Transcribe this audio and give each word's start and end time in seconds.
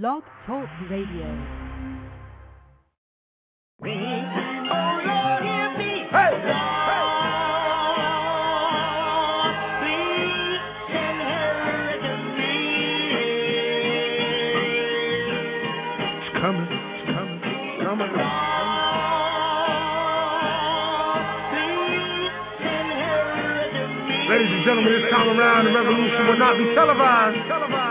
Blog 0.00 0.22
Talk 0.46 0.64
Radio. 0.88 1.28
Ladies 24.30 24.48
and 24.48 24.64
gentlemen, 24.64 24.90
this 24.90 25.10
time 25.12 25.28
around, 25.28 25.66
the 25.66 25.72
revolution 25.74 26.26
will 26.28 26.38
not 26.38 26.56
be 26.56 26.74
televised. 26.74 27.36
televised. 27.46 27.81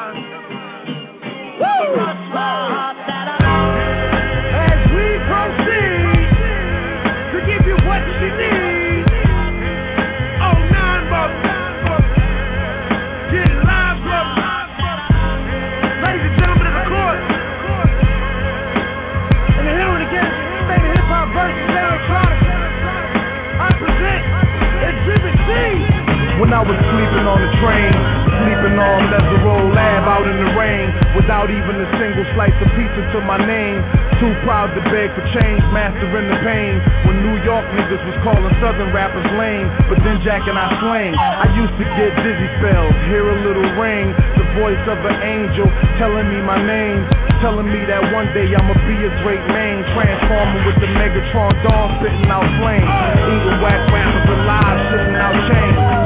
I 26.61 26.63
was 26.63 26.77
sleeping 26.93 27.25
on 27.25 27.41
the 27.41 27.49
train, 27.57 27.89
sleeping 28.37 28.77
on 28.77 29.09
Lesero 29.09 29.73
Lab 29.73 30.05
out 30.05 30.29
in 30.29 30.37
the 30.45 30.53
rain, 30.53 30.93
without 31.17 31.49
even 31.49 31.73
a 31.73 31.89
single 31.97 32.21
slice 32.37 32.53
of 32.61 32.69
pizza 32.77 33.01
to 33.17 33.19
my 33.25 33.41
name. 33.41 33.81
Too 34.21 34.29
proud 34.45 34.69
to 34.77 34.81
beg 34.93 35.09
for 35.17 35.25
change, 35.33 35.57
mastering 35.73 36.29
the 36.29 36.37
pain. 36.45 36.77
When 37.09 37.17
New 37.25 37.41
York 37.41 37.65
niggas 37.73 38.05
was 38.05 38.13
calling 38.21 38.53
Southern 38.61 38.93
rappers 38.93 39.25
lame, 39.41 39.73
but 39.89 40.05
then 40.05 40.21
Jack 40.21 40.45
and 40.45 40.53
I 40.53 40.69
slang. 40.77 41.17
I 41.17 41.49
used 41.57 41.73
to 41.81 41.85
get 41.97 42.13
dizzy 42.21 42.49
spells, 42.61 42.93
hear 43.09 43.25
a 43.25 43.37
little 43.41 43.65
ring, 43.81 44.13
the 44.37 44.45
voice 44.61 44.85
of 44.85 45.01
an 45.01 45.17
angel 45.17 45.65
telling 45.97 46.29
me 46.29 46.45
my 46.45 46.61
name. 46.61 47.09
Telling 47.41 47.73
me 47.73 47.81
that 47.89 48.13
one 48.13 48.29
day 48.37 48.45
I'ma 48.53 48.77
be 48.85 49.01
a 49.01 49.09
great 49.25 49.41
man, 49.49 49.81
transforming 49.97 50.61
with 50.69 50.77
the 50.77 50.93
Megatron 50.93 51.57
dawn 51.65 51.97
spitting 51.97 52.29
out 52.29 52.45
flames, 52.61 52.85
eating 52.85 53.57
whack 53.65 53.81
rappers 53.89 54.29
alive, 54.29 54.77
shitting 54.93 55.17
out 55.17 55.33
chains. 55.49 56.00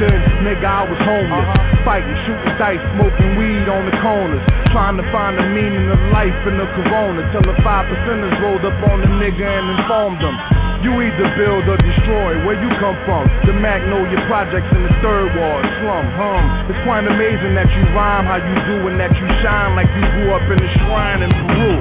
Then, 0.00 0.18
nigga, 0.42 0.64
I 0.64 0.82
was 0.88 0.98
homeless. 1.02 1.44
Uh-huh. 1.44 1.84
Fighting, 1.84 2.16
shooting 2.24 2.56
dice, 2.56 2.80
smoking 2.96 3.36
weed 3.36 3.68
on 3.68 3.86
the 3.86 3.96
corners. 4.00 4.42
Trying 4.72 4.96
to 4.96 5.06
find 5.12 5.36
the 5.36 5.46
meaning 5.52 5.90
of 5.90 6.00
life 6.10 6.34
in 6.48 6.56
the 6.56 6.66
corona. 6.78 7.22
Till 7.30 7.44
the 7.44 7.56
five 7.62 7.86
percenters 7.86 8.34
rolled 8.40 8.64
up 8.64 8.76
on 8.90 9.00
the 9.04 9.10
nigga 9.20 9.44
and 9.44 9.78
informed 9.78 10.20
them. 10.24 10.36
You 10.84 10.92
either 11.00 11.28
build 11.40 11.64
or 11.64 11.80
destroy, 11.80 12.36
where 12.44 12.60
you 12.60 12.68
come 12.76 12.92
from. 13.08 13.24
The 13.48 13.56
Magnolia 13.56 14.20
Projects 14.28 14.68
in 14.76 14.84
the 14.84 14.92
third 15.00 15.32
ward, 15.32 15.64
slum, 15.80 16.04
hum. 16.12 16.44
It's 16.68 16.76
quite 16.84 17.08
amazing 17.08 17.56
that 17.56 17.72
you 17.72 17.82
rhyme 17.96 18.28
how 18.28 18.36
you 18.36 18.56
do 18.68 18.84
and 18.92 19.00
that 19.00 19.16
you 19.16 19.24
shine 19.40 19.72
like 19.80 19.88
you 19.96 20.04
grew 20.12 20.36
up 20.36 20.44
in 20.44 20.60
a 20.60 20.68
shrine 20.84 21.24
in 21.24 21.32
Peru. 21.32 21.80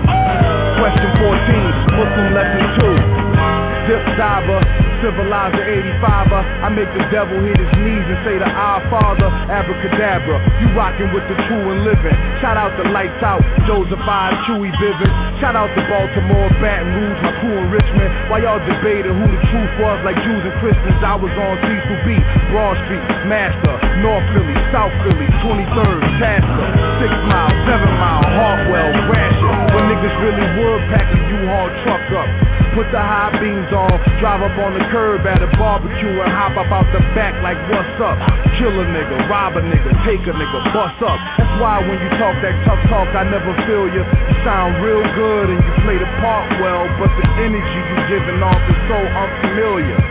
Question 0.80 1.10
14, 1.20 2.00
Muslim 2.00 2.28
lesson 2.32 2.64
2. 2.80 3.92
Dip 3.92 4.04
diver, 4.16 4.64
civilizer 5.04 5.60
85er. 5.60 6.64
I 6.64 6.72
make 6.72 6.88
the 6.96 7.04
devil 7.12 7.36
hit 7.44 7.60
his 7.60 7.74
knees 7.84 8.08
and 8.08 8.20
say 8.24 8.40
to 8.40 8.48
Our 8.48 8.80
Father, 8.88 9.28
abracadabra. 9.52 10.40
You 10.64 10.72
rockin' 10.72 11.12
with 11.12 11.28
the 11.28 11.36
true 11.52 11.76
and 11.76 11.84
living. 11.84 12.16
Shout 12.40 12.56
out 12.56 12.72
the 12.80 12.88
lights 12.88 13.20
out, 13.20 13.44
Joseph 13.68 14.00
I, 14.00 14.32
Chewy 14.48 14.72
Bivens. 14.80 15.12
Shout 15.44 15.60
out 15.60 15.68
the 15.76 15.84
Baltimore, 15.92 16.48
Baton 16.64 16.88
Rouge, 16.96 17.20
my 17.20 17.36
crew 17.44 17.52
in 17.52 17.68
Richmond. 17.68 18.12
While 18.32 18.48
y'all 18.48 18.64
debating 18.64 19.12
who 19.12 19.28
the 19.28 19.42
truth 19.52 19.74
was, 19.84 20.00
like 20.08 20.16
Jews 20.24 20.44
and 20.48 20.56
Christians, 20.64 20.96
I 21.04 21.20
was 21.20 21.36
on 21.36 21.60
Cecil 21.68 22.00
B, 22.08 22.16
Broad 22.56 22.80
Street, 22.88 23.04
Master, 23.28 23.76
North 24.00 24.24
Philly, 24.32 24.56
South 24.72 24.96
Philly, 25.04 25.28
23rd, 25.44 26.00
Tasker, 26.24 26.64
Six 27.04 27.12
Mile, 27.28 27.52
Seven 27.68 27.92
Mile, 28.00 28.24
Hartwell, 28.24 28.90
Gratiot. 29.12 29.56
When 29.76 29.84
niggas 29.92 30.16
really 30.24 30.48
would 30.64 30.82
pack 30.96 31.12
a 31.12 31.20
U-Haul 31.28 31.68
truck 31.84 32.08
up. 32.16 32.63
Put 32.74 32.90
the 32.90 32.98
high 32.98 33.30
beams 33.38 33.70
on, 33.70 34.02
drive 34.18 34.42
up 34.42 34.58
on 34.58 34.74
the 34.74 34.82
curb 34.90 35.22
at 35.30 35.46
a 35.46 35.50
barbecue 35.62 36.18
and 36.26 36.34
hop 36.34 36.58
up 36.58 36.74
out 36.74 36.90
the 36.90 37.06
back 37.14 37.38
like 37.46 37.54
what's 37.70 38.02
up? 38.02 38.18
Kill 38.58 38.74
a 38.74 38.86
nigga, 38.90 39.30
rob 39.30 39.54
a 39.54 39.62
nigga, 39.62 39.94
take 40.02 40.26
a 40.26 40.34
nigga, 40.34 40.60
bust 40.74 40.98
up. 41.06 41.22
That's 41.38 41.54
why 41.62 41.86
when 41.86 42.02
you 42.02 42.10
talk 42.18 42.34
that 42.42 42.58
tough 42.66 42.82
talk, 42.90 43.14
I 43.14 43.30
never 43.30 43.54
feel 43.70 43.86
you. 43.94 44.02
You 44.02 44.36
sound 44.42 44.82
real 44.82 45.06
good 45.14 45.54
and 45.54 45.62
you 45.62 45.72
play 45.86 46.02
the 46.02 46.10
part 46.18 46.50
well, 46.66 46.90
but 46.98 47.14
the 47.14 47.26
energy 47.46 47.62
you 47.62 47.98
giving 48.10 48.42
off 48.42 48.58
is 48.66 48.80
so 48.90 48.98
unfamiliar. 48.98 50.02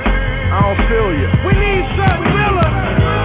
I 0.54 0.62
don't 0.62 0.82
feel 0.86 1.10
you. 1.18 1.28
We 1.42 1.58
need 1.58 1.82
something 1.98 2.30
realer. 2.30 3.21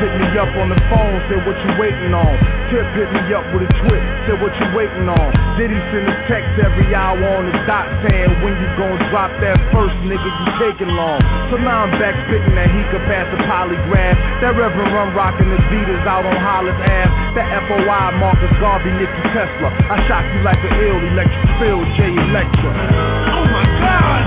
Hit 0.00 0.12
me 0.16 0.28
up 0.40 0.48
on 0.56 0.72
the 0.72 0.80
phone, 0.88 1.20
said 1.28 1.44
what 1.44 1.56
you 1.60 1.70
waiting 1.76 2.16
on. 2.16 2.32
Tip 2.72 2.88
hit 2.96 3.10
me 3.12 3.20
up 3.36 3.44
with 3.52 3.68
a 3.68 3.70
twit, 3.84 4.02
said 4.24 4.40
what 4.40 4.56
you 4.56 4.66
waiting 4.72 5.06
on. 5.06 5.28
Diddy 5.60 5.76
send 5.92 6.08
a 6.08 6.16
text 6.24 6.48
every 6.56 6.88
hour 6.96 7.20
on 7.36 7.52
the 7.52 7.56
dot 7.68 7.84
saying 8.08 8.32
when 8.40 8.56
you 8.56 8.68
gon' 8.80 8.96
drop 9.12 9.28
that 9.44 9.60
first 9.70 9.92
nigga 10.08 10.24
you 10.24 10.46
taking 10.56 10.88
long. 10.96 11.20
So 11.52 11.60
now 11.60 11.84
I'm 11.84 11.92
back 12.00 12.16
spitting 12.26 12.56
that 12.56 12.72
he 12.72 12.80
could 12.88 13.04
pass 13.04 13.28
the 13.28 13.38
polygraph. 13.44 14.16
That 14.40 14.56
Reverend 14.56 14.88
Run 14.96 15.12
rocking 15.12 15.52
the 15.52 15.60
beaters 15.68 16.04
out 16.08 16.24
on 16.24 16.36
Hollis 16.40 16.78
Ave. 16.80 17.12
That 17.36 17.48
FOI 17.68 18.16
Marcus 18.16 18.54
Garvey, 18.56 18.90
Nicky 18.96 19.22
Tesla. 19.36 19.68
I 19.68 20.00
shock 20.08 20.24
you 20.32 20.40
like 20.40 20.58
an 20.64 20.72
ill 20.80 21.00
electric 21.12 21.50
field, 21.60 21.84
J 22.00 22.16
Electra. 22.16 22.72
Oh 23.36 23.44
my 23.52 23.66
God. 23.84 24.24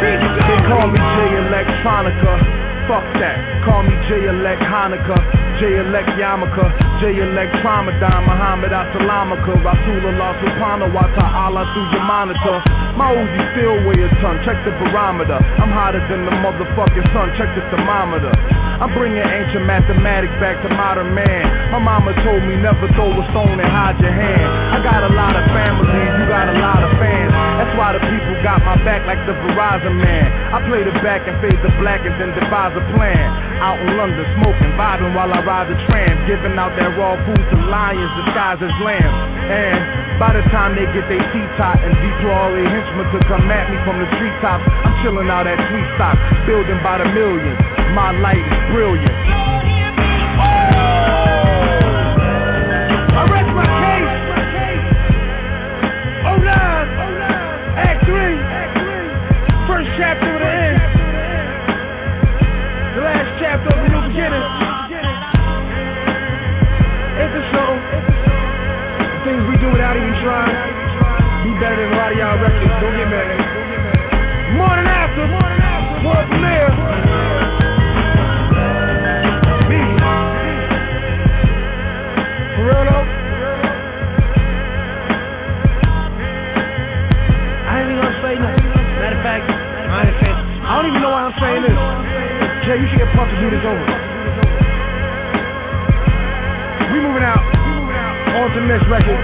They 0.00 0.58
call 0.66 0.88
me 0.88 0.98
J 0.98 1.18
Electronica. 1.36 2.61
Fuck 2.90 3.06
that. 3.22 3.38
Call 3.64 3.86
me 3.86 3.94
J 4.10 4.26
Elect 4.26 4.60
Hanukkah, 4.66 5.22
J 5.62 5.78
Elect 5.78 6.10
Yamaka, 6.18 6.66
J 6.98 7.22
Elect 7.22 7.54
Ramadan, 7.62 8.26
Muhammad 8.26 8.74
Assalamaka, 8.74 9.54
Rasulullah 9.62 10.34
Subhanahu 10.42 10.90
wa 10.90 11.06
Ta'ala 11.14 11.62
through 11.72 11.88
your 11.94 12.02
monitor. 12.02 12.58
My 12.98 13.14
Uzi 13.14 13.42
still 13.54 13.78
weigh 13.86 14.02
a 14.02 14.10
ton, 14.18 14.42
check 14.44 14.58
the 14.66 14.74
barometer. 14.82 15.38
I'm 15.62 15.70
hotter 15.70 16.02
than 16.10 16.26
the 16.26 16.34
motherfucking 16.42 17.06
sun, 17.14 17.30
check 17.38 17.54
the 17.54 17.62
thermometer. 17.70 18.34
I'm 18.82 18.90
bringing 18.98 19.22
ancient 19.22 19.62
mathematics 19.62 20.34
back 20.42 20.58
to 20.66 20.68
modern 20.74 21.14
man. 21.14 21.70
My 21.70 21.78
mama 21.78 22.18
told 22.26 22.42
me 22.42 22.58
never 22.58 22.90
throw 22.98 23.14
a 23.14 23.22
stone 23.30 23.62
and 23.62 23.70
hide 23.70 23.94
your 24.02 24.10
hand. 24.10 24.50
I 24.74 24.82
got 24.82 25.06
a 25.06 25.12
lot 25.14 25.38
of 25.38 25.46
family, 25.54 25.86
and 25.86 26.18
you 26.18 26.26
got 26.26 26.50
a 26.50 26.58
lot 26.58 26.82
of 26.82 26.90
fans. 26.98 27.30
That's 27.62 27.78
why 27.78 27.94
the 27.94 28.02
people 28.02 28.34
got 28.42 28.58
my 28.66 28.74
back 28.82 29.06
like 29.06 29.22
the 29.22 29.38
Verizon 29.38 30.02
man. 30.02 30.26
I 30.50 30.66
play 30.66 30.82
the 30.82 30.90
back 30.98 31.30
and 31.30 31.38
fade 31.38 31.62
the 31.62 31.70
black 31.78 32.02
and 32.02 32.18
then 32.18 32.34
devise 32.34 32.74
a 32.74 32.82
plan. 32.98 33.22
Out 33.62 33.78
in 33.86 33.94
London, 33.94 34.26
smoking, 34.42 34.74
vibing 34.74 35.14
while 35.14 35.30
I 35.30 35.38
ride 35.46 35.70
the 35.70 35.78
tram. 35.86 36.18
Giving 36.26 36.58
out 36.58 36.74
that 36.74 36.90
raw 36.98 37.14
food 37.22 37.38
to 37.38 37.56
lions 37.70 38.10
disguised 38.18 38.66
as 38.66 38.74
lambs. 38.82 39.14
And 39.46 39.78
by 40.18 40.34
the 40.34 40.42
time 40.50 40.74
they 40.74 40.90
get 40.90 41.06
their 41.06 41.22
teeth 41.30 41.54
tot 41.54 41.78
and 41.78 41.94
deploy 42.02 42.34
all 42.34 42.50
their 42.50 42.66
henchmen 42.66 43.06
to 43.14 43.18
come 43.30 43.46
at 43.46 43.70
me 43.70 43.78
from 43.86 44.02
the 44.02 44.10
treetops, 44.18 44.66
I'm 44.66 45.06
chilling 45.06 45.30
out 45.30 45.46
at 45.46 45.62
Sweet 45.70 45.86
Stop, 45.94 46.18
building 46.50 46.82
by 46.82 46.98
the 46.98 47.06
millions. 47.14 47.81
My 47.92 48.10
light 48.24 48.40
is 48.40 48.72
brilliant. 48.72 49.12
Oh! 50.40 50.72
I 53.12 53.22
rest 53.28 53.52
my 53.52 53.68
case. 53.68 54.16
Oh 56.24 56.40
nine. 56.40 56.88
Act 57.76 58.00
the 62.96 63.04
last 63.04 63.28
new. 63.28 63.44
It's 67.20 67.36
a. 67.36 67.76
Things 69.22 69.44
we 69.52 69.54
do 69.60 69.68
without 69.68 69.96
even 70.00 70.16
trying. 70.24 70.56
Be 71.44 71.52
better 71.60 71.76
than 71.76 71.92
a 71.92 71.96
lot 72.00 72.12
of 72.12 72.18
y'all 72.18 72.40
records. 72.40 72.72
Don't 72.80 72.96
get 72.96 73.08
mad. 73.12 73.36
Morning 74.56 74.88
after. 74.88 75.28
World 76.08 76.26
premiere. 76.30 76.91
Jay, 92.64 92.78
you 92.78 92.86
should 92.88 92.98
get 92.98 93.12
pumped 93.16 93.34
to 93.34 93.40
do 93.40 93.50
this 93.50 93.64
over. 93.66 93.84
We 96.92 97.00
moving 97.00 97.24
out. 97.24 97.42
On 97.42 98.50
to 98.54 98.60
the 98.60 98.66
next 98.66 98.86
record. 98.86 99.18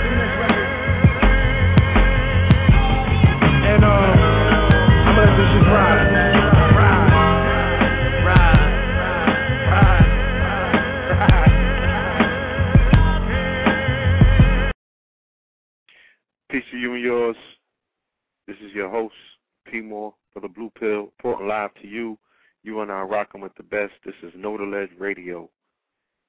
And 3.64 3.84
uh, 3.84 3.88
I'm 3.88 5.14
gonna 5.14 5.30
let 5.30 5.36
this 5.38 5.48
shit 5.54 5.62
ride. 5.70 6.18
Peace 16.50 16.64
to 16.72 16.76
you 16.76 16.94
and 16.94 17.04
yours. 17.04 17.36
This 18.48 18.56
is 18.64 18.72
your 18.72 18.90
host, 18.90 19.14
P. 19.64 19.80
Moore, 19.80 20.14
for 20.32 20.40
the 20.40 20.48
Blue 20.48 20.70
Pill, 20.70 21.12
reporting 21.18 21.46
live 21.46 21.72
to 21.82 21.86
you 21.86 22.18
you 22.62 22.80
are 22.80 22.86
now 22.86 23.04
rocking 23.04 23.40
with 23.40 23.54
the 23.56 23.62
best. 23.62 23.92
This 24.04 24.14
is 24.22 24.32
Know 24.36 24.58
the 24.58 24.64
Ledge 24.64 24.90
Radio. 24.98 25.48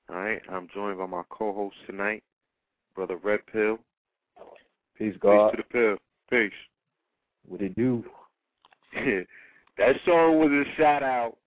All 0.10 0.16
right, 0.16 0.42
I'm 0.50 0.68
joined 0.74 0.98
by 0.98 1.06
my 1.06 1.24
co-host 1.30 1.76
tonight, 1.86 2.24
Brother 2.96 3.18
Red 3.18 3.40
Pill. 3.52 3.80
Peace, 4.98 5.16
God. 5.20 5.52
Peace 5.52 5.58
to 5.58 5.64
the 5.64 5.70
pill. 5.70 5.98
Peace. 6.30 6.52
What 7.48 7.62
it 7.62 7.76
do? 7.76 8.04
that 9.78 9.96
song 10.06 10.40
was 10.40 10.52
a 10.52 10.64
shout 10.78 11.04
out 11.04 11.38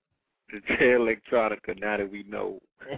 to 0.51 0.61
Jay 0.69 0.93
Electronica. 0.93 1.79
Now 1.81 1.97
that 1.99 2.11
we 2.11 2.25
know. 2.25 2.61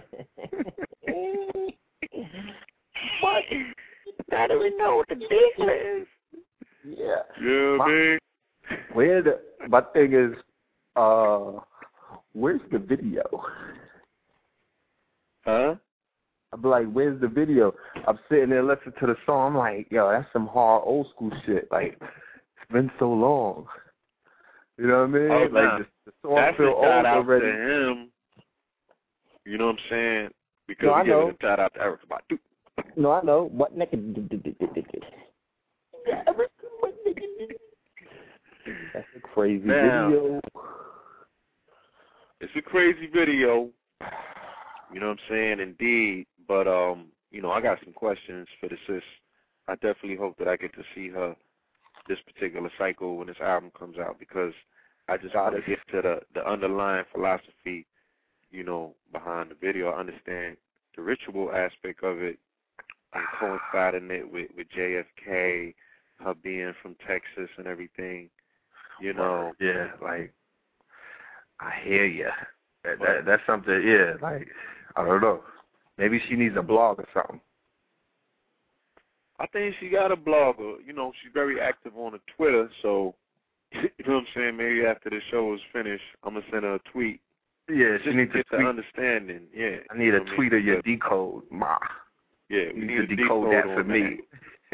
what? 3.21 3.43
Now 4.31 4.47
that 4.47 4.59
we 4.59 4.75
know 4.77 4.97
what 4.97 5.09
the 5.09 5.15
deal 5.15 5.69
is. 5.69 6.07
Yeah. 6.83 7.23
Yeah, 7.41 7.77
my, 7.77 7.87
man. 7.87 8.19
Where 8.93 9.21
the 9.21 9.39
my 9.67 9.81
thing 9.93 10.13
is, 10.13 10.33
uh, 10.95 11.59
where's 12.35 12.61
the 12.71 12.79
video? 12.79 13.23
Huh? 15.45 15.75
I'm 16.53 16.61
like, 16.61 16.91
where's 16.91 17.19
the 17.21 17.27
video? 17.27 17.73
I'm 18.07 18.19
sitting 18.29 18.49
there 18.49 18.63
listening 18.63 18.93
to 18.99 19.07
the 19.07 19.15
song. 19.25 19.53
I'm 19.53 19.57
like, 19.57 19.87
yo, 19.91 20.09
that's 20.11 20.31
some 20.31 20.47
hard 20.47 20.83
old 20.85 21.07
school 21.13 21.31
shit. 21.45 21.67
Like, 21.71 21.97
it's 22.01 22.71
been 22.71 22.91
so 22.99 23.11
long. 23.11 23.65
You 24.77 24.87
know 24.87 24.99
what 25.01 25.03
I 25.03 25.07
mean? 25.07 25.31
Oh, 25.31 25.39
like 25.43 25.51
nah. 25.63 25.77
the, 25.79 25.85
the 26.05 26.11
song 26.21 26.35
That's 26.35 26.57
feel 26.57 26.67
a 26.67 26.81
shout 26.83 26.95
old 26.97 27.05
out 27.05 27.17
already. 27.17 27.45
to 27.45 27.51
him. 27.91 28.09
You 29.45 29.57
know 29.57 29.67
what 29.67 29.73
I'm 29.75 29.79
saying? 29.89 30.29
Because 30.67 30.87
No, 30.87 30.93
I 30.93 31.03
know. 31.03 31.29
a 31.29 31.33
shout 31.41 31.59
out 31.59 31.73
to 31.75 31.79
Erykah 31.79 32.07
Badu. 32.09 32.39
No, 32.97 33.11
I 33.11 33.21
know. 33.21 33.49
What 33.51 33.77
nigga? 33.77 33.91
That's 38.93 39.05
a 39.15 39.19
crazy 39.19 39.65
Now- 39.65 40.09
video. 40.09 40.41
It's 42.45 42.53
a 42.55 42.61
crazy 42.61 43.07
video. 43.07 43.69
You 44.93 44.99
know 44.99 45.07
what 45.07 45.17
I'm 45.17 45.29
saying? 45.31 45.59
Indeed. 45.59 46.27
But 46.47 46.67
um, 46.67 47.07
you 47.31 47.41
know, 47.41 47.49
I 47.49 47.59
got 47.59 47.79
some 47.83 47.91
questions 47.91 48.47
for 48.59 48.69
the 48.69 48.75
sis. 48.85 49.01
I 49.67 49.73
definitely 49.73 50.15
hope 50.15 50.37
that 50.37 50.47
I 50.47 50.55
get 50.55 50.71
to 50.75 50.83
see 50.93 51.09
her 51.09 51.35
this 52.07 52.19
particular 52.21 52.69
cycle 52.77 53.17
when 53.17 53.25
this 53.25 53.41
album 53.41 53.71
comes 53.77 53.97
out 53.97 54.19
because 54.19 54.53
I 55.09 55.17
just 55.17 55.33
want 55.33 55.55
to 55.55 55.61
get 55.67 55.79
to 55.91 56.03
the 56.03 56.19
the 56.35 56.47
underlying 56.47 57.05
philosophy, 57.11 57.87
you 58.51 58.63
know, 58.63 58.93
behind 59.11 59.49
the 59.49 59.55
video. 59.55 59.89
I 59.89 60.01
understand 60.01 60.57
the 60.95 61.01
ritual 61.01 61.51
aspect 61.51 62.03
of 62.03 62.21
it 62.21 62.37
and 63.15 63.23
coinciding 63.39 64.11
it 64.11 64.31
with 64.31 64.51
with 64.55 64.67
JFK, 64.69 65.73
her 66.23 66.35
being 66.43 66.73
from 66.79 66.95
Texas 67.07 67.49
and 67.57 67.65
everything. 67.65 68.29
You 69.01 69.15
know, 69.15 69.53
yeah, 69.59 69.87
like 69.99 70.31
I 71.59 71.71
hear 71.83 72.05
you. 72.05 72.29
That, 72.83 72.99
that 72.99 73.25
that's 73.25 73.43
something. 73.47 73.81
Yeah, 73.85 74.13
like 74.21 74.47
I 74.95 75.03
don't 75.05 75.21
know. 75.21 75.41
Maybe 75.97 76.21
she 76.27 76.35
needs 76.35 76.55
a 76.57 76.61
blog 76.61 76.99
or 76.99 77.07
something. 77.13 77.39
I 79.39 79.47
think 79.47 79.75
she 79.79 79.89
got 79.89 80.11
a 80.11 80.15
blogger. 80.15 80.75
You 80.85 80.93
know, 80.93 81.11
she's 81.21 81.31
very 81.33 81.59
active 81.59 81.93
on 81.97 82.13
the 82.13 82.19
Twitter. 82.37 82.69
So, 82.81 83.15
you 83.71 83.81
know 84.07 84.15
what 84.15 84.19
I'm 84.21 84.25
saying? 84.35 84.57
Maybe 84.57 84.85
after 84.85 85.09
the 85.09 85.19
show 85.31 85.53
is 85.53 85.59
finished, 85.73 86.03
I'm 86.23 86.33
gonna 86.35 86.45
send 86.51 86.63
her 86.63 86.75
a 86.75 86.79
tweet. 86.91 87.19
Yeah, 87.67 87.97
she 88.03 88.11
needs 88.11 88.31
to 88.33 88.37
get 88.39 88.45
the 88.51 88.57
understanding. 88.57 89.41
Yeah. 89.53 89.77
I 89.89 89.97
need 89.97 90.05
You 90.07 90.17
a 90.17 90.19
know 90.19 90.35
tweet 90.35 90.51
mean? 90.51 90.61
of 90.61 90.65
your 90.65 90.81
decode, 90.83 91.43
ma. 91.49 91.77
Yeah, 92.47 92.65
we 92.75 92.81
You 92.81 92.85
need 92.85 92.87
need 92.87 92.95
to 92.97 93.07
to 93.07 93.15
decode 93.15 93.51
that 93.53 93.63
for 93.63 93.83
me. 93.83 94.19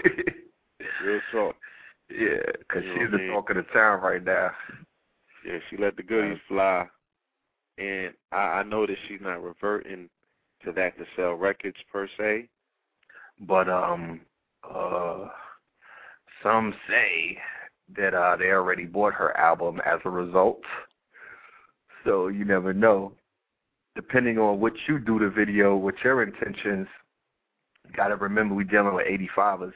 Real 1.06 1.22
talk. 1.32 1.56
yeah, 2.10 2.38
because 2.60 2.84
You 2.84 2.90
know 2.96 3.00
she's 3.02 3.12
the 3.12 3.28
talk 3.32 3.50
of 3.50 3.56
the 3.56 3.64
town 3.74 4.02
right 4.02 4.22
now. 4.24 4.52
Yeah, 5.46 5.58
she 5.70 5.78
let 5.78 5.98
the 5.98 6.04
goodies 6.04 6.38
fly, 6.48 6.86
and 7.78 8.14
I, 8.32 8.38
I 8.38 8.64
know 8.64 8.86
that 8.86 8.98
she's 9.08 9.22
not 9.22 9.42
reverting 9.42 10.10
to 10.64 10.72
that 10.74 10.98
to 10.98 11.06
sell 11.16 11.34
records 11.34 11.78
per 11.92 12.08
se. 12.18 12.48
But 13.40 13.68
um, 13.68 14.22
uh, 14.70 15.28
some 16.44 16.74
say 16.88 17.38
that 17.98 18.14
uh 18.14 18.36
they 18.38 18.52
already 18.52 18.86
bought 18.86 19.14
her 19.14 19.36
album 19.38 19.82
as 19.86 20.00
a 20.06 20.10
result. 20.10 20.62
So 22.06 22.28
you 22.28 22.46
never 22.46 22.74
know. 22.74 23.14
Depending 23.96 24.38
on 24.38 24.60
what 24.60 24.74
you 24.88 25.00
do 25.00 25.20
the 25.20 25.30
video, 25.30 25.76
with 25.76 25.96
your 26.04 26.24
intentions, 26.24 26.88
gotta 27.96 28.16
remember 28.16 28.56
we 28.56 28.64
dealing 28.64 28.96
with 28.96 29.06
85ers. 29.08 29.74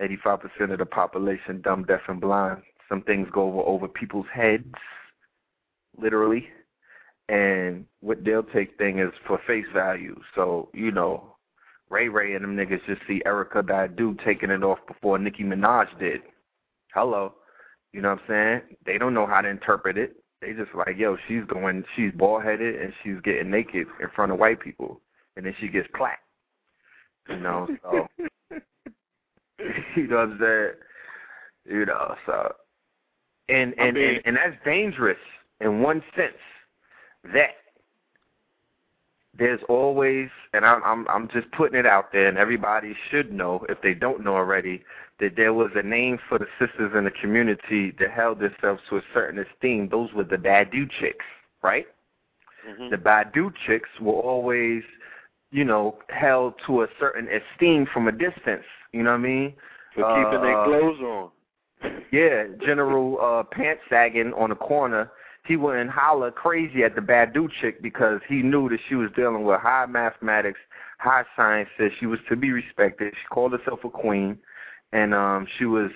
85% 0.00 0.72
of 0.72 0.78
the 0.78 0.86
population 0.86 1.60
dumb, 1.60 1.84
deaf, 1.84 2.00
and 2.08 2.20
blind. 2.20 2.62
Some 2.94 3.02
things 3.02 3.26
go 3.32 3.48
over, 3.48 3.62
over 3.62 3.88
people's 3.88 4.28
heads, 4.32 4.72
literally. 6.00 6.46
And 7.28 7.86
what 7.98 8.22
they'll 8.22 8.44
take 8.44 8.78
thing 8.78 9.00
is 9.00 9.10
for 9.26 9.40
face 9.48 9.66
value. 9.74 10.14
So, 10.36 10.68
you 10.72 10.92
know, 10.92 11.34
Ray 11.90 12.08
Ray 12.08 12.36
and 12.36 12.44
them 12.44 12.56
niggas 12.56 12.86
just 12.86 13.00
see 13.08 13.20
Erykah 13.26 13.64
Badu 13.64 14.16
taking 14.24 14.50
it 14.50 14.62
off 14.62 14.78
before 14.86 15.18
Nicki 15.18 15.42
Minaj 15.42 15.98
did. 15.98 16.20
Hello. 16.94 17.34
You 17.92 18.00
know 18.00 18.10
what 18.10 18.20
I'm 18.28 18.60
saying? 18.62 18.76
They 18.86 18.96
don't 18.96 19.12
know 19.12 19.26
how 19.26 19.40
to 19.40 19.48
interpret 19.48 19.98
it. 19.98 20.14
They 20.40 20.52
just 20.52 20.72
like, 20.72 20.96
yo, 20.96 21.16
she's 21.26 21.42
going, 21.48 21.82
she's 21.96 22.12
bald 22.14 22.44
headed 22.44 22.80
and 22.80 22.92
she's 23.02 23.20
getting 23.24 23.50
naked 23.50 23.88
in 24.00 24.08
front 24.14 24.30
of 24.30 24.38
white 24.38 24.60
people, 24.60 25.00
and 25.36 25.44
then 25.44 25.54
she 25.58 25.66
gets 25.66 25.88
clapped. 25.96 26.22
You 27.28 27.38
know, 27.40 27.66
so 27.82 28.06
you 29.96 30.06
know 30.06 30.16
what 30.16 30.28
I'm 30.28 30.38
saying? 30.40 30.70
You 31.66 31.86
know, 31.86 32.14
so 32.26 32.54
and 33.48 33.74
and 33.78 33.96
and, 33.96 34.20
and 34.24 34.36
that's 34.36 34.56
dangerous 34.64 35.18
in 35.60 35.80
one 35.82 36.02
sense 36.16 36.34
that 37.32 37.50
there's 39.36 39.60
always 39.68 40.28
and 40.52 40.64
I'm 40.64 40.82
I'm 40.84 41.08
I'm 41.08 41.28
just 41.28 41.50
putting 41.52 41.78
it 41.78 41.86
out 41.86 42.12
there 42.12 42.28
and 42.28 42.38
everybody 42.38 42.94
should 43.10 43.32
know 43.32 43.64
if 43.68 43.80
they 43.82 43.94
don't 43.94 44.22
know 44.22 44.36
already 44.36 44.84
that 45.20 45.36
there 45.36 45.52
was 45.54 45.70
a 45.74 45.82
name 45.82 46.18
for 46.28 46.38
the 46.38 46.46
sisters 46.58 46.92
in 46.96 47.04
the 47.04 47.10
community 47.10 47.92
that 47.98 48.10
held 48.10 48.40
themselves 48.40 48.80
to 48.90 48.96
a 48.96 49.02
certain 49.12 49.38
esteem. 49.38 49.88
Those 49.88 50.12
were 50.12 50.24
the 50.24 50.36
Badu 50.36 50.90
chicks, 51.00 51.24
right? 51.62 51.86
Mhm. 52.68 52.90
The 52.90 52.96
Badu 52.96 53.52
chicks 53.66 53.88
were 54.00 54.14
always, 54.14 54.82
you 55.50 55.64
know, 55.64 55.98
held 56.08 56.54
to 56.66 56.82
a 56.82 56.88
certain 56.98 57.28
esteem 57.28 57.86
from 57.86 58.08
a 58.08 58.12
distance. 58.12 58.64
You 58.92 59.02
know 59.02 59.10
what 59.10 59.20
I 59.20 59.22
mean? 59.22 59.54
For 59.94 60.02
keeping 60.02 60.42
their 60.42 60.58
Uh, 60.58 60.64
clothes 60.64 61.00
on. 61.00 61.30
Yeah, 62.10 62.44
General 62.64 63.18
uh, 63.20 63.42
Pants 63.42 63.82
sagging 63.88 64.32
on 64.34 64.50
the 64.50 64.56
corner. 64.56 65.10
He 65.46 65.56
wouldn't 65.56 65.90
holler 65.90 66.30
crazy 66.30 66.84
at 66.84 66.94
the 66.94 67.00
Badu 67.00 67.48
chick 67.60 67.82
because 67.82 68.20
he 68.28 68.36
knew 68.36 68.68
that 68.70 68.78
she 68.88 68.94
was 68.94 69.10
dealing 69.14 69.44
with 69.44 69.60
high 69.60 69.86
mathematics, 69.86 70.60
high 70.98 71.24
sciences. 71.36 71.92
She 72.00 72.06
was 72.06 72.20
to 72.28 72.36
be 72.36 72.50
respected. 72.50 73.12
She 73.14 73.26
called 73.28 73.52
herself 73.52 73.80
a 73.84 73.90
queen, 73.90 74.38
and 74.92 75.12
um, 75.12 75.46
she 75.58 75.66
was, 75.66 75.90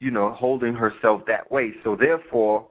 you 0.00 0.10
know, 0.10 0.30
holding 0.32 0.74
herself 0.74 1.22
that 1.26 1.50
way. 1.50 1.72
So 1.82 1.96
therefore, 1.96 2.68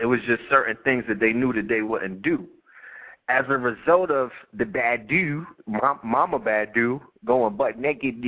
it 0.00 0.06
was 0.06 0.20
just 0.26 0.42
certain 0.48 0.78
things 0.82 1.04
that 1.06 1.20
they 1.20 1.32
knew 1.32 1.52
that 1.52 1.68
they 1.68 1.82
wouldn't 1.82 2.22
do. 2.22 2.48
As 3.28 3.44
a 3.48 3.58
result 3.58 4.10
of 4.10 4.30
the 4.52 4.64
Badu, 4.64 5.46
Ma- 5.66 5.98
Mama 6.02 6.40
Badu, 6.40 7.00
going 7.24 7.56
butt 7.56 7.78
naked, 7.78 8.20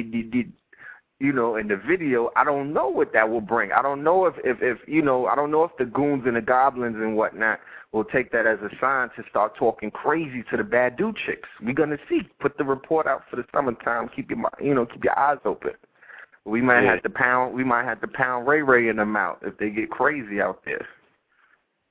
you 1.23 1.33
know, 1.33 1.55
in 1.55 1.69
the 1.69 1.77
video, 1.77 2.31
I 2.35 2.43
don't 2.43 2.73
know 2.73 2.89
what 2.89 3.13
that 3.13 3.31
will 3.31 3.41
bring. 3.41 3.71
I 3.71 3.81
don't 3.81 4.03
know 4.03 4.27
if, 4.27 4.35
if, 4.43 4.61
if 4.61 4.79
you 4.89 5.03
know, 5.03 5.27
I 5.27 5.37
don't 5.37 5.53
know 5.53 5.63
if 5.63 5.71
the 5.79 5.85
goons 5.85 6.25
and 6.27 6.35
the 6.35 6.41
goblins 6.41 6.97
and 6.97 7.17
whatnot 7.17 7.61
will 7.93 8.03
take 8.03 8.33
that 8.33 8.45
as 8.45 8.59
a 8.59 8.71
sign 8.81 9.09
to 9.15 9.23
start 9.31 9.57
talking 9.57 9.93
crazy 9.93 10.43
to 10.51 10.57
the 10.57 10.65
Badu 10.65 11.15
chicks. 11.25 11.49
We're 11.63 11.75
gonna 11.75 11.99
see. 12.09 12.23
Put 12.41 12.59
the 12.59 12.65
report 12.65 13.07
out 13.07 13.23
for 13.31 13.37
the 13.37 13.45
summertime. 13.55 14.11
Keep 14.17 14.31
your, 14.31 14.41
you 14.61 14.75
know, 14.75 14.85
keep 14.85 15.05
your 15.05 15.17
eyes 15.17 15.39
open. 15.45 15.75
We 16.45 16.61
might 16.61 16.83
Yeah. 16.83 16.95
have 16.95 17.05
to 17.05 17.11
pound. 17.11 17.55
We 17.55 17.63
might 17.63 17.85
have 17.85 18.01
to 18.01 18.09
pound 18.09 18.49
Ray 18.49 18.63
Ray 18.63 18.89
in 18.89 18.97
them 18.97 19.15
out 19.15 19.39
if 19.43 19.57
they 19.59 19.71
get 19.71 19.91
crazy 19.93 20.41
out 20.41 20.65
there. 20.65 20.85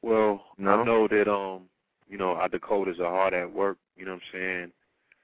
Well, 0.01 0.43
No? 0.57 0.81
I 0.81 0.83
know 0.83 1.07
that 1.07 1.31
um, 1.31 1.69
you 2.09 2.17
know, 2.17 2.31
our 2.31 2.49
Dakotas 2.49 2.99
are 2.99 3.09
hard 3.09 3.33
at 3.33 3.49
work, 3.49 3.77
you 3.95 4.03
know 4.03 4.11
what 4.11 4.21
I'm 4.33 4.39
saying? 4.39 4.71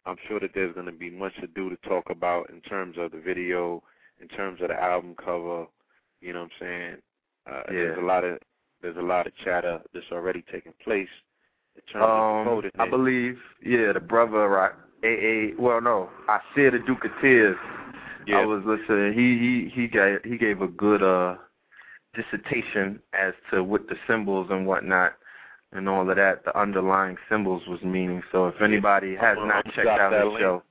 I'm 0.05 0.17
sure 0.29 0.39
that 0.39 0.51
there's 0.53 0.73
gonna 0.75 0.93
be 0.93 1.09
much 1.09 1.35
to 1.41 1.47
do 1.47 1.69
to 1.69 1.75
talk 1.89 2.09
about 2.09 2.49
in 2.51 2.61
terms 2.61 2.95
of 2.97 3.11
the 3.11 3.19
video, 3.19 3.83
in 4.21 4.27
terms 4.29 4.61
of 4.61 4.69
the 4.69 4.81
album 4.81 5.15
cover, 5.23 5.65
you 6.21 6.33
know 6.33 6.41
what 6.43 6.51
I'm 6.61 6.67
saying? 6.67 6.95
Uh 7.49 7.63
there's 7.69 7.97
a 7.97 8.01
lot 8.01 8.23
of 8.23 8.39
there's 8.81 8.97
a 8.97 9.01
lot 9.01 9.27
of 9.27 9.33
chatter 9.43 9.79
that's 9.93 10.05
already 10.11 10.43
taking 10.51 10.73
place 10.83 11.09
in 11.75 11.81
terms 11.91 12.03
of 12.05 12.47
Um, 12.47 12.61
Dakota. 12.61 12.71
I 12.79 12.89
believe, 12.89 13.37
yeah, 13.63 13.91
the 13.93 13.99
brother, 13.99 14.47
right? 14.49 14.71
AA. 15.03 15.55
Well, 15.61 15.79
no, 15.81 16.09
I 16.27 16.39
said 16.55 16.73
the 16.73 16.79
Duke 16.79 17.05
of 17.05 17.11
Tears. 17.21 17.57
yeah. 18.25 18.39
I 18.39 18.45
was 18.45 18.63
listening. 18.65 19.13
He 19.13 19.37
he 19.37 19.69
he 19.81 19.87
gave 19.87 20.19
he 20.23 20.37
gave 20.37 20.61
a 20.61 20.67
good 20.67 21.01
uh 21.03 21.35
dissertation 22.15 22.99
as 23.13 23.33
to 23.51 23.63
what 23.63 23.87
the 23.87 23.95
symbols 24.07 24.47
and 24.49 24.65
whatnot 24.65 25.13
and 25.73 25.87
all 25.89 26.09
of 26.09 26.15
that, 26.15 26.43
the 26.45 26.57
underlying 26.57 27.17
symbols 27.29 27.61
was 27.67 27.81
meaning. 27.83 28.23
So 28.31 28.47
if 28.47 28.61
anybody 28.61 29.15
has 29.15 29.37
I'm 29.39 29.47
not 29.47 29.63
gonna 29.65 29.75
checked 29.75 29.87
out 29.87 30.11
that 30.11 30.19
the 30.23 30.25
link. 30.25 30.39
show, 30.39 30.63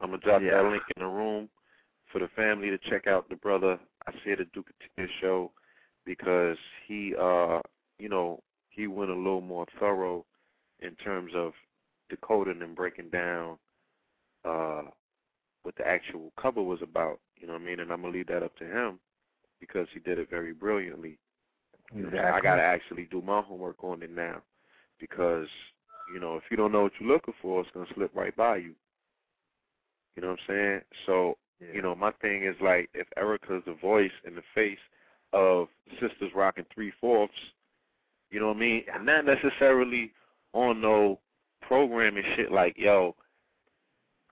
I'm 0.00 0.10
gonna 0.10 0.22
drop 0.22 0.42
Yeah. 0.42 0.62
that 0.62 0.70
link 0.70 0.82
in 0.96 1.02
the 1.02 1.08
room 1.08 1.48
for 2.12 2.18
the 2.20 2.28
family 2.36 2.70
to 2.70 2.78
check 2.90 3.06
out 3.06 3.28
the 3.28 3.36
brother 3.36 3.78
I 4.06 4.12
said 4.24 4.38
the 4.38 4.46
Duke 4.54 4.70
of 4.98 5.08
show. 5.20 5.52
because 6.04 6.56
he 6.86 7.14
uh 7.20 7.60
you 7.98 8.08
know, 8.08 8.42
he 8.70 8.86
went 8.86 9.10
a 9.10 9.14
little 9.14 9.42
more 9.42 9.66
thorough 9.78 10.24
in 10.80 10.94
terms 10.96 11.32
of 11.34 11.52
decoding 12.08 12.62
and 12.62 12.74
breaking 12.74 13.10
down 13.10 13.58
uh 14.44 14.82
what 15.62 15.74
the 15.76 15.86
actual 15.86 16.32
cover 16.40 16.62
was 16.62 16.80
about. 16.82 17.20
You 17.36 17.46
know 17.46 17.54
what 17.54 17.62
I 17.62 17.64
mean? 17.66 17.80
And 17.80 17.92
I'm 17.92 18.02
gonna 18.02 18.12
leave 18.12 18.28
that 18.28 18.42
up 18.42 18.56
to 18.56 18.64
him 18.64 18.98
because 19.60 19.86
he 19.92 20.00
did 20.00 20.18
it 20.18 20.30
very 20.30 20.52
brilliantly. 20.52 21.18
Exactly. 21.94 22.18
I 22.20 22.40
gotta 22.40 22.62
actually 22.62 23.08
do 23.10 23.20
my 23.22 23.42
homework 23.42 23.82
on 23.84 24.02
it 24.02 24.10
now 24.14 24.42
because 24.98 25.46
you 26.14 26.20
know 26.20 26.36
if 26.36 26.44
you 26.50 26.56
don't 26.56 26.72
know 26.72 26.82
what 26.82 26.92
you're 27.00 27.10
looking 27.12 27.34
for, 27.42 27.60
it's 27.60 27.70
gonna 27.74 27.86
slip 27.94 28.10
right 28.14 28.34
by 28.36 28.56
you. 28.56 28.74
You 30.16 30.22
know 30.22 30.28
what 30.30 30.38
I'm 30.48 30.54
saying? 30.54 30.80
So 31.06 31.36
Yeah. 31.60 31.74
you 31.74 31.82
know 31.82 31.94
my 31.94 32.10
thing 32.22 32.44
is 32.44 32.56
like 32.60 32.88
if 32.94 33.06
Erykah's 33.18 33.64
the 33.66 33.74
voice 33.74 34.10
and 34.24 34.36
the 34.36 34.42
face 34.54 34.78
of 35.32 35.68
Sisters 36.00 36.32
Rocking 36.34 36.64
Three 36.74 36.92
Fourths, 37.00 37.32
you 38.30 38.40
know 38.40 38.48
what 38.48 38.56
I 38.56 38.60
mean, 38.60 38.84
and 38.92 39.06
not 39.06 39.24
necessarily 39.24 40.12
on 40.52 40.80
no 40.80 41.20
programming 41.62 42.24
shit 42.36 42.50
like 42.50 42.76
yo. 42.76 43.14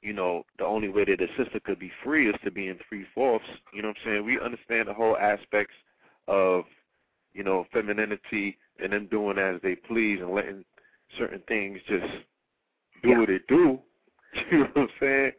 You 0.00 0.12
know, 0.12 0.44
the 0.58 0.64
only 0.64 0.88
way 0.88 1.04
that 1.04 1.20
a 1.20 1.26
sister 1.36 1.58
could 1.58 1.80
be 1.80 1.90
free 2.04 2.28
is 2.30 2.36
to 2.44 2.52
be 2.52 2.68
in 2.68 2.78
three 2.88 3.04
fourths. 3.14 3.44
You 3.74 3.82
know 3.82 3.88
what 3.88 3.96
I'm 4.06 4.12
saying? 4.12 4.24
We 4.24 4.38
understand 4.38 4.86
the 4.86 4.94
whole 4.94 5.16
aspects 5.16 5.74
of 6.28 6.64
you 7.34 7.44
know, 7.44 7.66
femininity 7.72 8.58
and 8.82 8.92
them 8.92 9.06
doing 9.10 9.38
as 9.38 9.60
they 9.62 9.76
please 9.76 10.18
and 10.20 10.34
letting 10.34 10.64
certain 11.16 11.40
things 11.46 11.78
just 11.88 12.06
do 13.02 13.10
Yeah. 13.10 13.18
what 13.18 13.30
it 13.30 13.46
do. 13.46 13.80
You 14.50 14.58
know 14.58 14.64
what 14.74 14.82
I'm 14.82 14.88
saying? 15.00 15.32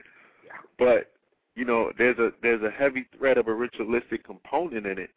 But, 0.78 1.12
you 1.60 1.66
know, 1.66 1.92
there's 1.98 2.18
a 2.20 2.30
there's 2.42 2.64
a 2.64 2.72
heavy 2.72 3.06
thread 3.18 3.38
of 3.38 3.50
a 3.50 3.54
ritualistic 3.54 4.24
component 4.24 4.86
in 4.86 4.98
it. 4.98 5.10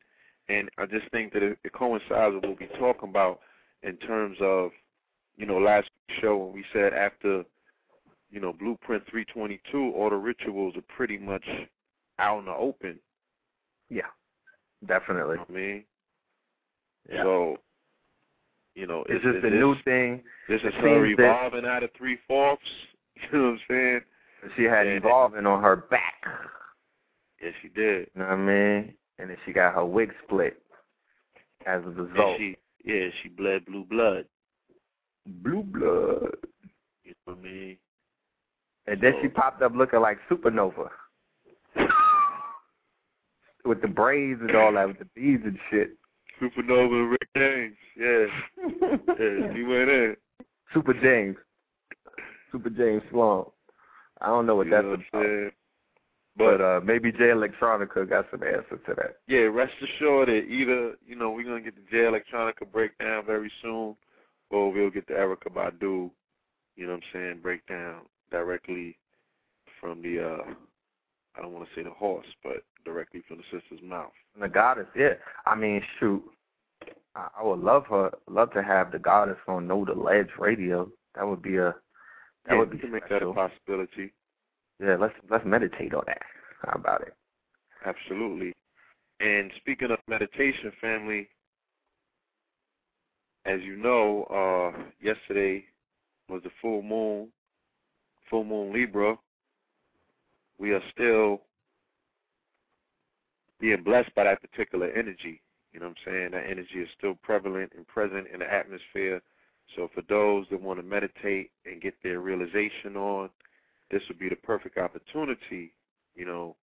And 0.49 0.69
I 0.77 0.87
just 0.87 1.09
think 1.13 1.33
that 1.35 1.43
it, 1.45 1.57
it 1.63 1.73
coincides 1.73 2.35
with 2.35 2.45
what 2.45 2.59
we're 2.61 2.79
talking 2.81 3.11
about 3.11 3.39
in 3.85 3.97
terms 3.99 4.37
of, 4.41 4.73
you 5.37 5.47
know, 5.47 5.59
last 5.59 5.89
show 6.21 6.37
when 6.37 6.53
we 6.53 6.65
said 6.73 6.93
after, 6.93 7.45
you 8.33 8.41
know, 8.41 8.53
Blueprint 8.53 9.05
322, 9.09 9.93
all 9.97 10.11
the 10.11 10.17
rituals 10.17 10.75
are 10.77 10.83
pretty 10.97 11.17
much 11.17 11.45
out 12.19 12.41
in 12.41 12.47
the 12.47 12.51
open. 12.53 12.99
Yeah. 13.89 14.03
Definitely. 14.85 15.37
You 15.37 15.37
know 15.37 15.47
what 15.47 15.51
I 15.51 15.53
mean? 15.53 15.85
Yeah. 17.09 17.23
So, 17.23 17.57
you 18.75 18.89
know, 18.89 19.05
is- 19.09 19.23
this 19.23 19.37
is 19.37 19.45
a 19.45 19.51
new 19.51 19.77
thing. 19.85 20.25
This 20.49 20.61
is 20.63 20.75
her 20.75 21.07
seems 21.07 21.17
that- 21.19 21.23
evolving 21.23 21.67
out 21.67 21.85
of 21.85 21.91
three 21.97 22.19
fourths. 22.27 22.63
You 23.31 23.39
know 23.39 23.45
what 23.45 23.51
I'm 23.51 23.61
saying? 23.69 24.01
She 24.57 24.65
had 24.65 24.87
Yeah. 24.87 24.95
evolving 24.95 25.47
on 25.47 25.63
her 25.63 25.77
back. 25.77 26.25
Yes, 27.41 27.55
she 27.63 27.69
did. 27.69 28.09
You 28.15 28.21
know 28.23 28.29
what 28.29 28.35
I 28.35 28.37
mean? 28.37 28.95
And 29.19 29.31
then 29.31 29.37
she 29.45 29.53
got 29.53 29.75
her 29.75 29.85
wig 29.85 30.13
split 30.25 30.61
as 31.67 31.83
a 31.85 31.89
result. 31.91 32.39
she, 32.39 32.57
yeah, 32.85 33.09
she 33.23 33.29
bled 33.29 33.65
blue 33.67 33.85
blood. 33.85 34.27
Blue 35.27 35.63
blood. 35.63 36.35
You 37.05 37.15
know 37.27 37.35
what 37.35 37.39
I 37.39 37.41
mean? 37.43 37.77
And 38.87 39.01
then 39.01 39.15
she 39.23 39.29
popped 39.29 39.63
up 39.63 39.75
looking 39.75 40.01
like 40.01 40.19
Supernova. 40.29 40.91
with 43.65 43.81
the 43.81 43.89
braids 43.89 44.41
and 44.41 44.57
all 44.57 44.73
that, 44.73 44.89
with 44.89 44.99
the 44.99 45.05
beads 45.15 45.45
and 45.45 45.59
shit. 45.71 45.97
Supernova 46.41 46.93
and 46.93 47.11
Rick 47.11 47.29
James. 47.37 47.77
Yeah, 47.97 48.27
yeah, 49.21 49.55
she 49.55 49.63
went 49.63 49.89
in. 49.91 50.17
Super 50.75 50.95
James. 50.95 51.37
Super 52.51 52.71
James 52.71 53.03
Sloan. 53.11 53.47
I 54.23 54.27
don't 54.29 54.47
know 54.47 54.57
what 54.57 54.67
you 54.67 54.71
that's 54.73 54.85
know 54.85 54.91
what 54.91 55.01
about. 55.13 55.53
But 56.37 56.59
But 56.59 56.61
uh 56.65 56.81
maybe 56.83 57.13
Jay 57.13 57.31
Electronica 57.35 58.09
got 58.09 58.27
some 58.31 58.43
answers 58.43 58.81
to 58.87 58.95
that. 58.95 59.17
yeah, 59.27 59.41
rest 59.41 59.75
assured 59.83 60.29
that 60.29 60.45
either 60.49 60.95
you 61.07 61.15
know 61.17 61.31
we're 61.31 61.45
gonna 61.45 61.61
get 61.61 61.75
the 61.77 61.83
J 61.91 61.99
Electronica 61.99 62.71
breakdown 62.73 63.27
very 63.27 63.53
soon, 63.61 63.95
or 64.51 64.73
we'll 64.73 64.91
get 64.91 65.07
the 65.07 65.15
Erykah 65.15 65.53
Badu. 65.53 66.11
You 66.77 66.87
know 66.87 66.93
what 66.93 67.03
I'm 67.03 67.03
saying? 67.13 67.41
Breakdown 67.43 68.03
directly 68.31 68.97
from 69.81 70.01
the 70.01 70.25
uh 70.25 70.55
I 71.37 71.43
don't 71.43 71.53
want 71.53 71.67
to 71.69 71.75
say 71.75 71.83
the 71.83 71.91
horse, 71.91 72.27
but 72.43 72.63
directly 72.85 73.23
from 73.27 73.39
the 73.39 73.45
sister's 73.59 73.83
mouth. 73.83 74.13
The 74.41 74.49
goddess, 74.49 74.87
yeah. 74.97 75.15
I 75.47 75.55
mean, 75.55 75.83
shoot. 75.99 76.23
I, 77.15 77.29
I 77.39 77.43
would 77.43 77.61
love 77.61 77.87
her 77.87 78.11
love 78.29 78.53
to 78.53 78.63
have 78.63 78.93
the 78.93 78.99
goddess 78.99 79.39
on 79.49 79.67
Know 79.67 79.85
the 79.85 79.93
Ledge 79.95 80.29
radio. 80.39 80.91
That 81.15 81.27
would 81.29 81.43
be 81.43 81.57
a 81.59 81.75
that 82.47 82.55
yeah, 82.55 82.59
would 82.59 82.71
we 82.71 82.77
be 82.77 82.83
can 82.83 82.93
make 82.93 83.09
that 83.09 83.23
a 83.23 83.33
possibility. 83.33 84.13
Yeah, 84.81 84.97
let's 84.97 85.15
let's 85.31 85.45
meditate 85.45 85.95
on 85.95 86.03
that. 86.07 86.23
How 86.63 86.73
about 86.75 87.03
it? 87.03 87.15
Absolutely. 87.85 88.53
And 89.21 89.51
speaking 89.57 89.91
of 89.91 89.99
meditation, 90.09 90.73
family, 90.81 91.29
as 93.45 93.61
you 93.63 93.77
know, 93.77 94.25
uh, 94.25 94.79
yesterday 95.01 95.65
was 96.29 96.43
the 96.43 96.51
full 96.61 96.83
moon, 96.83 97.29
full 98.29 98.45
moon 98.45 98.73
Libra. 98.73 99.17
We 100.59 100.73
are 100.73 100.83
still 100.93 101.43
being 103.61 103.83
blessed 103.83 104.15
by 104.15 104.25
that 104.25 104.41
particular 104.41 104.91
energy. 104.91 105.41
You 105.73 105.81
know 105.81 105.89
what 105.89 105.97
I'm 106.07 106.13
saying? 106.13 106.31
That 106.33 106.51
energy 106.51 106.81
is 106.81 106.89
still 106.99 107.15
prevalent 107.23 107.73
and 107.77 107.87
present 107.87 108.27
in 108.33 108.41
the 108.41 108.53
atmosphere. 108.53 109.23
So 109.77 109.89
for 109.95 110.03
those 110.09 110.47
that 110.51 110.61
want 110.61 110.79
to 110.79 110.83
meditate 110.83 111.51
and 111.65 111.81
get 111.81 111.95
their 112.03 112.21
realization 112.21 112.97
on, 112.97 113.31
this 113.91 114.03
would 114.09 114.19
be 114.19 114.29
the 114.29 114.37
perfect 114.37 114.79
opportunity, 114.79 115.73
you 116.15 116.27
know, 116.27 116.57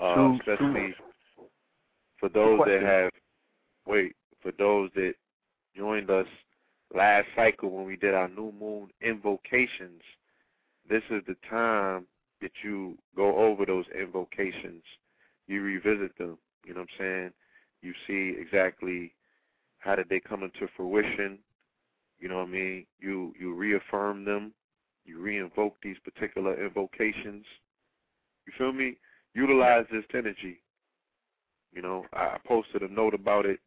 uh, 0.00 0.34
especially 0.38 0.94
for 2.18 2.28
those 2.28 2.60
that 2.66 2.82
have 2.82 3.10
wait 3.86 4.14
for 4.42 4.52
those 4.58 4.90
that 4.94 5.14
joined 5.76 6.10
us 6.10 6.26
last 6.94 7.26
cycle 7.34 7.70
when 7.70 7.84
we 7.84 7.96
did 7.96 8.14
our 8.14 8.28
new 8.28 8.52
moon 8.52 8.88
invocations. 9.00 10.02
This 10.88 11.02
is 11.10 11.22
the 11.26 11.36
time 11.48 12.06
that 12.40 12.50
you 12.62 12.98
go 13.16 13.36
over 13.36 13.64
those 13.64 13.84
invocations, 13.98 14.82
you 15.46 15.62
revisit 15.62 16.16
them. 16.18 16.38
You 16.64 16.74
know 16.74 16.80
what 16.80 16.88
I'm 17.00 17.04
saying? 17.04 17.30
You 17.82 17.92
see 18.06 18.40
exactly 18.40 19.12
how 19.78 19.96
did 19.96 20.08
they 20.08 20.20
come 20.20 20.42
into 20.42 20.68
fruition. 20.76 21.38
You 22.22 22.28
know 22.28 22.36
what 22.38 22.48
I 22.48 22.52
mean? 22.52 22.86
You 23.00 23.34
you 23.38 23.52
reaffirm 23.52 24.24
them. 24.24 24.52
You 25.04 25.18
reinvoke 25.18 25.72
these 25.82 25.96
particular 26.04 26.64
invocations. 26.64 27.44
You 28.46 28.52
feel 28.56 28.72
me? 28.72 28.96
Utilize 29.34 29.86
this 29.90 30.04
energy. 30.14 30.62
You 31.72 31.82
know, 31.82 32.04
I 32.12 32.36
posted 32.46 32.82
a 32.82 32.88
note 32.88 33.12
about 33.14 33.44
it 33.44 33.58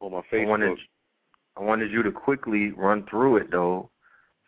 on 0.00 0.12
my 0.12 0.18
I 0.18 0.22
Facebook. 0.34 0.48
wanted 0.48 0.78
I 1.56 1.62
wanted 1.62 1.90
you 1.90 2.02
to 2.02 2.12
quickly 2.12 2.72
run 2.72 3.06
through 3.08 3.38
it 3.38 3.50
though 3.50 3.88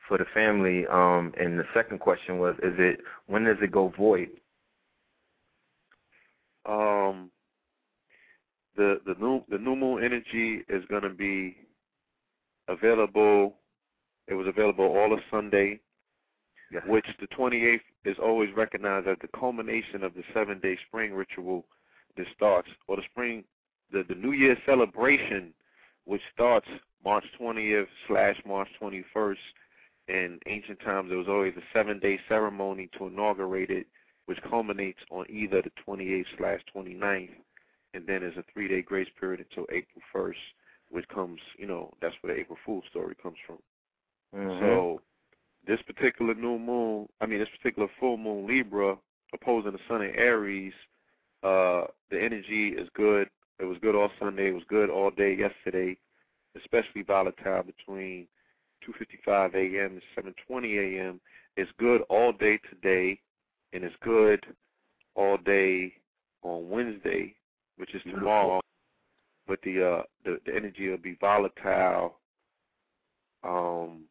for 0.07 0.19
the 0.19 0.27
family. 0.35 0.87
Um 0.89 1.33
and 1.41 1.59
the 1.59 1.65
second 1.73 2.01
question 2.01 2.39
was 2.39 2.55
is 2.57 2.75
it 2.77 3.01
when 3.29 3.45
does 3.45 3.57
it 3.63 3.73
go 3.73 3.89
void? 3.97 4.29
Um, 6.67 7.31
the 8.77 9.01
the 9.07 9.15
new 9.19 9.43
the 9.49 9.59
new 9.59 9.75
moon 9.75 10.05
energy 10.05 10.65
is 10.69 10.85
going 10.91 11.03
to 11.03 11.11
be 11.11 11.57
available. 12.69 13.55
It 14.29 14.35
was 14.35 14.47
available 14.47 14.85
all 14.85 15.13
of 15.13 15.21
Sunday, 15.31 15.81
Yes. 16.71 16.83
which 16.87 17.07
the 17.21 17.27
28th 17.29 17.83
is 18.05 18.19
always 18.19 18.51
recognized 18.55 19.07
as 19.07 19.19
the 19.21 19.29
culmination 19.29 20.03
of 20.03 20.15
the 20.15 20.25
seven 20.33 20.59
day 20.61 20.77
spring 20.89 21.13
ritual 21.13 21.67
that 22.17 22.27
starts, 22.35 22.69
or 22.87 22.97
the 22.97 23.03
spring, 23.03 23.45
the 23.91 24.03
the 24.05 24.15
New 24.15 24.33
Year 24.33 24.57
celebration, 24.65 25.53
which 26.05 26.23
starts 26.33 26.69
March 27.05 27.25
20th 27.39 27.89
slash 28.07 28.41
March 28.47 28.69
21st. 28.81 29.37
In 30.09 30.41
ancient 30.47 30.81
times, 30.81 31.09
there 31.11 31.19
was 31.19 31.29
always 31.29 31.57
a 31.57 31.63
seven 31.73 31.99
day 31.99 32.19
ceremony 32.29 32.89
to 32.99 33.07
inaugurate 33.07 33.71
it 33.71 33.87
which 34.27 34.39
culminates 34.49 35.01
on 35.11 35.27
either 35.29 35.63
the 35.63 35.71
28th 35.87 36.25
slash 36.39 36.61
29th, 36.75 37.31
and 37.95 38.07
then 38.07 38.21
there's 38.21 38.37
a 38.37 38.45
three 38.53 38.69
day 38.69 38.83
grace 38.83 39.09
period 39.19 39.41
until 39.41 39.67
April 39.71 40.01
1st, 40.15 40.35
which 40.93 41.09
comes, 41.09 41.41
you 41.59 41.67
know, 41.67 41.93
that's 42.01 42.15
where 42.21 42.35
the 42.35 42.41
April 42.41 42.59
Fool's 42.65 42.85
story 42.91 43.15
comes 43.23 43.39
from. 43.47 43.59
Mhm. 44.35 44.61
So 44.61 45.03
this 45.67 45.83
particular 45.83 46.35
new 46.35 46.59
moon, 46.59 47.09
I 47.21 47.27
mean, 47.27 47.41
this 47.41 47.49
particular 47.51 47.89
full 47.99 48.17
moon 48.17 48.47
Libra 48.47 48.99
opposing 49.33 49.73
the 49.73 49.79
sun 49.89 50.03
in 50.03 50.15
Aries, 50.15 50.75
uh, 51.43 51.87
the 52.11 52.21
energy 52.21 52.71
is 52.71 52.89
good. 52.91 53.31
It 53.59 53.65
was 53.65 53.79
good 53.79 53.95
all 53.95 54.11
Sunday. 54.19 54.49
It 54.49 54.55
was 54.55 54.65
good 54.65 54.91
all 54.91 55.11
day 55.11 55.35
yesterday, 55.35 55.97
especially 56.57 57.03
volatile 57.03 57.63
between 57.63 58.29
2:55 58.83 59.55
a.m. 59.55 59.93
and 59.93 60.03
7:20 60.15 60.79
a.m. 60.79 61.21
It's 61.57 61.73
good 61.73 62.03
all 62.03 62.33
day 62.33 62.59
today, 62.71 63.21
and 63.73 63.85
it's 63.85 63.97
good 63.97 64.45
all 65.15 65.39
day 65.39 65.95
on 66.43 66.69
Wednesday, 66.71 67.37
which 67.77 67.95
is 67.95 68.03
tomorrow. 68.05 68.61
But 69.47 69.61
the 69.63 69.83
uh 69.85 70.03
the, 70.25 70.39
the 70.47 70.55
energy 70.55 70.89
will 70.89 70.99
be 70.99 71.17
volatile 71.21 72.19
um 73.45 74.03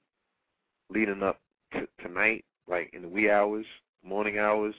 leading 0.89 1.23
up 1.23 1.39
to 1.73 1.87
tonight, 2.01 2.43
like 2.67 2.89
in 2.93 3.01
the 3.03 3.07
wee 3.07 3.29
hours, 3.29 3.65
morning 4.03 4.39
hours, 4.39 4.75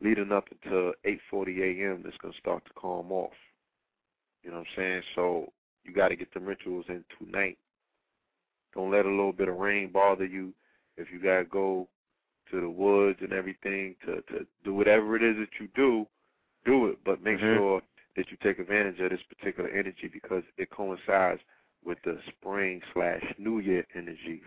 leading 0.00 0.32
up 0.32 0.48
until 0.62 0.92
eight 1.04 1.20
forty 1.28 1.62
AM 1.62 2.04
it's 2.06 2.16
gonna 2.18 2.34
start 2.38 2.64
to 2.66 2.72
calm 2.74 3.10
off. 3.10 3.32
You 4.42 4.50
know 4.50 4.58
what 4.58 4.66
I'm 4.68 4.76
saying? 4.76 5.02
So 5.14 5.52
you 5.84 5.92
got 5.92 6.08
to 6.08 6.16
get 6.16 6.32
the 6.32 6.40
rituals 6.40 6.86
in 6.88 7.04
tonight. 7.18 7.58
Don't 8.74 8.90
let 8.90 9.04
a 9.06 9.08
little 9.10 9.32
bit 9.32 9.48
of 9.48 9.56
rain 9.56 9.90
bother 9.92 10.24
you. 10.24 10.52
If 10.96 11.08
you 11.12 11.20
got 11.20 11.38
to 11.38 11.44
go 11.44 11.88
to 12.50 12.60
the 12.60 12.70
woods 12.70 13.18
and 13.20 13.32
everything 13.32 13.96
to 14.06 14.22
to 14.22 14.46
do 14.64 14.74
whatever 14.74 15.16
it 15.16 15.22
is 15.22 15.36
that 15.38 15.60
you 15.60 15.68
do, 15.74 16.06
do 16.64 16.86
it. 16.86 16.98
But 17.04 17.22
make 17.22 17.38
Mhm. 17.38 17.56
sure 17.56 17.82
that 18.16 18.30
you 18.30 18.36
take 18.42 18.58
advantage 18.58 19.00
of 19.00 19.10
this 19.10 19.20
particular 19.28 19.70
energy 19.70 20.10
because 20.12 20.42
it 20.56 20.70
coincides 20.70 21.40
with 21.84 21.98
the 22.04 22.18
spring 22.28 22.80
slash 22.92 23.22
New 23.38 23.60
Year 23.60 23.86
energy. 23.94 24.42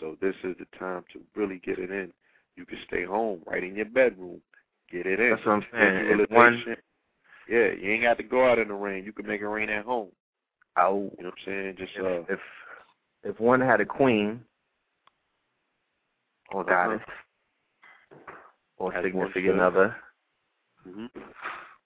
So 0.00 0.16
this 0.20 0.34
is 0.44 0.56
the 0.58 0.66
time 0.78 1.04
to 1.12 1.20
really 1.34 1.60
get 1.64 1.78
it 1.78 1.90
in. 1.90 2.12
You 2.56 2.64
can 2.64 2.78
stay 2.86 3.04
home, 3.04 3.40
right 3.46 3.62
in 3.62 3.76
your 3.76 3.86
bedroom, 3.86 4.40
get 4.90 5.06
it 5.06 5.20
in. 5.20 5.30
That's 5.30 5.44
what 5.46 5.52
I'm 5.52 5.64
saying. 5.72 6.26
One. 6.30 6.64
Yeah, 7.48 7.72
you 7.72 7.90
ain't 7.92 8.02
got 8.02 8.16
to 8.18 8.22
go 8.22 8.48
out 8.48 8.58
in 8.58 8.68
the 8.68 8.74
rain. 8.74 9.04
You 9.04 9.12
can 9.12 9.26
make 9.26 9.40
it 9.40 9.46
rain 9.48 9.68
at 9.68 9.84
home. 9.84 10.08
oh, 10.76 11.10
You 11.18 11.24
know 11.24 11.30
what 11.30 11.34
I'm 11.46 11.46
saying? 11.46 11.76
Just 11.78 11.92
if, 11.96 12.04
uh, 12.04 12.32
if 12.32 12.40
if 13.24 13.40
one 13.40 13.60
had 13.60 13.80
a 13.80 13.84
queen 13.84 14.40
or 16.52 16.60
Uh-huh. 16.62 16.70
goddess 16.70 17.02
or 18.78 18.92
significant 19.02 19.60
other, 19.60 19.96
hmm 20.84 21.06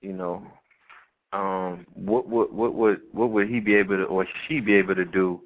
you 0.00 0.12
know, 0.12 0.46
um, 1.34 1.84
what 1.94 2.28
would 2.28 2.52
what 2.52 2.74
would 2.74 3.00
what 3.12 3.30
would 3.30 3.48
he 3.48 3.58
be 3.58 3.74
able 3.74 3.96
to 3.96 4.04
or 4.04 4.26
she 4.46 4.60
be 4.60 4.74
able 4.74 4.94
to 4.94 5.04
do 5.04 5.40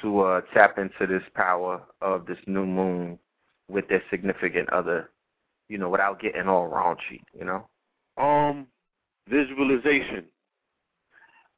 to 0.00 0.20
uh 0.20 0.40
tap 0.54 0.78
into 0.78 1.06
this 1.06 1.22
power 1.34 1.82
of 2.00 2.24
this 2.24 2.38
new 2.46 2.64
moon 2.64 3.18
with 3.68 3.86
their 3.88 4.02
significant 4.10 4.70
other, 4.70 5.10
you 5.68 5.76
know, 5.76 5.90
without 5.90 6.20
getting 6.20 6.48
all 6.48 6.70
raunchy, 6.70 7.20
you 7.38 7.44
know? 7.44 7.68
Um, 8.16 8.66
visualization. 9.28 10.24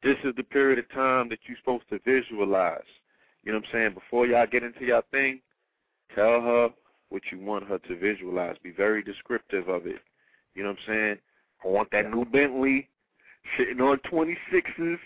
This 0.03 0.17
is 0.25 0.35
the 0.37 0.43
period 0.43 0.79
of 0.81 0.91
time 0.91 1.29
that 1.29 1.39
you're 1.47 1.57
supposed 1.59 1.89
to 1.91 1.99
visualize. 2.05 2.81
You 3.45 3.53
know 3.53 3.59
what 3.59 3.67
I'm 3.69 3.73
saying? 3.73 3.95
Before 3.95 4.27
y'all 4.27 4.47
get 4.47 4.63
into 4.63 4.85
your 4.85 5.03
thing, 5.11 5.41
tell 6.15 6.41
her 6.41 6.69
what 7.09 7.23
you 7.31 7.39
want 7.39 7.69
her 7.69 7.79
to 7.79 7.99
visualize. 7.99 8.57
Be 8.63 8.73
very 8.73 9.03
descriptive 9.03 9.69
of 9.69 9.87
it. 9.87 10.01
You 10.55 10.65
know 10.65 10.71
what 10.71 10.79
I'm 10.89 10.95
saying? 10.95 11.17
I 11.65 11.69
want 11.69 11.91
that 11.93 12.11
new 12.11 12.25
Bentley 12.25 12.89
sitting 13.59 13.81
on 13.81 13.99
26s, 14.11 14.99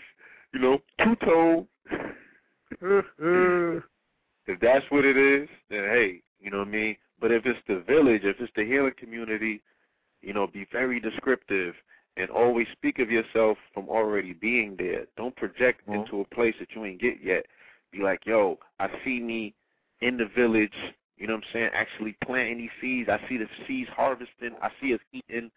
you 0.53 0.59
know, 0.59 0.79
two 1.03 1.15
tone. 1.17 1.67
if 4.47 4.59
that's 4.61 4.85
what 4.89 5.05
it 5.05 5.17
is, 5.17 5.47
then 5.69 5.83
hey, 5.83 6.21
you 6.39 6.51
know 6.51 6.59
what 6.59 6.67
I 6.67 6.71
mean? 6.71 6.95
But 7.19 7.31
if 7.31 7.45
it's 7.45 7.59
the 7.67 7.83
village, 7.87 8.21
if 8.23 8.37
it's 8.39 8.51
the 8.55 8.65
healing 8.65 8.93
community, 8.97 9.61
you 10.21 10.33
know, 10.33 10.47
be 10.47 10.65
very 10.71 10.99
descriptive 10.99 11.75
and 12.17 12.29
always 12.29 12.67
speak 12.73 12.99
of 12.99 13.09
yourself 13.09 13.57
from 13.73 13.87
already 13.87 14.33
being 14.33 14.75
there. 14.77 15.05
Don't 15.15 15.35
project 15.35 15.85
Mhm. 15.87 15.95
into 15.95 16.21
a 16.21 16.25
place 16.25 16.55
that 16.59 16.73
you 16.75 16.83
ain't 16.85 16.99
get 16.99 17.21
yet. 17.21 17.45
Be 17.91 17.99
like, 17.99 18.25
yo, 18.25 18.59
I 18.79 18.89
see 19.03 19.19
me 19.19 19.53
in 20.01 20.17
the 20.17 20.25
village, 20.25 20.75
you 21.17 21.27
know 21.27 21.35
what 21.35 21.45
I'm 21.45 21.51
saying, 21.51 21.71
actually 21.73 22.13
planting 22.21 22.57
these 22.57 22.71
seeds. 22.81 23.09
I 23.09 23.19
see 23.27 23.37
the 23.37 23.49
seeds 23.65 23.89
harvesting. 23.89 24.55
I 24.61 24.71
see 24.81 24.93
us 24.93 25.01
eating, 25.11 25.51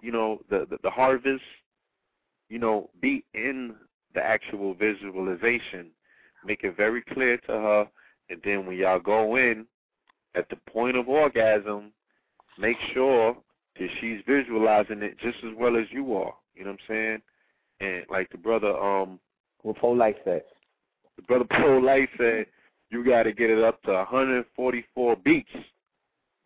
you 0.00 0.12
know, 0.12 0.42
the, 0.48 0.66
the, 0.66 0.78
the 0.82 0.90
harvest. 0.90 1.44
You 2.50 2.58
know, 2.58 2.90
be 3.00 3.24
in 3.32 3.74
the 4.14 4.20
actual 4.20 4.74
visualization. 4.74 5.86
Make 6.44 6.64
it 6.64 6.76
very 6.76 7.02
clear 7.02 7.38
to 7.38 7.52
her. 7.52 7.88
And 8.28 8.40
then 8.44 8.66
when 8.66 8.76
y'all 8.76 8.98
go 9.00 9.36
in, 9.36 9.66
at 10.34 10.48
the 10.50 10.56
point 10.70 10.96
of 10.96 11.08
orgasm, 11.08 11.92
make 12.58 12.76
sure 12.92 13.36
that 13.78 13.88
she's 14.00 14.20
visualizing 14.26 15.02
it 15.02 15.18
just 15.18 15.38
as 15.44 15.52
well 15.58 15.76
as 15.76 15.86
you 15.90 16.14
are. 16.14 16.34
You 16.54 16.64
know 16.64 16.72
what 16.72 16.80
I'm 16.80 16.86
saying? 16.88 17.22
And 17.80 18.04
like 18.10 18.28
the 18.30 18.38
brother, 18.38 18.76
um, 18.76 19.18
With 19.62 19.76
whole 19.78 19.96
life 19.96 20.16
said. 20.24 20.42
the 21.16 21.22
brother 21.22 21.46
Pro 21.48 21.78
Light 21.78 22.08
said, 22.18 22.46
you 22.90 23.04
got 23.04 23.22
to 23.24 23.32
get 23.32 23.50
it 23.50 23.62
up 23.62 23.80
to 23.82 23.92
144 23.92 25.16
beats, 25.16 25.48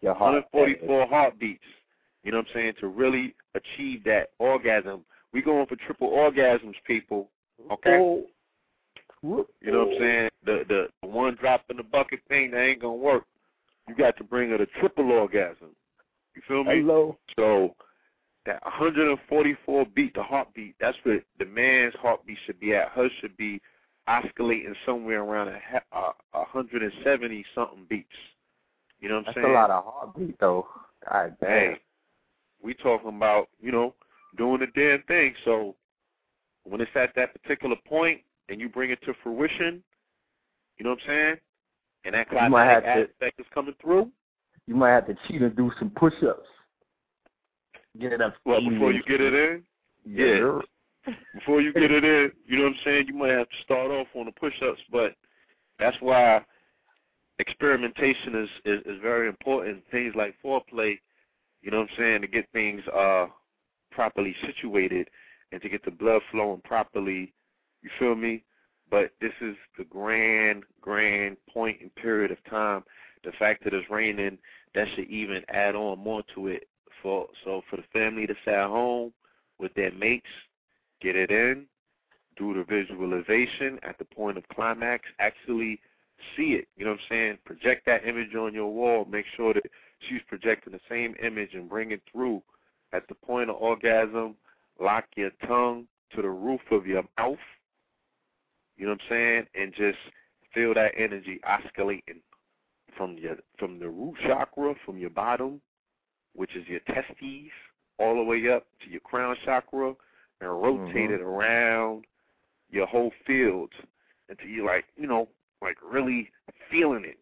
Your 0.02 0.14
heart. 0.14 0.44
144 0.52 1.06
heartbeats. 1.08 1.64
You 2.22 2.32
know 2.32 2.38
what 2.38 2.46
I'm 2.48 2.54
saying? 2.54 2.72
To 2.80 2.88
really 2.88 3.34
achieve 3.54 4.04
that 4.04 4.30
orgasm. 4.38 5.04
We 5.34 5.42
going 5.42 5.66
for 5.66 5.76
triple 5.76 6.10
orgasms, 6.10 6.74
people. 6.86 7.28
Okay. 7.70 7.98
Oh. 7.98 8.24
You 9.22 9.46
know 9.72 9.86
what 9.86 9.94
I'm 9.94 9.98
saying? 9.98 10.30
The 10.44 10.88
the 11.00 11.08
one 11.08 11.36
drop 11.40 11.64
in 11.70 11.76
the 11.76 11.82
bucket 11.82 12.20
thing 12.28 12.52
that 12.52 12.60
ain't 12.62 12.80
gonna 12.82 12.94
work. 12.94 13.24
You 13.88 13.94
got 13.94 14.16
to 14.18 14.24
bring 14.24 14.50
her 14.50 14.58
to 14.58 14.66
triple 14.80 15.10
orgasm. 15.10 15.70
You 16.36 16.42
feel 16.46 16.62
me? 16.62 16.80
Hello. 16.80 17.18
So 17.36 17.74
that 18.46 18.62
144 18.64 19.86
beat, 19.94 20.14
the 20.14 20.22
heartbeat, 20.22 20.74
that's 20.80 20.96
what 21.02 21.22
the 21.38 21.46
man's 21.46 21.94
heartbeat 22.00 22.38
should 22.46 22.60
be 22.60 22.74
at. 22.74 22.90
Hers 22.90 23.10
should 23.20 23.36
be 23.36 23.60
oscillating 24.06 24.74
somewhere 24.84 25.22
around 25.22 25.48
a, 25.48 25.58
a 25.92 26.12
170 26.32 27.44
something 27.54 27.86
beats. 27.88 28.08
You 29.00 29.08
know 29.08 29.16
what 29.16 29.20
I'm 29.20 29.24
That's 29.26 29.36
saying? 29.36 29.50
a 29.50 29.52
lot 29.52 29.70
of 29.70 29.84
heartbeat 29.84 30.38
though. 30.38 30.68
God 31.10 31.36
damn. 31.40 31.48
Hey, 31.50 31.80
we 32.62 32.74
talking 32.74 33.08
about 33.08 33.48
you 33.60 33.72
know 33.72 33.94
doing 34.36 34.60
the 34.60 34.66
damn 34.74 35.02
thing. 35.02 35.34
So 35.44 35.74
when 36.64 36.80
it's 36.80 36.90
at 36.94 37.10
that 37.16 37.40
particular 37.40 37.76
point 37.86 38.20
and 38.48 38.60
you 38.60 38.68
bring 38.68 38.90
it 38.90 39.00
to 39.02 39.14
fruition, 39.22 39.82
you 40.76 40.84
know 40.84 40.90
what 40.90 41.00
I'm 41.02 41.06
saying? 41.08 41.36
And 42.04 42.14
that 42.14 42.26
You 42.30 42.36
might 42.50 42.64
have 42.66 42.82
climatic 42.82 42.84
to- 42.84 43.12
aspect 43.12 43.40
is 43.40 43.46
coming 43.54 43.74
through. 43.80 44.10
You 44.66 44.74
might 44.74 44.90
have 44.90 45.06
to 45.06 45.14
cheat 45.26 45.42
and 45.42 45.54
do 45.56 45.70
some 45.78 45.90
push 45.90 46.14
ups. 46.22 46.48
Get 47.98 48.12
it 48.12 48.20
up. 48.20 48.34
Well, 48.44 48.60
before 48.68 48.92
you 48.92 49.02
get 49.04 49.20
it 49.20 49.34
in, 49.34 49.62
yeah. 50.04 50.38
girl. 50.38 50.62
before 51.34 51.60
you 51.60 51.72
get 51.72 51.90
it 51.92 52.02
in, 52.02 52.32
you 52.46 52.56
know 52.56 52.64
what 52.64 52.70
I'm 52.72 52.78
saying? 52.84 53.06
You 53.08 53.14
might 53.14 53.30
have 53.30 53.48
to 53.48 53.56
start 53.62 53.90
off 53.90 54.08
on 54.14 54.24
the 54.26 54.32
push-ups, 54.32 54.80
but 54.90 55.14
that's 55.78 55.96
why 56.00 56.42
experimentation 57.38 58.34
is, 58.42 58.48
is 58.64 58.80
is 58.86 59.00
very 59.02 59.28
important. 59.28 59.82
Things 59.90 60.14
like 60.16 60.34
foreplay, 60.44 60.98
you 61.62 61.70
know 61.70 61.80
what 61.80 61.90
I'm 61.90 61.96
saying, 61.98 62.20
to 62.22 62.26
get 62.26 62.48
things 62.52 62.82
uh 62.88 63.26
properly 63.94 64.34
situated 64.44 65.08
and 65.52 65.62
to 65.62 65.68
get 65.68 65.84
the 65.84 65.90
blood 65.90 66.22
flowing 66.30 66.60
properly. 66.64 67.32
You 67.82 67.90
feel 67.98 68.14
me? 68.14 68.44
But 68.90 69.12
this 69.20 69.32
is 69.40 69.56
the 69.78 69.84
grand, 69.84 70.64
grand 70.80 71.36
point 71.52 71.78
and 71.80 71.94
period 71.94 72.30
of 72.30 72.38
time. 72.50 72.84
The 73.24 73.32
fact 73.38 73.64
that 73.64 73.72
it's 73.72 73.88
raining, 73.90 74.38
that 74.74 74.88
should 74.94 75.08
even 75.08 75.42
add 75.48 75.74
on 75.74 75.98
more 75.98 76.22
to 76.34 76.48
it. 76.48 76.68
For 77.02 77.28
so 77.44 77.62
for 77.68 77.76
the 77.76 77.84
family 77.92 78.26
to 78.26 78.34
stay 78.42 78.54
at 78.54 78.68
home 78.68 79.12
with 79.58 79.74
their 79.74 79.92
mates, 79.92 80.26
get 81.02 81.16
it 81.16 81.30
in, 81.30 81.66
do 82.36 82.54
the 82.54 82.64
visualization 82.64 83.78
at 83.82 83.98
the 83.98 84.04
point 84.04 84.38
of 84.38 84.48
climax, 84.48 85.04
actually 85.18 85.80
see 86.36 86.54
it. 86.54 86.68
You 86.76 86.84
know 86.84 86.92
what 86.92 87.00
I'm 87.00 87.06
saying? 87.10 87.38
Project 87.44 87.86
that 87.86 88.06
image 88.06 88.34
on 88.34 88.54
your 88.54 88.72
wall. 88.72 89.04
Make 89.04 89.26
sure 89.36 89.54
that 89.54 89.64
she's 90.08 90.22
projecting 90.28 90.72
the 90.72 90.80
same 90.88 91.14
image 91.22 91.50
and 91.54 91.68
bring 91.68 91.90
it 91.90 92.02
through. 92.10 92.42
At 92.94 93.08
the 93.08 93.14
point 93.16 93.50
of 93.50 93.56
orgasm, 93.56 94.36
lock 94.78 95.04
your 95.16 95.30
tongue 95.48 95.88
to 96.14 96.22
the 96.22 96.30
roof 96.30 96.60
of 96.70 96.86
your 96.86 97.02
mouth. 97.18 97.38
You 98.76 98.86
know 98.86 98.92
what 98.92 99.00
I'm 99.02 99.08
saying? 99.08 99.46
And 99.54 99.74
just 99.74 99.98
feel 100.54 100.74
that 100.74 100.92
energy 100.96 101.40
oscillating 101.44 102.22
from 102.96 103.18
your 103.18 103.36
from 103.58 103.80
the 103.80 103.88
root 103.88 104.14
chakra, 104.24 104.74
from 104.86 104.98
your 104.98 105.10
bottom, 105.10 105.60
which 106.34 106.54
is 106.54 106.68
your 106.68 106.80
testes, 106.80 107.50
all 107.98 108.14
the 108.14 108.22
way 108.22 108.48
up 108.48 108.66
to 108.84 108.90
your 108.90 109.00
crown 109.00 109.36
chakra, 109.44 109.94
and 110.40 110.62
rotate 110.62 111.10
Mhm. 111.10 111.14
it 111.14 111.20
around 111.20 112.06
your 112.70 112.86
whole 112.86 113.12
field 113.26 113.72
until 114.28 114.48
you 114.48 114.64
like, 114.64 114.84
you 114.96 115.08
know, 115.08 115.28
like 115.60 115.78
really 115.82 116.30
feeling 116.70 117.04
it. 117.04 117.18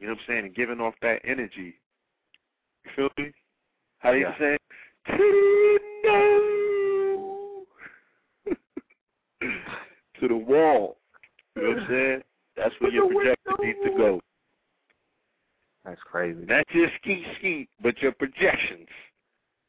You 0.00 0.06
know 0.06 0.14
what 0.14 0.20
I'm 0.22 0.26
saying? 0.26 0.44
And 0.46 0.54
giving 0.54 0.80
off 0.80 0.94
that 1.02 1.20
energy. 1.24 1.78
You 2.84 2.90
feel 2.96 3.10
me? 3.16 3.32
How 3.98 4.12
do 4.12 4.18
you 4.18 4.24
Yeah. 4.24 4.38
say? 4.38 4.58
To 5.08 5.16
the 5.16 6.66
to 10.20 10.28
the 10.28 10.36
wall. 10.36 10.96
You 11.54 11.62
know 11.62 11.68
what 11.70 11.78
I'm 11.78 11.88
saying? 11.88 12.22
That's 12.56 12.74
where 12.80 12.90
your 12.90 13.08
projector 13.08 13.52
needs 13.60 13.78
to 13.84 13.90
go. 13.96 14.20
That's 15.84 16.00
crazy. 16.02 16.44
Not 16.46 16.64
your 16.72 16.88
ski 17.00 17.24
ski, 17.38 17.68
but 17.82 18.00
your 18.02 18.12
projections 18.12 18.88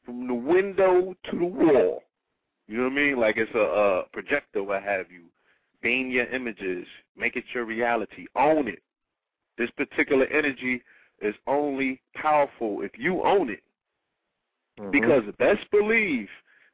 from 0.04 0.28
the 0.28 0.34
window 0.34 1.16
to 1.30 1.38
the 1.38 1.46
wall. 1.46 2.02
You 2.68 2.78
know 2.78 2.84
what 2.84 2.94
I 2.94 2.96
mean? 2.96 3.20
Like 3.20 3.38
it's 3.38 3.54
a, 3.54 3.60
a 3.60 4.04
projector, 4.12 4.64
what 4.64 4.84
have 4.84 5.12
you. 5.12 5.26
Beam 5.82 6.10
your 6.10 6.26
images, 6.28 6.88
make 7.16 7.36
it 7.36 7.44
your 7.54 7.66
reality, 7.66 8.26
own 8.36 8.68
it. 8.68 8.82
This 9.58 9.70
particular 9.72 10.26
energy 10.26 10.82
is 11.22 11.36
only 11.46 12.02
powerful 12.16 12.82
if 12.82 12.92
you 12.98 13.24
own 13.24 13.50
it. 13.50 13.62
Mhm. 14.80 14.92
Because 14.92 15.24
best 15.36 15.70
believe 15.72 16.30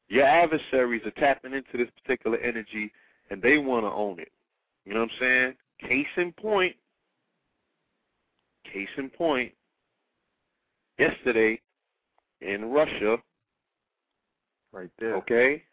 your 0.08 0.26
adversaries 0.26 1.06
are 1.06 1.12
tapping 1.12 1.54
into 1.54 1.78
this 1.78 1.90
particular 2.02 2.38
energy 2.38 2.92
and 3.30 3.42
they 3.42 3.58
want 3.58 3.86
to 3.86 3.92
own 3.92 4.20
it. 4.20 4.32
You 4.86 4.94
know 4.94 5.02
what 5.02 5.12
I'm 5.12 5.20
saying? 5.20 5.58
Case 5.80 6.08
in 6.18 6.34
point, 6.34 6.76
case 8.66 8.90
in 8.98 9.10
point, 9.10 9.54
yesterday 10.98 11.60
in 12.42 12.66
Russia, 12.66 13.18
right 14.72 14.90
there. 15.00 15.16
okay, 15.16 15.64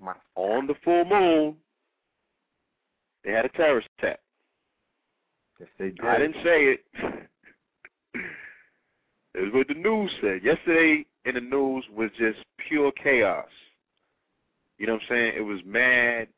My 0.00 0.14
on 0.34 0.66
the 0.66 0.74
full 0.84 1.04
moon, 1.04 1.56
they 3.24 3.32
had 3.32 3.44
a 3.44 3.48
terrorist 3.50 3.88
attack. 3.98 4.20
Yes, 5.60 5.68
they 5.78 5.90
did. 5.90 6.00
I 6.00 6.18
didn't 6.18 6.42
say 6.44 6.64
it. 6.66 6.84
it 9.38 9.42
was 9.42 9.52
what 9.52 9.68
the 9.68 9.74
news 9.74 10.10
said. 10.20 10.42
Yesterday 10.42 11.06
in 11.24 11.34
the 11.34 11.40
news 11.40 11.84
was 11.94 12.10
just 12.18 12.38
pure 12.68 12.90
chaos. 12.92 13.46
You 14.78 14.86
know 14.86 14.94
what 14.94 15.02
I'm 15.02 15.08
saying? 15.08 15.32
It 15.36 15.42
was 15.42 15.60
mad, 15.64 16.28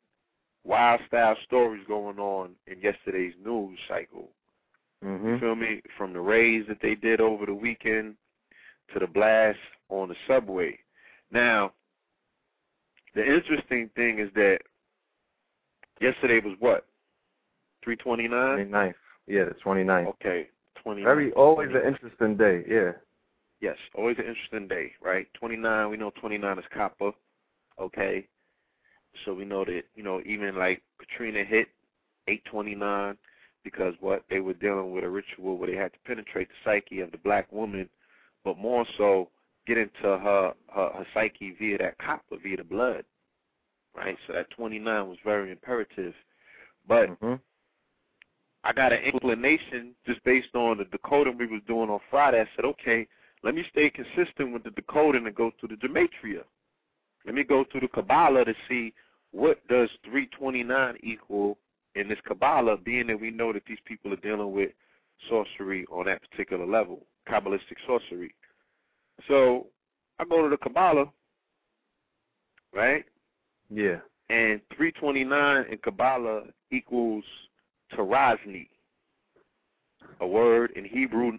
wild 0.64 1.00
style 1.06 1.36
stories 1.44 1.84
going 1.88 2.18
on 2.18 2.50
in 2.66 2.80
yesterday's 2.80 3.34
news 3.42 3.78
cycle. 3.88 4.28
Mm-hmm. 5.04 5.28
You 5.28 5.38
feel 5.38 5.54
me? 5.54 5.80
From 5.96 6.12
the 6.12 6.20
raids 6.20 6.68
that 6.68 6.82
they 6.82 6.94
did 6.94 7.20
over 7.20 7.46
the 7.46 7.54
weekend 7.54 8.16
to 8.92 8.98
the 8.98 9.06
blast 9.06 9.58
on 9.88 10.08
the 10.08 10.16
subway. 10.26 10.78
Now, 11.30 11.72
the 13.14 13.22
interesting 13.22 13.90
thing 13.96 14.18
is 14.18 14.30
that 14.34 14.58
yesterday 16.00 16.40
was 16.40 16.56
what? 16.58 16.86
329? 17.82 18.70
29th. 18.70 18.94
Yeah, 19.26 19.44
the 19.44 19.54
29th. 19.64 20.06
Okay, 20.08 20.48
29. 20.82 21.04
Very 21.04 21.32
always 21.32 21.70
an 21.70 21.82
interesting 21.86 22.36
day. 22.36 22.64
Yeah. 22.68 22.92
Yes, 23.60 23.76
always 23.94 24.16
an 24.18 24.24
interesting 24.24 24.68
day, 24.68 24.92
right? 25.02 25.26
29, 25.34 25.90
we 25.90 25.96
know 25.98 26.10
29 26.18 26.58
is 26.58 26.64
copper, 26.72 27.12
okay? 27.78 28.26
So 29.24 29.34
we 29.34 29.44
know 29.44 29.64
that, 29.64 29.82
you 29.94 30.02
know, 30.02 30.22
even 30.24 30.56
like 30.56 30.82
Katrina 30.98 31.44
hit 31.44 31.68
829 32.26 33.18
because 33.62 33.94
what? 34.00 34.24
They 34.30 34.40
were 34.40 34.54
dealing 34.54 34.92
with 34.92 35.04
a 35.04 35.10
ritual 35.10 35.58
where 35.58 35.70
they 35.70 35.76
had 35.76 35.92
to 35.92 35.98
penetrate 36.06 36.48
the 36.48 36.54
psyche 36.64 37.00
of 37.00 37.10
the 37.12 37.18
black 37.18 37.50
woman, 37.52 37.88
but 38.44 38.56
more 38.56 38.86
so 38.96 39.28
get 39.66 39.76
into 39.76 39.92
her, 40.02 40.54
her, 40.74 40.88
her 40.94 41.06
psyche 41.12 41.54
via 41.58 41.76
that 41.78 41.98
copper, 41.98 42.36
via 42.42 42.56
the 42.56 42.64
blood, 42.64 43.04
right? 43.94 44.16
So 44.26 44.32
that 44.32 44.50
29 44.50 45.08
was 45.08 45.18
very 45.24 45.50
imperative. 45.50 46.14
But 46.88 47.10
hmm 47.20 47.34
I 48.64 48.73
got 48.73 48.92
an 48.92 49.01
inclination 49.01 49.94
just 50.07 50.23
based 50.25 50.55
on 50.55 50.79
the 50.79 50.85
decoding 50.85 51.38
we 51.38 51.46
was 51.46 51.62
doing 51.66 51.88
on 51.88 52.01
Friday. 52.11 52.40
I 52.40 52.49
said, 52.57 52.64
okay, 52.66 53.07
let 53.42 53.55
me 53.55 53.64
stay 53.70 53.90
consistent 53.90 54.53
with 54.53 54.64
the 54.64 54.70
decoding 54.70 55.27
and 55.27 55.35
go 55.35 55.51
through 55.59 55.70
the 55.70 55.87
gematria. 55.87 56.42
Let 57.25 57.35
me 57.35 57.42
go 57.42 57.64
through 57.70 57.83
the 57.83 57.88
Kabbalah 57.88 58.44
to 58.44 58.55
see 58.68 58.92
what 59.33 59.66
does 59.68 59.88
329 60.05 60.96
equal 61.03 61.57
in 61.94 62.09
this 62.09 62.18
Kabbalah, 62.27 62.77
being 62.77 63.07
that 63.09 63.20
we 63.20 63.31
know 63.31 63.53
that 63.53 63.62
these 63.66 63.79
people 63.85 64.12
are 64.12 64.16
dealing 64.16 64.53
with 64.53 64.70
sorcery 65.29 65.87
on 65.90 66.07
that 66.07 66.20
particular 66.31 66.66
level, 66.66 67.07
Kabbalistic 67.29 67.77
sorcery. 67.87 68.35
So 69.29 69.66
I 70.18 70.25
go 70.25 70.42
to 70.42 70.49
the 70.49 70.57
Kabbalah, 70.57 71.07
right? 72.75 73.05
Yeah. 73.70 73.99
And 74.29 74.61
329 74.77 75.66
in 75.70 75.79
Kabbalah 75.79 76.42
equals 76.70 77.25
Tarazni, 77.96 78.68
a 80.20 80.26
word 80.26 80.72
in 80.72 80.85
Hebrew 80.85 81.38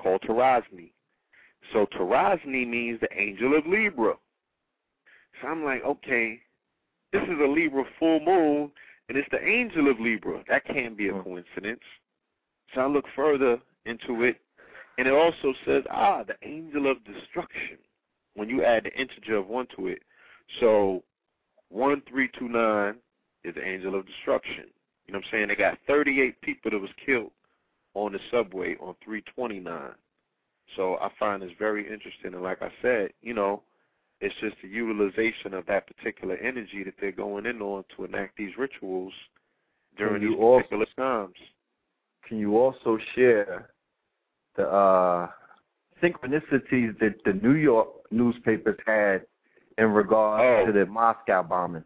called 0.00 0.22
Tarazni. 0.22 0.92
So 1.72 1.86
Tarazni 1.86 2.66
means 2.66 3.00
the 3.00 3.08
angel 3.16 3.56
of 3.56 3.66
Libra. 3.66 4.14
So 5.40 5.48
I'm 5.48 5.64
like, 5.64 5.82
okay, 5.84 6.40
this 7.12 7.22
is 7.22 7.38
a 7.42 7.46
Libra 7.46 7.84
full 7.98 8.20
moon, 8.20 8.70
and 9.08 9.18
it's 9.18 9.28
the 9.30 9.42
angel 9.42 9.90
of 9.90 10.00
Libra. 10.00 10.42
That 10.48 10.64
can't 10.66 10.96
be 10.96 11.08
a 11.08 11.12
Hmm. 11.12 11.20
coincidence. 11.20 11.82
So 12.74 12.80
I 12.80 12.86
look 12.86 13.06
further 13.14 13.60
into 13.84 14.22
it, 14.24 14.40
and 14.98 15.06
it 15.06 15.12
also 15.14 15.54
says, 15.64 15.84
ah, 15.90 16.22
the 16.22 16.36
angel 16.42 16.90
of 16.90 17.04
destruction, 17.04 17.78
when 18.34 18.48
you 18.48 18.64
add 18.64 18.84
the 18.84 18.92
integer 19.00 19.36
of 19.36 19.48
1 19.48 19.66
to 19.76 19.88
it. 19.88 20.02
So 20.60 21.02
1329 21.68 22.96
is 23.44 23.54
the 23.54 23.64
angel 23.64 23.94
of 23.94 24.06
destruction. 24.06 24.70
You 25.06 25.12
know 25.12 25.18
what 25.18 25.26
I'm 25.26 25.30
saying? 25.32 25.48
They 25.48 25.56
got 25.56 25.78
38 25.86 26.40
people 26.40 26.70
that 26.70 26.80
was 26.80 26.90
killed 27.04 27.30
on 27.94 28.12
the 28.12 28.18
subway 28.30 28.76
on 28.80 28.94
329. 29.04 29.90
So 30.76 30.96
I 30.96 31.10
find 31.18 31.42
this 31.42 31.50
very 31.58 31.82
interesting. 31.82 32.32
And 32.34 32.42
like 32.42 32.62
I 32.62 32.70
said, 32.82 33.10
you 33.22 33.34
know, 33.34 33.62
it's 34.20 34.34
just 34.40 34.56
the 34.62 34.68
utilization 34.68 35.52
of 35.52 35.66
that 35.66 35.86
particular 35.86 36.36
energy 36.36 36.82
that 36.84 36.94
they're 37.00 37.12
going 37.12 37.46
in 37.46 37.60
on 37.60 37.84
to 37.96 38.04
enact 38.04 38.36
these 38.36 38.56
rituals 38.56 39.12
during 39.96 40.22
these 40.22 40.36
also- 40.38 40.62
particular 40.62 40.86
times. 40.96 41.36
Can 42.26 42.38
you 42.38 42.56
also 42.56 42.98
share 43.14 43.68
the 44.56 44.66
uh, 44.66 45.28
synchronicities 46.02 46.98
that 47.00 47.16
the 47.26 47.34
New 47.42 47.52
York 47.54 47.88
newspapers 48.10 48.78
had 48.86 49.26
in 49.76 49.90
regards 49.92 50.62
Oh. 50.62 50.66
to 50.66 50.72
the 50.72 50.86
Moscow 50.86 51.42
bombing? 51.42 51.84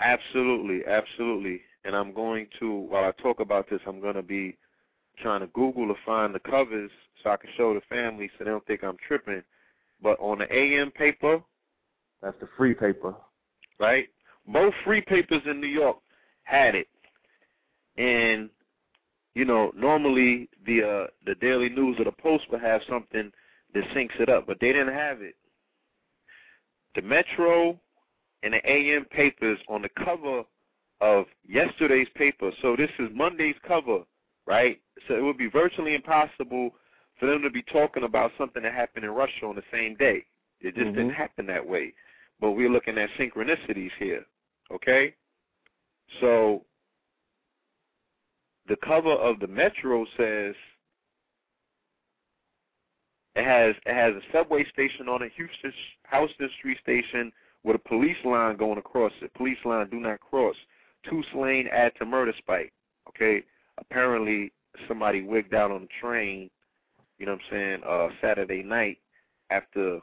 Absolutely, 0.00 0.86
absolutely. 0.86 1.60
And 1.84 1.96
I'm 1.96 2.12
going 2.14 2.46
to, 2.60 2.70
while 2.72 3.04
I 3.04 3.22
talk 3.22 3.40
about 3.40 3.68
this, 3.68 3.80
I'm 3.86 4.00
going 4.00 4.14
to 4.14 4.22
be 4.22 4.56
trying 5.18 5.40
to 5.40 5.48
Google 5.48 5.88
to 5.88 5.94
find 6.06 6.34
the 6.34 6.40
covers 6.40 6.90
so 7.22 7.30
I 7.30 7.36
can 7.36 7.50
show 7.56 7.74
the 7.74 7.80
family 7.88 8.30
so 8.38 8.44
they 8.44 8.50
don't 8.50 8.64
think 8.66 8.84
I'm 8.84 8.96
tripping. 9.06 9.42
But 10.02 10.18
on 10.20 10.38
the 10.38 10.52
AM 10.52 10.90
paper, 10.92 11.42
That's 12.22 12.38
the 12.40 12.48
free 12.56 12.74
paper. 12.74 13.14
right? 13.78 14.08
Both 14.46 14.74
free 14.84 15.00
papers 15.00 15.42
in 15.46 15.60
New 15.60 15.68
York 15.68 15.98
had 16.44 16.74
it, 16.74 16.88
and 17.96 18.50
you 19.34 19.44
know 19.44 19.70
normally 19.76 20.48
the 20.66 20.82
uh, 20.82 21.06
the 21.24 21.36
Daily 21.36 21.68
News 21.68 21.96
or 22.00 22.04
the 22.04 22.12
Post 22.12 22.44
would 22.50 22.60
have 22.60 22.80
something 22.88 23.30
that 23.74 23.84
syncs 23.94 24.18
it 24.20 24.28
up, 24.28 24.46
but 24.48 24.58
they 24.60 24.72
didn't 24.72 24.94
have 24.94 25.22
it. 25.22 25.36
The 26.96 27.02
Metro 27.02 27.78
and 28.42 28.54
the 28.54 28.68
AM 28.68 29.04
papers 29.04 29.58
on 29.68 29.82
the 29.82 29.88
cover 30.04 30.42
of 31.02 31.26
yesterday's 31.46 32.08
paper. 32.14 32.52
So 32.62 32.76
this 32.76 32.90
is 33.00 33.10
Monday's 33.12 33.56
cover, 33.66 34.04
right? 34.46 34.80
So 35.08 35.14
it 35.14 35.22
would 35.22 35.36
be 35.36 35.48
virtually 35.48 35.96
impossible 35.96 36.70
for 37.18 37.26
them 37.26 37.42
to 37.42 37.50
be 37.50 37.62
talking 37.62 38.04
about 38.04 38.30
something 38.38 38.62
that 38.62 38.72
happened 38.72 39.04
in 39.04 39.10
Russia 39.10 39.46
on 39.46 39.56
the 39.56 39.64
same 39.72 39.96
day. 39.96 40.24
It 40.60 40.76
just 40.76 40.92
Mhm. 40.92 40.94
didn't 40.94 41.14
happen 41.14 41.44
that 41.46 41.66
way. 41.66 41.92
But 42.38 42.52
we're 42.52 42.70
looking 42.70 42.98
at 42.98 43.10
synchronicities 43.10 43.92
here, 43.98 44.24
okay? 44.70 45.14
So 46.20 46.64
the 48.66 48.76
cover 48.76 49.10
of 49.10 49.40
the 49.40 49.48
Metro 49.48 50.04
says 50.16 50.54
it 53.34 53.44
has 53.44 53.74
it 53.86 53.94
has 53.94 54.14
a 54.14 54.22
subway 54.30 54.64
station 54.66 55.08
on 55.08 55.22
it, 55.22 55.32
Houston 55.32 55.72
Houston 56.12 56.50
Street 56.50 56.78
station 56.78 57.32
with 57.64 57.76
a 57.76 57.78
police 57.80 58.22
line 58.24 58.56
going 58.56 58.78
across 58.78 59.12
it. 59.20 59.32
Police 59.34 59.64
line 59.64 59.88
do 59.88 59.98
not 59.98 60.20
cross. 60.20 60.56
Two 61.08 61.22
slain 61.32 61.68
add 61.68 61.92
to 61.98 62.04
murder 62.04 62.32
spike. 62.38 62.72
Okay. 63.08 63.44
Apparently 63.78 64.52
somebody 64.88 65.22
wigged 65.22 65.54
out 65.54 65.70
on 65.70 65.82
the 65.82 65.88
train, 66.00 66.50
you 67.18 67.26
know 67.26 67.32
what 67.32 67.40
I'm 67.50 67.50
saying, 67.50 67.80
uh 67.86 68.08
Saturday 68.20 68.62
night 68.62 68.98
after 69.50 70.00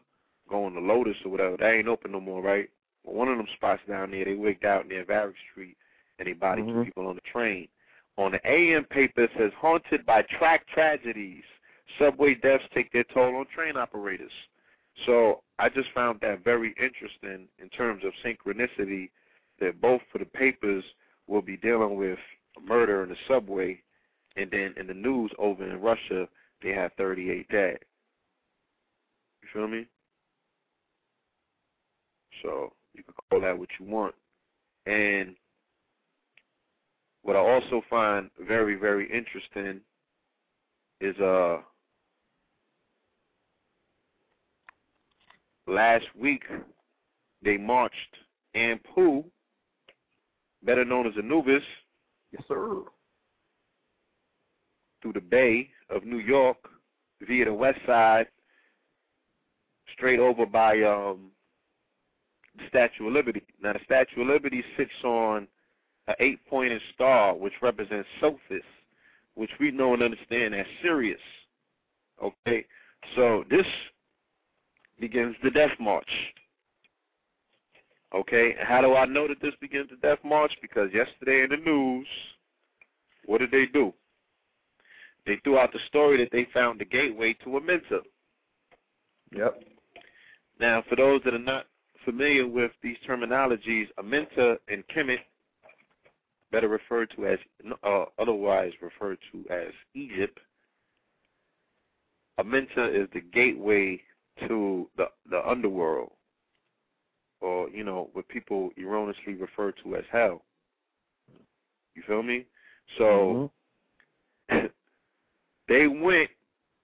going 0.49 0.73
to 0.73 0.79
Lotus 0.79 1.17
or 1.25 1.31
whatever. 1.31 1.57
That 1.57 1.73
ain't 1.73 1.87
open 1.87 2.11
no 2.11 2.19
more, 2.19 2.41
right? 2.41 2.69
Well, 3.03 3.15
one 3.15 3.27
of 3.27 3.37
them 3.37 3.47
spots 3.55 3.81
down 3.87 4.11
there, 4.11 4.25
they 4.25 4.33
wigged 4.33 4.65
out 4.65 4.87
near 4.87 5.05
Varick 5.05 5.35
Street 5.51 5.77
and 6.17 6.27
they 6.27 6.33
bodied 6.33 6.65
two 6.67 6.73
Mhm. 6.73 6.85
people 6.85 7.07
on 7.07 7.15
the 7.15 7.21
train. 7.21 7.67
On 8.17 8.31
the 8.31 8.41
AM 8.45 8.83
paper 8.85 9.23
it 9.23 9.31
says 9.37 9.53
haunted 9.53 10.05
by 10.05 10.23
track 10.23 10.67
tragedies. 10.67 11.43
Subway 11.97 12.35
deaths 12.35 12.67
take 12.73 12.91
their 12.91 13.05
toll 13.05 13.35
on 13.37 13.45
train 13.47 13.77
operators. 13.77 14.31
So 15.05 15.43
I 15.57 15.69
just 15.69 15.89
found 15.91 16.19
that 16.21 16.39
very 16.43 16.73
interesting 16.73 17.47
in 17.57 17.69
terms 17.69 18.03
of 18.03 18.13
synchronicity 18.23 19.09
that 19.59 19.81
both 19.81 20.01
for 20.11 20.17
the 20.17 20.25
papers 20.25 20.83
will 21.27 21.41
be 21.41 21.57
dealing 21.57 21.95
with 21.95 22.19
murder 22.65 23.03
in 23.03 23.09
the 23.09 23.15
subway 23.27 23.81
and 24.35 24.49
then 24.51 24.73
in 24.77 24.87
the 24.87 24.93
news 24.93 25.31
over 25.37 25.65
in 25.65 25.81
Russia 25.81 26.27
they 26.61 26.69
have 26.69 26.91
38 26.97 27.47
dead. 27.49 27.77
You 29.41 29.49
feel 29.53 29.67
me? 29.67 29.85
So 32.43 32.73
you 32.93 33.03
can 33.03 33.13
call 33.29 33.41
that 33.41 33.57
what 33.57 33.69
you 33.79 33.85
want. 33.85 34.15
And 34.85 35.35
what 37.21 37.35
I 37.35 37.39
also 37.39 37.81
find 37.89 38.29
very, 38.47 38.75
very 38.75 39.05
interesting 39.05 39.81
is 41.01 41.17
uh 41.19 41.59
last 45.67 46.05
week 46.19 46.43
they 47.43 47.57
marched 47.57 47.95
Ampu, 48.55 49.23
better 50.63 50.85
known 50.85 51.07
as 51.07 51.13
Anubis, 51.17 51.63
Yes, 52.31 52.43
sir. 52.47 52.83
through 55.01 55.13
the 55.13 55.21
Bay 55.21 55.69
of 55.89 56.03
New 56.03 56.19
York 56.19 56.57
via 57.27 57.45
the 57.45 57.53
west 57.53 57.79
side, 57.85 58.27
straight 59.93 60.19
over 60.19 60.45
by 60.45 60.81
um, 60.83 61.31
the 62.57 62.63
Statue 62.67 63.07
of 63.07 63.13
Liberty. 63.13 63.41
Now, 63.61 63.73
the 63.73 63.79
Statue 63.85 64.21
of 64.21 64.27
Liberty 64.27 64.63
sits 64.77 64.91
on 65.03 65.47
an 66.07 66.15
eight-pointed 66.19 66.81
star, 66.93 67.35
which 67.35 67.53
represents 67.61 68.07
Sothis, 68.21 68.61
which 69.35 69.51
we 69.59 69.71
know 69.71 69.93
and 69.93 70.03
understand 70.03 70.53
as 70.55 70.65
Sirius. 70.81 71.19
Okay, 72.21 72.65
so 73.15 73.45
this 73.49 73.65
begins 74.99 75.35
the 75.43 75.49
Death 75.51 75.71
March. 75.79 76.09
Okay, 78.13 78.55
how 78.59 78.81
do 78.81 78.95
I 78.95 79.05
know 79.05 79.27
that 79.27 79.41
this 79.41 79.53
begins 79.61 79.89
the 79.89 79.95
death 79.97 80.19
march? 80.23 80.51
Because 80.61 80.89
yesterday 80.93 81.43
in 81.43 81.49
the 81.49 81.57
news, 81.57 82.07
what 83.25 83.39
did 83.39 83.51
they 83.51 83.67
do? 83.67 83.93
They 85.25 85.37
threw 85.43 85.59
out 85.59 85.71
the 85.71 85.79
story 85.87 86.17
that 86.17 86.31
they 86.31 86.47
found 86.53 86.79
the 86.79 86.85
gateway 86.85 87.33
to 87.43 87.49
Amenta. 87.49 87.99
Yep. 89.35 89.61
Now, 90.59 90.83
for 90.89 90.95
those 90.95 91.21
that 91.23 91.35
are 91.35 91.39
not 91.39 91.67
familiar 92.03 92.47
with 92.47 92.71
these 92.81 92.97
terminologies, 93.07 93.87
Amenta 93.99 94.57
and 94.67 94.83
Kemet, 94.87 95.19
better 96.51 96.67
referred 96.67 97.11
to 97.15 97.27
as, 97.27 97.39
uh, 97.83 98.05
otherwise 98.17 98.71
referred 98.81 99.19
to 99.31 99.45
as 99.53 99.71
Egypt, 99.93 100.39
Amenta 102.39 102.89
is 102.89 103.07
the 103.13 103.21
gateway 103.21 104.01
to 104.47 104.89
the 104.97 105.09
the 105.29 105.47
underworld, 105.47 106.11
or 107.41 107.69
you 107.69 107.83
know 107.83 108.09
what 108.13 108.27
people 108.27 108.69
erroneously 108.77 109.35
refer 109.35 109.71
to 109.83 109.95
as 109.95 110.03
hell. 110.11 110.43
You 111.95 112.03
feel 112.07 112.23
me? 112.23 112.45
So 112.97 113.51
mm-hmm. 114.51 114.65
they 115.67 115.87
went. 115.87 116.29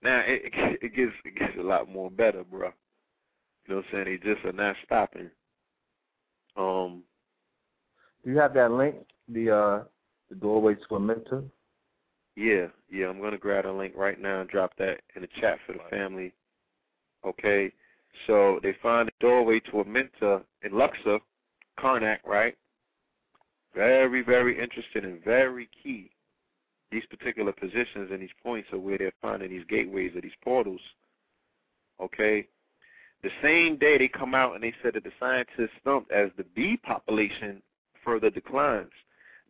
Now 0.02 0.22
it, 0.26 0.42
it 0.82 0.96
gets 0.96 1.12
it 1.24 1.38
gets 1.38 1.58
a 1.60 1.64
lot 1.64 1.90
more 1.90 2.12
better, 2.12 2.44
bro. 2.44 2.72
You 3.68 3.74
know 3.74 3.76
what 3.78 3.86
I'm 3.94 4.06
saying? 4.06 4.20
They 4.24 4.34
just 4.34 4.46
are 4.46 4.54
not 4.54 4.76
stopping. 4.86 5.30
Um. 6.56 7.04
Do 8.24 8.32
you 8.32 8.38
have 8.40 8.54
that 8.56 8.72
link? 8.72 8.96
The 9.28 9.52
uh, 9.52 9.84
the 10.30 10.36
doorway 10.36 10.76
to 10.76 10.88
Amenta. 10.92 11.44
Yeah, 12.36 12.68
yeah. 12.92 13.08
I'm 13.08 13.22
gonna 13.22 13.38
grab 13.38 13.66
a 13.66 13.72
link 13.72 13.94
right 13.96 14.20
now 14.20 14.42
and 14.42 14.50
drop 14.50 14.76
that 14.78 15.02
in 15.16 15.22
the 15.22 15.28
chat 15.40 15.58
for 15.66 15.74
the 15.74 15.80
family. 15.90 16.34
Okay. 17.26 17.72
So 18.28 18.60
they 18.64 18.76
find 18.82 19.08
the 19.08 19.14
doorway 19.20 19.60
to 19.62 19.72
Amenta 19.72 20.44
in 20.64 20.72
Luxor, 20.72 21.20
Karnak, 21.80 22.20
right? 22.26 22.56
Very, 23.74 24.22
very 24.22 24.60
interesting 24.62 25.04
and 25.04 25.24
very 25.24 25.70
key. 25.84 26.10
These 26.92 27.06
particular 27.10 27.52
positions 27.52 28.10
and 28.12 28.22
these 28.22 28.30
points 28.42 28.70
are 28.72 28.80
where 28.80 28.98
they're 28.98 29.12
finding 29.22 29.50
these 29.50 29.66
gateways 29.68 30.16
or 30.16 30.22
these 30.22 30.32
portals. 30.44 30.82
Okay. 32.02 32.48
The 33.24 33.30
same 33.42 33.78
day 33.78 33.98
they 33.98 34.08
come 34.08 34.36
out 34.36 34.54
and 34.54 34.64
they 34.64 34.74
said 34.82 34.94
that 34.94 35.04
the 35.04 35.12
scientists 35.20 35.76
stumped 35.82 36.12
as 36.12 36.30
the 36.38 36.46
bee 36.56 36.78
population 36.78 37.62
further 38.04 38.30
declines. 38.30 38.92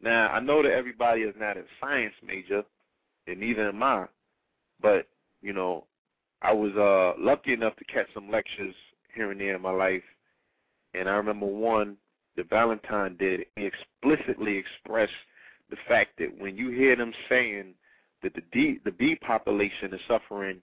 Now 0.01 0.29
I 0.29 0.39
know 0.39 0.63
that 0.63 0.71
everybody 0.71 1.21
is 1.21 1.35
not 1.37 1.57
a 1.57 1.63
science 1.79 2.13
major, 2.25 2.63
and 3.27 3.39
neither 3.39 3.67
am 3.67 3.83
I, 3.83 4.05
but 4.81 5.07
you 5.41 5.53
know, 5.53 5.85
I 6.41 6.53
was 6.53 6.73
uh 6.75 7.19
lucky 7.21 7.53
enough 7.53 7.75
to 7.77 7.85
catch 7.85 8.07
some 8.13 8.29
lectures 8.29 8.75
here 9.13 9.31
and 9.31 9.39
there 9.39 9.55
in 9.55 9.61
my 9.61 9.71
life, 9.71 10.03
and 10.93 11.09
I 11.09 11.13
remember 11.13 11.45
one 11.45 11.97
that 12.35 12.49
Valentine 12.49 13.15
did. 13.17 13.45
He 13.55 13.65
explicitly 13.65 14.57
expressed 14.57 15.13
the 15.69 15.77
fact 15.87 16.11
that 16.19 16.37
when 16.37 16.57
you 16.57 16.69
hear 16.69 16.95
them 16.95 17.13
saying 17.29 17.73
that 18.21 18.33
the 18.33 18.41
D, 18.51 18.79
the 18.83 18.91
bee 18.91 19.15
population 19.15 19.93
is 19.93 20.01
suffering, 20.07 20.61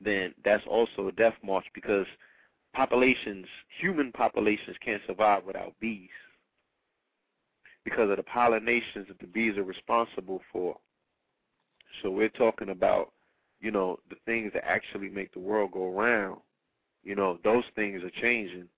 then 0.00 0.34
that's 0.44 0.64
also 0.66 1.08
a 1.08 1.12
death 1.12 1.34
march 1.42 1.64
because 1.74 2.06
populations, 2.74 3.46
human 3.80 4.12
populations, 4.12 4.76
can't 4.84 5.02
survive 5.06 5.44
without 5.44 5.74
bees 5.80 6.08
because 7.84 8.10
of 8.10 8.16
the 8.16 8.22
pollinations 8.22 9.08
that 9.08 9.18
the 9.20 9.26
bees 9.26 9.56
are 9.56 9.64
responsible 9.64 10.40
for. 10.52 10.76
So 12.02 12.10
we're 12.10 12.28
talking 12.28 12.70
about, 12.70 13.12
you 13.60 13.70
know, 13.70 13.98
the 14.08 14.16
things 14.24 14.52
that 14.54 14.64
actually 14.66 15.08
make 15.08 15.32
the 15.32 15.40
world 15.40 15.72
go 15.72 15.90
round. 15.90 16.38
You 17.02 17.14
know, 17.14 17.38
those 17.44 17.64
things 17.74 18.02
are 18.02 18.20
changing. 18.20 18.68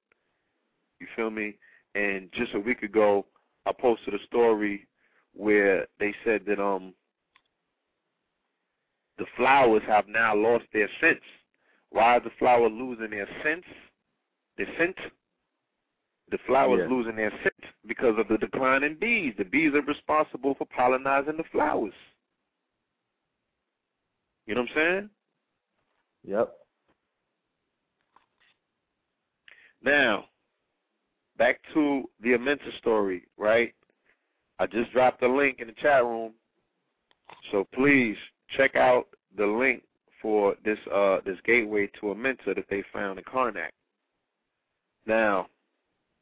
You 1.01 1.07
feel 1.17 1.31
me? 1.31 1.57
And 1.95 2.31
just 2.33 2.55
a 2.55 2.61
week 2.61 2.83
ago, 2.83 3.27
I 3.67 3.73
posted 3.73 4.15
a 4.15 4.25
story 4.27 4.87
where 5.35 5.87
they 5.99 6.15
said 6.25 6.43
that 6.47 6.61
um 6.61 6.95
the 9.19 9.27
flowers 9.37 9.83
have 9.87 10.09
now 10.09 10.35
lost 10.35 10.65
their 10.73 10.89
scent. 11.01 11.21
Why 11.91 12.17
is 12.17 12.25
the 12.25 12.31
flower 12.39 12.69
losing 12.69 13.11
their 13.11 13.29
scent? 13.45 13.65
Their 14.57 14.67
scent? 14.79 14.97
The 16.31 16.39
flowers 16.47 16.81
yeah. 16.83 16.97
losing 16.97 17.17
their 17.17 17.31
scent 17.43 17.73
because 17.87 18.19
of 18.19 18.29
the 18.29 18.39
decline 18.39 18.83
in 18.83 18.99
bees. 18.99 19.35
The 19.37 19.45
bees 19.45 19.75
are 19.75 19.83
responsible 19.83 20.55
for 20.55 20.67
pollinizing 20.67 21.37
the 21.37 21.45
flowers. 21.53 21.93
You 24.47 24.55
know 24.55 24.63
what 24.63 24.71
I'm 24.71 24.77
saying? 24.77 25.11
Yep. 26.25 26.53
Now, 29.83 30.27
back 31.37 31.61
to 31.75 32.05
the 32.21 32.31
Amenta 32.31 32.77
story, 32.79 33.27
right? 33.37 33.75
I 34.59 34.67
just 34.67 34.93
dropped 34.93 35.21
the 35.21 35.29
link 35.29 35.59
in 35.61 35.69
the 35.69 35.75
chat 35.75 36.05
room. 36.05 36.33
So 37.51 37.67
please 37.75 38.17
check 38.57 38.77
out 38.77 39.09
the 39.37 39.47
link 39.47 39.83
for 40.21 40.55
this 40.65 40.79
uh 40.93 41.19
this 41.25 41.39
gateway 41.45 41.89
to 42.01 42.07
Amenta 42.07 42.55
that 42.55 42.67
they 42.71 42.85
found 42.93 43.19
in 43.19 43.25
Karnak. 43.25 43.71
Now, 45.07 45.49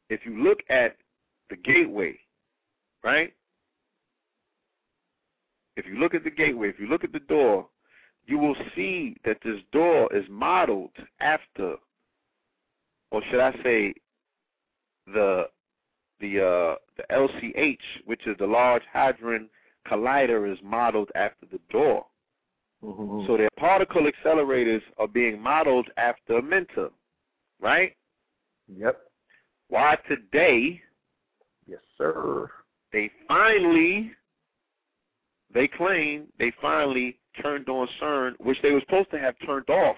if 0.09 0.25
you 0.25 0.43
look 0.43 0.59
at 0.69 0.97
the 1.49 1.55
gateway, 1.57 2.17
right? 3.03 3.33
If 5.77 5.85
you 5.85 5.99
look 5.99 6.15
at 6.15 6.23
the 6.23 6.31
gateway, 6.31 6.69
if 6.69 6.79
you 6.79 6.87
look 6.87 7.03
at 7.03 7.13
the 7.13 7.19
door, 7.19 7.67
you 8.27 8.37
will 8.37 8.55
see 8.75 9.15
that 9.25 9.37
this 9.43 9.59
door 9.71 10.13
is 10.15 10.25
modeled 10.29 10.91
after, 11.19 11.75
or 13.11 13.21
should 13.29 13.39
I 13.39 13.51
say, 13.63 13.93
the 15.07 15.47
the 16.19 16.39
uh, 16.39 16.75
the 16.97 17.03
LCH, 17.11 17.77
which 18.05 18.27
is 18.27 18.37
the 18.37 18.47
Large 18.47 18.83
Hadron 18.91 19.49
Collider, 19.87 20.51
is 20.51 20.59
modeled 20.63 21.09
after 21.15 21.45
the 21.51 21.59
door. 21.69 22.05
Mm-hmm. 22.83 23.27
So 23.27 23.37
their 23.37 23.49
particle 23.57 24.07
accelerators 24.09 24.81
are 24.97 25.07
being 25.07 25.39
modeled 25.39 25.89
after 25.97 26.41
Amenta, 26.41 26.89
right? 27.59 27.95
Yep. 28.75 28.99
Why 29.69 29.97
today? 30.07 30.81
Yes, 31.67 31.79
sir. 31.97 32.49
They 32.91 33.11
finally, 33.27 34.11
they 35.53 35.67
claim 35.67 36.25
they 36.39 36.51
finally 36.61 37.17
turned 37.41 37.69
on 37.69 37.87
CERN, 38.01 38.33
which 38.39 38.61
they 38.61 38.71
were 38.71 38.81
supposed 38.81 39.11
to 39.11 39.19
have 39.19 39.35
turned 39.45 39.69
off. 39.69 39.97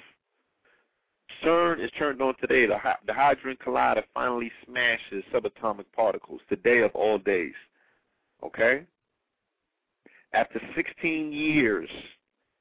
CERN 1.44 1.84
is 1.84 1.92
turned 1.98 2.22
on 2.22 2.36
today. 2.40 2.66
The, 2.66 2.78
the 3.08 3.14
Hadron 3.14 3.58
Collider 3.66 4.04
finally 4.14 4.52
smashes 4.66 5.24
subatomic 5.34 5.86
particles 5.96 6.42
today 6.50 6.82
of 6.82 6.92
all 6.96 7.18
days. 7.18 7.54
Okay? 8.44 8.86
After 10.34 10.62
16 10.76 11.32
years 11.32 11.90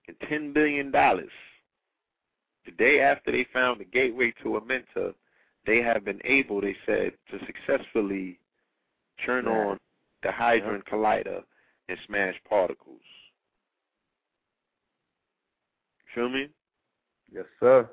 and 0.08 0.16
$10 0.30 0.54
billion, 0.54 0.90
the 0.90 2.72
day 2.78 3.00
after 3.00 3.32
they 3.32 3.46
found 3.52 3.80
the 3.80 3.84
gateway 3.84 4.32
to 4.42 4.60
Amenta, 4.60 5.14
they 5.66 5.78
have 5.78 6.04
been 6.04 6.20
able, 6.24 6.60
they 6.60 6.76
said, 6.86 7.12
to 7.30 7.38
successfully 7.46 8.38
turn 9.24 9.46
on 9.46 9.78
the 10.22 10.32
Hadron. 10.32 10.82
Collider 10.90 11.42
and 11.88 11.98
smash 12.06 12.34
particles. 12.48 13.00
Feel 16.14 16.28
me? 16.28 16.48
Yes, 17.32 17.44
sir. 17.60 17.88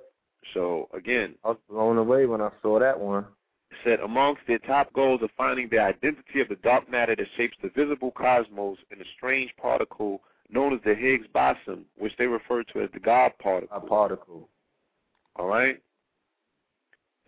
So 0.54 0.90
again, 0.94 1.36
I 1.44 1.50
was 1.50 1.58
blown 1.70 1.98
away 1.98 2.26
when 2.26 2.42
I 2.42 2.50
saw 2.62 2.80
that 2.80 3.00
one. 3.00 3.26
Said 3.84 4.00
amongst 4.00 4.42
their 4.48 4.60
top 4.60 4.92
goals 4.94 5.22
of 5.22 5.30
finding 5.38 5.70
the 5.70 5.80
identity 5.80 6.42
of 6.42 6.50
the 6.50 6.56
dark 6.56 6.90
matter 6.90 7.16
that 7.16 7.28
shapes 7.38 7.56
the 7.62 7.70
visible 7.70 8.12
cosmos 8.12 8.78
in 8.92 9.00
a 9.00 9.06
strange 9.16 9.52
particle 9.62 10.22
known 10.50 10.74
as 10.74 10.80
the 10.84 10.96
Higgs 10.96 11.28
boson, 11.34 11.86
which 11.98 12.14
they 12.18 12.26
refer 12.26 12.64
to 12.64 12.82
as 12.82 12.90
the 12.94 13.00
God 13.00 13.32
particle. 13.40 13.78
A 13.78 13.80
particle. 13.80 14.50
All 15.36 15.46
right. 15.48 15.80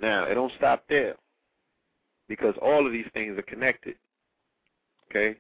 Now 0.01 0.25
it 0.25 0.33
don't 0.33 0.51
stop 0.57 0.83
there, 0.89 1.15
because 2.27 2.55
all 2.61 2.85
of 2.87 2.91
these 2.91 3.05
things 3.13 3.37
are 3.37 3.43
connected. 3.43 3.95
Okay. 5.09 5.37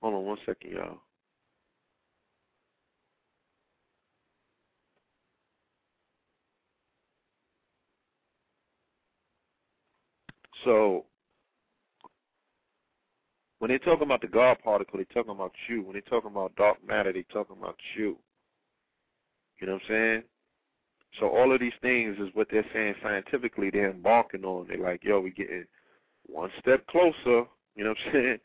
Hold 0.00 0.14
on 0.14 0.24
one 0.24 0.38
second, 0.46 0.72
y'all. 0.72 0.98
So 10.64 11.04
when 13.58 13.70
they're 13.70 13.78
talking 13.78 14.04
about 14.04 14.20
the 14.20 14.28
God 14.28 14.58
particle, 14.62 14.98
they're 14.98 15.04
talking 15.14 15.34
about 15.34 15.52
you. 15.68 15.82
When 15.82 15.92
they're 15.94 16.02
talking 16.02 16.30
about 16.30 16.54
dark 16.56 16.78
matter, 16.86 17.12
they're 17.12 17.22
talking 17.32 17.56
about 17.58 17.76
you. 17.96 18.16
You 19.60 19.66
know 19.66 19.74
what 19.74 19.82
I'm 19.82 19.88
saying? 19.88 20.22
So 21.20 21.28
all 21.28 21.52
of 21.52 21.60
these 21.60 21.72
things 21.82 22.16
is 22.20 22.28
what 22.34 22.48
they're 22.50 22.66
saying 22.72 22.94
scientifically 23.02 23.70
they're 23.70 23.90
embarking 23.90 24.44
on. 24.44 24.66
They're 24.68 24.78
like, 24.78 25.02
yo, 25.02 25.20
we're 25.20 25.30
getting 25.30 25.64
one 26.26 26.50
step 26.60 26.86
closer. 26.88 27.46
You 27.74 27.84
know 27.84 27.90
what 27.90 27.98
I'm 28.06 28.12
saying? 28.12 28.38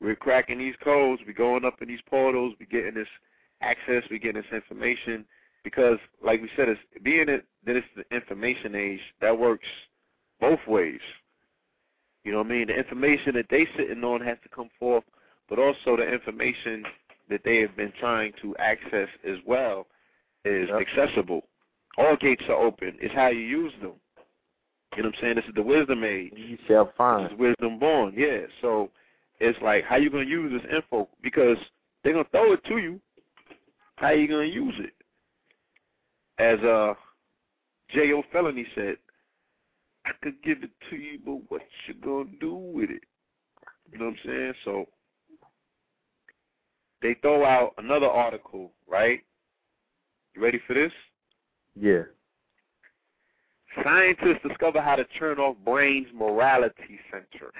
We're 0.00 0.16
cracking 0.16 0.58
these 0.58 0.74
codes. 0.82 1.22
We're 1.26 1.32
going 1.32 1.64
up 1.64 1.82
in 1.82 1.88
these 1.88 2.00
portals. 2.08 2.54
We're 2.60 2.66
getting 2.66 2.94
this 2.94 3.08
access. 3.60 4.04
We're 4.10 4.18
getting 4.18 4.42
this 4.42 4.52
information. 4.52 5.24
because, 5.64 5.98
like 6.24 6.40
we 6.40 6.48
said, 6.56 6.68
it's 6.68 6.80
being 7.02 7.28
it 7.28 7.44
that 7.66 7.76
it's 7.76 7.86
the 7.96 8.04
information 8.14 8.74
age 8.74 9.00
that 9.20 9.36
works 9.36 9.66
both 10.40 10.60
ways. 10.66 11.00
You 12.24 12.32
know 12.32 12.38
what 12.38 12.46
I 12.46 12.50
mean? 12.50 12.66
The 12.68 12.74
information 12.78 13.34
that 13.34 13.46
they're 13.50 13.66
sitting 13.76 14.02
on 14.04 14.20
has 14.20 14.38
to 14.44 14.48
come 14.48 14.68
forth, 14.78 15.04
but 15.48 15.58
also 15.58 15.96
the 15.96 16.06
information 16.10 16.84
that 17.28 17.42
they 17.44 17.58
have 17.58 17.76
been 17.76 17.92
trying 17.98 18.32
to 18.42 18.56
access 18.56 19.08
as 19.26 19.38
well 19.46 19.86
is 20.44 20.68
Yep. 20.68 20.80
accessible. 20.80 21.46
All 21.98 22.16
gates 22.16 22.44
are 22.48 22.52
open. 22.56 22.96
It's 23.00 23.14
how 23.14 23.28
you 23.28 23.40
use 23.40 23.72
them. 23.82 23.94
You 24.96 25.02
know 25.02 25.08
what 25.10 25.16
I'm 25.16 25.20
saying? 25.20 25.34
This 25.36 25.44
is 25.46 25.54
the 25.54 25.62
wisdom 25.62 26.04
age. 26.04 26.32
You 26.34 26.56
shall 26.66 26.86
This 26.86 27.32
is 27.32 27.38
wisdom 27.38 27.78
born. 27.78 28.14
Yeah. 28.16 28.46
So 28.60 28.90
it's 29.40 29.58
like 29.62 29.84
how 29.84 29.96
you 29.96 30.10
gonna 30.10 30.24
use 30.24 30.52
this 30.52 30.70
info 30.74 31.08
because 31.22 31.56
they're 32.02 32.12
gonna 32.12 32.26
throw 32.30 32.52
it 32.52 32.64
to 32.64 32.78
you. 32.78 33.00
How 33.96 34.10
you 34.10 34.28
gonna 34.28 34.44
use 34.44 34.74
it? 34.78 34.92
As 36.38 36.58
uh 36.64 36.94
J.O. 37.90 38.22
Felony 38.32 38.66
said, 38.74 38.96
I 40.04 40.10
could 40.22 40.42
give 40.42 40.62
it 40.62 40.70
to 40.90 40.96
you, 40.96 41.18
but 41.24 41.40
what 41.48 41.62
you 41.86 41.94
gonna 41.94 42.30
do 42.40 42.54
with 42.54 42.90
it? 42.90 43.02
You 43.90 43.98
know 43.98 44.06
what 44.06 44.10
I'm 44.12 44.18
saying? 44.26 44.52
So 44.64 44.86
they 47.00 47.14
throw 47.22 47.44
out 47.44 47.74
another 47.78 48.06
article, 48.06 48.72
right? 48.86 49.20
You 50.34 50.42
ready 50.42 50.60
for 50.66 50.74
this? 50.74 50.92
Yeah. 51.80 52.02
Scientists 53.82 54.42
discover 54.46 54.80
how 54.80 54.96
to 54.96 55.04
turn 55.18 55.38
off 55.38 55.56
brain's 55.64 56.08
morality 56.14 56.98
center. 57.10 57.52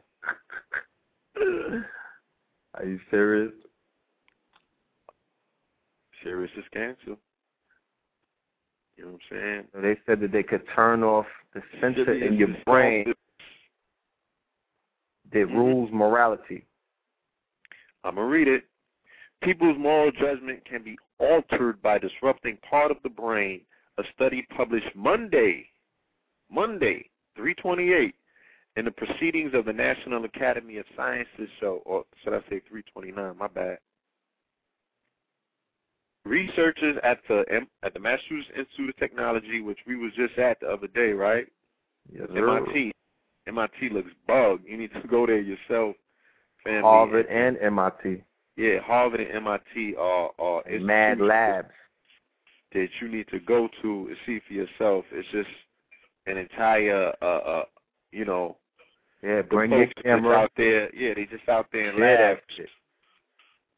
Are 2.74 2.84
you 2.84 3.00
serious? 3.10 3.52
Serious 6.22 6.50
is 6.56 6.64
cancer. 6.72 7.16
You 8.96 9.04
know 9.04 9.12
what 9.12 9.20
I'm 9.30 9.64
saying? 9.74 9.82
They 9.82 9.96
said 10.06 10.20
that 10.20 10.32
they 10.32 10.42
could 10.42 10.62
turn 10.74 11.04
off 11.04 11.26
the 11.54 11.62
sensor 11.80 12.04
Serious 12.04 12.32
in 12.32 12.36
your 12.36 12.56
brain 12.66 13.14
that 15.32 15.46
Mhm. 15.46 15.54
rules 15.54 15.90
morality. 15.92 16.66
I'm 18.04 18.16
going 18.16 18.26
to 18.26 18.32
read 18.32 18.48
it. 18.48 18.64
People's 19.40 19.78
moral 19.78 20.10
judgment 20.10 20.64
can 20.64 20.82
be 20.82 20.98
altered 21.18 21.80
by 21.80 21.98
disrupting 21.98 22.56
part 22.58 22.90
of 22.90 23.00
the 23.02 23.08
brain. 23.08 23.64
A 23.98 24.04
study 24.14 24.42
published 24.42 24.94
Monday, 24.94 25.70
Monday, 26.50 27.10
328, 27.34 28.14
in 28.78 28.84
the 28.84 28.92
Proceedings 28.92 29.54
of 29.54 29.64
the 29.64 29.72
National 29.72 30.24
Academy 30.24 30.76
of 30.76 30.84
Sciences 30.96 31.48
show, 31.58 31.82
or 31.84 32.04
should 32.22 32.32
I 32.32 32.38
say 32.42 32.62
329, 32.68 33.36
my 33.36 33.48
bad. 33.48 33.78
Researchers 36.24 36.96
at 37.02 37.18
the 37.28 37.44
at 37.82 37.92
the 37.92 37.98
Massachusetts 37.98 38.52
Institute 38.56 38.90
of 38.90 38.96
Technology, 38.96 39.62
which 39.62 39.78
we 39.86 39.96
was 39.96 40.12
just 40.14 40.38
at 40.38 40.60
the 40.60 40.68
other 40.68 40.86
day, 40.88 41.10
right? 41.12 41.46
Yes, 42.12 42.28
sir. 42.32 42.58
MIT. 42.58 42.92
MIT 43.48 43.88
looks 43.90 44.10
bugged. 44.28 44.68
You 44.68 44.76
need 44.76 44.92
to 44.92 45.08
go 45.08 45.26
there 45.26 45.40
yourself. 45.40 45.96
Family. 46.62 46.82
Harvard 46.82 47.26
and 47.26 47.56
MIT. 47.58 48.22
Yeah, 48.56 48.80
Harvard 48.84 49.20
and 49.20 49.30
MIT 49.30 49.96
are 49.96 50.30
are 50.38 50.62
Mad 50.80 51.20
Labs. 51.20 51.68
that 52.74 52.88
you 53.00 53.08
need 53.08 53.26
to 53.28 53.40
go 53.40 53.68
to 53.82 54.06
and 54.08 54.16
see 54.24 54.40
for 54.46 54.52
yourself. 54.52 55.04
It's 55.10 55.28
just 55.32 55.48
an 56.26 56.36
entire, 56.36 57.12
uh, 57.22 57.38
uh, 57.38 57.64
you 58.12 58.24
know, 58.24 58.58
Yeah, 59.22 59.42
bring 59.42 59.72
your 59.72 59.86
camera. 60.02 60.36
out 60.36 60.52
there. 60.56 60.94
Yeah, 60.94 61.14
they 61.14 61.24
just 61.24 61.48
out 61.48 61.66
there 61.72 61.92
Share 61.96 62.18
that 62.18 62.42
shit. 62.56 62.68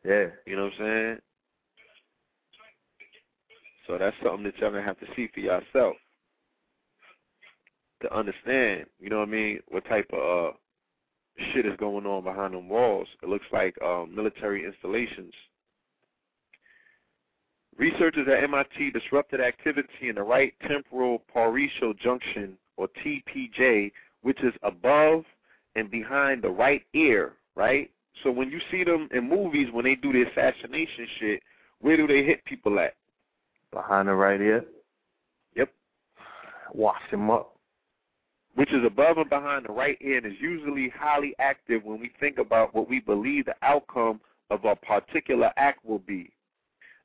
Yeah. 0.04 0.26
You 0.46 0.56
know 0.56 0.64
what 0.64 0.72
I'm 0.74 0.78
saying? 0.78 1.18
So 3.86 3.98
that's 3.98 4.16
something 4.22 4.44
that 4.44 4.56
y'all 4.58 4.70
gonna 4.70 4.82
have 4.82 5.00
to 5.00 5.06
see 5.16 5.28
for 5.32 5.40
yourself 5.40 5.96
to 8.02 8.14
understand. 8.14 8.86
You 9.00 9.10
know 9.10 9.18
what 9.18 9.28
I 9.28 9.32
mean? 9.32 9.60
What 9.68 9.84
type 9.86 10.08
of 10.12 10.54
uh, 10.54 10.56
shit 11.52 11.66
is 11.66 11.76
going 11.78 12.06
on 12.06 12.22
behind 12.22 12.54
them 12.54 12.68
walls? 12.68 13.08
It 13.22 13.28
looks 13.28 13.46
like 13.52 13.74
um, 13.82 14.14
military 14.14 14.64
installations. 14.64 15.32
Researchers 17.76 18.28
at 18.28 18.44
MIT 18.44 18.90
disrupted 18.90 19.40
activity 19.40 20.08
in 20.08 20.16
the 20.16 20.22
right 20.22 20.52
temporal 20.68 21.22
parietal 21.32 21.94
junction, 21.94 22.58
or 22.76 22.88
TPJ, 23.04 23.90
which 24.22 24.42
is 24.42 24.52
above 24.62 25.24
and 25.76 25.90
behind 25.90 26.42
the 26.42 26.50
right 26.50 26.82
ear, 26.94 27.32
right? 27.54 27.90
So 28.22 28.30
when 28.30 28.50
you 28.50 28.60
see 28.70 28.84
them 28.84 29.08
in 29.12 29.28
movies, 29.28 29.68
when 29.72 29.84
they 29.84 29.94
do 29.94 30.12
the 30.12 30.22
assassination 30.22 31.06
shit, 31.18 31.42
where 31.80 31.96
do 31.96 32.06
they 32.06 32.22
hit 32.22 32.44
people 32.44 32.78
at? 32.78 32.94
Behind 33.72 34.08
the 34.08 34.14
right 34.14 34.40
ear. 34.40 34.64
Yep. 35.56 35.70
Wash 36.74 37.02
him 37.10 37.30
up. 37.30 37.56
Which 38.56 38.72
is 38.72 38.84
above 38.84 39.18
and 39.18 39.30
behind 39.30 39.66
the 39.66 39.72
right 39.72 39.96
ear 40.00 40.18
and 40.18 40.26
is 40.26 40.40
usually 40.40 40.92
highly 40.94 41.34
active 41.38 41.84
when 41.84 42.00
we 42.00 42.10
think 42.20 42.38
about 42.38 42.74
what 42.74 42.88
we 42.88 43.00
believe 43.00 43.46
the 43.46 43.54
outcome 43.62 44.20
of 44.50 44.64
a 44.64 44.74
particular 44.74 45.50
act 45.56 45.84
will 45.84 46.00
be. 46.00 46.30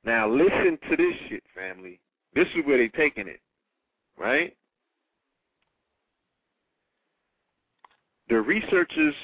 Now 0.03 0.27
listen 0.27 0.77
to 0.89 0.97
this 0.97 1.15
shit, 1.29 1.43
family. 1.55 1.99
This 2.33 2.47
is 2.55 2.65
where 2.65 2.77
they're 2.77 2.89
taking 2.89 3.27
it, 3.27 3.39
right? 4.17 4.55
The 8.29 8.41
researchers 8.41 9.15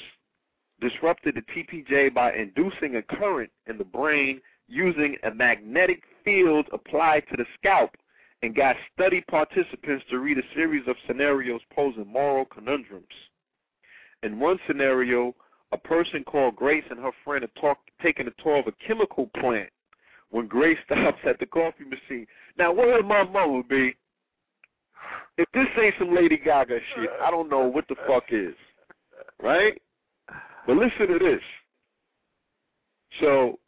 disrupted 0.79 1.35
the 1.35 1.41
TPJ 1.53 2.13
by 2.13 2.33
inducing 2.33 2.95
a 2.95 3.01
current 3.01 3.51
in 3.67 3.77
the 3.77 3.83
brain 3.83 4.41
using 4.67 5.15
a 5.23 5.31
magnetic 5.31 6.03
field 6.23 6.67
applied 6.71 7.23
to 7.29 7.37
the 7.37 7.45
scalp 7.57 7.91
and 8.41 8.55
got 8.55 8.75
study 8.93 9.21
participants 9.21 10.03
to 10.09 10.19
read 10.19 10.37
a 10.37 10.55
series 10.55 10.87
of 10.87 10.95
scenarios 11.07 11.61
posing 11.73 12.07
moral 12.07 12.45
conundrums. 12.45 13.05
In 14.23 14.39
one 14.39 14.59
scenario, 14.67 15.35
a 15.71 15.77
person 15.77 16.23
called 16.23 16.55
Grace 16.55 16.83
and 16.89 16.99
her 16.99 17.11
friend 17.23 17.43
are 17.43 17.61
talk, 17.61 17.79
taking 18.01 18.27
a 18.27 18.43
tour 18.43 18.59
of 18.59 18.67
a 18.67 18.85
chemical 18.85 19.29
plant 19.39 19.69
when 20.29 20.47
Grace 20.47 20.77
stops 20.85 21.19
at 21.25 21.39
the 21.39 21.45
coffee 21.45 21.85
machine. 21.85 22.25
Now, 22.57 22.71
where 22.71 22.95
would 22.95 23.05
my 23.05 23.23
mother 23.23 23.63
be? 23.67 23.95
If 25.37 25.47
this 25.53 25.67
ain't 25.81 25.95
some 25.97 26.13
Lady 26.13 26.37
Gaga 26.37 26.79
shit, 26.95 27.09
I 27.21 27.31
don't 27.31 27.49
know 27.49 27.65
what 27.65 27.87
the 27.87 27.95
fuck 28.07 28.25
is. 28.29 28.53
Right? 29.41 29.81
But 30.67 30.77
listen 30.77 31.07
to 31.07 31.19
this. 31.19 31.41
So, 33.19 33.59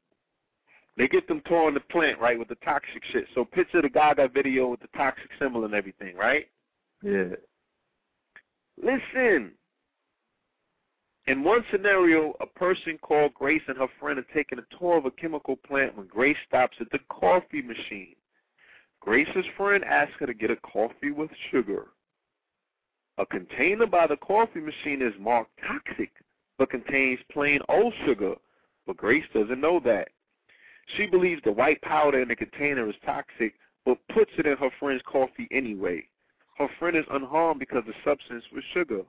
they 0.98 1.08
get 1.08 1.28
them 1.28 1.42
touring 1.48 1.74
the 1.74 1.80
plant, 1.80 2.20
right, 2.20 2.38
with 2.38 2.50
the 2.50 2.56
toxic 2.64 3.04
shit. 3.12 3.26
So 3.34 3.44
picture 3.44 3.82
the 3.82 3.90
Gaga 3.90 4.30
video 4.30 4.68
with 4.68 4.80
the 4.80 4.88
toxic 4.96 5.30
symbol 5.40 5.66
and 5.66 5.74
everything, 5.74 6.16
right? 6.16 6.46
Yeah. 7.02 7.36
Listen. 8.82 9.54
In 11.26 11.44
one 11.44 11.64
scenario, 11.72 12.36
a 12.42 12.46
person 12.46 12.98
called 13.02 13.34
Grace 13.34 13.62
and 13.68 13.78
her 13.78 13.88
friend 14.00 14.20
are 14.20 14.26
taking 14.34 14.60
a 14.60 14.78
tour 14.78 14.98
of 14.98 15.06
a 15.06 15.12
chemical 15.12 15.56
plant 15.56 15.98
when 15.98 16.06
Grace 16.06 16.38
stops 16.48 16.78
at 16.80 16.92
the 16.92 17.00
coffee 17.10 17.62
machine. 17.62 18.16
Grace's 19.00 19.46
friend 19.58 19.84
asks 19.84 20.14
her 20.20 20.28
to 20.28 20.34
get 20.34 20.52
a 20.52 20.58
coffee 20.58 21.12
with 21.12 21.32
sugar. 21.50 21.88
A 23.18 23.26
container 23.26 23.86
by 23.86 24.08
the 24.08 24.18
coffee 24.18 24.60
machine 24.60 25.02
is 25.02 25.14
marked 25.20 25.52
toxic, 25.66 26.12
but 26.58 26.72
contains 26.72 27.20
plain 27.32 27.60
old 27.70 27.94
sugar, 28.06 28.36
but 28.88 28.98
Grace 28.98 29.26
doesn't 29.34 29.62
know 29.62 29.80
that. 29.82 30.10
She 30.98 31.06
believes 31.06 31.42
the 31.44 31.52
white 31.52 31.82
powder 31.82 32.22
in 32.22 32.28
the 32.28 32.36
container 32.36 32.90
is 32.90 32.96
toxic, 33.06 33.54
but 33.86 33.98
puts 34.14 34.32
it 34.38 34.48
in 34.48 34.58
her 34.58 34.72
friend's 34.80 35.04
coffee 35.04 35.48
anyway. 35.52 36.08
Her 36.58 36.68
friend 36.80 36.98
is 36.98 37.06
unharmed 37.12 37.60
because 37.60 37.84
the 37.86 37.94
substance 38.04 38.44
was 38.54 38.64
sugar. 38.74 39.02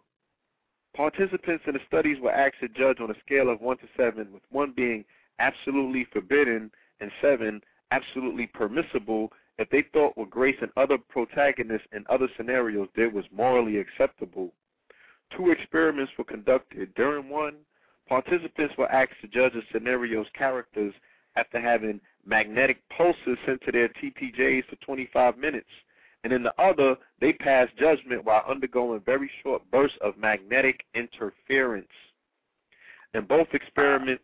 Participants 0.95 1.65
in 1.67 1.75
the 1.75 1.81
studies 1.87 2.21
were 2.21 2.31
asked 2.31 2.61
to 2.61 2.69
judge 2.69 3.01
on 3.01 3.11
a 3.11 3.21
scale 3.25 3.49
of 3.49 3.61
1 3.61 3.79
to 3.79 3.89
7, 3.97 4.33
with 4.33 4.43
1 4.51 4.73
being 4.73 5.05
absolutely 5.39 6.05
forbidden 6.13 6.71
and 7.01 7.11
7 7.21 7.61
absolutely 7.91 8.47
permissible 8.47 9.33
if 9.59 9.69
they 9.71 9.85
thought 9.93 10.17
what 10.17 10.31
Grace 10.31 10.57
and 10.61 10.71
other 10.77 10.99
protagonists 10.99 11.87
in 11.93 12.05
other 12.09 12.29
scenarios 12.37 12.89
did 12.95 13.13
was 13.13 13.25
morally 13.33 13.79
acceptable. 13.79 14.53
Two 15.37 15.51
experiments 15.51 16.13
were 16.19 16.25
conducted. 16.25 16.95
During 16.95 17.29
one, 17.29 17.57
participants 18.09 18.75
were 18.77 18.91
asked 18.91 19.21
to 19.21 19.29
judge 19.29 19.55
a 19.55 19.63
scenario's 19.73 20.27
characters 20.37 20.95
after 21.37 21.61
having 21.61 22.01
magnetic 22.27 22.79
pulses 22.97 23.39
sent 23.47 23.61
to 23.63 23.73
their 23.73 23.89
TPJs 23.89 24.67
for 24.67 24.77
25 24.77 25.39
minutes. 25.39 25.69
And 26.23 26.33
in 26.33 26.43
the 26.43 26.55
other, 26.61 26.97
they 27.21 27.33
passed 27.33 27.77
judgment 27.77 28.25
while 28.25 28.45
undergoing 28.49 29.01
very 29.05 29.31
short 29.43 29.63
bursts 29.71 29.99
of 30.01 30.17
magnetic 30.17 30.85
interference. 30.95 31.87
In 33.13 33.27
both 33.27 33.49
experiments, 33.53 34.23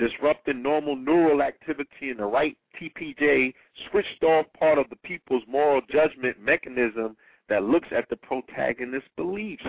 disrupting 0.00 0.62
normal 0.62 0.96
neural 0.96 1.42
activity 1.42 2.10
in 2.10 2.16
the 2.16 2.24
right 2.24 2.56
TPJ 2.80 3.52
switched 3.90 4.24
off 4.24 4.46
part 4.58 4.78
of 4.78 4.88
the 4.88 4.96
people's 4.96 5.42
moral 5.46 5.82
judgment 5.92 6.40
mechanism 6.40 7.16
that 7.50 7.64
looks 7.64 7.88
at 7.94 8.08
the 8.08 8.16
protagonist's 8.16 9.08
beliefs. 9.16 9.66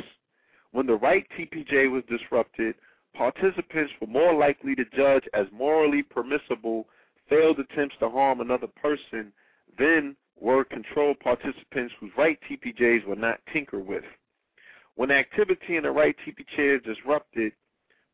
When 0.72 0.88
the 0.88 0.96
right 0.96 1.28
TPJ 1.38 1.92
was 1.92 2.04
disrupted, 2.10 2.76
participants 3.14 3.92
were 4.00 4.08
more 4.08 4.34
likely 4.34 4.74
to 4.76 4.86
judge 4.96 5.26
as 5.34 5.48
morally 5.52 6.02
permissible 6.02 6.88
failed 7.30 7.60
attempts 7.60 7.96
to 8.00 8.10
harm 8.10 8.40
another 8.40 8.68
person 8.68 9.34
than 9.78 10.16
were 10.40 10.64
controlled 10.64 11.20
participants 11.20 11.94
whose 12.00 12.12
right 12.18 12.40
TPJs 12.50 13.06
were 13.06 13.18
not 13.18 13.42
tinkered 13.52 13.86
with. 13.86 14.06
When 14.96 15.12
activity 15.12 15.76
in 15.76 15.84
the 15.84 15.92
right 15.92 16.16
TPJ 16.26 16.78
is 16.78 16.84
disrupted, 16.84 17.52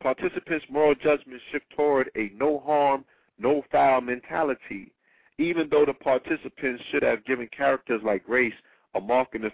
participants' 0.01 0.65
moral 0.69 0.95
judgments 0.95 1.43
shift 1.51 1.65
toward 1.75 2.09
a 2.15 2.31
no 2.35 2.59
harm, 2.59 3.05
no 3.39 3.63
foul 3.71 4.01
mentality, 4.01 4.91
even 5.37 5.67
though 5.69 5.85
the 5.85 5.93
participants 5.93 6.83
should 6.91 7.03
have 7.03 7.25
given 7.25 7.47
characters 7.55 8.01
like 8.03 8.25
Grace 8.25 8.53
a 8.95 9.01
mark 9.01 9.35
in 9.35 9.41
the 9.41 9.51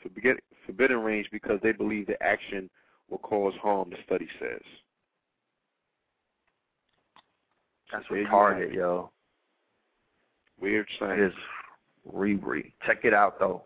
forbidden 0.65 0.99
range 0.99 1.27
because 1.31 1.59
they 1.61 1.71
believe 1.71 2.07
the 2.07 2.21
action 2.21 2.69
will 3.09 3.17
cause 3.17 3.53
harm, 3.61 3.89
the 3.89 3.97
study 4.05 4.27
says. 4.39 4.61
That's 7.91 8.05
retarded, 8.07 8.73
yo. 8.73 9.11
Weird 10.59 10.87
science. 10.97 11.19
It 11.19 11.25
is 11.25 11.33
Riri. 12.13 12.71
Check 12.85 12.99
it 13.03 13.13
out 13.13 13.39
though. 13.39 13.63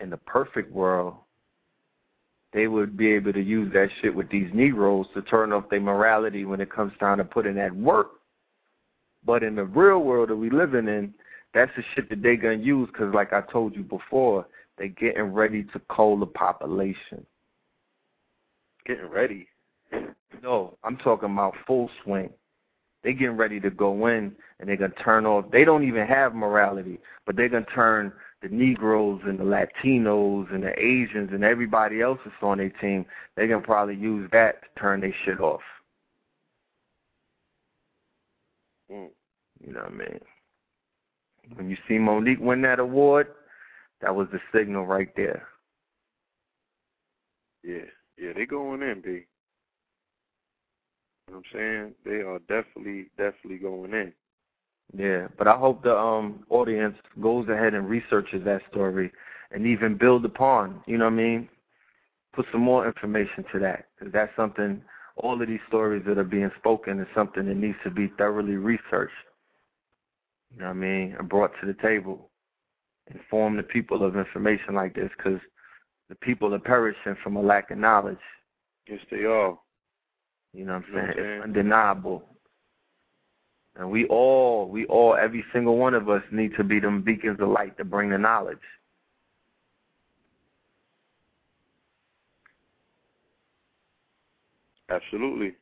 In 0.00 0.10
the 0.10 0.16
perfect 0.16 0.72
world, 0.72 1.14
they 2.52 2.66
would 2.66 2.96
be 2.96 3.08
able 3.12 3.32
to 3.32 3.42
use 3.42 3.72
that 3.74 3.90
shit 4.00 4.14
with 4.14 4.30
these 4.30 4.50
Negroes 4.54 5.06
to 5.14 5.22
turn 5.22 5.52
off 5.52 5.68
their 5.68 5.80
morality 5.80 6.44
when 6.44 6.60
it 6.60 6.70
comes 6.70 6.92
down 6.98 7.18
to 7.18 7.24
putting 7.24 7.54
that 7.56 7.74
work. 7.74 8.12
But 9.24 9.42
in 9.42 9.54
the 9.54 9.64
real 9.64 9.98
world 9.98 10.30
that 10.30 10.36
we 10.36 10.48
living 10.48 10.88
in, 10.88 11.12
that's 11.52 11.70
the 11.76 11.82
shit 11.94 12.08
that 12.08 12.22
they 12.22 12.36
gonna 12.36 12.54
use 12.54 12.88
because, 12.88 13.12
like 13.14 13.32
I 13.32 13.42
told 13.42 13.74
you 13.74 13.82
before, 13.82 14.46
they 14.78 14.88
getting 14.88 15.32
ready 15.32 15.64
to 15.64 15.80
cull 15.90 16.18
the 16.18 16.26
population. 16.26 17.26
Getting 18.86 19.06
ready? 19.06 19.48
No, 20.42 20.78
I'm 20.84 20.96
talking 20.96 21.30
about 21.30 21.54
full 21.66 21.90
swing. 22.02 22.30
They 23.02 23.12
getting 23.12 23.36
ready 23.36 23.60
to 23.60 23.70
go 23.70 24.06
in 24.06 24.34
and 24.58 24.68
they're 24.68 24.76
gonna 24.76 24.92
turn 25.04 25.26
off. 25.26 25.50
They 25.50 25.64
don't 25.64 25.84
even 25.84 26.06
have 26.06 26.34
morality, 26.34 26.98
but 27.26 27.36
they're 27.36 27.48
gonna 27.48 27.66
turn 27.74 28.12
the 28.42 28.48
Negroes 28.48 29.20
and 29.24 29.38
the 29.38 29.44
Latinos 29.44 30.52
and 30.52 30.62
the 30.62 30.78
Asians 30.78 31.30
and 31.32 31.42
everybody 31.42 32.00
else 32.00 32.20
that's 32.24 32.36
on 32.42 32.58
their 32.58 32.70
team. 32.70 33.04
They're 33.34 33.48
gonna 33.48 33.60
probably 33.60 33.96
use 33.96 34.28
that 34.32 34.62
to 34.62 34.80
turn 34.80 35.00
their 35.00 35.14
shit 35.24 35.40
off. 35.40 35.62
Mm. 38.90 39.08
You 39.66 39.72
know 39.72 39.80
what 39.80 39.92
I 39.92 39.94
mean? 39.94 40.20
When 41.54 41.70
you 41.70 41.76
see 41.88 41.94
Mo'Nique 41.94 42.40
win 42.40 42.62
that 42.62 42.78
award, 42.78 43.28
that 44.00 44.14
was 44.14 44.28
the 44.30 44.40
signal 44.52 44.86
right 44.86 45.14
there. 45.16 45.48
Yeah, 47.64 47.86
yeah, 48.16 48.32
they 48.34 48.46
going 48.46 48.82
in, 48.82 49.00
B. 49.00 49.10
You 49.10 49.24
know 51.34 51.36
what 51.36 51.36
I'm 51.36 51.42
saying? 51.52 51.94
They 52.04 52.22
are 52.22 52.38
definitely, 52.40 53.10
definitely 53.16 53.58
going 53.58 53.92
in. 53.92 54.12
Yeah, 54.96 55.28
but 55.36 55.46
I 55.46 55.56
hope 55.56 55.82
the 55.82 55.96
um 55.96 56.44
audience 56.48 56.96
goes 57.20 57.48
ahead 57.48 57.74
and 57.74 57.88
researches 57.88 58.44
that 58.44 58.62
story 58.70 59.12
and 59.50 59.66
even 59.66 59.96
build 59.96 60.24
upon, 60.24 60.82
you 60.86 60.98
know 60.98 61.04
what 61.06 61.12
I 61.12 61.16
mean? 61.16 61.48
Put 62.34 62.46
some 62.52 62.60
more 62.62 62.86
information 62.86 63.44
to 63.52 63.58
that 63.60 63.86
because 63.98 64.12
that's 64.12 64.34
something. 64.36 64.82
All 65.16 65.40
of 65.42 65.48
these 65.48 65.58
stories 65.66 66.04
that 66.06 66.16
are 66.16 66.22
being 66.24 66.50
spoken 66.58 67.00
is 67.00 67.08
something 67.12 67.46
that 67.46 67.56
needs 67.56 67.76
to 67.82 67.90
be 67.90 68.06
thoroughly 68.16 68.54
researched. 68.54 69.12
You 70.52 70.60
know 70.60 70.66
what 70.66 70.70
I 70.70 70.74
mean? 70.74 71.16
And 71.18 71.28
brought 71.28 71.50
to 71.60 71.66
the 71.66 71.74
table. 71.82 72.30
Inform 73.12 73.56
the 73.56 73.62
people 73.64 74.04
of 74.04 74.16
information 74.16 74.74
like 74.74 74.94
this 74.94 75.10
because 75.16 75.40
the 76.08 76.14
people 76.16 76.54
are 76.54 76.58
perishing 76.60 77.16
from 77.22 77.36
a 77.36 77.42
lack 77.42 77.70
of 77.72 77.78
knowledge. 77.78 78.18
Yes, 78.88 79.00
they 79.10 79.24
are. 79.24 79.58
You 80.54 80.64
know 80.64 80.74
what 80.74 80.84
I'm 80.84 80.84
You 80.88 80.94
know 80.94 81.00
saying? 81.00 81.08
what 81.08 81.16
I'm 81.16 81.16
saying? 81.16 81.36
It's 81.36 81.44
undeniable. 81.44 82.22
And 83.78 83.90
we 83.90 84.06
all, 84.06 84.68
we 84.68 84.86
all, 84.86 85.14
every 85.14 85.44
single 85.52 85.78
one 85.78 85.94
of 85.94 86.08
us 86.08 86.22
need 86.32 86.52
to 86.56 86.64
be 86.64 86.80
them 86.80 87.00
beacons 87.00 87.38
of 87.40 87.48
light 87.48 87.76
to 87.78 87.84
bring 87.84 88.10
the 88.10 88.18
knowledge. 88.18 88.58
Absolutely. 94.90 95.54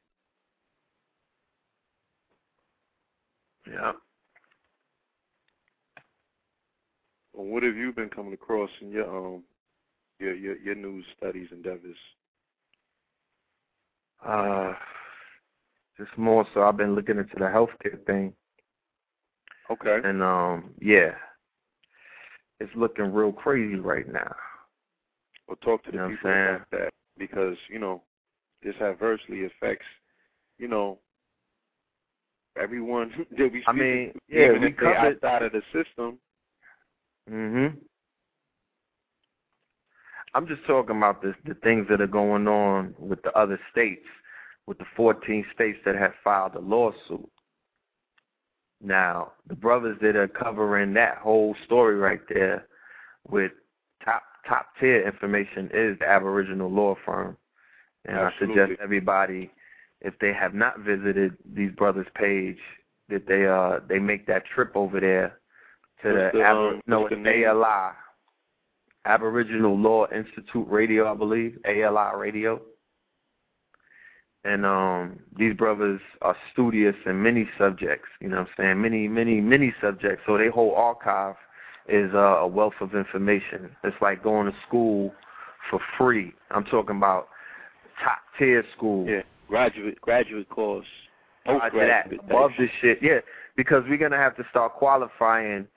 Yeah. 3.70 3.92
Well, 7.34 7.46
what 7.46 7.62
have 7.64 7.76
you 7.76 7.92
been 7.92 8.08
coming 8.08 8.32
across 8.32 8.70
in 8.80 8.90
your 8.90 9.08
um 9.34 9.42
your 10.18 10.34
your, 10.34 10.56
your 10.58 10.74
news 10.74 11.04
studies 11.18 11.48
endeavors? 11.52 11.96
Uh, 14.24 14.72
just 15.98 16.16
more 16.16 16.46
so 16.52 16.62
I've 16.62 16.76
been 16.76 16.94
looking 16.94 17.18
into 17.18 17.34
the 17.36 17.44
healthcare 17.44 18.04
thing. 18.06 18.32
Okay. 19.70 19.98
And 20.04 20.22
um, 20.22 20.70
yeah. 20.80 21.12
It's 22.60 22.72
looking 22.74 23.12
real 23.12 23.32
crazy 23.32 23.76
right 23.76 24.10
now. 24.10 24.34
Well, 25.46 25.56
talk 25.62 25.84
to 25.84 25.90
the 25.90 25.96
You 25.96 26.02
know 26.02 26.08
people 26.08 26.30
about 26.30 26.70
that 26.72 26.90
because 27.18 27.56
you 27.70 27.78
know 27.78 28.02
this 28.62 28.74
adversely 28.80 29.44
affects 29.44 29.84
you 30.58 30.68
know 30.68 30.98
everyone 32.60 33.12
that 33.38 33.52
we. 33.52 33.62
I 33.66 33.72
mean, 33.72 34.12
to, 34.12 34.20
yeah, 34.28 34.46
even 34.46 34.62
we 34.62 34.68
if 34.68 34.76
they're 34.78 34.96
outside 34.96 35.42
of 35.42 35.52
the 35.52 35.62
system. 35.72 36.18
Mhm. 37.30 37.76
I'm 40.34 40.46
just 40.46 40.64
talking 40.66 40.96
about 40.96 41.22
this 41.22 41.34
the 41.44 41.54
things 41.54 41.86
that 41.88 42.00
are 42.00 42.06
going 42.06 42.46
on 42.48 42.94
with 42.98 43.22
the 43.22 43.32
other 43.36 43.58
states, 43.70 44.06
with 44.66 44.78
the 44.78 44.86
14 44.96 45.44
states 45.54 45.78
that 45.84 45.96
have 45.96 46.12
filed 46.24 46.54
a 46.54 46.60
lawsuit. 46.60 47.28
Now, 48.82 49.32
the 49.48 49.54
brothers 49.54 49.96
that 50.02 50.16
are 50.16 50.28
covering 50.28 50.92
that 50.94 51.18
whole 51.18 51.54
story 51.64 51.96
right 51.96 52.20
there 52.28 52.66
with 53.28 53.52
top 54.04 54.22
top 54.46 54.68
tier 54.78 55.06
information 55.06 55.70
is 55.72 55.98
the 55.98 56.08
Aboriginal 56.08 56.70
Law 56.70 56.96
Firm. 57.04 57.36
And 58.04 58.18
I 58.18 58.32
suggest 58.38 58.72
everybody, 58.80 59.50
if 60.00 60.16
they 60.20 60.32
have 60.32 60.54
not 60.54 60.80
visited 60.80 61.36
these 61.54 61.72
brothers' 61.72 62.06
page, 62.14 62.58
that 63.08 63.26
they 63.26 63.46
uh 63.46 63.80
they 63.88 63.98
make 63.98 64.26
that 64.26 64.44
trip 64.46 64.72
over 64.74 65.00
there 65.00 65.38
to 66.02 66.08
What's 66.08 66.32
the, 66.32 66.38
the, 66.38 66.44
Abor- 66.44 66.74
um, 66.74 66.80
no 66.86 67.06
it's 67.06 67.16
the? 67.16 67.44
ALI 67.46 67.92
Aboriginal 69.06 69.78
Law 69.78 70.06
Institute 70.12 70.66
Radio, 70.68 71.10
I 71.10 71.14
believe 71.14 71.58
ALI 71.64 72.16
Radio. 72.16 72.60
And 74.46 74.64
um 74.64 75.18
these 75.36 75.54
brothers 75.54 76.00
are 76.22 76.36
studious 76.52 76.94
in 77.04 77.22
many 77.22 77.48
subjects, 77.58 78.08
you 78.20 78.28
know 78.28 78.38
what 78.38 78.48
I'm 78.48 78.54
saying? 78.56 78.80
Many, 78.80 79.08
many, 79.08 79.40
many 79.40 79.74
subjects. 79.80 80.22
So 80.26 80.38
their 80.38 80.50
whole 80.50 80.74
archive 80.74 81.34
is 81.88 82.12
uh, 82.14 82.18
a 82.18 82.46
wealth 82.46 82.74
of 82.80 82.94
information. 82.94 83.70
It's 83.84 83.96
like 84.00 84.22
going 84.22 84.50
to 84.50 84.56
school 84.66 85.12
for 85.70 85.80
free. 85.98 86.32
I'm 86.50 86.64
talking 86.64 86.96
about 86.96 87.28
top 88.02 88.18
tier 88.38 88.64
school. 88.76 89.06
Yeah, 89.06 89.22
graduate 89.48 90.00
graduate 90.00 90.48
course. 90.48 90.86
That, 91.46 92.12
above 92.28 92.50
this 92.58 92.70
shit, 92.80 92.98
yeah, 93.00 93.20
because 93.56 93.84
we're 93.88 93.98
gonna 93.98 94.16
have 94.16 94.36
to 94.36 94.44
start 94.50 94.74
qualifying 94.74 95.68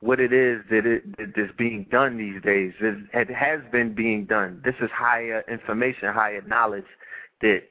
what 0.00 0.20
it 0.20 0.32
is 0.32 0.62
that 0.70 0.86
it 0.86 1.16
that 1.18 1.36
is 1.36 1.50
being 1.58 1.86
done 1.90 2.16
these 2.16 2.42
days. 2.42 2.72
It, 2.80 2.98
it 3.12 3.30
has 3.30 3.60
been 3.70 3.94
being 3.94 4.24
done. 4.24 4.62
This 4.64 4.74
is 4.80 4.90
higher 4.90 5.44
information, 5.50 6.12
higher 6.12 6.42
knowledge 6.46 6.86
that 7.42 7.62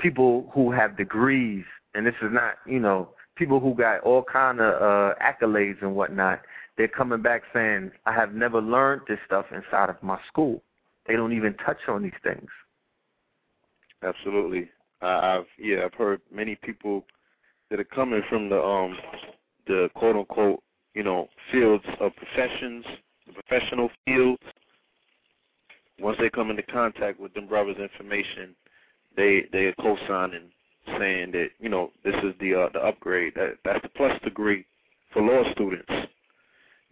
people 0.00 0.50
who 0.52 0.70
have 0.72 0.96
degrees, 0.96 1.64
and 1.94 2.06
this 2.06 2.14
is 2.22 2.30
not, 2.32 2.54
you 2.66 2.80
know, 2.80 3.10
people 3.36 3.60
who 3.60 3.74
got 3.74 4.00
all 4.00 4.22
kind 4.22 4.60
of 4.60 4.82
uh, 4.82 5.14
accolades 5.22 5.82
and 5.82 5.94
whatnot. 5.94 6.40
They're 6.76 6.88
coming 6.88 7.22
back 7.22 7.42
saying, 7.52 7.92
"I 8.06 8.12
have 8.12 8.34
never 8.34 8.60
learned 8.60 9.02
this 9.08 9.18
stuff 9.26 9.46
inside 9.52 9.90
of 9.90 10.02
my 10.02 10.18
school." 10.28 10.62
They 11.06 11.16
don't 11.16 11.32
even 11.32 11.54
touch 11.54 11.78
on 11.88 12.02
these 12.02 12.12
things. 12.22 12.48
Absolutely. 14.02 14.70
I've 15.00 15.46
yeah, 15.58 15.84
I've 15.84 15.94
heard 15.94 16.20
many 16.32 16.56
people 16.56 17.04
that 17.70 17.80
are 17.80 17.84
coming 17.84 18.22
from 18.28 18.48
the 18.48 18.60
um 18.60 18.96
the 19.66 19.88
quote 19.94 20.16
unquote, 20.16 20.62
you 20.94 21.02
know, 21.02 21.28
fields 21.52 21.84
of 22.00 22.12
professions, 22.16 22.84
the 23.26 23.32
professional 23.32 23.90
fields. 24.04 24.42
Once 26.00 26.16
they 26.18 26.28
come 26.28 26.50
into 26.50 26.62
contact 26.62 27.20
with 27.20 27.32
them 27.34 27.46
brothers' 27.46 27.76
information, 27.78 28.54
they 29.16 29.44
they 29.52 29.66
are 29.66 29.74
co-signing, 29.74 30.50
saying 30.98 31.32
that 31.32 31.48
you 31.60 31.68
know 31.68 31.90
this 32.04 32.14
is 32.22 32.34
the 32.40 32.54
uh, 32.54 32.68
the 32.72 32.80
upgrade. 32.80 33.34
That 33.36 33.58
that's 33.64 33.82
the 33.82 33.88
plus 33.90 34.20
degree 34.22 34.66
for 35.12 35.22
law 35.22 35.50
students. 35.52 35.90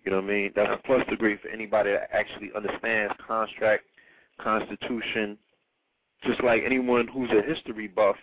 You 0.04 0.10
know 0.10 0.16
what 0.20 0.24
I 0.30 0.34
mean? 0.34 0.52
That's 0.56 0.72
a 0.72 0.82
plus 0.86 1.06
degree 1.08 1.36
for 1.40 1.48
anybody 1.48 1.92
that 1.92 2.08
actually 2.12 2.50
understands 2.56 3.14
contract, 3.24 3.84
constitution, 4.40 5.38
just 6.24 6.42
like 6.42 6.62
anyone 6.64 7.06
who's 7.06 7.30
a 7.30 7.42
history 7.42 7.86
buff, 7.86 8.16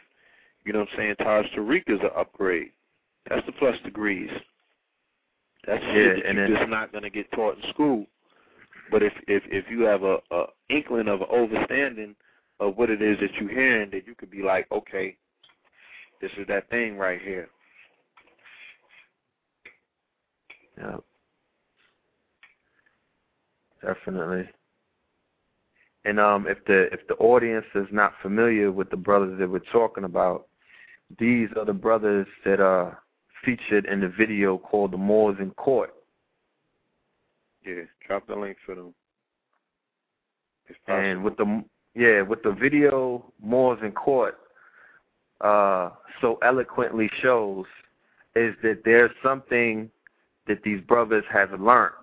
you 0.66 0.74
know 0.74 0.80
what 0.80 0.90
I'm 0.94 0.98
saying, 0.98 1.16
Taj 1.20 1.46
Tariq 1.56 1.84
is 1.88 2.00
an 2.02 2.10
upgrade. 2.18 2.72
That's 3.30 3.46
the 3.46 3.54
plus 3.54 3.78
degrees. 3.86 4.30
That's 5.66 5.82
Yeah, 5.84 5.94
shit 5.94 6.16
that 6.18 6.26
and 6.26 6.38
you're 6.38 6.48
then- 6.50 6.58
just 6.58 6.70
not 6.70 6.92
gonna 6.92 7.10
get 7.10 7.32
taught 7.32 7.58
in 7.64 7.70
school. 7.70 8.06
But 8.92 9.04
if 9.04 9.14
if 9.28 9.44
if 9.48 9.70
you 9.70 9.82
have 9.84 10.04
a, 10.04 10.20
a 10.32 10.46
inkling 10.70 11.08
of 11.08 11.22
an 11.22 11.28
understanding 11.30 12.16
of 12.60 12.78
what 12.78 12.90
it 12.90 13.02
is 13.02 13.18
that 13.20 13.30
you're 13.40 13.50
hearing, 13.50 13.90
that 13.92 14.06
you 14.06 14.16
could 14.16 14.32
be 14.32 14.42
like, 14.42 14.68
okay, 14.72 15.16
this 16.22 16.32
is 16.38 16.48
that 16.48 16.70
thing 16.70 16.98
right 16.98 17.22
here. 17.22 17.50
Yeah. 20.78 20.98
Definitely. 23.82 24.50
And 26.06 26.20
um, 26.20 26.48
if 26.48 26.64
the 26.66 26.92
if 26.94 27.06
the 27.08 27.16
audience 27.16 27.66
is 27.76 27.88
not 27.92 28.14
familiar 28.22 28.72
with 28.72 28.90
the 28.90 28.98
brothers 28.98 29.38
that 29.40 29.50
we're 29.50 29.60
talking 29.72 30.06
about, 30.06 30.48
these 31.20 31.50
are 31.58 31.66
the 31.66 31.74
brothers 31.74 32.28
that 32.46 32.60
are 32.60 33.02
featured 33.44 33.86
in 33.86 34.02
the 34.02 34.08
video 34.08 34.58
called 34.58 34.92
"The 34.92 34.98
Moors 34.98 35.38
in 35.40 35.52
Court." 35.52 35.94
Yeah, 37.66 37.84
drop 38.08 38.28
the 38.28 38.36
link 38.36 38.58
for 38.66 38.76
them. 38.76 38.94
And 40.88 41.24
with 41.24 41.36
the 41.38 41.64
yeah 42.00 42.22
with 42.22 42.42
the 42.44 42.52
video 42.52 43.24
"Moors 43.44 43.80
in 43.84 43.92
Court," 43.92 44.38
uh, 45.42 45.90
so 46.22 46.40
eloquently 46.42 47.10
shows 47.22 47.66
is 48.36 48.56
that 48.64 48.84
there's 48.86 49.12
something 49.22 49.90
that 50.48 50.64
these 50.64 50.82
brothers 50.82 51.26
have 51.32 51.52
learned. 51.60 51.94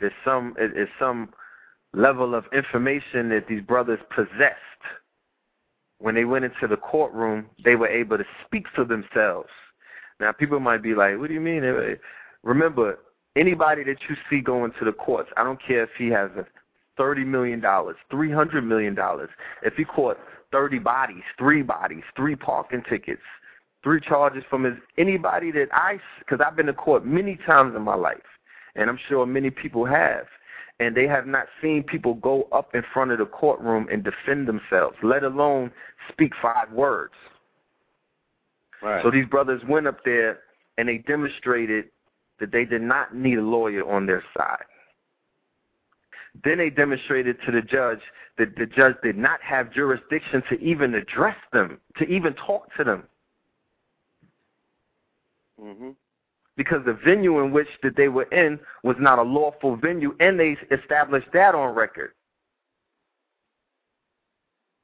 There's 0.00 0.12
some 0.24 0.54
is 0.58 0.88
some 0.98 1.32
level 1.92 2.34
of 2.34 2.44
information 2.52 3.28
that 3.30 3.48
these 3.48 3.62
brothers 3.62 4.00
possessed. 4.14 4.60
When 5.98 6.14
they 6.14 6.26
went 6.26 6.44
into 6.44 6.66
the 6.68 6.76
courtroom, 6.76 7.46
they 7.64 7.74
were 7.74 7.88
able 7.88 8.18
to 8.18 8.24
speak 8.44 8.66
for 8.74 8.84
themselves. 8.84 9.48
Now, 10.20 10.32
people 10.32 10.60
might 10.60 10.82
be 10.82 10.94
like, 10.94 11.18
what 11.18 11.28
do 11.28 11.34
you 11.34 11.40
mean? 11.40 11.62
Remember, 12.42 12.98
anybody 13.34 13.82
that 13.84 13.96
you 14.08 14.16
see 14.28 14.40
going 14.40 14.72
to 14.78 14.84
the 14.84 14.92
courts, 14.92 15.30
I 15.38 15.44
don't 15.44 15.60
care 15.62 15.84
if 15.84 15.90
he 15.96 16.08
has 16.08 16.30
a 16.36 16.46
$30 16.98 17.26
million, 17.26 17.60
$300 17.60 18.64
million, 18.64 18.96
if 19.62 19.74
he 19.74 19.84
caught 19.84 20.18
30 20.52 20.78
bodies, 20.78 21.22
three 21.38 21.62
bodies, 21.62 22.02
three 22.14 22.36
parking 22.36 22.82
tickets, 22.88 23.22
three 23.82 24.00
charges 24.00 24.42
from 24.48 24.64
his, 24.64 24.74
anybody 24.98 25.50
that 25.52 25.68
I, 25.72 26.00
because 26.20 26.44
I've 26.44 26.56
been 26.56 26.66
to 26.66 26.72
court 26.72 27.04
many 27.04 27.38
times 27.46 27.74
in 27.76 27.82
my 27.82 27.94
life, 27.94 28.16
and 28.74 28.88
I'm 28.90 28.98
sure 29.08 29.26
many 29.26 29.50
people 29.50 29.84
have 29.86 30.26
and 30.78 30.94
they 30.94 31.06
have 31.06 31.26
not 31.26 31.46
seen 31.62 31.82
people 31.82 32.14
go 32.14 32.48
up 32.52 32.74
in 32.74 32.82
front 32.92 33.10
of 33.10 33.18
the 33.18 33.26
courtroom 33.26 33.88
and 33.90 34.04
defend 34.04 34.46
themselves, 34.46 34.96
let 35.02 35.24
alone 35.24 35.70
speak 36.10 36.32
five 36.40 36.70
words. 36.70 37.14
Right. 38.82 39.02
So 39.02 39.10
these 39.10 39.26
brothers 39.26 39.62
went 39.66 39.86
up 39.86 40.04
there 40.04 40.40
and 40.76 40.88
they 40.88 40.98
demonstrated 40.98 41.86
that 42.40 42.52
they 42.52 42.66
did 42.66 42.82
not 42.82 43.14
need 43.14 43.38
a 43.38 43.42
lawyer 43.42 43.88
on 43.90 44.06
their 44.06 44.22
side. 44.36 44.64
Then 46.44 46.58
they 46.58 46.70
demonstrated 46.70 47.38
to 47.46 47.52
the 47.52 47.62
judge 47.62 48.00
that 48.38 48.56
the 48.56 48.66
judge 48.66 48.96
did 49.02 49.16
not 49.16 49.40
have 49.42 49.72
jurisdiction 49.72 50.42
to 50.50 50.60
even 50.60 50.94
address 50.94 51.36
them, 51.52 51.80
to 51.98 52.04
even 52.04 52.34
talk 52.34 52.74
to 52.76 52.84
them. 52.84 53.04
hmm 55.60 55.90
because 56.56 56.82
the 56.86 56.94
venue 56.94 57.40
in 57.40 57.52
which 57.52 57.68
that 57.82 57.96
they 57.96 58.08
were 58.08 58.24
in 58.24 58.58
was 58.82 58.96
not 58.98 59.18
a 59.18 59.22
lawful 59.22 59.76
venue, 59.76 60.16
and 60.20 60.40
they 60.40 60.56
established 60.70 61.28
that 61.32 61.54
on 61.54 61.74
record. 61.74 62.12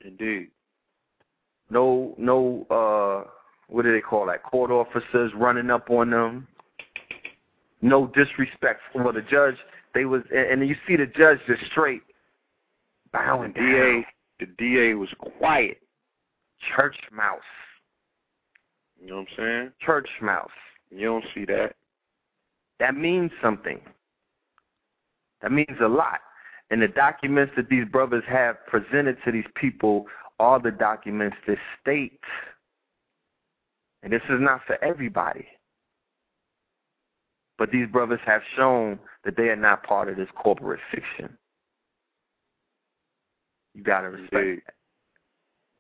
Indeed. 0.05 0.51
No, 1.71 2.15
no, 2.19 2.67
uh, 2.71 3.31
what 3.69 3.83
do 3.85 3.93
they 3.93 4.01
call 4.01 4.27
that? 4.27 4.43
Court 4.43 4.71
officers 4.71 5.33
running 5.35 5.71
up 5.71 5.89
on 5.89 6.11
them. 6.11 6.47
No 7.81 8.07
disrespect 8.09 8.83
for 8.93 9.13
the 9.13 9.23
judge. 9.23 9.57
They 9.95 10.05
was, 10.05 10.23
and 10.35 10.67
you 10.67 10.75
see 10.87 10.97
the 10.97 11.07
judge 11.07 11.39
just 11.47 11.65
straight 11.71 12.03
bowing 13.13 13.53
the 13.53 13.61
DA, 13.61 13.93
down. 13.93 14.05
the 14.41 14.47
DA 14.59 14.95
was 14.95 15.11
quiet. 15.39 15.79
Church 16.77 16.97
mouse. 17.13 17.41
You 19.01 19.09
know 19.09 19.17
what 19.17 19.29
I'm 19.31 19.37
saying? 19.37 19.73
Church 19.81 20.09
mouse. 20.21 20.51
You 20.91 21.07
don't 21.07 21.25
see 21.35 21.45
that. 21.47 21.75
That 22.79 22.97
means 22.97 23.31
something. 23.43 23.81
That 25.43 25.53
means 25.53 25.79
a 25.81 25.89
lot. 25.89 26.21
And 26.71 26.81
the 26.81 26.89
documents 26.89 27.53
that 27.57 27.69
these 27.69 27.85
brothers 27.85 28.25
have 28.29 28.65
presented 28.67 29.19
to 29.25 29.33
these 29.33 29.45
people 29.57 30.07
are 30.39 30.59
the 30.59 30.71
documents 30.71 31.37
that 31.47 31.59
state, 31.81 32.21
and 34.03 34.13
this 34.13 34.23
is 34.29 34.41
not 34.41 34.63
for 34.67 34.83
everybody, 34.83 35.47
but 37.63 37.71
these 37.71 37.87
brothers 37.87 38.19
have 38.27 38.43
shown 38.57 38.99
that 39.25 39.37
they 39.37 39.49
are 39.49 39.55
not 39.55 39.85
part 39.85 40.09
of 40.09 40.17
this 40.17 40.27
corporate 40.35 40.81
fiction. 40.91 41.39
You 43.73 43.85
gotta 43.85 44.11
respect 44.11 44.35
Indeed. 44.35 44.63
that. 44.67 44.75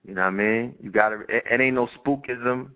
You 0.07 0.15
know 0.15 0.21
what 0.21 0.29
I 0.29 0.31
mean? 0.31 0.77
You 0.81 0.93
gotta. 0.93 1.23
It, 1.29 1.43
it 1.51 1.61
ain't 1.61 1.75
no 1.75 1.89
spookism. 1.89 2.71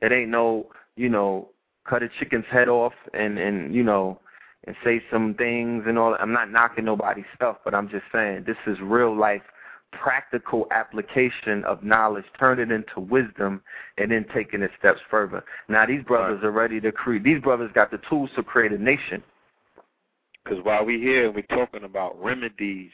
It 0.00 0.12
ain't 0.12 0.30
no, 0.30 0.68
you 0.94 1.08
know, 1.08 1.48
cut 1.88 2.04
a 2.04 2.08
chicken's 2.20 2.44
head 2.48 2.68
off 2.68 2.92
and 3.14 3.36
and 3.36 3.74
you 3.74 3.82
know 3.82 4.20
and 4.62 4.76
say 4.84 5.02
some 5.10 5.34
things 5.34 5.82
and 5.88 5.98
all. 5.98 6.16
I'm 6.20 6.32
not 6.32 6.48
knocking 6.48 6.84
nobody's 6.84 7.24
stuff, 7.34 7.56
but 7.64 7.74
I'm 7.74 7.88
just 7.88 8.04
saying 8.12 8.44
this 8.46 8.58
is 8.68 8.78
real 8.80 9.12
life, 9.12 9.42
practical 9.92 10.66
application 10.70 11.64
of 11.64 11.82
knowledge, 11.82 12.24
turn 12.38 12.58
it 12.58 12.70
into 12.70 13.00
wisdom, 13.00 13.62
and 13.98 14.10
then 14.10 14.26
taking 14.34 14.62
it 14.62 14.70
steps 14.78 15.00
further. 15.10 15.44
Now 15.68 15.86
these 15.86 16.02
brothers 16.02 16.42
are 16.44 16.50
ready 16.50 16.80
to 16.80 16.92
create. 16.92 17.24
These 17.24 17.40
brothers 17.40 17.70
got 17.74 17.90
the 17.90 18.00
tools 18.08 18.30
to 18.36 18.42
create 18.42 18.72
a 18.72 18.78
nation. 18.78 19.22
Because 20.44 20.62
while 20.64 20.84
we 20.84 21.00
here, 21.00 21.26
and 21.26 21.34
we're 21.34 21.42
talking 21.42 21.84
about 21.84 22.22
remedies 22.22 22.92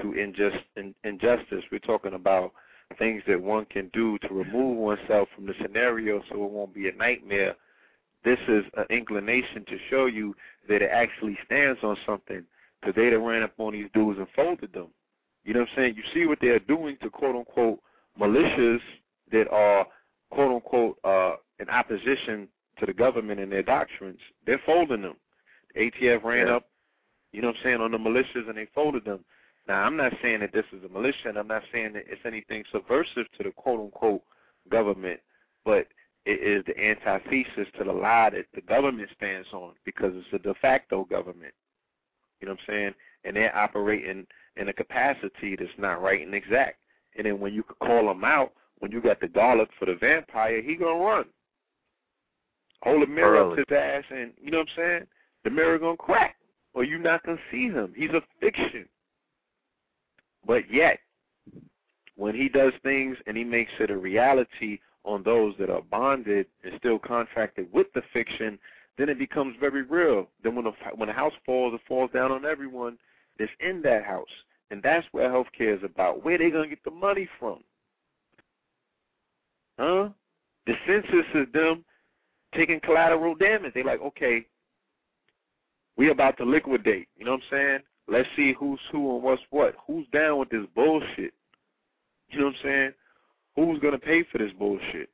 to 0.00 0.14
injust, 0.14 0.58
in, 0.76 0.94
injustice. 1.04 1.64
We're 1.70 1.78
talking 1.78 2.14
about 2.14 2.52
things 2.98 3.22
that 3.28 3.40
one 3.40 3.66
can 3.66 3.88
do 3.92 4.18
to 4.18 4.28
remove 4.34 4.76
oneself 4.76 5.28
from 5.34 5.46
the 5.46 5.54
scenario 5.60 6.22
so 6.28 6.44
it 6.44 6.50
won't 6.50 6.74
be 6.74 6.88
a 6.88 6.92
nightmare. 6.92 7.54
This 8.24 8.38
is 8.48 8.64
an 8.76 8.84
inclination 8.90 9.64
to 9.66 9.78
show 9.88 10.06
you 10.06 10.34
that 10.68 10.82
it 10.82 10.90
actually 10.92 11.38
stands 11.46 11.80
on 11.82 11.96
something. 12.06 12.42
Because 12.80 12.94
they 12.96 13.10
done 13.10 13.22
ran 13.22 13.42
up 13.42 13.52
on 13.58 13.72
these 13.72 13.88
dudes 13.92 14.18
and 14.18 14.26
folded 14.34 14.72
them. 14.72 14.88
You 15.44 15.54
know 15.54 15.60
what 15.60 15.68
I'm 15.70 15.76
saying? 15.76 15.94
You 15.96 16.02
see 16.12 16.26
what 16.26 16.38
they're 16.40 16.58
doing 16.58 16.96
to 17.02 17.10
quote 17.10 17.36
unquote 17.36 17.80
militias 18.18 18.80
that 19.32 19.48
are 19.50 19.86
quote 20.30 20.52
unquote 20.54 20.98
uh, 21.04 21.36
in 21.58 21.68
opposition 21.68 22.48
to 22.78 22.86
the 22.86 22.92
government 22.92 23.40
and 23.40 23.50
their 23.50 23.62
doctrines. 23.62 24.18
They're 24.46 24.60
folding 24.66 25.02
them. 25.02 25.16
The 25.74 25.90
ATF 25.90 26.24
ran 26.24 26.46
Yeah. 26.46 26.56
up, 26.56 26.68
you 27.32 27.42
know 27.42 27.48
what 27.48 27.56
I'm 27.58 27.62
saying, 27.62 27.80
on 27.80 27.92
the 27.92 27.98
militias 27.98 28.48
and 28.48 28.56
they 28.56 28.66
folded 28.74 29.04
them. 29.04 29.24
Now, 29.68 29.84
I'm 29.84 29.96
not 29.96 30.12
saying 30.22 30.40
that 30.40 30.52
this 30.52 30.64
is 30.72 30.82
a 30.84 30.88
militia, 30.88 31.28
and 31.28 31.38
I'm 31.38 31.46
not 31.46 31.62
saying 31.72 31.92
that 31.92 32.04
it's 32.08 32.24
anything 32.24 32.64
subversive 32.72 33.30
to 33.36 33.44
the 33.44 33.50
quote 33.52 33.80
unquote 33.80 34.22
government, 34.68 35.20
but 35.64 35.86
it 36.26 36.40
is 36.42 36.64
the 36.66 36.78
antithesis 36.78 37.68
to 37.78 37.84
the 37.84 37.92
lie 37.92 38.30
that 38.30 38.46
the 38.54 38.60
government 38.62 39.08
stands 39.16 39.48
on 39.52 39.72
because 39.84 40.12
it's 40.14 40.32
a 40.32 40.38
de 40.38 40.54
facto 40.54 41.04
government. 41.04 41.54
You 42.40 42.48
know 42.48 42.54
what 42.54 42.60
I'm 42.68 42.74
saying? 42.74 42.94
And 43.24 43.36
they're 43.36 43.56
operating 43.56 44.26
in 44.56 44.68
a 44.68 44.72
capacity 44.72 45.56
that's 45.56 45.70
not 45.78 46.02
right 46.02 46.24
and 46.24 46.34
exact. 46.34 46.78
And 47.16 47.26
then 47.26 47.40
when 47.40 47.54
you 47.54 47.62
could 47.62 47.78
call 47.78 48.10
him 48.10 48.24
out, 48.24 48.52
when 48.78 48.92
you 48.92 49.00
got 49.00 49.20
the 49.20 49.28
garlic 49.28 49.68
for 49.78 49.86
the 49.86 49.94
vampire, 49.94 50.62
he 50.62 50.76
gonna 50.76 51.04
run. 51.04 51.24
Hold 52.82 53.02
a 53.02 53.06
mirror 53.06 53.38
up 53.38 53.46
Early. 53.46 53.56
to 53.56 53.64
his 53.68 53.76
ass, 53.76 54.04
and 54.10 54.32
you 54.42 54.50
know 54.50 54.58
what 54.58 54.68
I'm 54.68 54.76
saying? 54.76 55.06
The 55.44 55.50
mirror 55.50 55.78
gonna 55.78 55.96
crack, 55.96 56.36
or 56.72 56.84
you 56.84 56.98
not 56.98 57.22
gonna 57.24 57.38
see 57.50 57.68
him. 57.68 57.92
He's 57.94 58.10
a 58.10 58.22
fiction. 58.40 58.88
But 60.46 60.70
yet, 60.72 60.98
when 62.16 62.34
he 62.34 62.48
does 62.48 62.72
things 62.82 63.16
and 63.26 63.36
he 63.36 63.44
makes 63.44 63.72
it 63.80 63.90
a 63.90 63.96
reality 63.96 64.78
on 65.04 65.22
those 65.22 65.54
that 65.58 65.70
are 65.70 65.82
bonded 65.82 66.46
and 66.64 66.74
still 66.78 66.98
contracted 66.98 67.70
with 67.72 67.92
the 67.94 68.02
fiction, 68.12 68.58
then 68.96 69.08
it 69.08 69.18
becomes 69.18 69.56
very 69.60 69.82
real. 69.82 70.28
Then 70.42 70.54
when 70.54 70.66
a 70.66 70.72
when 70.96 71.08
a 71.08 71.12
house 71.14 71.32
falls, 71.44 71.74
it 71.74 71.80
falls 71.86 72.10
down 72.12 72.32
on 72.32 72.44
everyone 72.44 72.98
that's 73.40 73.50
in 73.58 73.82
that 73.82 74.04
house, 74.04 74.28
and 74.70 74.82
that's 74.82 75.06
where 75.10 75.28
healthcare 75.30 75.76
is 75.76 75.82
about. 75.82 76.24
Where 76.24 76.38
they 76.38 76.50
gonna 76.50 76.68
get 76.68 76.84
the 76.84 76.90
money 76.92 77.28
from? 77.40 77.64
Huh? 79.78 80.10
The 80.66 80.74
census 80.86 81.26
is 81.34 81.46
them 81.52 81.84
taking 82.54 82.80
collateral 82.80 83.34
damage. 83.34 83.72
They 83.74 83.82
like, 83.82 84.02
okay, 84.02 84.44
we 85.96 86.10
about 86.10 86.36
to 86.36 86.44
liquidate. 86.44 87.08
You 87.16 87.24
know 87.24 87.32
what 87.32 87.42
I'm 87.50 87.50
saying? 87.50 87.78
Let's 88.06 88.28
see 88.36 88.52
who's 88.52 88.80
who 88.92 89.14
and 89.14 89.22
what's 89.22 89.42
what. 89.50 89.74
Who's 89.86 90.06
down 90.12 90.38
with 90.38 90.50
this 90.50 90.66
bullshit? 90.74 91.32
You 92.28 92.40
know 92.40 92.46
what 92.46 92.54
I'm 92.56 92.60
saying? 92.62 92.92
Who's 93.56 93.80
gonna 93.80 93.98
pay 93.98 94.22
for 94.30 94.38
this 94.38 94.52
bullshit? 94.58 95.08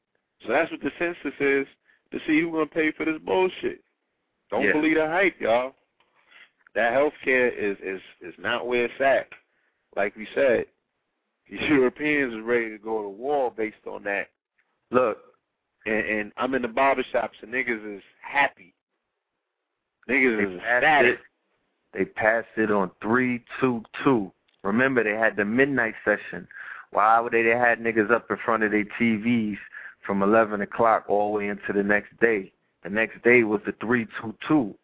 So 0.44 0.52
that's 0.52 0.70
what 0.70 0.80
the 0.80 0.90
census 0.98 1.38
is 1.40 1.66
to 2.12 2.18
see 2.26 2.40
who's 2.40 2.52
gonna 2.52 2.66
pay 2.66 2.90
for 2.92 3.04
this 3.04 3.18
bullshit. 3.24 3.82
Don't 4.50 4.64
Yeah. 4.64 4.72
believe 4.72 4.96
the 4.96 5.06
hype, 5.06 5.40
y'all. 5.40 5.74
That 6.76 6.92
healthcare 6.92 7.50
is 7.56 7.76
is 7.82 8.00
is 8.20 8.34
not 8.38 8.66
where 8.66 8.84
it's 8.84 9.00
at. 9.00 9.28
Like 9.96 10.14
we 10.14 10.28
said, 10.34 10.66
the 11.50 11.56
Europeans 11.68 12.34
is 12.34 12.40
ready 12.44 12.68
to 12.70 12.78
go 12.78 13.02
to 13.02 13.08
war 13.08 13.50
based 13.50 13.86
on 13.86 14.04
that. 14.04 14.28
Look, 14.90 15.18
And, 15.86 16.06
and 16.06 16.32
I'm 16.36 16.54
in 16.54 16.62
the 16.62 16.68
barbershops 16.68 17.42
and 17.42 17.52
niggas 17.52 17.96
is 17.96 18.02
happy. 18.20 18.74
Niggas 20.08 20.36
they 20.36 20.44
is 20.44 20.56
ecstatic. 20.58 21.14
it. 21.14 21.20
They 21.94 22.04
passed 22.04 22.46
it 22.58 22.70
on 22.70 22.90
three 23.00 23.42
two 23.58 23.82
two. 24.04 24.30
Remember, 24.62 25.02
they 25.02 25.16
had 25.16 25.34
the 25.36 25.44
midnight 25.46 25.94
session. 26.04 26.46
Why 26.90 27.18
would 27.20 27.32
they? 27.32 27.42
They 27.42 27.50
had 27.56 27.80
niggas 27.80 28.10
up 28.10 28.30
in 28.30 28.36
front 28.44 28.64
of 28.64 28.70
their 28.72 28.84
TVs 29.00 29.56
from 30.04 30.22
eleven 30.22 30.60
o'clock 30.60 31.06
all 31.08 31.32
the 31.32 31.38
way 31.38 31.48
into 31.48 31.72
the 31.72 31.82
next 31.82 32.18
day. 32.20 32.52
The 32.84 32.90
next 32.90 33.22
day 33.22 33.44
was 33.44 33.62
the 33.64 33.72
three 33.80 34.06
two 34.20 34.34
two. 34.46 34.74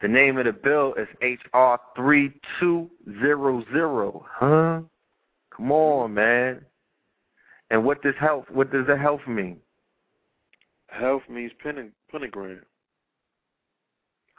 The 0.00 0.08
name 0.08 0.38
of 0.38 0.46
the 0.46 0.52
bill 0.52 0.94
is 0.94 1.08
HR 1.20 1.76
three 1.94 2.32
two 2.58 2.90
zero 3.20 3.64
zero. 3.72 4.24
Huh? 4.30 4.80
Come 5.54 5.72
on, 5.72 6.14
man. 6.14 6.64
And 7.70 7.84
what 7.84 8.02
does 8.02 8.14
health? 8.18 8.46
What 8.50 8.72
does 8.72 8.86
the 8.86 8.96
health 8.96 9.20
mean? 9.26 9.58
Health 10.88 11.22
means 11.28 11.52
pen, 11.62 11.92
pentagram. 12.10 12.62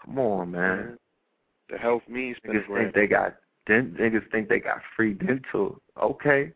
Come 0.03 0.19
on, 0.19 0.51
man. 0.51 0.97
The 1.69 1.77
health 1.77 2.01
means 2.09 2.37
pentagram. 2.43 2.71
Niggas 2.71 2.83
think 2.83 2.95
they 2.95 3.07
got. 3.07 3.35
Niggas 3.69 4.31
think 4.31 4.49
they 4.49 4.59
got 4.59 4.79
free 4.95 5.13
dental. 5.13 5.79
Okay. 6.01 6.51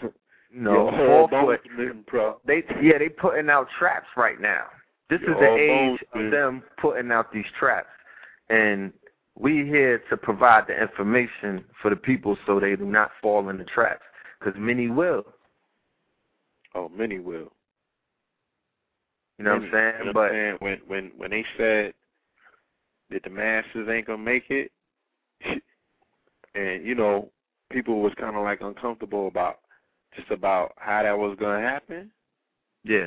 No, 0.54 0.90
Your 0.90 0.90
fall 0.90 1.06
whole 1.06 1.28
for 1.28 1.54
it. 1.54 1.62
bones, 1.78 2.04
bro. 2.10 2.36
They 2.44 2.62
yeah, 2.82 2.98
they 2.98 3.08
putting 3.08 3.48
out 3.48 3.68
traps 3.78 4.08
right 4.18 4.38
now. 4.38 4.66
This 5.10 5.20
is 5.20 5.26
the 5.26 5.56
age 5.56 6.00
of 6.14 6.30
them 6.30 6.62
putting 6.80 7.10
out 7.12 7.32
these 7.32 7.44
traps, 7.58 7.90
and 8.48 8.92
we 9.38 9.64
here 9.64 10.02
to 10.10 10.16
provide 10.16 10.66
the 10.66 10.80
information 10.80 11.64
for 11.80 11.90
the 11.90 11.96
people 11.96 12.36
so 12.46 12.58
they 12.58 12.76
do 12.76 12.84
not 12.84 13.10
fall 13.20 13.48
in 13.48 13.58
the 13.58 13.64
traps, 13.64 14.02
because 14.38 14.58
many 14.58 14.88
will. 14.88 15.24
Oh, 16.74 16.88
many 16.88 17.18
will. 17.18 17.52
You 19.38 19.44
know 19.44 19.54
what 19.54 19.62
I'm 19.64 19.70
saying? 19.72 19.94
You 19.98 20.04
know 20.06 20.12
but 20.12 20.20
what 20.20 20.30
I'm 20.30 20.32
saying? 20.32 20.56
when 20.60 20.80
when 20.86 21.12
when 21.16 21.30
they 21.30 21.44
said 21.56 21.94
that 23.10 23.22
the 23.24 23.30
masses 23.30 23.88
ain't 23.90 24.06
gonna 24.06 24.18
make 24.18 24.44
it, 24.50 24.70
and 26.54 26.86
you 26.86 26.94
know, 26.94 27.30
people 27.70 28.00
was 28.00 28.12
kind 28.18 28.36
of 28.36 28.44
like 28.44 28.60
uncomfortable 28.60 29.26
about 29.28 29.58
just 30.16 30.30
about 30.30 30.72
how 30.76 31.02
that 31.02 31.18
was 31.18 31.36
gonna 31.38 31.60
happen. 31.60 32.10
yeah, 32.84 33.06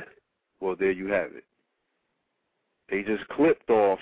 Well, 0.60 0.76
there 0.76 0.90
you 0.90 1.06
have 1.08 1.32
it. 1.34 1.44
They 2.90 3.02
just 3.02 3.26
clipped 3.28 3.70
off 3.70 3.98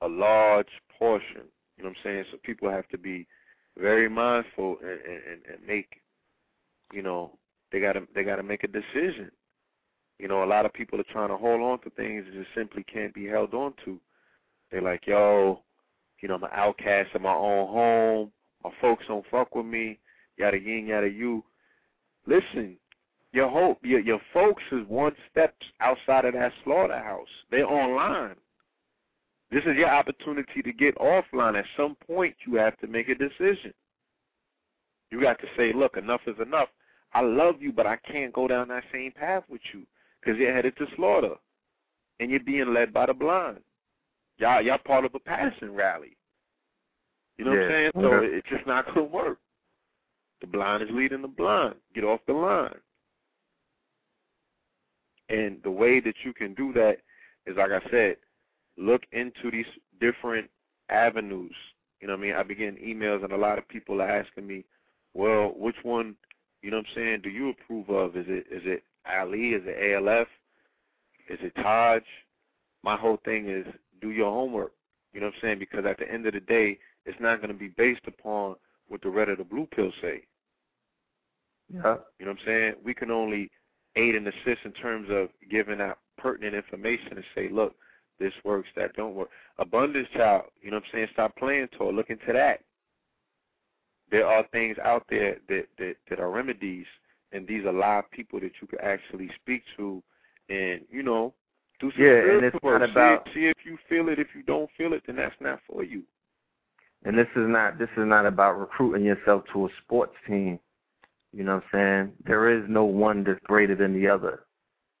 a 0.00 0.08
large 0.08 0.68
portion. 0.98 1.42
You 1.76 1.84
know 1.84 1.90
what 1.90 1.96
I'm 1.98 2.02
saying? 2.04 2.24
So 2.30 2.38
people 2.42 2.70
have 2.70 2.88
to 2.88 2.98
be 2.98 3.26
very 3.78 4.08
mindful 4.08 4.76
and, 4.82 4.90
and, 4.90 5.40
and 5.50 5.66
make, 5.66 6.00
you 6.92 7.02
know, 7.02 7.32
they 7.72 7.80
gotta 7.80 8.02
they 8.14 8.24
gotta 8.24 8.42
make 8.42 8.64
a 8.64 8.68
decision. 8.68 9.30
You 10.18 10.28
know, 10.28 10.44
a 10.44 10.46
lot 10.46 10.66
of 10.66 10.72
people 10.72 11.00
are 11.00 11.12
trying 11.12 11.28
to 11.28 11.36
hold 11.36 11.62
on 11.62 11.80
to 11.80 11.90
things 11.90 12.24
that 12.26 12.34
just 12.34 12.54
simply 12.54 12.84
can't 12.84 13.14
be 13.14 13.26
held 13.26 13.54
on 13.54 13.72
to. 13.84 13.98
They're 14.70 14.82
like, 14.82 15.06
yo, 15.06 15.62
you 16.20 16.28
know, 16.28 16.34
I'm 16.34 16.44
an 16.44 16.50
outcast 16.52 17.10
in 17.14 17.22
my 17.22 17.32
own 17.32 17.68
home. 17.68 18.32
My 18.62 18.70
folks 18.80 19.04
don't 19.08 19.24
fuck 19.30 19.54
with 19.54 19.66
me. 19.66 19.98
Yada 20.36 20.58
yin, 20.58 20.86
yada 20.86 21.08
you. 21.08 21.42
Listen, 22.26 22.76
your 23.32 23.48
hope, 23.48 23.78
your 23.82 24.00
your 24.00 24.20
folks 24.32 24.62
is 24.72 24.86
one 24.88 25.12
step 25.30 25.54
outside 25.80 26.24
of 26.24 26.34
that 26.34 26.52
slaughterhouse. 26.64 27.28
They're 27.50 27.66
online. 27.66 28.36
This 29.50 29.64
is 29.64 29.76
your 29.76 29.90
opportunity 29.90 30.62
to 30.62 30.72
get 30.72 30.96
offline. 30.98 31.58
At 31.58 31.64
some 31.76 31.96
point, 32.06 32.34
you 32.46 32.54
have 32.56 32.78
to 32.78 32.86
make 32.86 33.08
a 33.08 33.14
decision. 33.14 33.74
You 35.10 35.20
got 35.20 35.40
to 35.40 35.46
say, 35.56 35.72
look, 35.72 35.96
enough 35.96 36.20
is 36.26 36.36
enough. 36.40 36.68
I 37.12 37.20
love 37.22 37.56
you, 37.60 37.72
but 37.72 37.86
I 37.86 37.96
can't 37.96 38.32
go 38.32 38.46
down 38.46 38.68
that 38.68 38.84
same 38.92 39.10
path 39.10 39.42
with 39.48 39.60
you 39.74 39.82
because 40.20 40.38
you're 40.38 40.54
headed 40.54 40.76
to 40.76 40.86
slaughter, 40.94 41.34
and 42.20 42.30
you're 42.30 42.38
being 42.40 42.72
led 42.72 42.92
by 42.92 43.06
the 43.06 43.14
blind. 43.14 43.58
Y'all, 44.38 44.62
y'all 44.62 44.78
part 44.78 45.04
of 45.04 45.14
a 45.14 45.18
passing 45.18 45.74
rally. 45.74 46.16
You 47.36 47.44
know 47.44 47.52
what 47.52 47.62
I'm 47.62 47.70
saying? 47.70 47.90
So 47.94 48.22
Yeah. 48.22 48.28
it's 48.36 48.48
just 48.48 48.66
not 48.66 48.86
gonna 48.86 49.02
work. 49.02 49.38
The 50.40 50.46
blind 50.46 50.82
is 50.82 50.90
leading 50.90 51.22
the 51.22 51.28
blind. 51.28 51.74
Get 51.94 52.04
off 52.04 52.20
the 52.26 52.32
line. 52.34 52.78
And 55.30 55.62
the 55.62 55.70
way 55.70 56.00
that 56.00 56.16
you 56.24 56.34
can 56.34 56.54
do 56.54 56.72
that 56.74 56.98
is, 57.46 57.56
like 57.56 57.70
I 57.70 57.80
said, 57.90 58.16
look 58.76 59.02
into 59.12 59.50
these 59.50 59.66
different 60.00 60.50
avenues. 60.90 61.54
You 62.00 62.08
know 62.08 62.14
what 62.14 62.20
I 62.20 62.22
mean? 62.24 62.34
I 62.34 62.42
begin 62.42 62.76
emails, 62.76 63.24
and 63.24 63.32
a 63.32 63.36
lot 63.38 63.58
of 63.58 63.68
people 63.68 64.02
are 64.02 64.10
asking 64.10 64.46
me, 64.46 64.64
well, 65.14 65.54
which 65.56 65.76
one, 65.82 66.16
you 66.62 66.70
know 66.70 66.78
what 66.78 66.86
I'm 66.88 66.94
saying, 66.96 67.20
do 67.22 67.30
you 67.30 67.50
approve 67.50 67.88
of? 67.90 68.16
Is 68.16 68.26
it 68.28 68.46
is 68.50 68.62
it 68.64 68.84
Ali? 69.06 69.50
Is 69.50 69.62
it 69.66 69.94
ALF? 69.94 70.28
Is 71.28 71.38
it 71.42 71.54
Taj? 71.56 72.02
My 72.82 72.96
whole 72.96 73.18
thing 73.24 73.48
is 73.48 73.66
do 74.00 74.10
your 74.10 74.32
homework. 74.32 74.72
You 75.12 75.20
know 75.20 75.26
what 75.26 75.34
I'm 75.36 75.40
saying? 75.42 75.58
Because 75.58 75.84
at 75.86 75.98
the 75.98 76.10
end 76.10 76.26
of 76.26 76.34
the 76.34 76.40
day, 76.40 76.78
it's 77.06 77.20
not 77.20 77.38
going 77.38 77.52
to 77.52 77.58
be 77.58 77.68
based 77.68 78.06
upon 78.06 78.56
what 78.88 79.02
the 79.02 79.10
red 79.10 79.28
or 79.28 79.36
the 79.36 79.44
blue 79.44 79.66
pill 79.74 79.92
say. 80.02 80.22
yeah, 81.72 81.96
You 82.18 82.26
know 82.26 82.32
what 82.32 82.40
I'm 82.40 82.46
saying? 82.46 82.74
We 82.84 82.94
can 82.94 83.10
only 83.10 83.50
aid 83.96 84.14
and 84.14 84.26
assist 84.28 84.64
in 84.64 84.72
terms 84.72 85.08
of 85.10 85.28
giving 85.50 85.80
out 85.80 85.98
pertinent 86.18 86.54
information 86.54 87.12
and 87.16 87.24
say, 87.34 87.48
look, 87.50 87.74
this 88.18 88.32
works, 88.44 88.68
that 88.76 88.94
don't 88.94 89.14
work. 89.14 89.30
Abundance 89.58 90.08
child, 90.14 90.44
you 90.62 90.70
know 90.70 90.76
what 90.76 90.84
I'm 90.84 90.90
saying? 90.92 91.08
Stop 91.12 91.36
playing 91.36 91.68
toy. 91.76 91.90
Look 91.90 92.10
into 92.10 92.32
that. 92.32 92.60
There 94.10 94.26
are 94.26 94.44
things 94.52 94.76
out 94.84 95.04
there 95.08 95.36
that, 95.48 95.66
that, 95.78 95.94
that 96.08 96.18
are 96.20 96.30
remedies, 96.30 96.86
and 97.32 97.46
these 97.46 97.64
are 97.64 97.72
live 97.72 98.10
people 98.10 98.40
that 98.40 98.50
you 98.60 98.66
can 98.66 98.80
actually 98.80 99.30
speak 99.40 99.62
to 99.76 100.02
and, 100.48 100.80
you 100.90 101.02
know, 101.02 101.32
do 101.78 101.90
some 101.92 102.02
Yeah, 102.02 102.34
and 102.34 102.44
it's 102.44 102.56
not 102.62 102.80
See- 102.84 102.90
about- 102.90 103.28
see 103.32 103.46
if 103.46 103.64
you 103.64 103.78
feel 103.88 104.08
it. 104.08 104.18
If 104.18 104.28
you 104.34 104.42
don't 104.42 104.70
feel 104.76 104.92
it, 104.92 105.02
then 105.06 105.16
that's 105.16 105.40
not 105.40 105.60
for 105.66 105.82
you. 105.84 106.02
and 107.04 107.16
this 107.16 107.28
is 107.34 107.48
not 107.48 107.78
this 107.78 107.88
is 107.96 108.04
not 108.04 108.26
about 108.26 108.60
recruiting 108.60 109.04
yourself 109.06 109.42
to 109.54 109.64
a 109.64 109.68
sports 109.82 110.14
team. 110.26 110.58
You 111.32 111.44
know 111.44 111.56
what 111.56 111.64
I'm 111.72 112.06
saying? 112.06 112.12
There 112.24 112.50
is 112.50 112.64
no 112.68 112.84
one 112.84 113.24
that's 113.24 113.40
greater 113.44 113.76
than 113.76 113.94
the 113.94 114.08
other. 114.08 114.44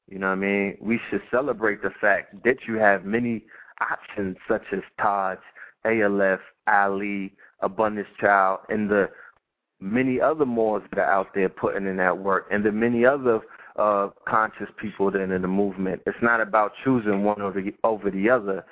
You 0.08 0.18
know 0.18 0.28
what 0.28 0.34
I 0.34 0.36
mean? 0.36 0.76
We 0.80 1.00
should 1.08 1.22
celebrate 1.30 1.82
the 1.82 1.92
fact 2.00 2.42
that 2.44 2.56
you 2.66 2.74
have 2.74 3.04
many 3.04 3.44
options 3.80 4.36
such 4.48 4.64
as 4.72 4.80
Taj, 5.00 5.38
ALF, 5.84 6.40
Ali, 6.66 7.32
Abundance 7.60 8.08
Child, 8.20 8.60
and 8.68 8.90
the 8.90 9.10
many 9.80 10.20
other 10.20 10.46
Moors 10.46 10.82
that 10.90 11.00
are 11.00 11.10
out 11.10 11.28
there 11.34 11.48
putting 11.48 11.86
in 11.86 11.96
that 11.96 12.18
work, 12.18 12.46
and 12.50 12.64
the 12.64 12.72
many 12.72 13.04
other 13.04 13.40
uh, 13.76 14.08
conscious 14.26 14.68
people 14.76 15.10
that 15.10 15.20
are 15.20 15.34
in 15.34 15.42
the 15.42 15.48
movement. 15.48 16.02
It's 16.06 16.18
not 16.22 16.40
about 16.40 16.72
choosing 16.84 17.24
one 17.24 17.40
over 17.40 17.60
the, 17.62 17.74
over 17.84 18.10
the 18.10 18.28
other. 18.28 18.64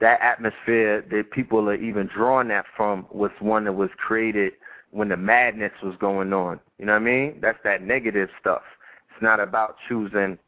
That 0.00 0.20
atmosphere 0.20 1.04
that 1.10 1.30
people 1.30 1.68
are 1.68 1.76
even 1.76 2.08
drawing 2.12 2.48
that 2.48 2.64
from 2.76 3.06
was 3.10 3.30
one 3.38 3.64
that 3.64 3.74
was 3.74 3.90
created 3.96 4.54
when 4.92 5.08
the 5.08 5.16
madness 5.16 5.72
was 5.82 5.94
going 5.98 6.32
on. 6.32 6.60
You 6.78 6.86
know 6.86 6.92
what 6.92 7.02
I 7.02 7.04
mean? 7.04 7.38
That's 7.40 7.58
that 7.64 7.82
negative 7.82 8.28
stuff. 8.40 8.62
It's 9.10 9.22
not 9.22 9.40
about 9.40 9.76
choosing, 9.88 10.38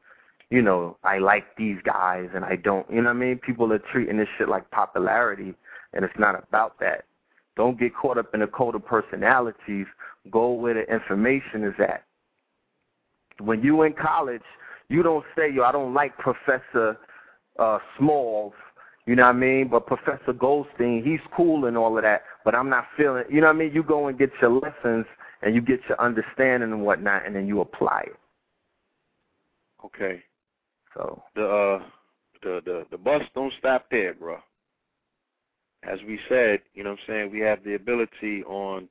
you 0.51 0.63
know, 0.63 0.97
I 1.03 1.19
like 1.19 1.57
these 1.57 1.79
guys 1.83 2.29
and 2.35 2.45
I 2.45 2.57
don't. 2.57 2.89
You 2.91 2.97
know 2.97 3.09
what 3.09 3.17
I 3.17 3.21
mean? 3.21 3.39
People 3.39 3.73
are 3.73 3.83
treating 3.91 4.19
this 4.19 4.29
shit 4.39 4.49
like 4.49 4.71
popularity, 4.71 5.55
and 5.95 6.05
it's 6.05 6.19
not 6.19 6.41
about 6.41 6.79
that. 6.81 7.05
Don't 7.57 7.79
get 7.79 7.97
caught 7.97 8.19
up 8.19 8.35
in 8.35 8.41
the 8.41 8.47
code 8.47 8.75
of 8.75 8.85
personalities. 8.85 9.87
Go 10.31 10.53
where 10.53 10.75
the 10.75 10.93
information 10.93 11.65
is 11.65 11.75
at. 11.79 12.05
When 13.41 13.63
you 13.63 13.83
in 13.83 13.95
college, 13.95 14.43
you 14.89 15.03
don't 15.03 15.25
say, 15.37 15.51
yo, 15.51 15.63
I 15.63 15.73
don't 15.73 15.95
like 15.95 16.17
Professor 16.19 16.99
uh 17.59 17.79
Smalls, 17.99 18.53
you 19.07 19.17
know 19.17 19.25
what 19.25 19.37
I 19.37 19.39
mean? 19.39 19.69
But 19.69 19.87
Professor 19.87 20.33
Goldstein, 20.33 21.03
he's 21.05 21.21
cool 21.37 21.67
and 21.67 21.77
all 21.77 21.97
of 21.97 22.03
that, 22.05 22.23
but 22.45 22.55
I'm 22.55 22.71
not 22.71 22.87
feeling 22.97 23.25
you 23.31 23.41
know 23.41 23.49
what 23.49 23.57
I 23.57 23.59
mean? 23.59 23.73
You 23.73 23.83
go 23.83 24.09
and 24.09 24.19
get 24.19 24.31
your 24.41 24.51
lessons 24.51 25.07
and 25.43 25.55
you 25.55 25.61
get 25.61 25.81
your 25.89 26.01
understanding 26.01 26.73
and 26.73 26.83
whatnot 26.83 27.27
and 27.27 27.37
then 27.37 27.47
you 27.47 27.61
apply 27.61 28.05
it. 28.07 28.17
Okay. 29.85 30.23
So 30.95 31.23
the 31.35 31.47
uh 31.47 31.83
the 32.43 32.61
the 32.65 32.87
the 32.91 32.99
bus 32.99 33.23
don't 33.35 33.53
stop 33.59 33.87
there, 33.91 34.15
bro. 34.15 34.39
As 35.83 35.99
we 36.07 36.19
said, 36.29 36.61
you 36.73 36.83
know 36.83 36.91
what 36.91 37.01
I'm 37.01 37.07
saying, 37.07 37.31
we 37.31 37.41
have 37.41 37.63
the 37.63 37.75
ability 37.75 38.43
on 38.45 38.89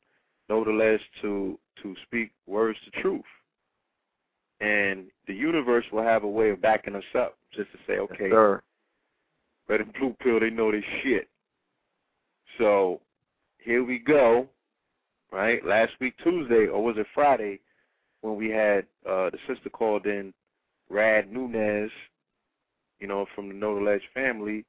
Know 0.47 0.63
the 0.63 0.71
Ledge 0.71 1.01
to 1.21 1.57
to 1.81 1.95
speak 2.05 2.31
words 2.45 2.77
to 2.85 3.01
truth. 3.01 3.23
And 4.61 5.07
the 5.27 5.33
universe 5.33 5.85
will 5.91 6.03
have 6.03 6.23
a 6.23 6.27
way 6.27 6.51
of 6.51 6.61
backing 6.61 6.95
us 6.95 7.03
up 7.17 7.37
just 7.51 7.71
to 7.71 7.77
say, 7.87 7.97
okay, 7.99 8.29
yes, 8.29 8.61
red 9.67 9.81
and 9.81 9.93
blue 9.93 10.15
pill, 10.21 10.39
they 10.39 10.49
know 10.49 10.71
this 10.71 10.83
shit. 11.01 11.27
So 12.57 13.01
here 13.57 13.83
we 13.83 13.99
go, 13.99 14.47
right? 15.31 15.65
Last 15.65 15.93
week 15.99 16.15
Tuesday, 16.23 16.67
or 16.67 16.83
was 16.83 16.97
it 16.97 17.07
Friday, 17.13 17.59
when 18.21 18.35
we 18.35 18.49
had 18.49 18.85
uh 19.07 19.29
the 19.29 19.39
sister 19.47 19.69
called 19.69 20.05
in 20.05 20.33
Rad 20.89 21.31
Nunez, 21.31 21.91
you 22.99 23.07
know, 23.07 23.25
from 23.35 23.49
the 23.49 23.55
the 23.59 23.67
Ledge 23.67 24.03
family, 24.13 24.65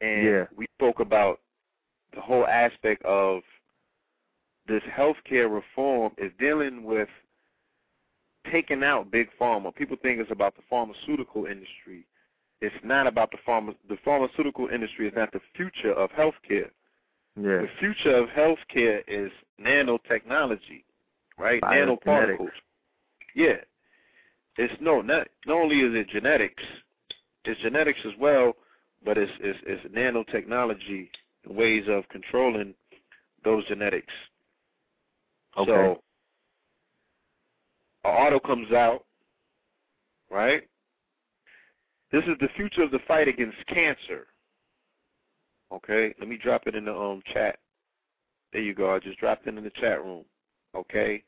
and 0.00 0.24
Yeah. 0.24 0.46
we 0.56 0.66
spoke 0.78 1.00
about 1.00 1.40
the 2.14 2.20
whole 2.20 2.46
aspect 2.46 3.02
of 3.04 3.42
this 4.66 4.82
healthcare 4.84 5.52
reform 5.52 6.12
is 6.18 6.30
dealing 6.38 6.84
with 6.84 7.08
taking 8.50 8.82
out 8.84 9.10
big 9.10 9.28
pharma. 9.40 9.74
People 9.74 9.96
think 10.02 10.20
it's 10.20 10.30
about 10.30 10.54
the 10.56 10.62
pharmaceutical 10.68 11.46
industry. 11.46 12.04
It's 12.62 12.74
not 12.84 13.08
about 13.08 13.32
the 13.32 13.38
pharma. 13.46 13.74
The 13.88 13.98
pharmaceutical 14.04 14.68
industry 14.68 15.08
is 15.08 15.14
not 15.16 15.32
the 15.32 15.40
future 15.56 15.92
of 15.92 16.10
healthcare. 16.10 16.70
Yeah. 17.36 17.62
The 17.62 17.68
future 17.80 18.14
of 18.14 18.28
healthcare 18.28 19.02
is 19.08 19.32
nanotechnology, 19.60 20.84
right? 21.38 21.60
Nanoparticles. 21.62 22.50
Yeah. 23.34 23.56
It's 24.58 24.72
no, 24.80 25.00
not 25.00 25.26
not 25.44 25.56
only 25.56 25.80
is 25.80 25.92
it 25.92 26.08
genetics, 26.10 26.62
it's 27.44 27.60
genetics 27.62 27.98
as 28.06 28.12
well, 28.20 28.54
but 29.04 29.18
it's 29.18 29.32
it's, 29.40 29.58
it's 29.66 29.92
nanotechnology 29.92 31.08
and 31.44 31.56
ways 31.56 31.86
of 31.88 32.08
controlling 32.10 32.74
those 33.44 33.66
genetics. 33.66 34.12
Okay. 35.58 35.68
So, 35.68 36.00
an 38.04 38.10
auto 38.10 38.38
comes 38.38 38.70
out, 38.70 39.04
right? 40.30 40.62
This 42.12 42.24
is 42.24 42.36
the 42.40 42.48
future 42.56 42.82
of 42.82 42.90
the 42.90 42.98
fight 43.08 43.26
against 43.26 43.56
cancer. 43.66 44.26
Okay, 45.72 46.14
let 46.20 46.28
me 46.28 46.36
drop 46.36 46.66
it 46.66 46.74
in 46.74 46.84
the 46.84 46.94
um 46.94 47.22
chat. 47.32 47.58
There 48.52 48.60
you 48.60 48.74
go. 48.74 48.94
I 48.94 48.98
just 48.98 49.18
dropped 49.18 49.46
it 49.46 49.56
in 49.56 49.64
the 49.64 49.70
chat 49.70 50.04
room. 50.04 50.24
Okay. 50.76 51.24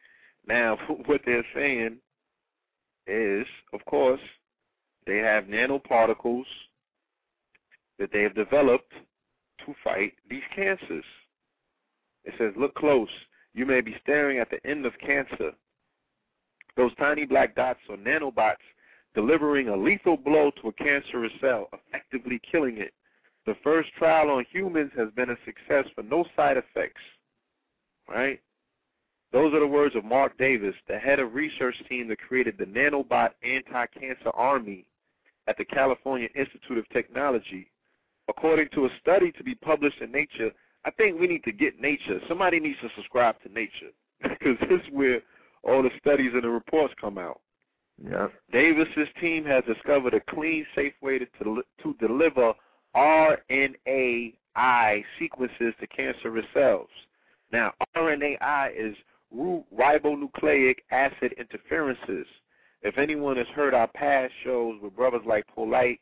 Now, 0.46 0.76
what 1.06 1.22
they're 1.24 1.46
saying 1.54 1.96
is, 3.06 3.46
of 3.72 3.84
course, 3.86 4.20
they 5.06 5.18
have 5.18 5.44
nanoparticles 5.44 6.44
that 7.98 8.10
they 8.12 8.22
have 8.22 8.34
developed 8.34 8.92
to 9.64 9.74
fight 9.82 10.14
these 10.28 10.42
cancers. 10.54 11.04
It 12.24 12.34
says, 12.38 12.52
look 12.58 12.74
close. 12.74 13.08
You 13.54 13.66
may 13.66 13.80
be 13.80 13.96
staring 14.02 14.38
at 14.38 14.50
the 14.50 14.64
end 14.68 14.84
of 14.84 14.92
cancer. 14.98 15.52
Those 16.76 16.94
tiny 16.96 17.24
black 17.24 17.54
dots 17.54 17.80
are 17.88 17.96
nanobots 17.96 18.56
delivering 19.14 19.68
a 19.68 19.76
lethal 19.76 20.16
blow 20.16 20.50
to 20.62 20.68
a 20.68 20.72
cancerous 20.72 21.32
cell, 21.40 21.68
effectively 21.72 22.40
killing 22.50 22.78
it. 22.78 22.92
The 23.46 23.54
first 23.62 23.90
trial 23.98 24.30
on 24.30 24.44
humans 24.50 24.90
has 24.96 25.10
been 25.14 25.30
a 25.30 25.36
success 25.44 25.86
for 25.94 26.02
no 26.02 26.24
side 26.36 26.56
effects. 26.56 27.00
Right? 28.08 28.40
Those 29.32 29.52
are 29.52 29.60
the 29.60 29.66
words 29.66 29.96
of 29.96 30.04
Mark 30.04 30.38
Davis, 30.38 30.74
the 30.88 30.98
head 30.98 31.18
of 31.18 31.34
research 31.34 31.74
team 31.88 32.08
that 32.08 32.20
created 32.20 32.56
the 32.56 32.66
Nanobot 32.66 33.30
Anti-Cancer 33.42 34.30
Army 34.32 34.86
at 35.48 35.58
the 35.58 35.64
California 35.64 36.28
Institute 36.34 36.78
of 36.78 36.88
Technology. 36.90 37.70
According 38.28 38.68
to 38.74 38.86
a 38.86 38.88
study 39.00 39.32
to 39.32 39.44
be 39.44 39.54
published 39.56 40.00
in 40.00 40.12
Nature, 40.12 40.50
I 40.84 40.90
think 40.92 41.18
we 41.18 41.26
need 41.26 41.44
to 41.44 41.52
get 41.52 41.80
Nature. 41.80 42.20
Somebody 42.28 42.60
needs 42.60 42.78
to 42.80 42.88
subscribe 42.94 43.36
to 43.42 43.52
Nature 43.52 43.90
because 44.22 44.56
this 44.68 44.80
is 44.80 44.92
where 44.92 45.20
all 45.62 45.82
the 45.82 45.90
studies 45.98 46.30
and 46.32 46.44
the 46.44 46.48
reports 46.48 46.94
come 47.00 47.18
out. 47.18 47.40
Yeah. 48.02 48.28
Davis's 48.52 49.08
team 49.20 49.44
has 49.44 49.64
discovered 49.64 50.14
a 50.14 50.20
clean, 50.20 50.66
safe 50.74 50.94
way 51.00 51.18
to, 51.18 51.62
to 51.82 51.94
deliver 52.00 52.52
RNAi 52.96 54.34
sequences 55.18 55.74
to 55.80 55.86
cancerous 55.86 56.46
cells. 56.52 56.88
Now, 57.52 57.72
RNAi 57.96 58.70
is 58.76 58.96
ribonucleic 59.34 60.76
acid 60.90 61.34
interferences. 61.38 62.26
If 62.82 62.98
anyone 62.98 63.36
has 63.36 63.46
heard 63.54 63.74
our 63.74 63.88
past 63.88 64.32
shows 64.44 64.78
with 64.82 64.96
brothers 64.96 65.22
like 65.26 65.46
Polite, 65.54 66.00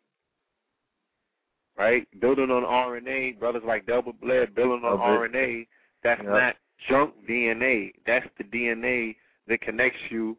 right, 1.79 2.07
building 2.21 2.51
on 2.51 2.65
RNA, 2.65 3.39
brothers 3.39 3.63
like 3.67 3.87
Double 3.87 4.13
Blair 4.13 4.47
building 4.47 4.85
on 4.85 4.99
RNA, 4.99 5.67
that's 6.03 6.23
yep. 6.23 6.33
not 6.33 6.57
junk 6.89 7.15
DNA. 7.29 7.93
That's 8.07 8.27
the 8.39 8.45
DNA 8.45 9.17
that 9.47 9.61
connects 9.61 10.01
you, 10.11 10.37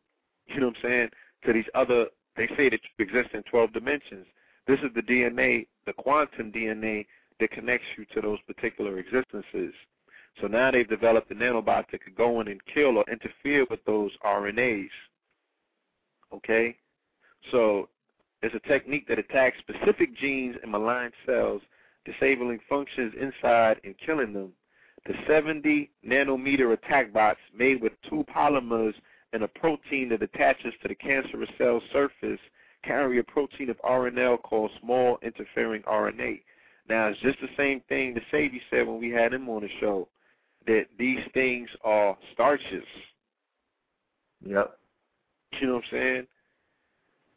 you 0.47 0.59
know 0.59 0.67
what 0.67 0.77
I'm 0.77 0.81
saying, 0.83 1.09
to 1.45 1.53
these 1.53 1.65
other, 1.75 2.07
they 2.35 2.47
say 2.57 2.69
that 2.69 2.79
you 2.97 3.05
exist 3.05 3.29
in 3.33 3.43
12 3.43 3.73
dimensions. 3.73 4.25
This 4.67 4.79
is 4.79 4.93
the 4.95 5.01
DNA, 5.01 5.67
the 5.85 5.93
quantum 5.93 6.51
DNA 6.51 7.05
that 7.39 7.51
connects 7.51 7.85
you 7.97 8.05
to 8.13 8.21
those 8.21 8.39
particular 8.47 8.99
existences. 8.99 9.73
So 10.41 10.47
now 10.47 10.71
they've 10.71 10.87
developed 10.87 11.31
a 11.31 11.35
nanobot 11.35 11.85
that 11.91 12.03
could 12.03 12.15
go 12.15 12.41
in 12.41 12.47
and 12.47 12.61
kill 12.73 12.97
or 12.97 13.05
interfere 13.11 13.65
with 13.69 13.83
those 13.85 14.11
RNAs. 14.25 14.89
Okay? 16.33 16.75
So 17.51 17.89
it's 18.41 18.55
a 18.55 18.67
technique 18.67 19.07
that 19.07 19.19
attacks 19.19 19.57
specific 19.59 20.17
genes 20.17 20.55
in 20.63 20.71
malign 20.71 21.11
cells, 21.25 21.61
disabling 22.05 22.59
functions 22.67 23.13
inside 23.19 23.79
and 23.83 23.95
killing 24.03 24.33
them. 24.33 24.53
The 25.05 25.13
70 25.27 25.91
nanometer 26.07 26.73
attack 26.73 27.11
bots 27.11 27.39
made 27.55 27.81
with 27.81 27.91
two 28.09 28.25
polymers 28.33 28.93
and 29.34 29.43
a 29.43 29.47
protein 29.47 30.09
that 30.09 30.21
attaches 30.21 30.73
to 30.81 30.88
the 30.88 30.95
cancerous 30.95 31.49
cell 31.57 31.81
surface 31.91 32.39
carry 32.84 33.19
a 33.19 33.23
protein 33.23 33.69
of 33.69 33.81
RNA 33.81 34.41
called 34.43 34.71
small 34.81 35.17
interfering 35.21 35.81
RNA. 35.84 36.41
Now, 36.88 37.07
it's 37.07 37.19
just 37.21 37.39
the 37.41 37.47
same 37.57 37.81
thing 37.89 38.13
that 38.13 38.23
Sadie 38.29 38.61
said 38.69 38.88
when 38.88 38.99
we 38.99 39.09
had 39.09 39.34
him 39.34 39.49
on 39.49 39.61
the 39.61 39.69
show 39.79 40.07
that 40.67 40.86
these 40.97 41.19
things 41.34 41.69
are 41.84 42.17
starches. 42.34 42.84
Yep. 44.45 44.77
You 45.59 45.67
know 45.67 45.73
what 45.75 45.84
I'm 45.86 45.89
saying? 45.91 46.27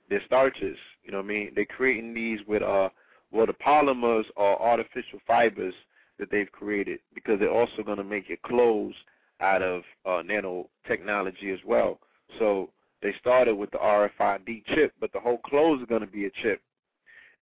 They're 0.09 0.22
starches. 0.26 0.76
You 1.05 1.12
know 1.12 1.18
what 1.18 1.24
I 1.24 1.28
mean? 1.28 1.53
They're 1.55 1.64
creating 1.64 2.14
these 2.14 2.40
with 2.47 2.62
uh 2.62 2.88
well 3.30 3.47
the 3.47 3.53
polymers 3.55 4.24
are 4.36 4.61
artificial 4.61 5.18
fibers 5.26 5.74
that 6.18 6.30
they've 6.30 6.51
created 6.51 7.01
because 7.14 7.38
they're 7.38 7.51
also 7.51 7.82
gonna 7.84 8.05
make 8.05 8.28
your 8.28 8.38
clothes 8.44 8.94
out 9.41 9.62
of 9.62 9.82
uh 10.05 10.22
nanotechnology 10.22 11.53
as 11.53 11.61
well. 11.66 11.99
So 12.39 12.70
they 13.03 13.14
started 13.20 13.55
with 13.55 13.70
the 13.70 13.78
RFID 13.78 14.64
chip, 14.74 14.93
but 15.01 15.12
the 15.12 15.20
whole 15.20 15.39
clothes 15.39 15.82
are 15.82 15.87
gonna 15.87 16.07
be 16.07 16.26
a 16.26 16.30
chip. 16.43 16.61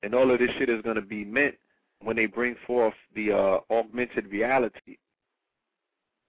And 0.02 0.14
all 0.14 0.30
of 0.30 0.38
this 0.38 0.50
shit 0.58 0.68
is 0.68 0.82
gonna 0.82 1.00
be 1.00 1.24
meant 1.24 1.54
when 2.02 2.16
they 2.16 2.26
bring 2.26 2.56
forth 2.66 2.94
the 3.14 3.32
uh 3.32 3.58
augmented 3.72 4.26
reality. 4.30 4.96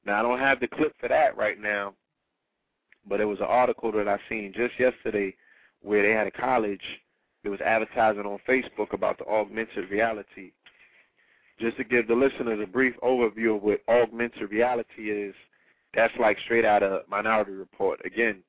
Now 0.05 0.20
I 0.20 0.22
don't 0.22 0.39
have 0.39 0.59
the 0.59 0.68
clip 0.68 0.93
for 0.99 1.09
that 1.09 1.36
right 1.36 1.59
now, 1.59 1.93
but 3.07 3.20
it 3.20 3.26
was 3.26 3.39
an 3.39 3.45
article 3.45 3.91
that 3.93 4.07
I 4.07 4.20
seen 4.30 4.53
just 4.55 4.80
yesterday 4.80 5.36
where 5.82 6.01
they 6.03 6.11
had 6.11 6.28
a 6.28 6.32
college 6.32 6.82
that 7.43 7.51
was 7.51 7.61
advertising 7.61 8.26
on 8.26 8.39
Facebook 8.47 8.93
about 8.93 9.18
the 9.18 9.26
augmented 9.26 9.89
reality. 9.89 10.51
Just 11.59 11.78
to 11.78 11.84
give 11.84 12.07
the 12.07 12.16
listeners 12.16 12.59
a 12.61 12.68
brief 12.68 12.95
overview 13.01 13.55
of 13.55 13.63
what 13.63 13.82
augmented 13.88 14.51
reality 14.51 15.11
is, 15.11 15.34
that's 15.95 16.13
like 16.19 16.37
straight 16.45 16.65
out 16.65 16.83
of 16.83 17.07
Minority 17.09 17.51
Report. 17.51 17.99
Again, 18.05 18.43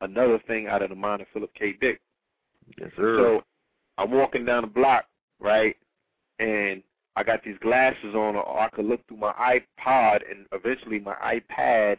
another 0.00 0.40
thing 0.46 0.66
out 0.66 0.82
of 0.82 0.90
the 0.90 0.96
mind 0.96 1.22
of 1.22 1.28
Philip 1.32 1.52
K. 1.54 1.76
Dick. 1.80 2.00
Yes, 2.78 2.90
sir. 2.96 3.16
So 3.18 3.42
I'm 3.98 4.10
walking 4.10 4.44
down 4.44 4.62
the 4.62 4.68
block, 4.68 5.04
right, 5.40 5.76
and 6.38 6.82
I 7.16 7.22
got 7.22 7.44
these 7.44 7.58
glasses 7.60 8.14
on, 8.14 8.36
or 8.36 8.60
I 8.60 8.68
could 8.70 8.86
look 8.86 9.06
through 9.06 9.18
my 9.18 9.32
iPod 9.32 10.20
and 10.30 10.46
eventually 10.52 10.98
my 10.98 11.14
iPad, 11.14 11.98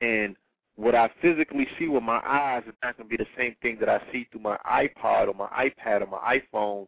and 0.00 0.36
what 0.76 0.94
I 0.94 1.10
physically 1.20 1.66
see 1.78 1.88
with 1.88 2.02
my 2.02 2.20
eyes 2.24 2.62
is 2.66 2.74
not 2.84 2.96
going 2.96 3.08
to 3.08 3.16
be 3.16 3.22
the 3.22 3.28
same 3.36 3.56
thing 3.62 3.78
that 3.80 3.88
I 3.88 4.00
see 4.12 4.28
through 4.30 4.42
my 4.42 4.56
iPod 4.64 5.28
or 5.28 5.34
my 5.34 5.48
iPad 5.48 6.02
or 6.02 6.06
my 6.06 6.38
iPhone, 6.38 6.86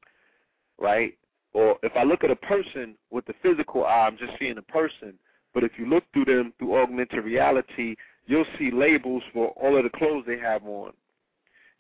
right? 0.79 1.17
Or 1.53 1.77
if 1.83 1.93
I 1.97 2.05
look 2.05 2.23
at 2.23 2.31
a 2.31 2.37
person 2.37 2.95
with 3.11 3.25
the 3.27 3.35
physical 3.43 3.85
eye, 3.85 4.07
I'm 4.07 4.17
just 4.17 4.33
seeing 4.39 4.59
a 4.59 4.63
person. 4.63 5.15
But 5.53 5.65
if 5.65 5.73
you 5.79 5.87
look 5.87 6.05
through 6.13 6.27
them 6.27 6.53
through 6.59 6.77
augmented 6.77 7.25
reality, 7.25 7.97
you'll 8.27 8.47
see 8.59 8.71
labels 8.71 9.23
for 9.33 9.49
all 9.49 9.77
of 9.77 9.85
the 9.85 9.91
clothes 9.91 10.25
they 10.27 10.39
have 10.39 10.65
on. 10.65 10.93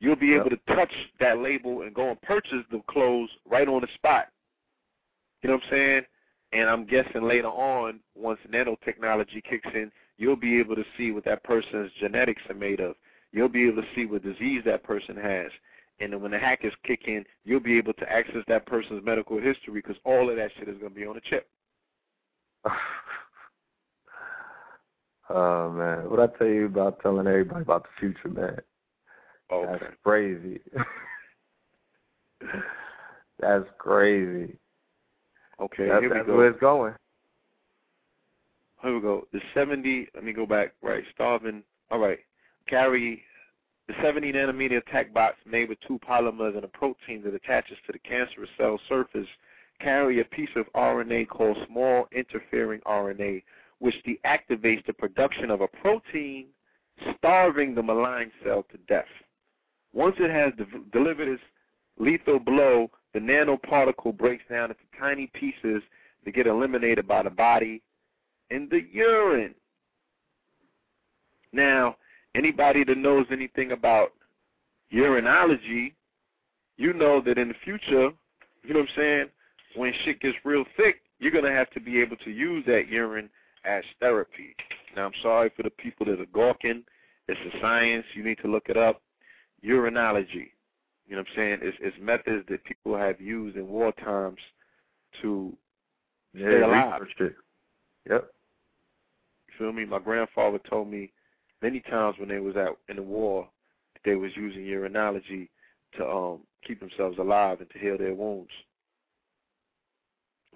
You'll 0.00 0.16
be 0.16 0.34
able 0.34 0.50
to 0.50 0.58
touch 0.74 0.92
that 1.20 1.38
label 1.38 1.82
and 1.82 1.94
go 1.94 2.08
and 2.10 2.20
purchase 2.22 2.64
the 2.70 2.80
clothes 2.88 3.28
right 3.48 3.68
on 3.68 3.82
the 3.82 3.88
spot. 3.94 4.28
You 5.42 5.50
know 5.50 5.56
what 5.56 5.64
I'm 5.64 5.70
saying? 5.70 6.02
And 6.52 6.68
I'm 6.68 6.86
guessing 6.86 7.22
later 7.22 7.48
on, 7.48 8.00
once 8.16 8.40
nanotechnology 8.50 9.44
kicks 9.48 9.68
in, 9.74 9.92
you'll 10.18 10.36
be 10.36 10.58
able 10.58 10.74
to 10.74 10.84
see 10.96 11.12
what 11.12 11.24
that 11.26 11.44
person's 11.44 11.92
genetics 12.00 12.42
are 12.48 12.54
made 12.54 12.80
of. 12.80 12.96
You'll 13.32 13.48
be 13.48 13.68
able 13.68 13.82
to 13.82 13.88
see 13.94 14.06
what 14.06 14.24
disease 14.24 14.62
that 14.64 14.82
person 14.82 15.16
has. 15.16 15.50
And 16.00 16.12
then 16.12 16.22
when 16.22 16.30
the 16.30 16.38
hackers 16.38 16.72
kick 16.84 17.02
in, 17.06 17.24
you'll 17.44 17.60
be 17.60 17.76
able 17.76 17.92
to 17.92 18.10
access 18.10 18.42
that 18.48 18.66
person's 18.66 19.04
medical 19.04 19.38
history 19.40 19.74
because 19.74 19.96
all 20.04 20.30
of 20.30 20.36
that 20.36 20.50
shit 20.58 20.68
is 20.68 20.78
going 20.78 20.92
to 20.92 20.98
be 20.98 21.06
on 21.06 21.16
a 21.16 21.20
chip. 21.20 21.48
oh 25.30 25.70
man, 25.70 26.10
what 26.10 26.20
I 26.20 26.26
tell 26.38 26.46
you 26.46 26.66
about 26.66 27.00
telling 27.00 27.26
everybody 27.26 27.62
about 27.62 27.84
the 27.84 27.88
future, 27.98 28.28
man? 28.28 28.60
Okay. 29.52 29.78
That's 29.80 29.94
crazy. 30.04 30.60
That's 33.40 33.66
crazy. 33.78 34.56
Okay, 35.60 35.88
That's, 35.88 36.00
here 36.00 36.10
we 36.10 36.16
that's 36.16 36.26
go. 36.26 36.36
where 36.36 36.48
it's 36.48 36.60
going. 36.60 36.94
Here 38.82 38.94
we 38.94 39.00
go. 39.00 39.26
The 39.32 39.40
70, 39.52 40.08
let 40.14 40.24
me 40.24 40.32
go 40.32 40.46
back. 40.46 40.72
Right, 40.82 41.04
starving. 41.14 41.62
All 41.90 41.98
right. 41.98 42.18
Carry 42.66 43.22
the 43.88 43.94
70 44.02 44.32
nanometer 44.32 44.78
attack 44.78 45.12
bots 45.12 45.36
made 45.44 45.68
with 45.68 45.78
two 45.86 45.98
polymers 45.98 46.54
and 46.54 46.64
a 46.64 46.68
protein 46.68 47.22
that 47.24 47.34
attaches 47.34 47.76
to 47.86 47.92
the 47.92 47.98
cancerous 47.98 48.48
cell 48.56 48.78
surface 48.88 49.26
carry 49.80 50.20
a 50.20 50.24
piece 50.24 50.50
of 50.56 50.66
RNA 50.74 51.28
called 51.28 51.56
small 51.66 52.06
interfering 52.12 52.80
RNA, 52.86 53.42
which 53.80 53.96
deactivates 54.06 54.86
the 54.86 54.92
production 54.92 55.50
of 55.50 55.62
a 55.62 55.68
protein, 55.68 56.46
starving 57.16 57.74
the 57.74 57.82
malign 57.82 58.30
cell 58.44 58.64
to 58.70 58.78
death. 58.88 59.04
Once 59.92 60.14
it 60.20 60.30
has 60.30 60.52
de- 60.56 60.80
delivered 60.92 61.28
its 61.28 61.42
lethal 61.98 62.38
blow, 62.38 62.90
the 63.12 63.18
nanoparticle 63.18 64.16
breaks 64.16 64.44
down 64.48 64.70
into 64.70 64.82
tiny 64.98 65.26
pieces 65.34 65.82
that 66.24 66.34
get 66.34 66.46
eliminated 66.46 67.08
by 67.08 67.22
the 67.22 67.30
body 67.30 67.82
in 68.50 68.68
the 68.70 68.82
urine. 68.92 69.54
Now, 71.52 71.96
anybody 72.34 72.84
that 72.84 72.98
knows 72.98 73.26
anything 73.32 73.72
about 73.72 74.12
urinology, 74.92 75.94
you 76.76 76.92
know 76.92 77.20
that 77.22 77.38
in 77.38 77.48
the 77.48 77.54
future, 77.64 78.10
you 78.62 78.74
know 78.74 78.80
what 78.80 78.88
I'm 78.90 78.96
saying, 78.96 79.26
when 79.76 79.92
shit 80.04 80.20
gets 80.20 80.36
real 80.44 80.64
thick, 80.76 81.00
you're 81.18 81.32
gonna 81.32 81.52
have 81.52 81.70
to 81.70 81.80
be 81.80 82.00
able 82.00 82.16
to 82.18 82.30
use 82.30 82.64
that 82.66 82.88
urine 82.88 83.30
as 83.64 83.84
therapy. 84.00 84.54
Now 84.96 85.06
I'm 85.06 85.12
sorry 85.22 85.50
for 85.56 85.62
the 85.62 85.70
people 85.70 86.06
that 86.06 86.20
are 86.20 86.26
gawking. 86.26 86.82
It's 87.28 87.54
a 87.54 87.60
science. 87.60 88.04
You 88.14 88.24
need 88.24 88.38
to 88.42 88.48
look 88.48 88.68
it 88.68 88.76
up. 88.76 89.02
Urinology. 89.64 90.50
You 91.06 91.16
know 91.16 91.22
what 91.22 91.26
I'm 91.28 91.36
saying? 91.36 91.58
It's, 91.62 91.76
it's 91.80 91.96
methods 92.00 92.46
that 92.48 92.64
people 92.64 92.96
have 92.96 93.20
used 93.20 93.56
in 93.56 93.68
war 93.68 93.92
times 94.04 94.38
to 95.22 95.52
Yeah, 96.32 96.46
stay 96.46 96.62
alive. 96.62 97.02
it. 97.18 97.34
Yep. 98.08 98.30
You 99.48 99.54
feel 99.58 99.72
me? 99.72 99.84
My 99.84 99.98
grandfather 99.98 100.58
told 100.70 100.88
me 100.88 101.12
many 101.62 101.80
times 101.80 102.16
when 102.18 102.28
they 102.28 102.38
was 102.38 102.56
out 102.56 102.78
in 102.88 102.96
the 102.96 103.02
war, 103.02 103.48
that 103.94 104.00
they 104.08 104.16
was 104.16 104.30
using 104.36 104.62
urinology 104.62 105.48
to 105.98 106.06
um 106.08 106.40
keep 106.66 106.78
themselves 106.80 107.18
alive 107.18 107.60
and 107.60 107.68
to 107.70 107.78
heal 107.78 107.98
their 107.98 108.14
wounds. 108.14 108.50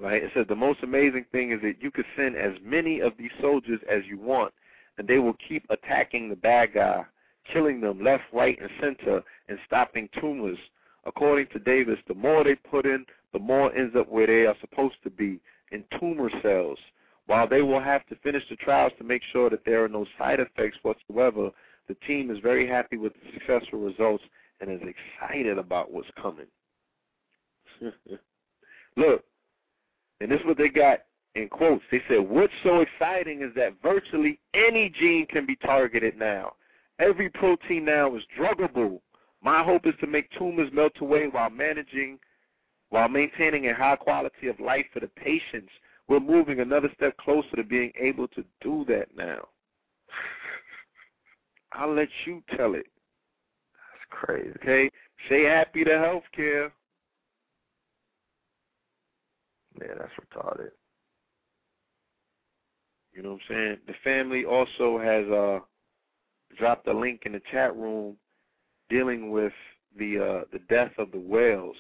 Right? 0.01 0.23
It 0.23 0.31
says 0.35 0.47
the 0.49 0.57
most 0.57 0.83
amazing 0.83 1.27
thing 1.31 1.53
is 1.53 1.61
that 1.63 1.81
you 1.81 1.91
could 1.91 2.05
send 2.17 2.37
as 2.37 2.53
many 2.63 3.01
of 3.01 3.13
these 3.17 3.31
soldiers 3.41 3.81
as 3.91 4.03
you 4.09 4.19
want, 4.19 4.53
and 4.99 5.07
they 5.07 5.19
will 5.19 5.37
keep 5.49 5.65
attacking 5.71 6.29
the 6.29 6.37
bad 6.37 6.75
guy, 6.75 7.05
killing 7.53 7.81
them 7.81 8.03
left, 8.03 8.25
right, 8.33 8.59
and 8.61 8.71
center, 8.81 9.23
and 9.49 9.59
stopping 9.67 10.09
tumors. 10.21 10.59
According 11.05 11.49
to 11.53 11.59
Davis, 11.59 11.99
the 12.09 12.15
more 12.15 12.43
they 12.43 12.55
put 12.55 12.87
in, 12.87 13.05
the 13.33 13.39
more 13.39 13.75
ends 13.77 13.95
up 13.97 14.09
where 14.09 14.27
they 14.27 14.47
are 14.47 14.57
supposed 14.61 14.97
to 15.05 15.11
be, 15.11 15.41
in 15.71 15.85
tumor 15.99 16.31
cells. 16.43 16.79
While 17.27 17.49
they 17.49 17.63
will 17.63 17.81
have 17.81 18.07
to 18.09 18.17
finish 18.17 18.43
the 18.49 18.57
trials 18.57 18.93
to 18.99 19.05
make 19.05 19.23
sure 19.33 19.49
that 19.51 19.65
there 19.65 19.85
are 19.85 19.89
no 19.89 20.07
side 20.19 20.41
effects 20.41 20.79
whatsoever, 20.83 21.51
the 21.89 21.97
team 22.07 22.31
is 22.31 22.39
very 22.39 22.67
happy 22.67 22.97
with 22.97 23.13
the 23.15 23.33
successful 23.33 23.81
results 23.81 24.25
and 24.61 24.71
is 24.71 24.81
excited 24.83 25.59
about 25.59 25.93
what's 25.93 26.09
coming. 26.21 26.47
Look, 28.97 29.25
and 30.25 30.33
this 30.33 30.41
is 30.41 30.47
what 30.47 30.57
they 30.57 30.71
got 30.71 31.01
in 31.35 31.51
quotes. 31.51 31.85
They 31.91 32.01
said, 32.09 32.19
What's 32.19 32.51
so 32.63 32.81
exciting 32.81 33.43
is 33.43 33.55
that 33.57 33.75
virtually 33.83 34.41
any 34.55 34.89
gene 34.99 35.27
can 35.27 35.45
be 35.45 35.55
targeted 35.57 36.17
now. 36.19 36.55
Every 36.99 37.29
protein 37.29 37.85
now 37.85 38.17
is 38.17 38.23
druggable. 38.39 39.01
My 39.43 39.63
hope 39.63 39.87
is 39.87 39.93
to 40.01 40.07
make 40.07 40.31
tumors 40.39 40.71
melt 40.73 40.95
away 41.03 41.29
while 41.29 41.51
managing 41.51 42.19
while 42.89 43.09
maintaining 43.09 43.69
a 43.69 43.75
high 43.75 43.97
quality 43.97 44.49
of 44.49 44.59
life 44.61 44.87
for 44.95 45.01
the 45.01 45.09
patients. 45.09 45.71
We're 46.09 46.21
moving 46.21 46.61
another 46.61 46.89
step 46.97 47.15
closer 47.19 47.57
to 47.57 47.63
being 47.63 47.93
able 48.01 48.29
to 48.29 48.45
do 48.63 48.87
that 48.89 49.09
now. 49.15 49.49
I'll 51.73 51.95
let 51.95 52.09
you 52.25 52.43
tell 52.57 52.75
it. 52.75 52.87
That's 53.93 54.09
crazy. 54.09 54.53
Okay? 54.63 54.91
Say 55.29 55.45
happy 55.45 55.85
to 55.85 55.91
healthcare. 55.91 56.71
Yeah, 59.81 59.95
that's 59.99 60.13
retarded. 60.21 60.71
You 63.13 63.23
know 63.23 63.33
what 63.33 63.41
I'm 63.51 63.55
saying? 63.57 63.77
The 63.87 63.95
family 64.03 64.45
also 64.45 64.99
has 64.99 65.27
uh 65.31 65.61
dropped 66.59 66.87
a 66.89 66.93
link 66.93 67.23
in 67.27 67.33
the 67.33 67.43
chat 67.51 67.77
room 67.77 68.17
dealing 68.89 69.31
with 69.31 69.53
the 69.99 70.19
uh 70.19 70.45
the 70.53 70.61
death 70.69 70.93
of 70.99 71.11
the 71.13 71.19
whales. 71.19 71.77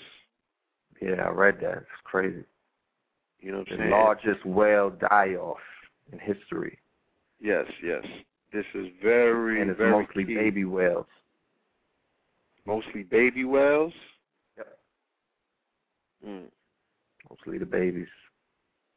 Yeah, 1.00 1.22
I 1.26 1.30
read 1.30 1.58
that. 1.60 1.78
It's 1.78 1.86
crazy. 2.04 2.44
You 3.40 3.52
know 3.52 3.58
what 3.58 3.68
I'm 3.72 3.76
The 3.76 3.82
saying? 3.82 3.90
The 3.90 3.96
largest 3.96 4.46
whale 4.46 4.90
die 4.90 5.34
off 5.34 5.58
in 6.12 6.18
history. 6.18 6.78
Yes, 7.40 7.66
yes. 7.82 8.04
This 8.52 8.64
is 8.74 8.86
very, 9.02 9.60
and 9.60 9.70
it's 9.70 9.78
very 9.78 9.90
mostly 9.90 10.24
key. 10.24 10.34
baby 10.36 10.64
whales. 10.64 11.06
Mostly 12.64 13.02
baby 13.02 13.44
whales. 13.44 13.92
Yep. 14.56 14.78
Mm. 16.26 16.44
Mostly 17.30 17.58
the 17.58 17.66
babies. 17.66 18.08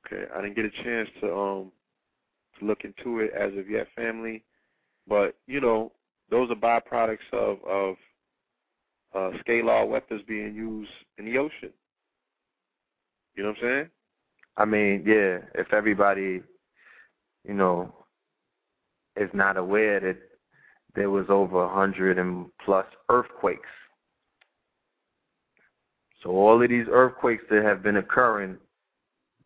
Okay, 0.06 0.26
I 0.34 0.42
didn't 0.42 0.56
get 0.56 0.66
a 0.66 0.84
chance 0.84 1.10
to 1.22 1.36
um 1.36 1.72
to 2.60 2.66
look 2.66 2.84
into 2.84 3.20
it 3.20 3.32
as 3.38 3.58
of 3.58 3.70
yet, 3.70 3.88
family. 3.96 4.44
But 5.08 5.36
you 5.48 5.62
know, 5.62 5.92
those 6.30 6.50
are 6.52 6.56
byproducts 6.56 7.18
of 7.34 7.58
of 7.64 7.96
uh, 9.16 9.38
scalar 9.44 9.88
weapons 9.88 10.22
being 10.28 10.54
used 10.54 10.92
in 11.18 11.26
the 11.26 11.38
ocean. 11.38 11.72
You 13.36 13.44
know 13.44 13.50
what 13.50 13.58
I'm 13.60 13.64
saying? 13.64 13.90
I 14.58 14.66
mean, 14.66 15.04
yeah, 15.06 15.40
if 15.56 15.72
everybody, 15.72 16.42
you 17.48 17.54
know, 17.54 17.94
is 19.16 19.30
not 19.34 19.58
aware 19.58 20.00
that 20.00 20.18
there 20.96 21.12
was 21.12 21.28
over 21.30 21.64
a 21.64 21.70
hundred 21.70 22.18
and 22.18 22.48
plus 22.66 22.86
earthquakes. 23.10 23.70
So 26.24 26.32
all 26.32 26.62
of 26.62 26.70
these 26.70 26.88
earthquakes 26.90 27.44
that 27.50 27.64
have 27.64 27.84
been 27.84 27.98
occurring, 27.98 28.58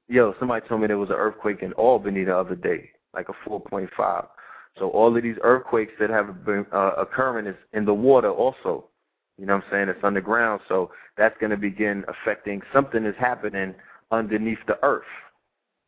yo, 0.08 0.34
somebody 0.40 0.68
told 0.68 0.82
me 0.82 0.88
there 0.88 0.98
was 0.98 1.10
an 1.10 1.16
earthquake 1.16 1.62
in 1.62 1.74
Albany 1.74 2.24
the 2.24 2.36
other 2.36 2.56
day, 2.56 2.90
like 3.14 3.28
a 3.30 3.50
4.5. 3.50 4.28
So 4.80 4.90
all 4.90 5.16
of 5.16 5.22
these 5.22 5.36
earthquakes 5.44 5.92
that 6.00 6.10
have 6.10 6.46
been 6.46 6.66
uh, 6.72 6.94
occurring 6.98 7.48
is 7.48 7.56
in 7.74 7.86
the 7.86 7.94
water 7.94 8.32
also. 8.32 8.86
You 9.38 9.46
know 9.46 9.56
what 9.56 9.66
I'm 9.66 9.72
saying? 9.72 9.90
It's 9.90 10.04
underground, 10.04 10.62
so 10.68 10.92
that's 11.18 11.38
going 11.40 11.50
to 11.50 11.58
begin 11.58 12.06
affecting 12.08 12.62
something 12.72 13.06
is 13.06 13.16
happening 13.20 13.74
underneath 14.12 14.60
the 14.68 14.78
earth. 14.84 15.04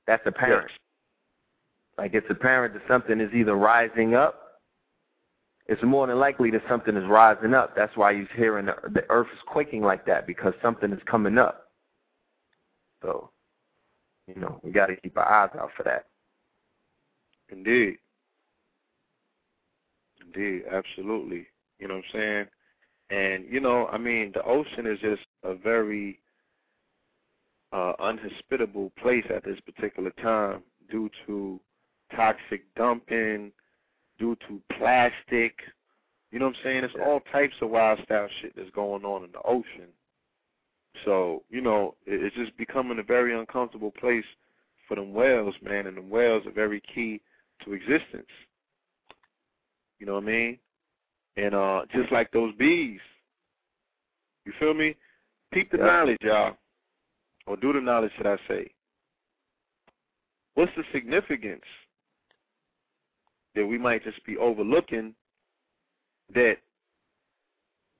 That's 0.07 0.25
apparent. 0.25 0.71
Like 1.97 2.13
it's 2.13 2.29
apparent 2.29 2.73
that 2.73 2.83
something 2.87 3.21
is 3.21 3.33
either 3.33 3.55
rising 3.55 4.15
up. 4.15 4.42
It's 5.67 5.81
more 5.83 6.07
than 6.07 6.19
likely 6.19 6.51
that 6.51 6.61
something 6.67 6.95
is 6.97 7.07
rising 7.07 7.53
up. 7.53 7.75
That's 7.75 7.95
why 7.95 8.11
you're 8.11 8.27
hearing 8.35 8.65
the, 8.65 8.75
the 8.89 9.05
earth 9.09 9.27
is 9.33 9.39
quaking 9.45 9.81
like 9.81 10.05
that 10.05 10.27
because 10.27 10.53
something 10.61 10.91
is 10.91 11.01
coming 11.05 11.37
up. 11.37 11.69
So, 13.01 13.29
you 14.27 14.39
know, 14.39 14.59
we 14.61 14.71
got 14.71 14.87
to 14.87 14.95
keep 14.97 15.17
our 15.17 15.29
eyes 15.29 15.51
out 15.59 15.69
for 15.77 15.83
that. 15.83 16.07
Indeed. 17.49 17.97
Indeed, 20.25 20.63
absolutely. 20.71 21.47
You 21.79 21.87
know 21.87 21.95
what 21.95 22.03
I'm 22.13 22.19
saying? 22.19 22.45
And 23.09 23.45
you 23.49 23.59
know, 23.59 23.87
I 23.87 23.97
mean, 23.97 24.31
the 24.33 24.43
ocean 24.43 24.87
is 24.87 24.99
just 24.99 25.21
a 25.43 25.53
very 25.53 26.19
uh, 27.71 27.93
unhospitable 27.99 28.91
place 29.01 29.25
at 29.33 29.43
this 29.43 29.59
particular 29.61 30.11
time 30.21 30.63
due 30.89 31.09
to 31.25 31.59
toxic 32.15 32.63
dumping, 32.75 33.51
due 34.23 34.37
to 34.47 34.61
plastic. 34.77 35.53
You 36.31 36.39
know 36.39 36.45
what 36.45 36.55
I'm 36.55 36.63
saying? 36.63 36.83
It's 36.85 36.93
all 37.05 37.19
types 37.31 37.55
of 37.61 37.69
wild 37.69 37.99
style 38.05 38.29
shit 38.41 38.53
that's 38.55 38.69
going 38.71 39.03
on 39.03 39.25
in 39.25 39.31
the 39.33 39.41
ocean. 39.43 39.89
So, 41.03 41.43
you 41.49 41.59
know, 41.59 41.95
it's 42.05 42.35
just 42.35 42.55
becoming 42.57 42.99
a 42.99 43.03
very 43.03 43.37
uncomfortable 43.37 43.91
place 43.91 44.23
for 44.87 44.95
them 44.95 45.13
whales, 45.13 45.55
man, 45.61 45.87
and 45.87 45.97
the 45.97 46.01
whales 46.01 46.45
are 46.45 46.51
very 46.51 46.81
key 46.93 47.21
to 47.65 47.73
existence. 47.73 48.29
You 49.99 50.05
know 50.05 50.13
what 50.15 50.23
I 50.23 50.27
mean? 50.27 50.57
And 51.35 51.53
uh 51.53 51.81
just 51.93 52.11
like 52.11 52.31
those 52.31 52.53
bees. 52.55 52.99
You 54.45 54.53
feel 54.59 54.73
me? 54.73 54.95
Peep 55.51 55.69
the 55.71 55.77
Yeah. 55.77 55.85
knowledge, 55.85 56.17
y'all. 56.21 56.57
Or 57.45 57.57
do 57.57 57.73
the 57.73 57.81
knowledge, 57.81 58.11
should 58.15 58.27
I 58.27 58.37
say. 58.47 58.71
What's 60.53 60.71
the 60.77 60.83
significance 60.93 61.65
that 63.55 63.65
we 63.65 63.77
might 63.77 64.03
just 64.03 64.23
be 64.25 64.37
overlooking 64.37 65.13
that 66.33 66.57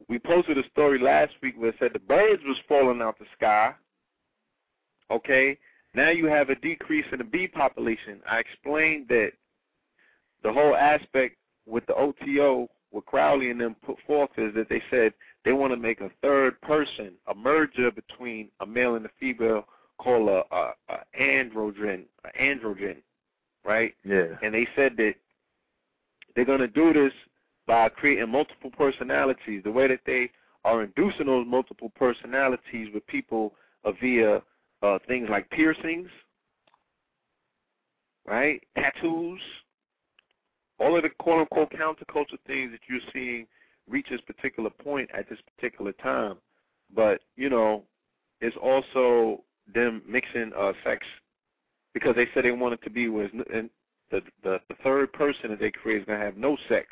we 0.09 0.19
posted 0.19 0.57
a 0.57 0.67
story 0.69 0.99
last 0.99 1.33
week 1.41 1.55
where 1.57 1.69
it 1.69 1.75
said 1.79 1.91
the 1.93 1.99
birds 1.99 2.41
was 2.45 2.57
falling 2.67 3.01
out 3.01 3.17
the 3.19 3.25
sky. 3.37 3.73
Okay? 5.11 5.57
Now 5.93 6.09
you 6.09 6.25
have 6.25 6.49
a 6.49 6.55
decrease 6.55 7.05
in 7.11 7.19
the 7.19 7.23
bee 7.23 7.47
population. 7.47 8.19
I 8.29 8.39
explained 8.39 9.07
that 9.09 9.31
the 10.43 10.51
whole 10.51 10.75
aspect 10.75 11.37
with 11.65 11.85
the 11.85 11.95
OTO, 11.95 12.69
what 12.91 13.05
Crowley 13.05 13.49
and 13.49 13.61
them 13.61 13.75
put 13.85 13.97
forth 14.05 14.31
is 14.37 14.53
that 14.55 14.69
they 14.69 14.81
said 14.89 15.13
they 15.45 15.53
want 15.53 15.71
to 15.71 15.77
make 15.77 16.01
a 16.01 16.11
third 16.21 16.59
person, 16.61 17.13
a 17.27 17.35
merger 17.35 17.91
between 17.91 18.49
a 18.59 18.65
male 18.65 18.95
and 18.95 19.05
a 19.05 19.09
female 19.19 19.65
called 19.99 20.29
a, 20.29 20.43
a, 20.53 20.73
a 20.89 21.21
androgen, 21.21 22.03
a 22.25 22.41
androgen, 22.41 22.97
right? 23.63 23.93
Yeah. 24.03 24.35
And 24.41 24.53
they 24.53 24.67
said 24.75 24.97
that 24.97 25.15
they're 26.36 26.45
going 26.45 26.59
to 26.59 26.67
do 26.67 26.93
this 26.93 27.13
by 27.67 27.89
creating 27.89 28.29
multiple 28.29 28.71
personalities. 28.71 29.61
The 29.63 29.71
way 29.71 29.88
that 29.88 30.01
they 30.05 30.31
are 30.63 30.84
inducing 30.84 31.27
those 31.27 31.45
multiple 31.47 31.91
personalities 31.95 32.89
with 32.93 33.05
people 33.07 33.53
uh, 33.84 33.91
via 34.01 34.41
uh, 34.81 34.99
things 35.07 35.27
like 35.29 35.49
piercings, 35.49 36.09
right? 38.25 38.61
Tattoos, 38.75 39.41
all 40.79 40.95
of 40.95 41.03
the 41.03 41.09
quote 41.19 41.41
unquote 41.41 41.71
counterculture 41.71 42.39
things 42.47 42.71
that 42.71 42.79
you're 42.89 42.99
seeing 43.13 43.45
reach 43.89 44.07
this 44.09 44.21
particular 44.21 44.69
point 44.69 45.09
at 45.13 45.29
this 45.29 45.39
particular 45.55 45.91
time. 45.93 46.36
But, 46.95 47.21
you 47.36 47.49
know, 47.49 47.84
it's 48.41 48.55
also 48.61 49.43
them 49.73 50.01
mixing 50.07 50.51
uh, 50.57 50.73
sex 50.84 51.05
because 51.93 52.15
they 52.15 52.27
said 52.34 52.43
they 52.45 52.51
want 52.51 52.73
it 52.73 52.84
to 52.84 52.89
be 52.89 53.09
with 53.09 53.31
the, 54.14 54.22
the, 54.43 54.59
the 54.70 54.76
third 54.84 55.11
person 55.11 55.49
that 55.49 55.59
they 55.59 55.72
create 55.72 56.01
is 56.01 56.05
going 56.05 56.20
to 56.20 56.26
have 56.26 56.38
no 56.38 56.55
sex, 56.70 56.88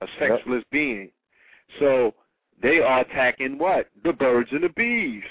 a 0.00 0.06
sexless 0.18 0.58
yep. 0.58 0.64
being. 0.70 1.10
So 1.78 2.14
they 2.60 2.80
are 2.80 3.00
attacking 3.00 3.56
what? 3.56 3.88
The 4.04 4.12
birds 4.12 4.50
and 4.52 4.64
the 4.64 4.70
bees. 4.70 5.22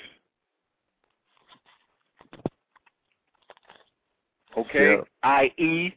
Okay? 4.58 4.92
Yep. 4.96 5.08
I.e., 5.24 5.96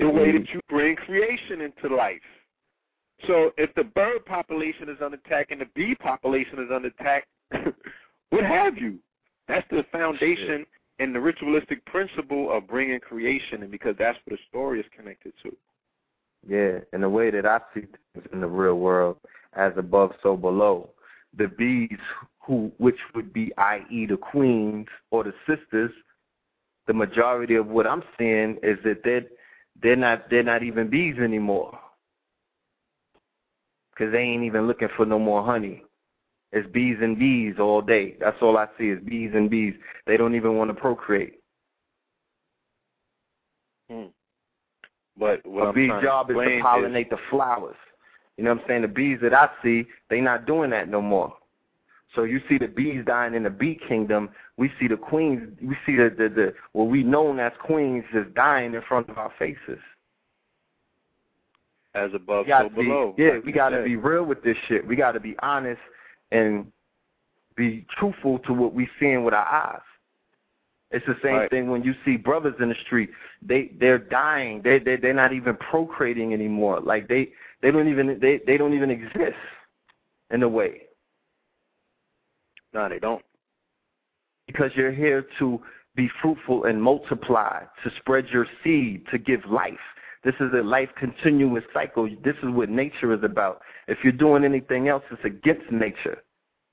the 0.00 0.08
way 0.08 0.32
that 0.32 0.48
you 0.52 0.60
bring 0.68 0.96
creation 0.96 1.60
into 1.62 1.94
life. 1.94 2.20
So 3.26 3.52
if 3.56 3.74
the 3.74 3.84
bird 3.84 4.24
population 4.26 4.88
is 4.88 4.96
under 5.02 5.18
attack 5.24 5.48
and 5.50 5.60
the 5.60 5.68
bee 5.74 5.94
population 5.94 6.58
is 6.60 6.70
under 6.72 6.88
attack, 6.88 7.26
what 8.30 8.44
have 8.44 8.76
you? 8.76 8.98
That's 9.48 9.66
the 9.70 9.84
foundation 9.90 10.58
Shit 10.58 10.68
and 10.98 11.14
the 11.14 11.20
ritualistic 11.20 11.84
principle 11.86 12.50
of 12.52 12.66
bringing 12.66 13.00
creation, 13.00 13.62
and 13.62 13.70
because 13.70 13.94
that's 13.98 14.18
what 14.24 14.36
the 14.36 14.42
story 14.48 14.80
is 14.80 14.86
connected 14.96 15.32
to. 15.42 15.56
Yeah, 16.46 16.78
and 16.92 17.02
the 17.02 17.08
way 17.08 17.30
that 17.30 17.46
I 17.46 17.60
see 17.74 17.82
things 18.14 18.26
in 18.32 18.40
the 18.40 18.46
real 18.46 18.78
world, 18.78 19.16
as 19.54 19.72
above, 19.76 20.12
so 20.22 20.36
below. 20.36 20.90
The 21.36 21.48
bees, 21.48 21.98
who 22.40 22.72
which 22.78 22.98
would 23.14 23.32
be, 23.32 23.52
i.e., 23.58 24.06
the 24.06 24.16
queens 24.16 24.86
or 25.10 25.24
the 25.24 25.34
sisters, 25.46 25.90
the 26.86 26.94
majority 26.94 27.54
of 27.56 27.66
what 27.66 27.86
I'm 27.86 28.02
seeing 28.16 28.58
is 28.62 28.78
that 28.84 29.02
they're 29.04 29.26
they're 29.82 29.96
not 29.96 30.30
they're 30.30 30.42
not 30.42 30.62
even 30.62 30.88
bees 30.88 31.16
anymore, 31.18 31.78
because 33.90 34.12
they 34.12 34.20
ain't 34.20 34.44
even 34.44 34.66
looking 34.66 34.88
for 34.96 35.04
no 35.04 35.18
more 35.18 35.44
honey. 35.44 35.84
It's 36.52 36.70
bees 36.72 36.96
and 37.02 37.18
bees 37.18 37.56
all 37.58 37.82
day. 37.82 38.16
That's 38.20 38.36
all 38.40 38.56
I 38.56 38.68
see 38.78 38.88
is 38.88 38.98
bees 39.04 39.32
and 39.34 39.50
bees. 39.50 39.74
They 40.06 40.16
don't 40.16 40.34
even 40.34 40.56
want 40.56 40.70
to 40.70 40.74
procreate. 40.74 41.40
Hmm. 43.90 44.06
But 45.18 45.44
what 45.46 45.64
a 45.64 45.68
I'm 45.68 45.74
bee's 45.74 45.90
job 46.02 46.30
is 46.30 46.36
to 46.36 46.60
pollinate 46.62 47.10
the 47.10 47.18
flowers. 47.30 47.76
You 48.36 48.44
know 48.44 48.54
what 48.54 48.62
I'm 48.62 48.68
saying? 48.68 48.82
The 48.82 48.88
bees 48.88 49.18
that 49.22 49.34
I 49.34 49.50
see, 49.62 49.84
they 50.08 50.20
not 50.20 50.46
doing 50.46 50.70
that 50.70 50.88
no 50.88 51.02
more. 51.02 51.34
So 52.14 52.22
you 52.22 52.40
see 52.48 52.56
the 52.56 52.68
bees 52.68 53.04
dying 53.04 53.34
in 53.34 53.42
the 53.42 53.50
bee 53.50 53.78
kingdom. 53.86 54.30
We 54.56 54.70
see 54.80 54.88
the 54.88 54.96
queens. 54.96 55.42
We 55.60 55.76
see 55.84 55.96
the 55.96 56.08
the, 56.16 56.28
the 56.28 56.54
what 56.72 56.84
we 56.84 57.02
known 57.02 57.40
as 57.40 57.52
queens 57.62 58.04
just 58.12 58.32
dying 58.34 58.74
in 58.74 58.82
front 58.88 59.10
of 59.10 59.18
our 59.18 59.32
faces. 59.38 59.80
as 61.94 62.10
above, 62.14 62.46
so 62.48 62.68
be, 62.70 62.84
below. 62.84 63.14
yeah, 63.18 63.32
like 63.32 63.44
we 63.44 63.52
got 63.52 63.70
to 63.70 63.82
be 63.82 63.96
real 63.96 64.24
with 64.24 64.42
this 64.42 64.56
shit. 64.68 64.86
We 64.86 64.96
got 64.96 65.12
to 65.12 65.20
be 65.20 65.36
honest 65.40 65.80
and 66.30 66.70
be 67.56 67.86
truthful 67.98 68.38
to 68.40 68.52
what 68.52 68.72
we 68.74 68.88
seeing 69.00 69.24
with 69.24 69.34
our 69.34 69.46
eyes. 69.46 69.80
It's 70.90 71.04
the 71.06 71.16
same 71.22 71.34
Right. 71.34 71.50
thing 71.50 71.70
when 71.70 71.82
you 71.82 71.94
see 72.04 72.16
brothers 72.16 72.54
in 72.60 72.68
the 72.70 72.74
street. 72.86 73.10
They 73.42 73.68
they're 73.78 73.98
dying. 73.98 74.62
They 74.62 74.78
they 74.78 74.96
they're 74.96 75.12
not 75.12 75.32
even 75.32 75.56
procreating 75.56 76.32
anymore. 76.32 76.80
Like 76.80 77.08
they 77.08 77.32
they 77.60 77.70
don't 77.70 77.88
even 77.88 78.18
they 78.20 78.40
they 78.46 78.56
don't 78.56 78.72
even 78.74 78.90
exist 78.90 79.36
in 80.30 80.42
a 80.42 80.48
way 80.48 80.82
No, 82.72 82.88
they 82.88 82.98
don't. 82.98 83.24
because 84.46 84.70
you're 84.74 84.92
here 84.92 85.26
to 85.38 85.60
be 85.94 86.08
fruitful 86.22 86.64
and 86.64 86.80
multiply, 86.82 87.64
to 87.82 87.90
spread 87.98 88.26
your 88.28 88.46
seed, 88.62 89.04
to 89.10 89.18
give 89.18 89.44
life. 89.46 89.78
This 90.24 90.34
is 90.40 90.52
a 90.52 90.62
life 90.62 90.88
continuous 90.98 91.64
cycle. 91.72 92.08
This 92.24 92.34
is 92.42 92.50
what 92.50 92.68
nature 92.68 93.12
is 93.12 93.22
about. 93.22 93.60
If 93.86 93.98
you're 94.02 94.12
doing 94.12 94.44
anything 94.44 94.88
else, 94.88 95.04
it's 95.10 95.24
against 95.24 95.70
nature. 95.70 96.22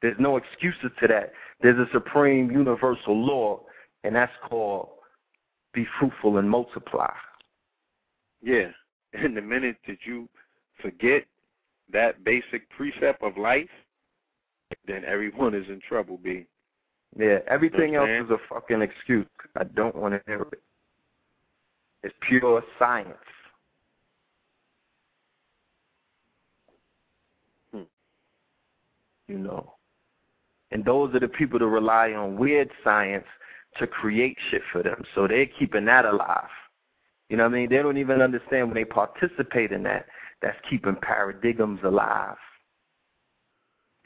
There's 0.02 0.18
no 0.20 0.38
excuses 0.38 0.92
to 1.00 1.08
that. 1.08 1.32
There's 1.62 1.78
a 1.78 1.92
supreme 1.94 2.52
universal 2.52 3.16
law, 3.16 3.62
and 4.04 4.16
that's 4.16 4.32
called 4.48 4.90
be 5.74 5.86
fruitful 6.00 6.38
and 6.38 6.50
multiply. 6.50 7.12
Yeah. 8.42 8.70
And 9.14 9.36
the 9.36 9.42
minute 9.42 9.78
that 9.88 9.98
you 10.06 10.28
forget 10.82 11.26
that 11.92 12.24
basic 12.24 12.70
precept 12.70 13.22
of 13.22 13.38
life, 13.38 13.70
then 14.88 15.04
everyone 15.06 15.54
is 15.54 15.68
in 15.70 15.80
trouble, 15.88 16.18
B. 16.18 16.46
Yeah, 17.18 17.40
everything 17.48 17.96
else 17.96 18.10
is 18.10 18.30
a 18.30 18.38
fucking 18.50 18.82
excuse. 18.82 19.28
I 19.56 19.64
don't 19.64 19.96
want 19.96 20.16
to 20.16 20.22
hear 20.26 20.42
it. 20.42 20.62
It's 22.04 22.16
pure 22.28 22.62
science. 22.78 23.14
Hmm. 27.72 27.84
You 29.28 29.40
know. 29.40 29.76
And 30.72 30.84
those 30.84 31.14
are 31.16 31.20
the 31.20 31.28
people 31.28 31.60
that 31.60 31.68
rely 31.68 32.12
on 32.14 32.38
weird 32.38 32.70
science 32.84 33.26
to 33.78 33.88
create 33.88 34.38
shit 34.50 34.62
for 34.72 34.82
them. 34.82 35.04
So 35.14 35.28
they're 35.28 35.46
keeping 35.46 35.86
that 35.86 36.06
alive. 36.06 36.50
You 37.30 37.38
know 37.38 37.44
what 37.44 37.54
I 37.54 37.56
mean? 37.56 37.70
They 37.70 37.78
don't 37.78 37.98
even 37.98 38.22
understand 38.22 38.68
when 38.68 38.76
they 38.76 38.86
participate 38.86 39.72
in 39.72 39.84
that. 39.84 40.06
That's 40.42 40.58
keeping 40.70 40.96
paradigms 41.02 41.80
alive. 41.84 42.38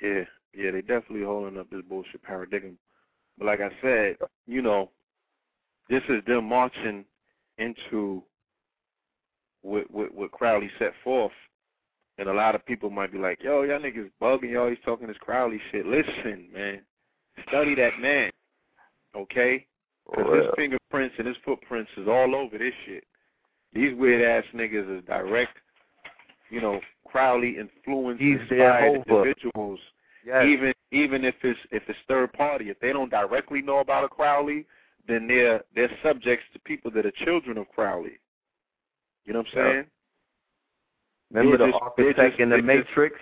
Yeah, 0.02 0.24
yeah, 0.54 0.72
they 0.72 0.82
definitely 0.82 1.26
holding 1.26 1.60
up 1.60 1.70
this 1.70 1.82
bullshit 1.88 2.24
paradigm. 2.24 2.78
But 3.38 3.48
like 3.48 3.60
I 3.62 3.70
said, 3.82 4.18
you 4.48 4.62
know, 4.62 4.90
this 5.90 6.04
is 6.08 6.24
them 6.26 6.46
marching 6.46 7.04
into 7.58 8.24
what 9.62 9.90
what, 9.92 10.14
what 10.14 10.32
Crowley 10.32 10.70
set 10.80 10.94
forth. 11.04 11.34
And 12.20 12.28
a 12.28 12.34
lot 12.34 12.54
of 12.54 12.66
people 12.66 12.90
might 12.90 13.14
be 13.14 13.18
like, 13.18 13.42
yo, 13.42 13.64
y'all 13.64 13.80
niggas 13.80 14.12
bugging, 14.22 14.52
y'all 14.52 14.64
always 14.64 14.78
talking 14.84 15.08
this 15.08 15.18
Crowley 15.20 15.60
shit. 15.72 15.86
Listen, 15.86 16.50
man, 16.54 16.82
study 17.48 17.76
that 17.76 17.98
man, 18.00 18.30
okay? 19.16 19.66
Because 20.10 20.36
his 20.36 20.52
fingerprints 20.56 21.16
and 21.18 21.28
his 21.28 21.38
footprints 21.46 21.90
is 21.96 22.08
all 22.10 22.36
over 22.36 22.58
this 22.58 22.74
shit. 22.86 23.06
These 23.72 23.96
weird 23.98 24.22
ass 24.22 24.44
niggas 24.54 25.00
is 25.00 25.06
direct, 25.06 25.58
you 26.50 26.60
know, 26.60 26.82
Crowley 27.08 27.58
influenced 27.58 28.22
He's 28.22 28.40
inspired 28.42 29.04
individuals 29.08 29.80
yes. 30.26 30.46
even 30.46 30.74
even 30.92 31.24
if 31.24 31.36
it's 31.44 31.60
if 31.72 31.84
it's 31.88 32.00
third 32.08 32.34
party, 32.34 32.70
if 32.70 32.80
they 32.80 32.92
don't 32.92 33.10
directly 33.10 33.62
know 33.62 33.80
about 33.80 34.04
a 34.04 34.10
Crowley, 34.10 34.66
then 35.08 35.28
they're 35.28 35.64
they're 35.76 35.92
subjects 36.04 36.46
to 36.54 36.60
people 36.60 36.92
that 36.92 37.06
are 37.06 37.14
children 37.26 37.58
of 37.58 37.70
Crowley. 37.70 38.20
You 39.26 39.34
know 39.34 39.40
what 39.40 39.48
I'm 39.50 39.54
saying? 39.54 39.86
Remember 41.32 41.58
they're 41.58 41.68
the 41.68 41.72
just- 41.74 41.84
architect 41.84 42.18
just- 42.32 42.40
in 42.40 42.50
the 42.50 42.58
just- 42.58 42.66
Matrix? 42.66 43.16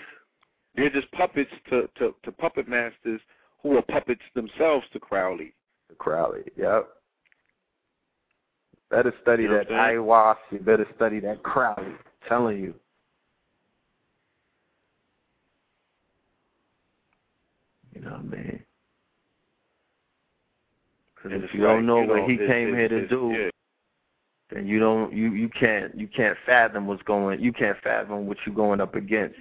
They're 0.75 0.89
just 0.91 1.11
puppets 1.11 1.51
to, 1.71 1.89
to, 1.97 2.13
to 2.23 2.31
puppet 2.31 2.67
masters 2.67 3.19
who 3.63 3.77
are 3.77 3.81
puppets 3.81 4.21
themselves 4.35 4.85
to 4.93 4.99
Crowley. 4.99 5.53
Crowley. 5.97 6.43
Yep. 6.55 6.87
Better 8.91 9.13
study 9.23 9.43
You 9.43 9.49
know 9.49 9.57
that 9.57 9.69
ayahuasca. 9.69 10.37
You 10.51 10.59
better 10.59 10.85
study 10.95 11.19
that 11.21 11.41
Crowley. 11.43 11.93
telling 12.29 12.59
you. 12.59 12.73
You 17.93 18.01
know 18.01 18.11
what 18.11 18.19
I 18.19 18.23
mean? 18.23 18.63
Because 21.15 21.43
if 21.43 21.53
you 21.53 21.61
don't 21.61 21.85
know 21.85 22.03
what 22.03 22.29
he 22.29 22.37
came 22.37 22.75
here 22.75 22.87
to 22.87 23.07
do, 23.07 23.33
yeah. 23.35 23.49
Then 24.49 24.65
you 24.65 24.79
don't 24.79 25.13
you 25.13 25.33
you 25.33 25.49
can't 25.49 25.97
you 25.97 26.07
can't 26.07 26.37
fathom 26.45 26.87
what's 26.87 27.03
going 27.03 27.41
you 27.41 27.51
can't 27.51 27.77
fathom 27.83 28.27
what 28.27 28.37
you're 28.45 28.55
going 28.55 28.81
up 28.81 28.95
against. 28.95 29.37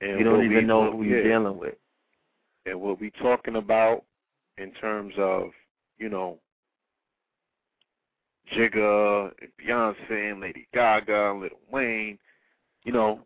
And 0.00 0.18
you 0.18 0.24
don't 0.24 0.44
even 0.44 0.58
we 0.58 0.62
know 0.62 0.92
who 0.92 1.02
you're 1.02 1.26
yeah. 1.26 1.38
dealing 1.38 1.58
with. 1.58 1.74
and 2.66 2.80
what 2.80 3.00
we 3.00 3.10
talking 3.10 3.56
about 3.56 4.04
in 4.58 4.72
terms 4.72 5.14
of, 5.18 5.50
you 5.98 6.08
know, 6.08 6.38
Jigga, 8.54 9.32
and 9.40 9.50
Beyonce, 9.60 10.32
and 10.32 10.40
Lady 10.40 10.66
Gaga, 10.72 11.30
and 11.30 11.40
Lil 11.40 11.50
Wayne, 11.70 12.18
you 12.84 12.92
know, 12.92 13.20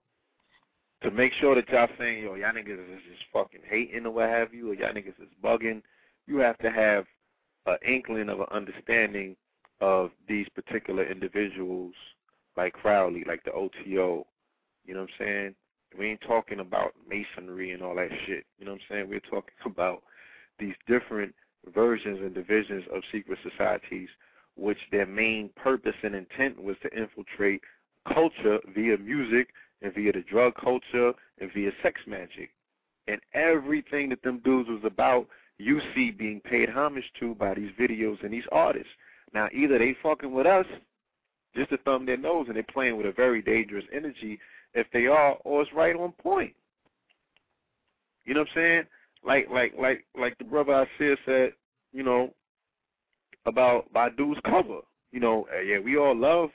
to 1.03 1.11
make 1.11 1.33
sure 1.35 1.55
that 1.55 1.69
y'all 1.69 1.89
saying, 1.99 2.23
yo, 2.25 2.35
y'all 2.35 2.53
niggas 2.53 2.95
is 2.95 3.03
just 3.09 3.25
fucking 3.33 3.61
hating 3.69 4.07
or 4.07 4.11
what 4.11 4.29
have 4.29 4.55
you, 4.55 4.71
or 4.71 4.75
y'all 4.75 4.93
niggas 4.93 5.09
is 5.21 5.29
bugging, 5.43 5.83
you 6.27 6.39
have 6.39 6.59
to 6.59 6.71
have 6.71 7.05
an 7.67 7.77
inkling 7.87 8.29
of 8.29 8.41
an 8.41 8.47
understanding 8.51 9.37
of 9.83 10.13
these 10.29 10.47
particular 10.55 11.05
individuals 11.05 11.93
like 12.57 12.73
Crowley, 12.73 13.25
like 13.27 13.43
the 13.45 13.53
OTO. 13.53 14.25
You 14.85 14.95
know 14.95 15.01
what 15.01 15.11
I'm 15.21 15.27
saying? 15.27 15.55
We 15.99 16.07
ain't 16.07 16.21
talking 16.23 16.61
about 16.61 16.95
masonry 17.07 17.73
and 17.73 17.83
all 17.83 17.97
that 17.97 18.11
shit. 18.27 18.47
You 18.59 18.65
know 18.65 18.73
what 18.73 18.81
I'm 18.89 18.97
saying? 18.97 19.11
We're 19.11 19.21
talking 19.21 19.55
about 19.67 20.03
these 20.59 20.75
different 20.87 21.35
versions 21.75 22.21
and 22.21 22.33
divisions 22.33 22.85
of 22.95 23.03
secret 23.11 23.39
societies, 23.43 24.09
which 24.57 24.79
their 24.93 25.07
main 25.07 25.51
purpose 25.57 25.97
and 26.03 26.15
intent 26.15 26.63
was 26.63 26.77
to 26.83 26.97
infiltrate 26.97 27.61
culture 28.13 28.61
via 28.75 28.97
music 28.99 29.49
and 29.83 29.93
via 29.95 30.13
the 30.13 30.23
drug 30.23 30.55
culture 30.63 31.13
and 31.41 31.53
via 31.53 31.71
sex 31.83 32.01
magic. 32.07 32.51
And 33.09 33.21
everything 33.35 34.11
that 34.11 34.23
them 34.23 34.41
dudes 34.45 34.69
was 34.69 34.83
about, 34.85 35.27
you 35.59 35.81
see 35.95 36.13
being 36.13 36.41
paid 36.41 36.69
homage 36.69 37.11
to 37.19 37.35
by 37.35 37.55
these 37.55 37.71
videos 37.79 38.23
and 38.23 38.33
these 38.33 38.45
artists. 38.53 38.93
Now, 39.35 39.49
either 39.53 39.79
they 39.79 39.97
fucking 40.03 40.33
with 40.33 40.47
us, 40.47 40.67
just 41.55 41.71
to 41.71 41.79
thumb 41.79 42.07
their 42.07 42.17
nose, 42.17 42.47
and 42.49 42.57
they're 42.57 42.65
playing 42.65 42.97
with 42.97 43.07
a 43.07 43.13
very 43.13 43.43
dangerous 43.43 43.85
energy 43.93 44.39
if 44.75 44.87
they 44.93 45.07
are, 45.07 45.37
or 45.45 45.63
it's 45.63 45.73
right 45.73 45.97
on 45.97 46.13
point. 46.13 46.55
You 48.25 48.35
know 48.35 48.41
what 48.41 48.49
I'm 48.51 48.55
saying? 48.55 48.83
Like 49.25 49.49
like 49.51 49.75
like 49.79 50.05
like 50.19 50.39
the 50.39 50.45
brother 50.45 50.75
I 50.75 50.87
said, 50.99 51.19
said, 51.27 51.53
you 51.93 52.03
know, 52.03 52.33
about 53.47 53.93
Badu's 53.93 54.39
cover. 54.45 54.81
You 55.11 55.21
know, 55.21 55.47
uh, 55.55 55.61
yeah, 55.61 55.79
we 55.79 55.99
all 55.99 56.17
love 56.17 56.51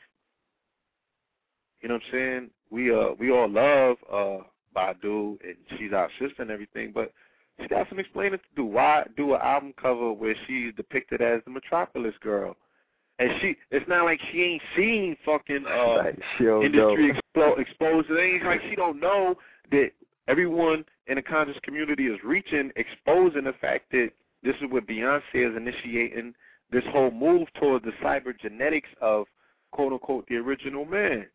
you 1.82 1.90
know 1.90 1.96
what 1.96 2.04
I'm 2.06 2.12
saying? 2.12 2.50
We 2.70 2.94
uh 2.94 3.10
we 3.20 3.32
all 3.32 3.50
love 3.50 3.98
uh 4.12 4.44
Badu 4.76 5.38
and 5.44 5.56
she's 5.78 5.94
our 5.94 6.10
sister 6.20 6.42
and 6.42 6.52
everything, 6.52 6.92
but 6.94 7.12
she 7.60 7.68
got 7.68 7.88
some 7.90 8.00
explaining 8.00 8.40
to 8.40 8.46
do. 8.56 8.66
Why 8.66 9.06
do 9.16 9.34
an 9.34 9.42
album 9.42 9.74
cover 9.82 10.12
where 10.12 10.36
she's 10.46 10.74
depicted 10.76 11.22
as 11.22 11.42
the 11.46 11.52
Metropolis 11.52 12.14
girl? 12.22 12.56
And 13.20 13.32
she 13.42 13.56
it's 13.72 13.88
not 13.88 14.06
like 14.06 14.20
she 14.32 14.44
ain't 14.44 14.62
seen 14.76 15.18
fucking 15.26 15.66
uh 15.66 16.04
sure 16.38 16.64
industry 16.64 17.14
expo- 17.14 17.60
exposed. 17.60 18.10
It 18.10 18.20
ain't 18.20 18.46
like 18.46 18.62
she 18.70 18.76
don't 18.76 19.00
know 19.00 19.36
that 19.72 19.92
everyone 20.28 20.86
in 21.08 21.16
the 21.16 21.22
conscious 21.22 21.58
community 21.64 22.08
is 22.08 22.20
reaching, 22.24 22.72
exposing 22.76 23.46
the 23.46 23.54
fact 23.54 23.86
that 23.92 24.10
this 24.44 24.56
is 24.58 24.70
what 24.70 24.88
Beyonce 24.88 25.22
is 25.34 25.56
initiating 25.56 26.34
this 26.72 26.84
whole 26.92 27.12
move 27.12 27.48
towards 27.60 27.86
the 27.86 27.92
cybergenetics 28.04 28.84
of 29.02 29.26
quote 29.72 29.94
unquote 29.94 30.28
the 30.28 30.36
original 30.36 30.86
man. 30.86 31.26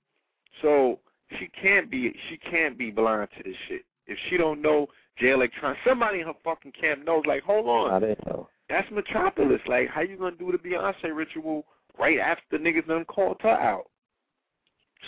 So 0.61 0.99
she 1.39 1.49
can't 1.61 1.91
be 1.91 2.15
she 2.29 2.37
can't 2.37 2.79
be 2.79 2.91
blind 2.91 3.29
to 3.37 3.43
this 3.43 3.57
shit. 3.69 3.85
If 4.07 4.19
she 4.29 4.37
don't 4.37 4.61
know 4.61 4.89
Jay 5.19 5.31
Electron, 5.31 5.77
somebody 5.87 6.21
in 6.21 6.27
her 6.27 6.35
fucking 6.45 6.73
camp 6.73 7.05
knows. 7.05 7.25
Like, 7.27 7.43
hold 7.43 7.67
on, 7.67 7.91
I 7.91 8.01
didn't 8.01 8.27
know. 8.27 8.49
That's 8.73 8.91
Metropolis. 8.91 9.61
Like, 9.67 9.89
how 9.89 10.01
you 10.01 10.17
gonna 10.17 10.37
do 10.37 10.51
the 10.51 10.59
Beyonce 10.59 11.15
ritual 11.15 11.65
right 11.99 12.19
after 12.19 12.59
niggas 12.59 12.87
done 12.87 13.05
called 13.05 13.37
her 13.41 13.51
out? 13.51 13.87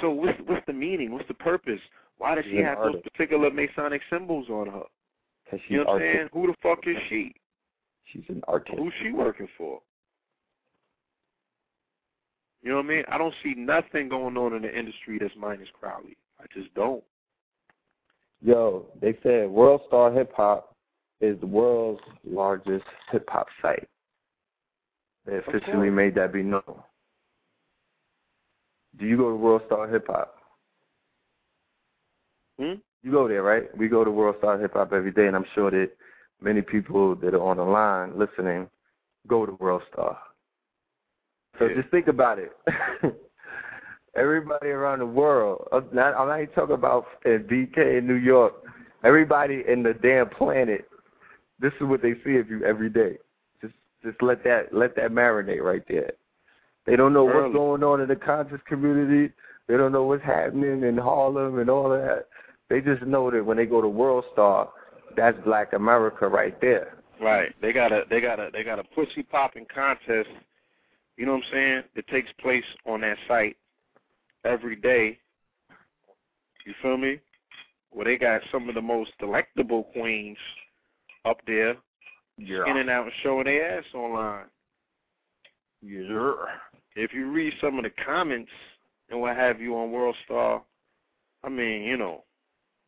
So 0.00 0.10
what's 0.10 0.38
what's 0.46 0.64
the 0.66 0.72
meaning? 0.72 1.12
What's 1.12 1.28
the 1.28 1.34
purpose? 1.34 1.80
Why 2.18 2.34
does 2.34 2.44
she 2.44 2.58
have 2.58 2.78
those 2.78 3.02
particular 3.02 3.50
Masonic 3.50 4.02
symbols 4.10 4.48
on 4.48 4.66
her? 4.66 4.82
Cause 5.50 5.60
she's 5.62 5.70
You 5.70 5.78
know 5.78 5.84
what 5.84 5.94
I'm 5.94 6.00
saying? 6.00 6.28
Who 6.32 6.46
the 6.46 6.54
fuck 6.62 6.80
is 6.86 6.96
she? 7.08 7.34
She's 8.12 8.24
an 8.28 8.42
artist. 8.46 8.78
Who's 8.78 8.92
she 9.02 9.12
working 9.12 9.48
for? 9.58 9.80
You 12.62 12.70
know 12.70 12.76
what 12.76 12.86
I 12.86 12.88
mean? 12.88 13.04
I 13.08 13.18
don't 13.18 13.34
see 13.42 13.54
nothing 13.56 14.08
going 14.08 14.36
on 14.36 14.54
in 14.54 14.62
the 14.62 14.78
industry 14.78 15.18
that's 15.20 15.34
minus 15.36 15.68
Crowley. 15.78 16.16
I 16.40 16.44
just 16.58 16.72
don't. 16.74 17.02
Yo, 18.42 18.86
they 19.00 19.16
said 19.22 19.48
World 19.48 19.82
Star 19.86 20.12
Hip 20.12 20.32
Hop 20.36 20.73
is 21.20 21.38
the 21.40 21.46
world's 21.46 22.00
largest 22.28 22.84
hip 23.10 23.28
hop 23.28 23.46
site. 23.62 23.88
They 25.26 25.36
officially 25.38 25.62
course. 25.88 25.92
made 25.92 26.14
that 26.16 26.32
be 26.32 26.42
known. 26.42 26.82
Do 28.98 29.06
you 29.06 29.16
go 29.16 29.30
to 29.30 29.36
World 29.36 29.62
Star 29.66 29.88
Hip 29.88 30.06
Hop? 30.08 30.36
Hmm? 32.60 32.74
You 33.02 33.10
go 33.10 33.26
there, 33.26 33.42
right? 33.42 33.76
We 33.76 33.88
go 33.88 34.04
to 34.04 34.10
World 34.10 34.36
Star 34.38 34.58
Hip 34.58 34.74
Hop 34.74 34.92
every 34.92 35.10
day, 35.10 35.26
and 35.26 35.34
I'm 35.34 35.46
sure 35.54 35.70
that 35.70 35.90
many 36.40 36.62
people 36.62 37.14
that 37.16 37.34
are 37.34 37.42
on 37.42 37.56
the 37.56 37.64
line 37.64 38.18
listening 38.18 38.68
go 39.26 39.46
to 39.46 39.52
World 39.52 39.82
Star. 39.92 40.18
So 41.58 41.66
Yeah. 41.66 41.74
just 41.76 41.88
think 41.90 42.06
about 42.08 42.38
it. 42.38 42.52
Everybody 44.16 44.68
around 44.68 45.00
the 45.00 45.06
world, 45.06 45.66
uh, 45.72 45.80
not, 45.92 46.14
I'm 46.14 46.28
not 46.28 46.40
even 46.40 46.54
talking 46.54 46.74
about 46.74 47.06
in 47.24 47.44
BK 47.44 47.98
in 47.98 48.06
New 48.06 48.14
York. 48.14 48.54
Everybody 49.02 49.64
in 49.66 49.82
the 49.82 49.92
damn 49.94 50.28
planet, 50.28 50.88
this 51.60 51.72
is 51.80 51.86
what 51.86 52.02
they 52.02 52.14
see 52.24 52.36
of 52.36 52.48
you 52.50 52.64
every 52.64 52.90
day. 52.90 53.18
Just 53.60 53.74
just 54.02 54.20
let 54.22 54.44
that 54.44 54.72
let 54.72 54.96
that 54.96 55.10
marinate 55.10 55.62
right 55.62 55.84
there. 55.88 56.12
They 56.86 56.96
don't 56.96 57.12
know 57.12 57.28
Early. 57.28 57.42
what's 57.42 57.54
going 57.54 57.82
on 57.82 58.00
in 58.00 58.08
the 58.08 58.16
conscious 58.16 58.60
community. 58.66 59.32
They 59.66 59.76
don't 59.76 59.92
know 59.92 60.04
what's 60.04 60.24
happening 60.24 60.82
in 60.82 60.98
Harlem 60.98 61.58
and 61.58 61.70
all 61.70 61.88
that. 61.88 62.26
They 62.68 62.80
just 62.80 63.02
know 63.02 63.30
that 63.30 63.44
when 63.44 63.56
they 63.56 63.66
go 63.66 63.80
to 63.80 63.88
World 63.88 64.24
Star, 64.32 64.70
that's 65.16 65.38
Black 65.44 65.72
America 65.72 66.28
right 66.28 66.58
there. 66.60 66.98
Right. 67.20 67.54
They 67.62 67.72
got 67.72 67.92
a 67.92 68.02
they 68.10 68.20
got 68.20 68.38
a 68.40 68.50
they 68.52 68.64
got 68.64 68.78
a 68.78 68.84
pussy 68.84 69.22
popping 69.22 69.66
contest, 69.72 70.28
you 71.16 71.24
know 71.24 71.32
what 71.32 71.44
I'm 71.44 71.52
saying? 71.52 71.82
That 71.94 72.06
takes 72.08 72.30
place 72.40 72.64
on 72.86 73.00
that 73.02 73.16
site 73.28 73.56
every 74.44 74.76
day. 74.76 75.18
You 76.66 76.74
feel 76.82 76.96
me? 76.96 77.20
Where 77.90 78.04
they 78.04 78.16
got 78.16 78.40
some 78.50 78.68
of 78.68 78.74
the 78.74 78.82
most 78.82 79.12
delectable 79.20 79.84
queens 79.84 80.38
up 81.24 81.40
there 81.46 81.76
skinning 82.36 82.66
out 82.66 82.78
and 82.78 82.90
out 82.90 83.06
showing 83.22 83.44
their 83.44 83.78
ass 83.78 83.84
online. 83.94 84.46
Yeah. 85.82 86.32
If 86.96 87.12
you 87.12 87.30
read 87.30 87.52
some 87.60 87.78
of 87.78 87.84
the 87.84 87.90
comments 88.04 88.50
and 89.10 89.20
what 89.20 89.36
have 89.36 89.60
you 89.60 89.76
on 89.76 89.92
World 89.92 90.16
Star, 90.24 90.62
I 91.42 91.48
mean, 91.48 91.82
you 91.82 91.96
know, 91.96 92.24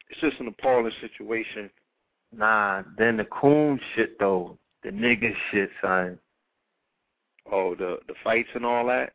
it's 0.08 0.20
just 0.20 0.40
an 0.40 0.48
appalling 0.48 0.92
situation. 1.00 1.70
Nah, 2.32 2.82
then 2.96 3.16
the 3.16 3.24
coon 3.24 3.80
shit 3.94 4.18
though, 4.18 4.58
the 4.82 4.90
nigga 4.90 5.32
shit, 5.50 5.70
son. 5.82 6.18
Oh, 7.50 7.74
the 7.74 7.98
the 8.08 8.14
fights 8.24 8.48
and 8.54 8.64
all 8.64 8.86
that. 8.86 9.12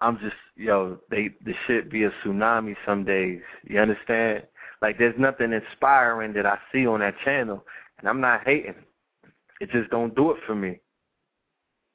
I'm 0.00 0.18
just 0.18 0.36
yo, 0.56 0.98
they 1.10 1.30
the 1.44 1.54
shit 1.66 1.90
be 1.90 2.04
a 2.04 2.10
tsunami 2.24 2.76
some 2.86 3.04
days. 3.04 3.40
You 3.64 3.80
understand? 3.80 4.44
Like 4.82 4.98
there's 4.98 5.18
nothing 5.18 5.52
inspiring 5.52 6.32
that 6.34 6.46
I 6.46 6.58
see 6.72 6.86
on 6.86 7.00
that 7.00 7.14
channel, 7.24 7.64
and 7.98 8.08
I'm 8.08 8.20
not 8.20 8.44
hating. 8.44 8.74
It 9.60 9.70
just 9.70 9.90
don't 9.90 10.14
do 10.14 10.30
it 10.30 10.38
for 10.46 10.54
me. 10.54 10.80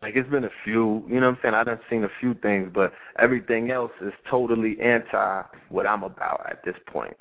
Like 0.02 0.16
it's 0.16 0.30
been 0.30 0.46
a 0.46 0.52
few, 0.64 1.04
you 1.08 1.20
know 1.20 1.28
what 1.28 1.38
I'm 1.38 1.40
saying? 1.44 1.54
I 1.54 1.64
done 1.64 1.80
seen 1.90 2.04
a 2.04 2.10
few 2.20 2.34
things, 2.34 2.72
but 2.74 2.92
everything 3.20 3.70
else 3.70 3.92
is 4.02 4.14
totally 4.30 4.80
anti 4.82 5.44
what 5.70 5.86
I'm 5.86 6.04
about 6.04 6.48
at 6.50 6.64
this 6.66 6.76
point. 6.88 7.16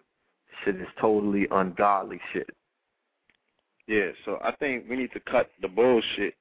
Shit 0.64 0.76
is 0.76 0.88
totally 0.98 1.46
ungodly 1.50 2.20
shit. 2.32 2.48
Yeah, 3.86 4.10
so 4.24 4.38
I 4.42 4.52
think 4.52 4.88
we 4.88 4.96
need 4.96 5.12
to 5.12 5.20
cut 5.20 5.50
the 5.60 5.68
bullshit. 5.68 6.34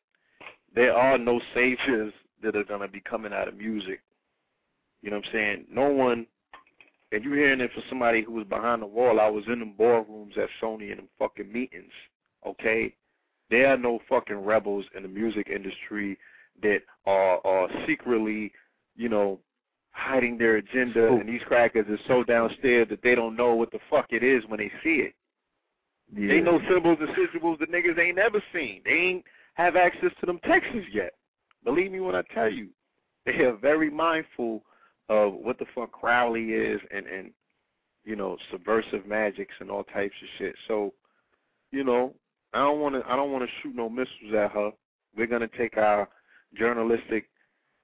There 0.74 0.96
are 0.96 1.18
no 1.18 1.42
saviors 1.54 2.14
that 2.42 2.56
are 2.56 2.64
gonna 2.64 2.88
be 2.88 3.02
coming 3.02 3.34
out 3.34 3.50
of 3.50 3.58
music. 3.58 4.00
You 5.02 5.10
know 5.10 5.18
what 5.18 5.26
I'm 5.26 5.32
saying? 5.34 5.66
No 5.70 5.90
one 5.90 6.26
and 7.12 7.24
you're 7.24 7.36
hearing 7.36 7.62
it 7.62 7.72
from 7.74 7.84
somebody 7.90 8.22
who 8.22 8.34
was 8.34 8.46
behind 8.46 8.82
the 8.82 8.88
wall, 8.88 9.20
I 9.20 9.28
was 9.28 9.44
in 9.48 9.60
them 9.60 9.74
ballrooms 9.78 10.36
at 10.38 10.50
Sony 10.62 10.92
in 10.92 10.98
them 10.98 11.10
fucking 11.18 11.52
meetings. 11.52 11.92
Okay? 12.46 12.94
There 13.50 13.68
are 13.68 13.78
no 13.78 14.00
fucking 14.08 14.44
rebels 14.44 14.86
in 14.96 15.04
the 15.04 15.10
music 15.10 15.48
industry 15.54 16.18
that 16.62 16.80
are 17.06 17.46
are 17.46 17.68
secretly, 17.88 18.52
you 18.96 19.10
know, 19.10 19.40
hiding 19.92 20.38
their 20.38 20.58
agenda 20.58 21.08
Ooh. 21.08 21.20
and 21.20 21.28
these 21.28 21.42
crackers 21.48 21.88
are 21.90 22.04
so 22.08 22.24
downstairs 22.24 22.88
that 22.90 23.02
they 23.02 23.16
don't 23.16 23.36
know 23.36 23.56
what 23.56 23.72
the 23.72 23.80
fuck 23.90 24.08
it 24.12 24.24
is 24.24 24.44
when 24.48 24.60
they 24.60 24.72
see 24.84 25.02
it. 25.02 25.14
Yeah. 26.16 26.28
They 26.28 26.42
know 26.42 26.60
symbols 26.70 26.98
and 27.02 27.10
sigils 27.10 27.60
that 27.60 27.72
niggas 27.72 28.00
ain't 28.00 28.16
never 28.16 28.42
seen. 28.54 28.82
They 28.86 28.92
ain't 28.92 29.26
have 29.56 29.76
access 29.76 30.12
to 30.20 30.26
them 30.26 30.40
texts 30.46 30.88
yet. 30.92 31.14
Believe 31.64 31.92
me 31.92 32.00
when 32.00 32.16
I 32.16 32.24
tell 32.34 32.52
you. 32.52 32.70
They 33.26 33.44
are 33.44 33.56
very 33.56 33.90
mindful 33.90 34.64
of 35.10 35.34
what 35.34 35.60
the 35.60 35.66
fuck 35.76 35.92
Crowley 35.92 36.52
is 36.54 36.80
and, 36.92 37.06
and 37.06 37.32
you 38.06 38.16
know, 38.16 38.38
subversive 38.52 39.06
magics 39.06 39.54
and 39.60 39.70
all 39.70 39.84
types 39.84 40.16
of 40.22 40.30
shit. 40.38 40.56
So, 40.68 40.94
you 41.72 41.84
know, 41.84 42.14
I 42.54 42.60
don't 42.60 42.80
wanna 42.80 43.02
I 43.08 43.16
don't 43.16 43.32
wanna 43.32 43.48
shoot 43.62 43.76
no 43.76 43.90
missiles 43.90 44.34
at 44.36 44.52
her. 44.52 44.72
We're 45.16 45.28
gonna 45.28 45.50
take 45.58 45.78
our 45.78 46.08
journalistic 46.58 47.30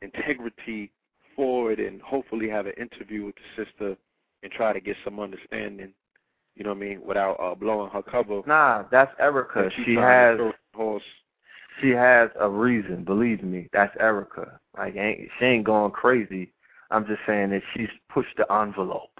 integrity 0.01 0.91
forward 1.35 1.79
and 1.79 2.01
hopefully 2.01 2.49
have 2.49 2.65
an 2.65 2.73
interview 2.77 3.25
with 3.25 3.35
the 3.35 3.65
sister 3.65 3.97
and 4.43 4.51
try 4.51 4.73
to 4.73 4.79
get 4.79 4.95
some 5.03 5.19
understanding, 5.19 5.91
you 6.55 6.63
know 6.63 6.69
what 6.71 6.77
I 6.77 6.79
mean, 6.79 7.01
without 7.05 7.33
uh, 7.39 7.55
blowing 7.55 7.89
her 7.91 8.01
cover. 8.01 8.41
Nah, 8.45 8.83
that's 8.91 9.13
Erykah. 9.19 9.65
that 9.65 9.71
She 9.85 9.95
has 9.95 10.37
to 10.37 10.51
horse. 10.73 11.03
she 11.81 11.89
has 11.89 12.29
a 12.39 12.49
reason, 12.49 13.03
believe 13.03 13.43
me. 13.43 13.69
That's 13.73 13.95
Erykah. 13.97 14.57
Like 14.77 14.95
ain't 14.95 15.29
she 15.39 15.45
ain't 15.45 15.65
going 15.65 15.91
crazy. 15.91 16.51
I'm 16.91 17.05
just 17.07 17.21
saying 17.25 17.49
that 17.49 17.63
she's 17.75 17.89
pushed 18.09 18.37
the 18.37 18.51
envelope, 18.51 19.19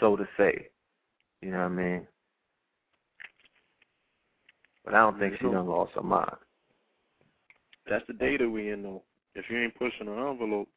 so 0.00 0.16
to 0.16 0.26
say. 0.36 0.68
You 1.42 1.50
know 1.50 1.58
what 1.58 1.64
I 1.64 1.68
mean? 1.68 2.06
But 4.84 4.94
I 4.94 4.98
don't 4.98 5.18
think 5.18 5.36
she 5.38 5.44
done 5.44 5.66
lost 5.66 5.92
her 5.94 6.02
mind. 6.02 6.36
That's 7.88 8.06
the 8.06 8.12
data 8.12 8.48
we 8.48 8.70
in 8.70 8.82
though. 8.82 9.02
If 9.34 9.46
you 9.50 9.58
ain't 9.58 9.74
pushing 9.76 10.08
an 10.08 10.18
envelope, 10.18 10.68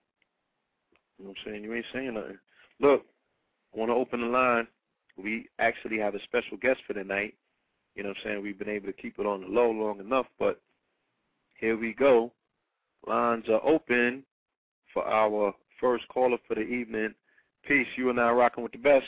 you 1.17 1.25
know 1.25 1.29
what 1.29 1.29
I'm 1.29 1.35
saying, 1.45 1.63
you 1.63 1.73
ain't 1.73 1.85
saying 1.93 2.13
nothing. 2.13 2.37
Look, 2.79 3.05
I 3.73 3.79
wanna 3.79 3.95
open 3.95 4.21
the 4.21 4.27
line. 4.27 4.67
We 5.17 5.49
actually 5.59 5.97
have 5.99 6.15
a 6.15 6.23
special 6.23 6.57
guest 6.57 6.79
for 6.85 6.93
tonight. 6.93 7.35
You 7.95 8.03
know 8.03 8.09
what 8.09 8.17
I'm 8.19 8.23
saying? 8.23 8.43
We've 8.43 8.59
been 8.59 8.69
able 8.69 8.87
to 8.87 8.93
keep 8.93 9.17
it 9.19 9.25
on 9.25 9.41
the 9.41 9.47
low 9.47 9.71
long 9.71 9.99
enough, 9.99 10.27
but 10.37 10.61
here 11.59 11.77
we 11.77 11.93
go. 11.93 12.31
Lines 13.07 13.45
are 13.49 13.63
open 13.65 14.23
for 14.93 15.03
our 15.05 15.53
first 15.79 16.07
caller 16.09 16.37
for 16.47 16.55
the 16.55 16.61
evening. 16.61 17.13
Peace, 17.67 17.87
you 17.95 18.09
and 18.09 18.19
I 18.19 18.31
rocking 18.31 18.63
with 18.63 18.71
the 18.71 18.77
best. 18.77 19.05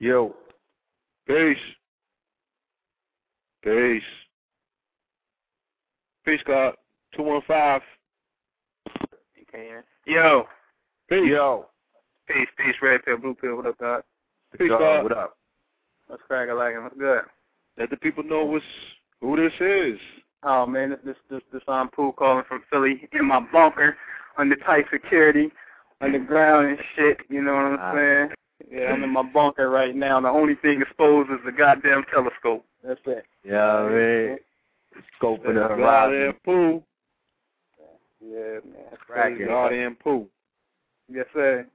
Yo, 0.00 0.34
Peace. 1.26 1.58
Peace. 3.62 4.02
Peace, 6.24 6.40
God. 6.46 6.74
215. 7.16 7.80
You 9.34 9.44
can. 9.50 9.82
Yo, 10.06 10.46
Peace. 11.08 11.28
yo, 11.28 11.66
peace, 12.28 12.46
peace, 12.56 12.74
red 12.80 13.04
pill, 13.04 13.18
blue 13.18 13.34
pill. 13.34 13.56
What 13.56 13.66
up, 13.66 13.78
God? 13.78 14.02
Peace, 14.56 14.68
Yo, 14.68 14.78
God. 14.78 15.02
what 15.02 15.16
up? 15.16 15.36
What's 16.06 16.22
cracking 16.26 16.54
like 16.54 16.74
What's 16.80 16.96
good? 16.96 17.22
Let 17.76 17.90
the 17.90 17.96
people 17.96 18.22
know 18.22 18.44
what's, 18.44 18.64
who 19.20 19.36
this 19.36 19.52
is. 19.60 19.98
Oh 20.44 20.64
man, 20.66 20.90
this 20.90 20.98
this 21.04 21.16
this, 21.28 21.40
this 21.52 21.62
I'm 21.66 21.88
Pooh 21.88 22.12
calling 22.12 22.44
from 22.48 22.62
Philly 22.70 23.08
in 23.12 23.26
my 23.26 23.40
bunker 23.40 23.96
under 24.36 24.54
tight 24.56 24.84
security, 24.92 25.50
underground 26.00 26.66
and 26.68 26.78
shit. 26.94 27.18
You 27.28 27.42
know 27.42 27.54
what 27.54 27.64
I'm 27.64 27.78
Ah. 27.80 27.94
saying? 27.94 28.30
Yeah, 28.70 28.92
I'm 28.92 29.02
in 29.02 29.10
my 29.10 29.22
bunker 29.22 29.70
right 29.70 29.94
now. 29.96 30.20
The 30.20 30.28
only 30.28 30.54
thing 30.56 30.82
exposed 30.82 31.30
is 31.30 31.38
the 31.44 31.52
goddamn 31.52 32.04
telescope. 32.12 32.64
That's 32.84 33.00
it. 33.06 33.24
Yeah, 33.44 33.62
I 33.64 33.88
mean, 33.88 34.38
scoping 35.20 35.54
the 35.54 35.54
God 35.54 35.70
horizon. 35.78 36.22
and 36.26 36.42
Pooh. 36.42 36.82
Yeah, 38.20 38.36
man. 38.64 38.84
That's 38.90 39.02
Cracking. 39.06 39.36
crazy. 39.36 39.48
God 39.48 39.72
and 39.72 40.26
Yes, 41.10 41.26
sir. 41.32 41.66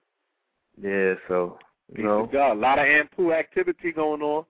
Yeah, 0.82 1.14
so 1.28 1.58
you 1.96 2.04
know, 2.04 2.26
to 2.28 2.32
God. 2.32 2.54
A 2.54 2.60
lot 2.60 2.80
of 2.80 2.86
and 2.86 3.10
Pooh 3.12 3.32
activity 3.34 3.92
going 3.92 4.22
on. 4.22 4.46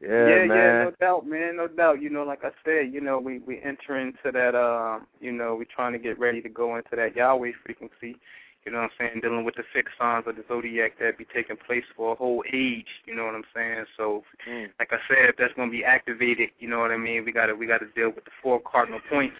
yeah, 0.00 0.08
yeah, 0.08 0.44
man. 0.44 0.48
yeah, 0.48 0.84
no 0.84 0.92
doubt, 1.00 1.26
man, 1.26 1.56
no 1.56 1.68
doubt. 1.68 2.00
You 2.02 2.10
know, 2.10 2.22
like 2.24 2.44
I 2.44 2.50
said, 2.64 2.92
you 2.92 3.00
know, 3.00 3.18
we 3.18 3.38
we 3.40 3.60
enter 3.62 3.98
into 3.98 4.30
that. 4.32 4.54
Um, 4.54 5.06
you 5.20 5.32
know, 5.32 5.56
we're 5.56 5.64
trying 5.64 5.92
to 5.92 5.98
get 5.98 6.18
ready 6.18 6.40
to 6.42 6.48
go 6.48 6.76
into 6.76 6.90
that 6.96 7.16
Yahweh 7.16 7.52
frequency. 7.64 8.16
You 8.64 8.72
know 8.72 8.78
what 8.82 8.90
I'm 9.00 9.08
saying? 9.10 9.20
Dealing 9.22 9.44
with 9.44 9.54
the 9.56 9.64
six 9.74 9.90
signs 9.98 10.26
of 10.26 10.36
the 10.36 10.44
zodiac 10.46 10.98
that 10.98 11.16
be 11.16 11.24
taking 11.32 11.56
place 11.56 11.84
for 11.96 12.12
a 12.12 12.16
whole 12.16 12.44
age. 12.52 12.88
You 13.06 13.14
know 13.14 13.24
what 13.24 13.34
I'm 13.34 13.44
saying? 13.54 13.86
So, 13.96 14.24
Mm. 14.46 14.70
like 14.78 14.92
I 14.92 14.98
said, 15.08 15.30
if 15.30 15.36
that's 15.36 15.54
going 15.54 15.68
to 15.70 15.76
be 15.76 15.84
activated, 15.84 16.50
you 16.58 16.68
know 16.68 16.80
what 16.80 16.90
I 16.90 16.96
mean? 16.96 17.24
We 17.24 17.32
got 17.32 17.46
to 17.46 17.54
we 17.54 17.66
got 17.66 17.80
to 17.80 17.86
deal 17.94 18.10
with 18.10 18.24
the 18.24 18.30
four 18.42 18.60
cardinal 18.60 19.00
points 19.08 19.38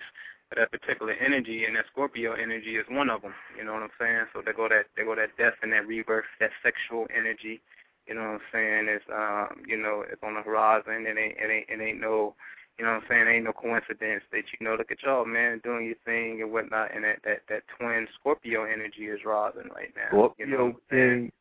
of 0.51 0.57
that 0.59 0.71
particular 0.73 1.13
energy, 1.15 1.65
and 1.67 1.77
that 1.77 1.87
Scorpio 1.93 2.33
energy 2.33 2.77
is 2.77 2.87
one 2.89 3.11
of 3.11 3.21
them. 3.23 3.35
You 3.57 3.65
know 3.65 3.75
what 3.75 3.83
I'm 3.83 3.91
saying? 4.01 4.27
So 4.33 4.41
they 4.45 4.53
go 4.53 4.69
that 4.69 4.87
they 4.97 5.05
go 5.05 5.15
that 5.15 5.37
death 5.37 5.55
and 5.63 5.73
that 5.73 5.87
rebirth, 5.87 6.25
that 6.41 6.51
sexual 6.63 7.07
energy. 7.15 7.61
You 8.07 8.15
know 8.15 8.23
what 8.23 8.41
I'm 8.41 8.41
saying? 8.53 8.87
It's 8.89 9.05
um, 9.13 9.63
you 9.67 9.77
know, 9.77 10.05
it's 10.11 10.23
on 10.23 10.35
the 10.35 10.43
horizon. 10.43 11.07
It 11.07 11.19
ain't 11.19 11.37
it 11.39 11.51
ain't 11.51 11.69
it 11.69 11.81
ain't 11.85 12.01
no 12.01 12.35
you 12.79 12.85
know 12.85 12.93
what 12.93 13.03
I'm 13.03 13.09
saying, 13.09 13.29
ain't 13.29 13.45
no 13.45 13.53
coincidence 13.53 14.23
that 14.33 14.45
you 14.59 14.65
know, 14.67 14.77
look 14.77 14.91
at 14.93 15.03
y'all 15.03 15.25
man 15.25 15.61
doing 15.65 15.87
your 15.87 15.97
thing 16.05 16.43
and 16.43 16.53
whatnot 16.53 16.95
and 16.95 17.05
that, 17.05 17.19
that, 17.25 17.41
that 17.49 17.63
twin 17.77 18.07
Scorpio 18.19 18.65
energy 18.65 19.07
is 19.07 19.21
rising 19.25 19.71
right 19.75 19.93
now. 19.97 20.33
you 20.39 20.47
know 20.47 20.57
what 20.57 20.65
I'm 20.65 20.73
Scorpio 20.73 20.81
saying? 20.91 21.21
King. 21.23 21.33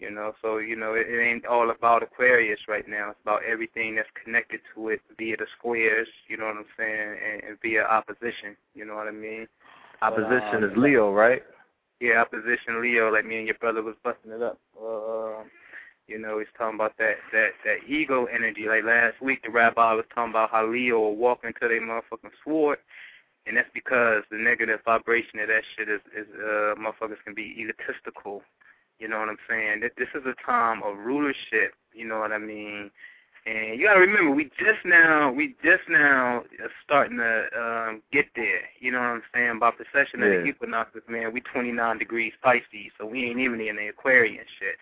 You 0.00 0.12
know, 0.12 0.32
so 0.40 0.58
you 0.58 0.76
know, 0.76 0.94
it, 0.94 1.08
it 1.08 1.20
ain't 1.20 1.44
all 1.44 1.70
about 1.70 2.04
Aquarius 2.04 2.60
right 2.68 2.88
now. 2.88 3.10
It's 3.10 3.18
about 3.22 3.40
everything 3.42 3.96
that's 3.96 4.08
connected 4.24 4.60
to 4.74 4.90
it 4.90 5.00
via 5.18 5.36
the 5.36 5.46
squares, 5.58 6.06
you 6.28 6.36
know 6.36 6.46
what 6.46 6.56
I'm 6.56 6.64
saying, 6.78 7.16
and, 7.32 7.42
and 7.42 7.58
via 7.60 7.82
opposition, 7.82 8.56
you 8.74 8.84
know 8.84 8.94
what 8.94 9.08
I 9.08 9.10
mean? 9.10 9.48
Opposition 10.00 10.60
But, 10.60 10.64
um, 10.64 10.70
is 10.70 10.76
Leo, 10.76 11.12
right? 11.12 11.42
yeah, 12.00 12.20
opposition 12.20 12.80
Leo, 12.80 13.10
like 13.12 13.26
me 13.26 13.38
and 13.38 13.46
your 13.46 13.56
brother 13.56 13.82
was 13.82 13.96
busting 14.04 14.30
it 14.30 14.42
up. 14.42 14.58
Uh, 14.80 15.42
you 16.08 16.18
know, 16.18 16.38
he's 16.38 16.48
talking 16.56 16.74
about 16.76 16.94
that 16.98 17.16
that 17.32 17.50
that 17.64 17.78
ego 17.86 18.24
energy. 18.26 18.66
Like 18.66 18.84
last 18.84 19.20
week, 19.20 19.42
the 19.44 19.50
rabbi 19.50 19.92
was 19.92 20.04
talking 20.14 20.32
about 20.32 20.50
how 20.50 20.66
Leo 20.66 20.98
will 20.98 21.16
walk 21.16 21.44
into 21.44 21.60
their 21.68 21.80
motherfucking 21.80 22.32
sword, 22.44 22.78
and 23.46 23.56
that's 23.56 23.68
because 23.74 24.24
the 24.30 24.38
negative 24.38 24.80
vibration 24.84 25.38
of 25.40 25.48
that 25.48 25.62
shit 25.76 25.88
is 25.88 26.00
is 26.16 26.26
uh 26.36 26.74
motherfuckers 26.76 27.22
can 27.24 27.34
be 27.34 27.54
egotistical. 27.58 28.42
You 28.98 29.08
know 29.08 29.20
what 29.20 29.28
I'm 29.28 29.38
saying? 29.48 29.80
This 29.80 30.08
is 30.14 30.24
a 30.26 30.34
time 30.44 30.82
of 30.82 30.98
rulership. 30.98 31.74
You 31.92 32.06
know 32.08 32.18
what 32.18 32.32
I 32.32 32.38
mean? 32.38 32.90
And 33.46 33.78
you 33.80 33.86
gotta 33.86 34.00
remember, 34.00 34.30
we 34.32 34.44
just 34.58 34.84
now, 34.84 35.30
we 35.32 35.54
just 35.64 35.88
now 35.88 36.42
are 36.60 36.70
starting 36.84 37.16
to 37.18 37.46
um, 37.56 38.02
get 38.12 38.26
there. 38.36 38.60
You 38.80 38.92
know 38.92 38.98
what 38.98 39.06
I'm 39.06 39.22
saying? 39.32 39.50
About 39.56 39.78
the 39.78 39.84
session 39.92 40.22
of 40.22 40.28
the 40.28 40.36
Yeah. 40.40 40.44
equinoxes, 40.50 41.02
man. 41.08 41.32
We 41.32 41.40
29 41.40 41.98
degrees 41.98 42.32
Pisces, 42.42 42.92
so 42.98 43.06
we 43.06 43.24
ain't 43.24 43.38
even 43.38 43.60
in 43.60 43.76
the 43.76 43.88
Aquarian 43.88 44.44
shit. 44.58 44.76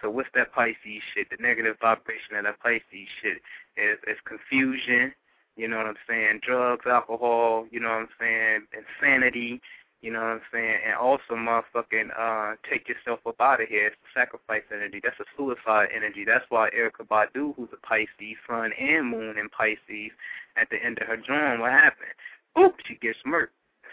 So 0.00 0.10
what's 0.10 0.28
that 0.34 0.52
Pisces 0.52 1.02
shit? 1.14 1.30
The 1.30 1.36
negative 1.40 1.76
vibration 1.80 2.36
of 2.36 2.44
that 2.44 2.60
Pisces 2.60 3.08
shit 3.20 3.38
is 3.76 3.98
is 4.06 4.18
confusion. 4.24 5.12
You 5.56 5.66
know 5.66 5.78
what 5.78 5.86
I'm 5.86 5.96
saying? 6.08 6.40
Drugs, 6.42 6.86
alcohol. 6.86 7.66
You 7.70 7.80
know 7.80 7.88
what 7.88 7.98
I'm 7.98 8.08
saying? 8.20 8.66
Insanity. 8.72 9.60
You 10.00 10.12
know 10.12 10.20
what 10.20 10.28
I'm 10.28 10.40
saying? 10.52 10.78
And 10.86 10.94
also, 10.94 11.34
motherfucking, 11.34 12.10
uh, 12.16 12.54
take 12.70 12.88
yourself 12.88 13.18
up 13.26 13.40
out 13.40 13.60
of 13.60 13.68
here. 13.68 13.88
It's 13.88 13.96
a 13.96 14.20
sacrifice 14.20 14.62
energy. 14.72 15.00
That's 15.02 15.18
a 15.18 15.24
suicide 15.36 15.88
energy. 15.94 16.24
That's 16.24 16.44
why 16.50 16.70
Erykah 16.70 17.08
Badu, 17.08 17.56
who's 17.56 17.70
a 17.72 17.84
Pisces, 17.84 18.36
sun 18.46 18.70
and 18.78 19.10
moon 19.10 19.36
in 19.36 19.48
Pisces, 19.48 20.12
at 20.56 20.70
the 20.70 20.76
end 20.84 20.98
of 21.00 21.08
her 21.08 21.16
drawing, 21.16 21.60
what 21.60 21.72
happened? 21.72 22.14
Oop, 22.56 22.76
she 22.86 22.94
gets 22.94 23.18
murked. 23.26 23.48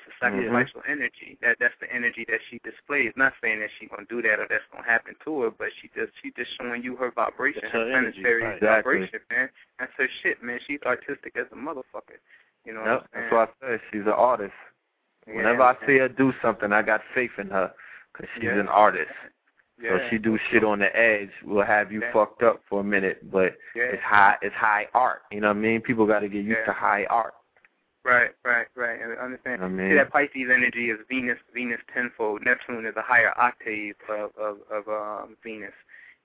A 0.08 0.12
sacrificial 0.24 0.82
mm-hmm. 0.82 0.92
energy. 0.92 1.38
That 1.42 1.58
that's 1.60 1.74
the 1.82 1.92
energy 1.94 2.26
that 2.30 2.40
she 2.50 2.60
displays. 2.64 3.12
Not 3.16 3.34
saying 3.42 3.60
that 3.62 3.70
she's 3.80 3.90
gonna 3.90 4.06
do 4.08 4.22
that 4.22 4.40
or 4.40 4.48
that's 4.50 4.64
gonna 4.72 4.86
happen 4.86 5.16
to 5.26 5.42
her, 5.42 5.52
but 5.52 5.70
she 5.82 5.90
just 5.96 6.12
she 6.22 6.32
just 6.38 6.52
showing 6.60 6.84
you 6.84 6.96
her 6.96 7.12
vibration, 7.12 7.62
That's 7.64 7.74
her 7.74 7.86
her 7.86 7.92
planetary 7.92 8.44
right. 8.44 8.56
Exactly. 8.56 8.94
vibration, 8.94 9.20
man. 9.32 9.50
That's 9.80 9.92
her 9.98 10.08
shit, 10.22 10.44
man. 10.44 10.60
She's 10.68 10.82
artistic 10.86 11.36
as 11.38 11.48
a 11.52 11.56
motherfucker. 11.56 12.22
You 12.66 12.74
know 12.74 12.86
Yep, 12.86 13.08
that's 13.14 13.32
why 13.32 13.44
I 13.44 13.48
said 13.62 13.80
she's 13.92 14.02
an 14.02 14.10
artist. 14.10 14.54
Yeah, 15.28 15.38
Whenever 15.38 15.64
I 15.64 15.76
see 15.88 15.98
her 15.98 16.10
do 16.10 16.34
something, 16.42 16.72
I 16.72 16.82
got 16.82 17.02
faith 17.14 17.32
in 17.38 17.50
her 17.50 17.74
because 18.14 18.30
she's 18.36 18.44
Yeah. 18.46 18.60
an 18.60 18.68
artist. 18.68 19.12
yeah. 19.82 19.90
So 19.90 20.10
she 20.10 20.18
do 20.18 20.38
shit 20.50 20.64
on 20.64 20.80
the 20.80 20.96
edge 20.96 21.32
We'll 21.44 21.66
have 21.66 21.92
you 21.92 22.02
Yeah. 22.02 22.12
fucked 22.14 22.44
up 22.44 22.62
for 22.70 22.82
a 22.82 22.84
minute, 22.84 23.32
but 23.32 23.58
yeah. 23.76 23.84
it's 23.86 24.04
high 24.04 24.38
it's 24.42 24.56
high 24.56 24.88
art. 24.94 25.24
You 25.32 25.42
know 25.42 25.48
what 25.48 25.58
I 25.58 25.60
mean? 25.60 25.82
People 25.82 26.06
got 26.06 26.20
to 26.20 26.30
get 26.30 26.46
used 26.46 26.66
to 26.66 26.74
high 26.74 27.06
art. 27.06 27.34
Right, 28.06 28.30
right, 28.46 28.68
right. 28.76 29.02
And 29.02 29.12
You 29.12 29.18
understand. 29.18 29.64
I 29.64 29.90
See 29.90 29.96
that 29.96 30.12
Pisces 30.12 30.52
energy 30.54 30.92
is 30.92 31.00
Venus, 31.10 31.40
Venus 31.56 31.80
tenfold. 31.92 32.46
Neptune 32.46 32.86
is 32.86 32.94
a 32.96 33.02
higher 33.02 33.34
octave 33.36 33.96
of 34.08 34.30
of, 34.38 34.58
of 34.70 34.88
um, 34.88 35.36
Venus. 35.44 35.74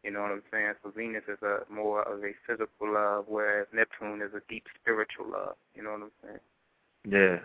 You 0.04 0.10
know 0.10 0.20
what 0.20 0.30
I'm 0.30 0.42
saying? 0.52 0.74
So 0.82 0.90
Venus 0.90 1.24
is 1.26 1.40
a 1.42 1.60
more 1.72 2.02
of 2.02 2.22
a 2.22 2.32
physical 2.46 2.92
love, 2.92 3.24
whereas 3.28 3.66
Neptune 3.72 4.20
is 4.20 4.34
a 4.34 4.42
deep 4.50 4.64
spiritual 4.80 5.30
love. 5.32 5.56
You 5.74 5.82
know 5.82 5.92
what 5.92 6.02
I'm 6.02 6.10
saying? 6.22 6.40
Yeah. 7.08 7.38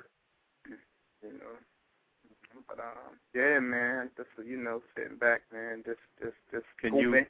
You 1.24 1.32
know. 1.40 1.56
But 2.68 2.80
um, 2.80 3.16
yeah, 3.34 3.60
man. 3.60 4.10
Just 4.18 4.30
you 4.46 4.58
know, 4.58 4.82
sitting 4.98 5.18
back, 5.18 5.44
man. 5.54 5.82
Just 5.86 6.00
just 6.22 6.36
just 6.52 6.66
Can 6.82 6.98
you- 6.98 7.26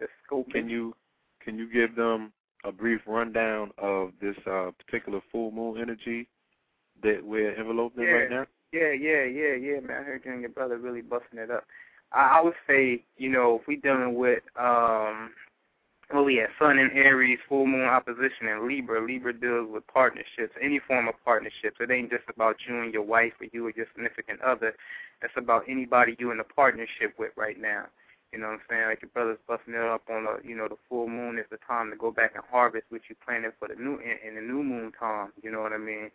Just 0.00 0.12
scoping. 0.26 0.52
Can 0.52 0.68
you 0.70 0.96
can 1.42 1.58
you 1.58 1.70
give 1.70 1.94
them 1.96 2.32
a 2.64 2.72
brief 2.72 3.00
rundown 3.06 3.70
of 3.78 4.12
this 4.20 4.36
uh, 4.46 4.70
particular 4.84 5.20
full 5.30 5.50
moon 5.50 5.80
energy 5.80 6.28
that 7.02 7.22
we're 7.22 7.54
enveloped 7.58 7.96
in 7.98 8.04
Yeah. 8.04 8.10
right 8.10 8.30
now? 8.30 8.46
Yeah, 8.72 8.90
yeah, 8.90 9.24
yeah, 9.24 9.54
yeah, 9.54 9.80
man. 9.80 10.00
I 10.00 10.02
heard 10.02 10.22
you 10.24 10.32
and 10.32 10.40
your 10.40 10.50
brother 10.50 10.78
really 10.78 11.02
busting 11.02 11.38
it 11.38 11.50
up. 11.50 11.64
I, 12.12 12.38
I 12.38 12.40
would 12.42 12.54
say, 12.66 13.04
you 13.16 13.28
know, 13.30 13.60
if 13.60 13.66
we 13.68 13.76
dealing 13.76 14.14
with 14.14 14.42
um 14.58 15.30
well 16.12 16.28
yeah, 16.28 16.46
Sun 16.58 16.78
in 16.78 16.90
Aries, 16.92 17.38
full 17.48 17.66
moon 17.66 17.84
opposition 17.84 18.48
in 18.48 18.68
Libra. 18.68 19.04
Libra 19.04 19.32
deals 19.32 19.68
with 19.70 19.86
partnerships, 19.86 20.54
any 20.60 20.78
form 20.78 21.08
of 21.08 21.14
partnerships. 21.24 21.76
It 21.80 21.90
ain't 21.90 22.10
just 22.10 22.24
about 22.28 22.56
you 22.68 22.80
and 22.82 22.92
your 22.92 23.02
wife 23.02 23.32
or 23.40 23.46
you 23.52 23.66
or 23.66 23.72
your 23.74 23.86
significant 23.94 24.40
other. 24.42 24.74
It's 25.22 25.32
about 25.36 25.64
anybody 25.68 26.16
you 26.18 26.30
in 26.30 26.40
a 26.40 26.44
partnership 26.44 27.14
with 27.18 27.32
right 27.36 27.60
now. 27.60 27.86
You 28.34 28.40
know 28.40 28.48
what 28.48 28.54
I'm 28.54 28.60
saying? 28.68 28.86
Like 28.88 29.00
your 29.00 29.10
brother's 29.14 29.38
busting 29.46 29.74
it 29.74 29.80
up 29.80 30.02
on 30.10 30.24
the 30.24 30.40
you 30.44 30.56
know, 30.56 30.66
the 30.66 30.76
full 30.88 31.08
moon 31.08 31.38
is 31.38 31.46
the 31.50 31.58
time 31.58 31.90
to 31.90 31.96
go 31.96 32.10
back 32.10 32.32
and 32.34 32.42
harvest 32.50 32.86
what 32.88 33.02
you 33.08 33.14
planted 33.24 33.52
for 33.60 33.68
the 33.68 33.76
new 33.76 33.98
in, 33.98 34.18
in 34.26 34.34
the 34.34 34.40
new 34.40 34.64
moon 34.64 34.90
time, 34.98 35.28
you 35.40 35.52
know 35.52 35.60
what 35.60 35.72
I 35.72 35.78
mean? 35.78 36.10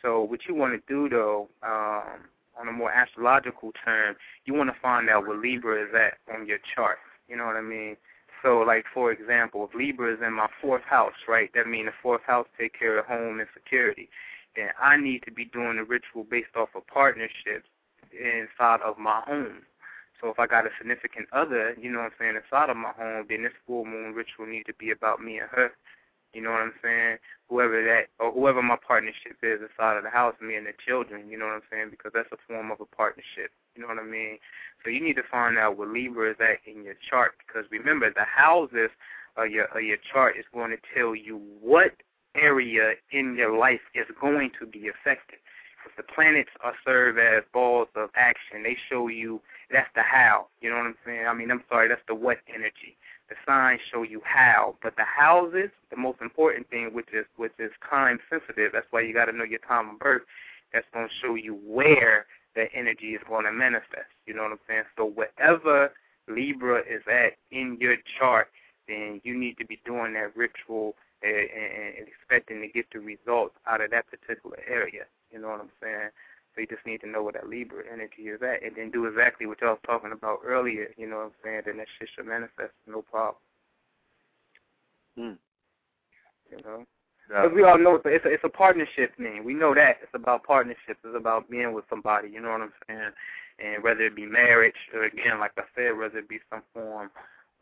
So 0.00 0.22
what 0.22 0.46
you 0.46 0.54
want 0.54 0.74
to 0.74 0.82
do 0.86 1.08
though, 1.08 1.48
um, 1.64 2.22
on 2.56 2.68
a 2.68 2.72
more 2.72 2.92
astrological 2.92 3.72
term, 3.84 4.14
you 4.44 4.54
want 4.54 4.72
to 4.72 4.80
find 4.80 5.10
out 5.10 5.26
where 5.26 5.36
Libra 5.36 5.82
is 5.82 5.92
at 5.92 6.18
on 6.32 6.46
your 6.46 6.58
chart. 6.72 6.98
You 7.28 7.36
know 7.36 7.46
what 7.46 7.56
I 7.56 7.62
mean? 7.62 7.96
So, 8.44 8.60
like 8.60 8.84
for 8.94 9.10
example, 9.10 9.68
if 9.68 9.74
Libra 9.74 10.14
is 10.14 10.20
in 10.24 10.34
my 10.34 10.48
fourth 10.62 10.84
house, 10.84 11.26
right? 11.26 11.50
That 11.54 11.66
means 11.66 11.86
the 11.86 11.94
fourth 12.00 12.22
house 12.22 12.46
take 12.56 12.78
care 12.78 12.96
of 12.96 13.06
home 13.06 13.40
and 13.40 13.48
security. 13.52 14.08
Then 14.54 14.68
I 14.80 14.96
need 14.96 15.24
to 15.24 15.32
be 15.32 15.44
doing 15.46 15.78
the 15.78 15.84
ritual 15.84 16.22
based 16.22 16.54
off 16.54 16.68
of 16.76 16.86
partnerships 16.86 17.66
inside 18.12 18.82
of 18.82 18.98
my 18.98 19.20
home. 19.26 19.62
So 20.20 20.28
if 20.28 20.38
I 20.38 20.46
got 20.46 20.66
a 20.66 20.70
significant 20.78 21.28
other, 21.32 21.76
you 21.80 21.90
know 21.90 21.98
what 21.98 22.12
I'm 22.12 22.18
saying, 22.18 22.36
inside 22.36 22.70
of 22.70 22.76
my 22.76 22.92
home, 22.92 23.26
then 23.28 23.42
this 23.42 23.52
full 23.66 23.84
moon 23.84 24.14
ritual 24.14 24.46
needs 24.46 24.66
to 24.66 24.74
be 24.74 24.90
about 24.90 25.20
me 25.20 25.38
and 25.38 25.48
her. 25.50 25.72
You 26.32 26.42
know 26.42 26.50
what 26.50 26.60
I'm 26.60 26.74
saying? 26.82 27.18
Whoever 27.48 27.82
that 27.84 28.08
or 28.18 28.32
whoever 28.32 28.62
my 28.62 28.76
partnership 28.76 29.38
is 29.42 29.60
inside 29.62 29.96
of 29.96 30.04
the 30.04 30.10
house, 30.10 30.34
me 30.40 30.56
and 30.56 30.66
the 30.66 30.74
children, 30.86 31.30
you 31.30 31.38
know 31.38 31.46
what 31.46 31.54
I'm 31.54 31.68
saying? 31.70 31.88
Because 31.90 32.12
that's 32.14 32.28
a 32.32 32.36
form 32.46 32.70
of 32.70 32.80
a 32.80 32.84
partnership. 32.84 33.52
You 33.74 33.82
know 33.82 33.88
what 33.88 33.98
I 33.98 34.04
mean? 34.04 34.38
So 34.84 34.90
you 34.90 35.00
need 35.00 35.16
to 35.16 35.22
find 35.30 35.56
out 35.56 35.78
where 35.78 35.88
Libra 35.88 36.30
is 36.30 36.36
at 36.40 36.58
in 36.66 36.84
your 36.84 36.96
chart 37.08 37.34
because 37.46 37.70
remember 37.70 38.12
the 38.12 38.24
houses 38.24 38.90
of 39.36 39.50
your 39.50 39.64
of 39.66 39.82
your 39.82 39.98
chart 40.12 40.36
is 40.36 40.44
going 40.52 40.70
to 40.70 40.78
tell 40.94 41.14
you 41.14 41.40
what 41.60 41.92
area 42.34 42.94
in 43.12 43.36
your 43.36 43.56
life 43.56 43.80
is 43.94 44.06
going 44.20 44.50
to 44.60 44.66
be 44.66 44.88
affected. 44.88 45.38
The 45.96 46.02
planets 46.02 46.50
are 46.62 46.74
serve 46.84 47.16
as 47.16 47.44
balls 47.52 47.88
of 47.94 48.10
action, 48.14 48.62
they 48.62 48.76
show 48.90 49.08
you 49.08 49.40
that's 49.70 49.90
the 49.94 50.02
how. 50.02 50.46
You 50.60 50.70
know 50.70 50.76
what 50.76 50.86
I'm 50.86 50.96
saying? 51.04 51.26
I 51.26 51.34
mean, 51.34 51.50
I'm 51.50 51.64
sorry, 51.68 51.88
that's 51.88 52.02
the 52.06 52.14
what 52.14 52.38
energy. 52.52 52.96
The 53.28 53.34
signs 53.44 53.80
show 53.92 54.02
you 54.02 54.22
how, 54.24 54.76
but 54.82 54.94
the 54.96 55.04
houses, 55.04 55.70
the 55.90 55.96
most 55.96 56.20
important 56.20 56.70
thing, 56.70 56.90
which 56.92 57.08
is 57.12 57.26
which 57.36 57.52
is 57.58 57.72
time 57.88 58.20
sensitive. 58.30 58.70
That's 58.72 58.86
why 58.90 59.00
you 59.00 59.12
got 59.12 59.24
to 59.24 59.32
know 59.32 59.44
your 59.44 59.58
time 59.60 59.90
of 59.90 59.98
birth. 59.98 60.22
That's 60.72 60.86
going 60.94 61.08
to 61.08 61.14
show 61.26 61.34
you 61.34 61.58
where 61.66 62.26
that 62.54 62.68
energy 62.72 63.14
is 63.14 63.20
going 63.28 63.44
to 63.44 63.52
manifest. 63.52 64.10
You 64.26 64.34
know 64.34 64.42
what 64.42 64.52
I'm 64.52 64.58
saying? 64.68 64.84
So 64.96 65.06
wherever 65.06 65.92
Libra 66.28 66.80
is 66.80 67.02
at 67.10 67.34
in 67.50 67.78
your 67.80 67.96
chart, 68.18 68.48
then 68.88 69.20
you 69.24 69.36
need 69.36 69.58
to 69.58 69.66
be 69.66 69.80
doing 69.84 70.12
that 70.14 70.36
ritual 70.36 70.94
eh, 71.22 71.28
and, 71.28 71.40
and, 71.40 71.94
and 71.98 72.08
expecting 72.08 72.60
to 72.60 72.68
get 72.68 72.86
the 72.92 73.00
results 73.00 73.54
out 73.66 73.80
of 73.80 73.90
that 73.90 74.06
particular 74.08 74.58
area. 74.68 75.04
You 75.32 75.40
know 75.40 75.48
what 75.48 75.60
I'm 75.60 75.70
saying? 75.82 76.10
You 76.56 76.66
just 76.66 76.86
need 76.86 77.00
to 77.02 77.08
know 77.08 77.22
where 77.22 77.32
that 77.32 77.48
Libra 77.48 77.84
energy 77.92 78.22
is 78.22 78.40
at, 78.42 78.62
and 78.62 78.74
then 78.76 78.90
do 78.90 79.06
exactly 79.06 79.46
what 79.46 79.60
y'all 79.60 79.70
was 79.70 79.78
talking 79.86 80.12
about 80.12 80.40
earlier. 80.44 80.88
You 80.96 81.08
know 81.08 81.16
what 81.16 81.24
I'm 81.24 81.32
saying? 81.44 81.62
Then 81.66 81.76
that 81.78 81.86
shit 81.98 82.08
should 82.14 82.26
manifest, 82.26 82.72
no 82.86 83.02
problem. 83.02 83.36
Hmm. 85.16 85.32
You 86.50 86.62
know. 86.64 86.86
Because 87.28 87.52
we 87.54 87.64
all 87.64 87.78
know 87.78 87.96
it's 87.96 88.06
a, 88.06 88.08
it's 88.08 88.24
a 88.24 88.28
it's 88.28 88.44
a 88.44 88.48
partnership 88.48 89.16
thing. 89.16 89.44
We 89.44 89.52
know 89.52 89.74
that 89.74 89.98
it's 90.02 90.14
about 90.14 90.44
partnerships. 90.44 91.00
It's 91.04 91.16
about 91.16 91.50
being 91.50 91.72
with 91.72 91.84
somebody. 91.90 92.28
You 92.28 92.40
know 92.40 92.50
what 92.50 92.60
I'm 92.60 92.72
saying? 92.86 93.10
And 93.58 93.82
whether 93.82 94.02
it 94.02 94.14
be 94.14 94.26
marriage 94.26 94.76
or 94.94 95.04
again, 95.04 95.40
like 95.40 95.52
I 95.58 95.62
said, 95.74 95.96
whether 95.96 96.18
it 96.18 96.28
be 96.28 96.38
some 96.50 96.62
form 96.72 97.10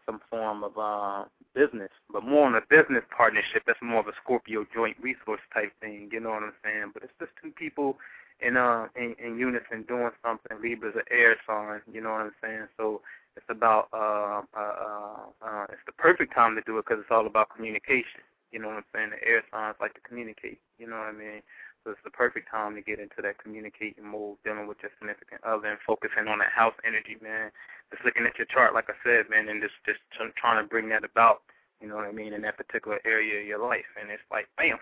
some 0.06 0.20
form 0.28 0.64
of 0.64 0.76
uh 0.76 1.24
business, 1.54 1.90
but 2.12 2.24
more 2.24 2.46
on 2.46 2.54
a 2.56 2.60
business 2.68 3.04
partnership. 3.16 3.62
That's 3.66 3.80
more 3.80 4.00
of 4.00 4.08
a 4.08 4.12
Scorpio 4.22 4.66
joint 4.74 4.96
resource 5.00 5.40
type 5.52 5.72
thing. 5.80 6.10
You 6.12 6.20
know 6.20 6.30
what 6.30 6.42
I'm 6.42 6.52
saying? 6.62 6.90
But 6.92 7.04
it's 7.04 7.12
just 7.18 7.32
two 7.42 7.50
people 7.50 7.96
in 8.40 8.56
uh 8.56 8.88
in, 8.96 9.14
in 9.22 9.38
unison 9.38 9.84
doing 9.86 10.10
something. 10.24 10.56
Libra's 10.62 10.96
an 10.96 11.02
air 11.10 11.36
sign. 11.46 11.80
You 11.90 12.00
know 12.00 12.10
what 12.12 12.20
I'm 12.20 12.32
saying? 12.42 12.68
So 12.76 13.02
it's 13.36 13.46
about 13.48 13.88
uh 13.92 14.42
uh 14.56 14.60
uh, 14.60 15.46
uh 15.46 15.66
it's 15.70 15.84
the 15.86 15.92
perfect 15.92 16.34
time 16.34 16.54
to 16.56 16.62
do 16.62 16.78
it 16.78 16.84
because 16.86 17.00
it's 17.00 17.10
all 17.10 17.26
about 17.26 17.54
communication. 17.54 18.22
You 18.52 18.60
know 18.60 18.68
what 18.68 18.76
I'm 18.78 18.84
saying? 18.94 19.10
The 19.10 19.26
air 19.26 19.42
signs 19.50 19.76
like 19.80 19.94
to 19.94 20.00
communicate. 20.00 20.60
You 20.78 20.86
know 20.86 20.96
what 20.96 21.08
I 21.08 21.12
mean? 21.12 21.42
So 21.82 21.90
it's 21.90 22.00
the 22.04 22.10
perfect 22.10 22.50
time 22.50 22.74
to 22.76 22.80
get 22.80 22.98
into 22.98 23.20
that 23.20 23.36
communicating 23.38 24.06
mode, 24.06 24.38
dealing 24.42 24.66
with 24.66 24.78
your 24.80 24.90
significant 24.98 25.44
other, 25.44 25.68
and 25.68 25.78
focusing 25.86 26.28
on 26.28 26.38
that 26.38 26.48
house 26.48 26.72
energy, 26.86 27.18
man. 27.20 27.50
Just 27.90 28.04
looking 28.04 28.24
at 28.24 28.38
your 28.38 28.46
chart, 28.46 28.72
like 28.72 28.88
I 28.88 28.96
said, 29.04 29.28
man, 29.28 29.48
and 29.48 29.60
just 29.60 29.74
just 29.84 30.00
trying 30.36 30.62
to 30.62 30.68
bring 30.68 30.88
that 30.90 31.04
about. 31.04 31.42
You 31.80 31.88
know 31.88 31.96
what 31.96 32.06
I 32.06 32.12
mean? 32.12 32.32
In 32.32 32.42
that 32.42 32.56
particular 32.56 33.00
area 33.04 33.40
of 33.40 33.46
your 33.46 33.58
life, 33.58 33.90
and 34.00 34.10
it's 34.10 34.22
like, 34.30 34.48
bam, 34.56 34.78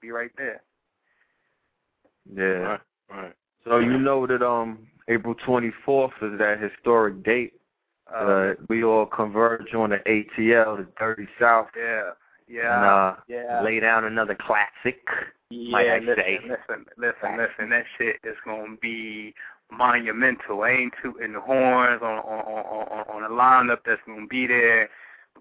be 0.00 0.10
right 0.10 0.30
there. 0.38 0.62
Yeah. 2.34 2.44
Right. 2.44 2.80
Right. 3.10 3.32
So 3.64 3.78
you 3.78 3.98
know 3.98 4.26
that 4.26 4.42
um 4.42 4.86
April 5.08 5.34
24th 5.34 6.12
is 6.22 6.38
that 6.38 6.58
historic 6.60 7.22
date. 7.22 7.54
Uh, 8.12 8.54
we 8.68 8.82
all 8.82 9.06
converge 9.06 9.72
on 9.74 9.90
the 9.90 9.98
ATL, 9.98 10.78
the 10.78 10.86
Dirty 10.98 11.28
South. 11.38 11.68
Yeah. 11.76 12.10
Yeah. 12.48 12.76
And, 12.76 12.84
uh, 12.84 13.14
yeah. 13.28 13.62
lay 13.62 13.78
down 13.80 14.04
another 14.04 14.36
classic. 14.36 15.00
Yeah, 15.50 15.72
might 15.72 15.88
I 15.88 15.98
listen, 15.98 16.16
say. 16.16 16.38
listen, 16.42 16.86
listen, 16.96 17.36
listen. 17.36 17.70
That 17.70 17.84
shit 17.98 18.16
is 18.24 18.36
gonna 18.44 18.76
be 18.80 19.34
monumental. 19.70 20.62
I 20.62 20.70
ain't 20.70 20.94
tooting 21.02 21.32
the 21.32 21.40
horns 21.40 22.02
on 22.02 22.18
on 22.18 22.40
on 22.46 23.04
on 23.08 23.24
a 23.24 23.34
lineup 23.34 23.80
that's 23.84 24.00
gonna 24.06 24.26
be 24.26 24.46
there, 24.46 24.88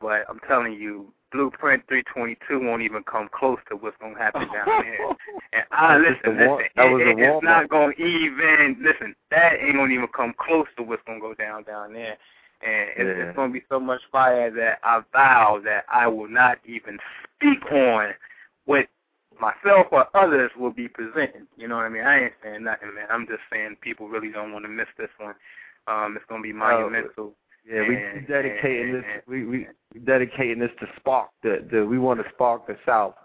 but 0.02 0.26
I'm 0.30 0.40
telling 0.48 0.74
you, 0.74 1.14
Blueprint 1.32 1.84
322 1.88 2.60
won't 2.66 2.82
even 2.82 3.04
come 3.04 3.30
close 3.32 3.60
to 3.70 3.76
what's 3.76 3.98
gonna 3.98 4.18
happen 4.18 4.48
down 4.52 4.66
there. 4.84 5.10
And 5.54 5.64
I 5.72 5.98
That's 5.98 6.18
listen, 6.24 6.42
a 6.42 6.46
war- 6.48 6.58
listen, 6.58 7.02
it, 7.02 7.08
it, 7.08 7.20
it's 7.20 7.44
not 7.44 7.70
gonna 7.70 7.94
even 7.94 8.78
listen. 8.82 9.16
That 9.32 9.54
ain't 9.60 9.76
gonna 9.76 9.94
even 9.94 10.08
come 10.08 10.34
close 10.38 10.68
to 10.78 10.84
what's 10.84 11.04
gonna 11.06 11.20
go 11.20 11.34
down 11.34 11.64
down 11.64 11.94
there. 11.94 12.18
And 12.62 12.90
it's, 12.98 13.18
Yeah. 13.18 13.26
it's 13.26 13.36
gonna 13.36 13.54
be 13.54 13.64
so 13.70 13.80
much 13.80 14.02
fire 14.12 14.52
that 14.52 14.80
I 14.84 15.02
vow 15.14 15.62
that 15.64 15.86
I 15.92 16.08
will 16.08 16.28
not 16.28 16.60
even 16.66 17.00
speak 17.36 17.72
on 17.72 18.14
what 18.66 18.88
myself 19.40 19.88
or 19.92 20.08
others 20.16 20.52
will 20.58 20.72
be 20.72 20.88
presenting. 20.88 21.48
You 21.58 21.68
know 21.68 21.78
what 21.78 21.86
I 21.86 21.90
mean? 21.90 22.04
I 22.04 22.24
ain't 22.26 22.34
saying 22.44 22.64
nothing, 22.64 22.94
man. 22.94 23.08
I'm 23.10 23.26
just 23.28 23.42
saying 23.52 23.78
people 23.82 24.10
really 24.10 24.32
don't 24.32 24.52
want 24.52 24.66
to 24.66 24.70
miss 24.70 24.88
this 24.98 25.10
one. 25.18 25.36
Um, 25.88 26.16
it's 26.16 26.26
gonna 26.28 26.44
be 26.44 26.54
monumental. 26.54 27.34
Yeah, 27.70 27.88
we 27.88 27.98
And- 27.98 28.28
dedicating 28.28 28.96
and- 28.96 29.04
this. 29.04 29.24
We 29.28 29.46
we 29.46 29.68
we 29.94 30.00
dedicating 30.02 30.60
this 30.60 30.72
to 30.80 30.88
spark 30.96 31.30
the 31.44 31.66
the. 31.72 31.86
We 31.86 32.00
want 32.00 32.24
to 32.24 32.30
spark 32.32 32.66
the 32.68 32.78
South. 32.86 33.16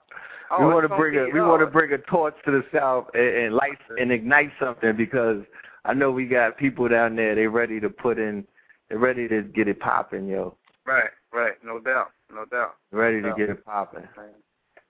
Oh, 0.50 0.66
we 0.66 0.72
want 0.72 0.88
to 0.88 0.94
bring 0.94 1.16
a 1.16 1.30
we 1.32 1.40
want 1.40 1.60
to 1.60 1.66
bring 1.66 1.92
a 1.92 1.98
torch 1.98 2.34
to 2.44 2.50
the 2.50 2.64
South 2.72 3.08
and, 3.14 3.24
and 3.24 3.54
light 3.54 3.78
and 3.98 4.12
ignite 4.12 4.52
something 4.60 4.94
because 4.96 5.42
I 5.86 5.94
know 5.94 6.10
we 6.10 6.26
got 6.26 6.58
people 6.58 6.88
down 6.88 7.16
there. 7.16 7.34
They 7.34 7.46
ready 7.46 7.80
to 7.80 7.88
put 7.88 8.18
in. 8.18 8.46
They're 8.88 8.98
ready 8.98 9.26
to 9.28 9.42
get 9.42 9.66
it 9.66 9.80
popping, 9.80 10.28
yo. 10.28 10.56
Right, 10.84 11.10
right, 11.32 11.54
no 11.64 11.80
doubt, 11.80 12.10
no 12.30 12.44
doubt. 12.44 12.74
Ready 12.92 13.22
to 13.22 13.32
get 13.36 13.48
it 13.48 13.64
popping. 13.64 14.06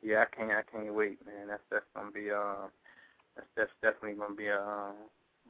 Yeah, 0.03 0.25
I 0.25 0.37
can't, 0.37 0.51
I 0.51 0.63
can't 0.71 0.93
wait, 0.93 1.25
man. 1.25 1.47
That's 1.47 1.63
that's 1.71 1.87
gonna 1.95 2.11
be 2.11 2.33
uh, 2.33 2.67
that's 3.37 3.47
that's 3.57 3.71
definitely 3.81 4.19
gonna 4.19 4.35
be 4.35 4.49
a 4.49 4.61
uh, 4.61 4.93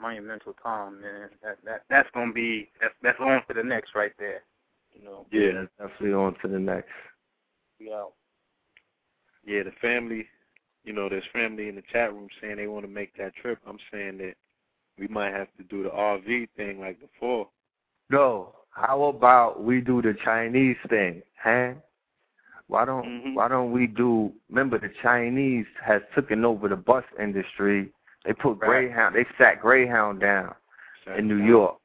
monumental 0.01 0.55
time, 0.63 1.01
man. 1.01 1.31
That 1.43 1.59
that 1.65 1.83
that's 1.89 2.09
gonna 2.15 2.33
be 2.33 2.71
that's 2.81 2.95
that's 3.03 3.21
on 3.21 3.43
for 3.47 3.55
the 3.55 3.63
next 3.63 3.95
right 3.95 4.13
there. 4.19 4.43
You 4.93 5.05
know. 5.05 5.27
Yeah, 5.31 5.65
definitely 5.79 6.13
on 6.15 6.37
to 6.43 6.49
the 6.49 6.59
next. 6.59 6.91
Yeah. 7.79 8.05
Yeah, 9.47 9.63
the 9.65 9.73
family, 9.81 10.27
you 10.85 10.93
know, 10.93 11.09
there's 11.09 11.25
family 11.33 11.69
in 11.69 11.75
the 11.75 11.83
chat 11.93 12.13
room 12.13 12.29
saying 12.41 12.57
they 12.57 12.67
want 12.67 12.85
to 12.85 12.91
make 12.91 13.15
that 13.19 13.35
trip. 13.37 13.59
I'm 13.67 13.79
saying 13.93 14.19
that 14.19 14.35
we 14.99 15.09
might 15.09 15.33
have 15.33 15.49
to 15.59 15.65
do 15.65 15.83
the 15.83 15.91
RV 15.91 16.49
thing 16.57 16.81
like 16.81 16.99
before. 17.01 17.49
No, 18.11 18.55
how 18.71 19.05
about 19.05 19.63
we 19.63 19.81
do 19.81 20.01
the 20.01 20.15
Chinese 20.25 20.77
thing, 20.89 21.23
huh? 21.43 21.75
Why 22.67 22.85
don't 22.85 23.05
Mhm. 23.05 23.35
Why 23.35 23.49
don't 23.49 23.73
we 23.73 23.87
do? 23.87 24.33
Remember, 24.49 24.79
the 24.79 24.89
Chinese 24.89 25.67
has 25.83 26.03
taken 26.15 26.45
over 26.45 26.69
the 26.69 26.77
bus 26.77 27.05
industry. 27.19 27.93
They 28.25 28.33
put 28.33 28.59
Right. 28.61 28.69
Greyhound. 28.69 29.15
They 29.15 29.27
sat 29.39 29.61
Greyhound 29.61 30.21
down 30.21 30.55
Sat 31.05 31.19
in 31.19 31.29
New 31.29 31.39
down, 31.39 31.49
York. 31.49 31.77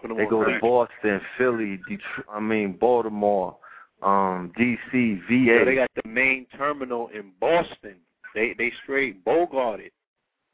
Put 0.00 0.10
'em 0.10 0.16
They 0.16 0.24
on 0.24 0.30
go 0.30 0.44
to. 0.44 0.58
Boston, 0.60 1.20
Philly, 1.36 1.76
Detroit. 1.88 2.26
I 2.28 2.40
mean 2.40 2.72
Baltimore, 2.72 3.56
um, 4.02 4.52
D.C., 4.56 5.14
VA. 5.28 5.58
So 5.60 5.64
they 5.64 5.74
got 5.76 5.90
the 6.02 6.08
main 6.08 6.46
terminal 6.56 7.08
in 7.08 7.32
Boston. 7.40 7.96
They 8.34 8.54
they 8.54 8.70
straight 8.82 9.24
bogarted. 9.24 9.90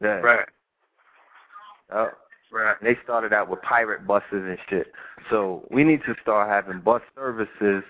yeah. 0.01 0.21
Right. 0.21 0.49
Uh, 1.91 2.09
Right. 2.51 2.77
they 2.81 2.97
started 3.03 3.33
out 3.33 3.49
with 3.49 3.61
pirate 3.63 4.07
buses 4.07 4.25
and 4.33 4.59
shit. 4.69 4.93
So 5.29 5.67
we 5.71 5.83
need 5.83 6.03
to 6.05 6.15
start 6.23 6.49
having 6.49 6.81
bus 6.81 7.03
services 7.17 7.83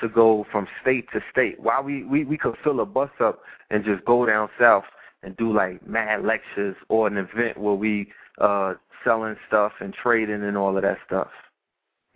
to 0.00 0.08
go 0.08 0.44
from 0.50 0.66
state 0.80 1.10
to 1.12 1.20
state. 1.30 1.60
Why 1.60 1.80
we 1.80 2.04
we 2.04 2.24
we 2.24 2.38
could 2.38 2.56
fill 2.64 2.80
a 2.80 2.86
bus 2.86 3.10
up 3.20 3.42
and 3.70 3.84
just 3.84 4.04
go 4.06 4.24
down 4.24 4.48
south 4.58 4.84
and 5.22 5.36
do 5.36 5.52
like 5.52 5.86
mad 5.86 6.24
lectures 6.24 6.76
or 6.88 7.06
an 7.06 7.16
event 7.16 7.58
where 7.58 7.74
we 7.74 8.08
uh 8.40 8.74
selling 9.04 9.36
stuff 9.46 9.72
and 9.80 9.94
trading 9.94 10.42
and 10.42 10.56
all 10.56 10.76
of 10.76 10.82
that 10.82 10.98
stuff. 11.06 11.28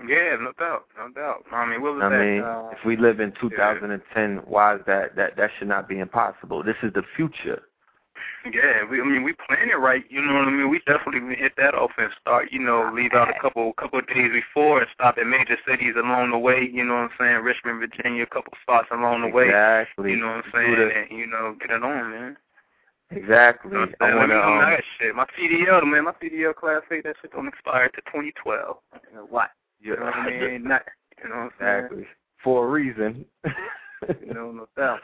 Yeah, 0.07 0.37
no 0.41 0.53
doubt, 0.59 0.87
no 0.99 1.11
doubt. 1.15 1.45
I 1.53 1.65
mean, 1.65 1.81
what 1.81 1.95
was 1.95 2.03
I 2.03 2.09
that? 2.09 2.21
mean, 2.21 2.43
uh, 2.43 2.71
if 2.73 2.85
we 2.85 2.97
live 2.97 3.21
in 3.21 3.33
2010, 3.41 4.37
why 4.47 4.75
is 4.75 4.81
that 4.87 5.15
that 5.17 5.37
that 5.37 5.51
should 5.59 5.69
not 5.69 5.89
be 5.89 5.99
impossible? 6.01 6.63
This 6.63 6.77
is 6.83 6.93
the 6.93 7.05
future. 7.17 7.63
Yeah, 8.53 8.83
we, 8.91 9.01
I 9.01 9.05
mean, 9.05 9.23
we 9.23 9.35
plan 9.35 9.69
it 9.71 9.79
right. 9.79 10.05
You 10.11 10.21
know 10.21 10.35
what 10.35 10.49
I 10.49 10.51
mean? 10.51 10.69
We 10.69 10.81
definitely 10.87 11.37
hit 11.37 11.53
that 11.57 11.75
off 11.75 11.93
and 11.99 12.11
start. 12.21 12.51
You 12.51 12.59
know, 12.59 12.91
leave 12.93 13.13
out 13.13 13.31
a 13.31 13.39
couple 13.41 13.73
couple 13.75 14.01
of 14.01 14.07
days 14.09 14.31
before 14.33 14.81
and 14.81 14.89
stop 14.93 15.17
at 15.19 15.27
major 15.27 15.57
cities 15.67 15.95
along 15.97 16.33
the 16.33 16.39
way. 16.39 16.69
You 16.73 16.85
know 16.85 16.95
what 16.95 17.11
I'm 17.11 17.11
saying? 17.19 17.45
Richmond, 17.45 17.79
Virginia, 17.79 18.25
a 18.25 18.27
couple 18.27 18.53
spots 18.61 18.89
along 18.91 19.23
the 19.23 19.29
way. 19.29 19.47
Exactly. 19.47 20.11
You 20.11 20.17
know 20.17 20.27
what 20.27 20.45
I'm 20.47 20.53
saying? 20.53 20.91
And, 21.11 21.19
you 21.19 21.27
know, 21.27 21.57
get 21.61 21.71
it 21.71 21.83
on, 21.85 22.11
man. 22.11 22.37
Exactly. 23.17 23.77
I 24.01 24.15
want 24.15 24.31
to. 24.31 24.37
know 24.37 24.43
Um, 24.43 24.59
that 24.61 24.83
shit. 24.99 25.15
My 25.15 25.27
CDL, 25.39 25.85
man, 25.91 26.05
my 26.05 26.13
CDL 26.23 26.55
class 26.55 26.83
eight, 26.91 27.05
that 27.05 27.17
shit 27.21 27.33
don't 27.33 27.49
expire 27.49 27.89
to 27.91 28.01
2012. 28.07 28.77
You 29.11 29.17
know 29.17 29.27
what? 29.29 29.51
You 29.81 29.97
know 29.97 30.05
what 30.05 30.15
I 30.17 30.31
mean? 30.31 30.65
Not, 30.65 30.83
you 31.23 31.29
know 31.29 31.37
what 31.37 31.43
I'm 31.43 31.51
saying? 31.61 31.77
exactly. 31.85 32.07
For 32.43 32.67
a 32.67 32.71
reason. 32.71 33.25
You 33.47 34.35
know, 34.35 34.51
no 34.51 34.67
doubt. 34.77 35.01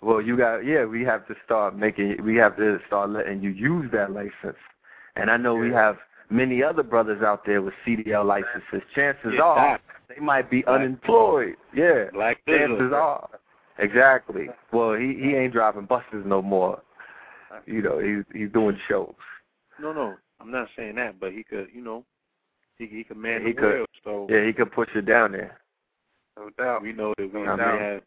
Well, 0.00 0.20
you 0.20 0.36
got 0.36 0.64
yeah. 0.64 0.84
We 0.84 1.04
have 1.04 1.26
to 1.28 1.34
start 1.44 1.76
making. 1.76 2.22
We 2.24 2.36
have 2.36 2.56
to 2.56 2.80
start 2.86 3.10
letting 3.10 3.42
you 3.42 3.50
use 3.50 3.90
that 3.92 4.10
license. 4.12 4.58
And 5.16 5.30
I 5.30 5.36
know 5.36 5.54
we 5.54 5.70
have 5.70 5.96
many 6.28 6.62
other 6.62 6.82
brothers 6.82 7.22
out 7.22 7.44
there 7.46 7.62
with 7.62 7.74
CDL 7.86 8.24
licenses. 8.24 8.82
Chances 8.94 9.34
Yeah, 9.36 9.42
are 9.42 9.80
they 10.08 10.20
might 10.20 10.50
be 10.50 10.62
Black- 10.62 10.80
unemployed. 10.80 11.54
Yeah. 11.74 12.06
Black 12.12 12.38
Chances 12.48 12.92
are. 12.92 13.28
Exactly. 13.78 14.48
Well, 14.72 14.94
he 14.94 15.14
he 15.14 15.34
ain't 15.36 15.52
driving 15.52 15.86
buses 15.86 16.24
no 16.26 16.42
more. 16.42 16.82
You 17.66 17.82
know, 17.82 17.98
he's 17.98 18.24
he's 18.32 18.50
doing 18.52 18.78
shows. 18.88 19.14
No, 19.80 19.92
no, 19.92 20.14
I'm 20.40 20.50
not 20.50 20.68
saying 20.76 20.96
that, 20.96 21.18
but 21.20 21.32
he 21.32 21.42
could, 21.44 21.68
you 21.72 21.82
know, 21.82 22.04
he 22.78 22.86
he 22.86 23.04
could 23.04 23.16
man 23.16 23.42
He 23.46 23.52
the 23.52 23.60
could. 23.60 23.74
wheel. 23.74 23.86
So 24.04 24.26
Yeah, 24.30 24.44
he 24.46 24.52
could 24.52 24.72
push 24.72 24.88
it 24.94 25.06
down 25.06 25.32
there. 25.32 25.58
No 26.36 26.50
doubt. 26.58 26.82
we 26.82 26.92
know 26.92 27.12
that 27.18 27.32
we, 27.32 27.42
No 27.42 27.52
we 27.52 27.56
doubt. 27.58 27.80
have. 27.80 28.02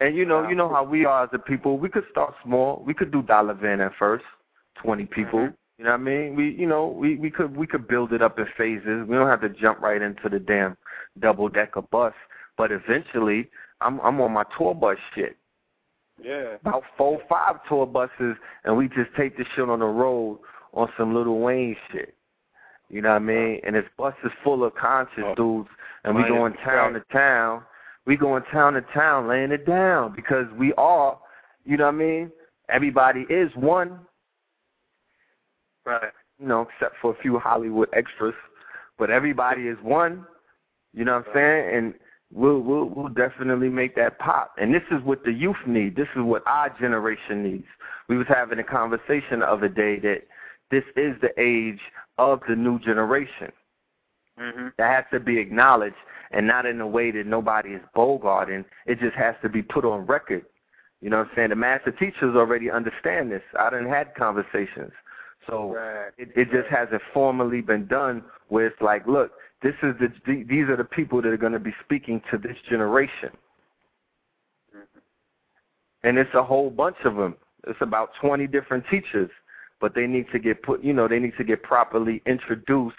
And 0.00 0.16
you 0.16 0.24
know, 0.24 0.48
you 0.48 0.54
know 0.54 0.68
how 0.68 0.84
we 0.84 1.04
are 1.04 1.24
as 1.24 1.30
a 1.32 1.38
people. 1.38 1.78
We 1.78 1.88
could 1.88 2.04
start 2.10 2.34
small. 2.42 2.82
We 2.86 2.94
could 2.94 3.10
do 3.12 3.22
dollar 3.22 3.54
van 3.54 3.80
at 3.80 3.94
first, 3.98 4.24
twenty 4.74 5.06
people. 5.06 5.40
Mhm. 5.40 5.54
You 5.78 5.84
know 5.86 5.90
what 5.90 6.00
I 6.00 6.02
mean? 6.02 6.36
We, 6.36 6.50
you 6.50 6.66
know, 6.66 6.86
we 6.86 7.16
we 7.16 7.30
could 7.30 7.56
we 7.56 7.66
could 7.66 7.88
build 7.88 8.12
it 8.12 8.22
up 8.22 8.38
in 8.38 8.46
phases. 8.56 9.06
We 9.08 9.16
don't 9.16 9.28
have 9.28 9.40
to 9.40 9.48
jump 9.48 9.80
right 9.80 10.00
into 10.00 10.28
the 10.28 10.38
damn 10.38 10.76
double 11.18 11.48
decker 11.48 11.82
bus. 11.82 12.14
But 12.56 12.70
eventually, 12.70 13.50
I'm 13.80 13.98
I'm 14.00 14.20
on 14.20 14.32
my 14.32 14.44
tour 14.56 14.74
bus 14.74 14.98
shit. 15.14 15.36
Yeah. 16.22 16.54
About 16.60 16.84
four, 16.96 17.20
five 17.28 17.56
tour 17.68 17.86
buses, 17.86 18.36
and 18.64 18.76
we 18.76 18.88
just 18.88 19.10
take 19.16 19.36
this 19.36 19.46
shit 19.54 19.68
on 19.68 19.80
the 19.80 19.86
road 19.86 20.38
on 20.72 20.88
some 20.96 21.14
Lil 21.14 21.38
Wayne 21.38 21.76
shit. 21.90 22.14
You 22.88 23.02
know 23.02 23.10
what 23.10 23.16
I 23.16 23.20
mean? 23.20 23.60
And 23.64 23.74
this 23.74 23.84
bus 23.96 24.14
is 24.24 24.30
full 24.42 24.64
of 24.64 24.74
conscious 24.74 25.24
Oh. 25.24 25.34
dudes, 25.34 25.68
and 26.04 26.14
we 26.14 26.22
Minus 26.22 26.36
going 26.36 26.52
town 26.54 26.92
to 26.94 27.00
town. 27.12 27.64
We 28.06 28.16
going 28.16 28.42
town 28.52 28.74
to 28.74 28.82
town, 28.82 29.26
laying 29.28 29.50
it 29.50 29.66
down 29.66 30.12
because 30.14 30.46
we 30.52 30.72
are, 30.74 31.18
you 31.64 31.76
know 31.76 31.86
what 31.86 31.94
I 31.94 31.98
mean? 31.98 32.32
Everybody 32.68 33.22
is 33.30 33.54
one, 33.56 34.06
Right. 35.84 36.12
you 36.38 36.46
know, 36.46 36.62
except 36.62 36.96
for 36.98 37.12
a 37.12 37.14
few 37.14 37.38
Hollywood 37.38 37.88
extras, 37.92 38.34
but 38.98 39.10
everybody 39.10 39.68
is 39.68 39.78
one. 39.80 40.26
You 40.92 41.04
know 41.04 41.18
what 41.18 41.28
I'm 41.28 41.34
saying? 41.34 41.74
And 41.74 41.94
we'll 42.34 42.60
we'll 42.60 42.86
we'll 42.86 43.08
definitely 43.08 43.68
make 43.68 43.96
that 43.96 44.18
pop. 44.18 44.54
And 44.58 44.74
this 44.74 44.82
is 44.90 45.02
what 45.02 45.24
the 45.24 45.32
youth 45.32 45.56
need. 45.66 45.96
This 45.96 46.08
is 46.16 46.22
what 46.22 46.42
our 46.46 46.68
generation 46.78 47.42
needs. 47.42 47.66
We 48.08 48.18
was 48.18 48.26
having 48.28 48.58
a 48.58 48.64
conversation 48.64 49.40
the 49.40 49.50
other 49.50 49.68
day 49.68 49.98
that 50.00 50.22
this 50.70 50.84
is 50.96 51.14
the 51.22 51.30
age 51.38 51.80
of 52.18 52.40
the 52.48 52.56
new 52.56 52.78
generation. 52.80 53.52
Mm-hmm. 54.38 54.68
That 54.76 54.94
has 54.94 55.04
to 55.12 55.20
be 55.20 55.38
acknowledged 55.38 55.96
and 56.32 56.46
not 56.46 56.66
in 56.66 56.80
a 56.80 56.86
way 56.86 57.12
that 57.12 57.26
nobody 57.26 57.70
is 57.70 57.82
bogarting. 57.96 58.64
It 58.86 58.98
just 58.98 59.14
has 59.14 59.36
to 59.42 59.48
be 59.48 59.62
put 59.62 59.84
on 59.84 60.04
record. 60.06 60.44
You 61.00 61.10
know 61.10 61.18
what 61.18 61.28
I'm 61.28 61.36
saying? 61.36 61.50
The 61.50 61.56
master 61.56 61.92
teachers 61.92 62.34
already 62.34 62.70
understand 62.70 63.30
this. 63.30 63.42
I 63.58 63.70
done 63.70 63.86
had 63.86 64.14
conversations. 64.16 64.92
So 65.46 65.74
Right. 65.74 66.10
it, 66.16 66.30
it 66.34 66.50
just 66.50 66.68
hasn't 66.68 67.02
formally 67.12 67.60
been 67.60 67.86
done 67.86 68.24
where 68.48 68.66
it's 68.66 68.80
like, 68.80 69.06
look, 69.06 69.32
this 69.62 69.74
is 69.82 69.94
the 69.98 70.44
these 70.44 70.68
are 70.68 70.76
the 70.76 70.84
people 70.84 71.22
that 71.22 71.28
are 71.28 71.36
going 71.36 71.52
to 71.52 71.58
be 71.58 71.74
speaking 71.84 72.20
to 72.30 72.38
this 72.38 72.56
generation. 72.68 73.30
Mm-hmm. 74.74 74.98
And 76.02 76.18
it's 76.18 76.34
a 76.34 76.42
whole 76.42 76.70
bunch 76.70 76.96
of 77.04 77.16
them. 77.16 77.36
It's 77.66 77.80
about 77.80 78.10
20 78.20 78.46
different 78.46 78.84
teachers, 78.90 79.30
but 79.80 79.94
they 79.94 80.06
need 80.06 80.26
to 80.32 80.38
get 80.38 80.62
put, 80.62 80.84
you 80.84 80.92
know, 80.92 81.08
they 81.08 81.18
need 81.18 81.32
to 81.38 81.44
get 81.44 81.62
properly 81.62 82.20
introduced, 82.26 82.96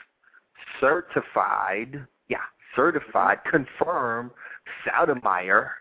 certified, 0.79 2.05
yeah, 2.29 2.37
certified, 2.75 3.39
mm-hmm. 3.45 3.63
confirmed, 3.63 4.31
Sotomayor, 4.83 5.71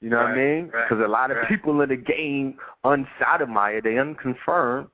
you 0.00 0.10
know 0.10 0.16
what 0.16 0.26
I 0.26 0.30
Right, 0.30 0.36
mean? 0.36 0.70
right, 0.72 0.88
Because 0.88 1.04
a 1.04 1.08
lot 1.08 1.30
of 1.30 1.36
right. 1.38 1.48
people 1.48 1.80
in 1.82 1.88
the 1.88 1.96
game 1.96 2.56
unsotomayor, 2.84 3.82
they 3.82 3.98
unconfirmed, 3.98 4.88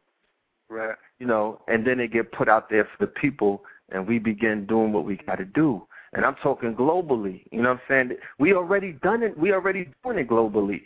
Right. 0.68 0.96
you 1.18 1.26
know, 1.26 1.60
and 1.66 1.86
then 1.86 1.98
they 1.98 2.08
get 2.08 2.30
put 2.30 2.48
out 2.48 2.68
there 2.68 2.84
for 2.84 3.06
the 3.06 3.12
people, 3.12 3.64
and 3.90 4.06
we 4.06 4.18
begin 4.18 4.66
doing 4.66 4.92
what 4.92 5.04
we 5.04 5.16
got 5.16 5.36
to 5.36 5.44
do. 5.44 5.86
And 6.12 6.24
I'm 6.24 6.36
talking 6.36 6.74
globally. 6.74 7.42
You 7.52 7.62
know 7.62 7.70
what 7.70 7.80
I'm 7.90 8.08
saying? 8.08 8.18
We 8.38 8.54
already 8.54 8.92
done 8.92 9.22
it. 9.22 9.38
We 9.38 9.52
already 9.52 9.90
doing 10.02 10.18
it 10.18 10.28
globally. 10.28 10.82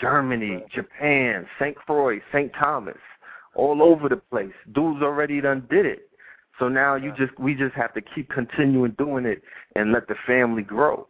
Germany, 0.00 0.62
Japan, 0.74 1.46
St. 1.58 1.76
Croix, 1.76 2.20
St. 2.32 2.52
Thomas, 2.58 2.96
all 3.54 3.82
over 3.82 4.08
the 4.08 4.16
place. 4.16 4.52
Dudes 4.72 5.02
already 5.02 5.40
done 5.40 5.66
did 5.70 5.86
it. 5.86 6.10
So 6.58 6.68
now 6.68 6.96
you 6.96 7.12
just 7.16 7.38
we 7.38 7.54
just 7.54 7.74
have 7.74 7.92
to 7.94 8.00
keep 8.00 8.30
continuing 8.30 8.92
doing 8.92 9.26
it 9.26 9.42
and 9.74 9.92
let 9.92 10.08
the 10.08 10.14
family 10.26 10.62
grow. 10.62 11.06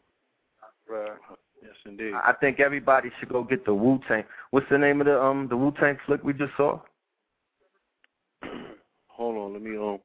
Right. 0.89 1.11
Yes, 1.63 1.75
indeed. 1.85 2.15
I 2.15 2.33
think 2.33 2.61
everybody 2.61 3.11
should 3.19 3.29
go 3.29 3.43
get 3.43 3.65
the 3.65 3.75
Wu 3.75 4.01
Tang. 4.09 4.25
What's 4.51 4.69
the 4.71 4.79
name 4.79 5.01
of 5.01 5.07
the 5.07 5.21
um 5.21 5.47
the 5.49 5.57
Wu 5.57 5.73
Tang 5.79 5.99
flick 6.07 6.23
we 6.23 6.33
just 6.33 6.53
saw? 6.57 6.81
Hold 9.09 9.37
on, 9.37 9.53
let 9.53 9.63
me 9.63 9.77
um 9.77 9.99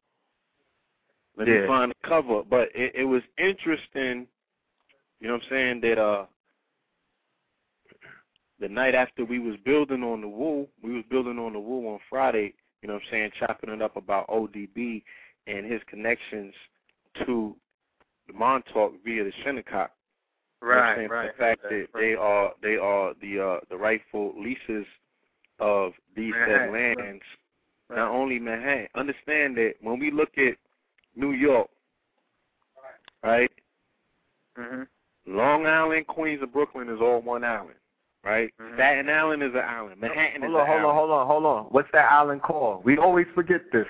let 1.38 1.48
Yeah. 1.48 1.62
me 1.62 1.68
find 1.68 1.92
the 1.92 2.08
cover. 2.08 2.44
But 2.44 2.70
it, 2.76 2.94
it 2.96 3.06
was 3.06 3.22
interesting, 3.38 4.28
you 5.20 5.28
know 5.28 5.34
what 5.36 5.44
I'm 5.44 5.50
saying, 5.50 5.82
that 5.82 5.98
uh 6.00 6.26
the 8.60 8.70
night 8.70 8.94
after 8.94 9.26
we 9.26 9.40
was 9.40 9.56
building 9.66 10.04
on 10.04 10.22
the 10.22 10.28
Wu, 10.28 10.68
we 10.84 10.94
was 10.94 11.04
building 11.10 11.40
on 11.40 11.54
the 11.54 11.60
Wu 11.60 11.88
on 11.88 12.00
Friday, 12.10 12.54
you 12.82 12.88
know 12.88 12.96
what 12.96 13.04
I'm 13.04 13.10
saying, 13.12 13.32
chopping 13.40 13.72
it 13.72 13.82
up 13.82 13.96
about 13.96 14.28
ODB 14.28 15.04
and 15.48 15.66
his 15.66 15.82
connections 15.88 16.54
to 17.26 17.56
the 18.28 18.34
Montauk 18.34 18.94
via 19.04 19.24
the 19.24 19.34
Shinnecock. 19.44 19.92
You 20.62 20.68
know 20.68 20.74
Right. 20.76 21.10
Right. 21.10 21.32
The 21.32 21.38
fact 21.38 21.64
that 21.64 21.70
right. 21.70 21.88
they 21.96 22.14
are 22.16 22.52
they 22.62 22.76
are 22.78 23.14
the 23.20 23.40
uh 23.44 23.60
the 23.70 23.78
rightful 23.78 24.34
leases 24.40 24.86
of 25.60 25.94
these 26.16 26.34
said 26.46 26.72
Manhattan, 26.72 26.72
right. 26.74 26.98
lands 26.98 27.24
not 27.90 28.12
only 28.12 28.40
Manhattan. 28.40 28.88
Understand 28.96 29.58
that 29.58 29.74
when 29.82 30.00
we 30.00 30.12
look 30.12 30.38
at 30.38 30.56
New 31.16 31.32
York, 31.32 31.68
right? 33.24 33.52
Mm-hmm. 34.58 34.84
Long 35.38 35.66
Island, 35.66 36.08
Queens, 36.08 36.42
and 36.42 36.52
Brooklyn 36.52 36.90
is 36.90 37.00
all 37.02 37.22
one 37.22 37.44
island, 37.44 37.76
right? 38.24 38.52
Mhm. 38.62 38.74
Staten 38.76 39.10
Island 39.10 39.44
is 39.44 39.52
an 39.54 39.60
island. 39.62 40.02
Manhattan 40.02 40.42
Hold 40.42 40.54
is 40.54 40.58
on, 40.60 40.68
hold 40.68 40.80
on, 40.80 40.84
island. 40.84 40.98
hold 40.98 41.12
on, 41.12 41.28
hold 41.28 41.46
on. 41.46 41.64
What's 41.66 41.90
that 41.94 42.12
island 42.12 42.42
called? 42.42 42.84
We 42.84 42.98
always 42.98 43.28
forget 43.36 43.62
this. 43.72 43.88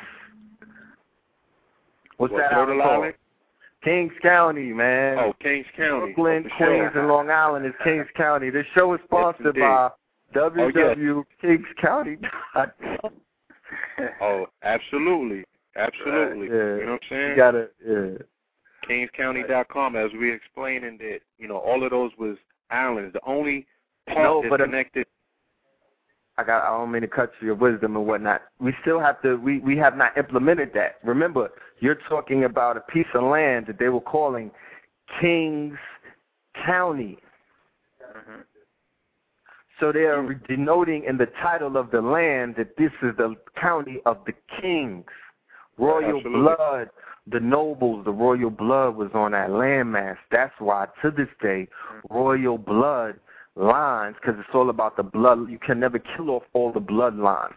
What's 2.17 2.31
What, 2.33 2.39
that 2.41 2.51
Turtle 2.51 2.73
island 2.75 2.81
called? 2.81 2.93
Island? 3.03 3.15
Kings 3.83 4.13
County, 4.21 4.73
man. 4.73 5.17
Oh, 5.17 5.33
Kings 5.41 5.65
County. 5.75 6.13
Brooklyn, 6.13 6.51
Oh. 6.53 6.57
Queens, 6.57 6.91
and 6.95 7.07
Long 7.07 7.31
Island 7.31 7.65
is 7.65 7.73
Kings 7.83 8.05
County. 8.15 8.51
This 8.51 8.65
show 8.75 8.93
is 8.93 8.99
sponsored 9.05 9.55
by 9.55 9.89
Oh, 10.35 10.49
www.kingscounty.com. 10.51 13.11
Oh, 14.21 14.47
absolutely, 14.63 15.43
absolutely. 15.75 16.49
Right, 16.49 16.57
yeah. 16.57 16.75
You 16.75 16.85
know 16.85 16.91
what 16.93 17.01
I'm 17.03 17.09
saying? 17.09 17.29
You 17.31 17.35
gotta, 17.35 17.69
yeah. 17.85 18.17
KingsCounty.com, 18.89 19.95
as 19.95 20.11
we 20.19 20.31
explaining 20.31 20.97
that, 20.97 21.19
you 21.37 21.47
know, 21.47 21.57
all 21.57 21.83
of 21.83 21.91
those 21.91 22.11
was 22.17 22.37
islands. 22.71 23.13
The 23.13 23.21
only 23.25 23.67
part 24.07 24.23
No, 24.23 24.43
but, 24.49 24.61
um, 24.61 24.69
connected. 24.69 25.05
I 26.37 26.43
got. 26.43 26.63
I 26.63 26.69
don't 26.77 26.91
mean 26.91 27.01
to 27.01 27.07
cut 27.07 27.31
your 27.41 27.55
wisdom 27.55 27.95
and 27.95 28.07
whatnot. 28.07 28.41
We 28.59 28.73
still 28.81 28.99
have 28.99 29.21
to. 29.21 29.35
We 29.35 29.59
we 29.59 29.77
have 29.77 29.97
not 29.97 30.17
implemented 30.17 30.71
that. 30.73 30.95
Remember, 31.03 31.51
you're 31.79 31.99
talking 32.09 32.45
about 32.45 32.77
a 32.77 32.81
piece 32.81 33.05
of 33.13 33.23
land 33.23 33.67
that 33.67 33.77
they 33.77 33.89
were 33.89 34.01
calling 34.01 34.49
Kings 35.19 35.77
County. 36.65 37.19
Mhm. 38.01 38.43
So 39.79 39.91
they 39.91 40.05
are 40.05 40.33
denoting 40.33 41.03
in 41.03 41.17
the 41.17 41.25
title 41.41 41.75
of 41.75 41.91
the 41.91 42.01
land 42.01 42.55
that 42.55 42.77
this 42.77 42.91
is 43.01 43.15
the 43.17 43.35
county 43.55 43.99
of 44.05 44.23
the 44.25 44.33
kings. 44.61 45.05
Royal 45.81 46.17
Absolutely. 46.17 46.41
blood, 46.41 46.89
the 47.25 47.39
nobles, 47.39 48.05
the 48.05 48.11
royal 48.11 48.51
blood 48.51 48.95
was 48.95 49.09
on 49.15 49.31
that 49.31 49.49
landmass. 49.49 50.17
That's 50.31 50.53
why 50.59 50.87
to 51.01 51.09
this 51.09 51.27
day, 51.41 51.67
royal 52.09 52.59
blood 52.59 53.19
lines, 53.55 54.15
because 54.21 54.39
it's 54.39 54.53
all 54.53 54.69
about 54.69 54.95
the 54.95 55.03
blood. 55.03 55.49
You 55.49 55.57
can 55.57 55.79
never 55.79 55.97
kill 55.97 56.29
off 56.29 56.43
all 56.53 56.71
the 56.71 56.79
bloodlines. 56.79 57.55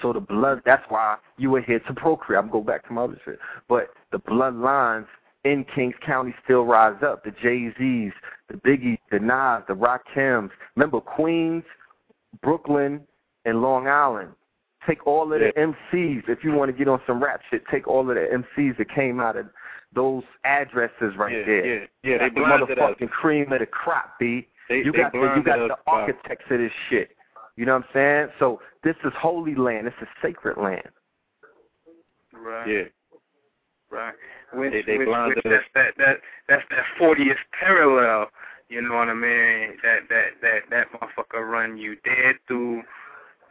So 0.00 0.12
the 0.12 0.20
blood, 0.20 0.62
that's 0.64 0.84
why 0.88 1.16
you 1.36 1.50
were 1.50 1.60
here 1.60 1.80
to 1.80 1.94
procreate. 1.94 2.42
I'm 2.42 2.50
going 2.50 2.64
back 2.64 2.86
to 2.86 2.92
my 2.92 3.02
other 3.02 3.20
shit. 3.24 3.38
But 3.68 3.88
the 4.12 4.18
bloodlines 4.18 5.06
in 5.44 5.64
Kings 5.74 5.94
County 6.04 6.34
still 6.44 6.64
rise 6.64 7.02
up. 7.02 7.24
The 7.24 7.32
Jay-Z's, 7.42 8.12
the 8.48 8.54
Biggies, 8.54 8.98
the 9.10 9.18
Nas, 9.18 9.62
the 9.66 9.74
Rakims. 9.74 10.50
Remember 10.76 11.00
Queens, 11.00 11.64
Brooklyn, 12.40 13.00
and 13.44 13.62
Long 13.62 13.88
Island. 13.88 14.30
Take 14.86 15.06
all 15.06 15.32
of 15.32 15.40
the 15.40 15.52
MCs, 15.56 16.28
if 16.28 16.44
you 16.44 16.52
want 16.52 16.70
to 16.70 16.76
get 16.76 16.88
on 16.88 17.00
some 17.06 17.22
rap 17.22 17.40
shit, 17.50 17.62
take 17.70 17.88
all 17.88 18.00
of 18.08 18.14
the 18.16 18.42
MCs 18.58 18.76
that 18.78 18.90
came 18.94 19.18
out 19.20 19.36
of 19.36 19.46
those 19.94 20.22
addresses 20.44 21.14
right 21.16 21.32
yeah, 21.32 21.46
there. 21.46 21.66
yeah, 21.80 21.86
yeah. 22.02 22.18
They 22.18 22.28
Got 22.30 22.34
the 22.34 22.40
blinded 22.66 22.78
us. 22.78 22.90
motherfucking 23.00 23.10
cream 23.10 23.52
of 23.52 23.60
the 23.60 23.66
crop, 23.66 24.18
B. 24.18 24.46
They, 24.68 24.78
You 24.78 24.92
they 24.92 24.98
got 24.98 25.12
the 25.12 25.18
you 25.36 25.42
got 25.42 25.58
us 25.60 25.68
the 25.70 25.76
by- 25.86 25.92
architects 25.92 26.44
of 26.50 26.58
this 26.58 26.72
shit. 26.90 27.10
You 27.56 27.64
know 27.66 27.74
what 27.74 27.84
I'm 27.84 27.88
saying? 27.94 28.28
So 28.38 28.60
this 28.82 28.96
is 29.04 29.12
holy 29.16 29.54
land. 29.54 29.86
This 29.86 29.94
is 30.02 30.08
sacred 30.20 30.56
land. 30.58 30.88
Right. 32.32 32.68
Yeah. 32.68 32.82
Right. 33.90 34.14
Which, 34.52 34.72
They- 34.72 34.82
they 34.82 34.98
which, 34.98 35.08
which 35.08 35.38
that's 35.44 35.64
that 35.74 35.94
that 35.98 36.16
that's 36.48 36.62
that 36.70 36.84
fortieth 36.98 37.36
parallel. 37.58 38.30
You 38.68 38.82
know 38.82 38.94
what 38.94 39.08
I 39.08 39.14
mean? 39.14 39.76
That 39.82 40.08
that 40.08 40.40
that 40.42 40.60
that 40.70 40.86
motherfucker 40.92 41.48
run 41.48 41.76
you 41.76 41.96
dead 42.04 42.36
through 42.48 42.82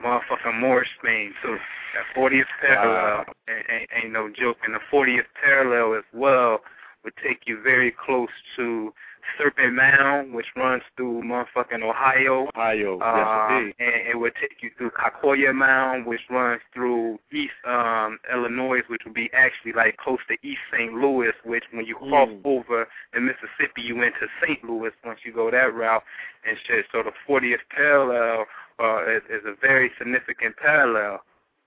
motherfucking 0.04 0.60
Moorish 0.60 0.90
Spain 1.00 1.34
too. 1.42 1.58
That 1.96 2.04
fortieth 2.16 2.48
parallel 2.62 3.26
ain't, 3.50 3.66
ain't, 3.70 3.90
ain't 4.04 4.14
no 4.14 4.30
joke. 4.30 4.58
And 4.66 4.74
the 4.76 4.80
fortieth 4.90 5.26
parallel 5.44 5.98
as 5.98 6.04
well 6.14 6.62
would 7.04 7.14
take 7.24 7.42
you 7.46 7.62
very 7.62 7.92
close 7.92 8.30
to 8.56 8.94
Serpent 9.38 9.74
Mound, 9.74 10.34
which 10.34 10.48
runs 10.56 10.84
through 10.98 11.22
motherfucking 11.24 11.82
Ohio. 11.82 12.50
Ohio. 12.56 13.00
Uh, 13.00 13.48
yes, 13.50 13.60
indeed. 13.62 13.76
and 13.80 14.08
it 14.10 14.20
would 14.20 14.34
take 14.40 14.58
you 14.62 14.70
through 14.78 14.92
Cahokia 14.92 15.54
Mound, 15.54 16.06
which 16.06 16.22
runs 16.30 16.62
through 16.74 17.20
East 17.32 17.54
um, 17.66 18.20
Illinois, 18.32 18.82
which 18.88 19.02
would 19.06 19.14
be 19.14 19.30
actually 19.34 19.72
like 19.74 19.98
close 19.98 20.20
to 20.30 20.36
East 20.48 20.60
St. 20.74 20.94
Louis, 20.94 21.32
which 21.46 21.64
when 21.72 21.86
you 21.86 21.96
cross 21.96 22.30
Mm. 22.30 22.42
over 22.46 22.88
in 23.16 23.26
Mississippi, 23.26 23.82
you 23.82 24.02
enter 24.02 24.28
St. 24.42 24.64
Louis 24.64 24.92
once 25.06 25.20
you 25.24 25.32
go 25.34 25.50
that 25.52 25.74
route 25.74 26.04
and 26.48 26.58
shit. 26.66 26.86
So 26.92 27.04
the 27.04 27.12
40th 27.28 27.60
parallel 27.70 28.46
uh, 28.80 29.06
is, 29.10 29.22
is 29.30 29.42
a 29.46 29.56
very 29.62 29.92
significant 29.98 30.56
parallel, 30.58 31.22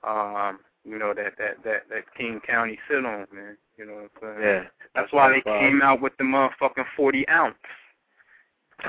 um, 0.06 0.60
you 0.84 0.98
know, 0.98 1.12
that, 1.14 1.34
that, 1.38 1.62
that, 1.64 1.88
that 1.90 2.04
King 2.16 2.40
County 2.46 2.78
sit 2.88 3.04
on, 3.04 3.26
man. 3.32 3.56
You 3.78 3.86
know 3.86 3.94
what 3.94 4.02
I'm 4.02 4.36
saying? 4.40 4.40
Yeah. 4.42 4.62
That's 4.94 5.12
why 5.12 5.30
they 5.30 5.42
why- 5.50 5.58
came 5.60 5.82
out 5.82 6.00
with 6.00 6.16
the 6.18 6.24
motherfucking 6.24 6.84
40 6.96 7.28
ounce. 7.28 7.54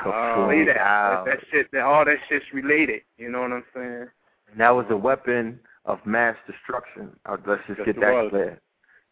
Oh, 0.06 0.48
Say 0.49 0.65
that. 0.65 0.76
That. 0.76 1.26
That 1.26 1.39
shit, 1.49 1.72
that 1.72 1.81
all 1.81 2.06
that 2.06 2.18
shit's 2.27 2.45
related. 2.53 3.02
You 3.18 3.30
know 3.30 3.41
what 3.41 3.52
I'm 3.53 3.64
saying? 3.73 4.07
And 4.52 4.60
that 4.60 4.69
was 4.72 4.85
a 4.89 4.98
weapon 4.98 5.60
of 5.85 6.06
mass 6.06 6.35
destruction. 6.45 7.11
Uh, 7.26 7.38
let's 7.45 7.61
just 7.68 7.80
Yes, 7.80 7.85
get 7.85 7.99
that 8.02 8.14
was. 8.14 8.30
clear. 8.30 8.60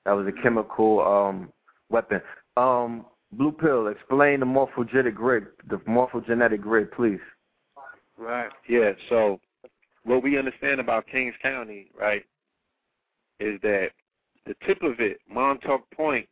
That 0.06 0.12
was 0.12 0.28
a 0.28 0.32
chemical 0.32 1.02
um, 1.02 1.52
weapon. 1.90 2.22
Um, 2.58 3.06
Blue 3.32 3.52
Pill, 3.52 3.88
explain 3.88 4.42
the 4.42 4.46
morphogenetic 4.46 5.16
grid. 5.16 5.48
The 5.70 5.78
morphogenetic 5.80 6.62
grid, 6.62 6.92
please. 6.92 7.20
Right. 8.18 8.50
Yeah, 8.68 8.92
so 9.10 9.40
what 10.04 10.24
we 10.24 10.38
understand 10.38 10.80
about 10.80 11.08
Kings 11.08 11.36
County, 11.42 11.88
right, 12.00 12.24
is 13.40 13.60
that 13.62 13.90
the 14.46 14.56
tip 14.66 14.82
of 14.84 15.00
it, 15.00 15.20
Montauk 15.30 15.90
Point, 15.92 16.28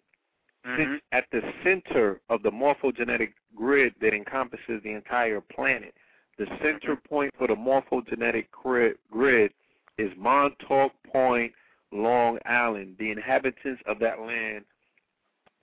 sits 0.77 0.81
mm-hmm. 0.81 0.95
at 1.11 1.26
the 1.31 1.41
center 1.64 2.22
of 2.30 2.41
the 2.43 2.49
morphogenetic 2.49 3.34
grid 3.55 3.93
that 3.99 4.14
encompasses 4.14 4.81
the 4.84 4.91
entire 4.91 5.41
planet, 5.41 5.93
the 6.38 6.45
center 6.61 6.95
mm-hmm. 6.95 7.07
point 7.07 7.34
for 7.38 7.47
the 7.47 7.55
morphogenetic 7.55 8.45
grid, 8.51 8.95
grid 9.11 9.51
is 9.97 10.11
Montauk 10.18 10.91
Point, 11.11 11.51
Long 11.91 12.39
Island. 12.45 12.95
The 12.97 13.11
inhabitants 13.11 13.81
of 13.85 13.99
that 13.99 14.19
land, 14.19 14.65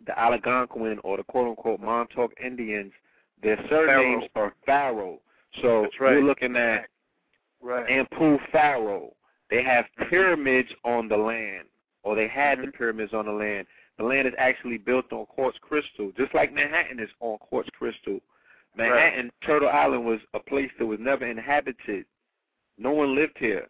the 0.07 0.19
Algonquin 0.19 0.99
or 1.03 1.17
the 1.17 1.25
quote 1.25 1.49
unquote 1.49 1.81
Montauk 1.81 2.33
Indians, 2.43 2.93
their 3.43 3.57
surnames 3.69 4.25
Pharaoh. 4.35 4.47
are 4.47 4.55
Pharaoh. 4.67 5.19
So 5.63 5.83
That's 5.83 6.01
right. 6.01 6.13
you're 6.13 6.23
looking 6.23 6.57
at 6.57 6.89
Right. 7.61 7.87
Anpu 7.89 8.39
Pharaoh. 8.51 9.15
They 9.51 9.63
have 9.63 9.87
pyramids 10.09 10.73
on 10.85 11.09
the 11.09 11.17
land, 11.17 11.69
or 12.03 12.15
they 12.15 12.29
had 12.29 12.61
the 12.61 12.69
Mhm. 12.69 12.75
pyramids 12.75 13.13
on 13.13 13.27
the 13.27 13.33
land. 13.33 13.67
The 13.97 14.05
land 14.05 14.27
is 14.29 14.35
actually 14.39 14.79
built 14.79 15.13
on 15.13 15.27
quartz 15.27 15.59
crystal, 15.59 16.13
just 16.13 16.33
like 16.33 16.53
Manhattan 16.53 17.01
is 17.01 17.11
on 17.21 17.37
quartz 17.39 17.69
crystal. 17.71 18.21
Manhattan, 18.77 19.31
Turtle 19.43 19.69
Island 19.69 20.07
was 20.07 20.21
a 20.33 20.41
place 20.41 20.71
that 20.79 20.87
was 20.87 21.01
never 21.01 21.27
inhabited. 21.27 22.07
No 22.79 22.93
one 22.93 23.15
lived 23.15 23.37
here. 23.39 23.69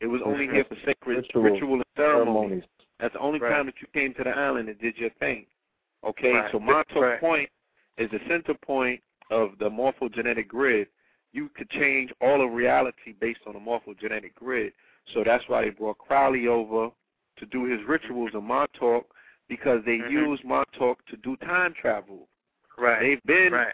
It 0.00 0.06
was 0.06 0.22
only 0.22 0.48
here 0.48 0.64
for 0.64 0.76
sacred 0.76 1.18
Ritual 1.18 1.42
ritual 1.42 1.74
and 1.74 1.84
ceremony. 1.96 2.24
Ceremonies. 2.24 2.64
That's 2.98 3.12
the 3.12 3.20
only 3.20 3.38
Right. 3.38 3.50
time 3.50 3.66
that 3.66 3.80
you 3.80 3.86
came 3.88 4.14
to 4.14 4.24
the 4.24 4.36
island 4.36 4.68
and 4.68 4.78
did 4.78 4.96
your 4.98 5.10
thing. 5.10 5.46
Okay, 6.02 6.32
Right. 6.32 6.50
so 6.50 6.58
Montauk 6.58 7.02
Right. 7.02 7.20
Point 7.20 7.50
is 7.98 8.10
the 8.10 8.20
center 8.20 8.54
point 8.54 9.02
of 9.30 9.58
the 9.58 9.70
morphogenetic 9.70 10.48
grid. 10.48 10.88
You 11.38 11.48
could 11.54 11.70
change 11.70 12.10
all 12.20 12.44
of 12.44 12.50
reality 12.52 13.14
based 13.20 13.42
on 13.46 13.52
the 13.54 13.60
morphogenetic 13.60 14.34
grid. 14.34 14.72
So 15.14 15.22
that's 15.24 15.44
why 15.46 15.62
they 15.62 15.70
brought 15.70 15.98
Crowley 15.98 16.48
over 16.48 16.90
to 17.36 17.46
do 17.46 17.62
his 17.64 17.78
rituals 17.86 18.30
in 18.34 18.42
Montauk 18.42 19.06
because 19.46 19.84
they 19.84 19.98
Mhm. 19.98 20.10
use 20.10 20.42
Montauk 20.42 21.04
to 21.06 21.16
do 21.18 21.36
time 21.36 21.74
travel. 21.74 22.28
Right. 22.76 22.98
They've 22.98 23.22
been, 23.22 23.52
right. 23.52 23.72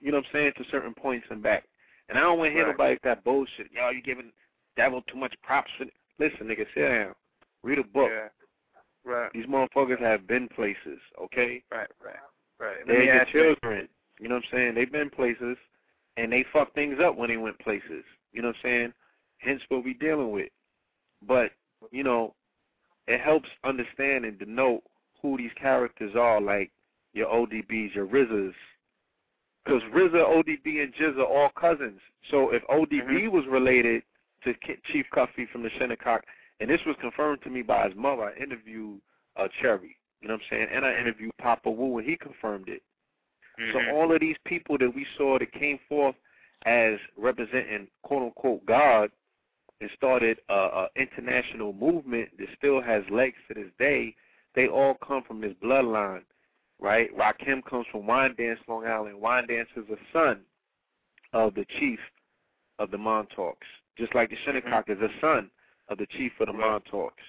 you 0.00 0.12
know 0.12 0.18
what 0.18 0.26
I'm 0.26 0.32
saying, 0.32 0.52
to 0.52 0.64
certain 0.70 0.94
points 0.94 1.26
and 1.30 1.42
back. 1.42 1.64
And 2.08 2.16
I 2.16 2.20
don't 2.20 2.38
want 2.38 2.50
to 2.50 2.54
hear 2.54 2.66
Right. 2.66 2.70
nobody 2.70 2.98
that 3.02 3.24
bullshit. 3.24 3.72
Yo, 3.72 3.88
you 3.90 4.00
giving 4.00 4.32
devil 4.76 5.02
too 5.02 5.16
much 5.16 5.34
props. 5.42 5.72
For 5.72 5.86
Listen, 6.20 6.46
nigga, 6.46 6.72
sit 6.74 6.82
down. 6.88 7.14
Read 7.64 7.80
a 7.80 7.84
book. 7.84 8.10
Yeah. 8.12 8.28
Right. 9.02 9.32
These 9.32 9.46
motherfuckers 9.46 9.98
have 9.98 10.28
been 10.28 10.48
places, 10.48 11.00
okay? 11.18 11.64
Right. 11.72 11.90
Right. 12.00 12.20
Right. 12.60 12.86
They're 12.86 13.02
your 13.02 13.14
ask 13.16 13.34
you. 13.34 13.42
children. 13.42 13.88
You 14.20 14.28
know 14.28 14.36
what 14.36 14.44
I'm 14.44 14.50
saying? 14.50 14.74
They've 14.74 14.90
been 14.92 15.10
places, 15.10 15.58
and 16.18 16.32
they 16.32 16.44
fuck 16.52 16.74
things 16.74 16.98
up 17.02 17.16
when 17.16 17.30
they 17.30 17.36
went 17.36 17.58
places. 17.60 18.04
You 18.32 18.42
know 18.42 18.48
what 18.48 18.56
I'm 18.56 18.62
saying? 18.62 18.92
Hence 19.38 19.62
what 19.68 19.84
we 19.84 19.94
dealing 19.94 20.32
with. 20.32 20.48
But, 21.26 21.52
you 21.90 22.02
know, 22.02 22.34
it 23.06 23.20
helps 23.20 23.48
understand 23.64 24.24
and 24.24 24.38
denote 24.38 24.82
who 25.22 25.36
these 25.36 25.52
characters 25.60 26.14
are, 26.16 26.40
like 26.40 26.70
your 27.12 27.28
ODBs, 27.28 27.94
your 27.94 28.06
RZAs. 28.06 28.54
Because 29.64 29.82
RZA, 29.94 30.24
ODB, 30.24 30.82
and 30.82 30.94
GZA 30.94 31.18
are 31.18 31.24
all 31.24 31.50
cousins. 31.50 32.00
So 32.30 32.50
if 32.50 32.62
ODB 32.68 33.26
Mhm. 33.26 33.32
was 33.32 33.46
related 33.46 34.02
to 34.42 34.54
Chief 34.92 35.08
Cuffy 35.10 35.46
from 35.46 35.62
the 35.62 35.70
Shinnecock, 35.70 36.24
and 36.60 36.68
this 36.68 36.84
was 36.84 36.96
confirmed 36.96 37.42
to 37.42 37.50
me 37.50 37.62
by 37.62 37.86
his 37.86 37.96
mother, 37.96 38.24
I 38.24 38.34
interviewed 38.34 39.00
uh, 39.36 39.46
Cherry. 39.60 39.96
You 40.20 40.28
know 40.28 40.34
what 40.34 40.42
I'm 40.42 40.48
saying? 40.50 40.68
And 40.72 40.84
I 40.84 40.98
interviewed 40.98 41.36
Papa 41.38 41.70
Wu, 41.70 41.98
and 41.98 42.08
he 42.08 42.16
confirmed 42.16 42.68
it. 42.68 42.82
So 43.72 43.78
Mhm. 43.78 43.92
all 43.92 44.12
of 44.12 44.20
these 44.20 44.36
people 44.44 44.78
that 44.78 44.94
we 44.94 45.04
saw 45.16 45.38
that 45.38 45.52
came 45.52 45.78
forth 45.88 46.16
as 46.64 46.98
representing 47.16 47.88
quote 48.02 48.22
unquote 48.22 48.64
God 48.66 49.10
and 49.80 49.90
started 49.92 50.40
a, 50.48 50.54
a 50.54 50.88
international 50.96 51.72
movement 51.72 52.36
that 52.38 52.48
still 52.56 52.80
has 52.80 53.08
legs 53.10 53.36
to 53.48 53.54
this 53.54 53.72
day, 53.78 54.14
they 54.54 54.66
all 54.68 54.94
come 54.94 55.22
from 55.22 55.40
this 55.40 55.54
bloodline, 55.62 56.24
right? 56.80 57.16
Rakim 57.16 57.64
comes 57.64 57.86
from 57.92 58.02
Wyandanch, 58.02 58.58
Long 58.66 58.86
Island. 58.86 59.20
Wyandanch 59.20 59.68
is 59.76 59.88
a 59.90 59.98
son 60.12 60.40
of 61.32 61.54
the 61.54 61.64
chief 61.78 62.00
of 62.78 62.90
the 62.90 62.98
Montauk's, 62.98 63.66
just 63.96 64.14
like 64.14 64.30
the 64.30 64.36
Shinnecock 64.44 64.88
is 64.88 65.00
a 65.00 65.10
son 65.20 65.50
of 65.88 65.98
the 65.98 66.06
chief 66.06 66.32
of 66.40 66.46
the 66.46 66.52
Right. 66.52 66.60
Montauk's. 66.60 67.22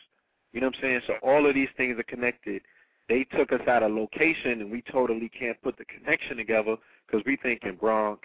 You 0.53 0.61
know 0.61 0.68
what 0.68 0.76
I'm 0.77 0.81
saying? 0.81 1.01
So 1.06 1.14
all 1.22 1.45
of 1.45 1.53
these 1.53 1.69
things 1.77 1.99
are 1.99 2.03
connected 2.03 2.61
they 3.10 3.26
took 3.36 3.52
us 3.52 3.68
out 3.68 3.84
of 3.84 3.91
location 3.91 4.61
and 4.61 4.72
we 4.72 4.84
totally 4.91 5.30
can't 5.30 5.61
put 5.61 5.77
the 5.77 5.86
connection 5.86 6.38
together 6.38 6.77
because 7.06 7.26
we 7.26 7.38
thinking 7.38 7.76
Bronx, 7.76 8.22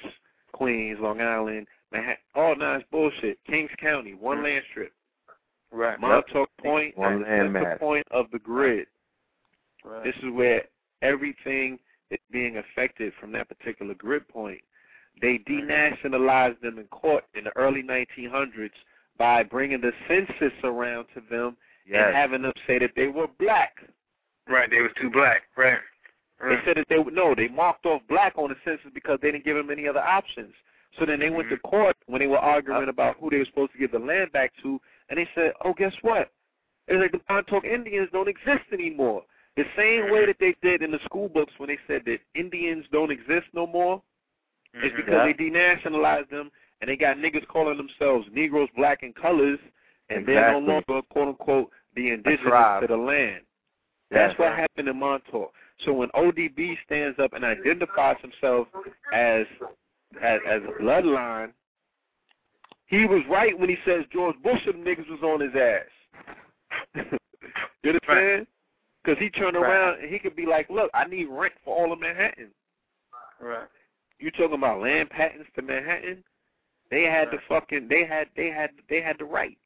Queens, 0.53 0.99
Long 1.01 1.21
Island, 1.21 1.67
Manhattan. 1.91 2.17
All 2.35 2.55
nice 2.55 2.83
bullshit. 2.93 3.39
Kings 3.47 3.71
County, 3.81 4.15
one 4.15 4.37
mm-hmm. 4.37 4.47
land 4.47 4.65
strip. 4.71 4.93
Right. 5.73 5.99
Montauk 5.99 6.51
Point, 6.63 6.97
One 6.97 7.23
that's 7.23 7.53
the 7.53 7.77
point 7.81 8.07
of 8.13 8.27
the 8.31 8.39
grid. 8.39 8.87
Right. 9.85 10.05
This 10.05 10.15
is 10.23 10.33
where 10.33 10.63
everything 11.03 11.79
is 12.11 12.19
being 12.31 12.59
affected 12.59 13.13
from 13.21 13.33
that 13.33 13.49
particular 13.49 13.95
grid 13.95 14.29
point. 14.29 14.61
They 15.21 15.41
denationalized 15.49 16.61
them 16.61 16.79
in 16.79 16.85
court 16.87 17.25
in 17.35 17.45
the 17.45 17.57
early 17.57 17.83
1900s 17.83 18.71
by 19.19 19.43
bringing 19.43 19.81
the 19.81 19.93
census 20.09 20.53
around 20.63 21.07
to 21.15 21.23
them 21.31 21.57
and 21.93 22.15
having 22.15 22.43
them 22.43 22.53
say 22.67 22.79
that 22.79 22.93
they 22.97 23.09
were 23.09 23.29
black. 23.39 23.77
Right. 24.49 24.71
They 24.71 24.81
was 24.81 24.91
too 25.01 25.11
black. 25.11 25.43
Right. 25.57 25.79
They 26.41 26.59
said 26.67 26.77
that 26.77 26.87
they 26.89 26.99
would 26.99 27.15
no, 27.15 27.35
they 27.35 27.49
marked 27.49 27.87
off 27.87 28.03
black 28.09 28.35
on 28.37 28.51
the 28.51 28.57
census 28.65 28.91
because 28.93 29.19
they 29.23 29.31
didn't 29.31 29.45
give 29.45 29.57
them 29.57 29.71
any 29.71 29.89
other 29.89 30.01
options. 30.01 30.53
So 30.99 31.07
then 31.07 31.19
they 31.19 31.31
went 31.31 31.49
to 31.49 31.57
mm-hmm. 31.57 31.69
court 31.69 31.97
when 32.07 32.21
they 32.21 32.27
were 32.27 32.39
arguing 32.39 32.83
uh-huh. 32.83 32.91
about 32.91 33.17
who 33.19 33.31
they 33.31 33.39
were 33.39 33.47
supposed 33.47 33.73
to 33.73 33.79
give 33.79 33.93
the 33.93 33.99
land 33.99 34.33
back 34.33 34.53
to, 34.63 34.81
and 35.09 35.19
they 35.19 35.29
said, 35.35 35.53
"Oh, 35.65 35.73
guess 35.73 35.95
what? 36.03 36.31
It's 36.87 37.01
like 37.01 37.13
the 37.13 37.21
Montauk 37.33 37.65
Indians 37.65 38.09
don't 38.13 38.29
exist 38.29 38.65
anymore." 38.73 39.23
The 39.57 39.65
same 39.77 40.11
way 40.11 40.21
mm-hmm. 40.21 40.27
that 40.27 40.37
they 40.41 40.57
did 40.63 40.83
in 40.83 40.91
the 40.91 40.99
school 41.05 41.29
books 41.29 41.53
when 41.59 41.69
they 41.69 41.79
said 41.87 42.03
that 42.07 42.19
Indians 42.35 42.85
don't 42.93 43.11
exist 43.11 43.47
no 43.55 43.67
more, 43.67 44.03
is 44.75 44.93
Mhm. 44.93 44.97
because 44.97 45.13
Yeah. 45.13 45.25
they 45.25 45.35
denationalized 45.35 46.29
them 46.29 46.51
and 46.81 46.91
they 46.91 46.97
got 46.97 47.17
niggas 47.17 47.47
calling 47.47 47.77
themselves 47.77 48.29
Negroes, 48.33 48.69
black, 48.77 49.03
and 49.03 49.15
colors, 49.15 49.61
and 50.11 50.27
they're 50.27 50.53
no 50.53 50.59
longer 50.59 51.03
quote 51.03 51.29
unquote 51.29 51.71
the 51.95 52.11
indigenous 52.11 52.81
to 52.81 52.87
the 52.89 52.97
land. 52.97 53.43
That's 54.15 54.39
what 54.39 54.57
happened 54.57 54.89
in 54.89 54.99
Montauk. 54.99 55.53
So 55.85 55.93
when 55.93 56.09
ODB 56.11 56.77
stands 56.87 57.19
up 57.19 57.33
and 57.33 57.45
identifies 57.45 58.17
himself 58.23 58.69
as 59.13 59.47
as, 60.23 60.41
as 60.49 60.63
a 60.63 60.83
bloodline, 60.83 61.53
he 62.87 63.07
was 63.07 63.23
right 63.29 63.59
when 63.59 63.69
he 63.69 63.77
says 63.85 64.05
George 64.13 64.37
Bush 64.43 64.61
and 64.67 64.87
niggas 64.87 65.09
was 65.11 65.23
on 65.23 65.41
his 65.41 65.55
ass. 65.55 66.95
you 67.83 67.91
understand? 67.91 68.09
Right. 68.09 68.47
Because 69.03 69.19
he 69.19 69.31
turned 69.31 69.57
Right. 69.57 69.69
around 69.69 70.01
and 70.01 70.11
he 70.11 70.19
could 70.19 70.37
be 70.37 70.47
like, 70.47 70.71
look, 70.71 70.91
I 70.95 71.05
need 71.05 71.27
rent 71.27 71.55
for 71.65 71.77
all 71.77 71.93
of 71.93 72.01
Manhattan. 72.01 72.51
Right. 73.41 73.67
You 74.21 74.31
talking 74.31 74.55
about 74.55 74.81
land 74.81 75.11
patents 75.11 75.51
to 75.57 75.63
Manhattan? 75.63 76.23
They 76.91 77.03
had 77.03 77.29
the 77.31 77.39
fucking 77.49 77.89
they 77.89 78.05
had 78.05 78.29
they 78.37 78.51
had 78.51 78.71
they 78.89 79.01
had 79.01 79.19
the 79.19 79.25
right. 79.25 79.59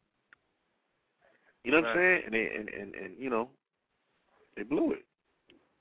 You 1.65 1.73
know 1.73 1.81
what 1.81 1.91
I'm 1.91 1.97
saying? 1.97 2.23
And, 2.25 2.35
they, 2.35 2.51
and 2.57 2.69
and 2.71 2.95
and 2.95 3.15
you 3.19 3.29
know, 3.29 3.51
they 4.59 4.65
blew 4.65 4.93
it. 4.93 5.05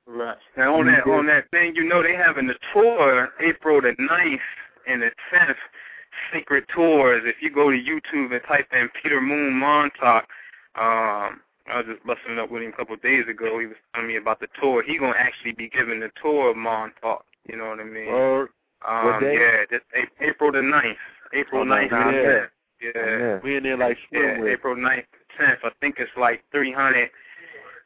Right. 0.06 0.38
Now 0.56 0.80
on 0.80 0.86
that 0.88 1.06
on 1.06 1.26
that 1.28 1.50
thing, 1.52 1.76
you 1.76 1.84
know 1.84 2.02
they 2.02 2.14
having 2.16 2.48
the 2.48 2.56
tour 2.72 3.30
April 3.42 3.82
the 3.82 3.94
9th 4.00 4.40
and 4.88 5.02
the 5.02 5.12
tenth 5.34 5.58
Secret 6.34 6.66
Tours. 6.74 7.24
If 7.26 7.38
you 7.42 7.50
go 7.50 7.70
to 7.70 7.78
YouTube 7.78 8.32
and 8.32 8.42
type 8.48 8.68
in 8.72 8.90
Peter 9.02 9.20
Moon 9.20 9.54
Montauk, 9.54 10.24
um, 10.76 11.42
I 11.70 11.76
was 11.78 11.86
just 11.88 12.06
busting 12.06 12.34
it 12.34 12.40
up 12.40 12.50
with 12.50 12.62
him 12.64 12.70
a 12.74 12.78
couple 12.78 12.96
of 12.96 13.02
days 13.02 13.26
ago. 13.30 13.60
He 13.60 13.66
was 13.66 13.76
telling 13.94 14.08
me 14.08 14.16
about 14.16 14.40
the 14.40 14.48
tour. 14.62 14.82
He 14.82 14.98
gonna 14.98 15.18
actually 15.18 15.52
be 15.52 15.68
giving 15.68 16.00
the 16.00 16.12
tour 16.22 16.52
of 16.52 16.58
Montauk. 16.58 17.26
You 17.50 17.58
know 17.58 17.68
what 17.68 17.80
I 17.82 17.84
mean? 17.84 18.08
Or 18.08 18.50
um, 18.88 19.06
what 19.06 19.20
day? 19.20 19.34
Yeah, 19.38 19.66
just 19.70 19.84
April 20.22 20.52
the 20.54 20.60
9th. 20.60 20.96
April 21.34 21.62
Oh, 21.62 21.64
no, 21.66 21.76
9th. 21.76 21.92
I'm 21.92 22.12
there. 22.14 22.52
Yeah. 22.80 23.40
we 23.44 23.58
in 23.58 23.64
there 23.64 23.76
like 23.78 23.98
swim 24.08 24.46
Yeah. 24.46 24.52
April 24.54 24.76
9th, 24.76 25.04
10th. 25.38 25.58
I 25.64 25.70
think 25.82 25.96
it's 26.00 26.12
like 26.16 26.44
300. 26.52 27.10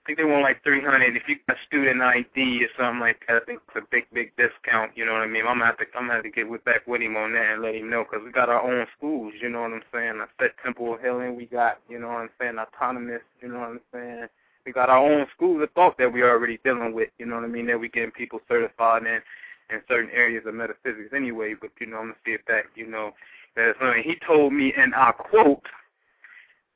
I 0.02 0.08
think 0.08 0.18
they 0.18 0.26
want 0.26 0.42
like 0.42 0.64
300 0.64 1.16
if 1.16 1.28
you 1.28 1.36
got 1.48 1.58
student 1.68 2.02
ID 2.02 2.66
or 2.66 2.70
something 2.76 3.00
like 3.00 3.22
that. 3.28 3.44
I 3.44 3.46
think 3.46 3.62
it's 3.68 3.86
a 3.86 3.88
big, 3.92 4.08
big 4.12 4.32
discount. 4.36 4.98
You 4.98 5.06
know 5.06 5.14
what 5.14 5.22
I 5.22 5.28
mean? 5.28 5.46
I'm 5.46 5.60
gonna 5.60 5.68
have 5.68 5.78
to, 5.78 5.86
I'm 5.96 6.04
gonna 6.04 6.16
have 6.16 6.24
to 6.24 6.32
get 6.32 6.50
with 6.50 6.66
back 6.66 6.88
with 6.88 7.02
him 7.02 7.16
on 7.16 7.34
that 7.34 7.54
and 7.54 7.62
let 7.62 7.76
him 7.76 7.92
know 7.92 8.04
because 8.04 8.26
we 8.26 8.32
got 8.32 8.50
our 8.50 8.64
own 8.64 8.88
schools. 8.98 9.34
You 9.40 9.50
know 9.50 9.62
what 9.62 9.74
I'm 9.74 9.84
saying? 9.94 10.20
I 10.20 10.26
said 10.40 10.52
Temple 10.64 10.96
of 10.96 11.02
Healing. 11.02 11.36
We 11.36 11.46
got, 11.46 11.80
you 11.88 12.00
know 12.00 12.08
what 12.08 12.18
I'm 12.18 12.30
saying? 12.40 12.58
Autonomous. 12.58 13.22
You 13.42 13.50
know 13.50 13.60
what 13.60 13.70
I'm 13.70 13.82
saying? 13.94 14.28
We 14.66 14.72
got 14.72 14.90
our 14.90 14.98
own 14.98 15.28
schools 15.36 15.62
of 15.62 15.70
thought 15.72 16.00
that 16.00 16.12
we 16.12 16.22
are 16.22 16.32
already 16.32 16.60
dealing 16.64 16.94
with. 16.94 17.10
You 17.20 17.28
know 17.28 17.36
what 17.36 17.46
I 17.46 17.48
mean? 17.48 17.68
That 17.68 17.80
we 17.80 17.88
getting 17.88 18.10
people 18.10 18.40
certified 18.48 19.04
in 19.04 19.22
in 19.70 19.82
certain 19.88 20.10
areas 20.10 20.46
of 20.48 20.56
metaphysics 20.56 21.14
anyway. 21.16 21.54
But 21.54 21.70
you 21.80 21.86
know, 21.86 21.98
I'm 21.98 22.06
gonna 22.06 22.16
see 22.26 22.32
if 22.32 22.42
that, 22.48 22.64
you 22.74 22.88
know, 22.88 23.14
that 23.56 23.70
is 23.70 23.76
something. 23.80 24.02
He 24.04 24.16
told 24.26 24.52
me, 24.52 24.74
and 24.76 24.96
I 24.96 25.12
quote. 25.12 25.62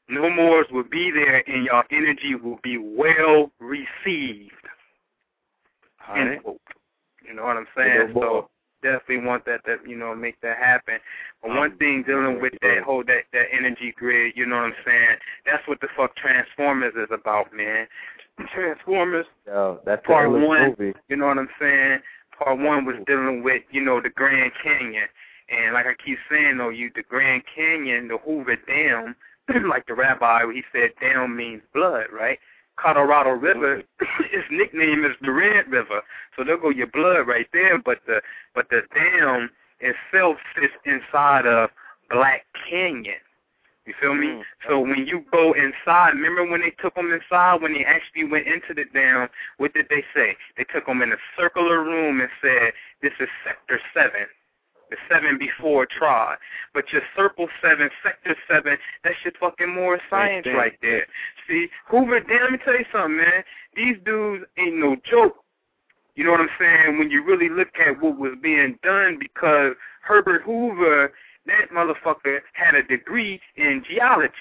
No 0.08 0.30
Moors 0.30 0.68
will 0.72 0.84
be 0.84 1.12
there, 1.12 1.44
and 1.50 1.66
your 1.66 1.84
energy 1.92 2.36
will 2.36 2.60
be 2.62 2.78
well 2.78 3.52
received. 3.60 4.52
All 6.08 6.16
right. 6.16 6.42
quote. 6.44 6.62
You 7.28 7.34
know 7.34 7.44
what 7.44 7.58
I'm 7.58 7.68
saying? 7.76 8.12
So 8.14 8.50
definitely 8.84 9.26
want 9.26 9.46
that 9.46 9.66
to 9.66 9.78
you 9.88 9.98
know 9.98 10.14
make 10.16 10.40
that 10.42 10.58
happen. 10.58 11.00
But 11.42 11.50
one 11.50 11.72
um, 11.72 11.78
thing 11.78 12.04
dealing 12.06 12.40
with 12.40 12.54
that 12.62 12.84
whole 12.84 13.04
that 13.06 13.24
that 13.34 13.46
energy 13.52 13.94
grid, 13.98 14.34
you 14.36 14.46
know 14.46 14.58
what 14.58 14.66
I'm 14.66 14.74
saying? 14.86 15.18
That's 15.46 15.68
what 15.68 15.82
the 15.82 15.88
fuck 15.98 16.16
Transformers 16.16 16.94
is 16.96 17.10
about, 17.12 17.54
man. 17.54 17.88
Transformers. 18.54 19.26
Yo, 19.48 19.80
that's 19.86 20.06
part 20.06 20.30
one. 20.30 20.76
Movie. 20.78 20.94
You 21.10 21.16
know 21.16 21.28
what 21.28 21.40
I'm 21.40 21.50
saying? 21.60 22.00
Part 22.38 22.60
one 22.60 22.86
was 22.86 22.96
dealing 23.08 23.44
with 23.44 23.64
you 23.72 23.84
know 23.84 24.02
the 24.02 24.10
Grand 24.10 24.52
Canyon, 24.62 25.08
and 25.50 25.74
like 25.74 25.88
I 25.88 25.96
keep 26.06 26.20
saying 26.30 26.58
though, 26.58 26.70
you 26.70 26.92
the 26.96 27.04
Grand 27.04 27.44
Canyon, 27.56 28.08
the 28.08 28.18
Hoover 28.20 28.58
Dam, 28.68 29.16
like 29.68 29.86
the 29.88 29.94
rabbi, 29.94 30.42
he 30.52 30.64
said 30.72 30.92
dam 31.00 31.36
means 31.36 31.62
blood, 31.74 32.08
right? 32.12 32.40
Colorado 32.78 33.32
River, 33.32 33.84
its 34.00 34.48
nickname 34.52 35.06
is 35.06 35.16
the 35.22 35.32
Red 35.32 35.70
River. 35.70 36.02
So 36.36 36.44
there 36.44 36.58
go 36.58 36.70
your 36.70 36.88
blood 36.88 37.28
right 37.28 37.48
there. 37.54 37.78
But 37.78 38.00
the 38.06 38.22
but 38.54 38.70
the 38.70 38.82
dam 38.94 39.50
itself 39.80 40.38
sits 40.56 40.74
inside 40.86 41.46
of 41.46 41.70
Black 42.10 42.46
Canyon. 42.70 43.16
You 43.86 43.94
feel 44.02 44.16
me? 44.16 44.28
Mm. 44.28 44.42
So 44.68 44.80
when 44.80 45.06
you 45.06 45.24
go 45.32 45.54
inside, 45.54 46.16
remember 46.16 46.50
when 46.50 46.62
they 46.62 46.72
took 46.72 46.96
them 46.96 47.12
inside, 47.12 47.62
when 47.62 47.74
they 47.74 47.86
actually 47.86 48.24
went 48.24 48.48
into 48.48 48.74
the 48.74 48.86
dam, 48.94 49.30
what 49.58 49.74
did 49.76 49.88
they 49.90 50.04
say? 50.16 50.36
They 50.58 50.64
took 50.64 50.88
them 50.88 51.04
in 51.04 51.12
a 51.12 51.18
circular 51.38 51.84
room 51.84 52.20
and 52.20 52.30
said, 52.42 52.74
this 53.04 53.14
is 53.20 53.30
Sector 53.46 53.80
7 53.94 54.12
the 54.90 54.98
seven 55.10 55.38
before 55.38 55.86
tried. 55.86 56.38
But 56.74 56.92
your 56.92 57.02
circle 57.16 57.48
seven, 57.62 57.90
sector 58.04 58.36
seven, 58.50 58.78
that's 59.04 59.16
your 59.24 59.34
fucking 59.40 59.74
more 59.74 60.00
science 60.10 60.46
right, 60.46 60.56
right 60.56 60.74
there. 60.82 61.06
See, 61.48 61.68
Hoover, 61.88 62.20
damn, 62.20 62.42
let 62.42 62.52
me 62.52 62.58
tell 62.64 62.78
you 62.78 62.86
something, 62.92 63.18
man. 63.18 63.44
These 63.76 63.98
dudes 64.06 64.46
ain't 64.58 64.78
no 64.78 64.96
joke. 65.10 65.38
You 66.16 66.24
know 66.24 66.32
what 66.32 66.40
I'm 66.40 66.50
saying? 66.60 66.98
When 66.98 67.12
you 67.12 67.24
really 67.24 67.50
look 67.50 67.78
at 67.86 68.02
what 68.02 68.18
was 68.18 68.36
being 68.42 68.80
done, 68.84 69.18
because 69.20 69.74
Herbert 70.02 70.44
Hoover, 70.44 71.12
that 71.46 71.70
motherfucker 71.74 72.40
had 72.54 72.76
a 72.76 72.84
degree 72.84 73.42
in 73.58 73.84
geology. 73.90 74.34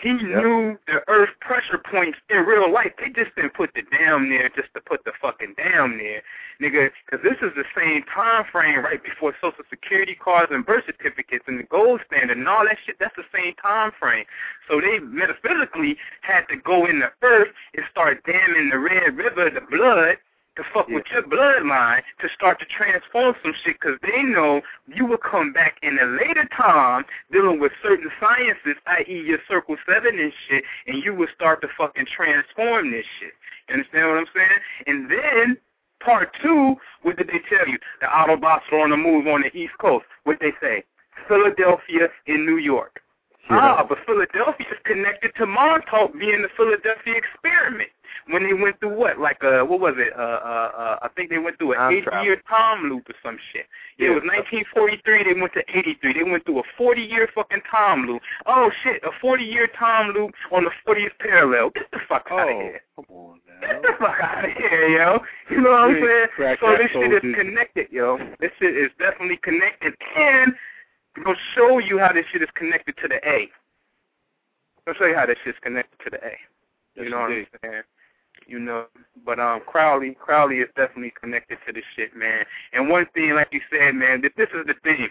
He 0.00 0.12
knew 0.12 0.78
the 0.86 1.02
earth 1.08 1.30
pressure 1.40 1.78
points 1.78 2.18
in 2.30 2.44
real 2.44 2.72
life. 2.72 2.92
They 2.98 3.10
just 3.10 3.34
didn't 3.34 3.54
put 3.54 3.74
the 3.74 3.82
dam 3.82 4.30
there 4.30 4.48
just 4.48 4.72
to 4.74 4.80
put 4.80 5.04
the 5.04 5.10
fucking 5.20 5.54
dam 5.56 5.98
there, 5.98 6.22
nigga. 6.62 6.90
Because 7.04 7.24
this 7.24 7.38
is 7.42 7.52
the 7.56 7.64
same 7.76 8.04
time 8.04 8.44
frame 8.52 8.84
right 8.84 9.02
before 9.02 9.34
Social 9.40 9.64
Security 9.68 10.14
cards 10.14 10.52
and 10.52 10.64
birth 10.64 10.84
certificates 10.86 11.44
and 11.48 11.58
the 11.58 11.64
gold 11.64 12.00
standard 12.06 12.38
and 12.38 12.48
all 12.48 12.64
that 12.64 12.78
shit. 12.86 12.96
That's 13.00 13.16
the 13.16 13.24
same 13.34 13.54
time 13.54 13.90
frame. 13.98 14.24
So 14.68 14.80
they 14.80 15.00
metaphysically 15.00 15.96
had 16.22 16.46
to 16.48 16.56
go 16.56 16.86
in 16.86 17.00
the 17.00 17.10
earth 17.22 17.48
and 17.74 17.84
start 17.90 18.24
damming 18.24 18.70
the 18.70 18.78
Red 18.78 19.16
River, 19.16 19.50
the 19.50 19.62
blood, 19.62 20.18
to 20.58 20.64
fuck 20.74 20.88
yeah. 20.88 20.96
with 20.96 21.04
your 21.10 21.22
bloodline 21.22 22.02
to 22.20 22.28
start 22.34 22.58
to 22.58 22.66
transform 22.66 23.34
some 23.42 23.54
shit 23.64 23.76
because 23.80 23.98
they 24.02 24.22
know 24.22 24.60
you 24.86 25.06
will 25.06 25.18
come 25.18 25.52
back 25.52 25.78
in 25.82 25.98
a 25.98 26.04
later 26.04 26.46
time 26.54 27.04
dealing 27.32 27.60
with 27.60 27.72
certain 27.82 28.10
sciences, 28.20 28.76
i.e. 28.86 29.22
your 29.24 29.38
Circle 29.48 29.76
7 29.88 30.18
and 30.18 30.32
shit, 30.48 30.64
and 30.86 31.02
you 31.02 31.14
will 31.14 31.28
start 31.34 31.62
to 31.62 31.68
fucking 31.78 32.06
transform 32.14 32.90
this 32.90 33.06
shit. 33.18 33.32
You 33.68 33.74
understand 33.74 34.08
what 34.08 34.18
I'm 34.18 34.26
saying? 34.34 34.60
And 34.86 35.10
then 35.10 35.56
part 36.00 36.30
two, 36.42 36.74
what 37.02 37.16
did 37.16 37.28
they 37.28 37.40
tell 37.48 37.66
you? 37.66 37.78
The 38.00 38.06
Autobots 38.06 38.70
are 38.72 38.80
on 38.80 38.90
the 38.90 38.96
move 38.96 39.26
on 39.26 39.42
the 39.42 39.56
East 39.56 39.74
Coast. 39.80 40.04
What 40.24 40.38
they 40.40 40.52
say? 40.60 40.84
Philadelphia 41.28 42.08
and 42.26 42.44
New 42.44 42.58
York. 42.58 43.00
Yeah. 43.50 43.76
Ah, 43.78 43.86
but 43.88 43.98
Philadelphia 44.04 44.66
is 44.70 44.78
connected 44.84 45.32
to 45.36 45.46
Montauk 45.46 46.12
being 46.18 46.42
the 46.42 46.50
Philadelphia 46.56 47.14
experiment 47.16 47.90
when 48.30 48.42
they 48.44 48.52
went 48.52 48.78
through 48.80 48.94
what? 48.94 49.18
Like 49.18 49.42
uh 49.42 49.62
what 49.62 49.80
was 49.80 49.94
it? 49.96 50.12
Uh 50.16 50.20
uh, 50.20 50.70
uh 50.76 50.98
I 51.02 51.08
think 51.16 51.30
they 51.30 51.38
went 51.38 51.58
through 51.58 51.72
an 51.74 51.92
eight 51.92 52.04
year 52.22 52.40
time 52.48 52.88
loop 52.88 53.08
or 53.08 53.14
some 53.22 53.38
shit. 53.52 53.66
Yeah, 53.98 54.10
it 54.10 54.14
was 54.14 54.22
nineteen 54.24 54.64
forty 54.74 55.00
three, 55.04 55.24
they 55.24 55.38
went 55.38 55.54
to 55.54 55.62
eighty 55.74 55.96
three. 56.00 56.12
They 56.12 56.28
went 56.28 56.44
through 56.44 56.60
a 56.60 56.68
forty 56.76 57.02
year 57.02 57.28
fucking 57.34 57.62
time 57.70 58.06
loop. 58.06 58.22
Oh 58.46 58.70
shit, 58.82 59.02
a 59.02 59.10
forty 59.20 59.44
year 59.44 59.68
time 59.78 60.12
loop 60.12 60.32
on 60.52 60.64
the 60.64 60.70
fortieth 60.84 61.12
parallel. 61.20 61.70
Get 61.70 61.90
the 61.90 62.00
fuck 62.08 62.26
out 62.30 62.48
oh, 62.48 62.50
of 62.50 62.56
here. 62.56 62.80
Come 62.96 63.06
on 63.08 63.40
now. 63.48 63.66
Get 63.66 63.82
the 63.82 63.92
fuck 63.98 64.20
out 64.20 64.44
of 64.44 64.50
here, 64.52 64.88
yo. 64.88 65.20
You 65.50 65.62
know 65.62 65.70
what 65.70 65.90
I'm 65.90 66.28
saying? 66.36 66.56
So 66.60 66.76
this 66.76 66.90
shit 66.92 67.24
is 67.24 67.34
connected, 67.34 67.86
yo. 67.90 68.18
This 68.40 68.50
shit 68.58 68.76
is 68.76 68.90
definitely 68.98 69.38
connected 69.42 69.94
and 70.16 70.52
I'm 71.18 71.24
gonna 71.24 71.38
show 71.54 71.78
you 71.78 71.98
how 71.98 72.12
this 72.12 72.24
shit 72.32 72.42
is 72.42 72.48
connected 72.54 72.96
to 73.02 73.08
the 73.08 73.16
A. 73.28 73.50
I'm 74.78 74.94
gonna 74.94 74.98
show 74.98 75.06
you 75.06 75.16
how 75.16 75.26
this 75.26 75.38
shit's 75.44 75.58
connected 75.60 75.98
to 76.04 76.10
the 76.10 76.18
A. 76.18 76.38
You 76.94 77.04
yes, 77.04 77.10
know 77.10 77.20
what 77.20 77.30
I'm 77.30 77.46
saying? 77.62 77.82
you 78.46 78.58
know. 78.58 78.86
But 79.24 79.38
um, 79.38 79.60
Crowley, 79.66 80.16
Crowley 80.18 80.58
is 80.58 80.68
definitely 80.76 81.12
connected 81.20 81.58
to 81.66 81.72
this 81.72 81.84
shit, 81.94 82.16
man. 82.16 82.44
And 82.72 82.88
one 82.88 83.06
thing, 83.14 83.34
like 83.34 83.48
you 83.52 83.60
said, 83.70 83.94
man, 83.94 84.22
that 84.22 84.32
this 84.36 84.48
is 84.54 84.66
the 84.66 84.74
thing. 84.82 85.08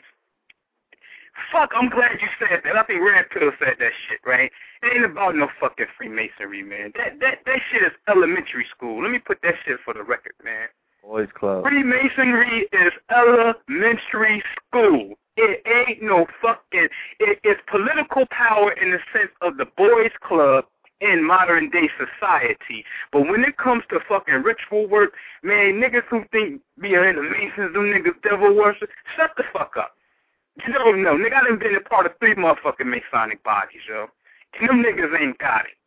Fuck, 1.52 1.72
I'm 1.76 1.90
glad 1.90 2.18
you 2.20 2.28
said 2.40 2.62
that. 2.64 2.76
I 2.76 2.84
think 2.84 3.02
Red 3.02 3.30
Pill 3.30 3.52
said 3.60 3.76
that 3.78 3.92
shit, 4.10 4.20
right? 4.26 4.52
It 4.82 4.96
ain't 4.96 5.06
about 5.06 5.36
no 5.36 5.48
fucking 5.60 5.86
Freemasonry, 5.98 6.64
man. 6.64 6.92
That 6.96 7.20
that 7.20 7.40
that 7.46 7.60
shit 7.72 7.84
is 7.84 7.92
elementary 8.08 8.66
school. 8.76 9.04
Let 9.04 9.12
me 9.12 9.20
put 9.20 9.40
that 9.44 9.54
shit 9.64 9.78
for 9.86 9.94
the 9.94 10.04
record, 10.04 10.34
man. 10.44 10.68
Boys 11.04 11.30
Club. 11.36 11.64
Freemasonry 11.64 12.68
is 12.74 12.92
elementary 13.12 14.44
school. 14.68 15.14
It 15.38 15.62
ain't 15.68 16.02
no 16.02 16.26
fucking. 16.42 16.90
It, 17.20 17.40
it's 17.44 17.62
political 17.70 18.26
power 18.32 18.72
in 18.72 18.92
the 18.92 19.00
sense 19.14 19.32
of 19.42 19.58
the 19.58 19.66
boys' 19.66 20.12
club 20.22 20.66
in 21.00 21.24
modern 21.24 21.70
day 21.70 21.90
society. 21.98 22.84
But 23.12 23.22
when 23.22 23.44
it 23.44 23.58
comes 23.58 23.84
to 23.92 24.00
fucking 24.10 24.42
ritual 24.42 24.88
work, 24.88 25.14
man, 25.44 25.80
niggas 25.80 26.06
who 26.10 26.26
think 26.32 26.62
being 26.82 26.96
in 26.96 27.16
the 27.16 27.22
Masons, 27.22 27.74
them 27.74 27.86
niggas 27.86 28.22
devil 28.24 28.56
worship, 28.56 28.90
shut 29.16 29.32
the 29.38 29.44
fuck 29.54 29.78
up. 29.78 29.92
You 30.66 30.74
don't 30.74 31.04
know. 31.04 31.16
Nigga, 31.16 31.36
I 31.36 31.44
done 31.44 31.60
been 31.60 31.76
a 31.76 31.82
part 31.82 32.08
of 32.08 32.14
three 32.20 32.34
motherfucking 32.34 32.86
Masonic 32.86 33.44
bodies, 33.44 33.82
yo. 33.88 34.08
And 34.60 34.70
them 34.70 34.84
niggas 34.84 35.20
ain't 35.22 35.38
got 35.38 35.66
it. 35.66 35.78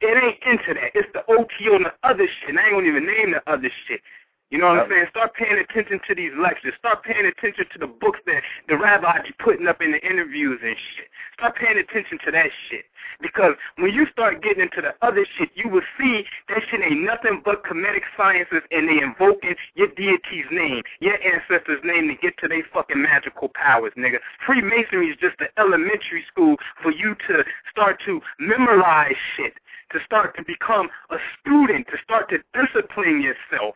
It 0.00 0.22
ain't 0.22 0.38
into 0.46 0.74
that. 0.74 0.92
It's 0.94 1.08
the 1.14 1.24
OT 1.32 1.68
on 1.72 1.84
the 1.84 1.92
other 2.04 2.26
shit. 2.26 2.50
And 2.50 2.60
I 2.60 2.64
ain't 2.64 2.72
gonna 2.72 2.86
even 2.86 3.06
name 3.06 3.32
the 3.32 3.42
other 3.50 3.70
shit. 3.86 4.00
You 4.50 4.56
know 4.56 4.68
what 4.68 4.78
I'm 4.80 4.88
saying? 4.88 5.06
Start 5.10 5.34
paying 5.34 5.58
attention 5.58 6.00
to 6.08 6.14
these 6.14 6.32
lectures. 6.38 6.72
Start 6.78 7.04
paying 7.04 7.26
attention 7.26 7.66
to 7.70 7.78
the 7.78 7.86
books 7.86 8.20
that 8.24 8.42
the 8.66 8.78
rabbi 8.78 9.20
be 9.20 9.32
putting 9.38 9.68
up 9.68 9.82
in 9.82 9.92
the 9.92 10.00
interviews 10.00 10.58
and 10.64 10.74
shit. 10.96 11.08
Start 11.34 11.56
paying 11.56 11.76
attention 11.76 12.18
to 12.24 12.30
that 12.32 12.48
shit. 12.68 12.86
Because 13.20 13.56
when 13.76 13.92
you 13.92 14.06
start 14.10 14.42
getting 14.42 14.62
into 14.62 14.80
the 14.80 14.94
other 15.06 15.26
shit, 15.36 15.50
you 15.54 15.68
will 15.68 15.82
see 16.00 16.24
that 16.48 16.62
shit 16.70 16.80
ain't 16.80 17.02
nothing 17.02 17.42
but 17.44 17.62
Kemetic 17.62 18.08
sciences 18.16 18.62
and 18.70 18.88
they 18.88 19.02
invoking 19.02 19.54
your 19.74 19.88
deity's 19.88 20.48
name, 20.50 20.82
your 21.00 21.18
ancestors' 21.20 21.84
name 21.84 22.08
to 22.08 22.14
get 22.14 22.38
to 22.38 22.48
their 22.48 22.64
fucking 22.72 23.02
magical 23.02 23.50
powers, 23.54 23.92
nigga. 23.98 24.16
Freemasonry 24.46 25.08
is 25.08 25.16
just 25.20 25.36
an 25.40 25.48
elementary 25.58 26.24
school 26.26 26.56
for 26.82 26.90
you 26.90 27.14
to 27.28 27.44
start 27.70 28.00
to 28.06 28.22
memorize 28.38 29.16
shit, 29.36 29.54
to 29.92 29.98
start 30.06 30.34
to 30.36 30.44
become 30.44 30.88
a 31.10 31.16
student, 31.38 31.86
to 31.88 31.98
start 32.02 32.30
to 32.30 32.38
discipline 32.54 33.20
yourself 33.20 33.74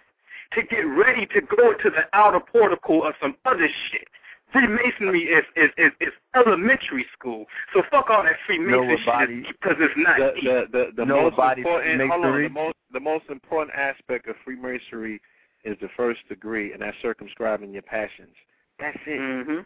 to 0.54 0.62
get 0.62 0.82
ready 0.82 1.26
to 1.26 1.40
go 1.40 1.72
to 1.74 1.90
the 1.90 2.04
outer 2.12 2.40
portico 2.40 3.00
of 3.02 3.14
some 3.20 3.36
other 3.44 3.68
shit. 3.90 4.08
Freemasonry 4.52 5.22
is 5.24 5.44
is 5.56 5.70
is, 5.78 5.92
is 6.00 6.12
elementary 6.34 7.06
school. 7.12 7.46
So 7.72 7.82
fuck 7.90 8.10
all 8.10 8.22
that 8.22 8.36
Freemason 8.46 8.98
shit 8.98 9.46
because 9.60 9.76
it's 9.80 9.94
not 9.96 10.18
the 10.18 10.66
the 10.70 10.86
the, 10.94 11.04
the 11.04 11.06
most 11.06 11.38
important 11.38 12.10
hold 12.10 12.24
on, 12.24 12.42
the 12.42 12.48
most 12.50 12.76
the 12.92 13.00
most 13.00 13.24
important 13.30 13.76
aspect 13.76 14.28
of 14.28 14.36
Freemasonry 14.44 15.20
is 15.64 15.76
the 15.80 15.88
first 15.96 16.20
degree, 16.28 16.72
and 16.72 16.82
that's 16.82 16.96
circumscribing 17.00 17.72
your 17.72 17.82
passions. 17.82 18.34
That's 18.78 18.98
it. 19.06 19.20
Mm-hmm 19.20 19.60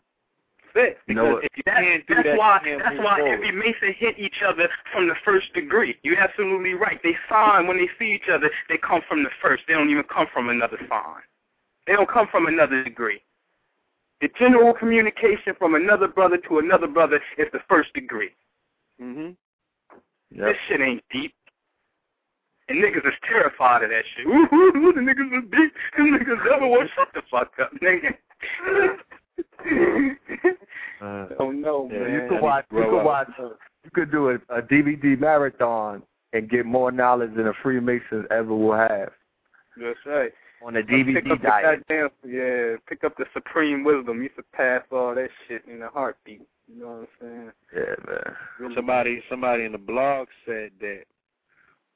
fit 0.76 0.98
because 1.06 1.24
no, 1.24 1.36
if 1.38 1.48
you 1.56 1.62
that, 1.64 1.76
can't 1.76 2.06
do 2.06 2.14
that's 2.16 2.26
that, 2.28 2.38
why 2.38 2.60
that's 2.62 2.98
why 2.98 3.18
forward. 3.18 3.32
every 3.32 3.52
Mason 3.52 3.94
hit 3.96 4.18
each 4.18 4.42
other 4.46 4.68
from 4.92 5.08
the 5.08 5.14
first 5.24 5.52
degree. 5.54 5.96
You're 6.02 6.18
absolutely 6.18 6.74
right. 6.74 7.00
They 7.02 7.16
sign 7.28 7.66
when 7.66 7.78
they 7.78 7.88
see 7.98 8.12
each 8.14 8.28
other. 8.30 8.50
They 8.68 8.76
come 8.76 9.00
from 9.08 9.24
the 9.24 9.30
first. 9.42 9.62
They 9.66 9.74
don't 9.74 9.90
even 9.90 10.04
come 10.04 10.26
from 10.32 10.50
another 10.50 10.78
sign. 10.88 11.22
They 11.86 11.94
don't 11.94 12.08
come 12.08 12.28
from 12.30 12.46
another 12.46 12.84
degree. 12.84 13.22
The 14.20 14.28
general 14.38 14.74
communication 14.74 15.54
from 15.58 15.74
another 15.74 16.08
brother 16.08 16.38
to 16.48 16.58
another 16.58 16.86
brother 16.86 17.20
is 17.38 17.46
the 17.52 17.60
first 17.68 17.92
degree. 17.94 18.34
Mhm. 19.00 19.36
Yep. 20.30 20.46
This 20.46 20.56
shit 20.68 20.80
ain't 20.80 21.04
deep. 21.10 21.34
And 22.68 22.82
niggas 22.82 23.06
is 23.06 23.14
terrified 23.22 23.84
of 23.84 23.90
that 23.90 24.04
shit. 24.14 24.26
Ooh, 24.26 24.48
ooh, 24.52 24.76
ooh 24.76 24.92
the 24.92 25.00
niggas 25.00 25.44
is 25.44 25.50
deep. 25.50 25.72
The 25.96 26.02
niggas 26.02 26.44
never 26.50 26.66
want 26.66 26.90
shut 26.96 27.12
the 27.14 27.22
fuck 27.30 27.52
up, 27.60 27.72
nigga. 27.74 28.16
Uh, 30.98 31.26
oh 31.40 31.50
no, 31.50 31.90
yeah, 31.92 31.98
man! 31.98 32.12
You 32.14 32.28
could 32.30 32.40
watch. 32.40 32.64
You 32.72 32.84
could 32.84 33.04
watch. 33.04 33.28
You 33.38 33.90
could 33.92 34.10
do 34.10 34.30
a, 34.30 34.34
a 34.48 34.62
DVD 34.62 35.18
marathon 35.18 36.02
and 36.32 36.48
get 36.48 36.64
more 36.64 36.90
knowledge 36.90 37.34
than 37.36 37.48
a 37.48 37.52
Freemason 37.62 38.26
ever 38.30 38.54
will 38.54 38.72
have. 38.72 39.10
That's 39.76 39.98
right. 40.06 40.32
On 40.64 40.74
a 40.76 40.82
DVD 40.82 41.22
pick 41.22 41.30
up 41.30 41.42
diet. 41.42 41.84
The 41.86 41.94
goddamn, 41.94 42.10
yeah, 42.26 42.76
pick 42.88 43.04
up 43.04 43.16
the 43.18 43.26
supreme 43.34 43.84
wisdom. 43.84 44.22
You 44.22 44.30
surpass 44.34 44.82
all 44.90 45.14
that 45.14 45.28
shit 45.46 45.62
in 45.70 45.82
a 45.82 45.88
heartbeat. 45.88 46.46
You 46.66 46.80
know 46.80 46.86
what 46.86 46.94
I'm 46.94 47.06
saying? 47.20 47.52
Yeah, 47.74 48.12
man. 48.60 48.74
Somebody, 48.74 49.22
somebody 49.28 49.64
in 49.64 49.72
the 49.72 49.78
blog 49.78 50.28
said 50.46 50.70
that 50.80 51.02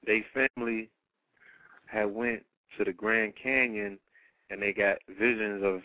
they 0.06 0.24
family 0.34 0.90
had 1.86 2.04
went 2.04 2.44
to 2.78 2.84
the 2.84 2.92
Grand 2.92 3.32
Canyon 3.42 3.98
and 4.50 4.62
they 4.62 4.72
got 4.72 4.98
visions 5.08 5.62
of 5.64 5.80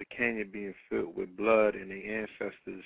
the 0.00 0.06
canyon 0.06 0.50
being 0.52 0.74
filled 0.90 1.16
with 1.16 1.36
blood 1.36 1.76
and 1.76 1.92
the 1.92 2.04
ancestors, 2.08 2.84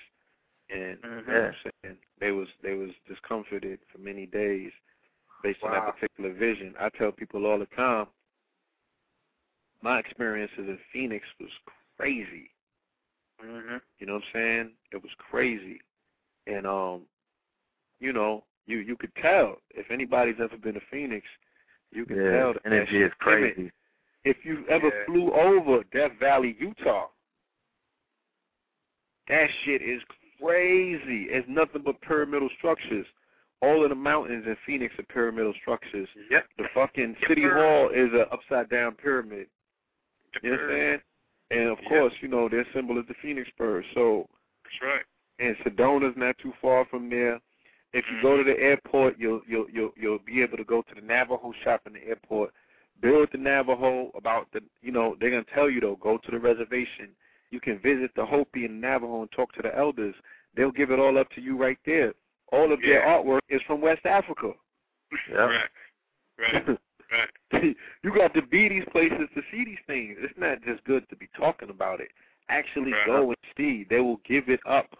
and 0.70 0.98
Mhm. 1.04 1.26
you 1.28 1.32
know 1.34 1.48
I'm 1.48 1.72
saying 1.84 1.98
they 2.20 2.32
was 2.32 2.48
they 2.62 2.74
was 2.74 2.90
discomforted 3.08 3.80
for 3.92 3.98
many 3.98 4.26
days 4.26 4.72
based 5.42 5.62
on 5.64 5.72
that 5.72 5.94
particular 5.96 6.32
vision. 6.34 6.74
I 6.80 6.90
tell 6.90 7.12
people 7.12 7.46
all 7.46 7.58
the 7.60 7.66
time, 7.68 8.08
my 9.82 9.98
experiences 10.00 10.68
in 10.68 10.78
Phoenix 10.92 11.26
was 11.40 11.50
crazy. 11.98 12.50
Mhm. 13.42 13.80
You 13.98 14.06
know 14.06 14.14
what 14.14 14.24
I'm 14.24 14.32
saying? 14.32 14.76
It 14.92 15.02
was 15.02 15.14
crazy, 15.18 15.80
and 16.46 16.66
um, 16.66 17.08
you 18.00 18.12
know, 18.12 18.44
you 18.66 18.78
you 18.78 18.96
could 18.96 19.14
tell 19.16 19.62
if 19.70 19.90
anybody's 19.90 20.40
ever 20.40 20.56
been 20.58 20.74
to 20.74 20.80
Phoenix, 20.90 21.26
you 21.92 22.04
can 22.06 22.16
Yeah, 22.16 22.30
tell 22.30 22.52
that 22.54 22.66
energy 22.66 23.02
is 23.02 23.12
timid. 23.24 23.72
If 24.24 24.44
you 24.44 24.64
ever 24.68 24.88
Yeah. 24.88 25.04
flew 25.06 25.32
over 25.32 25.84
Death 25.84 26.12
Valley, 26.12 26.56
Utah, 26.58 27.08
that 29.28 29.50
shit 29.64 29.82
is 29.82 30.02
crazy. 30.38 31.24
It's 31.30 31.46
nothing 31.48 31.82
but 31.82 32.00
pyramidal 32.00 32.48
structures. 32.50 33.06
All 33.60 33.82
of 33.82 33.88
the 33.90 33.94
mountains 33.94 34.46
in 34.46 34.56
Phoenix 34.66 34.98
are 34.98 35.04
pyramidal 35.04 35.54
structures. 35.54 36.08
Yep. 36.30 36.46
The 36.58 36.68
fucking 36.74 37.16
Yep, 37.20 37.28
city 37.28 37.42
hall 37.48 37.88
is 37.90 38.12
a 38.12 38.30
upside 38.32 38.68
down 38.68 38.94
pyramid. 38.94 39.48
You 40.42 40.50
know 40.50 40.56
what 40.56 40.64
I'm 40.64 40.68
saying? 40.70 41.02
And 41.50 41.68
of 41.68 41.80
Yeah. 41.82 41.88
course, 41.88 42.22
you 42.22 42.28
know, 42.28 42.48
their 42.48 42.64
symbol 42.72 42.98
is 42.98 43.06
the 43.06 43.14
Phoenix 43.14 43.48
bird. 43.52 43.86
So 43.94 44.28
That's 44.64 44.80
right. 44.82 45.04
and 45.38 45.56
Sedona's 45.58 46.16
not 46.16 46.36
too 46.38 46.52
far 46.60 46.84
from 46.86 47.08
there. 47.08 47.40
If 47.92 48.10
you 48.10 48.20
go 48.22 48.36
to 48.36 48.44
the 48.44 48.58
airport, 48.58 49.18
you'll 49.18 49.42
you'll 49.46 49.70
you'll 49.70 49.92
you'll 49.96 50.18
be 50.18 50.42
able 50.42 50.56
to 50.56 50.64
go 50.64 50.82
to 50.82 50.94
the 50.94 51.00
Navajo 51.00 51.52
shop 51.62 51.86
in 51.86 51.92
the 51.92 52.04
airport. 52.06 52.52
Build 53.00 53.28
the 53.32 53.38
Navajo 53.38 54.10
about 54.14 54.48
the 54.52 54.60
you 54.82 54.92
know 54.92 55.16
they're 55.20 55.30
gonna 55.30 55.44
tell 55.54 55.68
you 55.68 55.80
though 55.80 55.96
go 55.96 56.18
to 56.18 56.30
the 56.30 56.38
reservation. 56.38 57.10
You 57.50 57.60
can 57.60 57.78
visit 57.78 58.10
the 58.16 58.24
Hopi 58.24 58.64
and 58.64 58.80
Navajo 58.80 59.22
and 59.22 59.30
talk 59.32 59.52
to 59.54 59.62
the 59.62 59.76
elders. 59.76 60.14
They'll 60.56 60.72
give 60.72 60.90
it 60.90 60.98
all 60.98 61.18
up 61.18 61.30
to 61.32 61.40
you 61.40 61.56
right 61.56 61.78
there. 61.84 62.14
All 62.52 62.72
of 62.72 62.80
their 62.80 63.02
artwork 63.02 63.40
is 63.48 63.60
from 63.66 63.80
West 63.80 64.06
Africa. 64.06 64.52
Yep. 65.30 65.38
Right. 65.38 65.60
Right. 66.38 66.78
Right. 67.52 67.76
you 68.02 68.14
got 68.14 68.34
to 68.34 68.42
be 68.42 68.68
these 68.68 68.84
places 68.90 69.28
to 69.34 69.42
see 69.50 69.64
these 69.64 69.78
things. 69.86 70.16
It's 70.20 70.34
not 70.38 70.62
just 70.64 70.82
good 70.84 71.08
to 71.10 71.16
be 71.16 71.28
talking 71.36 71.70
about 71.70 72.00
it. 72.00 72.08
Actually 72.48 72.92
Right. 72.92 73.06
go 73.06 73.28
and 73.28 73.36
see. 73.56 73.84
They 73.88 74.00
will 74.00 74.20
give 74.26 74.48
it 74.48 74.60
up 74.66 74.96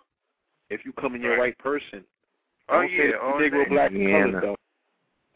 if 0.71 0.85
you 0.85 0.93
come 0.93 1.15
in 1.15 1.23
your 1.23 1.33
Right. 1.33 1.41
right 1.41 1.59
person. 1.59 2.05
Oh 2.69 2.81
Don't 2.81 2.91
yeah, 2.93 3.07
that 3.13 3.21
all 3.21 3.41
you 3.43 3.51
Negro 3.51 3.65
day. 3.65 3.71
black 3.71 3.91
and 3.91 4.01
Indiana. 4.03 4.41
colored 4.41 4.43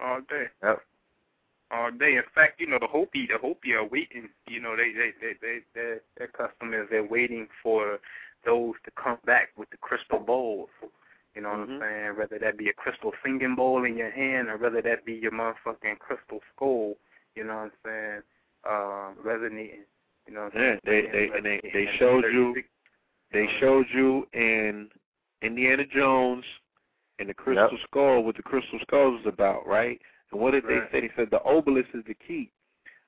though. 0.01 0.05
All 0.05 0.21
day. 0.23 0.47
Yep. 0.63 0.83
All 1.71 1.91
day. 1.91 2.17
In 2.17 2.23
fact, 2.35 2.61
you 2.61 2.67
know 2.67 2.79
the 2.81 2.87
Hopi, 2.87 3.27
the 3.27 3.39
Hopi 3.39 3.75
are 3.75 3.85
waiting. 3.87 4.29
You 4.47 4.61
know 4.61 4.75
they 4.77 4.93
they 4.93 5.13
they 5.21 5.35
they 5.41 5.59
their 5.75 6.01
their 6.17 6.29
custom 6.29 6.73
is 6.73 6.87
they're 6.91 7.05
waiting 7.05 7.47
for 7.63 7.99
those 8.45 8.75
to 8.85 8.91
come 8.93 9.19
back 9.27 9.51
with 9.57 9.69
the 9.71 9.77
crystal 9.77 10.19
bowls. 10.19 10.71
You 11.35 11.43
know 11.43 11.51
what 11.51 11.69
Mhm. 11.69 11.75
I'm 11.75 11.81
saying? 11.81 12.17
Whether 12.17 12.39
that 12.39 12.57
be 12.57 12.69
a 12.71 12.73
crystal 12.73 13.13
singing 13.23 13.55
bowl 13.55 13.85
in 13.85 13.97
your 13.99 14.11
hand 14.11 14.49
or 14.49 14.57
whether 14.57 14.81
that 14.83 15.05
be 15.05 15.15
your 15.15 15.31
motherfucking 15.33 15.99
crystal 15.99 16.41
skull. 16.55 16.97
You 17.35 17.45
know 17.45 17.55
what 17.57 17.63
I'm 17.65 17.73
saying? 17.85 18.23
Uh, 18.65 19.11
resonating. 19.23 19.85
You 20.27 20.35
know 20.35 20.45
what 20.45 20.55
I'm 20.57 20.61
Yeah, 20.61 20.77
saying? 20.87 21.11
they 21.13 21.29
they 21.29 21.37
and 21.37 21.45
they 21.45 21.61
they 21.73 21.87
showed 21.99 22.25
you 22.33 22.55
they 23.31 23.47
showed 23.61 23.87
you 23.93 24.27
in 24.33 24.91
Indiana 25.43 25.85
Jones 25.85 26.45
and 27.19 27.29
the 27.29 27.35
Crystal 27.35 27.69
Yep. 27.73 27.81
Skull 27.89 28.23
what 28.25 28.37
the 28.37 28.43
Crystal 28.43 28.79
Skull 28.81 29.13
was 29.13 29.27
about, 29.27 29.67
right? 29.67 30.01
And 30.33 30.41
what 30.41 30.53
did 30.53 30.65
Right. 30.65 30.91
they 30.91 31.01
say? 31.01 31.07
They 31.09 31.15
said 31.17 31.31
the 31.31 31.43
obelisk 31.45 31.89
is 31.95 32.05
the 32.07 32.15
key. 32.15 32.51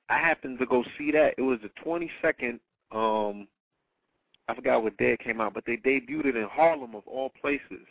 I 0.09 0.17
happened 0.17 0.59
to 0.59 0.65
go 0.65 0.83
see 0.97 1.11
that. 1.11 1.35
It 1.37 1.41
was 1.41 1.59
the 1.61 1.69
twenty 1.83 2.11
second 2.21 2.59
um 2.91 3.47
I 4.47 4.55
forgot 4.55 4.83
what 4.83 4.97
day 4.97 5.13
it 5.13 5.19
came 5.19 5.39
out, 5.39 5.53
but 5.53 5.63
they 5.65 5.77
debuted 5.77 6.25
it 6.25 6.35
in 6.35 6.47
Harlem 6.49 6.95
of 6.95 7.07
all 7.07 7.29
places. 7.29 7.85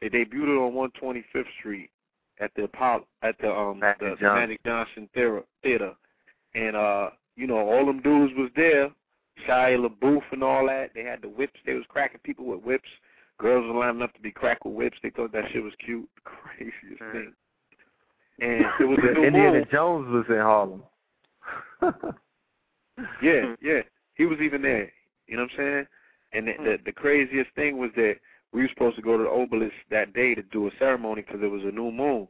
They 0.00 0.08
debuted 0.08 0.54
it 0.56 0.60
on 0.60 0.74
one 0.74 0.90
twenty 0.92 1.22
fifth 1.32 1.48
Street 1.58 1.90
at 2.38 2.52
the 2.54 2.64
Apollo 2.64 3.06
at 3.22 3.36
the 3.38 3.50
um 3.52 3.80
Magic 3.80 4.00
the, 4.00 4.08
Johnson. 4.10 4.34
Magic 4.34 4.60
Johnson 4.64 5.08
Theater 5.14 5.42
theater. 5.62 5.94
And 6.54 6.76
uh, 6.76 7.10
you 7.36 7.46
know, 7.46 7.58
all 7.58 7.84
them 7.86 8.00
dudes 8.02 8.32
was 8.36 8.50
there. 8.56 8.90
Shia 9.46 9.76
LaBeouf 9.86 10.22
and 10.32 10.42
all 10.42 10.66
that. 10.66 10.92
They 10.94 11.02
had 11.04 11.20
the 11.22 11.28
whips. 11.28 11.60
They 11.66 11.74
was 11.74 11.84
cracking 11.88 12.20
people 12.24 12.46
with 12.46 12.62
whips. 12.62 12.88
Girls 13.38 13.66
were 13.66 13.78
lining 13.78 14.00
up 14.00 14.14
to 14.14 14.20
be 14.20 14.30
cracked 14.30 14.64
with 14.64 14.74
whips. 14.74 14.98
They 15.02 15.10
thought 15.10 15.32
that 15.32 15.50
shit 15.52 15.62
was 15.62 15.74
cute. 15.84 16.08
The 16.14 16.20
craziest 16.30 17.02
thing. 17.12 17.34
And 18.40 18.66
it 18.80 18.84
was 18.84 18.98
a 19.02 19.14
new 19.14 19.26
Indiana 19.26 19.58
moon. 19.58 19.66
Jones 19.70 20.08
was 20.10 20.24
in 20.28 20.36
Harlem. 20.36 20.82
Yeah, 23.22 23.54
yeah. 23.62 23.80
He 24.14 24.24
was 24.26 24.38
even 24.40 24.62
there. 24.62 24.90
You 25.26 25.36
know 25.36 25.42
what 25.44 25.52
I'm 25.52 25.56
saying? 25.58 25.86
And 26.32 26.48
the, 26.48 26.52
the 26.64 26.78
the 26.86 26.92
craziest 26.92 27.50
thing 27.54 27.78
was 27.78 27.90
that 27.96 28.16
we 28.52 28.62
were 28.62 28.68
supposed 28.68 28.96
to 28.96 29.02
go 29.02 29.16
to 29.16 29.24
the 29.24 29.30
obelisk 29.30 29.74
that 29.90 30.12
day 30.14 30.34
to 30.34 30.42
do 30.42 30.66
a 30.66 30.70
ceremony 30.78 31.22
because 31.22 31.42
it 31.42 31.50
was 31.50 31.62
a 31.64 31.70
new 31.70 31.90
moon. 31.90 32.28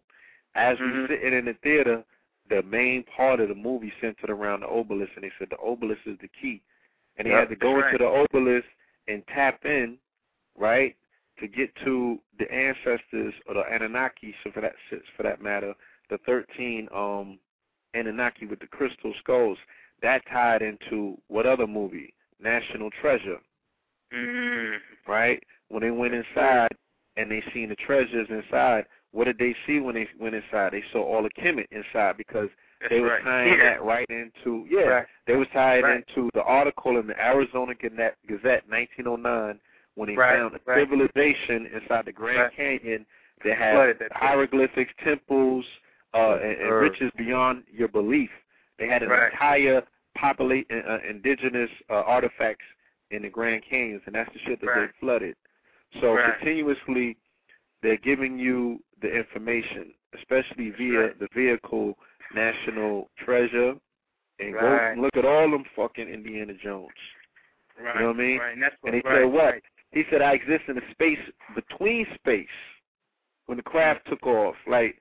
As 0.54 0.78
we 0.80 0.86
Mhm. 0.86 1.02
were 1.02 1.08
sitting 1.08 1.32
in 1.34 1.44
the 1.44 1.54
theater, 1.62 2.04
the 2.48 2.62
main 2.62 3.04
part 3.04 3.40
of 3.40 3.48
the 3.48 3.54
movie 3.54 3.92
centered 4.00 4.30
around 4.30 4.60
the 4.60 4.68
obelisk, 4.68 5.12
and 5.14 5.24
they 5.24 5.32
said 5.38 5.48
the 5.50 5.58
obelisk 5.58 6.00
is 6.06 6.18
the 6.20 6.28
key, 6.28 6.62
and 7.16 7.26
they 7.26 7.30
Yep, 7.32 7.40
had 7.40 7.48
to 7.50 7.56
go 7.56 7.74
that's 7.76 7.92
into 7.92 7.98
the 8.04 8.08
obelisk 8.10 8.66
and 9.08 9.26
tap 9.28 9.64
in, 9.64 9.98
right, 10.56 10.96
to 11.38 11.46
get 11.48 11.74
to 11.84 12.18
the 12.38 12.50
ancestors 12.50 13.34
or 13.46 13.54
the 13.54 13.64
Anunnaki, 13.70 14.34
so 14.42 14.50
for 14.52 14.60
that 14.62 14.74
for 15.16 15.22
that 15.22 15.42
matter, 15.42 15.74
the 16.10 16.18
thirteen 16.26 16.88
um 16.94 17.38
Anunnaki 17.94 18.46
with 18.46 18.60
the 18.60 18.66
crystal 18.66 19.12
skulls. 19.20 19.58
That 20.02 20.22
tied 20.30 20.60
into 20.62 21.16
what 21.28 21.46
other 21.46 21.66
movie? 21.66 22.14
National 22.40 22.90
Treasure, 23.00 23.38
Mm. 24.12 24.78
right? 25.06 25.42
When 25.68 25.82
they 25.82 25.90
went 25.90 26.14
inside 26.14 26.68
and 27.16 27.30
they 27.30 27.42
seen 27.54 27.70
the 27.70 27.76
treasures 27.76 28.28
inside, 28.28 28.84
what 29.12 29.24
did 29.24 29.38
they 29.38 29.54
see 29.66 29.80
when 29.80 29.94
they 29.94 30.06
went 30.18 30.34
inside? 30.34 30.72
They 30.72 30.82
saw 30.92 31.02
all 31.02 31.22
the 31.22 31.30
Kemet 31.30 31.66
inside 31.70 32.16
because 32.18 32.50
That's 32.80 32.90
they 32.90 33.00
were 33.00 33.08
right. 33.08 33.24
tying 33.24 33.48
Here. 33.54 33.62
that 33.64 33.82
right 33.82 34.06
into 34.10 34.66
yeah, 34.70 34.80
Right. 34.82 35.06
they 35.26 35.34
was 35.36 35.48
tying 35.48 35.82
Right. 35.82 36.04
into 36.06 36.28
the 36.34 36.42
article 36.42 36.98
in 36.98 37.06
the 37.06 37.18
Arizona 37.24 37.74
Gazette, 37.74 38.16
Gazette 38.26 38.68
1909 38.68 39.58
when 39.94 40.08
they 40.10 40.16
found 40.16 40.54
a 40.54 40.60
civilization 40.74 41.66
inside 41.68 42.04
the 42.04 42.12
Grand. 42.12 42.52
Canyon 42.52 43.06
that 43.44 43.56
had 43.56 43.96
hieroglyphics, 44.12 44.92
temples, 45.02 45.64
uh, 46.14 46.38
and, 46.42 46.60
and 46.60 46.74
riches 46.74 47.10
beyond 47.16 47.64
your 47.72 47.88
belief. 47.88 48.30
They 48.78 48.88
had 48.88 49.02
an 49.02 49.08
Right. 49.10 49.32
entire 49.32 49.82
populate 50.14 50.66
uh, 50.70 50.98
indigenous 51.08 51.70
uh, 51.90 51.94
artifacts 51.94 52.64
in 53.10 53.22
the 53.22 53.28
Grand 53.28 53.62
Canyons, 53.68 54.02
and 54.06 54.14
that's 54.14 54.32
the 54.32 54.38
shit 54.40 54.60
that 54.60 54.66
Right. 54.66 54.86
they 54.86 54.92
flooded. 55.00 55.36
So 56.00 56.14
Right. 56.14 56.34
continuously, 56.38 57.16
they're 57.82 57.96
giving 57.98 58.38
you 58.38 58.82
the 59.00 59.14
information, 59.14 59.92
especially 60.14 60.70
via 60.70 61.14
the 61.14 61.28
vehicle 61.34 61.98
National 62.34 63.10
Treasure, 63.18 63.76
and 64.40 64.52
go 64.52 64.58
and 64.92 65.00
look 65.02 65.16
at 65.16 65.24
all 65.24 65.50
them 65.50 65.64
fucking 65.76 66.08
Indiana 66.08 66.54
Jones. 66.54 66.90
Right. 67.78 67.94
You 67.94 68.00
know 68.00 68.06
what 68.08 68.16
I 68.16 68.18
mean? 68.18 68.38
Right. 68.38 68.52
And 68.54 68.62
that's 68.62 68.76
what, 68.80 68.94
And 68.94 69.02
he 69.02 69.08
said 69.08 69.24
what? 69.26 69.54
He 69.92 70.04
said 70.10 70.22
I 70.22 70.32
exist 70.32 70.64
in 70.68 70.78
a 70.78 70.90
space 70.90 71.20
between 71.54 72.06
space 72.14 72.48
when 73.46 73.56
the 73.56 73.62
craft 73.62 74.06
took 74.08 74.26
off. 74.26 74.56
Like 74.66 74.98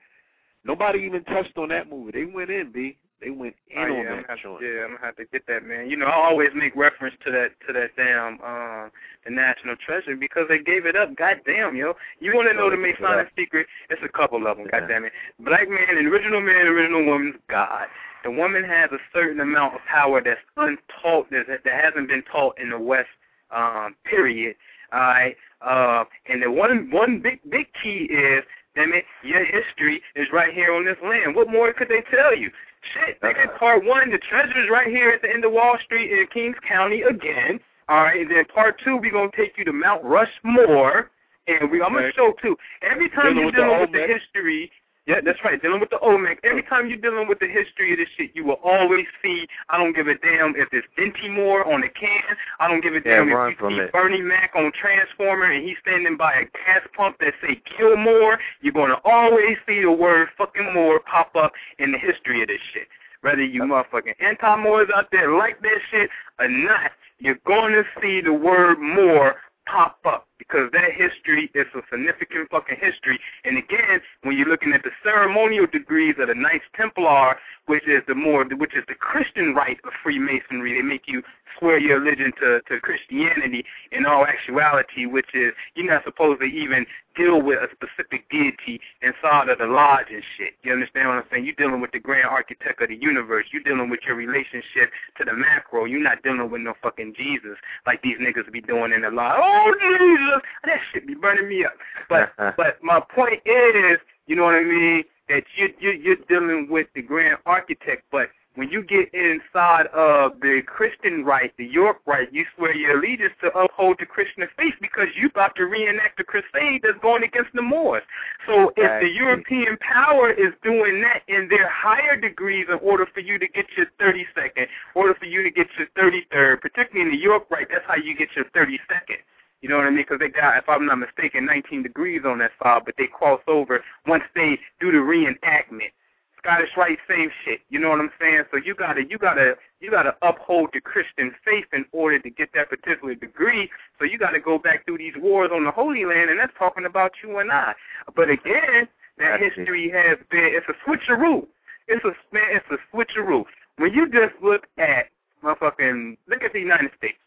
nobody 0.65 0.99
even 0.99 1.23
touched 1.25 1.57
on 1.57 1.69
that 1.69 1.89
movie. 1.89 2.11
They 2.11 2.25
went 2.25 2.49
in, 2.49 2.71
B. 2.71 2.97
They 3.21 3.29
went 3.29 3.55
in 3.69 3.77
Oh, 3.81 3.85
yeah, 3.87 3.93
on 3.93 4.07
I'm 4.19 4.25
that 4.27 4.37
joint. 4.43 4.61
yeah, 4.61 4.83
I'm 4.83 4.91
gonna 4.95 5.05
have 5.05 5.15
to 5.15 5.25
get 5.25 5.47
that 5.47 5.63
man. 5.65 5.89
You 5.89 5.95
know, 5.95 6.05
I 6.07 6.15
always 6.27 6.49
make 6.53 6.75
reference 6.75 7.15
to 7.25 7.31
that 7.31 7.51
to 7.65 7.73
that 7.73 7.95
damn 7.95 8.39
um 8.41 8.91
the 9.23 9.31
National 9.31 9.75
Treasure 9.77 10.15
because 10.17 10.47
they 10.49 10.59
gave 10.59 10.85
it 10.85 10.95
up. 10.97 11.15
God 11.15 11.39
damn, 11.45 11.75
yo. 11.75 11.95
You 12.19 12.35
wanna 12.35 12.53
know 12.53 12.69
the 12.69 12.75
they 12.75 12.83
gave 12.91 12.95
it 12.95 13.01
Masonic 13.01 13.29
secret? 13.37 13.67
It's 13.89 14.01
a 14.03 14.09
couple 14.09 14.45
of 14.45 14.57
them, 14.57 14.67
Yeah. 14.71 14.81
goddamn 14.81 15.05
it. 15.05 15.13
Black 15.39 15.69
man, 15.69 15.97
and 15.97 16.07
original 16.07 16.41
man, 16.41 16.67
original 16.67 17.05
woman's 17.05 17.37
God. 17.47 17.87
The 18.23 18.31
woman 18.31 18.63
has 18.65 18.91
a 18.91 18.99
certain 19.13 19.39
amount 19.39 19.75
of 19.75 19.81
power 19.85 20.19
that's 20.21 20.41
untaught 20.57 21.29
that 21.31 21.45
that 21.47 21.65
hasn't 21.65 22.09
been 22.09 22.23
taught 22.23 22.59
in 22.59 22.69
the 22.69 22.79
West 22.79 23.09
um 23.51 23.95
period. 24.03 24.55
Alright. 24.93 25.37
Uh 25.61 26.03
and 26.27 26.43
the 26.43 26.51
one 26.51 26.91
one 26.91 27.19
big 27.21 27.39
big 27.49 27.67
key 27.81 28.09
is 28.11 28.43
Damn 28.75 28.93
it, 28.93 29.05
your 29.23 29.45
history 29.45 30.01
is 30.15 30.27
right 30.33 30.53
here 30.53 30.73
on 30.73 30.83
this 30.85 30.97
land. 31.03 31.35
What 31.35 31.49
more 31.49 31.71
could 31.71 31.87
they 31.87 32.03
tell 32.11 32.35
you? 32.35 32.51
Shit, 32.93 33.19
nigga, 33.21 33.57
part 33.57 33.85
one, 33.85 34.11
the 34.11 34.17
treasure 34.17 34.61
is 34.61 34.69
right 34.69 34.87
here 34.87 35.09
at 35.09 35.21
the 35.21 35.29
end 35.31 35.45
of 35.45 35.53
Wall 35.53 35.77
Street 35.83 36.11
in 36.11 36.27
Kings 36.27 36.57
County 36.67 37.01
again. 37.01 37.59
All 37.87 38.03
right, 38.03 38.21
and 38.21 38.29
then 38.29 38.45
part 38.45 38.79
two, 38.83 38.97
we're 38.97 39.11
gonna 39.11 39.31
take 39.35 39.57
you 39.57 39.65
to 39.65 39.73
Mount 39.73 40.03
Rushmore, 40.03 41.09
and 41.47 41.71
we 41.71 41.81
I'm 41.81 41.93
gonna 41.93 42.11
show 42.13 42.33
too. 42.41 42.57
Every 42.81 43.09
time 43.09 43.37
you're 43.37 43.51
the 43.51 43.57
dealing 43.57 43.79
with 43.79 43.91
the 43.91 44.07
history, 44.07 44.71
yeah, 45.07 45.21
that's 45.23 45.39
right, 45.43 45.61
dealing 45.61 45.79
with 45.79 45.91
the 45.91 45.99
Olmec. 45.99 46.39
Every 46.43 46.63
time 46.63 46.87
you're 46.87 46.97
dealing 46.97 47.27
with 47.27 47.39
the 47.39 47.47
history 47.47 47.93
of 47.93 47.99
this 47.99 48.07
shit, 48.17 48.31
you 48.33 48.43
will 48.43 48.59
always 48.63 49.05
see. 49.21 49.45
I 49.69 49.77
don't 49.77 49.95
give 49.95 50.07
a 50.07 50.17
damn 50.17 50.55
if 50.55 50.69
it's 50.71 50.87
Bentimore 50.97 51.65
on 51.67 51.81
the 51.81 51.89
can. 51.89 52.35
I 52.59 52.67
don't 52.67 52.81
give 52.81 52.95
a 52.95 52.99
damn 52.99 53.29
run 53.29 53.53
if 53.53 53.61
you 53.61 53.69
see 53.69 53.75
it. 53.75 53.91
Bernie 53.91 54.21
Mac 54.21 54.53
on 54.55 54.71
Transformer 54.71 55.51
and 55.51 55.63
he's 55.63 55.77
standing 55.81 56.17
by 56.17 56.33
a 56.33 56.45
gas 56.45 56.81
pump 56.97 57.17
that 57.19 57.33
say 57.41 57.61
kill 57.77 57.97
more. 57.97 58.39
You're 58.61 58.73
gonna 58.73 58.99
always 59.05 59.57
see 59.67 59.81
the 59.81 59.91
word 59.91 60.29
fucking 60.37 60.73
more 60.73 60.99
pop 60.99 61.35
up 61.35 61.51
in 61.77 61.91
the 61.91 61.99
history 61.99 62.41
of 62.41 62.47
this 62.47 62.61
shit. 62.73 62.87
Whether 63.21 63.43
you 63.43 63.61
motherfucking 63.63 64.15
anti-Moors 64.19 64.89
out 64.95 65.09
there 65.11 65.35
like 65.35 65.61
that 65.61 65.79
shit 65.91 66.09
or 66.39 66.47
not, 66.47 66.91
you're 67.19 67.39
going 67.45 67.73
to 67.73 67.83
see 68.01 68.21
the 68.21 68.33
word 68.33 68.79
more 68.79 69.35
pop 69.65 69.99
up 70.05 70.27
because 70.37 70.69
that 70.73 70.91
history 70.91 71.49
is 71.53 71.65
a 71.75 71.81
significant 71.89 72.49
fucking 72.49 72.77
history. 72.79 73.19
And 73.43 73.57
again, 73.57 74.01
when 74.23 74.37
you're 74.37 74.49
looking 74.49 74.73
at 74.73 74.83
the 74.83 74.91
ceremonial 75.03 75.67
degrees 75.67 76.15
of 76.19 76.27
the 76.27 76.35
Knights 76.35 76.65
Templar, 76.75 77.37
which 77.67 77.87
is 77.87 78.01
the 78.07 78.15
more, 78.15 78.45
which 78.45 78.75
is 78.75 78.83
the 78.87 78.95
Christian 78.95 79.55
rite 79.55 79.79
of 79.83 79.91
Freemasonry, 80.03 80.73
they 80.73 80.81
make 80.81 81.07
you 81.07 81.23
swear 81.57 81.79
your 81.79 81.99
religion 81.99 82.31
to, 82.41 82.61
to 82.67 82.79
Christianity 82.79 83.65
in 83.91 84.05
all 84.05 84.25
actuality, 84.25 85.05
which 85.05 85.33
is 85.33 85.53
you're 85.75 85.91
not 85.91 86.03
supposed 86.03 86.41
to 86.41 86.45
even 86.45 86.85
deal 87.15 87.41
with 87.41 87.59
a 87.59 87.67
specific 87.71 88.29
deity 88.29 88.79
inside 89.01 89.47
of 89.47 89.57
the 89.59 89.65
lodge 89.65 90.07
and 90.11 90.23
shit. 90.37 90.53
You 90.63 90.73
understand 90.73 91.07
what 91.07 91.17
I'm 91.17 91.23
saying? 91.31 91.45
You're 91.45 91.55
dealing 91.55 91.79
with 91.79 91.91
the 91.91 91.99
grand 91.99 92.25
architect 92.25 92.81
of 92.81 92.89
the 92.89 92.95
universe. 92.95 93.45
You're 93.53 93.63
dealing 93.63 93.89
with 93.89 94.01
your 94.05 94.15
relationship 94.15 94.91
to 95.17 95.23
the 95.23 95.33
macro. 95.33 95.85
You're 95.85 96.03
not 96.03 96.23
dealing 96.23 96.49
with 96.51 96.61
no 96.61 96.73
fucking 96.81 97.15
Jesus 97.15 97.57
like 97.87 98.01
these 98.01 98.17
niggas 98.17 98.51
be 98.51 98.61
doing 98.61 98.91
in 98.91 99.01
the 99.01 99.11
lodge. 99.11 99.39
Oh 99.41 99.73
Jesus, 99.79 100.24
that 100.65 100.79
shit 100.91 101.07
be 101.07 101.15
burning 101.15 101.47
me 101.47 101.65
up. 101.65 101.73
But 102.09 102.33
but 102.57 102.81
my 102.83 102.99
point 102.99 103.41
is, 103.45 103.97
you 104.27 104.35
know 104.35 104.43
what 104.43 104.55
I 104.55 104.63
mean? 104.63 105.03
That 105.29 105.43
you 105.55 105.73
you 105.79 105.91
you're 105.91 106.15
dealing 106.27 106.69
with 106.69 106.87
the 106.95 107.01
grand 107.01 107.37
architect, 107.45 108.03
but 108.11 108.29
when 108.55 108.69
you 108.69 108.83
get 108.83 109.13
inside 109.13 109.87
of 109.87 110.39
the 110.39 110.61
Christian 110.65 111.25
rite, 111.25 111.51
the 111.57 111.65
York 111.65 111.97
rite, 112.05 112.31
you 112.31 112.45
swear 112.55 112.73
your 112.73 112.97
allegiance 112.97 113.33
to 113.41 113.47
uphold 113.57 113.97
the 113.99 114.05
Christian 114.05 114.47
faith 114.57 114.75
because 114.79 115.07
you 115.15 115.27
about 115.27 115.55
to 115.57 115.65
reenact 115.65 116.17
the 116.17 116.23
crusade 116.23 116.81
that's 116.83 116.97
going 117.01 117.23
against 117.23 117.51
the 117.53 117.61
Moors. 117.61 118.03
So 118.47 118.71
if 118.77 118.89
Right. 118.89 119.01
the 119.01 119.09
European 119.09 119.77
power 119.77 120.31
is 120.31 120.53
doing 120.63 121.01
that 121.01 121.23
in 121.27 121.49
their 121.49 121.67
higher 121.67 122.15
degrees 122.15 122.67
in 122.69 122.75
order 122.75 123.05
for 123.05 123.19
you 123.19 123.37
to 123.39 123.47
get 123.47 123.65
your 123.75 123.87
32nd, 123.99 124.63
in 124.63 124.67
order 124.93 125.13
for 125.15 125.25
you 125.25 125.43
to 125.43 125.51
get 125.51 125.67
your 125.77 125.87
33rd, 125.87 126.61
particularly 126.61 127.01
in 127.01 127.11
the 127.11 127.21
York 127.21 127.47
rite, 127.49 127.67
that's 127.69 127.85
how 127.85 127.95
you 127.95 128.13
get 128.15 128.29
your 128.37 128.45
32nd. 128.45 129.19
You 129.65 129.69
know 129.69 129.77
what 129.77 129.87
I 129.87 129.89
mean? 129.89 130.05
Because 130.07 130.19
they 130.19 130.29
got, 130.29 130.59
if 130.59 130.69
I'm 130.69 130.85
not 130.85 130.99
mistaken, 130.99 131.47
19 131.47 131.81
degrees 131.81 132.21
on 132.23 132.37
that 132.37 132.51
side, 132.61 132.83
but 132.85 132.93
they 132.99 133.07
cross 133.07 133.41
over 133.47 133.83
once 134.05 134.21
they 134.35 134.59
do 134.79 134.91
the 134.91 134.99
reenactment. 134.99 135.89
Scottish 136.37 136.69
Rite, 136.77 136.99
same 137.09 137.31
shit. 137.43 137.61
You 137.69 137.79
know 137.79 137.89
what 137.89 137.99
I'm 137.99 138.11
saying? 138.21 138.43
So 138.51 138.57
you 138.57 138.75
gotta, 138.75 139.01
you 139.09 139.17
gotta, 139.17 139.55
you 139.79 139.89
gotta 139.89 140.15
uphold 140.21 140.69
the 140.71 140.81
Christian 140.81 141.33
faith 141.43 141.65
in 141.73 141.83
order 141.93 142.19
to 142.19 142.29
get 142.29 142.49
that 142.53 142.69
particular 142.69 143.15
degree. 143.15 143.67
So 143.97 144.05
you 144.05 144.19
gotta 144.19 144.39
go 144.39 144.59
back 144.59 144.85
through 144.85 144.99
these 144.99 145.15
wars 145.17 145.49
on 145.51 145.63
the 145.63 145.71
Holy 145.71 146.05
Land, 146.05 146.29
and 146.29 146.39
that's 146.39 146.53
talking 146.59 146.85
about 146.85 147.13
you 147.23 147.39
and 147.39 147.51
I. 147.51 147.73
But 148.15 148.29
again, 148.29 148.87
that 149.17 149.39
history 149.39 149.89
has 149.89 150.19
been, 150.29 150.51
it's 150.53 150.67
a 150.69 150.75
switcheroo. 150.87 151.47
It's 151.87 152.05
a 152.05 152.13
man, 152.31 152.49
it's 152.51 152.65
a 152.69 152.77
switcheroo. 152.95 153.45
When 153.77 153.91
you 153.95 154.07
just 154.11 154.35
look 154.43 154.67
at 154.77 155.07
motherfucking, 155.43 156.17
look 156.27 156.43
at 156.43 156.53
the 156.53 156.59
United 156.59 156.91
States. 156.99 157.17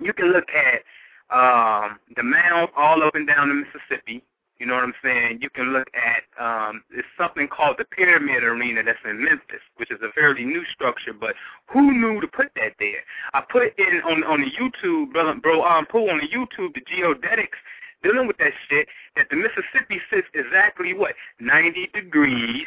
You 0.00 0.14
can 0.14 0.32
look 0.32 0.48
at 0.54 0.80
um 1.30 1.98
the 2.16 2.22
mounds 2.22 2.72
all 2.76 3.02
up 3.02 3.14
and 3.14 3.26
down 3.26 3.48
the 3.48 3.54
Mississippi. 3.54 4.24
You 4.58 4.66
know 4.66 4.74
what 4.74 4.84
I'm 4.84 4.94
saying? 5.04 5.38
You 5.40 5.50
can 5.50 5.72
look 5.72 5.88
at 5.94 6.24
um 6.42 6.82
it's 6.90 7.06
something 7.16 7.48
called 7.48 7.76
the 7.78 7.84
Pyramid 7.84 8.42
Arena 8.42 8.82
that's 8.82 8.98
in 9.04 9.22
Memphis, 9.22 9.62
which 9.76 9.90
is 9.90 10.00
a 10.02 10.12
fairly 10.12 10.44
new 10.44 10.64
structure, 10.72 11.12
but 11.12 11.34
who 11.70 11.92
knew 11.92 12.20
to 12.20 12.26
put 12.26 12.50
that 12.56 12.72
there? 12.78 13.02
I 13.34 13.42
put 13.50 13.78
in 13.78 14.02
on 14.02 14.24
on 14.24 14.40
the 14.40 14.50
YouTube, 14.50 15.12
bro, 15.12 15.34
bro 15.34 15.62
um 15.64 15.86
Pooh 15.86 16.08
on 16.08 16.18
the 16.18 16.28
YouTube 16.28 16.74
the 16.74 16.80
geodetics 16.80 17.58
dealing 18.02 18.26
with 18.26 18.38
that 18.38 18.52
shit 18.68 18.88
that 19.16 19.28
the 19.30 19.36
Mississippi 19.36 20.00
sits 20.10 20.28
exactly 20.34 20.94
what? 20.94 21.14
Ninety 21.40 21.88
degrees 21.92 22.66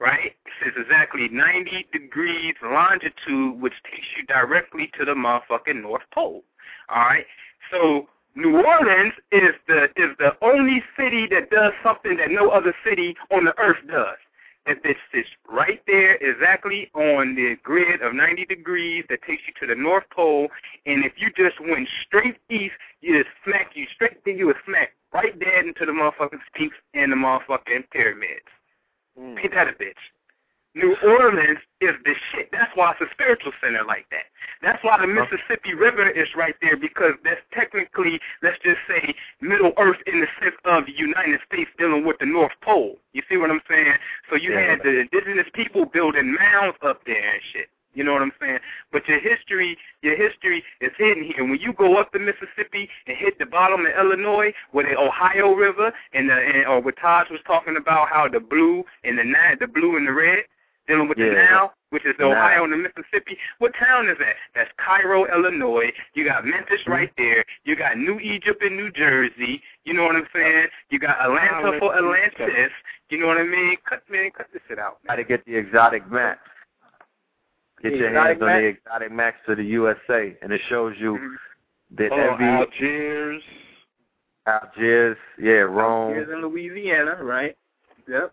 right? 0.00 0.34
It 0.46 0.52
says 0.64 0.72
exactly 0.76 1.28
90 1.28 1.86
degrees 1.92 2.54
longitude, 2.62 3.60
which 3.60 3.74
takes 3.84 4.06
you 4.16 4.24
directly 4.26 4.90
to 4.98 5.04
the 5.04 5.12
motherfucking 5.12 5.82
North 5.82 6.02
Pole. 6.12 6.42
All 6.88 7.04
right. 7.04 7.26
So 7.70 8.08
New 8.34 8.64
Orleans 8.64 9.12
is 9.32 9.54
the 9.66 9.84
is 9.96 10.16
the 10.18 10.36
only 10.42 10.82
city 10.96 11.26
that 11.28 11.50
does 11.50 11.72
something 11.82 12.16
that 12.16 12.30
no 12.30 12.50
other 12.50 12.74
city 12.86 13.16
on 13.30 13.44
the 13.44 13.58
earth 13.58 13.78
does. 13.88 14.16
That 14.66 14.82
bitch 14.84 14.96
sits 15.12 15.28
right 15.50 15.80
there, 15.86 16.16
exactly 16.16 16.90
on 16.94 17.34
the 17.34 17.56
grid 17.62 18.02
of 18.02 18.14
90 18.14 18.44
degrees 18.44 19.04
that 19.08 19.22
takes 19.22 19.42
you 19.46 19.54
to 19.60 19.74
the 19.74 19.80
North 19.80 20.04
Pole. 20.14 20.48
And 20.84 21.04
if 21.04 21.12
you 21.16 21.30
just 21.36 21.58
went 21.60 21.88
straight 22.06 22.36
east, 22.50 22.74
you 23.00 23.18
just 23.18 23.34
smack 23.44 23.70
you 23.74 23.86
straight 23.94 24.22
then 24.24 24.36
you 24.36 24.46
would 24.46 24.56
smack 24.66 24.92
right 25.12 25.36
dead 25.38 25.64
into 25.64 25.86
the 25.86 25.92
motherfucking 25.92 26.40
peaks 26.54 26.76
and 26.94 27.10
the 27.10 27.16
motherfucking 27.16 27.90
pyramids. 27.90 28.46
Mm. 29.18 29.42
Ain't 29.42 29.54
that 29.54 29.68
a 29.68 29.72
bitch? 29.72 29.94
New 30.74 30.94
Orleans 31.02 31.58
is 31.80 31.94
the 32.04 32.14
shit. 32.30 32.48
That's 32.52 32.70
why 32.76 32.92
it's 32.92 33.00
a 33.00 33.12
spiritual 33.12 33.52
center 33.62 33.82
like 33.84 34.06
that. 34.10 34.30
That's 34.62 34.82
why 34.84 34.98
the 35.00 35.06
Mississippi 35.06 35.74
River 35.74 36.08
is 36.08 36.28
right 36.36 36.54
there 36.62 36.76
because 36.76 37.14
that's 37.24 37.40
technically, 37.52 38.20
let's 38.42 38.58
just 38.62 38.78
say, 38.86 39.14
Middle 39.40 39.72
Earth 39.78 39.98
in 40.06 40.20
the 40.20 40.28
sense 40.40 40.54
of 40.64 40.86
the 40.86 40.92
United 40.92 41.40
States 41.52 41.70
dealing 41.76 42.04
with 42.04 42.18
the 42.20 42.26
North 42.26 42.52
Pole. 42.62 42.98
You 43.12 43.22
see 43.28 43.36
what 43.36 43.50
I'm 43.50 43.62
saying? 43.68 43.94
So 44.28 44.36
you 44.36 44.52
Yeah. 44.52 44.60
had 44.70 44.82
the 44.82 45.00
indigenous 45.00 45.48
people 45.52 45.86
building 45.86 46.34
mounds 46.34 46.78
up 46.82 47.04
there 47.04 47.32
and 47.32 47.42
shit. 47.52 47.68
You 47.92 48.04
know 48.04 48.12
what 48.12 48.22
I'm 48.22 48.32
saying? 48.38 48.60
But 48.92 49.08
your 49.08 49.18
history, 49.18 49.76
your 50.02 50.14
history 50.14 50.62
is 50.80 50.92
hidden 50.96 51.24
here. 51.24 51.42
When 51.44 51.58
you 51.58 51.72
go 51.72 51.96
up 51.96 52.12
the 52.12 52.20
Mississippi 52.20 52.88
and 53.08 53.16
hit 53.16 53.40
the 53.40 53.46
bottom 53.46 53.84
of 53.84 53.92
Illinois, 53.98 54.52
where 54.70 54.84
the 54.84 54.96
Ohio 54.96 55.54
River 55.54 55.92
and 56.12 56.30
the 56.30 56.34
and, 56.34 56.66
or 56.66 56.80
what 56.80 56.96
Taj 56.98 57.28
was 57.30 57.40
talking 57.44 57.76
about, 57.76 58.08
how 58.08 58.28
the 58.28 58.38
blue 58.38 58.84
and 59.02 59.18
the 59.18 59.56
the 59.58 59.66
blue 59.66 59.96
and 59.96 60.06
the 60.06 60.12
red, 60.12 60.44
dealing 60.86 61.08
with 61.08 61.18
the 61.18 61.26
Yeah. 61.26 61.44
Nile, 61.50 61.74
which 61.90 62.04
is 62.04 62.14
the 62.18 62.24
Nile. 62.24 62.32
Ohio 62.32 62.64
and 62.64 62.72
the 62.72 62.76
Mississippi. 62.78 63.38
What 63.58 63.74
town 63.74 64.08
is 64.08 64.18
that? 64.18 64.34
That's 64.54 64.70
Cairo, 64.76 65.26
Illinois. 65.26 65.92
You 66.14 66.24
got 66.24 66.44
Memphis 66.44 66.80
Mm-hmm. 66.82 66.92
right 66.92 67.12
there. 67.16 67.44
You 67.64 67.76
got 67.76 67.96
New 67.98 68.18
Egypt 68.20 68.62
in 68.62 68.76
New 68.76 68.90
Jersey. 68.90 69.62
You 69.84 69.94
know 69.94 70.04
what 70.04 70.16
I'm 70.16 70.26
saying? 70.34 70.66
You 70.90 70.98
got 70.98 71.20
Atlanta 71.20 71.78
for 71.78 71.94
Atlantis. 71.96 72.72
You 73.08 73.18
know 73.18 73.26
what 73.26 73.38
I 73.38 73.44
mean? 73.44 73.76
Cut 73.88 74.02
man, 74.10 74.30
cut 74.36 74.46
this 74.52 74.62
shit 74.68 74.78
out. 74.78 74.98
Got 75.06 75.16
to 75.16 75.24
get 75.24 75.44
the 75.44 75.54
exotic 75.56 76.08
maps. 76.10 76.40
Get 77.82 77.92
The 77.92 77.98
your 77.98 78.12
hands 78.12 78.42
on 78.42 78.48
the 78.48 78.64
exotic 78.66 79.10
maps 79.12 79.38
to 79.46 79.54
the 79.54 79.64
USA, 79.64 80.36
and 80.42 80.52
it 80.52 80.60
shows 80.68 80.94
you 80.98 81.16
Mhm. 81.16 81.36
that 81.92 82.12
Oh, 82.12 82.16
every 82.16 82.44
Algiers. 82.46 83.42
Algiers, 84.46 85.16
yeah, 85.38 85.60
Rome, 85.60 86.14
Here's 86.14 86.28
in 86.28 86.40
Louisiana, 86.42 87.18
right? 87.22 87.56
Yep. 88.06 88.32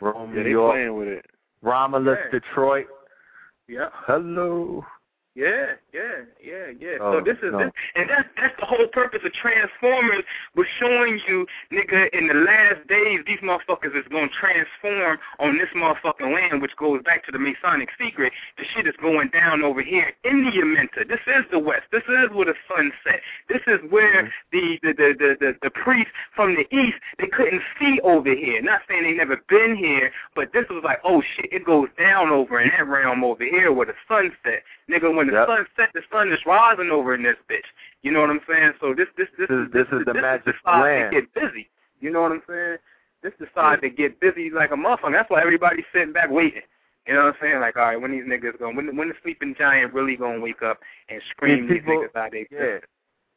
Rome, 0.00 0.30
Yeah, 0.30 0.36
New 0.38 0.44
they 0.44 0.50
York, 0.50 0.72
playing 0.74 0.94
with 0.96 1.08
it. 1.08 1.26
Romulus. 1.64 2.18
Detroit. 2.30 2.86
Yeah. 3.66 3.88
Hello. 4.06 4.84
Yeah, 5.34 5.74
yeah, 5.92 6.22
yeah, 6.40 6.70
yeah. 6.78 6.96
Oh, 7.00 7.18
so 7.18 7.24
this 7.24 7.36
is 7.42 7.50
no. 7.50 7.58
this, 7.58 7.72
and 7.96 8.08
that's 8.08 8.28
that's 8.40 8.54
the 8.60 8.66
whole 8.66 8.86
purpose 8.86 9.18
of 9.24 9.32
Transformers 9.32 10.22
was 10.54 10.66
showing 10.78 11.18
you, 11.26 11.44
nigga, 11.72 12.08
in 12.14 12.28
the 12.28 12.34
last 12.34 12.86
days 12.86 13.18
these 13.26 13.40
motherfuckers 13.40 13.98
is 13.98 14.06
gonna 14.12 14.28
transform 14.28 15.18
on 15.40 15.58
this 15.58 15.66
motherfucking 15.74 16.32
land, 16.32 16.62
which 16.62 16.76
goes 16.76 17.02
back 17.02 17.26
to 17.26 17.32
the 17.32 17.40
Masonic 17.40 17.88
secret. 18.00 18.32
The 18.58 18.64
shit 18.76 18.86
is 18.86 18.94
going 19.02 19.30
down 19.30 19.62
over 19.62 19.82
here 19.82 20.12
in 20.22 20.44
the 20.44 20.52
Amenta. 20.52 21.08
This 21.08 21.18
is 21.26 21.42
the 21.50 21.58
West. 21.58 21.86
This 21.90 22.04
is 22.08 22.30
where 22.30 22.46
the 22.46 22.54
sun 22.68 22.92
set. 23.02 23.20
This 23.48 23.62
is 23.66 23.80
where 23.90 24.30
mm-hmm. 24.30 24.46
the 24.52 24.78
the 24.84 24.92
the 24.92 25.14
the 25.18 25.36
the, 25.40 25.56
the 25.62 25.70
priests 25.70 26.12
from 26.36 26.54
the 26.54 26.66
East 26.72 26.98
they 27.18 27.26
couldn't 27.26 27.62
see 27.80 27.98
over 28.04 28.32
here. 28.32 28.62
Not 28.62 28.82
saying 28.88 29.02
they 29.02 29.14
never 29.14 29.42
been 29.48 29.74
here, 29.76 30.12
but 30.36 30.52
this 30.52 30.66
was 30.70 30.84
like, 30.84 31.00
oh 31.02 31.22
shit, 31.34 31.52
it 31.52 31.64
goes 31.64 31.88
down 31.98 32.30
over 32.30 32.60
in 32.60 32.68
that 32.68 32.86
realm 32.86 33.24
over 33.24 33.42
here 33.42 33.72
where 33.72 33.86
the 33.86 33.94
sun 34.06 34.30
set. 34.44 34.62
Nigga, 34.88 35.14
when 35.14 35.23
the 35.28 35.32
Yep. 35.34 35.46
sun 35.48 35.66
set, 35.76 35.92
the 35.94 36.02
sun 36.10 36.32
is 36.32 36.44
rising 36.46 36.90
over 36.90 37.14
in 37.14 37.22
this 37.22 37.36
bitch. 37.48 37.64
You 38.02 38.12
know 38.12 38.20
what 38.20 38.30
I'm 38.30 38.40
saying? 38.48 38.74
So 38.80 38.94
this 38.94 39.08
this 39.16 39.28
this, 39.38 39.48
This 39.48 39.58
is- 39.58 39.70
this 39.72 39.86
is 39.88 40.04
the 40.04 40.12
this 40.12 40.22
magic 40.22 40.48
is 40.48 40.54
the 40.64 40.70
side 40.70 40.80
land. 40.82 41.04
that 41.04 41.10
get 41.12 41.34
busy. 41.34 41.68
You 42.00 42.10
know 42.10 42.22
what 42.22 42.32
I'm 42.32 42.42
saying? 42.48 42.78
This 43.22 43.32
is 43.34 43.38
the 43.40 43.48
side 43.54 43.80
that 43.80 43.96
get 43.96 44.20
busy 44.20 44.50
like 44.50 44.70
a 44.70 44.74
motherfucker. 44.76 45.12
That's 45.12 45.30
why 45.30 45.40
everybody's 45.40 45.86
sitting 45.92 46.12
back 46.12 46.30
waiting. 46.30 46.62
You 47.06 47.14
know 47.14 47.24
what 47.24 47.34
I'm 47.34 47.40
saying? 47.40 47.60
Like, 47.60 47.76
all 47.76 47.84
right, 47.84 48.00
when 48.00 48.12
these 48.12 48.24
niggas 48.24 48.58
going, 48.58 48.76
when 48.76 48.96
when 48.96 49.08
the 49.08 49.14
sleeping 49.22 49.54
giant 49.54 49.92
really 49.94 50.16
gonna 50.16 50.40
wake 50.40 50.62
up 50.62 50.80
and 51.08 51.22
scream 51.30 51.66
These 51.66 51.80
people- 51.80 52.00
these 52.02 52.10
niggas 52.10 52.16
out 52.16 52.30
they 52.32 52.46
Yeah. 52.50 52.78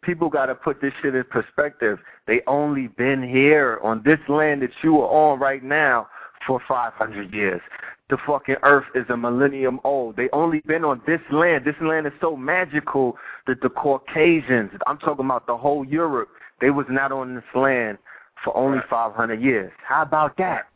People 0.04 0.30
got 0.30 0.46
to 0.46 0.56
put 0.56 0.80
this 0.80 0.94
shit 1.02 1.16
in 1.16 1.24
perspective. 1.26 2.00
They 2.28 2.42
only 2.48 2.88
been 2.88 3.22
here 3.24 3.80
on 3.82 4.04
this 4.04 4.20
land 4.30 4.62
that 4.62 4.72
you 4.84 5.02
are 5.02 5.08
on 5.10 5.40
right 5.40 5.64
now 5.64 6.08
for 6.46 6.62
500 6.68 7.34
years. 7.34 7.62
The 8.10 8.18
fucking 8.26 8.56
earth 8.64 8.86
is 8.96 9.06
a 9.10 9.18
millennium 9.18 9.80
old. 9.84 10.16
They 10.16 10.30
only 10.32 10.62
been 10.66 10.86
on 10.86 11.02
this 11.06 11.20
land. 11.32 11.66
This 11.66 11.76
land 11.82 12.08
is 12.08 12.14
so 12.22 12.38
magical 12.38 13.18
that 13.48 13.62
the 13.62 13.70
Caucasians, 13.70 14.72
I'm 14.88 14.98
talking 14.98 15.26
about 15.26 15.46
the 15.46 15.58
whole 15.58 15.86
Europe, 15.86 16.30
they 16.62 16.70
was 16.70 16.86
not 16.90 17.12
on 17.12 17.36
this 17.36 17.44
land 17.54 17.98
for 18.44 18.56
only 18.56 18.78
Right. 18.78 18.90
500 18.90 19.42
years. 19.42 19.72
How 19.86 20.04
about 20.04 20.38
that? 20.38 20.68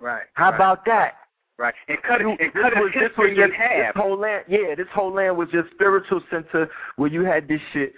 Right. 0.00 0.24
How 0.34 0.50
right, 0.50 0.54
about 0.54 0.84
that? 0.86 1.14
right? 1.58 1.74
And 1.88 2.02
cut 2.02 2.20
it 2.20 2.38
this 2.38 2.62
cut 2.62 2.74
was, 2.76 2.90
his 2.92 3.02
this 3.02 3.12
was 3.16 3.30
in 3.30 3.52
half. 3.52 3.94
This 3.94 4.02
whole 4.02 4.18
land, 4.18 4.44
yeah, 4.48 4.74
this 4.76 4.88
whole 4.92 5.12
land 5.12 5.36
was 5.36 5.48
just 5.50 5.70
spiritual 5.70 6.20
center 6.30 6.68
where 6.96 7.10
you 7.10 7.24
had 7.24 7.48
this 7.48 7.60
shit 7.72 7.92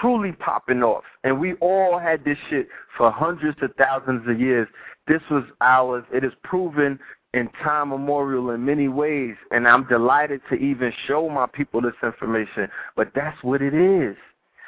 truly 0.00 0.32
popping 0.32 0.82
off, 0.82 1.04
and 1.24 1.38
we 1.38 1.54
all 1.54 1.98
had 1.98 2.24
this 2.24 2.38
shit 2.50 2.68
for 2.96 3.10
hundreds 3.10 3.58
of 3.62 3.74
thousands 3.76 4.28
of 4.28 4.40
years. 4.40 4.68
This 5.06 5.22
was 5.30 5.44
ours. 5.60 6.04
It 6.12 6.24
is 6.24 6.32
proven 6.42 6.98
in 7.34 7.48
time 7.62 7.90
memorial 7.90 8.50
in 8.50 8.64
many 8.64 8.88
ways, 8.88 9.36
and 9.50 9.68
I'm 9.68 9.86
delighted 9.86 10.40
to 10.50 10.56
even 10.56 10.92
show 11.06 11.28
my 11.28 11.46
people 11.46 11.80
this 11.80 11.94
information. 12.02 12.68
But 12.96 13.12
that's 13.14 13.42
what 13.42 13.62
it 13.62 13.74
is. 13.74 14.16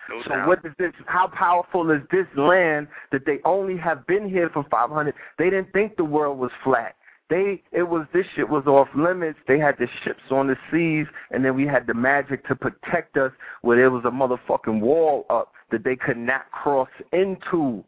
No 0.09 0.23
so 0.23 0.29
doubt. 0.31 0.49
what 0.49 0.65
is 0.65 0.73
this? 0.79 0.93
How 1.07 1.27
powerful 1.29 1.91
is 1.91 2.03
this 2.11 2.27
land 2.37 2.89
that 3.13 3.27
they 3.27 3.39
only 3.45 3.77
have 3.77 4.07
been 4.07 4.29
here 4.29 4.51
for 4.51 4.65
500? 4.71 5.15
They 5.39 5.51
didn't 5.51 5.73
think 5.73 5.97
the 5.97 6.05
world 6.05 6.39
was 6.39 6.51
flat. 6.65 6.95
They 7.31 7.63
it 7.73 7.83
was 7.83 8.07
this 8.15 8.27
shit 8.35 8.49
was 8.49 8.67
off 8.67 8.89
limits. 8.95 9.39
They 9.47 9.59
had 9.59 9.77
the 9.79 9.87
ships 10.03 10.23
on 10.31 10.47
the 10.47 10.57
seas, 10.71 11.07
and 11.31 11.45
then 11.45 11.55
we 11.55 11.67
had 11.67 11.87
the 11.87 11.95
magic 11.95 12.47
to 12.49 12.57
protect 12.57 13.17
us, 13.19 13.33
where 13.63 13.77
there 13.77 13.91
was 13.91 14.05
a 14.05 14.11
motherfucking 14.11 14.81
wall 14.81 15.27
up 15.29 15.53
that 15.71 15.85
they 15.85 15.95
could 15.97 16.17
not 16.17 16.51
cross 16.53 16.89
into. 17.13 17.85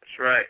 That's 0.00 0.18
right. 0.20 0.46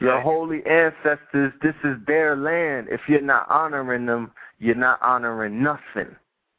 Your 0.00 0.14
Right. 0.14 0.22
holy 0.22 0.64
ancestors, 0.66 1.52
this 1.62 1.74
is 1.84 1.96
their 2.06 2.34
land. 2.36 2.88
If 2.90 3.00
you're 3.08 3.20
not 3.20 3.46
honoring 3.50 4.06
them, 4.06 4.32
you're 4.58 4.74
not 4.74 5.00
honoring 5.02 5.62
nothing. 5.62 6.16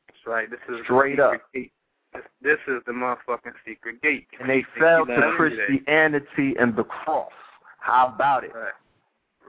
That's 0.08 0.28
right. 0.28 0.50
This 0.50 0.60
is 0.70 0.84
Straight 0.84 1.20
up. 1.20 1.34
Gate. 1.54 1.72
This, 2.14 2.24
this 2.42 2.60
is 2.68 2.84
the 2.86 2.92
motherfucking 2.92 3.54
secret 3.66 4.02
gate. 4.02 4.28
And 4.40 4.50
they 4.50 4.64
fell 4.78 5.06
to 5.06 5.16
telling 5.16 5.30
you 5.32 5.32
that. 5.32 5.38
Christianity 5.38 6.56
and 6.60 6.76
the 6.76 6.84
cross. 6.84 7.32
How 7.80 8.08
about 8.14 8.44
it? 8.44 8.54
Right. 8.54 8.74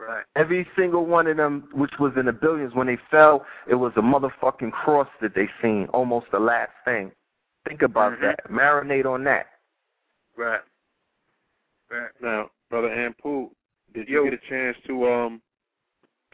Right. 0.09 0.25
Every 0.37 0.67
single 0.77 1.07
one 1.07 1.27
of 1.27 1.37
them, 1.37 1.69
which 1.73 1.93
was 2.01 2.13
in 2.17 2.27
the 2.27 2.33
billions, 2.33 2.75
when 2.75 2.87
they 2.89 2.99
fell, 3.11 3.47
it 3.69 3.75
was 3.75 3.93
a 3.97 4.01
motherfucking 4.01 4.73
cross 4.73 5.09
that 5.21 5.35
they 5.35 5.49
seen, 5.61 5.87
almost 5.93 6.27
the 6.33 6.41
last 6.41 6.73
thing. 6.85 7.13
Think 7.69 7.83
about 7.83 8.15
Mhm. 8.15 8.21
that. 8.23 8.45
Marinate 8.51 9.07
on 9.07 9.23
that. 9.25 9.47
Right. 10.35 10.63
Right. 11.91 12.11
Now, 12.21 12.51
brother 12.71 12.89
Anpu, 12.89 13.55
did 13.93 14.09
you 14.09 14.17
Yo. 14.17 14.25
get 14.25 14.35
a 14.35 14.39
chance 14.49 14.77
to 14.87 15.09
um 15.13 15.43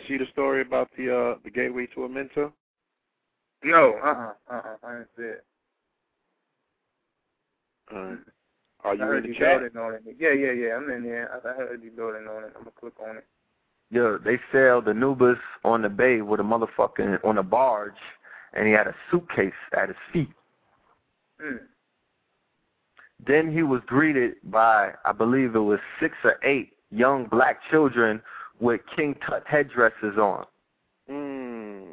see 0.07 0.17
the 0.17 0.27
story 0.27 0.63
about 0.63 0.91
the 0.93 1.11
uh 1.15 1.35
the 1.45 1.51
gateway 1.51 1.87
to 1.89 2.01
Amenta? 2.01 2.53
No. 3.65 3.95
Uh. 3.99 4.07
uh 4.07 4.35
Uh. 4.49 4.55
uh 4.55 4.77
I 4.83 4.93
didn't 4.95 5.11
see 5.17 5.23
it. 5.25 5.45
Uh, 7.91 8.17
are 8.85 8.95
you 8.95 9.03
I 9.03 9.07
heard 9.07 9.17
in 9.19 9.23
the 9.25 9.29
you 9.29 9.35
chat? 9.35 9.61
building 9.61 9.77
on 9.77 9.95
it. 9.95 10.17
Yeah. 10.19 10.31
Yeah. 10.33 10.53
Yeah. 10.53 10.77
I'm 10.77 10.89
in 10.91 11.03
here. 11.03 11.29
I 11.45 11.49
I 11.49 11.53
heard 11.55 11.83
you 11.83 11.91
building 11.91 12.27
on 12.29 12.45
it. 12.45 12.53
I'm 12.57 12.63
gonna 12.63 12.71
click 12.79 12.95
on 13.01 13.19
it. 13.19 13.27
Yo, 13.91 14.19
they 14.19 14.39
sailed 14.53 14.87
Anubis 14.89 15.39
on 15.65 15.83
the 15.83 15.89
bay 15.89 16.21
with 16.21 16.41
a 16.41 16.43
motherfucking 16.43 17.25
on 17.25 17.39
a 17.39 17.43
barge, 17.43 17.93
and 18.53 18.67
he 18.67 18.73
had 18.73 18.87
a 18.87 18.95
suitcase 19.11 19.53
at 19.77 19.89
his 19.89 19.97
feet. 20.13 20.29
Mm. 21.43 21.61
Then 23.27 23.51
he 23.53 23.63
was 23.63 23.81
greeted 23.87 24.35
by, 24.45 24.93
I 25.05 25.13
believe 25.13 25.55
it 25.55 25.61
was 25.61 25.81
six 26.01 26.15
or 26.23 26.37
eight 26.45 26.73
young 26.91 27.27
black 27.27 27.61
children 27.71 28.21
with 28.61 28.81
King 28.95 29.15
Tut 29.27 29.43
headdresses 29.47 30.19
on. 30.19 30.45
Mm. 31.11 31.87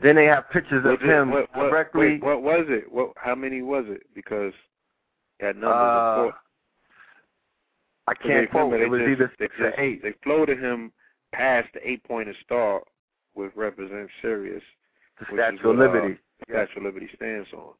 Then 0.00 0.14
they 0.16 0.26
have 0.26 0.48
pictures 0.50 0.84
of 0.84 0.92
it- 0.92 1.02
him 1.02 1.30
what, 1.30 1.48
what, 1.56 1.70
directly. 1.70 2.12
wait, 2.12 2.22
what 2.22 2.42
was 2.42 2.66
it? 2.68 2.92
What? 2.92 3.12
How 3.16 3.34
many 3.34 3.62
was 3.62 3.86
it? 3.88 4.02
Because 4.14 4.52
that 5.40 5.56
numbers 5.56 5.70
Uh, 5.72 6.16
four. 6.24 6.34
I 8.08 8.14
can't 8.14 8.50
quote. 8.50 8.72
remember, 8.72 8.84
It 8.96 9.00
was 9.02 9.10
either 9.10 9.32
six 9.38 9.54
they 9.58 9.64
or 9.66 9.74
eight. 9.78 10.02
They 10.02 10.12
floated 10.22 10.58
him 10.60 10.92
past 11.32 11.68
the 11.74 11.88
eight-pointed 11.88 12.36
star, 12.44 12.82
which 13.34 13.52
represents 13.54 14.12
Sirius, 14.22 14.62
The 15.20 15.26
Statue 15.32 15.70
of 15.70 15.78
uh, 15.78 15.82
Liberty. 15.82 16.18
the 16.40 16.44
Statue 16.52 16.78
of 16.78 16.82
Liberty 16.84 17.08
stands 17.16 17.48
on. 17.52 17.72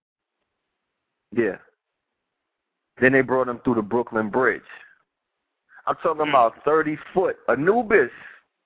Yeah. 1.34 1.56
Then 3.00 3.12
they 3.12 3.20
brought 3.20 3.48
him 3.48 3.60
through 3.64 3.76
the 3.76 3.82
Brooklyn 3.82 4.28
Bridge. 4.30 4.62
I'm 5.86 5.96
talking 6.02 6.22
Hmm. 6.24 6.28
about 6.30 6.62
30 6.64 6.96
foot 7.14 7.36
Anubis 7.48 8.10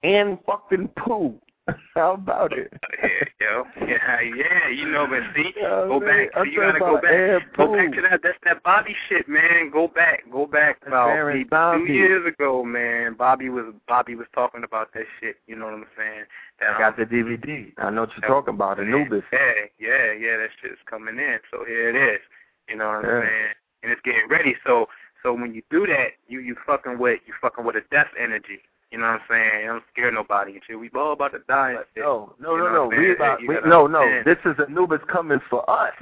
and 0.02 0.38
fucking 0.46 0.88
Pooh. 0.96 1.38
How 1.94 2.14
about 2.14 2.52
it? 2.52 2.72
Yeah, 3.02 3.08
yo. 3.40 3.64
Yeah, 3.86 4.20
yeah. 4.20 4.68
You 4.68 4.90
know, 4.90 5.06
but 5.06 5.20
see, 5.34 5.52
Yeah, 5.56 5.68
oh, 5.72 5.98
go 5.98 6.00
man, 6.00 6.28
back. 6.34 6.44
See, 6.44 6.50
you 6.52 6.60
gotta 6.60 6.78
go 6.78 7.00
back. 7.00 7.56
Go 7.56 7.74
back 7.74 7.92
to 7.94 8.02
that. 8.02 8.20
That's 8.22 8.38
that 8.44 8.62
Bobby 8.62 8.94
shit, 9.08 9.28
man. 9.28 9.70
Go 9.72 9.88
back. 9.88 10.24
Go 10.30 10.46
back 10.46 10.80
That's 10.80 10.88
about 10.88 11.08
Baron 11.08 11.36
maybe 11.38 11.48
Zombie. 11.50 11.86
two 11.88 11.92
years 11.92 12.26
ago, 12.26 12.64
man. 12.64 13.14
Bobby 13.14 13.48
was 13.48 13.74
Bobby 13.88 14.14
was 14.14 14.26
talking 14.34 14.64
about 14.64 14.92
that 14.94 15.04
shit. 15.20 15.36
You 15.46 15.56
know 15.56 15.66
what 15.66 15.74
I'm 15.74 15.86
saying? 15.96 16.24
That, 16.60 16.76
I 16.76 16.78
got 16.78 16.98
um, 16.98 17.06
the 17.10 17.16
DVD. 17.16 17.72
I 17.78 17.90
know 17.90 18.02
what 18.02 18.10
you're 18.16 18.28
talking 18.28 18.54
about, 18.54 18.80
Anubis. 18.80 19.22
Yeah, 19.32 19.38
yeah, 19.78 20.12
yeah. 20.12 20.36
That 20.36 20.50
shit's 20.60 20.80
coming 20.88 21.18
in. 21.18 21.38
So 21.50 21.64
here 21.64 21.88
it 21.90 22.14
is. 22.14 22.20
You 22.68 22.76
know 22.76 22.86
what 22.86 23.04
I'm 23.04 23.22
saying? 23.22 23.52
And 23.82 23.92
it's 23.92 24.00
getting 24.02 24.28
ready. 24.28 24.54
So 24.66 24.86
so 25.22 25.32
when 25.32 25.54
you 25.54 25.62
do 25.70 25.86
that, 25.86 26.18
you 26.28 26.40
you 26.40 26.56
fucking 26.66 26.98
with 26.98 27.20
you 27.26 27.34
fucking 27.40 27.64
with 27.64 27.76
a 27.76 27.82
death 27.90 28.08
energy. 28.18 28.60
You 28.92 28.98
know 28.98 29.06
what 29.06 29.12
I'm 29.14 29.20
saying? 29.30 29.50
I 29.64 29.66
don't 29.68 29.84
scare 29.90 30.12
nobody 30.12 30.52
and 30.52 30.60
shit. 30.66 30.78
We 30.78 30.90
all 30.94 31.12
about 31.14 31.32
to 31.32 31.38
die 31.48 31.70
and. 31.70 32.04
Oh, 32.04 32.34
no, 32.38 32.56
no, 32.56 32.56
You 32.56 32.62
no, 32.64 32.72
no. 32.74 32.86
We 32.88 33.12
about, 33.12 33.40
we, 33.40 33.46
no, 33.66 33.86
no. 33.86 34.02
understand. 34.02 34.26
This 34.26 34.52
is 34.52 34.64
Anubis 34.68 35.00
coming 35.10 35.40
for 35.48 35.68
us. 35.68 35.94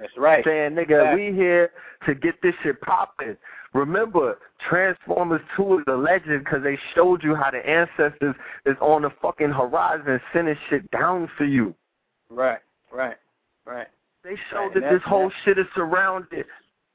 That's 0.00 0.12
right. 0.18 0.44
saying, 0.44 0.72
nigga, 0.72 1.04
Fact. 1.04 1.14
we 1.16 1.32
here 1.32 1.70
to 2.06 2.14
get 2.16 2.42
this 2.42 2.54
shit 2.64 2.80
popping. 2.80 3.36
Remember, 3.74 4.38
Transformers 4.68 5.40
2 5.56 5.78
is 5.78 5.84
a 5.86 5.92
legend 5.96 6.44
because 6.44 6.64
they 6.64 6.76
showed 6.96 7.22
you 7.22 7.36
how 7.36 7.52
the 7.52 7.64
ancestors 7.66 8.34
is 8.66 8.76
on 8.80 9.02
the 9.02 9.10
fucking 9.22 9.50
horizon 9.50 10.20
sending 10.32 10.56
shit 10.68 10.90
down 10.90 11.30
for 11.38 11.44
you. 11.44 11.72
Right, 12.28 12.58
right, 12.92 13.16
right. 13.64 13.86
They 14.24 14.34
showed 14.50 14.58
Right, 14.66 14.74
that 14.74 14.80
this 14.80 14.90
that's- 14.90 15.08
whole 15.08 15.30
shit 15.44 15.58
is 15.58 15.66
surrounded. 15.76 16.46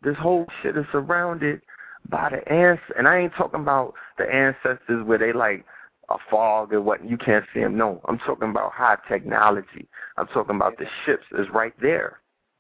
This 0.04 0.18
whole 0.18 0.46
shit 0.62 0.76
is 0.78 0.86
surrounded 0.92 1.62
by 2.10 2.30
the 2.30 2.52
ancestors. 2.52 2.96
And 2.98 3.08
I 3.08 3.20
ain't 3.20 3.34
talking 3.34 3.62
about 3.62 3.94
the 4.18 4.34
ancestors 4.34 5.06
where 5.06 5.18
they 5.18 5.34
like 5.34 5.66
a 6.10 6.18
fog 6.30 6.74
or 6.74 6.82
what 6.82 7.04
you 7.08 7.18
can't 7.18 7.46
see 7.54 7.62
them. 7.62 7.78
No, 7.78 8.02
I'm 8.06 8.18
talking 8.20 8.50
about 8.50 8.72
high 8.72 8.98
technology. 9.08 9.88
I'm 10.18 10.28
talking 10.28 10.56
about 10.56 10.78
the 10.78 10.86
ships 11.06 11.26
is 11.38 11.50
right 11.50 11.74
there. 11.82 12.20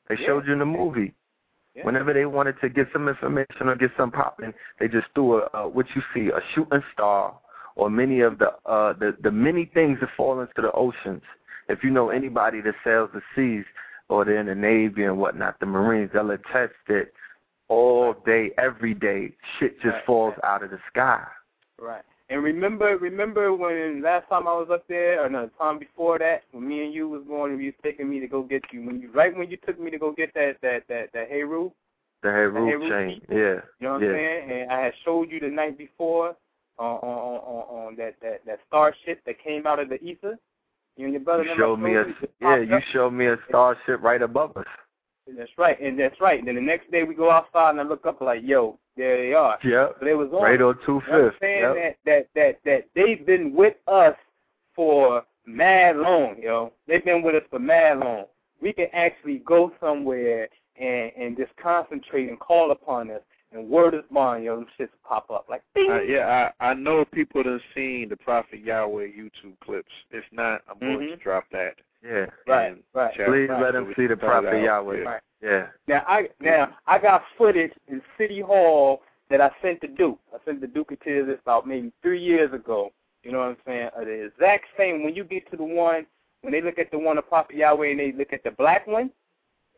They 0.10 0.16
Yeah. 0.16 0.28
showed 0.28 0.48
you 0.48 0.54
in 0.54 0.60
the 0.60 0.66
movie. 0.66 1.14
Yeah. 1.74 1.84
Whenever 1.86 2.12
they 2.12 2.26
wanted 2.26 2.60
to 2.62 2.70
get 2.70 2.92
some 2.92 3.08
information 3.08 3.70
or 3.70 3.76
get 3.76 3.92
some 3.96 4.12
popping, 4.12 4.54
they 4.80 4.88
just 4.88 5.08
threw 5.14 5.44
a, 5.44 5.50
uh, 5.54 5.68
what 5.68 5.96
you 5.96 6.02
see, 6.14 6.30
a 6.30 6.42
shooting 6.54 6.84
star 6.92 7.36
or 7.76 7.90
many 7.90 8.22
of 8.22 8.40
the 8.40 8.52
uh 8.66 8.94
the 8.94 9.16
the 9.22 9.32
many 9.32 9.66
things 9.66 10.00
that 10.00 10.10
fall 10.18 10.42
into 10.42 10.62
the 10.62 10.72
oceans. 10.74 11.22
If 11.70 11.84
you 11.84 11.92
know 11.92 12.10
anybody 12.10 12.62
that 12.62 12.76
sails 12.84 13.12
the 13.14 13.22
seas 13.36 13.66
or 14.10 14.26
they're 14.26 14.40
in 14.40 14.48
the 14.48 14.56
Navy 14.56 15.04
and 15.04 15.18
whatnot, 15.18 15.60
the 15.60 15.66
Marines, 15.66 16.12
they'll 16.14 16.32
attest 16.32 16.74
that 16.88 17.12
all 17.70 18.14
day, 18.26 18.52
every 18.58 18.94
day, 18.94 19.32
shit 19.60 19.80
just 19.82 19.96
Right, 19.96 20.06
falls 20.06 20.34
right. 20.44 20.50
out 20.50 20.64
of 20.64 20.72
the 20.72 20.80
sky. 20.90 21.26
Right. 21.80 22.04
And 22.30 22.44
remember, 22.44 22.98
remember 22.98 23.54
when 23.54 24.02
last 24.02 24.28
time 24.28 24.48
I 24.48 24.54
was 24.54 24.68
up 24.70 24.86
there, 24.88 25.24
or 25.24 25.30
no, 25.30 25.46
the 25.46 25.52
time 25.58 25.80
before 25.80 26.20
that, 26.20 26.44
when 26.52 26.68
me 26.68 26.84
and 26.84 26.94
you 26.94 27.08
was 27.08 27.24
going, 27.26 27.54
and 27.54 27.62
you 27.62 27.68
was 27.68 27.76
taking 27.82 28.10
me 28.10 28.20
to 28.20 28.28
go 28.28 28.44
get 28.44 28.64
you. 28.72 28.86
When 28.86 29.00
you, 29.00 29.10
right 29.12 29.36
when 29.36 29.50
you 29.50 29.58
took 29.66 29.80
me 29.80 29.92
to 29.92 29.98
go 29.98 30.12
get 30.12 30.34
that 30.34 30.58
that 30.62 30.84
that 30.90 31.14
that 31.14 31.30
Heru, 31.30 31.72
The 32.24 32.30
Heru 32.30 32.66
Heru 32.66 32.90
chain, 32.90 33.22
yeah, 33.30 33.38
you 33.38 33.62
know 33.80 33.94
what 33.94 34.02
yeah. 34.02 34.10
I'm 34.10 34.16
saying? 34.16 34.52
And 34.52 34.72
I 34.72 34.82
had 34.82 34.94
showed 35.06 35.32
you 35.32 35.40
the 35.40 35.48
night 35.48 35.78
before 35.78 36.36
on 36.78 36.98
on 36.98 37.38
on, 37.38 37.88
on 37.88 37.96
that 37.96 38.16
that 38.22 38.42
that 38.46 38.60
starship 38.68 39.22
that 39.26 39.42
came 39.42 39.66
out 39.66 39.80
of 39.80 39.88
the 39.88 40.02
ether. 40.04 40.38
You 40.98 41.06
and 41.06 41.14
your 41.14 41.24
brother 41.24 41.44
You 41.44 41.56
showed 41.56 41.80
me 41.80 41.96
a 41.96 42.06
yeah, 42.42 42.58
you 42.58 42.80
showed 42.92 43.14
me 43.14 43.28
a 43.28 43.38
starship 43.48 44.02
right 44.02 44.22
above 44.22 44.58
us. 44.58 44.66
That's 45.36 45.52
right, 45.58 45.80
and 45.82 46.00
that's 46.00 46.20
right. 46.22 46.40
And 46.40 46.48
then 46.48 46.56
the 46.56 46.62
next 46.62 46.92
day 46.92 47.04
we 47.04 47.14
go 47.16 47.30
outside 47.32 47.72
and 47.72 47.80
I 47.82 47.84
look 47.84 48.06
up 48.06 48.22
like, 48.22 48.42
yo, 48.44 48.80
there 48.96 49.18
they 49.18 49.34
are. 49.34 49.58
Yep, 49.64 49.98
So 50.00 50.06
they 50.06 50.14
was 50.14 50.30
on. 50.32 50.42
right 50.44 50.62
on 50.62 50.78
two 50.86 51.02
You 51.08 51.12
know 51.12 51.26
I'm 51.28 51.32
saying 51.42 51.62
Yep. 51.62 51.76
that, 51.76 51.96
that 52.06 52.28
that 52.36 52.60
that 52.66 52.88
they've 52.96 53.26
been 53.26 53.54
with 53.54 53.76
us 53.88 54.16
for 54.76 55.24
mad 55.46 55.98
long, 55.98 56.36
yo. 56.42 56.72
They've 56.88 57.04
been 57.04 57.22
with 57.24 57.36
us 57.36 57.44
for 57.50 57.60
mad 57.60 58.00
long. 58.00 58.26
We 58.62 58.74
can 58.74 58.88
actually 58.94 59.40
go 59.40 59.72
somewhere 59.80 60.48
and 60.80 61.12
and 61.18 61.38
just 61.38 61.56
concentrate 61.58 62.30
and 62.30 62.40
call 62.40 62.72
upon 62.72 63.12
us, 63.12 63.22
and 63.58 63.70
word 63.70 63.94
is 63.94 64.02
bond, 64.12 64.44
yo. 64.44 64.56
Them 64.58 64.68
shits 64.80 64.90
pop 65.08 65.30
up 65.32 65.46
like. 65.50 65.64
Uh, 65.76 66.02
yeah, 66.02 66.52
I 66.60 66.70
I 66.72 66.74
know 66.74 67.06
people 67.06 67.44
done 67.44 67.62
seen 67.76 68.08
the 68.10 68.18
Prophet 68.18 68.60
Yahweh 68.60 69.08
YouTube 69.08 69.60
clips. 69.64 69.92
If 70.12 70.24
not, 70.32 70.62
I'm 70.70 70.80
going 70.80 71.00
Mhm. 71.00 71.10
to 71.12 71.16
drop 71.18 71.46
that. 71.52 71.76
Yeah. 72.04 72.28
Right, 72.48 72.72
and 72.72 72.84
right. 72.94 73.14
check 73.16 73.28
Please 73.28 73.50
out 73.50 73.62
let 73.62 73.74
them 73.74 73.88
we 73.88 73.96
see 73.96 74.08
the 74.08 74.16
Prophet. 74.18 74.62
Yahweh. 74.64 74.98
Yeah. 75.00 75.04
Right. 75.04 75.22
Yeah. 75.42 75.68
Now 75.88 76.04
I 76.08 76.30
now 76.40 76.78
I 76.86 77.00
got 77.00 77.24
footage 77.38 77.74
in 77.88 78.02
City 78.18 78.40
Hall 78.42 79.02
that 79.30 79.42
I 79.42 79.52
sent 79.62 79.82
to 79.82 79.88
Duke. 79.88 80.20
I 80.34 80.38
sent 80.46 80.62
the 80.62 80.68
Duke 80.68 80.90
to 80.90 81.26
this 81.26 81.40
about 81.42 81.68
maybe 81.68 81.92
three 82.02 82.22
years 82.22 82.54
ago. 82.54 82.92
You 83.24 83.32
know 83.32 83.40
what 83.40 83.48
I'm 83.50 83.58
saying? 83.66 83.90
Uh, 83.96 84.06
the 84.06 84.26
exact 84.26 84.66
same 84.78 85.04
when 85.04 85.16
you 85.16 85.24
get 85.24 85.50
to 85.52 85.58
the 85.58 85.64
one 85.64 86.06
when 86.42 86.54
they 86.54 86.62
look 86.62 86.78
at 86.80 86.92
the 86.92 86.98
one 87.00 87.18
of 87.18 87.28
Prophet 87.28 87.56
Yahweh 87.56 87.90
and 87.92 88.00
they 88.00 88.12
look 88.14 88.32
at 88.32 88.44
the 88.44 88.52
black 88.52 88.88
one 88.88 89.12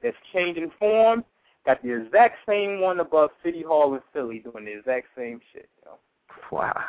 that's 0.03 0.17
changing 0.33 0.71
form, 0.77 1.23
got 1.69 1.83
the 1.83 2.01
exact 2.01 2.37
same 2.47 2.81
one 2.81 2.99
above 2.99 3.29
City 3.43 3.61
Hall 3.61 3.93
in 3.93 4.01
Philly 4.11 4.39
doing 4.39 4.65
the 4.65 4.79
exact 4.79 5.07
same 5.15 5.39
shit, 5.53 5.69
you 5.77 5.91
know. 5.91 5.97
Wow. 6.51 6.81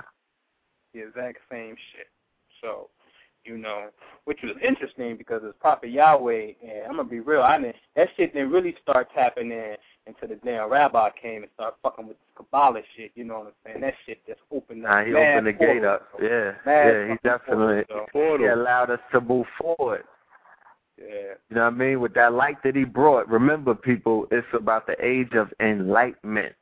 The 0.94 1.00
exact 1.06 1.38
same 1.50 1.76
shit. 1.92 2.06
So, 2.62 2.88
you 3.44 3.58
know, 3.58 3.88
which 4.24 4.38
was 4.42 4.56
interesting 4.66 5.16
because 5.18 5.42
it's 5.44 5.56
Prophet 5.60 5.90
Yahweh, 5.90 6.52
and 6.62 6.84
I'm 6.88 6.96
gonna 6.96 7.04
be 7.04 7.20
real, 7.20 7.42
I 7.42 7.58
didn't, 7.60 7.76
that 7.94 8.08
shit 8.16 8.32
didn't 8.32 8.50
really 8.50 8.74
start 8.82 9.08
tapping 9.14 9.50
in 9.50 9.76
until 10.06 10.28
the 10.28 10.36
damn 10.36 10.70
rabbi 10.70 11.10
came 11.20 11.42
and 11.42 11.50
started 11.54 11.76
fucking 11.82 12.06
with 12.08 12.16
this 12.16 12.28
Kabbalah 12.36 12.80
shit. 12.96 13.12
You 13.14 13.24
know 13.24 13.40
what 13.40 13.46
I'm 13.48 13.52
saying? 13.66 13.80
That 13.82 13.94
shit 14.06 14.26
just 14.26 14.40
opened 14.50 14.82
Nah, 14.82 15.04
he 15.04 15.12
opened 15.14 15.46
the 15.46 15.52
gate 15.52 15.84
up. 15.84 16.08
bro. 16.16 16.26
Yeah, 16.26 16.52
Mad 16.64 16.86
yeah, 16.86 17.02
he 17.02 17.08
fucking 17.10 17.18
definitely 17.22 17.84
portals, 17.84 18.08
Portal. 18.12 18.46
he 18.46 18.52
allowed 18.52 18.90
us 18.90 19.00
to 19.12 19.20
move 19.20 19.46
forward. 19.60 20.04
Yeah. 21.00 21.34
You 21.48 21.56
know 21.56 21.64
what 21.64 21.74
I 21.74 21.76
mean? 21.76 22.00
With 22.00 22.14
that 22.14 22.32
light 22.32 22.62
that 22.62 22.76
he 22.76 22.84
brought. 22.84 23.28
Remember, 23.28 23.74
people, 23.74 24.26
it's 24.30 24.46
about 24.52 24.86
the 24.86 24.96
age 25.04 25.32
of 25.34 25.52
enlightenment. 25.60 26.54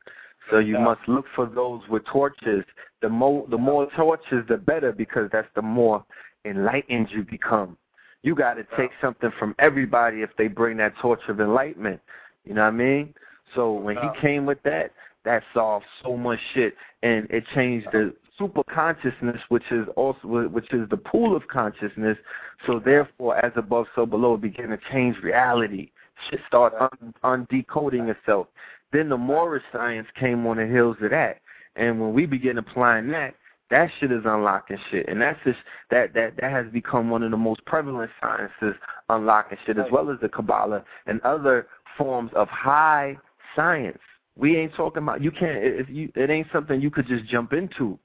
So 0.49 0.59
you 0.59 0.75
Yeah. 0.77 0.83
must 0.83 1.07
look 1.07 1.27
for 1.35 1.45
those 1.45 1.87
with 1.89 2.05
torches. 2.05 2.65
The 3.01 3.09
more 3.09 3.45
the 3.47 3.57
more 3.57 3.89
torches, 3.91 4.45
the 4.47 4.57
better, 4.57 4.91
because 4.91 5.29
that's 5.31 5.51
the 5.53 5.61
more 5.61 6.03
enlightened 6.45 7.11
you 7.11 7.23
become. 7.23 7.77
You 8.23 8.35
got 8.35 8.55
to 8.55 8.63
take 8.75 8.91
something 8.99 9.31
from 9.31 9.55
everybody 9.59 10.21
if 10.21 10.35
they 10.37 10.47
bring 10.47 10.77
that 10.77 10.97
torch 10.97 11.21
of 11.27 11.39
enlightenment. 11.39 12.01
You 12.45 12.53
know 12.53 12.63
what 12.63 12.67
I 12.67 12.71
mean? 12.71 13.13
So 13.55 13.73
when 13.73 13.97
he 13.97 14.09
came 14.19 14.45
with 14.45 14.61
that, 14.63 14.91
that 15.23 15.43
solved 15.53 15.85
so 16.03 16.17
much 16.17 16.39
shit, 16.53 16.75
and 17.03 17.27
it 17.29 17.45
changed 17.53 17.87
the 17.91 18.13
super 18.39 18.63
consciousness, 18.63 19.39
which 19.49 19.69
is 19.69 19.85
also 19.95 20.47
which 20.47 20.73
is 20.73 20.89
the 20.89 20.97
pool 20.97 21.35
of 21.35 21.47
consciousness. 21.47 22.17
So 22.65 22.79
therefore, 22.83 23.37
as 23.45 23.51
above, 23.55 23.85
so 23.93 24.05
below, 24.05 24.37
begin 24.37 24.69
to 24.69 24.79
change 24.91 25.17
reality. 25.21 25.91
Shit 26.29 26.39
start 26.47 26.73
un- 26.79 27.13
undecoding 27.23 28.09
itself. 28.09 28.47
Then 28.91 29.09
the 29.09 29.17
Moorish 29.17 29.63
science 29.71 30.07
came 30.19 30.47
on 30.47 30.57
the 30.57 30.65
heels 30.65 30.97
of 31.01 31.11
that, 31.11 31.41
and 31.75 32.01
when 32.01 32.13
we 32.13 32.25
begin 32.25 32.57
applying 32.57 33.09
that, 33.09 33.35
that 33.69 33.91
shit 33.99 34.11
is 34.11 34.23
unlocking 34.25 34.79
shit, 34.89 35.07
and 35.07 35.21
that's 35.21 35.39
just 35.43 35.59
that 35.91 36.13
that 36.15 36.35
that 36.37 36.51
has 36.51 36.65
become 36.71 37.09
one 37.09 37.21
of 37.21 37.31
the 37.31 37.37
most 37.37 37.63
prevalent 37.65 38.09
sciences 38.19 38.75
unlocking 39.09 39.57
shit, 39.65 39.77
as 39.77 39.85
well 39.91 40.09
as 40.09 40.17
the 40.21 40.29
Kabbalah 40.29 40.83
and 41.05 41.21
other 41.21 41.67
forms 41.97 42.31
of 42.33 42.47
high 42.47 43.17
science. 43.55 43.99
We 44.35 44.57
ain't 44.57 44.73
talking 44.73 45.03
about 45.03 45.21
you 45.21 45.31
can't 45.31 45.63
if 45.63 45.89
you 45.89 46.11
it 46.15 46.29
ain't 46.29 46.47
something 46.51 46.81
you 46.81 46.89
could 46.89 47.07
just 47.07 47.25
jump 47.25 47.53
into. 47.53 47.99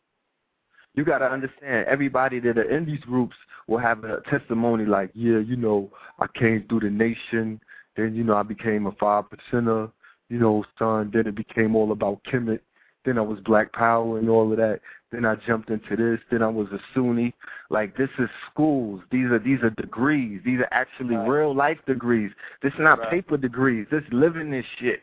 You 0.94 1.04
got 1.04 1.18
to 1.18 1.30
understand 1.30 1.86
everybody 1.86 2.38
that 2.40 2.56
are 2.58 2.70
in 2.70 2.84
these 2.84 3.00
groups 3.00 3.36
will 3.66 3.78
have 3.78 4.04
a 4.04 4.20
testimony 4.30 4.84
like, 4.84 5.10
yeah, 5.14 5.38
you 5.38 5.56
know, 5.56 5.90
I 6.18 6.26
came 6.28 6.64
through 6.68 6.80
the 6.80 6.90
nation, 6.90 7.60
then 7.96 8.14
you 8.14 8.24
know 8.24 8.36
I 8.36 8.42
became 8.42 8.86
a 8.86 8.92
five 8.92 9.24
percenter, 9.30 9.90
you 10.28 10.38
know, 10.38 10.64
son. 10.78 11.10
Then 11.12 11.26
it 11.26 11.34
became 11.34 11.74
all 11.76 11.92
about 11.92 12.22
Kemet. 12.24 12.60
Then 13.04 13.18
I 13.18 13.20
was 13.20 13.38
Black 13.40 13.72
Power 13.72 14.18
and 14.18 14.28
all 14.28 14.50
of 14.50 14.56
that. 14.58 14.80
Then 15.12 15.24
I 15.24 15.36
jumped 15.46 15.70
into 15.70 15.94
this. 15.94 16.18
Then 16.30 16.42
I 16.42 16.48
was 16.48 16.68
a 16.72 16.80
Sunni. 16.92 17.34
Like 17.70 17.96
this 17.96 18.08
is 18.18 18.28
schools. 18.50 19.02
These 19.10 19.26
are 19.26 19.38
these 19.38 19.62
are 19.62 19.70
degrees. 19.70 20.40
These 20.44 20.60
are 20.60 20.68
actually 20.72 21.16
Right. 21.16 21.28
real 21.28 21.54
life 21.54 21.78
degrees. 21.86 22.32
This 22.62 22.72
is 22.72 22.80
not 22.80 22.98
Right. 22.98 23.10
paper 23.10 23.36
degrees. 23.36 23.86
This 23.90 24.02
living 24.10 24.50
this 24.50 24.66
shit. 24.78 25.02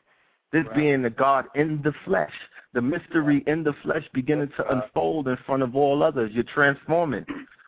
This 0.52 0.66
Right. 0.66 0.76
being 0.76 1.02
the 1.04 1.10
God 1.10 1.48
in 1.56 1.82
the 1.82 1.94
flesh. 2.04 2.34
The 2.74 2.82
mystery 2.82 3.44
in 3.48 3.64
the 3.64 3.74
flesh 3.84 4.04
beginning 4.14 4.50
to 4.58 4.72
unfold 4.72 5.28
in 5.28 5.38
front 5.46 5.64
of 5.64 5.76
all 5.76 6.04
others. 6.04 6.32
You're 6.34 6.44
transforming. 6.44 7.26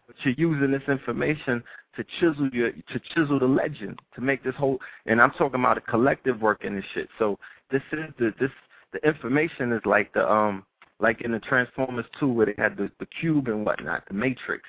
But 0.08 0.16
you're 0.24 0.50
using 0.52 0.72
this 0.72 0.88
information 0.88 1.64
to 1.96 2.06
chisel 2.20 2.50
your 2.52 2.72
to 2.72 3.00
chisel 3.14 3.40
the 3.40 3.46
legend, 3.46 4.00
to 4.16 4.22
make 4.22 4.44
this 4.44 4.56
whole 4.56 4.80
and 5.06 5.22
I'm 5.22 5.32
talking 5.32 5.60
about 5.60 5.78
a 5.78 5.82
collective 5.82 6.42
work 6.42 6.64
in 6.64 6.76
this 6.76 6.86
shit. 6.94 7.10
So 7.20 7.38
this 7.72 7.82
is 7.92 8.06
the 8.18 8.34
this 8.40 8.52
the 8.94 9.06
information 9.08 9.72
is 9.72 9.82
like 9.86 10.14
the 10.14 10.30
um 10.30 10.66
like 11.00 11.22
in 11.22 11.32
the 11.32 11.40
Transformers 11.40 12.06
2 12.20 12.28
where 12.28 12.46
they 12.46 12.56
had 12.58 12.78
the, 12.78 12.90
the 13.00 13.06
cube 13.06 13.48
and 13.48 13.66
whatnot, 13.66 14.08
the 14.08 14.14
matrix. 14.14 14.64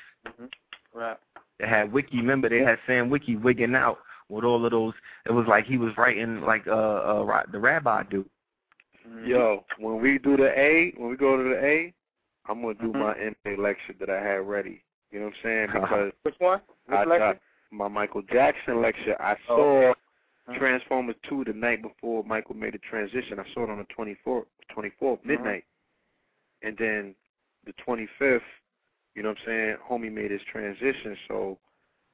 Right. 0.93 1.17
They 1.61 1.69
had 1.69 1.93
Wiki. 1.93 2.17
Remember, 2.17 2.49
they 2.49 2.61
had 2.61 2.79
Sam 2.87 3.09
Witwicky 3.09 3.41
wigging 3.41 3.75
out 3.75 3.99
with 4.29 4.45
all 4.45 4.65
of 4.65 4.73
those. 4.73 4.95
It 5.27 5.33
was 5.33 5.47
like 5.47 5.67
he 5.67 5.79
was 5.79 5.93
writing 5.97 6.41
like 6.41 6.67
uh, 6.67 6.71
uh 6.71 7.43
the 7.51 7.59
rabbi 7.59 8.03
dude. 8.05 8.29
Mm-hmm. 9.07 9.27
Yo, 9.29 9.65
when 9.79 10.01
we 10.01 10.19
do 10.19 10.37
the 10.37 10.59
A, 10.59 10.93
when 10.97 11.11
we 11.11 11.17
go 11.17 11.37
to 11.37 11.43
the 11.43 11.65
A, 11.65 11.93
I'm 12.47 12.63
gonna 12.63 12.75
do 12.75 12.93
Mhm. 12.93 12.95
my 12.95 13.15
MA 13.45 13.63
lecture 13.63 13.93
that 14.01 14.11
I 14.11 14.21
had 14.23 14.47
ready. 14.49 14.83
You 15.11 15.21
know 15.21 15.27
what 15.27 15.35
I'm 15.37 15.43
saying? 15.43 15.69
Because 15.73 16.13
Which 16.23 16.39
one? 16.39 16.61
Which 16.87 16.99
I 16.99 17.05
lecture? 17.05 17.19
got 17.19 17.39
my 17.71 17.89
Michael 17.89 18.23
Jackson 18.23 18.81
lecture. 18.81 19.21
I 19.21 19.37
Oh. 19.49 19.57
saw 19.57 19.95
Mhm. 20.49 20.59
Transformers 20.59 21.17
2 21.29 21.45
the 21.45 21.53
night 21.55 21.81
before 21.83 22.23
Michael 22.25 22.55
made 22.55 22.75
the 22.75 22.79
transition. 22.79 23.39
I 23.39 23.45
saw 23.55 23.65
it 23.65 23.71
on 23.71 23.79
the 23.79 23.85
24th, 23.85 24.47
24th 24.69 25.21
Mm-hmm. 25.21 25.29
midnight, 25.29 25.65
and 26.63 26.77
then 26.77 27.15
the 27.65 27.73
25th. 27.75 28.43
You 29.15 29.23
know 29.23 29.31
what 29.31 29.39
I'm 29.41 29.47
saying? 29.47 29.77
Homie 29.89 30.13
made 30.13 30.31
his 30.31 30.43
transition, 30.45 31.17
so 31.29 31.59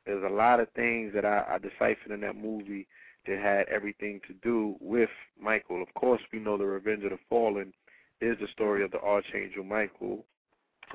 there's 0.06 0.22
a 0.22 0.28
lot 0.28 0.60
of 0.60 0.70
things 0.72 1.12
that 1.14 1.24
I, 1.24 1.44
I 1.54 1.58
deciphered 1.58 2.12
in 2.12 2.20
that 2.20 2.36
movie 2.36 2.86
that 3.26 3.38
had 3.38 3.68
everything 3.68 4.20
to 4.26 4.34
do 4.42 4.76
with 4.80 5.10
Michael. 5.40 5.82
Of 5.82 5.92
course, 5.94 6.20
we 6.32 6.38
know 6.38 6.56
the 6.56 6.64
Revenge 6.64 7.04
of 7.04 7.10
the 7.10 7.18
Fallen 7.28 7.72
is 8.20 8.36
the 8.40 8.48
story 8.52 8.82
of 8.84 8.90
the 8.90 9.00
Archangel 9.00 9.64
Michael. 9.64 10.24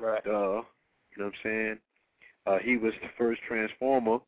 Right. 0.00 0.22
Duh. 0.24 0.30
You 0.30 1.22
know 1.22 1.24
what 1.24 1.26
I'm 1.26 1.32
saying? 1.42 1.78
Uh, 2.46 2.58
he 2.58 2.76
was 2.76 2.92
the 3.02 3.08
first 3.18 3.40
transformer, 3.48 4.18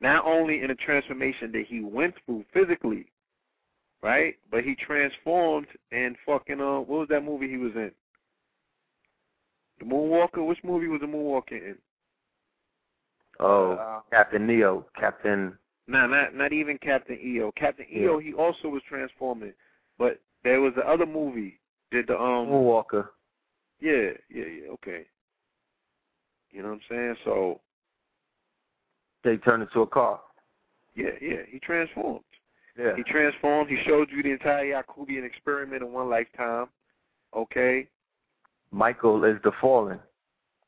not 0.00 0.24
only 0.24 0.60
in 0.62 0.68
the 0.68 0.74
transformation 0.74 1.50
that 1.52 1.66
he 1.66 1.80
went 1.80 2.14
through 2.24 2.44
physically, 2.52 3.06
right? 4.02 4.36
But 4.50 4.62
he 4.64 4.74
transformed 4.76 5.66
and 5.90 6.16
fucking 6.26 6.60
uh, 6.60 6.80
what 6.80 6.88
was 7.00 7.08
that 7.10 7.24
movie 7.24 7.48
he 7.48 7.56
was 7.56 7.72
in? 7.74 7.90
The 9.80 9.84
Moonwalker. 9.86 10.46
Which 10.46 10.62
movie 10.62 10.86
was 10.88 11.00
the 11.00 11.06
Moonwalker 11.06 11.52
in? 11.52 11.76
Oh, 13.40 13.72
Uh, 13.72 14.00
Captain 14.10 14.48
EO, 14.50 14.84
Captain. 14.98 15.58
Nah, 15.88 16.06
not 16.06 16.34
not 16.34 16.52
even 16.52 16.78
Captain 16.78 17.18
EO. 17.22 17.52
Captain 17.56 17.86
EO, 17.94 18.18
he 18.18 18.32
also 18.34 18.68
was 18.68 18.82
transforming, 18.88 19.52
but 19.98 20.20
there 20.42 20.60
was 20.60 20.72
the 20.76 20.82
other 20.88 21.06
movie. 21.06 21.60
Did 21.92 22.08
the 22.08 22.14
um 22.18 22.48
Moonwalker. 22.48 23.08
Yeah, 23.80 24.10
yeah, 24.28 24.44
yeah, 24.44 24.68
okay. 24.74 25.06
You 26.50 26.62
know 26.62 26.68
what 26.70 26.74
I'm 26.74 26.80
saying? 26.88 27.16
So 27.24 27.60
They 29.22 29.36
turned 29.36 29.62
into 29.62 29.82
a 29.82 29.86
car. 29.86 30.20
yeah, 30.94 31.10
yeah, 31.20 31.42
he 31.48 31.58
transformed. 31.60 32.24
Yeah. 32.78 32.96
He 32.96 33.02
transformed. 33.04 33.70
He 33.70 33.78
showed 33.86 34.08
you 34.10 34.22
the 34.22 34.32
entire 34.32 34.64
Yakubian 34.64 35.24
experiment 35.24 35.82
in 35.82 35.92
one 35.92 36.10
lifetime. 36.10 36.66
Okay, 37.34 37.86
Michael 38.70 39.24
is 39.24 39.36
the 39.44 39.52
fallen. 39.60 40.00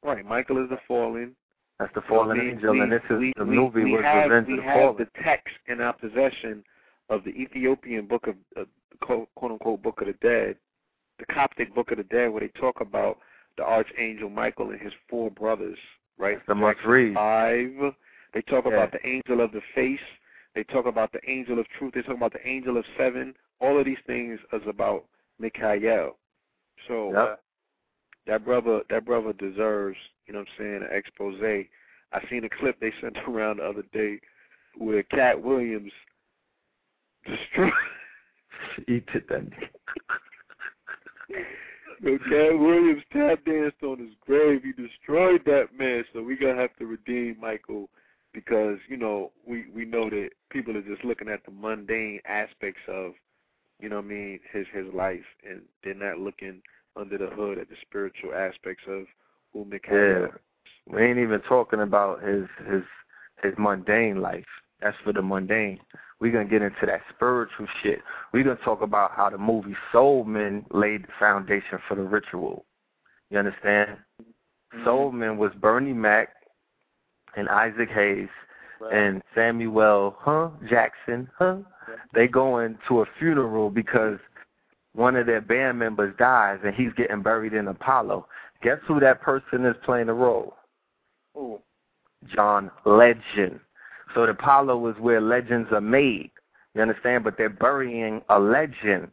right. 0.02 0.24
Michael 0.24 0.62
is 0.62 0.70
the 0.70 0.78
fallen. 0.86 1.34
That's 1.78 1.94
the 1.94 2.02
fallen 2.02 2.38
We- 2.38 2.50
angel, 2.50 2.72
we- 2.72 2.80
and 2.80 2.90
this 2.92 3.02
is 3.08 3.18
we, 3.18 3.32
the 3.36 3.44
movie 3.44 3.84
we 3.84 3.92
was 3.92 4.02
have, 4.02 4.30
Revenge 4.30 4.46
we 4.48 4.54
of 4.54 4.56
the 4.58 4.62
have 4.64 4.74
Fallen. 4.80 4.96
the 4.96 5.22
text 5.22 5.54
in 5.68 5.80
our 5.80 5.92
possession 5.92 6.64
of 7.08 7.22
the 7.24 7.30
Ethiopian 7.30 8.06
book 8.06 8.26
of 8.26 8.36
uh, 8.56 8.64
quote, 9.00 9.28
quote 9.36 9.52
unquote 9.52 9.82
book 9.82 10.00
of 10.00 10.08
the 10.08 10.12
dead, 10.14 10.56
the 11.18 11.26
Coptic 11.26 11.74
book 11.74 11.90
of 11.92 11.98
the 11.98 12.04
dead, 12.04 12.30
where 12.30 12.40
they 12.40 12.48
talk 12.60 12.80
about 12.80 13.18
the 13.56 13.62
archangel 13.64 14.28
Michael 14.28 14.70
and 14.70 14.80
his 14.80 14.92
four 15.08 15.30
brothers. 15.30 15.78
Right. 16.16 16.44
the 16.48 16.54
must 16.56 16.80
read. 16.84 17.14
Five. 17.14 17.94
They 18.34 18.42
talk 18.42 18.64
Yeah. 18.66 18.72
about 18.72 18.90
the 18.90 19.06
angel 19.06 19.40
of 19.40 19.52
the 19.52 19.60
face. 19.72 20.00
They 20.56 20.64
talk 20.64 20.86
about 20.86 21.12
the 21.12 21.20
angel 21.30 21.60
of 21.60 21.68
truth. 21.68 21.94
They 21.94 22.02
talk 22.02 22.16
about 22.16 22.32
the 22.32 22.44
angel 22.46 22.76
of 22.76 22.84
seven. 22.96 23.36
All 23.60 23.78
of 23.78 23.84
these 23.84 24.00
things 24.04 24.40
is 24.52 24.66
about 24.66 25.04
Mikhail. 25.38 26.16
So 26.88 27.12
Yep. 27.12 27.40
That 28.28 28.44
brother, 28.44 28.82
that 28.90 29.06
brother 29.06 29.32
deserves, 29.32 29.96
you 30.26 30.34
know 30.34 30.40
what 30.40 30.48
I'm 30.60 30.64
saying, 30.64 30.82
an 30.82 30.96
expose. 30.96 31.40
I 31.42 32.20
seen 32.30 32.44
a 32.44 32.48
clip 32.60 32.78
they 32.78 32.92
sent 33.00 33.16
around 33.26 33.56
the 33.56 33.64
other 33.64 33.82
day 33.92 34.20
where 34.76 35.02
Katt 35.02 35.42
Williams 35.42 35.90
destroyed. 37.26 37.72
Eat 38.86 39.08
it 39.14 39.24
then. 39.28 39.50
Yo, 42.00 42.18
Katt 42.18 42.58
Williams 42.58 43.02
tap 43.12 43.44
danced 43.44 43.82
on 43.82 43.98
his 43.98 44.14
grave. 44.24 44.62
He 44.62 44.72
destroyed 44.72 45.42
that 45.46 45.68
man. 45.76 46.04
So 46.12 46.22
we 46.22 46.36
gonna 46.36 46.60
have 46.60 46.76
to 46.76 46.86
redeem 46.86 47.36
Michael 47.40 47.88
because 48.34 48.78
you 48.88 48.96
know 48.96 49.32
we 49.46 49.66
we 49.74 49.84
know 49.84 50.10
that 50.10 50.30
people 50.50 50.76
are 50.76 50.82
just 50.82 51.04
looking 51.04 51.28
at 51.28 51.44
the 51.44 51.50
mundane 51.50 52.20
aspects 52.26 52.82
of 52.88 53.12
you 53.80 53.88
know 53.88 53.96
what 53.96 54.04
I 54.04 54.08
mean 54.08 54.40
his 54.52 54.66
his 54.72 54.92
life 54.94 55.24
and 55.48 55.62
they're 55.82 55.94
not 55.94 56.18
looking 56.18 56.62
under 56.98 57.18
the 57.18 57.26
hood 57.26 57.58
at 57.58 57.68
the 57.68 57.76
spiritual 57.82 58.34
aspects 58.34 58.84
of 58.88 59.04
who 59.52 59.64
Mikhail. 59.64 60.22
Yeah. 60.22 60.26
We 60.92 61.02
ain't 61.02 61.18
even 61.18 61.40
talking 61.42 61.80
about 61.80 62.22
his 62.22 62.46
his 62.70 62.82
his 63.42 63.54
mundane 63.58 64.20
life. 64.20 64.44
That's 64.80 64.96
for 65.04 65.12
the 65.12 65.22
mundane. 65.22 65.80
We're 66.20 66.32
gonna 66.32 66.46
get 66.46 66.62
into 66.62 66.86
that 66.86 67.02
spiritual 67.14 67.66
shit. 67.82 68.00
We're 68.32 68.44
gonna 68.44 68.56
talk 68.64 68.82
about 68.82 69.12
how 69.12 69.30
the 69.30 69.38
movie 69.38 69.76
Soul 69.92 70.24
Men 70.24 70.64
laid 70.72 71.04
the 71.04 71.12
foundation 71.18 71.78
for 71.86 71.94
the 71.94 72.02
ritual. 72.02 72.64
You 73.30 73.38
understand? 73.38 73.90
Mm-hmm. 74.20 74.84
Soul 74.84 75.12
Men 75.12 75.36
was 75.36 75.52
Bernie 75.60 75.92
Mac 75.92 76.30
and 77.36 77.48
Isaac 77.48 77.90
Hayes 77.90 78.28
right. 78.80 78.92
and 78.92 79.22
Samuel 79.34 80.16
huh 80.18 80.50
Jackson 80.68 81.28
huh 81.38 81.58
they 82.14 82.26
going 82.26 82.78
to 82.88 83.00
a 83.02 83.06
funeral 83.18 83.70
because 83.70 84.18
one 84.98 85.14
of 85.14 85.26
their 85.26 85.40
band 85.40 85.78
members 85.78 86.12
dies 86.18 86.58
and 86.64 86.74
he's 86.74 86.92
getting 86.96 87.22
buried 87.22 87.54
in 87.54 87.68
Apollo. 87.68 88.26
Guess 88.62 88.78
who 88.88 88.98
that 88.98 89.22
person 89.22 89.64
is 89.64 89.76
playing 89.84 90.08
the 90.08 90.12
role? 90.12 90.54
Ooh. 91.36 91.60
John 92.34 92.68
Legend. 92.84 93.60
So 94.12 94.26
the 94.26 94.32
Apollo 94.32 94.88
is 94.88 94.96
where 94.98 95.20
legends 95.20 95.68
are 95.70 95.80
made. 95.80 96.32
You 96.74 96.82
understand? 96.82 97.22
But 97.22 97.38
they're 97.38 97.48
burying 97.48 98.22
a 98.28 98.40
legend. 98.40 99.12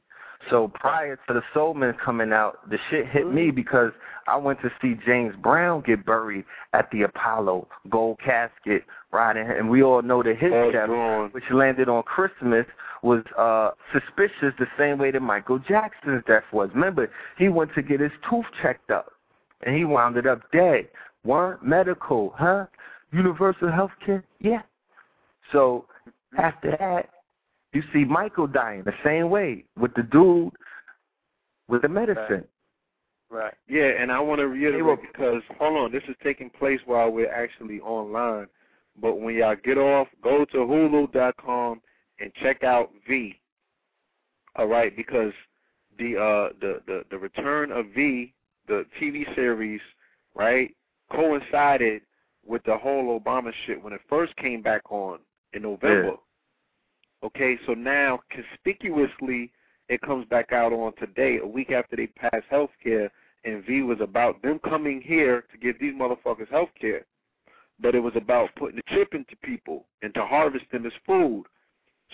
So 0.49 0.71
prior 0.73 1.19
to 1.27 1.33
the 1.35 1.43
Soul 1.53 1.75
Men 1.75 1.93
coming 2.03 2.33
out, 2.33 2.67
the 2.67 2.79
shit 2.89 3.07
hit 3.07 3.31
me 3.31 3.51
because 3.51 3.91
I 4.27 4.37
went 4.37 4.61
to 4.61 4.71
see 4.81 4.95
James 5.05 5.35
Brown 5.41 5.83
get 5.85 6.03
buried 6.03 6.45
at 6.73 6.89
the 6.89 7.03
Apollo 7.03 7.67
gold 7.91 8.17
casket, 8.25 8.85
right? 9.11 9.37
And 9.37 9.69
we 9.69 9.83
all 9.83 10.01
know 10.01 10.23
the 10.23 10.33
his 10.33 10.51
death, 10.73 10.89
which 11.31 11.43
landed 11.51 11.89
on 11.89 12.01
Christmas, 12.03 12.65
was 13.05 13.23
uh 13.37 13.69
suspicious 13.93 14.53
the 14.57 14.67
same 14.77 14.97
way 14.97 15.11
that 15.11 15.21
Michael 15.21 15.59
Jackson's 15.59 16.23
death 16.25 16.43
was. 16.51 16.69
Remember, 16.73 17.09
he 17.37 17.49
went 17.49 17.73
to 17.75 17.83
get 17.83 17.99
his 17.99 18.11
tooth 18.27 18.45
checked 18.61 18.89
up, 18.89 19.11
and 19.65 19.75
he 19.75 19.85
wound 19.85 20.17
up 20.25 20.41
dead. 20.51 20.89
One 21.23 21.57
medical, 21.61 22.33
huh? 22.35 22.65
Universal 23.13 23.71
health 23.71 23.91
care, 24.03 24.23
yeah. 24.39 24.63
So 25.51 25.85
after 26.37 26.75
that, 26.79 27.09
you 27.73 27.83
see 27.93 28.03
Michael 28.03 28.47
dying 28.47 28.83
the 28.83 28.93
same 29.03 29.29
way 29.29 29.65
with 29.79 29.93
the 29.93 30.03
dude 30.03 30.51
with 31.67 31.83
the 31.83 31.89
medicine. 31.89 32.45
Right. 33.29 33.53
Yeah, 33.67 33.91
and 33.99 34.11
I 34.11 34.19
want 34.19 34.39
to 34.39 34.47
reiterate 34.47 34.83
were- 34.83 34.97
because 34.97 35.43
hold 35.59 35.77
on, 35.77 35.91
this 35.91 36.03
is 36.07 36.15
taking 36.23 36.49
place 36.49 36.79
while 36.85 37.11
we're 37.11 37.31
actually 37.31 37.79
online. 37.81 38.47
But 38.99 39.19
when 39.19 39.35
y'all 39.35 39.55
get 39.63 39.77
off, 39.77 40.07
go 40.23 40.45
to 40.45 40.57
Hulu.com 40.57 41.81
and 42.19 42.31
check 42.41 42.63
out 42.63 42.91
V. 43.07 43.39
All 44.55 44.67
right, 44.67 44.95
because 44.95 45.33
the 45.97 46.15
uh 46.15 46.53
the 46.59 46.81
the 46.87 47.03
the 47.09 47.17
return 47.17 47.71
of 47.71 47.87
V, 47.95 48.33
the 48.67 48.85
TV 49.01 49.23
series, 49.35 49.81
right, 50.35 50.75
coincided 51.11 52.01
with 52.45 52.63
the 52.65 52.77
whole 52.77 53.19
Obama 53.19 53.51
shit 53.65 53.81
when 53.81 53.93
it 53.93 54.01
first 54.07 54.35
came 54.37 54.61
back 54.61 54.81
on 54.91 55.19
in 55.53 55.63
November. 55.63 56.11
Okay, 57.23 57.57
so 57.65 57.73
now 57.73 58.19
conspicuously 58.29 59.51
it 59.89 60.01
comes 60.01 60.27
back 60.27 60.51
out 60.51 60.73
on 60.73 60.93
today, 60.97 61.39
a 61.41 61.45
week 61.45 61.71
after 61.71 61.95
they 61.95 62.07
passed 62.07 62.45
health 62.49 62.71
care, 62.83 63.11
and 63.43 63.63
V 63.65 63.83
was 63.83 63.99
about 64.01 64.41
them 64.41 64.59
coming 64.67 65.01
here 65.01 65.43
to 65.51 65.57
give 65.57 65.79
these 65.79 65.93
motherfuckers 65.93 66.49
health 66.49 66.69
care. 66.79 67.05
But 67.79 67.93
it 67.93 67.99
was 67.99 68.13
about 68.15 68.49
putting 68.55 68.77
the 68.77 68.95
chip 68.95 69.13
into 69.13 69.35
people 69.43 69.85
and 70.01 70.13
to 70.13 70.25
harvest 70.25 70.65
them 70.71 70.85
as 70.85 70.93
food. 71.05 71.43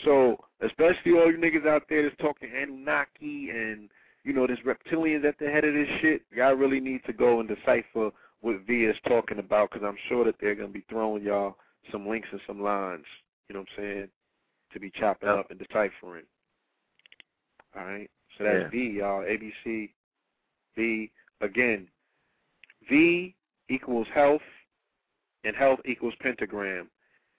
So, 0.05 0.37
especially 0.61 1.13
all 1.13 1.31
you 1.31 1.37
niggas 1.37 1.67
out 1.67 1.83
there 1.89 2.03
that's 2.03 2.15
talking 2.19 2.49
Anunnaki 2.49 3.49
and, 3.49 3.89
you 4.23 4.33
know, 4.33 4.47
this 4.47 4.59
reptilians 4.65 5.25
at 5.25 5.37
the 5.39 5.49
head 5.49 5.65
of 5.65 5.73
this 5.73 5.87
shit, 6.01 6.23
y'all 6.33 6.53
really 6.53 6.79
need 6.79 7.01
to 7.05 7.13
go 7.13 7.39
and 7.39 7.49
decipher 7.49 8.11
what 8.41 8.61
V 8.65 8.85
is 8.85 8.95
talking 9.07 9.39
about 9.39 9.69
because 9.71 9.85
I'm 9.85 9.97
sure 10.09 10.25
that 10.25 10.35
they're 10.39 10.55
going 10.55 10.69
to 10.69 10.73
be 10.73 10.85
throwing 10.89 11.23
y'all 11.23 11.57
some 11.91 12.07
links 12.07 12.29
and 12.31 12.41
some 12.47 12.61
lines, 12.61 13.05
you 13.47 13.53
know 13.53 13.61
what 13.61 13.69
I'm 13.77 13.83
saying, 13.83 14.07
to 14.73 14.79
be 14.79 14.91
chopping 14.91 15.29
up 15.29 15.51
and 15.51 15.59
deciphering. 15.59 16.25
All 17.75 17.85
right? 17.85 18.09
So 18.37 18.43
that's 18.43 18.63
Yeah. 18.63 18.69
V, 18.69 18.89
y'all. 18.97 19.23
ABC, 19.23 19.91
V. 20.75 21.11
Again, 21.41 21.87
V 22.89 23.35
equals 23.69 24.07
health, 24.13 24.41
and 25.43 25.55
health 25.55 25.79
equals 25.85 26.13
pentagram. 26.19 26.89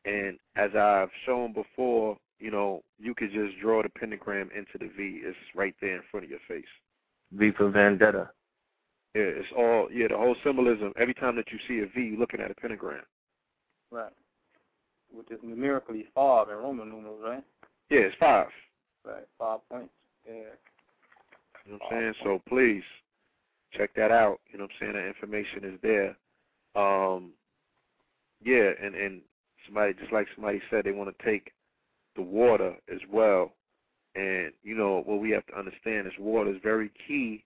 And 0.04 0.38
as 0.56 0.74
I've 0.74 1.10
shown 1.24 1.52
before, 1.52 2.18
you 2.42 2.50
know, 2.50 2.82
you 2.98 3.14
could 3.14 3.32
just 3.32 3.58
draw 3.60 3.82
the 3.82 3.88
pentagram 3.88 4.50
into 4.54 4.76
the 4.78 4.90
V. 4.96 5.20
It's 5.22 5.36
right 5.54 5.74
there 5.80 5.96
in 5.96 6.02
front 6.10 6.24
of 6.24 6.30
your 6.30 6.40
face. 6.48 6.64
V 7.32 7.52
for 7.56 7.70
Vendetta. 7.70 8.30
Yeah, 9.14 9.22
it's 9.22 9.48
all 9.56 9.88
yeah, 9.92 10.08
the 10.08 10.16
whole 10.16 10.34
symbolism. 10.42 10.92
Every 10.98 11.14
time 11.14 11.36
that 11.36 11.46
you 11.52 11.58
see 11.68 11.82
a 11.82 11.86
V, 11.86 12.08
you're 12.08 12.18
looking 12.18 12.40
at 12.40 12.50
a 12.50 12.54
pentagram. 12.54 13.04
Right. 13.92 14.12
Which 15.12 15.30
is 15.30 15.38
numerically 15.42 16.06
five 16.14 16.48
in 16.48 16.56
Roman 16.56 16.88
numerals, 16.88 17.20
right? 17.24 17.44
Yeah, 17.90 18.00
it's 18.00 18.16
five. 18.18 18.48
Right. 19.04 19.26
Five 19.38 19.60
points. 19.70 19.92
Yeah. 20.26 20.34
You 21.64 21.72
know 21.72 21.78
what 21.78 21.94
I'm 21.94 22.00
saying? 22.00 22.14
So 22.24 22.42
please 22.48 22.82
check 23.72 23.94
that 23.94 24.10
out. 24.10 24.40
You 24.50 24.58
know 24.58 24.64
what 24.64 24.72
I'm 24.80 24.92
saying? 24.92 24.92
That 24.94 25.06
information 25.06 25.64
is 25.64 25.78
there. 25.82 26.16
Um 26.74 27.30
yeah, 28.42 28.70
and 28.82 28.96
and 28.96 29.20
somebody 29.66 29.94
just 29.94 30.12
like 30.12 30.26
somebody 30.34 30.60
said 30.70 30.84
they 30.84 30.92
want 30.92 31.16
to 31.16 31.24
take 31.24 31.52
the 32.16 32.22
water 32.22 32.74
as 32.92 33.00
well. 33.10 33.52
And 34.14 34.52
you 34.62 34.76
know 34.76 35.02
what 35.06 35.20
we 35.20 35.30
have 35.30 35.46
to 35.46 35.58
understand 35.58 36.06
is 36.06 36.12
water 36.18 36.50
is 36.50 36.60
very 36.62 36.90
key 37.06 37.44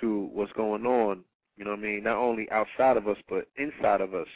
to 0.00 0.28
what's 0.32 0.52
going 0.52 0.84
on. 0.86 1.24
You 1.56 1.64
know 1.64 1.70
what 1.70 1.80
I 1.80 1.82
mean? 1.82 2.02
Not 2.02 2.16
only 2.16 2.50
outside 2.50 2.96
of 2.96 3.08
us 3.08 3.18
but 3.28 3.48
inside 3.56 4.00
of 4.00 4.14
us. 4.14 4.28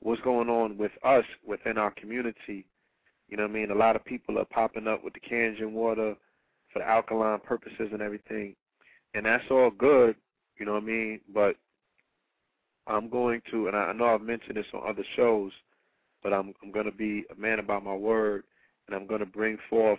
What's 0.00 0.22
going 0.22 0.48
on 0.48 0.76
with 0.76 0.92
us 1.04 1.24
within 1.46 1.78
our 1.78 1.92
community. 1.92 2.66
You 3.28 3.36
know 3.36 3.44
what 3.44 3.50
I 3.50 3.54
mean? 3.54 3.70
A 3.70 3.74
lot 3.74 3.94
of 3.94 4.04
people 4.04 4.38
are 4.38 4.44
popping 4.44 4.88
up 4.88 5.04
with 5.04 5.14
the 5.14 5.20
Kangen 5.20 5.70
water 5.70 6.16
for 6.72 6.78
the 6.80 6.88
alkaline 6.88 7.38
purposes 7.40 7.90
and 7.92 8.02
everything. 8.02 8.56
And 9.14 9.26
that's 9.26 9.44
all 9.50 9.70
good, 9.70 10.16
you 10.58 10.66
know 10.66 10.72
what 10.72 10.82
I 10.82 10.86
mean? 10.86 11.20
But 11.32 11.56
I'm 12.86 13.08
going 13.08 13.42
to, 13.50 13.68
and 13.68 13.76
I 13.76 13.84
I 13.84 13.92
know 13.92 14.06
I've 14.06 14.22
mentioned 14.22 14.56
this 14.56 14.66
on 14.74 14.88
other 14.88 15.04
shows, 15.16 15.52
but 16.22 16.32
I'm 16.32 16.52
I'm 16.62 16.72
going 16.72 16.86
to 16.86 16.92
be 16.92 17.24
a 17.30 17.40
man 17.40 17.58
about 17.58 17.84
my 17.84 17.94
word, 17.94 18.44
and 18.92 19.00
I'm 19.00 19.08
going 19.08 19.20
to 19.20 19.26
bring 19.26 19.56
forth 19.70 19.98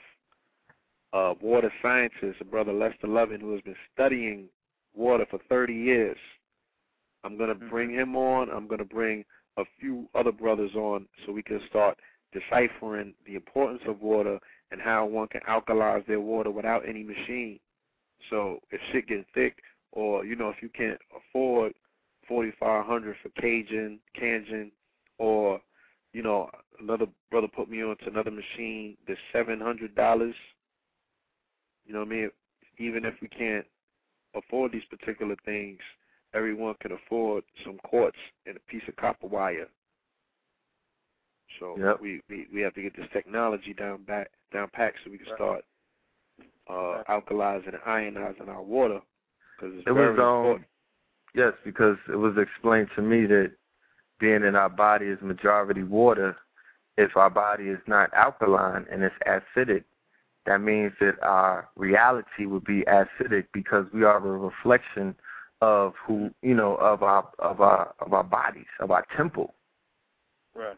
a 1.14 1.34
water 1.42 1.72
scientist, 1.82 2.40
a 2.42 2.46
brother 2.46 2.72
Lester 2.72 3.08
Lovin, 3.08 3.42
who 3.42 3.54
has 3.54 3.62
been 3.62 3.76
studying 3.94 4.46
water 4.94 5.26
for 5.30 5.40
30 5.50 5.74
years. 5.74 6.18
I'm 7.24 7.38
going 7.38 7.50
to 7.50 7.56
mm-hmm. 7.56 7.70
bring 7.70 7.90
him 7.90 8.16
on. 8.16 8.50
I'm 8.52 8.68
going 8.68 8.80
to 8.80 8.86
bring 8.86 9.26
a 9.58 9.64
few 9.80 10.08
other 10.14 10.32
brothers 10.32 10.76
on 10.76 11.08
so 11.26 11.32
we 11.32 11.42
can 11.42 11.60
start 11.70 11.98
deciphering 12.34 13.14
the 13.26 13.36
importance 13.36 13.82
of 13.88 14.02
water 14.02 14.40
and 14.72 14.82
how 14.82 15.06
one 15.06 15.28
can 15.28 15.42
alkalize 15.50 16.06
their 16.08 16.20
water 16.20 16.52
without 16.52 16.88
any 16.88 17.04
machine. 17.04 17.60
So 18.30 18.60
if 18.72 18.80
shit 18.92 19.08
gets 19.08 19.26
thick, 19.34 19.58
or 19.92 20.26
you 20.26 20.36
know, 20.36 20.50
if 20.50 20.62
you 20.62 20.70
can't 20.70 21.00
afford 21.16 21.74
forty 22.28 22.52
five 22.60 22.86
hundred 22.86 23.16
for 23.22 23.30
Cajun, 23.40 24.00
Kangen, 24.20 24.72
or 25.20 25.62
you 26.14 26.22
know, 26.24 26.50
another 26.80 27.08
brother 27.32 27.48
put 27.48 27.70
me 27.70 27.84
onto 27.84 28.08
another 28.10 28.32
machine 28.32 28.98
that's 29.08 29.20
seven 29.32 29.60
hundred 29.60 29.96
dollars. 29.96 30.36
You 31.86 31.94
know 31.94 32.00
what 32.00 32.08
I 32.10 32.12
mean? 32.12 32.32
Even 32.80 33.06
if 33.06 33.16
we 33.22 33.28
can't 33.28 33.66
afford 34.36 34.72
these 34.72 34.86
particular 34.90 35.36
things, 35.46 35.80
everyone 36.34 36.76
can 36.82 36.92
afford 36.94 37.44
some 37.66 37.78
quartz 37.84 38.18
and 38.46 38.58
a 38.58 38.72
piece 38.72 38.84
of 38.88 38.96
copper 38.96 39.28
wire. 39.28 39.68
So 41.60 41.80
Yep. 41.80 42.00
we, 42.00 42.22
we 42.30 42.48
we 42.54 42.62
have 42.62 42.74
to 42.76 42.82
get 42.82 42.96
this 42.96 43.08
technology 43.14 43.74
down 43.74 44.04
back 44.04 44.30
down 44.54 44.70
packed 44.74 44.98
so 45.04 45.12
we 45.12 45.18
can 45.18 45.28
start 45.36 45.64
uh, 46.70 47.04
alkalizing 47.10 47.74
and 47.74 47.84
ionizing 47.88 48.48
our 48.48 48.62
water 48.62 49.00
because 49.56 49.76
it's 49.78 49.88
It 49.88 49.92
very 49.94 50.08
was 50.16 50.20
um 50.20 50.26
important. 50.46 50.68
yes, 51.36 51.54
because 51.64 51.98
it 52.12 52.16
was 52.16 52.38
explained 52.38 52.90
to 52.96 53.02
me 53.02 53.26
that 53.28 53.52
being 54.24 54.46
in 54.46 54.56
our 54.56 54.70
body 54.70 55.08
is 55.08 55.20
majority 55.22 55.84
water, 55.84 56.38
if 56.98 57.18
our 57.18 57.30
body 57.30 57.66
is 57.66 57.80
not 57.88 58.14
alkaline 58.14 58.86
and 58.90 59.04
it's 59.04 59.14
acidic, 59.28 59.84
that 60.46 60.62
means 60.62 60.94
that 61.02 61.22
our 61.22 61.68
reality 61.76 62.46
would 62.46 62.64
be 62.64 62.84
acidic 62.84 63.48
because 63.54 63.86
we 63.94 64.06
are 64.06 64.18
a 64.18 64.38
reflection 64.38 65.14
of 65.60 65.94
who 66.08 66.30
you 66.42 66.54
know, 66.54 66.76
of 66.76 67.04
our 67.04 67.28
of 67.40 67.60
our 67.60 67.94
of 68.00 68.14
our 68.14 68.24
bodies, 68.24 68.72
of 68.80 68.92
our 68.92 69.06
temple. 69.18 69.54
Right. 70.56 70.78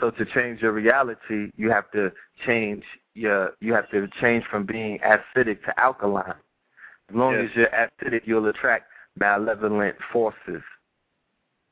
So 0.00 0.10
to 0.10 0.24
change 0.24 0.60
your 0.60 0.72
reality, 0.72 1.52
you 1.56 1.70
have 1.70 1.88
to 1.92 2.10
change 2.44 2.82
your 3.14 3.52
you 3.60 3.74
have 3.74 3.88
to 3.90 4.08
change 4.20 4.44
from 4.50 4.66
being 4.66 4.98
acidic 4.98 5.62
to 5.66 5.80
alkaline. 5.80 6.34
As 7.10 7.14
long 7.14 7.34
Yes. 7.34 7.50
as 7.50 7.56
you're 7.56 7.68
acidic, 7.68 8.22
you'll 8.24 8.48
attract 8.48 8.86
malevolent 9.16 9.94
forces 10.12 10.62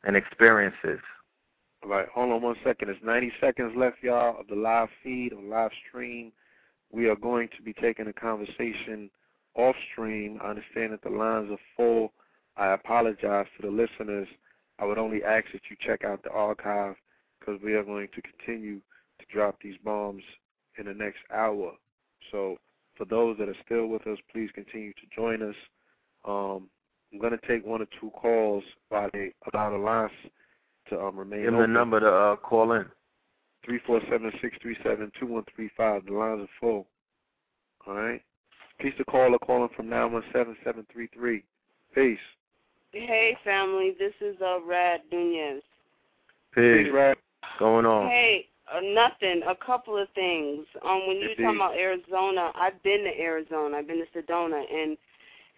and 0.05 0.17
experiences. 0.17 1.01
All 1.83 1.91
right, 1.91 2.07
hold 2.15 2.33
on 2.33 2.43
one 2.43 2.57
second. 2.65 2.89
There's 2.89 3.03
90 3.03 3.33
seconds 3.41 3.73
left, 3.77 3.97
y'all, 4.03 4.39
of 4.41 4.47
the 4.49 4.55
live 4.55 4.89
feed 5.03 5.33
or 5.33 5.43
live 5.43 5.71
stream. 5.89 6.33
We 6.93 7.09
are 7.09 7.17
going 7.17 7.49
to 7.57 7.63
be 7.63 7.73
taking 7.73 8.07
a 8.09 8.13
conversation 8.13 9.11
off 9.55 9.77
stream. 9.93 10.39
I 10.43 10.51
understand 10.51 10.93
that 10.93 11.03
the 11.03 11.11
lines 11.11 11.51
are 11.51 11.59
full. 11.77 12.13
I 12.57 12.73
apologize 12.73 13.47
to 13.57 13.67
the 13.67 13.73
listeners. 13.73 14.29
I 14.79 14.85
would 14.85 14.99
only 14.99 15.23
ask 15.25 15.47
that 15.53 15.63
you 15.71 15.77
check 15.81 16.05
out 16.05 16.23
the 16.23 16.31
archive 16.31 16.97
because 17.39 17.61
we 17.63 17.75
are 17.75 17.85
going 17.85 18.09
to 18.15 18.23
continue 18.23 18.81
to 19.19 19.27
drop 19.33 19.57
these 19.63 19.77
bombs 19.85 20.23
in 20.79 20.87
the 20.87 20.95
next 20.95 21.21
hour. 21.33 21.73
So 22.31 22.59
for 22.97 23.05
those 23.05 23.39
that 23.39 23.49
are 23.49 23.57
still 23.65 23.87
with 23.87 24.07
us, 24.07 24.19
please 24.33 24.51
continue 24.55 24.93
to 24.93 25.15
join 25.15 25.43
us. 25.43 25.55
Um, 26.25 26.69
I'm 27.13 27.19
going 27.19 27.37
to 27.37 27.47
take 27.47 27.67
one 27.67 27.83
or 27.83 27.87
two 28.01 28.11
calls 28.11 28.63
while 28.89 29.11
they 29.13 29.33
allow 29.53 29.71
the 29.71 29.77
lines 29.77 30.13
to 30.89 31.01
um, 31.01 31.17
remain 31.17 31.43
Give 31.43 31.53
them 31.53 31.61
the 31.61 31.67
number 31.67 32.01
to 32.01 32.07
uh, 32.07 32.37
call 32.37 32.73
in. 32.73 32.87
Three 33.65 33.81
four 33.87 34.01
seven 34.11 34.33
six 34.41 34.57
three 34.63 34.77
seven 34.83 35.11
two 35.19 35.27
one 35.27 35.45
three 35.55 35.71
five. 35.77 36.07
The 36.07 36.13
lines 36.13 36.43
are 36.43 36.49
full. 36.61 36.87
All 37.87 37.95
right. 37.95 38.23
Peace 38.79 38.95
to 38.97 39.05
call 39.05 39.31
the 39.31 39.39
caller 39.39 39.67
calling 39.67 39.69
from 39.77 39.91
nine 39.91 40.13
one 40.13 40.23
seven 40.33 40.57
seven 40.65 40.87
three 40.93 41.09
three. 41.15 41.45
Peace. 41.95 42.19
Hey, 42.93 43.37
family. 43.45 43.95
This 43.99 44.15
is 44.21 44.37
uh, 44.41 44.61
Rad 44.67 45.01
Nunez. 45.13 45.63
Peace. 46.55 46.85
Peace, 46.85 46.93
Rad. 46.93 47.17
Going 47.59 47.85
on. 47.87 48.09
Hey, 48.09 48.47
Uh, 48.73 48.81
nothing. 48.81 49.43
A 49.47 49.55
couple 49.55 49.99
of 49.99 50.09
things. 50.15 50.65
Um, 50.85 51.07
when 51.07 51.19
you're 51.19 51.31
talking 51.31 51.57
about 51.57 51.77
Arizona, 51.77 52.53
I've 52.55 52.83
been 52.83 53.05
to 53.05 53.21
Arizona. 53.21 53.77
I've 53.77 53.87
been 53.87 54.05
to 54.05 54.19
Sedona, 54.19 54.63
and 54.73 54.97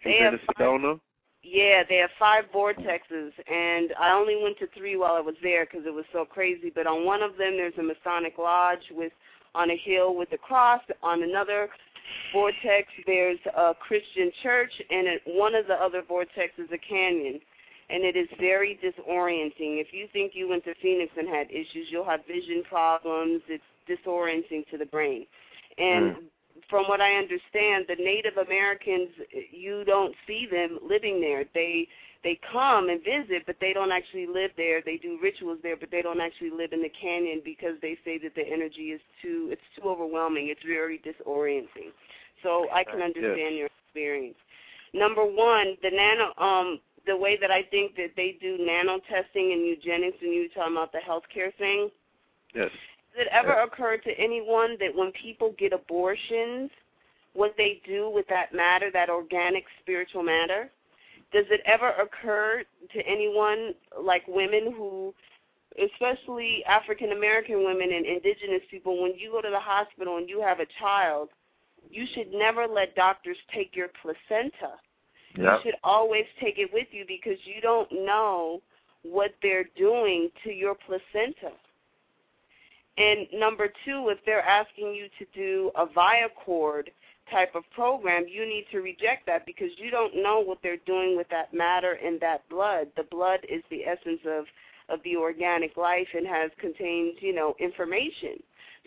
they 0.03 0.17
you 0.17 0.23
have 0.23 0.31
been 0.31 0.39
to 0.39 0.45
Sedona? 0.53 0.99
Yeah, 1.43 1.83
they 1.87 1.97
have 1.97 2.09
five 2.17 2.45
vortexes, 2.55 3.31
and 3.51 3.93
I 3.99 4.11
only 4.13 4.41
went 4.41 4.57
to 4.59 4.67
three 4.75 4.95
while 4.95 5.13
I 5.13 5.19
was 5.19 5.35
there 5.43 5.65
because 5.65 5.85
it 5.85 5.93
was 5.93 6.05
so 6.13 6.23
crazy. 6.23 6.71
But 6.73 6.87
on 6.87 7.05
one 7.05 7.21
of 7.21 7.31
them, 7.31 7.57
there's 7.57 7.77
a 7.77 7.83
Masonic 7.83 8.37
lodge 8.37 8.89
with 8.91 9.11
on 9.53 9.69
a 9.69 9.77
hill 9.77 10.15
with 10.15 10.31
a 10.31 10.37
cross. 10.37 10.81
On 11.03 11.21
another 11.21 11.69
vortex, 12.31 12.87
there's 13.05 13.39
a 13.57 13.73
Christian 13.75 14.31
church, 14.41 14.71
and 14.89 15.07
at 15.07 15.21
one 15.25 15.53
of 15.53 15.67
the 15.67 15.75
other 15.75 16.01
vortexes, 16.01 16.71
a 16.71 16.77
canyon. 16.77 17.39
And 17.89 18.05
it 18.05 18.15
is 18.15 18.29
very 18.39 18.79
disorienting. 18.81 19.81
If 19.81 19.87
you 19.91 20.07
think 20.13 20.31
you 20.33 20.47
went 20.47 20.63
to 20.63 20.73
Phoenix 20.81 21.11
and 21.17 21.27
had 21.27 21.51
issues, 21.51 21.87
you'll 21.89 22.05
have 22.05 22.25
vision 22.25 22.63
problems. 22.67 23.41
It's 23.49 23.63
disorienting 23.87 24.65
to 24.71 24.77
the 24.77 24.85
brain. 24.85 25.27
And 25.77 26.15
Mm. 26.15 26.23
From 26.69 26.85
what 26.85 27.01
I 27.01 27.15
understand, 27.15 27.85
the 27.87 27.95
Native 27.97 28.37
Americans, 28.37 29.09
you 29.51 29.83
don't 29.85 30.15
see 30.27 30.47
them 30.49 30.79
living 30.87 31.19
there. 31.21 31.45
They 31.53 31.87
they 32.23 32.39
come 32.53 32.87
and 32.87 33.03
visit, 33.03 33.43
but 33.45 33.57
they 33.59 33.73
don't 33.73 33.91
actually 33.91 34.27
live 34.27 34.51
there. 34.55 34.81
They 34.81 34.95
do 34.95 35.19
rituals 35.21 35.59
there, 35.61 35.75
but 35.75 35.91
they 35.91 36.01
don't 36.01 36.21
actually 36.21 36.51
live 36.51 36.71
in 36.71 36.81
the 36.81 36.91
canyon 37.01 37.41
because 37.43 37.75
they 37.81 37.97
say 38.05 38.17
that 38.19 38.33
the 38.35 38.47
energy 38.47 38.91
is 38.91 39.01
too 39.21 39.49
it's 39.51 39.61
too 39.75 39.87
overwhelming. 39.89 40.47
It's 40.47 40.63
very 40.65 40.99
disorienting. 40.99 41.91
So 42.41 42.67
I 42.73 42.83
can 42.83 43.01
understand 43.01 43.55
your 43.55 43.69
experience. 43.85 44.35
Number 44.93 45.25
one, 45.25 45.75
the 45.81 45.91
nano 45.91 46.33
um 46.37 46.79
the 47.05 47.17
way 47.17 47.37
that 47.39 47.51
I 47.51 47.63
think 47.63 47.95
that 47.97 48.11
they 48.15 48.37
do 48.39 48.57
nano 48.59 48.99
testing 49.09 49.51
and 49.51 49.65
eugenics 49.65 50.17
and 50.21 50.33
you 50.33 50.43
were 50.43 50.61
talking 50.61 50.77
about 50.77 50.91
the 50.93 50.99
healthcare 50.99 51.53
thing. 51.57 51.89
Yes. 52.55 52.69
Does 53.15 53.25
it 53.25 53.29
ever 53.31 53.53
occur 53.61 53.97
to 53.97 54.11
anyone 54.17 54.75
that 54.79 54.95
when 54.95 55.11
people 55.11 55.53
get 55.57 55.71
abortions, 55.71 56.71
what 57.33 57.53
they 57.57 57.81
do 57.85 58.09
with 58.09 58.27
that 58.29 58.53
matter, 58.53 58.89
that 58.91 59.09
organic 59.09 59.65
spiritual 59.81 60.23
matter, 60.23 60.69
does 61.31 61.45
it 61.49 61.61
ever 61.65 61.89
occur 61.89 62.63
to 62.93 62.99
anyone 63.07 63.73
like 64.01 64.23
women 64.27 64.71
who, 64.75 65.13
especially 65.83 66.63
African 66.65 67.11
American 67.11 67.63
women 67.63 67.91
and 67.91 68.05
indigenous 68.05 68.61
people, 68.69 69.01
when 69.01 69.13
you 69.17 69.31
go 69.31 69.41
to 69.41 69.49
the 69.49 69.59
hospital 69.59 70.17
and 70.17 70.29
you 70.29 70.41
have 70.41 70.59
a 70.59 70.67
child, 70.79 71.29
you 71.89 72.05
should 72.13 72.31
never 72.31 72.67
let 72.67 72.95
doctors 72.95 73.37
take 73.53 73.75
your 73.75 73.89
placenta. 74.01 74.75
You 75.55 75.63
should 75.63 75.75
always 75.83 76.25
take 76.39 76.59
it 76.59 76.71
with 76.71 76.87
you 76.91 77.05
because 77.07 77.39
you 77.45 77.61
don't 77.61 77.91
know 77.91 78.61
what 79.01 79.33
they're 79.41 79.69
doing 79.75 80.29
to 80.43 80.51
your 80.51 80.75
placenta. 80.75 81.53
And 82.97 83.27
number 83.33 83.67
two, 83.85 84.09
if 84.09 84.19
they're 84.25 84.45
asking 84.45 84.93
you 84.93 85.07
to 85.17 85.25
do 85.33 85.71
a 85.75 85.87
Viacord 85.87 86.89
type 87.31 87.55
of 87.55 87.63
program, 87.73 88.25
you 88.27 88.45
need 88.45 88.65
to 88.71 88.79
reject 88.79 89.25
that 89.25 89.45
because 89.45 89.69
you 89.77 89.89
don't 89.89 90.21
know 90.21 90.39
what 90.39 90.59
they're 90.61 90.77
doing 90.85 91.17
with 91.17 91.27
that 91.29 91.53
matter 91.53 91.97
and 92.03 92.19
that 92.19 92.47
blood. 92.49 92.87
The 92.95 93.03
blood 93.03 93.39
is 93.49 93.63
the 93.69 93.85
essence 93.85 94.21
of 94.27 94.45
of 94.89 94.99
the 95.03 95.15
organic 95.15 95.77
life 95.77 96.07
and 96.13 96.27
has 96.27 96.51
contains, 96.59 97.15
you 97.21 97.33
know, 97.33 97.55
information. 97.59 98.35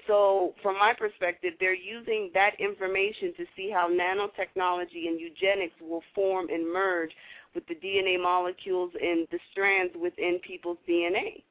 So 0.07 0.55
from 0.62 0.78
my 0.78 0.93
perspective, 0.93 1.55
they're 1.59 1.74
using 1.74 2.31
that 2.35 2.53
information 2.61 3.33
to 3.39 3.47
see 3.57 3.70
how 3.70 3.89
nanotechnology 3.89 5.09
and 5.09 5.19
eugenics 5.19 5.74
will 5.81 6.03
form 6.15 6.49
and 6.51 6.70
merge 6.70 7.11
with 7.55 7.66
the 7.66 7.74
DNA 7.74 8.20
molecules 8.20 8.93
and 9.03 9.27
the 9.33 9.39
strands 9.51 9.95
within 10.01 10.39
people's 10.47 10.78
DNA. 10.89 11.43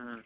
Mm. 0.00 0.22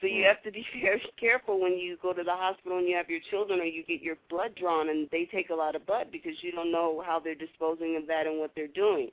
So 0.00 0.06
you 0.06 0.24
have 0.24 0.42
to 0.42 0.50
be 0.50 0.64
very 0.82 1.02
careful 1.18 1.60
when 1.60 1.76
you 1.78 1.96
go 2.02 2.12
to 2.12 2.22
the 2.22 2.32
hospital 2.32 2.78
and 2.78 2.88
you 2.88 2.96
have 2.96 3.10
your 3.10 3.20
children 3.30 3.60
or 3.60 3.64
you 3.64 3.84
get 3.84 4.02
your 4.02 4.16
blood 4.28 4.54
drawn 4.56 4.88
and 4.90 5.08
they 5.10 5.26
take 5.30 5.50
a 5.50 5.54
lot 5.54 5.74
of 5.74 5.86
blood 5.86 6.08
because 6.12 6.32
you 6.42 6.52
don't 6.52 6.72
know 6.72 7.02
how 7.06 7.18
they're 7.20 7.34
disposing 7.34 7.96
of 7.96 8.06
that 8.06 8.26
and 8.26 8.38
what 8.38 8.50
they're 8.54 8.68
doing. 8.68 9.10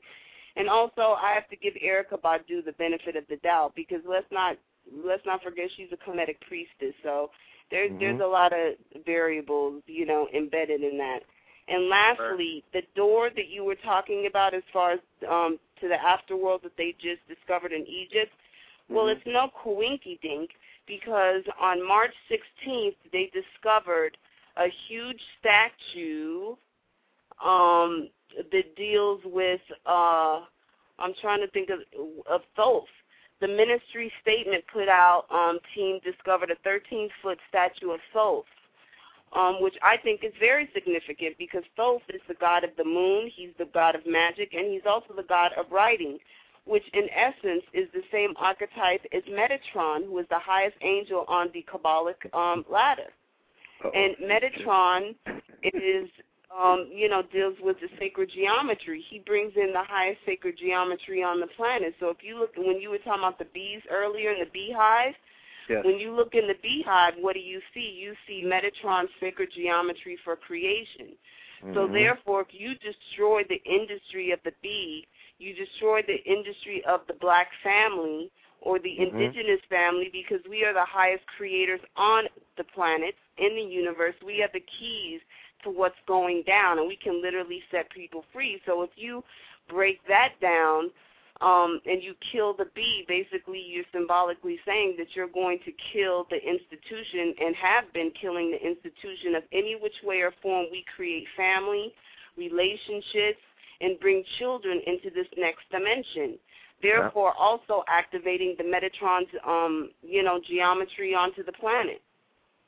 And 0.56 0.70
also 0.70 1.16
I 1.22 1.34
have 1.34 1.48
to 1.50 1.56
give 1.56 1.74
Erykah 1.76 2.22
Badu 2.22 2.64
the 2.66 2.74
benefit 2.74 3.16
of 3.16 3.24
the 3.30 3.38
doubt 3.38 3.74
because 3.76 4.02
let's 4.08 4.30
not 4.32 4.58
let's 5.06 5.26
not 5.26 5.42
forget 5.44 5.70
she's 5.76 5.90
a 5.92 5.98
Kemetic 6.10 6.40
priestess. 6.48 6.94
So 7.04 7.30
there 7.72 7.90
Mhm. 7.90 8.00
there's 8.00 8.20
a 8.20 8.26
lot 8.26 8.54
of 8.54 8.76
variables, 9.06 9.84
you 9.88 10.06
know, 10.06 10.28
embedded 10.34 10.84
in 10.84 10.98
that. 10.98 11.22
And 11.68 11.88
lastly, 11.90 12.64
the 12.74 12.82
door 12.96 13.30
that 13.36 13.48
you 13.48 13.64
were 13.64 13.76
talking 13.76 14.26
about 14.28 14.54
as 14.54 14.64
far 14.74 14.92
as 14.94 15.00
um 15.30 15.60
to 15.80 15.88
the 15.88 15.96
afterworld 15.96 16.62
that 16.64 16.76
they 16.78 16.94
just 17.00 17.26
discovered 17.28 17.72
in 17.74 17.86
Egypt, 17.88 18.34
well, 18.90 19.08
Mhm. 19.08 19.12
it's 19.12 19.26
no 19.26 19.50
coinky 19.64 20.20
dink 20.22 20.52
because 20.88 21.44
on 21.60 21.86
March 21.86 22.14
16th 22.32 22.96
they 23.12 23.32
discovered 23.34 24.18
a 24.58 24.68
huge 24.88 25.20
statue 25.40 26.56
um, 27.44 28.10
that 28.52 28.76
deals 28.76 29.22
with 29.26 29.62
uh, 29.86 30.42
I'm 31.00 31.14
trying 31.22 31.42
to 31.42 31.48
think 31.48 31.70
of 31.70 31.80
of 32.30 32.42
Thoth. 32.56 32.86
The 33.42 33.48
ministry 33.48 34.12
statement 34.22 34.64
put 34.72 34.88
out 34.88 35.26
um, 35.32 35.60
team 35.76 36.00
discovered 36.04 36.52
a 36.52 36.56
13 36.64 37.10
foot 37.22 37.40
statue 37.50 37.92
of 37.92 38.00
Thoth. 38.14 38.46
Um, 39.36 39.64
which 39.64 39.74
I 39.82 39.98
think 39.98 40.24
is 40.24 40.32
very 40.40 40.70
significant 40.76 41.40
because 41.40 41.64
Thoth 41.76 42.04
is 42.10 42.22
the 42.28 42.36
god 42.36 42.64
of 42.64 42.70
the 42.78 42.84
moon, 42.84 43.32
he's 43.36 43.50
the 43.58 43.66
god 43.74 43.96
of 43.96 44.06
magic, 44.06 44.54
and 44.54 44.72
he's 44.72 44.86
also 44.86 45.16
the 45.16 45.24
god 45.24 45.54
of 45.58 45.72
writing 45.72 46.20
which 46.66 46.84
in 46.94 47.10
essence 47.10 47.64
is 47.74 47.88
the 47.94 48.04
same 48.12 48.34
archetype 48.38 49.02
as 49.12 49.24
Metatron, 49.24 50.06
who 50.06 50.18
is 50.20 50.26
the 50.30 50.40
highest 50.40 50.78
angel 50.82 51.26
on 51.28 51.50
the 51.54 51.66
Kabbalic 51.72 52.34
um, 52.34 52.66
ladder. 52.72 53.12
Uh-oh. 53.84 53.92
And 53.92 54.16
Metatron 54.18 55.16
is, 55.64 56.10
um, 56.58 56.90
you 56.94 57.10
know, 57.10 57.22
deals 57.34 57.56
with 57.62 57.78
the 57.82 57.90
sacred 58.00 58.32
geometry. 58.34 59.04
He 59.10 59.20
brings 59.20 59.54
in 59.56 59.74
the 59.74 59.84
highest 59.84 60.20
sacred 60.26 60.58
geometry 60.58 61.22
on 61.24 61.40
the 61.40 61.48
planet. 61.48 61.96
So 62.00 62.10
if 62.10 62.18
you 62.22 62.40
look, 62.40 62.52
when 62.58 62.80
you 62.80 62.90
were 62.90 62.98
talking 63.00 63.24
about 63.24 63.40
the 63.40 63.48
bees 63.54 63.82
earlier 63.90 64.32
in 64.32 64.40
the 64.40 64.50
beehive, 64.52 65.16
Yes. 65.70 65.86
when 65.86 65.98
you 65.98 66.12
look 66.14 66.36
in 66.36 66.46
the 66.48 66.56
beehive, 66.62 67.14
what 67.22 67.36
do 67.36 67.40
you 67.40 67.62
see? 67.74 67.98
You 67.98 68.14
see 68.28 68.44
Metatron's 68.46 69.10
sacred 69.22 69.50
geometry 69.56 70.18
for 70.24 70.36
creation. 70.36 71.16
So 71.74 71.88
Mhm. 71.88 71.94
therefore, 71.94 72.42
if 72.42 72.54
you 72.54 72.76
destroy 72.76 73.44
the 73.46 73.62
industry 73.64 74.32
of 74.32 74.44
the 74.44 74.52
bee, 74.62 75.08
you 75.40 75.54
destroy 75.54 76.02
the 76.02 76.24
industry 76.24 76.84
of 76.86 77.02
the 77.08 77.14
black 77.14 77.48
family 77.64 78.32
or 78.62 78.80
the 78.80 78.98
Mhm. 78.98 79.12
indigenous 79.12 79.62
family 79.70 80.10
because 80.12 80.46
we 80.50 80.64
are 80.64 80.74
the 80.74 80.86
highest 80.86 81.26
creators 81.38 81.82
on 81.96 82.28
the 82.58 82.64
planet, 82.64 83.16
in 83.38 83.56
the 83.56 83.62
universe. 83.62 84.16
We 84.26 84.38
have 84.40 84.54
the 84.54 84.62
keys 84.62 85.22
to 85.64 85.70
what's 85.70 86.00
going 86.08 86.44
down, 86.44 86.80
and 86.80 86.88
we 86.88 86.96
can 86.96 87.22
literally 87.22 87.62
set 87.72 87.90
people 87.90 88.24
free. 88.32 88.62
So 88.66 88.84
if 88.84 88.92
you 88.96 89.24
break 89.68 90.00
that 90.08 90.34
down 90.42 90.92
um, 91.42 91.82
and 91.86 92.02
you 92.04 92.14
kill 92.32 92.54
the 92.54 92.66
bee, 92.76 93.06
basically 93.08 93.60
you're 93.60 93.86
symbolically 93.92 94.60
saying 94.66 94.96
that 94.98 95.16
you're 95.16 95.28
going 95.28 95.60
to 95.66 95.72
kill 95.92 96.26
the 96.30 96.38
institution 96.38 97.34
and 97.40 97.56
have 97.56 97.92
been 97.94 98.12
killing 98.12 98.52
the 98.52 98.66
institution 98.66 99.36
of 99.36 99.44
any 99.52 99.76
which 99.76 100.04
way 100.04 100.22
or 100.22 100.32
form 100.42 100.68
we 100.72 100.86
create 100.96 101.26
family, 101.36 101.94
relationships, 102.38 103.42
and 103.84 104.00
bring 104.00 104.24
children 104.40 104.82
into 104.88 105.10
this 105.14 105.28
next 105.38 105.64
dimension. 105.72 106.38
Therefore, 106.82 107.34
also 107.40 107.84
activating 107.88 108.56
the 108.58 108.64
Metatron's, 108.64 109.30
um, 109.48 109.92
you 110.02 110.22
know, 110.22 110.40
geometry 110.46 111.14
onto 111.14 111.44
the 111.44 111.54
planet. 111.54 112.02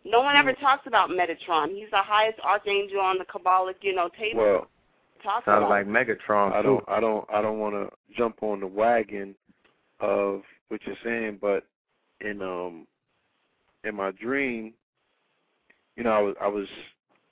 No 0.06 0.22
one 0.22 0.36
ever 0.36 0.54
talks 0.54 0.86
about 0.88 1.10
Metatron. 1.10 1.70
He's 1.70 1.90
the 1.92 1.98
highest 1.98 2.40
archangel 2.40 3.02
on 3.02 3.18
the 3.18 3.26
Kabbalic, 3.26 3.76
you 3.82 3.94
know, 3.94 4.10
table. 4.18 4.42
Well, 4.42 4.68
Talk 5.24 5.44
Sounds 5.46 5.66
about 5.66 5.70
like 5.72 5.88
Megatron 5.88 6.54
I 6.54 6.62
don't 6.62 6.84
I 6.88 7.00
don't 7.00 7.26
I 7.34 7.42
don't 7.42 7.58
want 7.58 7.74
to 7.74 7.90
jump 8.16 8.44
on 8.44 8.60
the 8.60 8.68
wagon 8.68 9.34
of 10.00 10.44
what 10.68 10.82
you're 10.86 10.96
saying, 11.04 11.40
but 11.42 11.64
in 12.22 12.44
um 12.44 12.86
in 13.84 13.96
my 13.96 14.12
dream, 14.12 14.74
you 15.96 16.04
know, 16.04 16.12
I 16.12 16.22
was 16.22 16.36
I 16.40 16.48
was 16.48 16.68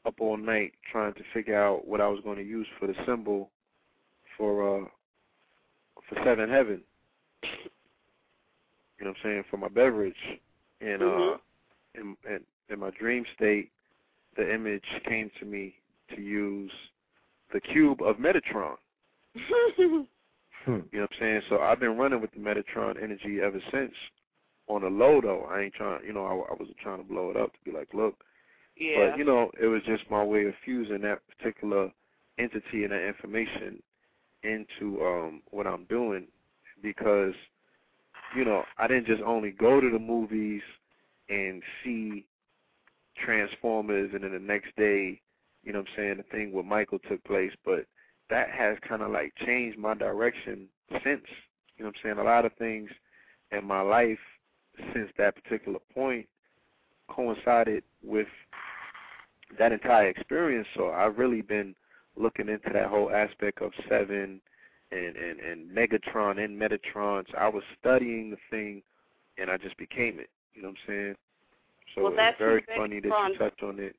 up 0.05 0.15
all 0.19 0.38
night 0.38 0.73
trying 0.91 1.14
to 1.14 1.22
figure 1.34 1.61
out 1.61 1.88
what 1.88 2.01
I 2.01 2.07
was 2.07 2.19
going 2.23 2.38
to 2.38 2.43
use 2.43 2.68
for 2.80 2.88
the 2.88 2.95
symbol 3.05 3.51
for 4.43 4.83
uh 4.83 4.85
for 6.09 6.15
seven 6.25 6.49
heaven. 6.49 6.81
You 8.99 9.05
know 9.05 9.11
what 9.11 9.17
I'm 9.17 9.23
saying 9.23 9.43
for 9.49 9.55
my 9.57 9.69
beverage, 9.69 10.15
and 10.81 11.01
uh 11.01 11.05
Mhm. 11.05 11.39
in, 11.95 12.17
in 12.29 12.39
in 12.69 12.79
my 12.79 12.89
dream 12.91 13.25
state, 13.35 13.71
the 14.35 14.53
image 14.53 14.83
came 15.05 15.29
to 15.39 15.45
me 15.45 15.75
to 16.13 16.21
use 16.21 16.71
the 17.53 17.61
cube 17.61 18.01
of 18.01 18.17
Metatron. 18.17 18.77
Hmm. 20.65 20.79
You 20.93 20.99
know 20.99 21.01
what 21.01 21.11
I'm 21.11 21.19
saying? 21.19 21.41
So 21.49 21.59
I've 21.59 21.81
been 21.81 21.97
running 21.97 22.21
with 22.21 22.31
the 22.31 22.39
Metatron 22.39 22.95
energy 23.03 23.41
ever 23.41 23.59
since. 23.69 23.93
On 24.67 24.81
a 24.85 24.87
low 24.87 25.19
though, 25.19 25.43
I 25.51 25.59
ain't 25.63 25.73
trying. 25.73 26.05
You 26.05 26.13
know, 26.13 26.25
I, 26.25 26.31
I 26.51 26.55
wasn't 26.57 26.77
trying 26.77 26.99
to 26.99 27.03
blow 27.03 27.29
it 27.31 27.35
up 27.35 27.51
to 27.51 27.59
be 27.65 27.71
like, 27.77 27.89
look. 27.93 28.15
yeah. 28.77 29.09
But 29.09 29.17
you 29.17 29.25
know, 29.25 29.51
it 29.61 29.65
was 29.65 29.81
just 29.85 30.09
my 30.09 30.23
way 30.23 30.45
of 30.45 30.53
fusing 30.63 31.01
that 31.01 31.19
particular 31.27 31.91
entity 32.39 32.83
and 32.85 32.93
that 32.93 33.05
information 33.05 33.83
into 34.43 35.03
um 35.03 35.41
what 35.51 35.67
I'm 35.67 35.85
doing 35.85 36.27
because 36.81 37.33
you 38.35 38.45
know 38.45 38.63
I 38.77 38.87
didn't 38.87 39.07
just 39.07 39.21
only 39.21 39.51
go 39.51 39.79
to 39.79 39.89
the 39.89 39.99
movies 39.99 40.61
and 41.29 41.61
see 41.83 42.25
Transformers, 43.15 44.11
and 44.13 44.23
then 44.23 44.33
the 44.33 44.39
next 44.39 44.75
day, 44.75 45.21
you 45.63 45.71
know 45.71 45.79
what 45.79 45.87
I'm 45.89 45.95
saying, 45.95 46.17
the 46.17 46.23
thing 46.23 46.51
with 46.51 46.65
Michael 46.65 46.99
took 47.07 47.23
place. 47.23 47.51
But 47.63 47.85
that 48.29 48.49
has 48.49 48.77
kind 48.87 49.01
of 49.01 49.11
like 49.11 49.33
changed 49.45 49.77
my 49.77 49.93
direction 49.93 50.67
since. 51.03 51.23
You 51.77 51.85
know 51.85 51.89
what 51.89 51.95
I'm 51.95 52.01
saying? 52.03 52.17
A 52.17 52.23
lot 52.23 52.45
of 52.45 52.53
things 52.53 52.89
in 53.51 53.65
my 53.65 53.81
life 53.81 54.19
since 54.93 55.09
that 55.17 55.35
particular 55.41 55.79
point 55.93 56.27
coincided 57.07 57.83
with 58.03 58.27
that 59.59 59.71
entire 59.71 60.07
experience. 60.07 60.67
So 60.75 60.91
I've 60.91 61.17
really 61.17 61.41
been 61.41 61.75
looking 62.15 62.49
into 62.49 62.69
that 62.73 62.88
whole 62.88 63.11
aspect 63.11 63.61
of 63.61 63.72
Seven 63.90 64.41
and 64.91 65.15
and 65.15 65.40
and 65.40 65.69
Megatron 65.69 66.44
and 66.44 66.60
Metatron. 66.60 67.26
So 67.31 67.38
I 67.38 67.48
was 67.48 67.64
studying 67.80 68.31
the 68.31 68.38
thing, 68.49 68.81
and 69.38 69.49
I 69.49 69.57
just 69.57 69.77
became 69.77 70.19
it. 70.19 70.30
You 70.53 70.64
know 70.64 70.69
what 70.69 70.77
I'm 70.88 70.94
saying? 70.94 71.15
So 71.95 72.03
well, 72.03 72.14
that's 72.15 72.34
it's 72.34 72.40
very 72.40 72.64
funny 72.76 72.99
that 72.99 73.07
you 73.07 73.38
touched 73.38 73.64
on 73.64 73.80
it. 73.80 73.95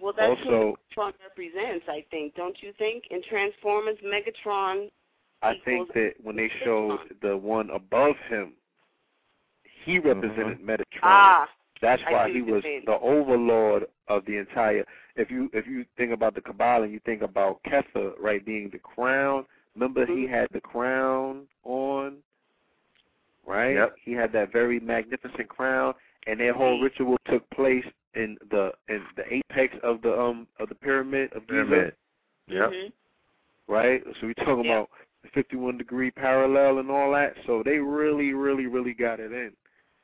Well, 0.00 0.14
that's 0.16 0.30
also, 0.30 0.76
who 0.94 1.00
Megatron 1.00 1.12
represents, 1.22 1.84
I 1.88 2.04
think. 2.10 2.34
Don't 2.34 2.56
you 2.62 2.72
think? 2.78 3.04
In 3.10 3.22
Transformers, 3.28 3.96
Megatron. 4.04 4.90
I 5.42 5.54
think 5.64 5.92
that 5.94 6.14
when 6.22 6.36
they 6.36 6.50
showed 6.64 6.98
the 7.22 7.36
one 7.36 7.70
above 7.70 8.14
him, 8.28 8.52
he 9.84 9.98
represented 9.98 10.58
mm-hmm. 10.58 10.70
Metatron. 10.70 11.00
Ah, 11.02 11.48
that's 11.82 12.02
why 12.10 12.30
he 12.30 12.42
was 12.42 12.62
the 12.62 12.98
overlord 13.00 13.86
of 14.08 14.24
the 14.26 14.36
entire. 14.36 14.84
If 15.20 15.30
you 15.30 15.50
if 15.52 15.66
you 15.66 15.84
think 15.96 16.12
about 16.12 16.34
the 16.34 16.40
Kabbalah, 16.40 16.84
and 16.84 16.92
you 16.92 17.00
think 17.04 17.22
about 17.22 17.60
Kether, 17.64 18.12
right, 18.18 18.44
being 18.44 18.70
the 18.70 18.78
crown. 18.78 19.44
Remember, 19.74 20.04
mm-hmm. 20.04 20.16
he 20.22 20.26
had 20.26 20.48
the 20.52 20.60
crown 20.60 21.42
on, 21.64 22.16
right? 23.46 23.74
Yep. 23.74 23.94
He 24.04 24.12
had 24.12 24.32
that 24.32 24.52
very 24.52 24.80
magnificent 24.80 25.48
crown, 25.48 25.94
and 26.26 26.40
their 26.40 26.52
whole 26.54 26.74
Mm-hmm. 26.76 26.84
ritual 26.84 27.16
took 27.30 27.48
place 27.50 27.84
in 28.14 28.36
the 28.50 28.72
in 28.88 29.02
the 29.16 29.22
apex 29.32 29.76
of 29.82 30.02
the 30.02 30.18
um 30.18 30.46
of 30.58 30.68
the 30.68 30.74
pyramid 30.74 31.32
of 31.34 31.46
Giza, 31.46 31.64
Pyramid. 31.64 31.94
Yep. 32.48 32.70
Mhm. 32.70 32.92
right? 33.68 34.02
So 34.20 34.26
we're 34.26 34.34
talking 34.34 34.64
Yeah. 34.64 34.72
about 34.78 34.90
the 35.22 35.28
51 35.28 35.76
degree 35.78 36.10
parallel 36.10 36.78
and 36.78 36.90
all 36.90 37.12
that. 37.12 37.36
So 37.46 37.62
they 37.62 37.78
really, 37.78 38.32
really, 38.32 38.66
really 38.66 38.94
got 38.94 39.20
it 39.20 39.32
in. 39.32 39.52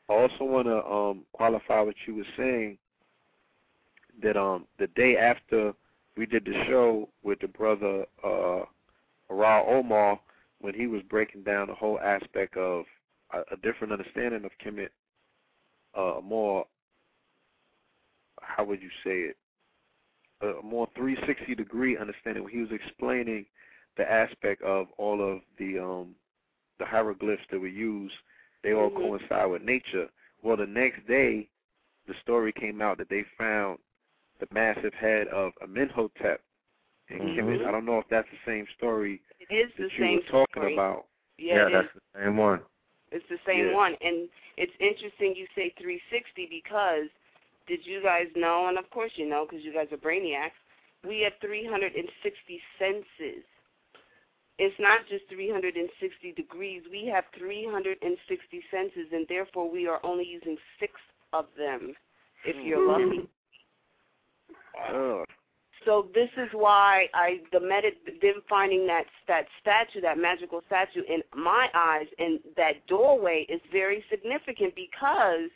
I 0.09 0.13
also 0.13 0.45
want 0.45 0.67
to 0.69 0.87
um, 0.87 1.25
qualify 1.33 1.81
what 1.81 1.97
you 2.07 2.15
were 2.15 2.27
saying 2.37 2.79
that 4.23 4.37
um, 4.37 4.67
the 4.79 4.87
day 4.89 5.17
after 5.17 5.73
we 6.17 6.27
did 6.27 6.45
the 6.45 6.65
show 6.67 7.09
with 7.23 7.39
the 7.41 7.49
brother 7.49 8.05
uh, 8.25 8.65
Ra 9.29 9.63
Omar, 9.67 10.19
when 10.61 10.75
he 10.75 10.87
was 10.87 11.03
breaking 11.11 11.43
down 11.43 11.69
the 11.69 11.75
whole 11.75 12.01
aspect 12.01 12.57
of 12.57 12.85
a, 13.33 13.41
a 13.53 13.57
different 13.63 13.93
understanding 13.93 14.45
of 14.45 14.51
Kemet, 14.65 14.89
uh, 15.95 16.21
more, 16.21 16.67
how 18.41 18.65
would 18.65 18.81
you 18.83 18.91
say 19.05 19.31
it, 19.31 19.37
a 20.43 20.63
more 20.63 20.89
360 20.97 21.55
degree 21.55 21.97
understanding 21.97 22.43
when 22.45 22.53
he 22.53 22.61
was 22.61 22.71
explaining 22.73 23.47
the 23.97 24.11
aspect 24.11 24.63
of 24.63 24.89
all 24.99 25.23
of 25.23 25.41
the 25.59 25.79
um, 25.79 26.15
the 26.79 26.85
hieroglyphs 26.85 27.43
that 27.51 27.59
we 27.59 27.71
use 27.71 28.13
they 28.63 28.75
all 28.75 28.91
Mhm. 28.91 28.97
coincide 28.97 29.51
with 29.51 29.63
nature. 29.63 30.11
Well, 30.43 30.57
the 30.57 30.67
next 30.67 31.07
day, 31.07 31.49
the 32.07 32.15
story 32.15 32.53
came 32.53 32.83
out 32.83 32.99
that 32.99 33.09
they 33.09 33.23
found 33.39 33.79
the 34.41 34.49
massive 34.53 34.95
head 34.95 35.29
of 35.29 35.53
Amenhotep 35.63 36.41
in. 37.09 37.19
Kemet. 37.19 37.59
Mm-hmm. 37.59 37.69
I 37.69 37.71
don't 37.71 37.85
know 37.85 37.99
if 37.99 38.07
that's 38.11 38.29
the 38.31 38.51
same 38.51 38.67
story 38.77 39.21
It 39.39 39.53
is 39.55 39.71
the 39.77 39.85
that 39.85 39.93
you 39.93 40.05
same 40.05 40.17
were 40.17 40.45
talking 40.45 40.63
story. 40.63 40.75
about. 40.75 41.07
Yeah, 41.39 41.67
it 41.67 41.73
that's 41.73 41.87
is. 41.95 42.03
the 42.15 42.25
same 42.25 42.37
one. 42.37 42.61
It's 43.13 43.29
the 43.29 43.39
same 43.47 43.69
Yeah. 43.69 43.75
one, 43.75 43.97
and 44.01 44.29
it's 44.57 44.73
interesting 44.81 45.37
you 45.37 45.47
say 45.55 45.71
360 45.79 46.47
because 46.47 47.09
did 47.67 47.87
you 47.87 48.03
guys 48.03 48.27
know? 48.35 48.67
And 48.67 48.79
of 48.79 48.89
course 48.91 49.13
you 49.17 49.29
know 49.29 49.47
because 49.49 49.65
you 49.65 49.73
guys 49.73 49.89
are 49.93 49.97
brainiacs. 49.97 50.59
We 51.07 51.21
have 51.21 51.35
360 51.41 52.63
senses. 52.79 53.45
It's 54.59 54.79
not 54.81 55.07
just 55.09 55.29
360 55.29 56.33
degrees. 56.33 56.83
We 56.91 57.07
have 57.07 57.25
360 57.37 58.65
senses, 58.71 59.07
and 59.13 59.27
therefore 59.29 59.71
we 59.71 59.87
are 59.87 60.01
only 60.03 60.25
using 60.25 60.57
six 60.81 60.93
of 61.33 61.47
them. 61.57 61.95
If 62.45 62.57
you're 62.65 62.81
hmm. 62.81 63.11
lucky. 63.13 63.29
So 65.85 66.09
this 66.15 66.31
is 66.37 66.49
why 66.53 67.07
I 67.15 67.41
the 67.53 67.61
meta 67.61 67.91
them 68.21 68.43
finding 68.49 68.87
that 68.89 69.05
that 69.29 69.47
statue, 69.61 70.01
that 70.01 70.19
magical 70.19 70.63
statue, 70.67 71.03
in 71.09 71.23
my 71.35 71.69
eyes, 71.75 72.07
and 72.19 72.41
that 72.57 72.85
doorway 72.89 73.47
is 73.49 73.61
very 73.71 74.05
significant 74.11 74.75
because 74.75 75.49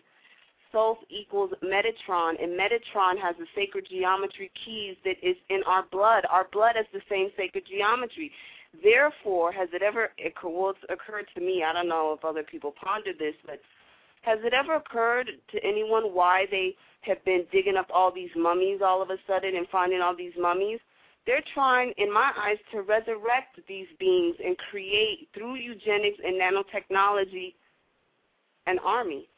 Thoth 0.72 0.98
equals 1.08 1.50
Metatron, 1.64 2.40
and 2.40 2.58
Metatron 2.58 3.20
has 3.20 3.34
the 3.38 3.46
sacred 3.56 3.88
geometry 3.90 4.52
keys 4.64 4.96
that 5.04 5.16
is 5.20 5.36
in 5.48 5.62
our 5.66 5.84
blood. 5.90 6.24
Our 6.30 6.46
blood 6.52 6.76
has 6.76 6.86
the 6.92 7.02
same 7.10 7.30
sacred 7.36 7.64
geometry. 7.66 8.30
Therefore, 8.84 9.50
has 9.50 9.68
it 9.72 9.82
ever 9.82 10.10
occurred 10.24 11.26
to 11.34 11.40
me? 11.40 11.64
I 11.64 11.72
don't 11.72 11.88
know 11.88 12.14
if 12.16 12.24
other 12.24 12.44
people 12.44 12.72
pondered 12.80 13.18
this, 13.18 13.34
but 13.44 13.60
has 14.22 14.38
it 14.42 14.52
ever 14.52 14.74
occurred 14.74 15.30
to 15.50 15.64
anyone 15.64 16.14
why 16.14 16.46
they 16.50 16.74
have 17.02 17.24
been 17.24 17.44
digging 17.50 17.76
up 17.76 17.88
all 17.92 18.12
these 18.12 18.30
mummies 18.36 18.80
all 18.84 19.00
of 19.00 19.10
a 19.10 19.16
sudden 19.26 19.56
and 19.56 19.66
finding 19.68 20.00
all 20.00 20.14
these 20.14 20.32
mummies? 20.38 20.78
They're 21.26 21.42
trying, 21.54 21.92
in 21.98 22.12
my 22.12 22.32
eyes, 22.38 22.56
to 22.72 22.82
resurrect 22.82 23.60
these 23.68 23.86
beings 23.98 24.36
and 24.44 24.56
create, 24.70 25.28
through 25.34 25.56
eugenics 25.56 26.18
and 26.24 26.40
nanotechnology, 26.40 27.54
an 28.66 28.78
army. 28.80 29.28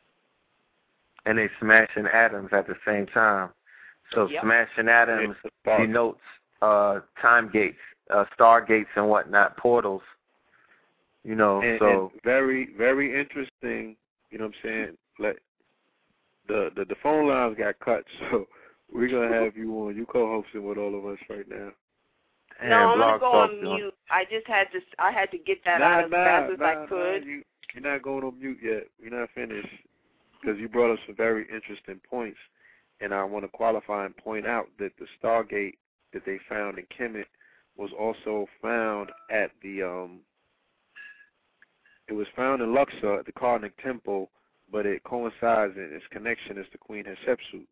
And 1.27 1.39
they're 1.39 1.51
smashing 1.61 2.07
atoms 2.07 2.49
at 2.53 2.67
the 2.67 2.77
same 2.87 3.07
time. 3.07 3.51
So 4.13 4.29
Yep. 4.29 4.43
smashing 4.43 4.89
atoms 4.89 5.37
It's 5.45 5.55
a 5.55 5.59
spark. 5.63 5.81
denotes 5.87 6.21
uh 6.61 7.01
time 7.21 7.49
gates, 7.49 7.79
uh 8.11 8.25
stargates 8.39 8.87
and 8.97 9.09
whatnot, 9.09 9.57
portals. 9.57 10.03
You 11.25 11.35
know, 11.37 11.61
and, 11.61 11.79
so 11.79 12.11
and 12.13 12.23
very, 12.23 12.71
very 12.77 13.19
interesting. 13.19 13.97
You 14.33 14.39
know 14.39 14.47
what 14.47 14.55
I'm 14.65 14.71
saying? 14.71 14.97
Like 15.19 15.43
the 16.49 16.71
the 16.75 16.87
the 16.87 16.97
phone 17.03 17.29
lines 17.29 17.57
got 17.59 17.79
cut, 17.81 18.03
so 18.31 18.47
we're 18.93 19.09
gonna 19.09 19.45
have 19.45 19.57
you 19.57 19.73
on. 19.75 19.95
You 19.95 20.07
co-hosting 20.07 20.67
with 20.67 20.79
all 20.79 20.99
of 20.99 21.07
us 21.07 21.19
right 21.29 21.49
now. 21.49 21.71
and 22.61 22.71
no, 22.71 22.77
I'm 22.77 22.99
blog 22.99 22.99
gonna 22.99 23.19
go 23.21 23.33
talk 23.33 23.51
on 23.51 23.61
doing- 23.61 23.77
mute. 23.77 23.95
I 24.11 24.25
just 24.25 24.47
had 24.47 24.73
to. 24.73 24.81
I 24.99 25.13
had 25.13 25.31
to 25.33 25.39
get 25.39 25.63
that 25.65 25.81
nah, 25.81 25.87
out 25.87 26.05
as 26.05 26.11
nah, 26.11 26.25
fast 26.25 26.53
as 26.55 26.59
nah, 26.59 26.67
I 26.67 26.87
could. 26.87 27.23
Nah, 27.23 27.29
you, 27.29 27.43
you're 27.75 27.93
not 27.93 28.03
going 28.03 28.25
on 28.25 28.39
mute 28.41 28.59
yet. 28.63 28.85
You're 29.01 29.19
not 29.19 29.29
finished 29.35 29.69
because 30.41 30.59
you 30.59 30.69
brought 30.69 30.93
up 30.93 30.99
some 31.07 31.15
very 31.15 31.47
interesting 31.55 32.01
points, 32.09 32.39
and 33.01 33.13
I 33.13 33.23
want 33.25 33.45
to 33.45 33.49
qualify 33.49 34.07
and 34.07 34.17
point 34.17 34.47
out 34.47 34.67
that 34.79 34.93
the 34.99 35.07
Stargate 35.23 35.75
that 36.15 36.23
they 36.25 36.39
found 36.49 36.79
in 36.79 36.87
Kemet 36.87 37.27
was 37.77 37.91
also 37.99 38.47
found 38.63 39.11
at 39.31 39.51
the 39.63 39.83
um. 39.83 40.21
It 42.13 42.17
was 42.17 42.27
found 42.37 42.61
in 42.61 42.75
Luxor 42.75 43.21
at 43.21 43.25
the 43.25 43.33
Karnak 43.33 43.73
Temple, 43.83 44.29
but 44.71 44.85
it 44.85 45.03
coincides 45.03 45.79
in 45.79 45.89
its 45.95 46.05
connection 46.11 46.59
is 46.59 46.67
to 46.73 46.77
Queen 46.77 47.05
Hatshepsut. 47.05 47.65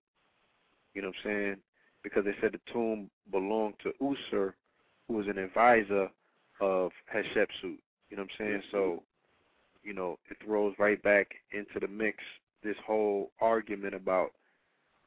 You 0.95 1.03
know 1.03 1.09
what 1.09 1.17
I'm 1.27 1.31
saying? 1.31 1.57
Because 2.03 2.25
they 2.25 2.35
said 2.41 2.53
the 2.53 2.73
tomb 2.73 3.11
belonged 3.31 3.75
to 3.83 3.93
Usur, 4.01 4.55
who 5.07 5.15
was 5.15 5.27
an 5.27 5.37
advisor 5.37 6.09
of 6.59 6.91
Hatshepsut. 7.15 7.77
You 8.09 8.17
know 8.17 8.23
what 8.23 8.31
I'm 8.41 8.47
saying? 8.47 8.63
So, 8.73 9.03
you 9.83 9.93
know, 9.93 10.19
it 10.31 10.39
throws 10.43 10.75
right 10.79 11.03
back 11.03 11.29
into 11.53 11.79
the 11.79 11.89
mix 11.89 12.17
this 12.65 12.77
whole 12.87 13.33
argument 13.43 13.95
about 13.95 14.31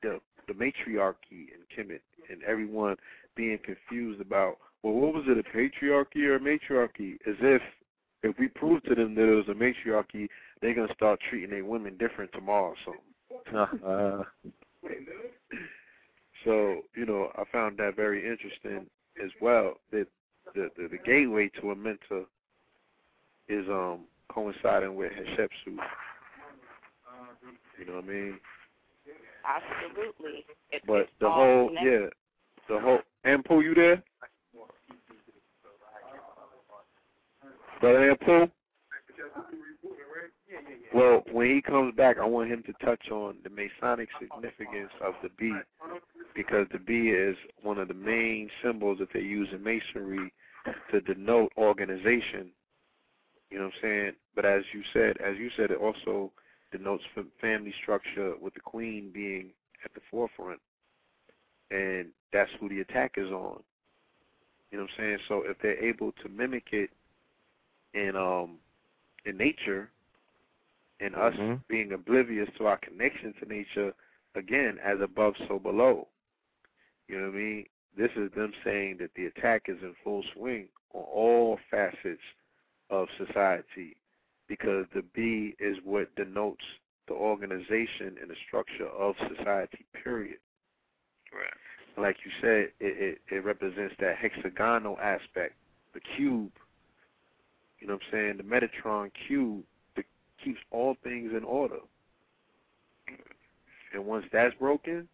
the 0.04 0.22
the 0.48 0.54
matriarchy 0.54 1.50
in 1.50 1.66
Kemet 1.76 2.02
and 2.30 2.44
everyone 2.44 2.98
being 3.36 3.58
confused 3.66 4.22
about, 4.22 4.58
well, 4.84 4.94
what 4.94 5.16
was 5.16 5.24
it, 5.26 5.40
a 5.40 5.58
patriarchy 5.58 6.28
or 6.28 6.36
a 6.36 6.40
matriarchy? 6.40 7.18
As 7.26 7.36
if 7.42 7.62
if 8.24 8.38
we 8.40 8.48
prove 8.48 8.82
to 8.84 8.96
them 8.96 9.14
that 9.16 9.30
it 9.30 9.36
was 9.36 9.48
a 9.50 9.54
matriarchy, 9.54 10.30
they're 10.62 10.74
gonna 10.74 10.94
start 10.94 11.20
treating 11.30 11.52
their 11.52 11.66
women 11.66 11.98
different 11.98 12.32
tomorrow. 12.32 12.74
So, 12.86 13.58
uh, 13.58 14.24
so 16.46 16.82
you 16.96 17.06
know, 17.06 17.32
I 17.36 17.44
found 17.52 17.78
that 17.78 17.96
very 17.96 18.22
interesting 18.22 18.88
as 19.24 19.30
well. 19.42 19.76
That 19.92 20.08
the 20.56 20.70
the, 20.78 20.88
the 20.90 20.98
gateway 21.06 21.50
to 21.56 21.62
Amenta 21.62 22.26
is 23.50 23.68
um 23.70 24.06
coinciding 24.30 24.96
with 24.96 25.12
Hatshepsut. 25.12 25.78
You 27.78 27.86
know 27.86 27.96
what 27.96 28.06
I 28.06 28.08
mean? 28.08 28.40
Absolutely. 29.46 30.46
It, 30.72 30.84
But 30.88 31.02
it's 31.02 31.12
the 31.20 31.30
whole 31.30 31.68
connected. 31.68 32.02
yeah, 32.70 32.76
the 32.76 32.80
whole 32.80 33.00
Anpu, 33.26 33.64
you 33.64 33.76
there? 33.76 34.02
Brother 37.84 38.16
Anpu? 38.16 38.50
Well, 40.96 41.22
when 41.34 41.54
he 41.54 41.62
comes 41.62 41.94
back, 41.98 42.18
I 42.18 42.24
want 42.24 42.50
him 42.50 42.64
to 42.64 42.86
touch 42.86 43.12
on 43.12 43.36
the 43.44 43.50
Masonic 43.50 44.08
significance 44.22 44.90
of 45.02 45.16
the 45.22 45.28
bee, 45.38 45.60
because 46.34 46.66
the 46.72 46.80
bee 46.80 47.10
is 47.10 47.36
one 47.62 47.80
of 47.80 47.90
the 47.90 47.94
main 47.94 48.50
symbols 48.64 49.00
that 49.00 49.10
they 49.14 49.20
use 49.20 49.50
in 49.52 49.62
Masonry 49.62 50.32
to 50.92 51.02
denote 51.02 51.52
organization. 51.58 52.52
You 53.52 53.58
know 53.58 53.66
what 53.66 53.74
I'm 53.74 53.82
saying? 53.82 54.12
But 54.34 54.46
as 54.46 54.64
you 54.74 54.82
said, 54.94 55.18
as 55.18 55.38
you 55.38 55.50
said, 55.58 55.70
it 55.70 55.78
also 55.78 56.32
denotes 56.72 57.04
family 57.42 57.74
structure 57.82 58.36
with 58.42 58.54
the 58.54 58.62
queen 58.62 59.12
being 59.14 59.50
at 59.84 59.94
the 59.94 60.00
forefront, 60.10 60.62
and 61.70 62.06
that's 62.32 62.52
who 62.62 62.70
the 62.70 62.80
attack 62.80 63.16
is 63.18 63.30
on. 63.30 63.62
You 64.72 64.78
know 64.78 64.84
what 64.86 64.92
I'm 65.00 65.04
saying? 65.04 65.18
So 65.28 65.44
if 65.46 65.58
they're 65.62 65.84
able 65.84 66.14
to 66.24 66.30
mimic 66.30 66.68
it 66.72 66.90
in 67.94 68.16
um 68.16 68.58
in 69.26 69.38
nature, 69.38 69.90
and 71.00 71.16
us 71.16 71.36
Mhm. 71.36 71.62
being 71.68 71.94
oblivious 71.94 72.50
to 72.58 72.68
our 72.68 72.78
connection 72.78 73.34
to 73.34 73.46
nature, 73.46 73.94
again, 74.36 74.80
as 74.80 75.00
above, 75.02 75.36
so 75.48 75.60
below. 75.60 76.08
You 77.08 77.20
know 77.20 77.28
what 77.28 77.36
I 77.36 77.38
mean? 77.38 77.70
This 77.96 78.12
is 78.16 78.32
them 78.32 78.54
saying 78.64 78.98
that 78.98 79.14
the 79.16 79.28
attack 79.28 79.70
is 79.70 79.82
in 79.82 79.94
full 80.04 80.24
swing 80.34 80.68
on 80.94 81.04
all 81.04 81.58
facets 81.70 82.22
of 82.90 83.08
society 83.18 83.96
because 84.48 84.86
the 84.94 85.02
bee 85.14 85.56
is 85.60 85.78
what 85.84 86.14
denotes 86.16 86.64
the 87.08 87.14
organization 87.14 88.18
and 88.22 88.30
the 88.30 88.36
structure 88.48 88.88
of 88.88 89.16
society, 89.36 89.86
period. 89.94 90.40
Right. 91.32 91.54
Like 91.98 92.18
you 92.26 92.32
said, 92.42 92.72
it, 92.80 93.20
it, 93.30 93.36
it 93.36 93.44
represents 93.44 93.96
that 94.00 94.18
hexagonal 94.18 94.98
aspect, 95.00 95.56
the 95.94 96.00
cube. 96.16 96.52
You 97.84 97.90
know 97.90 97.96
what 97.96 98.04
I'm 98.14 98.38
saying? 98.38 98.38
The 98.38 98.44
Metatron 98.44 99.12
cube 99.28 99.62
that 99.98 100.06
keeps 100.42 100.60
all 100.72 100.96
things 101.04 101.34
in 101.36 101.44
order. 101.44 101.80
And 103.94 104.06
once 104.06 104.26
that's 104.32 104.56
broken, 104.56 105.06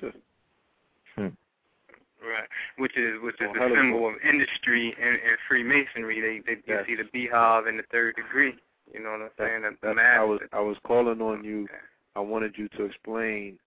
hmm. 0.00 1.20
Right, 1.20 2.48
which 2.78 2.96
is 2.96 3.20
which 3.22 3.34
is 3.42 3.48
Oh, 3.50 3.52
the 3.52 3.58
hell 3.58 3.66
of 3.72 3.72
a- 3.72 3.76
symbol 3.76 4.08
of 4.08 4.14
industry 4.26 4.94
and, 4.98 5.16
and 5.16 5.36
Freemasonry. 5.46 6.20
They 6.22 6.38
they 6.40 6.52
you 6.52 6.62
Yes. 6.78 6.86
see 6.86 6.94
the 6.94 7.04
beehive 7.12 7.66
in 7.66 7.76
the 7.76 7.82
third 7.92 8.16
degree. 8.16 8.54
You 8.94 9.00
know 9.02 9.10
what 9.10 9.20
I'm 9.20 9.30
saying? 9.38 9.62
The, 9.62 9.70
the 9.72 9.76
that's, 9.82 9.96
master. 9.96 10.20
I 10.20 10.24
was 10.24 10.40
I 10.54 10.60
was 10.60 10.76
calling 10.86 11.20
on 11.20 11.44
you. 11.44 11.64
Okay. 11.64 11.74
I 12.16 12.20
wanted 12.20 12.56
you 12.56 12.68
to 12.70 12.84
explain 12.84 13.58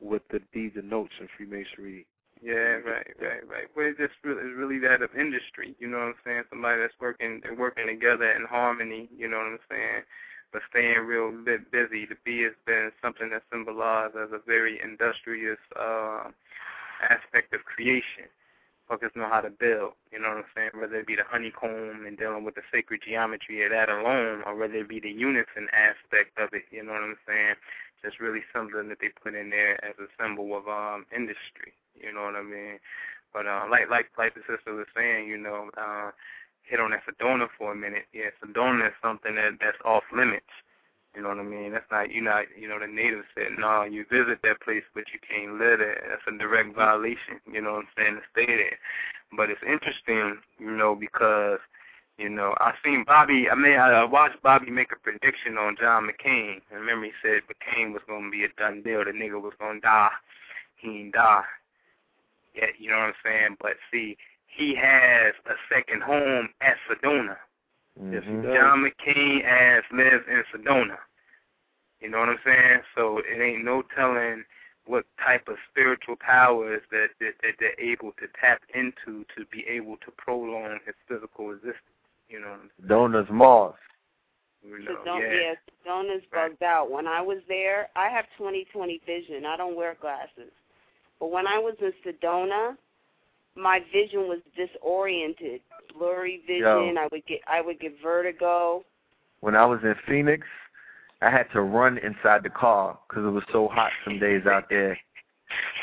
what 0.00 0.22
the 0.30 0.40
D 0.52 0.68
denotes 0.68 1.14
in 1.18 1.28
Freemasonry. 1.34 2.04
Yeah, 2.42 2.82
right, 2.84 3.06
right, 3.20 3.48
right. 3.48 3.68
But 3.74 3.82
it's 3.84 3.98
just 3.98 4.14
really, 4.24 4.42
it's 4.42 4.58
really 4.58 4.78
that 4.80 5.02
of 5.02 5.14
industry. 5.16 5.76
You 5.78 5.88
know 5.88 5.98
what 5.98 6.08
I'm 6.08 6.14
saying? 6.24 6.44
Somebody 6.50 6.80
that's 6.82 6.94
working, 7.00 7.40
they're 7.42 7.54
working 7.54 7.86
together 7.86 8.30
in 8.32 8.44
harmony. 8.46 9.08
You 9.16 9.28
know 9.30 9.38
what 9.38 9.46
I'm 9.46 9.58
saying? 9.70 10.02
But 10.52 10.62
staying 10.70 11.00
real 11.06 11.32
bit 11.32 11.70
busy. 11.72 12.06
The 12.06 12.16
bee 12.24 12.42
has 12.42 12.52
been 12.66 12.92
something 13.02 13.30
that's 13.30 13.44
symbolized 13.52 14.16
as 14.16 14.30
a 14.32 14.40
very 14.46 14.80
industrious 14.82 15.58
uh, 15.80 16.24
aspect 17.08 17.54
of 17.54 17.64
creation. 17.64 18.26
Fuckers 18.90 19.16
know 19.16 19.28
how 19.28 19.40
to 19.40 19.50
build. 19.50 19.94
You 20.12 20.20
know 20.20 20.28
what 20.28 20.38
I'm 20.38 20.44
saying? 20.54 20.70
Whether 20.78 20.96
it 21.00 21.06
be 21.06 21.16
the 21.16 21.24
honeycomb 21.28 22.04
and 22.06 22.18
dealing 22.18 22.44
with 22.44 22.56
the 22.56 22.62
sacred 22.72 23.02
geometry 23.06 23.64
of 23.64 23.70
that 23.72 23.88
alone, 23.88 24.42
or 24.46 24.56
whether 24.56 24.74
it 24.74 24.88
be 24.88 25.00
the 25.00 25.10
unison 25.10 25.68
aspect 25.72 26.38
of 26.38 26.50
it. 26.52 26.64
You 26.70 26.84
know 26.84 26.92
what 26.92 27.02
I'm 27.02 27.16
saying? 27.26 27.54
Just 28.04 28.20
really 28.20 28.42
something 28.52 28.88
that 28.88 28.98
they 29.00 29.08
put 29.08 29.34
in 29.34 29.50
there 29.50 29.82
as 29.84 29.94
a 29.98 30.10
symbol 30.20 30.56
of 30.56 30.68
um 30.68 31.06
industry. 31.14 31.72
You 31.94 32.12
know 32.12 32.24
what 32.24 32.36
I 32.36 32.42
mean? 32.42 32.78
But 33.32 33.46
uh, 33.46 33.64
like 33.70 33.88
like 33.90 34.10
like 34.18 34.34
the 34.34 34.42
sister 34.48 34.74
was 34.74 34.86
saying, 34.94 35.28
you 35.28 35.38
know, 35.38 35.70
uh, 35.76 36.10
hit 36.62 36.80
on 36.80 36.90
that 36.90 37.02
Sedona 37.06 37.48
for 37.56 37.72
a 37.72 37.76
minute. 37.76 38.06
Yeah, 38.12 38.30
Sedona 38.42 38.88
is 38.88 38.94
something 39.02 39.34
that 39.36 39.58
that's 39.60 39.78
off 39.84 40.04
limits. 40.14 40.52
You 41.14 41.22
know 41.22 41.28
what 41.28 41.38
I 41.38 41.42
mean? 41.42 41.72
That's 41.72 41.90
not 41.90 42.10
you 42.10 42.22
not 42.22 42.46
you 42.58 42.68
know 42.68 42.78
the 42.78 42.86
natives 42.86 43.26
said 43.34 43.58
no, 43.58 43.84
you 43.84 44.04
visit 44.10 44.40
that 44.42 44.60
place 44.62 44.84
but 44.94 45.04
you 45.12 45.20
can't 45.20 45.58
live 45.58 45.78
there. 45.78 46.02
That's 46.08 46.22
a 46.26 46.38
direct 46.38 46.74
violation. 46.74 47.40
You 47.50 47.60
know 47.60 47.74
what 47.74 47.84
I'm 47.84 47.88
saying 47.96 48.14
to 48.16 48.22
stay 48.32 48.46
there. 48.46 48.78
But 49.36 49.50
it's 49.50 49.62
interesting, 49.66 50.38
you 50.58 50.70
know, 50.70 50.94
because 50.94 51.58
you 52.18 52.28
know, 52.28 52.54
I 52.58 52.74
seen 52.84 53.04
Bobby. 53.06 53.48
I 53.50 53.54
mean, 53.54 53.78
I 53.78 54.04
watched 54.04 54.42
Bobby 54.42 54.70
make 54.70 54.92
a 54.92 54.96
prediction 54.96 55.56
on 55.58 55.76
John 55.80 56.08
McCain. 56.08 56.60
I 56.70 56.74
remember 56.74 57.06
he 57.06 57.12
said 57.22 57.42
McCain 57.48 57.92
was 57.92 58.02
gonna 58.06 58.30
be 58.30 58.44
a 58.44 58.48
done 58.58 58.82
deal. 58.82 59.04
The 59.04 59.12
nigga 59.12 59.40
was 59.40 59.54
gonna 59.58 59.80
die. 59.80 60.10
He 60.76 60.88
ain't 61.00 61.14
die. 61.14 61.44
Yeah, 62.54 62.66
you 62.78 62.90
know 62.90 62.98
what 62.98 63.06
I'm 63.06 63.14
saying. 63.24 63.56
But 63.60 63.76
see, 63.90 64.16
he 64.46 64.74
has 64.74 65.34
a 65.46 65.54
second 65.72 66.02
home 66.02 66.50
at 66.60 66.76
Sedona. 66.88 67.36
Yes, 68.10 68.24
he 68.24 68.30
Mhm. 68.30 68.54
John 68.54 68.84
McCain 68.84 69.44
ass 69.44 69.84
lives 69.90 70.26
in 70.28 70.44
Sedona. 70.52 70.98
You 72.00 72.08
know 72.10 72.20
what 72.20 72.28
I'm 72.30 72.40
saying? 72.44 72.82
So 72.94 73.18
it 73.18 73.40
ain't 73.40 73.64
no 73.64 73.82
telling 73.82 74.44
what 74.84 75.06
type 75.24 75.48
of 75.48 75.56
spiritual 75.70 76.16
powers 76.16 76.82
that, 76.90 77.10
that, 77.20 77.34
that 77.42 77.54
they're 77.58 77.78
able 77.78 78.12
to 78.12 78.26
tap 78.40 78.62
into 78.74 79.24
to 79.36 79.46
be 79.46 79.66
able 79.68 79.96
to 79.98 80.10
prolong 80.10 80.80
his 80.84 80.96
physical 81.06 81.52
existence. 81.52 81.86
You 82.32 82.40
know 82.40 82.46
what 82.46 82.54
I'm 82.54 82.70
saying? 82.78 82.88
Donor's 82.88 83.28
Mars. 83.30 83.74
You 84.64 84.78
know, 84.78 84.96
Sedona, 85.04 85.20
yeah. 85.20 85.40
yeah, 85.40 85.54
Sedona's 85.86 86.22
bugged 86.32 86.62
out. 86.62 86.90
When 86.90 87.06
I 87.06 87.20
was 87.20 87.38
there, 87.46 87.88
I 87.94 88.08
have 88.08 88.24
20/20 88.40 89.04
vision. 89.04 89.44
I 89.44 89.56
don't 89.56 89.76
wear 89.76 89.96
glasses. 90.00 90.52
But 91.20 91.30
when 91.30 91.46
I 91.46 91.58
was 91.58 91.74
in 91.80 91.92
Sedona, 92.04 92.76
my 93.54 93.80
vision 93.92 94.28
was 94.28 94.38
disoriented, 94.56 95.60
blurry 95.96 96.42
vision. 96.46 96.96
I 96.98 97.08
would 97.12 97.26
get 97.26 97.40
I 97.46 97.60
would 97.60 97.80
get 97.80 97.92
vertigo. 98.02 98.84
When 99.40 99.54
I 99.54 99.66
was 99.66 99.80
in 99.82 99.94
Phoenix, 100.06 100.46
I 101.20 101.30
had 101.30 101.50
to 101.52 101.60
run 101.60 101.98
inside 101.98 102.44
the 102.44 102.50
car 102.50 102.98
because 103.08 103.24
it 103.24 103.30
was 103.30 103.44
so 103.52 103.68
hot 103.68 103.90
some 104.04 104.18
days 104.18 104.46
out 104.46 104.70
there. 104.70 104.98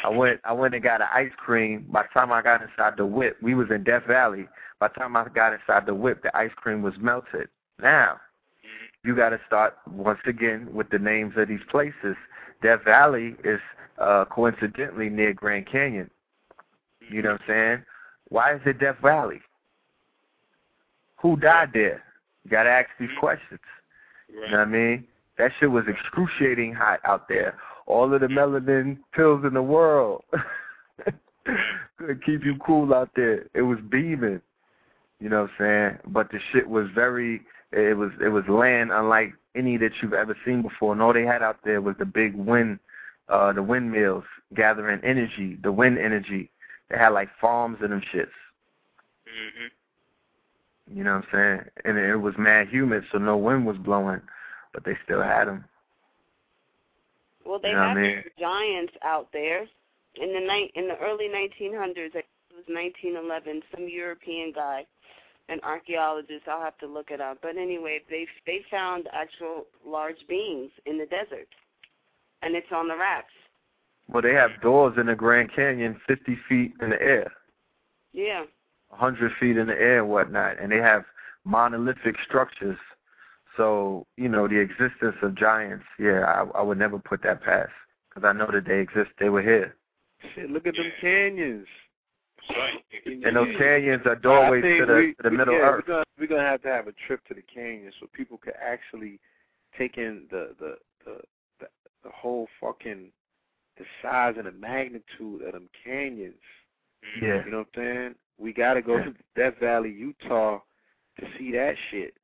I 0.04 0.10
went 0.10 0.40
I 0.44 0.54
went 0.54 0.74
and 0.74 0.84
got 0.84 1.02
an 1.02 1.08
ice 1.14 1.32
cream. 1.38 1.86
By 1.92 2.04
the 2.04 2.10
time 2.14 2.32
I 2.32 2.42
got 2.42 2.62
inside 2.62 2.94
the 2.98 3.06
whip, 3.06 3.38
we 3.42 3.54
was 3.54 3.70
in 3.70 3.84
Death 3.84 4.06
Valley. 4.08 4.48
By 4.80 4.88
the 4.88 4.94
time 4.94 5.18
I 5.18 5.28
got 5.28 5.54
inside 5.54 5.86
the 5.86 5.94
whip, 5.94 6.24
the 6.24 6.36
ice 6.36 6.52
cream 6.56 6.82
was 6.82 6.94
melted. 7.00 7.50
Now, 7.82 8.20
you 9.04 9.16
got 9.16 9.30
to 9.30 9.40
start 9.48 9.78
once 9.90 10.20
again 10.26 10.70
with 10.74 10.90
the 10.90 11.00
names 11.00 11.34
of 11.38 11.48
these 11.48 11.64
places. 11.70 12.16
Death 12.62 12.84
Valley 12.86 13.36
is 13.44 13.60
uh, 13.98 14.26
coincidentally 14.26 15.10
near 15.10 15.34
Grand 15.34 15.68
Canyon. 15.70 16.10
You 17.10 17.22
know 17.22 17.32
what 17.32 17.42
I'm 17.42 17.48
saying? 17.48 17.84
Why 18.30 18.56
is 18.56 18.62
it 18.66 18.80
Death 18.80 18.98
Valley? 19.02 19.42
Who 21.22 21.36
died 21.36 21.72
there? 21.74 22.04
You 22.44 22.52
got 22.52 22.64
to 22.64 22.70
ask 22.70 22.90
these 23.00 23.10
questions. 23.20 23.60
You 24.30 24.42
know 24.42 24.60
what 24.60 24.60
I 24.60 24.66
mean? 24.66 25.06
That 25.38 25.52
shit 25.60 25.72
was 25.72 25.86
excruciating 25.88 26.74
hot 26.74 27.00
out 27.04 27.28
there. 27.28 27.58
All 27.88 28.14
of 28.14 28.22
the 28.22 28.28
melanin 28.28 28.98
pills 29.14 29.44
in 29.46 29.54
the 29.54 29.64
world 29.64 30.24
could 31.98 32.24
keep 32.26 32.46
you 32.46 32.58
cool 32.66 32.94
out 32.94 33.10
there. 33.16 33.48
It 33.54 33.64
was 33.64 33.80
beaming. 33.90 34.42
You 35.20 35.30
know 35.30 35.44
what 35.44 35.52
I'm 35.60 35.66
saying? 35.94 35.98
But 36.08 36.32
the 36.32 36.40
shit 36.52 36.68
was 36.68 36.88
very 36.94 37.42
it 37.72 37.98
was 37.98 38.12
it 38.24 38.30
was 38.30 38.48
land 38.48 38.92
unlike 38.92 39.34
any 39.56 39.78
that 39.78 39.92
you've 40.02 40.14
ever 40.14 40.36
seen 40.46 40.62
before. 40.62 40.94
And 40.94 41.02
all 41.02 41.14
they 41.14 41.26
had 41.26 41.44
out 41.44 41.58
there 41.64 41.82
was 41.82 41.96
the 42.00 42.06
big 42.06 42.36
wind 42.36 42.80
uh 43.28 43.52
the 43.54 43.64
windmills 43.64 44.24
gathering 44.56 45.02
energy, 45.04 45.58
the 45.62 45.72
wind 45.72 45.98
energy. 46.00 46.50
They 46.90 46.98
had 46.98 47.10
like 47.10 47.30
farms 47.40 47.78
and 47.82 47.92
them 47.92 48.02
shits. 48.14 48.30
Mhm. 49.28 49.70
You 50.96 51.04
know 51.04 51.16
what 51.18 51.26
I'm 51.26 51.32
saying? 51.32 51.70
And 51.86 51.98
it 52.00 52.16
was 52.16 52.34
mad 52.38 52.70
humid, 52.70 53.04
so 53.12 53.20
no 53.20 53.38
wind 53.38 53.66
was 53.68 53.78
blowing, 53.78 54.22
but 54.74 54.84
they 54.84 54.98
still 55.04 55.22
had 55.22 55.46
them. 55.48 55.66
Well, 57.46 57.60
they 57.60 57.70
You 57.70 57.76
know 57.76 57.88
had 57.90 57.98
I 57.98 58.02
mean? 58.02 58.24
giants 58.40 58.94
out 59.04 59.32
there 59.32 59.68
in 60.16 60.34
the 60.34 60.40
night 60.40 60.72
in 60.76 60.88
the 60.88 60.98
early 60.98 61.28
1900s. 61.30 62.16
It 62.16 62.26
was 62.56 62.66
1911. 62.68 63.62
Some 63.72 63.88
European 63.88 64.52
guy, 64.52 64.86
an 65.50 65.60
archaeologist. 65.64 66.48
I'll 66.48 66.62
have 66.62 66.78
to 66.80 66.88
look 66.88 67.12
it 67.12 67.20
up. 67.22 67.40
But 67.42 67.58
anyway, 67.58 68.02
they 68.10 68.28
they 68.46 68.62
found 68.70 69.08
actual 69.14 69.66
large 69.86 70.28
beings 70.28 70.72
in 70.86 70.98
the 70.98 71.06
desert, 71.06 71.48
and 72.42 72.56
it's 72.56 72.72
on 72.72 72.88
the 72.88 72.96
racks. 72.96 73.34
Well, 74.08 74.24
they 74.24 74.34
have 74.34 74.62
doors 74.62 74.96
in 74.98 75.06
the 75.06 75.16
Grand 75.16 75.54
Canyon 75.54 76.00
50 76.08 76.38
feet 76.48 76.74
in 76.82 76.90
the 76.90 77.02
air, 77.02 77.32
Yeah. 78.12 78.46
100 78.90 79.32
feet 79.40 79.56
in 79.56 79.68
the 79.68 79.80
air 79.80 80.00
and 80.00 80.10
whatnot, 80.10 80.60
and 80.60 80.72
they 80.72 80.78
have 80.78 81.06
monolithic 81.46 82.16
structures. 82.26 82.80
So, 83.56 84.08
you 84.18 84.28
know, 84.28 84.48
the 84.48 84.58
existence 84.58 85.16
of 85.22 85.36
giants, 85.36 85.86
yeah, 86.00 86.22
I, 86.22 86.60
I 86.60 86.62
would 86.64 86.80
never 86.80 86.98
put 86.98 87.22
that 87.24 87.44
past 87.44 87.72
because 88.10 88.28
I 88.28 88.34
know 88.34 88.50
that 88.52 88.66
they 88.66 88.80
exist. 88.80 89.12
They 89.20 89.30
were 89.30 89.44
here. 89.44 89.76
Shit, 90.34 90.50
look 90.50 90.66
at 90.66 90.76
them 90.76 90.92
canyons. 91.00 91.68
That's 92.50 92.60
right. 92.60 92.84
And 93.06 93.36
those 93.36 93.56
canyons 93.58 94.02
are 94.06 94.16
doorways 94.16 94.64
to 94.64 94.86
the, 94.86 94.94
we, 94.94 95.14
to 95.14 95.24
the 95.24 95.32
Middle 95.32 95.54
yeah, 95.54 95.60
Earth. 95.62 95.84
We're 95.88 95.94
gonna, 95.94 96.04
we're 96.20 96.28
gonna 96.28 96.42
have 96.42 96.62
to 96.64 96.68
have 96.68 96.88
a 96.88 96.94
trip 97.08 97.26
to 97.28 97.34
the 97.34 97.42
canyon 97.42 97.92
so 98.00 98.08
people 98.14 98.38
could 98.38 98.56
actually 98.62 99.20
take 99.78 99.98
in 99.98 100.24
the 100.32 100.56
the 100.60 100.76
the 101.06 101.22
the, 101.60 101.68
the 102.04 102.10
whole 102.10 102.48
fucking 102.60 103.12
the 103.78 103.86
size 104.02 104.36
and 104.38 104.48
the 104.48 104.52
magnitude 104.52 105.42
of 105.46 105.54
them 105.54 105.70
canyons. 105.84 106.36
Mm-hmm. 107.18 107.26
Yeah. 107.26 107.46
You 107.46 107.52
know 107.52 107.58
what 107.60 107.68
I'm 107.78 107.84
saying? 107.84 108.16
We 108.38 108.54
gotta 108.54 108.82
go 108.82 108.98
to 108.98 109.14
Death 109.36 109.56
Valley, 109.60 109.92
Utah, 109.92 110.60
to 111.20 111.26
see 111.38 111.52
that 111.52 111.76
shit. 111.92 112.16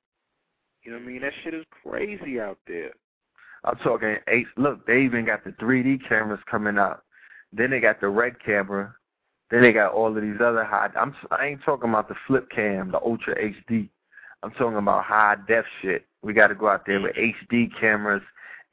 You 0.83 0.91
know 0.91 0.97
what 0.97 1.05
I 1.05 1.07
mean? 1.07 1.21
That 1.21 1.33
shit 1.43 1.53
is 1.53 1.65
crazy 1.83 2.39
out 2.39 2.59
there. 2.67 2.91
I'm 3.63 3.77
talking 3.77 4.17
eight. 4.27 4.45
Look, 4.57 4.85
they 4.85 5.01
even 5.01 5.25
got 5.25 5.43
the 5.43 5.51
3D 5.51 6.07
cameras 6.07 6.39
coming 6.49 6.77
out. 6.77 7.03
Then 7.51 7.71
they 7.71 7.79
got 7.79 7.99
the 7.99 8.09
red 8.09 8.35
camera. 8.45 8.93
Then 9.51 9.61
they 9.61 9.73
got 9.73 9.93
all 9.93 10.15
of 10.15 10.21
these 10.21 10.41
other 10.41 10.63
high. 10.63 10.89
I'm. 10.95 11.15
I 11.31 11.47
ain't 11.47 11.63
talking 11.63 11.89
about 11.89 12.07
the 12.07 12.15
flip 12.27 12.49
cam, 12.49 12.91
the 12.91 12.99
Ultra 12.99 13.35
HD. 13.35 13.89
I'm 14.43 14.51
talking 14.51 14.77
about 14.77 15.03
high 15.03 15.35
def 15.47 15.65
shit. 15.81 16.05
We 16.23 16.33
got 16.33 16.47
to 16.47 16.55
go 16.55 16.67
out 16.67 16.85
there 16.85 16.99
with 16.99 17.15
HD 17.15 17.69
cameras 17.79 18.23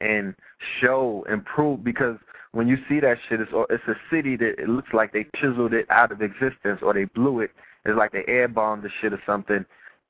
and 0.01 0.35
show 0.81 1.25
and 1.29 1.45
prove 1.45 1.83
because 1.83 2.17
when 2.51 2.67
you 2.67 2.77
see 2.89 2.99
that 2.99 3.17
shit, 3.27 3.41
it's 3.41 3.51
it's 3.69 3.87
a 3.87 3.95
city 4.11 4.35
that 4.37 4.59
it 4.59 4.69
looks 4.69 4.93
like 4.93 5.13
they 5.13 5.25
chiseled 5.35 5.73
it 5.73 5.89
out 5.89 6.11
of 6.11 6.21
existence 6.21 6.79
or 6.81 6.93
they 6.93 7.05
blew 7.05 7.41
it. 7.41 7.51
It's 7.85 7.97
like 7.97 8.11
they 8.11 8.23
air 8.27 8.47
bombed 8.47 8.83
the 8.83 8.89
shit 9.01 9.13
or 9.13 9.21
something 9.25 9.65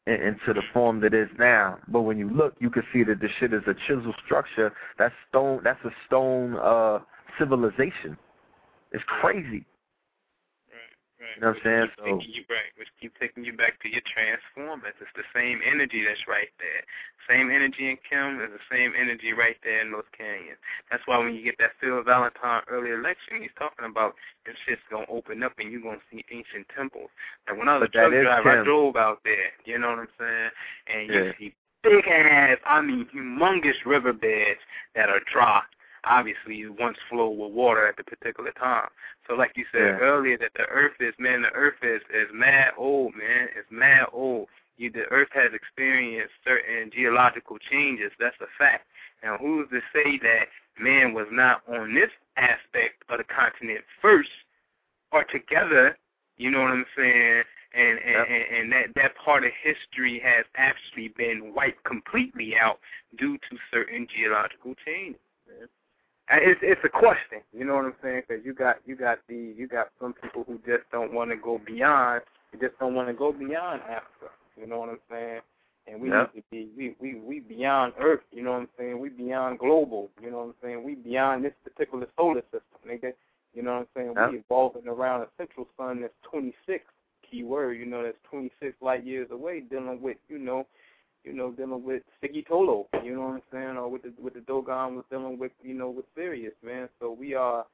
into 0.06 0.53
the 0.53 0.61
form 0.73 0.99
that 0.99 1.14
is 1.14 1.30
now. 1.40 1.77
But 1.88 2.02
when 2.02 2.18
you 2.18 2.30
look, 2.30 2.56
you 2.60 2.69
can 2.69 2.84
see 2.91 3.03
that 3.03 3.22
the 3.22 3.30
shit 3.40 3.53
is 3.53 3.64
a 3.68 3.73
chisel 3.88 4.14
structure. 4.26 4.73
That's 4.98 5.15
stone. 5.30 5.61
That's 5.64 5.84
a 5.85 5.91
stone 6.06 6.57
uh 6.61 6.99
civilization. 7.40 8.18
It's 8.91 9.03
crazy. 9.07 9.65
Right. 11.23 11.35
You 11.35 11.41
know 11.41 11.55
what 11.55 11.63
I'm 11.63 11.63
saying? 11.63 11.89
So, 11.95 12.19
you 12.19 12.43
back, 12.51 12.75
which 12.75 12.91
keep 12.99 13.15
taking 13.15 13.47
you 13.47 13.55
back 13.55 13.79
to 13.79 13.87
your 13.87 14.03
transformers. 14.03 14.91
It's 14.99 15.15
the 15.15 15.23
same 15.31 15.63
energy 15.63 16.03
that's 16.03 16.27
right 16.27 16.51
there. 16.59 16.83
Same 17.31 17.47
energy 17.47 17.87
in 17.87 17.97
Kim 18.03 18.43
is 18.43 18.51
the 18.51 18.59
same 18.67 18.91
energy 18.99 19.31
right 19.31 19.55
there 19.63 19.87
in 19.87 19.91
North 19.91 20.11
Canyon. 20.11 20.59
That's 20.91 21.03
why 21.07 21.23
when 21.23 21.33
you 21.33 21.43
get 21.43 21.55
that 21.63 21.79
Phil 21.79 22.03
Valentine 22.03 22.67
early 22.67 22.91
election, 22.91 23.39
he's 23.39 23.55
talking 23.57 23.87
about 23.87 24.15
this 24.45 24.59
shit's 24.67 24.83
gonna 24.91 25.07
open 25.07 25.43
up 25.43 25.53
and 25.59 25.71
you're 25.71 25.79
gonna 25.79 26.03
see 26.11 26.25
ancient 26.27 26.67
temples. 26.75 27.07
Like 27.47 27.57
when 27.57 27.69
I 27.71 27.79
was 27.79 27.87
a 27.87 27.91
truck 27.91 28.11
driver, 28.11 28.59
I 28.59 28.63
drove 28.65 28.97
out 28.97 29.23
there. 29.23 29.55
You 29.63 29.79
know 29.79 29.95
what 29.95 30.03
I'm 30.03 30.11
saying? 30.19 30.51
And 30.91 31.07
you 31.07 31.23
yeah. 31.23 31.31
see 31.39 31.55
big 31.83 32.03
ass, 32.07 32.57
I 32.65 32.81
mean 32.81 33.07
humongous 33.15 33.79
riverbeds 33.85 34.59
that 34.95 35.07
are 35.07 35.21
dry 35.31 35.63
obviously 36.05 36.67
once 36.67 36.97
flowed 37.09 37.38
with 37.38 37.51
water 37.51 37.88
at 37.88 37.97
the 37.97 38.03
particular 38.03 38.51
time. 38.51 38.89
So 39.27 39.35
like 39.35 39.53
you 39.55 39.65
said 39.71 39.81
yeah. 39.81 39.99
earlier 39.99 40.38
that 40.38 40.51
the 40.55 40.65
earth 40.65 40.93
is 40.99 41.13
man, 41.17 41.41
the 41.41 41.51
earth 41.53 41.81
is 41.81 42.01
is 42.13 42.27
mad 42.34 42.71
old, 42.77 43.15
man. 43.15 43.47
It's 43.57 43.71
mad 43.71 44.07
old. 44.11 44.47
You 44.77 44.91
the 44.91 45.05
earth 45.11 45.30
has 45.34 45.53
experienced 45.53 46.34
certain 46.45 46.91
geological 46.93 47.57
changes. 47.57 48.11
That's 48.19 48.35
a 48.41 48.47
fact. 48.57 48.88
Now 49.23 49.38
who's 49.38 49.69
to 49.69 49.81
say 49.93 50.19
that 50.23 50.47
man 50.80 51.13
was 51.13 51.27
not 51.31 51.61
on 51.67 51.93
this 51.93 52.09
aspect 52.38 53.03
of 53.09 53.19
the 53.19 53.23
continent 53.23 53.81
first 54.01 54.30
or 55.11 55.23
together, 55.23 55.97
you 56.38 56.49
know 56.49 56.61
what 56.61 56.71
I'm 56.71 56.85
saying? 56.97 57.43
And 57.75 57.99
and, 57.99 58.15
yep. 58.15 58.27
and, 58.30 58.57
and 58.57 58.71
that 58.71 58.85
that 58.95 59.15
part 59.23 59.45
of 59.45 59.51
history 59.63 60.19
has 60.23 60.45
actually 60.57 61.09
been 61.17 61.53
wiped 61.55 61.84
completely 61.85 62.55
out 62.59 62.80
due 63.17 63.38
to 63.38 63.57
certain 63.71 64.07
geological 64.13 64.75
changes. 64.85 65.19
It's 66.31 66.59
it's 66.63 66.81
a 66.83 66.89
question, 66.89 67.41
you 67.51 67.65
know 67.65 67.75
what 67.75 67.85
I'm 67.85 67.95
saying? 68.01 68.23
Because 68.27 68.45
you 68.45 68.53
got 68.53 68.77
you 68.85 68.95
got 68.95 69.19
the 69.27 69.53
you 69.57 69.67
got 69.67 69.89
some 69.99 70.13
people 70.13 70.45
who 70.47 70.59
just 70.65 70.89
don't 70.91 71.13
want 71.13 71.31
to 71.31 71.35
go 71.35 71.59
beyond, 71.65 72.21
they 72.51 72.59
just 72.59 72.79
don't 72.79 72.95
want 72.95 73.09
to 73.09 73.13
go 73.13 73.33
beyond 73.33 73.81
Africa. 73.81 74.31
You 74.57 74.67
know 74.67 74.79
what 74.79 74.89
I'm 74.89 74.99
saying? 75.11 75.41
And 75.85 75.99
we 75.99 76.09
yep. 76.09 76.33
need 76.33 76.41
to 76.41 76.45
be 76.49 76.69
we 76.77 76.95
we 76.99 77.19
we 77.19 77.39
beyond 77.41 77.93
Earth. 77.99 78.21
You 78.31 78.41
know 78.41 78.53
what 78.53 78.61
I'm 78.61 78.69
saying? 78.77 78.99
We 78.99 79.09
beyond 79.09 79.59
global. 79.59 80.09
You 80.21 80.31
know 80.31 80.37
what 80.37 80.43
I'm 80.43 80.53
saying? 80.63 80.83
We 80.83 80.95
beyond 80.95 81.43
this 81.43 81.53
particular 81.63 82.07
solar 82.17 82.41
system, 82.43 82.61
nigga. 82.87 83.13
You 83.53 83.61
know 83.63 83.73
what 83.73 83.79
I'm 83.79 83.87
saying? 83.95 84.13
Yep. 84.15 84.31
We 84.31 84.37
evolving 84.37 84.87
around 84.87 85.21
a 85.23 85.27
central 85.37 85.67
sun 85.77 86.01
that's 86.01 86.13
26. 86.31 86.85
Key 87.29 87.43
word, 87.43 87.73
you 87.73 87.85
know, 87.85 88.03
that's 88.03 88.17
26 88.29 88.75
light 88.81 89.05
years 89.05 89.29
away, 89.31 89.61
dealing 89.61 90.01
with 90.01 90.17
you 90.29 90.37
know 90.37 90.67
you 91.23 91.33
know, 91.33 91.51
dealing 91.51 91.83
with 91.83 92.03
Siggy 92.21 92.45
Tolo, 92.45 92.85
you 93.03 93.15
know 93.15 93.21
what 93.21 93.33
I'm 93.35 93.41
saying, 93.51 93.77
or 93.77 93.89
with 93.89 94.03
the 94.03 94.13
with 94.21 94.33
the 94.33 94.41
Dogon 94.41 94.95
was 94.95 95.05
dealing 95.09 95.39
with, 95.39 95.51
you 95.63 95.73
know, 95.73 95.89
with 95.89 96.05
Sirius, 96.15 96.53
man. 96.63 96.89
So 96.99 97.11
we 97.11 97.33
are 97.33 97.65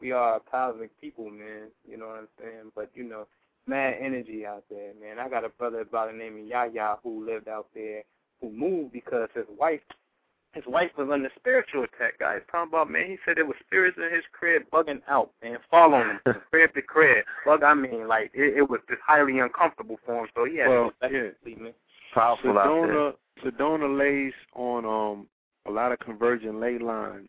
we 0.00 0.12
are 0.12 0.40
cosmic 0.50 0.98
people, 1.00 1.30
man, 1.30 1.68
you 1.88 1.96
know 1.96 2.08
what 2.08 2.18
I'm 2.18 2.28
saying? 2.40 2.72
But, 2.74 2.90
you 2.94 3.04
know, 3.04 3.26
mad 3.66 3.96
energy 4.00 4.46
out 4.46 4.64
there, 4.70 4.92
man. 5.00 5.18
I 5.18 5.28
got 5.28 5.44
a 5.44 5.48
brother 5.48 5.84
by 5.84 6.06
the 6.06 6.12
name 6.12 6.38
of 6.38 6.46
Yaya 6.46 6.96
who 7.02 7.24
lived 7.26 7.48
out 7.48 7.66
there 7.74 8.02
who 8.40 8.50
moved 8.50 8.92
because 8.92 9.28
his 9.34 9.46
wife 9.58 9.80
his 10.54 10.64
wife 10.66 10.90
was 10.96 11.08
under 11.12 11.30
spiritual 11.36 11.84
attack, 11.84 12.18
guys. 12.18 12.40
Talking 12.50 12.70
about 12.70 12.90
man, 12.90 13.06
he 13.06 13.18
said 13.24 13.36
there 13.36 13.44
was 13.44 13.56
spirits 13.66 13.98
in 13.98 14.14
his 14.14 14.24
crib 14.32 14.62
bugging 14.72 15.02
out, 15.08 15.30
man, 15.42 15.58
following 15.70 16.18
him 16.24 16.36
crib 16.50 16.72
to 16.74 16.82
crib. 16.82 17.24
Bug 17.44 17.62
I 17.62 17.74
mean, 17.74 18.08
like 18.08 18.30
it, 18.32 18.56
it 18.56 18.68
was 18.68 18.80
just 18.88 19.02
highly 19.06 19.40
uncomfortable 19.40 19.98
for 20.06 20.20
him, 20.20 20.28
so 20.34 20.44
he 20.44 20.56
had 20.56 20.68
well, 20.68 20.92
to 21.02 21.32
sleep, 21.42 21.60
man 21.60 21.74
powerful 22.14 22.52
Sedona, 22.52 22.58
out 22.58 23.18
there. 23.42 23.52
Sedona 23.52 23.98
lays 23.98 24.32
on 24.54 24.84
um 24.84 25.26
a 25.66 25.70
lot 25.70 25.92
of 25.92 25.98
convergent 26.00 26.60
ley 26.60 26.78
lines. 26.78 27.28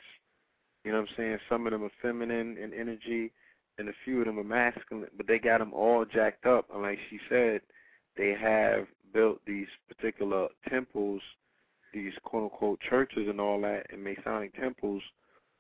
You 0.83 0.91
know 0.91 1.01
what 1.01 1.09
I'm 1.09 1.15
saying? 1.17 1.37
Some 1.49 1.67
of 1.67 1.71
them 1.71 1.83
are 1.83 1.91
feminine 2.01 2.57
in 2.57 2.73
energy, 2.73 3.31
and 3.77 3.89
a 3.89 3.93
few 4.05 4.19
of 4.19 4.25
them 4.25 4.39
are 4.39 4.43
masculine. 4.43 5.07
But 5.17 5.27
they 5.27 5.39
got 5.39 5.59
them 5.59 5.73
all 5.73 6.05
jacked 6.05 6.45
up. 6.45 6.67
And 6.73 6.81
like 6.81 6.99
she 7.09 7.19
said, 7.29 7.61
they 8.17 8.35
have 8.39 8.87
built 9.13 9.39
these 9.45 9.67
particular 9.87 10.47
temples, 10.69 11.21
these 11.93 12.13
quote 12.23 12.43
unquote 12.43 12.79
churches 12.89 13.27
and 13.27 13.41
all 13.41 13.59
that, 13.61 13.87
and 13.91 14.03
Masonic 14.03 14.55
temples 14.55 15.03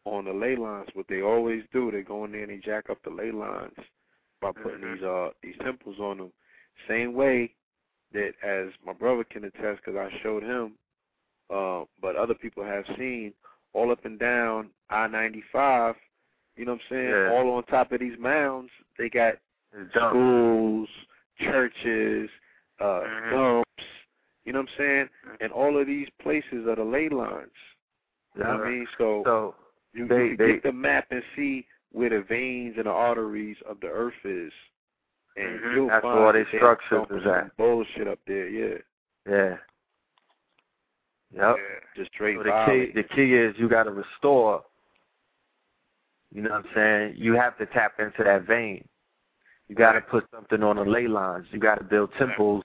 on 0.05 0.25
the 0.25 0.33
ley 0.33 0.55
lines. 0.55 0.89
What 0.93 1.07
they 1.09 1.21
always 1.21 1.63
do, 1.73 1.91
they 1.91 2.01
go 2.01 2.25
in 2.25 2.31
there 2.31 2.43
and 2.43 2.51
they 2.51 2.57
jack 2.57 2.89
up 2.89 2.99
the 3.03 3.09
ley 3.09 3.31
lines 3.31 3.75
by 4.41 4.51
putting 4.51 4.79
mm-hmm. 4.79 4.93
these 4.95 5.03
uh 5.03 5.29
these 5.43 5.55
temples 5.63 5.97
on 5.99 6.17
them. 6.17 6.31
Same 6.87 7.13
way 7.13 7.53
that 8.13 8.31
as 8.43 8.69
my 8.85 8.93
brother 8.93 9.23
can 9.23 9.43
attest 9.43 9.81
because 9.83 9.97
I 9.97 10.09
showed 10.21 10.43
him, 10.43 10.73
uh, 11.53 11.83
but 12.01 12.15
other 12.15 12.33
people 12.33 12.63
have 12.63 12.85
seen 12.97 13.33
all 13.73 13.91
up 13.91 14.05
and 14.05 14.19
down 14.19 14.69
I-95, 14.89 15.95
you 16.55 16.65
know 16.65 16.73
what 16.73 16.81
I'm 16.81 16.87
saying, 16.89 17.09
yeah. 17.09 17.31
all 17.31 17.51
on 17.51 17.63
top 17.65 17.91
of 17.91 17.99
these 17.99 18.17
mounds, 18.19 18.69
they 18.97 19.09
got 19.09 19.35
schools, 19.95 20.89
churches, 21.39 22.29
uh, 22.79 22.83
mm-hmm. 22.83 23.35
dumps, 23.35 23.85
you 24.45 24.53
know 24.53 24.59
what 24.59 24.69
I'm 24.69 24.75
saying, 24.77 25.09
and 25.41 25.51
all 25.51 25.79
of 25.79 25.87
these 25.87 26.07
places 26.21 26.67
are 26.67 26.75
the 26.75 26.83
ley 26.83 27.09
lines. 27.09 27.49
You 28.35 28.43
know 28.43 28.57
what 28.57 28.67
I 28.67 28.69
mean? 28.69 28.87
So, 28.97 29.21
so 29.25 29.55
you, 29.93 30.07
they, 30.07 30.15
you 30.15 30.37
they, 30.37 30.47
get 30.53 30.63
the 30.63 30.71
map 30.71 31.07
and 31.11 31.21
see 31.35 31.65
where 31.91 32.09
the 32.09 32.23
veins 32.27 32.75
and 32.77 32.85
the 32.85 32.91
arteries 32.91 33.57
of 33.67 33.79
the 33.79 33.87
earth 33.87 34.13
is. 34.23 34.51
And 35.37 35.59
Mhm. 35.59 35.75
you'll 35.75 35.87
That's 35.87 36.03
where 36.03 36.25
all 36.25 36.33
they 36.33 36.45
structures 36.45 37.07
is 37.11 37.25
at. 37.25 37.55
Bullshit 37.57 38.07
up 38.07 38.19
there, 38.25 38.47
yeah. 38.47 38.77
yeah. 39.27 39.57
Yep. 41.31 41.57
Yeah. 41.57 41.79
Just 41.95 42.11
straight 42.11 42.37
So 42.37 42.43
the 42.43 42.65
key, 42.65 42.91
the 42.91 43.03
key 43.03 43.35
is 43.35 43.57
you 43.57 43.69
got 43.69 43.83
to 43.83 43.91
restore. 43.91 44.63
You 46.31 46.41
know 46.41 46.51
what 46.51 46.65
I'm 46.65 46.73
saying? 46.73 47.15
You 47.17 47.33
have 47.33 47.57
to 47.57 47.65
tap 47.67 47.99
into 47.99 48.23
that 48.23 48.43
vein. 48.43 48.87
You 49.67 49.75
got 49.75 49.93
to 49.93 50.01
put 50.01 50.25
something 50.33 50.63
on 50.63 50.77
the 50.77 50.83
ley 50.83 51.07
lines. 51.07 51.45
You 51.51 51.59
got 51.59 51.77
to 51.77 51.83
build 51.83 52.11
temples 52.17 52.63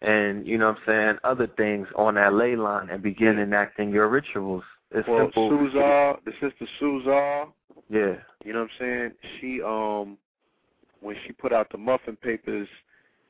and, 0.00 0.46
you 0.46 0.58
know 0.58 0.68
what 0.68 0.78
I'm 0.78 0.82
saying, 0.86 1.18
other 1.24 1.46
things 1.46 1.88
on 1.96 2.14
that 2.14 2.32
ley 2.32 2.56
line 2.56 2.88
and 2.90 3.02
begin 3.02 3.38
enacting 3.38 3.90
your 3.90 4.08
rituals. 4.08 4.64
It's 4.90 5.06
well, 5.08 5.26
simple. 5.26 5.50
Suzar, 5.50 6.18
the 6.24 6.32
sister 6.40 6.66
Suzar, 6.80 7.52
Yeah. 7.90 8.16
you 8.44 8.52
know 8.52 8.60
what 8.62 8.70
I'm 8.70 8.78
saying? 8.78 9.12
She 9.40 9.62
um 9.62 10.16
when 11.00 11.16
she 11.26 11.32
put 11.32 11.52
out 11.52 11.70
the 11.70 11.78
muffin 11.78 12.16
papers, 12.16 12.68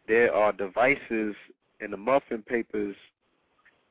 there 0.06 0.34
are 0.34 0.52
devices 0.52 1.34
in 1.80 1.90
the 1.90 1.96
muffin 1.96 2.42
papers 2.42 2.96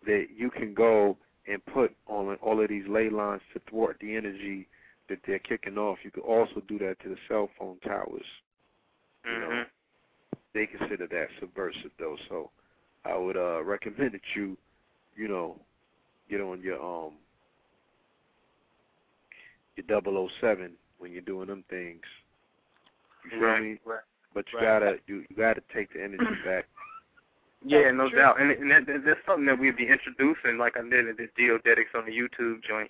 that 0.06 0.28
you 0.36 0.50
can 0.50 0.74
go 0.74 1.18
and 1.48 1.64
put 1.68 1.96
on 2.08 2.36
all 2.38 2.62
of 2.62 2.70
these 2.70 2.88
ley 2.88 3.10
lines 3.10 3.42
to 3.54 3.62
thwart 3.70 3.98
the 4.02 4.16
energy 4.16 4.68
that 5.10 5.20
they're 5.26 5.40
kicking 5.40 5.78
off. 5.78 5.98
You 6.04 6.12
could 6.12 6.24
also 6.24 6.62
do 6.68 6.78
that 6.80 7.00
to 7.04 7.10
the 7.10 7.18
cell 7.28 7.50
phone 7.58 7.80
towers. 7.80 8.26
You 9.32 9.40
know, 9.40 9.48
Mhm. 9.48 9.70
they 10.54 10.68
consider 10.68 11.08
that 11.08 11.28
subversive 11.40 11.92
though. 12.00 12.18
So 12.30 12.52
I 13.06 13.18
would 13.18 13.38
uh 13.38 13.64
recommend 13.64 14.14
that 14.14 14.36
you, 14.36 14.58
you 15.16 15.28
know, 15.28 15.60
get 16.30 16.42
on 16.42 16.62
your 16.62 16.82
um 16.82 17.14
your 19.76 20.30
007 20.42 20.78
when 20.98 21.12
you're 21.12 21.22
doing 21.22 21.48
them 21.48 21.64
things. 21.70 22.04
You 23.32 23.40
feel 23.40 23.48
Right, 23.48 23.62
me? 23.62 23.80
right. 23.86 24.00
But 24.34 24.46
you 24.52 24.60
Right. 24.60 24.66
gotta 24.66 25.00
you, 25.08 25.26
you 25.30 25.36
gotta 25.36 25.62
take 25.74 25.94
the 25.94 26.04
energy 26.04 26.26
back. 26.46 26.66
Yeah, 27.66 27.92
no 27.92 28.10
doubt. 28.10 28.40
And, 28.40 28.52
and 28.52 28.70
that, 28.72 28.86
that, 28.86 29.04
that's 29.06 29.26
something 29.26 29.46
that 29.48 29.60
we'd 29.60 29.76
be 29.76 29.88
introducing, 29.88 30.58
like 30.58 30.78
I 30.78 30.88
did 30.88 31.10
at 31.10 31.18
the 31.18 31.28
Geodetics 31.38 31.96
on 31.96 32.06
the 32.06 32.12
YouTube 32.12 32.64
joint, 32.64 32.90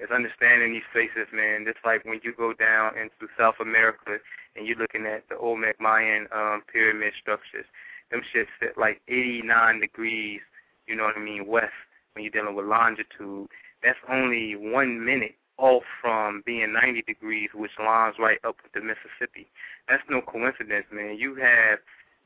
is 0.00 0.10
understanding 0.10 0.72
these 0.72 0.82
places, 0.92 1.26
man. 1.32 1.64
Just 1.64 1.78
like 1.84 2.04
when 2.04 2.20
you 2.22 2.32
go 2.36 2.52
down 2.52 2.96
into 2.96 3.32
South 3.38 3.56
America 3.60 4.18
and 4.54 4.66
you're 4.66 4.76
looking 4.76 5.06
at 5.06 5.28
the 5.28 5.36
Olmec 5.36 5.80
Mayan 5.80 6.28
um, 6.30 6.62
pyramid 6.70 7.14
structures, 7.20 7.64
them 8.10 8.20
shit 8.32 8.46
sit 8.60 8.76
like 8.76 9.00
89 9.08 9.80
degrees, 9.80 10.40
you 10.86 10.94
know 10.94 11.04
what 11.04 11.16
I 11.16 11.20
mean, 11.20 11.46
west 11.46 11.72
when 12.12 12.24
you're 12.24 12.32
dealing 12.32 12.54
with 12.54 12.66
longitude. 12.66 13.48
That's 13.82 13.98
only 14.08 14.54
one 14.56 15.04
minute 15.04 15.34
off 15.58 15.84
from 16.00 16.42
being 16.44 16.72
90 16.72 17.02
degrees, 17.02 17.50
which 17.54 17.72
lines 17.78 18.16
right 18.18 18.38
up 18.44 18.56
with 18.62 18.72
the 18.72 18.80
Mississippi. 18.80 19.50
That's 19.88 20.02
no 20.08 20.20
coincidence, 20.20 20.86
man. 20.90 21.16
You 21.18 21.34
have 21.36 21.78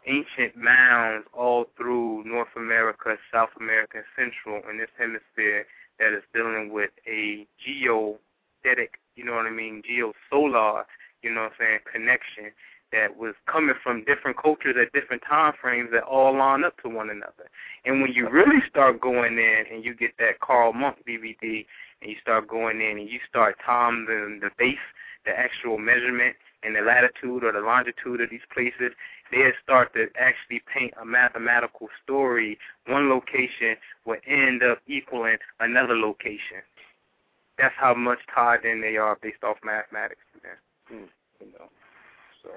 ancient 0.06 0.56
mounds 0.56 1.26
all 1.32 1.66
through 1.76 2.24
North 2.24 2.55
America, 2.56 3.16
South 3.32 3.50
America, 3.58 4.02
Central, 4.16 4.62
in 4.70 4.78
this 4.78 4.90
hemisphere 4.98 5.66
that 5.98 6.12
is 6.12 6.22
dealing 6.32 6.72
with 6.72 6.90
a 7.06 7.46
geodetic, 7.58 9.00
you 9.16 9.24
know 9.24 9.34
what 9.34 9.46
I 9.46 9.50
mean, 9.50 9.82
geosolar, 9.82 10.84
you 11.22 11.34
know 11.34 11.42
what 11.42 11.52
I'm 11.52 11.58
saying, 11.58 11.78
connection 11.90 12.52
that 12.92 13.16
was 13.16 13.34
coming 13.46 13.74
from 13.82 14.05
different 14.05 14.36
cultures 14.36 14.76
at 14.80 14.92
different 14.92 15.22
time 15.28 15.52
frames 15.60 15.90
that 15.92 16.05
all 16.05 16.36
line 16.36 16.64
up 16.64 16.80
to 16.82 16.88
one 16.88 17.10
another. 17.10 17.50
And 17.84 18.00
when 18.00 18.12
you 18.12 18.28
really 18.28 18.62
start 18.68 19.00
going 19.00 19.38
in 19.38 19.64
and 19.72 19.84
you 19.84 19.94
get 19.94 20.12
that 20.18 20.40
Carl 20.40 20.72
Munck 20.72 20.98
DVD 21.06 21.66
and 22.00 22.10
you 22.10 22.16
start 22.20 22.49
going 22.49 22.81
in 22.81 22.99
and 22.99 23.08
you 23.08 23.18
start 23.28 23.57
timing 23.65 24.07
the, 24.07 24.39
the 24.41 24.50
base, 24.58 24.76
the 25.25 25.39
actual 25.39 25.78
measurement 25.78 26.36
and 26.62 26.75
the 26.75 26.81
latitude 26.81 27.44
or 27.44 27.52
the 27.52 27.60
longitude 27.60 28.20
of 28.20 28.31
these 28.31 28.41
places, 28.52 28.92
they 29.31 29.50
start 29.62 29.92
to 29.94 30.07
actually 30.18 30.62
paint 30.73 30.94
a 31.00 31.05
mathematical 31.05 31.89
story. 32.02 32.58
One 32.86 33.08
location 33.08 33.76
will 34.05 34.18
end 34.26 34.62
up 34.62 34.78
equaling 34.86 35.39
another 35.60 35.97
location. 35.97 36.62
That's 37.58 37.75
how 37.76 37.94
much 37.94 38.18
tied 38.34 38.65
in 38.65 38.81
they 38.81 38.97
are 38.97 39.18
based 39.23 39.42
off 39.42 39.57
mathematics, 39.65 40.20
man. 40.42 40.52
Hmm. 40.89 41.07
You 41.41 41.52
know, 41.52 41.68
so. 42.42 42.50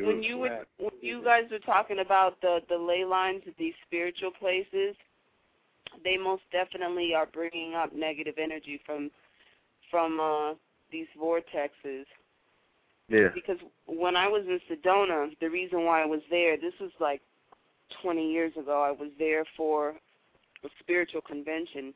When 0.00 0.22
you 0.22 0.38
were, 0.38 0.64
when 0.78 0.92
you 1.00 1.24
guys 1.24 1.44
were 1.50 1.58
talking 1.58 1.98
about 1.98 2.40
the 2.40 2.60
the 2.68 2.78
ley 2.78 3.04
lines 3.04 3.42
of 3.48 3.54
these 3.58 3.74
spiritual 3.84 4.30
places, 4.30 4.94
they 6.04 6.16
most 6.16 6.42
definitely 6.52 7.14
are 7.14 7.26
bringing 7.26 7.74
up 7.74 7.94
negative 7.94 8.34
energy 8.42 8.80
from 8.84 9.10
from 9.90 10.20
uh 10.20 10.54
these 10.90 11.06
vortexes. 11.20 12.04
Yeah. 13.08 13.28
Because 13.34 13.58
when 13.86 14.16
I 14.16 14.26
was 14.28 14.44
in 14.46 14.60
Sedona, 14.68 15.28
the 15.40 15.48
reason 15.48 15.84
why 15.84 16.02
I 16.02 16.06
was 16.06 16.22
there, 16.30 16.56
this 16.56 16.74
was 16.80 16.90
like 17.00 17.20
20 18.02 18.32
years 18.32 18.52
ago. 18.58 18.82
I 18.82 18.90
was 18.90 19.10
there 19.18 19.44
for 19.56 19.90
a 20.64 20.68
spiritual 20.80 21.20
convention, 21.20 21.94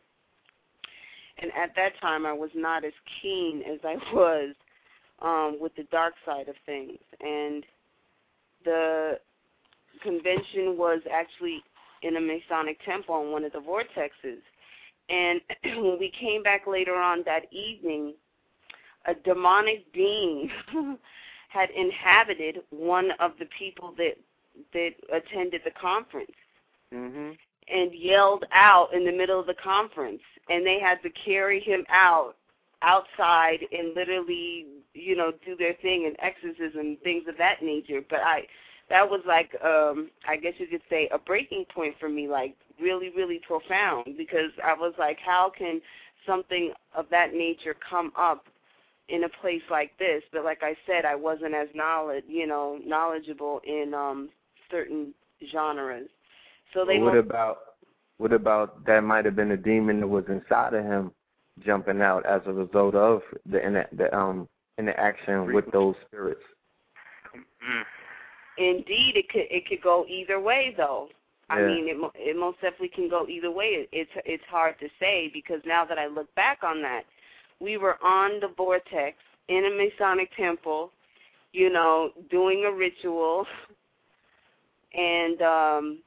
and 1.38 1.50
at 1.52 1.74
that 1.76 2.00
time 2.00 2.26
I 2.26 2.32
was 2.32 2.50
not 2.54 2.84
as 2.84 2.92
keen 3.20 3.62
as 3.72 3.80
I 3.84 3.96
was 4.14 4.54
um, 5.22 5.58
with 5.60 5.74
the 5.76 5.84
dark 5.84 6.14
side 6.24 6.48
of 6.48 6.54
things. 6.66 6.98
And 7.20 7.64
the 8.64 9.18
convention 10.02 10.76
was 10.76 11.00
actually 11.12 11.62
in 12.02 12.16
a 12.16 12.20
Masonic 12.20 12.78
temple 12.84 13.22
in 13.22 13.32
one 13.32 13.44
of 13.44 13.52
the 13.52 13.58
vortexes. 13.60 14.40
And 15.08 15.40
when 15.64 15.98
we 15.98 16.10
came 16.18 16.42
back 16.42 16.66
later 16.66 16.94
on 16.94 17.22
that 17.26 17.52
evening, 17.52 18.14
a 19.06 19.14
demonic 19.14 19.92
being 19.92 20.50
had 21.48 21.70
inhabited 21.70 22.60
one 22.70 23.10
of 23.18 23.32
the 23.38 23.46
people 23.58 23.94
that 23.96 24.16
that 24.72 24.90
attended 25.12 25.62
the 25.64 25.70
conference 25.80 26.32
Mhm. 26.92 27.36
and 27.68 27.94
yelled 27.94 28.44
out 28.50 28.92
in 28.92 29.04
the 29.04 29.12
middle 29.12 29.38
of 29.38 29.46
the 29.46 29.54
conference 29.54 30.20
and 30.48 30.66
they 30.66 30.80
had 30.80 31.00
to 31.02 31.10
carry 31.10 31.60
him 31.60 31.86
out 31.88 32.34
outside 32.82 33.60
and 33.72 33.94
literally 33.94 34.66
you 34.94 35.14
know 35.16 35.32
do 35.46 35.56
their 35.56 35.74
thing 35.74 36.06
and 36.06 36.16
exorcism 36.18 36.96
things 37.04 37.28
of 37.28 37.36
that 37.38 37.62
nature 37.62 38.02
but 38.10 38.20
i 38.20 38.46
that 38.90 39.08
was 39.08 39.20
like 39.26 39.56
um 39.64 40.10
i 40.28 40.36
guess 40.36 40.52
you 40.58 40.66
could 40.66 40.82
say 40.90 41.08
a 41.12 41.18
breaking 41.18 41.64
point 41.74 41.94
for 41.98 42.08
me 42.08 42.28
like 42.28 42.54
really 42.80 43.10
really 43.16 43.40
profound 43.46 44.04
because 44.18 44.50
i 44.62 44.74
was 44.74 44.92
like 44.98 45.18
how 45.24 45.50
can 45.56 45.80
something 46.26 46.72
of 46.94 47.06
that 47.10 47.32
nature 47.32 47.74
come 47.88 48.12
up 48.18 48.44
in 49.08 49.24
a 49.24 49.28
place 49.40 49.62
like 49.70 49.90
this? 49.98 50.22
But 50.32 50.44
like 50.44 50.62
i 50.62 50.76
said 50.86 51.04
i 51.04 51.14
wasn't 51.14 51.54
as 51.54 51.68
knowledge 51.74 52.24
you 52.28 52.46
know 52.46 52.78
knowledgeable 52.84 53.60
in 53.66 53.92
um 53.94 54.28
certain 54.70 55.14
genres. 55.50 56.08
So 56.74 56.84
they 56.84 56.98
what 56.98 57.16
about 57.16 57.58
what 58.18 58.32
about 58.32 58.84
that 58.86 59.02
might 59.02 59.24
have 59.24 59.36
been 59.36 59.52
a 59.52 59.56
demon 59.56 60.00
that 60.00 60.06
was 60.06 60.24
inside 60.28 60.74
of 60.74 60.84
him 60.84 61.12
jumping 61.64 62.00
out 62.00 62.24
as 62.26 62.42
a 62.46 62.52
result 62.52 62.94
of 62.94 63.22
the 63.46 63.64
inter- 63.66 63.88
the 63.96 64.14
um 64.16 64.48
interaction 64.78 65.52
with 65.52 65.70
those 65.72 65.94
spirits. 66.06 66.42
Indeed, 68.60 69.12
it 69.16 69.28
could 69.30 69.46
it 69.50 69.66
could 69.66 69.80
go 69.80 70.04
either 70.06 70.38
way 70.38 70.74
though. 70.76 71.08
I 71.48 71.62
mean, 71.62 71.88
it 71.88 71.96
it 72.14 72.36
most 72.36 72.60
definitely 72.60 72.90
can 72.94 73.08
go 73.08 73.26
either 73.26 73.50
way. 73.50 73.66
It, 73.66 73.88
it's 73.90 74.10
it's 74.26 74.44
hard 74.48 74.78
to 74.80 74.88
say 75.00 75.30
because 75.32 75.60
now 75.66 75.84
that 75.86 75.98
I 75.98 76.06
look 76.06 76.32
back 76.34 76.58
on 76.62 76.82
that, 76.82 77.02
we 77.58 77.76
were 77.76 77.96
on 78.04 78.38
the 78.40 78.48
vortex 78.56 79.16
in 79.48 79.64
a 79.64 79.70
Masonic 79.70 80.28
temple, 80.36 80.92
you 81.52 81.70
know, 81.70 82.10
doing 82.30 82.66
a 82.66 82.72
ritual, 82.72 83.46
and 84.94 85.42
um, 85.42 85.98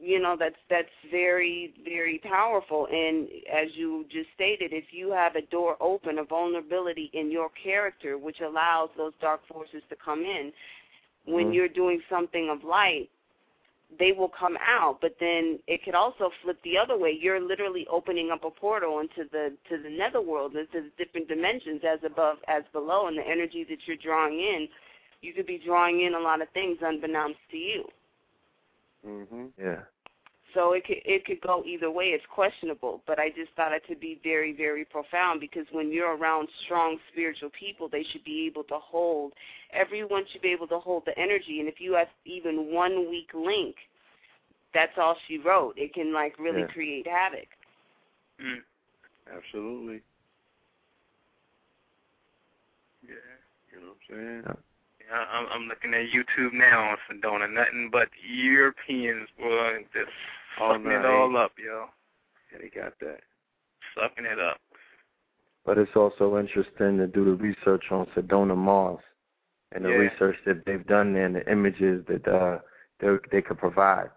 you 0.00 0.20
know 0.20 0.36
that's 0.38 0.56
that's 0.70 0.88
very 1.10 1.74
very 1.84 2.18
powerful. 2.24 2.88
And 2.90 3.28
as 3.52 3.68
you 3.74 4.06
just 4.10 4.28
stated, 4.34 4.72
if 4.72 4.86
you 4.90 5.12
have 5.12 5.36
a 5.36 5.42
door 5.42 5.76
open, 5.80 6.18
a 6.18 6.24
vulnerability 6.24 7.10
in 7.12 7.30
your 7.30 7.50
character, 7.62 8.16
which 8.16 8.40
allows 8.40 8.88
those 8.96 9.12
dark 9.20 9.42
forces 9.46 9.82
to 9.90 9.96
come 10.02 10.20
in, 10.20 10.50
when 11.28 11.48
Mhm. 11.48 11.54
you're 11.54 11.68
doing 11.68 12.02
something 12.08 12.48
of 12.50 12.64
light, 12.64 13.10
they 13.98 14.12
will 14.12 14.28
come 14.28 14.56
out. 14.60 15.00
But 15.00 15.16
then 15.18 15.60
it 15.66 15.82
could 15.84 15.94
also 15.94 16.30
flip 16.42 16.60
the 16.62 16.76
other 16.76 16.96
way. 16.96 17.10
You're 17.12 17.40
literally 17.40 17.86
opening 17.88 18.30
up 18.30 18.44
a 18.44 18.50
portal 18.50 19.00
into 19.00 19.24
the 19.30 19.56
to 19.68 19.78
the 19.78 19.90
netherworld, 19.90 20.56
into 20.56 20.82
the 20.82 20.90
different 20.96 21.28
dimensions, 21.28 21.82
as 21.84 22.02
above 22.04 22.38
as 22.48 22.64
below, 22.72 23.06
and 23.06 23.16
the 23.16 23.26
energy 23.26 23.64
that 23.64 23.86
you're 23.86 23.96
drawing 23.96 24.38
in, 24.38 24.68
you 25.20 25.32
could 25.32 25.46
be 25.46 25.58
drawing 25.58 26.02
in 26.02 26.14
a 26.14 26.20
lot 26.20 26.42
of 26.42 26.48
things 26.50 26.78
unbeknownst 26.82 27.40
to 27.50 27.56
you. 27.56 27.90
Mhm. 29.06 29.52
Yeah. 29.58 29.84
So 30.58 30.72
it 30.72 30.84
could 30.84 30.96
it 31.04 31.24
could 31.24 31.40
go 31.40 31.62
either 31.64 31.88
way. 31.88 32.06
It's 32.06 32.24
questionable, 32.34 33.00
but 33.06 33.20
I 33.20 33.28
just 33.28 33.52
thought 33.54 33.70
it 33.72 33.84
to 33.88 33.94
be 33.94 34.18
very 34.24 34.52
very 34.52 34.84
profound 34.84 35.38
because 35.38 35.66
when 35.70 35.92
you're 35.92 36.16
around 36.16 36.48
strong 36.64 36.98
spiritual 37.12 37.50
people, 37.50 37.88
they 37.88 38.04
should 38.10 38.24
be 38.24 38.44
able 38.50 38.64
to 38.64 38.78
hold. 38.80 39.34
Everyone 39.72 40.24
should 40.32 40.42
be 40.42 40.48
able 40.48 40.66
to 40.66 40.80
hold 40.80 41.04
the 41.06 41.16
energy, 41.16 41.60
and 41.60 41.68
if 41.68 41.76
you 41.78 41.92
have 41.92 42.08
even 42.24 42.74
one 42.74 43.08
weak 43.08 43.30
link, 43.34 43.76
that's 44.74 44.98
all 44.98 45.16
she 45.28 45.38
wrote. 45.38 45.74
It 45.78 45.94
can 45.94 46.12
like 46.12 46.36
really 46.40 46.62
Yeah. 46.62 46.66
create 46.66 47.06
havoc. 47.06 47.46
Mm. 48.42 48.62
Absolutely. 49.32 50.02
Yeah. 53.06 53.14
You 53.72 53.80
know 53.80 53.86
what 53.86 53.96
I'm 54.10 54.16
saying? 54.16 54.42
Yeah. 54.44 54.54
Yeah, 55.08 55.24
I'm, 55.32 55.46
I'm 55.50 55.68
looking 55.68 55.94
at 55.94 56.10
YouTube 56.12 56.52
now 56.52 56.90
on 56.90 56.96
Sedona. 57.08 57.50
Nothing 57.50 57.88
but 57.90 58.08
Europeans, 58.28 59.26
boy, 59.38 59.84
just 59.94 60.10
Sucking 60.58 60.84
no, 60.84 61.00
it 61.00 61.04
all 61.04 61.36
up, 61.36 61.52
yo. 61.62 61.86
Yeah, 62.52 62.58
they 62.62 62.68
got 62.68 62.92
that. 63.00 63.20
Sucking 63.94 64.24
it 64.24 64.38
up. 64.38 64.58
But 65.64 65.78
it's 65.78 65.94
also 65.96 66.38
interesting 66.38 66.96
to 66.98 67.06
do 67.06 67.24
the 67.24 67.34
research 67.34 67.84
on 67.90 68.06
Sedona 68.16 68.56
Mars 68.56 69.00
and 69.72 69.84
the 69.84 69.90
Yeah. 69.90 69.96
research 69.96 70.36
that 70.46 70.64
they've 70.64 70.86
done 70.86 71.12
there 71.12 71.26
and 71.26 71.34
the 71.36 71.50
images 71.50 72.04
that 72.06 72.26
uh 72.26 72.58
they 73.00 73.16
they 73.30 73.42
could 73.42 73.58
provide, 73.58 74.10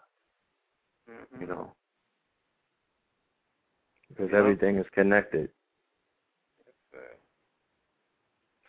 Mm-hmm. 1.10 1.42
you 1.42 1.48
know. 1.48 1.74
Because 4.10 4.30
Yeah. 4.32 4.38
everything 4.40 4.78
is 4.78 4.88
connected. 4.94 5.50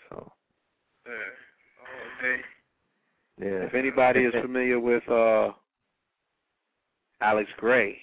So 0.09 0.33
Yeah. 1.07 1.13
All 1.81 2.39
yeah. 3.39 3.65
If 3.67 3.75
anybody 3.75 4.25
is 4.25 4.35
familiar 4.35 4.79
with 4.79 5.09
uh 5.09 5.53
Alex 7.23 7.49
Grey, 7.57 7.99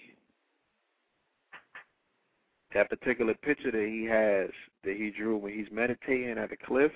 that 2.73 2.89
particular 2.89 3.33
picture 3.35 3.71
that 3.71 3.87
he 3.87 4.05
has 4.05 4.49
that 4.83 4.95
he 4.95 5.11
drew 5.11 5.37
when 5.37 5.53
he's 5.53 5.67
meditating 5.71 6.37
at 6.37 6.51
a 6.51 6.57
cliff, 6.57 6.91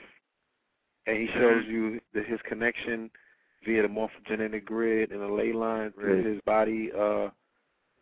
and 1.05 1.17
he 1.17 1.27
shows 1.39 1.63
you 1.67 1.99
the, 2.13 2.23
his 2.23 2.39
connection 2.47 3.09
via 3.65 3.81
the 3.81 3.87
morphogenetic 3.87 4.65
grid 4.65 5.11
and 5.11 5.21
the 5.21 5.27
ley 5.27 5.51
line 5.53 5.91
through 5.93 6.17
Right. 6.17 6.25
his 6.25 6.41
body, 6.45 6.91
uh, 6.97 7.29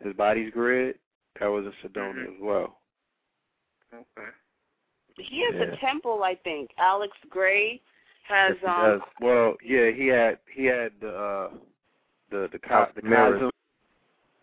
his 0.03 0.13
body's 0.13 0.51
grid. 0.53 0.97
That 1.39 1.47
was 1.47 1.65
in 1.65 1.71
Sedona 1.81 2.13
Mhm. 2.27 2.35
as 2.35 2.39
well. 2.41 2.81
Okay. 3.93 4.29
He 5.17 5.41
has 5.45 5.55
Yeah. 5.55 5.73
a 5.73 5.77
temple, 5.77 6.23
I 6.23 6.35
think. 6.35 6.71
Alex 6.77 7.15
Grey 7.29 7.81
has 8.23 8.55
Yes, 8.61 8.69
um 8.69 8.99
does. 8.99 9.01
Well, 9.19 9.57
yeah, 9.63 9.89
he 9.91 10.07
had 10.07 10.39
he 10.53 10.65
had 10.65 10.99
the 10.99 11.15
uh, 11.15 11.51
the 12.29 12.47
the, 12.51 12.59
cos- 12.59 12.89
Uh, 12.89 12.91
the 12.93 13.01
mirrors. 13.01 13.41
cosm, 13.41 13.50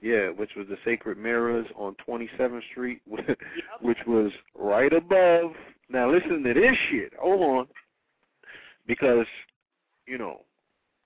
yeah, 0.00 0.28
which 0.28 0.50
was 0.56 0.66
the 0.68 0.76
sacred 0.84 1.18
mirrors 1.18 1.66
on 1.76 1.96
27th 2.06 2.62
Street, 2.70 3.00
which 3.80 3.98
was 4.06 4.30
right 4.54 4.92
above. 4.92 5.52
Now 5.88 6.10
listen 6.10 6.42
to 6.42 6.54
this 6.54 6.76
shit. 6.90 7.12
Hold 7.20 7.42
on, 7.42 7.66
because 8.86 9.26
you 10.06 10.18
know 10.18 10.42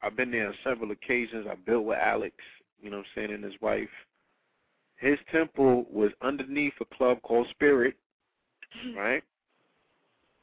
I've 0.03 0.17
been 0.17 0.31
there 0.31 0.49
on 0.49 0.55
several 0.65 0.91
occasions. 0.91 1.47
I 1.51 1.55
built 1.55 1.85
with 1.85 1.99
Alex, 1.99 2.35
you 2.81 2.91
know, 2.91 2.99
what 2.99 3.07
I'm 3.17 3.29
saying, 3.29 3.33
and 3.33 3.45
his 3.45 3.61
wife. 3.61 3.89
His 4.97 5.19
temple 5.33 5.87
was 5.91 6.11
underneath 6.23 6.75
a 6.81 6.97
club 6.97 7.21
called 7.23 7.49
Spirit, 7.51 7.97
right? 8.97 9.23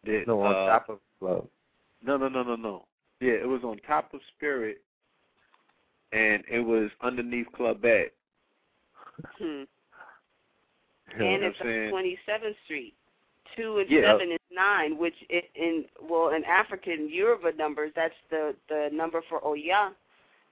That, 0.05 0.23
No, 0.27 0.41
on 0.41 0.55
uh, 0.55 0.67
top 0.67 0.89
of 0.89 0.99
club. 1.19 1.47
no, 2.03 2.17
no, 2.17 2.29
no, 2.29 2.43
no, 2.43 2.55
no. 2.55 2.85
Yeah, 3.21 3.33
it 3.33 3.47
was 3.47 3.63
on 3.63 3.77
top 3.85 4.13
of 4.13 4.21
Spirit, 4.35 4.81
and 6.13 6.43
it 6.49 6.59
was 6.59 6.89
underneath 7.01 7.47
Club 7.51 7.81
Bed. 7.81 8.11
Hmm. 9.37 9.63
Yeah. 11.19 11.25
and 11.25 11.43
it's 11.43 11.59
what 11.59 11.67
on? 11.69 11.89
Twenty 11.89 12.17
Seventh 12.25 12.55
Street. 12.65 12.93
Two 13.55 13.79
and 13.79 13.89
Yeah. 13.89 14.01
seven 14.13 14.31
is 14.31 14.39
nine, 14.51 14.97
which 14.97 15.15
in 15.55 15.85
well 16.01 16.29
in 16.29 16.43
African 16.45 17.09
Yoruba 17.09 17.53
numbers, 17.57 17.91
that's 17.95 18.13
the 18.29 18.55
the 18.69 18.89
number 18.93 19.21
for 19.27 19.45
Oya, 19.45 19.93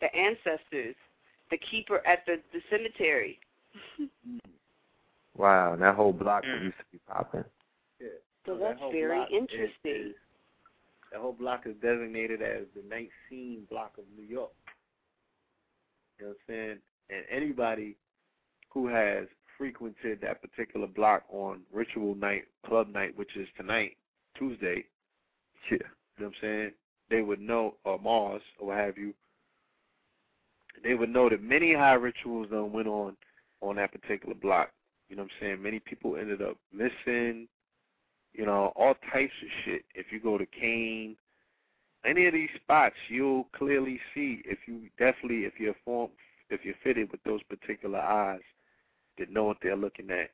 the 0.02 0.14
ancestors, 0.16 0.96
the 1.52 1.58
keeper 1.58 2.02
at 2.08 2.26
the 2.26 2.42
the 2.54 2.62
cemetery. 2.70 3.40
wow, 5.36 5.76
that 5.76 5.96
whole 5.96 6.14
block 6.14 6.44
Mm. 6.44 6.64
used 6.66 6.78
to 6.80 6.86
be 6.92 7.00
popping. 7.08 7.44
Yeah. 8.00 8.08
So 8.46 8.54
that 8.58 8.64
that's 8.64 8.80
whole 8.80 8.92
very 8.92 9.18
block 9.18 9.30
is- 9.32 9.38
interesting. 9.38 9.92
is- 10.10 10.16
the 11.12 11.20
whole 11.20 11.34
block 11.34 11.66
is 11.66 11.76
designated 11.78 12.42
as 12.42 12.66
the 12.76 12.82
ninth 12.90 13.12
scene 13.30 13.66
block 13.70 13.98
of 13.98 14.04
New 14.18 14.26
York. 14.26 14.52
You 16.20 16.26
know 16.26 16.32
what 16.32 16.38
I'm 16.50 16.54
saying? 16.54 16.80
And 17.10 17.24
anybody 17.30 17.96
who 18.70 18.88
has 18.88 19.28
frequented 19.58 20.22
that 20.22 20.42
particular 20.42 20.88
block 20.88 21.24
on 21.30 21.62
ritual 21.72 22.16
night, 22.16 22.44
club 22.66 22.88
night, 22.90 23.18
which 23.18 23.36
is 23.36 23.48
tonight, 23.58 23.98
Tuesday, 24.38 24.86
Yeah. 25.70 25.78
you 25.78 25.80
know 25.80 25.88
what 26.18 26.28
I'm 26.28 26.34
saying? 26.42 26.74
They 27.10 27.22
would 27.22 27.40
know, 27.40 27.78
or 27.84 28.00
Mars, 28.00 28.42
or 28.60 28.68
what 28.68 28.78
have 28.78 28.98
you, 28.98 29.14
they 30.84 30.94
would 30.94 31.10
know 31.10 31.30
that 31.30 31.42
many 31.42 31.74
high 31.74 31.94
rituals 31.94 32.50
done 32.50 32.72
went 32.72 32.88
on 32.88 33.18
on 33.62 33.78
that 33.78 33.92
particular 33.92 34.36
block. 34.36 34.72
You 35.10 35.16
know 35.16 35.24
what 35.24 35.32
I'm 35.32 35.40
saying? 35.40 35.62
Many 35.64 35.80
people 35.80 36.18
ended 36.18 36.42
up 36.42 36.58
missing, 36.72 37.48
you 38.34 38.46
know, 38.46 38.72
all 38.76 38.94
types 39.12 39.34
of 39.42 39.50
shit. 39.64 39.86
If 39.96 40.12
you 40.12 40.20
go 40.20 40.38
to 40.38 40.46
Cain, 40.46 41.18
any 42.06 42.28
of 42.28 42.34
these 42.34 42.50
spots, 42.56 42.96
you'll 43.10 43.46
clearly 43.56 44.00
see 44.14 44.42
if 44.46 44.60
you 44.68 44.90
definitely, 45.00 45.46
if 45.46 45.60
you're 45.60 45.76
form, 45.84 46.12
if 46.50 46.64
you're 46.64 46.76
fitted 46.84 47.12
with 47.12 47.24
those 47.24 47.42
particular 47.44 48.00
eyes 48.00 48.42
that 49.18 49.32
know 49.32 49.44
what 49.44 49.58
they're 49.62 49.76
looking 49.76 50.12
at, 50.12 50.30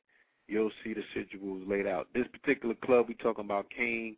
you'll 0.48 0.72
see 0.84 0.94
the 0.94 1.03
sigils 1.16 1.68
laid 1.68 1.88
out. 1.88 2.08
This 2.14 2.28
particular 2.32 2.76
club 2.76 3.06
we 3.08 3.16
talking 3.16 3.45
about, 3.45 3.70
Cain, 3.76 4.16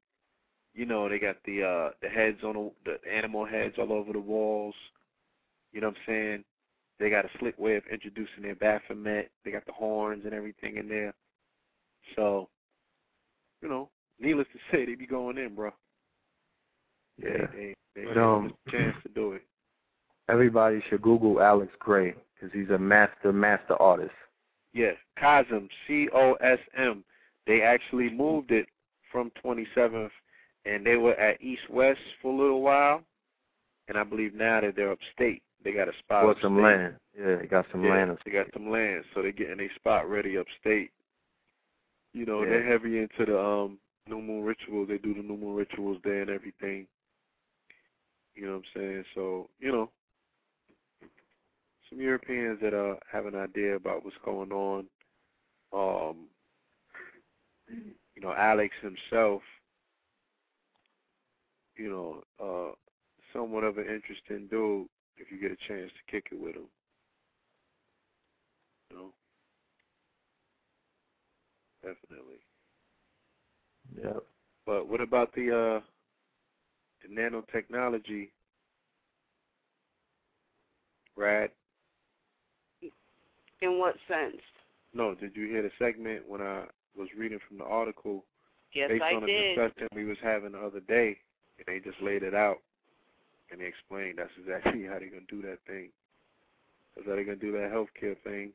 you 0.74 0.86
know, 0.86 1.08
they 1.08 1.20
got 1.20 1.38
the 1.46 1.64
uh 1.64 1.90
the 2.02 2.10
heads 2.10 2.44
on 2.44 2.72
the, 2.86 2.98
the 3.04 3.12
animal 3.12 3.46
heads 3.46 3.76
all 3.78 3.94
over 3.94 4.12
the 4.12 4.20
walls. 4.20 4.76
You 5.72 5.82
know 5.82 5.88
what 5.88 5.98
I'm 5.98 6.14
saying? 6.14 6.44
They 7.00 7.10
got 7.10 7.26
a 7.26 7.30
slick 7.40 7.58
way 7.60 7.76
of 7.76 7.84
introducing 7.92 8.44
their 8.44 8.56
Baphomet. 8.56 9.30
They 9.44 9.52
got 9.52 9.66
the 9.66 9.74
horns 9.74 10.24
and 10.26 10.34
everything 10.34 10.78
in 10.78 10.88
there. 10.88 11.14
So, 12.16 12.48
you 13.62 13.68
know, 13.68 13.90
needless 14.20 14.48
to 14.54 14.60
say, 14.72 14.86
they 14.86 14.96
be 14.96 15.06
going 15.06 15.38
in, 15.38 15.56
bro. 15.56 15.72
Yeah. 17.22 17.48
They, 17.54 17.76
they, 17.96 18.02
they 18.02 18.06
But, 18.14 18.18
um, 18.18 18.54
a 18.68 18.72
chance 18.72 18.96
to 19.04 19.10
do 19.10 19.34
it. 19.34 19.42
Everybody 20.30 20.82
should 20.90 21.02
Google 21.02 21.42
Alex 21.42 21.72
Grey 21.80 22.16
because 22.34 22.54
he's 22.54 22.70
a 22.70 22.78
master, 22.78 23.34
master 23.34 23.76
artist. 23.82 24.12
Yes, 24.76 24.98
Cosm, 25.18 25.70
C 25.88 26.10
O 26.14 26.34
S 26.34 26.60
M. 26.78 27.04
They 27.48 27.62
actually 27.62 28.10
moved 28.10 28.52
it 28.52 28.68
from 29.10 29.32
27th, 29.44 30.10
and 30.66 30.86
they 30.86 30.98
were 30.98 31.16
at 31.16 31.42
East 31.42 31.70
West 31.70 32.00
for 32.22 32.34
a 32.34 32.36
little 32.36 32.62
while, 32.62 33.02
and 33.88 33.98
I 33.98 34.04
believe 34.04 34.36
now 34.36 34.60
that 34.60 34.76
they're 34.76 34.92
upstate. 34.92 35.42
They 35.64 35.72
got 35.72 35.88
a 35.88 35.94
spot. 36.00 36.26
Bought 36.26 36.42
some 36.42 36.62
land. 36.62 36.96
Yeah, 37.18 37.42
he 37.42 37.48
got 37.48 37.66
some 37.72 37.86
yeah, 37.86 37.92
land. 37.92 38.18
They 38.26 38.32
got 38.32 38.48
some 38.54 38.70
land, 38.70 39.06
so 39.14 39.22
they're 39.22 39.32
getting 39.32 39.62
a 39.62 39.74
spot 39.76 40.10
ready 40.10 40.38
upstate. 40.38 40.92
You 42.14 42.26
know, 42.26 42.44
Yeah. 42.44 42.50
they're 42.50 42.68
heavy 42.68 43.00
into 43.00 43.26
the 43.26 43.40
um 43.40 43.80
new 44.08 44.22
moon 44.22 44.44
rituals. 44.44 44.90
They 44.90 44.98
do 44.98 45.14
the 45.14 45.24
new 45.24 45.38
moon 45.38 45.56
rituals 45.56 46.00
there 46.04 46.22
and 46.22 46.30
everything. 46.30 46.86
You 48.36 48.48
know 48.48 48.52
what 48.58 48.64
I'm 48.76 48.82
saying? 48.82 49.06
So, 49.16 49.50
you 49.60 49.72
know, 49.72 49.90
some 51.96 52.02
Europeans 52.02 52.60
that 52.62 52.74
uh 52.74 52.96
have 53.12 53.26
an 53.26 53.36
idea 53.36 53.76
about 53.76 54.04
what's 54.04 54.18
going 54.24 54.52
on. 54.52 54.86
Um 55.74 56.28
you 58.16 58.22
know, 58.22 58.34
Alex 58.34 58.74
himself, 58.82 59.42
you 61.78 61.90
know, 61.90 62.24
uh 62.44 62.74
somewhat 63.34 63.64
of 63.64 63.78
an 63.78 63.86
interesting 63.86 64.48
dude 64.50 64.88
if 65.18 65.32
you 65.32 65.40
get 65.40 65.52
a 65.52 65.68
chance 65.68 65.92
to 65.92 66.12
kick 66.12 66.28
it 66.32 66.40
with 66.40 66.56
him. 66.56 66.68
You 68.92 68.98
know? 68.98 69.14
Definitely. 71.82 72.40
Yep. 74.04 74.24
But 74.66 74.88
what 74.90 75.02
about 75.02 75.34
the 75.36 75.52
uh 75.52 75.82
the 77.04 77.14
nanotechnology? 77.16 78.30
Rad? 81.18 81.52
In 83.62 83.80
what 83.80 83.96
sense? 84.08 84.42
No, 84.94 85.16
did 85.16 85.36
you 85.36 85.48
hear 85.48 85.62
the 85.62 85.72
segment 85.80 86.28
when 86.28 86.42
I 86.42 86.66
was 86.98 87.10
reading 87.18 87.40
from 87.48 87.58
the 87.58 87.66
article 87.66 88.26
Yes, 88.74 88.90
based 88.90 89.04
I 89.04 89.14
on 89.14 89.22
the 89.22 89.28
did. 89.28 89.56
discussion 89.56 89.88
we 89.96 90.04
was 90.04 90.18
having 90.22 90.52
the 90.52 90.60
other 90.60 90.82
day 90.82 91.18
and 91.58 91.66
they 91.66 91.80
just 91.80 92.02
laid 92.02 92.24
it 92.24 92.34
out 92.36 92.58
and 93.52 93.62
they 93.62 93.66
explained 93.66 94.18
that's 94.18 94.32
exactly 94.40 94.84
how 94.88 95.00
they're 95.00 95.10
gonna 95.10 95.22
do 95.30 95.42
that 95.44 95.60
thing. 95.68 95.90
That's 96.96 97.08
how 97.08 97.16
they're 97.16 97.24
gonna 97.24 97.38
do 97.38 97.52
that 97.54 97.72
healthcare 97.72 98.18
thing. 98.24 98.52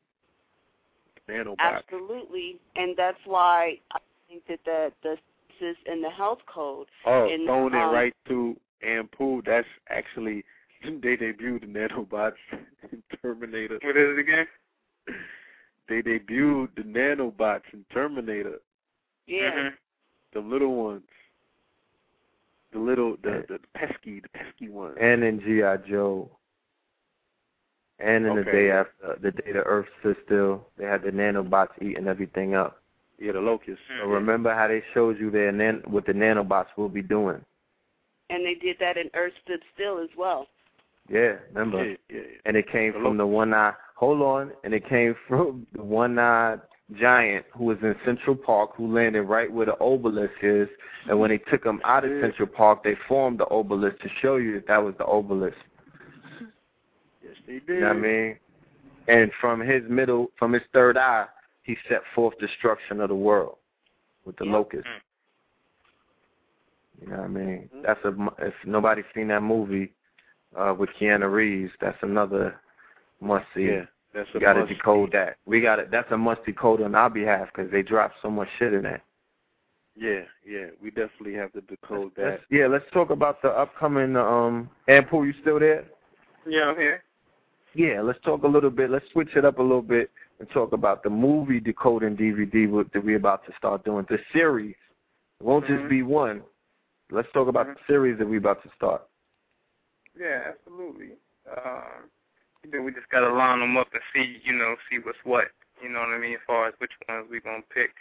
Nanobots. 1.29 1.57
Absolutely, 1.59 2.59
and 2.75 2.95
that's 2.97 3.19
why 3.25 3.77
I 3.91 3.99
think 4.27 4.43
that 4.47 4.59
the 4.65 4.91
the 5.03 5.17
census 5.59 5.77
and 5.85 6.03
the 6.03 6.09
health 6.09 6.39
code. 6.51 6.87
Oh, 7.05 7.29
and, 7.29 7.45
throwing 7.45 7.73
it 7.73 7.83
um, 7.83 7.93
right 7.93 8.13
to 8.27 8.55
Anpu. 8.85 9.45
That's 9.45 9.67
actually 9.89 10.43
they 10.83 11.17
debuted 11.17 11.61
the 11.61 11.67
nanobots 11.67 12.33
in 12.91 13.03
Terminator. 13.21 13.79
What 13.83 13.97
is 13.97 14.17
it 14.17 14.19
again? 14.19 14.47
They 15.89 16.01
debuted 16.01 16.69
the 16.75 16.83
nanobots 16.83 17.63
in 17.73 17.83
Terminator. 17.91 18.59
Yeah, 19.27 19.51
Mhm. 19.51 19.73
The 20.33 20.39
little 20.39 20.75
ones. 20.75 21.03
The 22.71 22.79
little 22.79 23.17
the 23.21 23.43
the 23.49 23.59
pesky 23.73 24.21
the 24.21 24.29
pesky 24.29 24.69
ones. 24.69 24.97
And 25.01 25.23
in 25.23 25.41
G.I. 25.41 25.77
Joe. 25.89 26.29
And 27.99 28.25
in 28.25 28.35
the 28.35 28.43
day 28.43 28.71
after, 28.71 29.17
the 29.21 29.31
day 29.31 29.51
the 29.51 29.63
Earth 29.63 29.87
stood 29.99 30.15
still, 30.25 30.65
they 30.77 30.85
had 30.85 31.03
the 31.03 31.11
nanobots 31.11 31.79
eating 31.81 32.07
everything 32.07 32.55
up. 32.55 32.81
Yeah, 33.19 33.33
the 33.33 33.39
locusts. 33.41 33.83
So 33.99 34.07
remember 34.07 34.55
how 34.55 34.67
they 34.67 34.81
showed 34.93 35.19
you 35.19 35.29
their 35.29 35.51
nan- 35.51 35.83
what 35.85 36.05
the 36.07 36.13
nanobots 36.13 36.67
will 36.77 36.89
be 36.89 37.01
doing. 37.03 37.43
and 38.29 38.45
they 38.45 38.55
did 38.55 38.77
that 38.79 38.95
in 38.97 39.09
Earth 39.13 39.33
Stood 39.43 39.61
Still 39.75 39.99
as 39.99 40.09
well. 40.17 40.47
Yeah, 41.09 41.35
remember? 41.49 41.83
Yeah, 41.85 41.95
yeah, 42.09 42.19
yeah. 42.21 42.37
And 42.45 42.55
it 42.55 42.69
came 42.71 42.93
The 42.93 42.99
from 42.99 43.17
the 43.17 43.27
one 43.27 43.53
eye. 43.53 43.73
Hold 44.01 44.21
on, 44.23 44.51
and 44.63 44.73
it 44.73 44.89
came 44.89 45.15
from 45.27 45.65
the 45.73 45.83
one 45.83 46.19
eyed 46.19 46.59
giant 46.99 47.45
who 47.55 47.65
was 47.65 47.77
in 47.83 47.95
Central 48.03 48.35
Park, 48.35 48.71
who 48.75 48.93
landed 48.93 49.21
right 49.21 49.49
where 49.49 49.67
the 49.67 49.79
obelisk 49.79 50.33
is. 50.41 50.67
And 51.07 51.19
when 51.19 51.29
they 51.29 51.37
took 51.37 51.63
him 51.63 51.79
out 51.85 52.03
of 52.03 52.11
Central 52.19 52.47
Park, 52.47 52.83
they 52.83 52.95
formed 53.07 53.39
the 53.39 53.47
obelisk 53.49 53.99
to 53.99 54.09
show 54.21 54.35
you 54.35 54.53
that 54.55 54.67
that 54.67 54.83
was 54.83 54.93
the 54.97 55.05
obelisk. 55.05 55.55
Yes, 57.23 57.35
they 57.47 57.59
did. 57.59 57.67
You 57.69 57.79
know 57.81 57.87
what 57.87 57.95
I 57.95 57.99
mean? 57.99 58.37
And 59.07 59.31
from 59.39 59.61
his 59.61 59.83
middle, 59.87 60.31
from 60.37 60.51
his 60.53 60.63
third 60.73 60.97
eye, 60.97 61.27
he 61.63 61.77
set 61.87 62.01
forth 62.13 62.37
destruction 62.39 62.99
of 63.01 63.09
the 63.09 63.15
world 63.15 63.57
with 64.25 64.35
the 64.37 64.45
Yep. 64.45 64.53
locust. 64.53 64.87
You 66.99 67.07
know 67.07 67.17
what 67.17 67.25
I 67.25 67.27
mean? 67.27 67.69
That's 67.83 68.03
a 68.03 68.13
if 68.39 68.53
nobody's 68.65 69.05
seen 69.15 69.27
that 69.29 69.41
movie 69.41 69.93
uh 70.55 70.75
with 70.77 70.89
Keanu 70.99 71.31
Reeves, 71.31 71.71
that's 71.79 71.97
another 72.03 72.59
must 73.21 73.45
see. 73.55 73.65
Yeah, 73.67 73.85
that's 74.13 74.29
a 74.33 74.37
We 74.37 74.39
got 74.41 74.53
to 74.53 74.59
must. 74.61 74.69
decode 74.73 75.11
that. 75.13 75.37
We 75.45 75.61
got 75.61 75.77
to. 75.77 75.87
That's 75.89 76.11
a 76.11 76.17
must 76.17 76.43
decode 76.45 76.81
on 76.81 76.95
our 76.95 77.09
behalf 77.09 77.49
because 77.53 77.71
they 77.71 77.81
drop 77.83 78.11
so 78.21 78.29
much 78.29 78.49
shit 78.59 78.73
in 78.73 78.83
that. 78.83 79.01
Yeah, 79.95 80.21
yeah. 80.45 80.67
We 80.81 80.89
definitely 80.89 81.33
have 81.35 81.51
to 81.53 81.61
decode 81.61 82.13
that. 82.15 82.25
Let's- 82.25 82.43
yeah, 82.49 82.67
let's 82.67 82.85
talk 82.91 83.09
about 83.09 83.41
the 83.41 83.49
upcoming. 83.49 84.15
Um, 84.15 84.69
Anpu, 84.87 85.25
you 85.25 85.33
still 85.41 85.59
there? 85.59 85.85
Yeah, 86.45 86.69
I'm 86.69 86.77
here. 86.77 87.03
Yeah, 87.73 88.01
let's 88.01 88.19
talk 88.21 88.43
a 88.43 88.47
little 88.47 88.69
bit. 88.69 88.89
Let's 88.89 89.09
switch 89.11 89.35
it 89.35 89.45
up 89.45 89.59
a 89.59 89.61
little 89.61 89.81
bit 89.81 90.09
and 90.39 90.49
talk 90.49 90.73
about 90.73 91.03
the 91.03 91.09
movie 91.09 91.59
decoding 91.59 92.15
DVD 92.17 92.67
with- 92.67 92.91
that 92.91 93.03
we're 93.03 93.15
about 93.17 93.45
to 93.45 93.53
start 93.55 93.83
doing. 93.85 94.05
The 94.09 94.19
series 94.33 94.75
it 95.39 95.43
won't 95.43 95.65
Mhm. 95.65 95.77
just 95.79 95.89
be 95.89 96.03
one. 96.03 96.43
Let's 97.11 97.31
talk 97.31 97.47
about 97.47 97.67
Mhm. 97.67 97.75
the 97.77 97.83
series 97.85 98.17
that 98.17 98.27
we're 98.27 98.37
about 98.39 98.61
to 98.63 98.69
start. 98.75 99.03
Yeah, 100.17 100.43
absolutely. 100.47 101.17
Um, 101.49 102.09
know, 102.69 102.81
we 102.81 102.91
just 102.91 103.09
gotta 103.09 103.33
line 103.33 103.59
them 103.59 103.77
up 103.77 103.87
and 103.93 104.01
see, 104.13 104.39
you 104.43 104.53
know, 104.53 104.75
see 104.89 104.99
what's 104.99 105.17
what. 105.23 105.47
You 105.81 105.89
know 105.89 105.99
what 105.99 106.09
I 106.09 106.19
mean? 106.19 106.33
As 106.33 106.39
far 106.45 106.67
as 106.67 106.73
which 106.77 106.91
ones 107.07 107.27
we 107.29 107.39
gonna 107.39 107.63
pick 107.73 107.91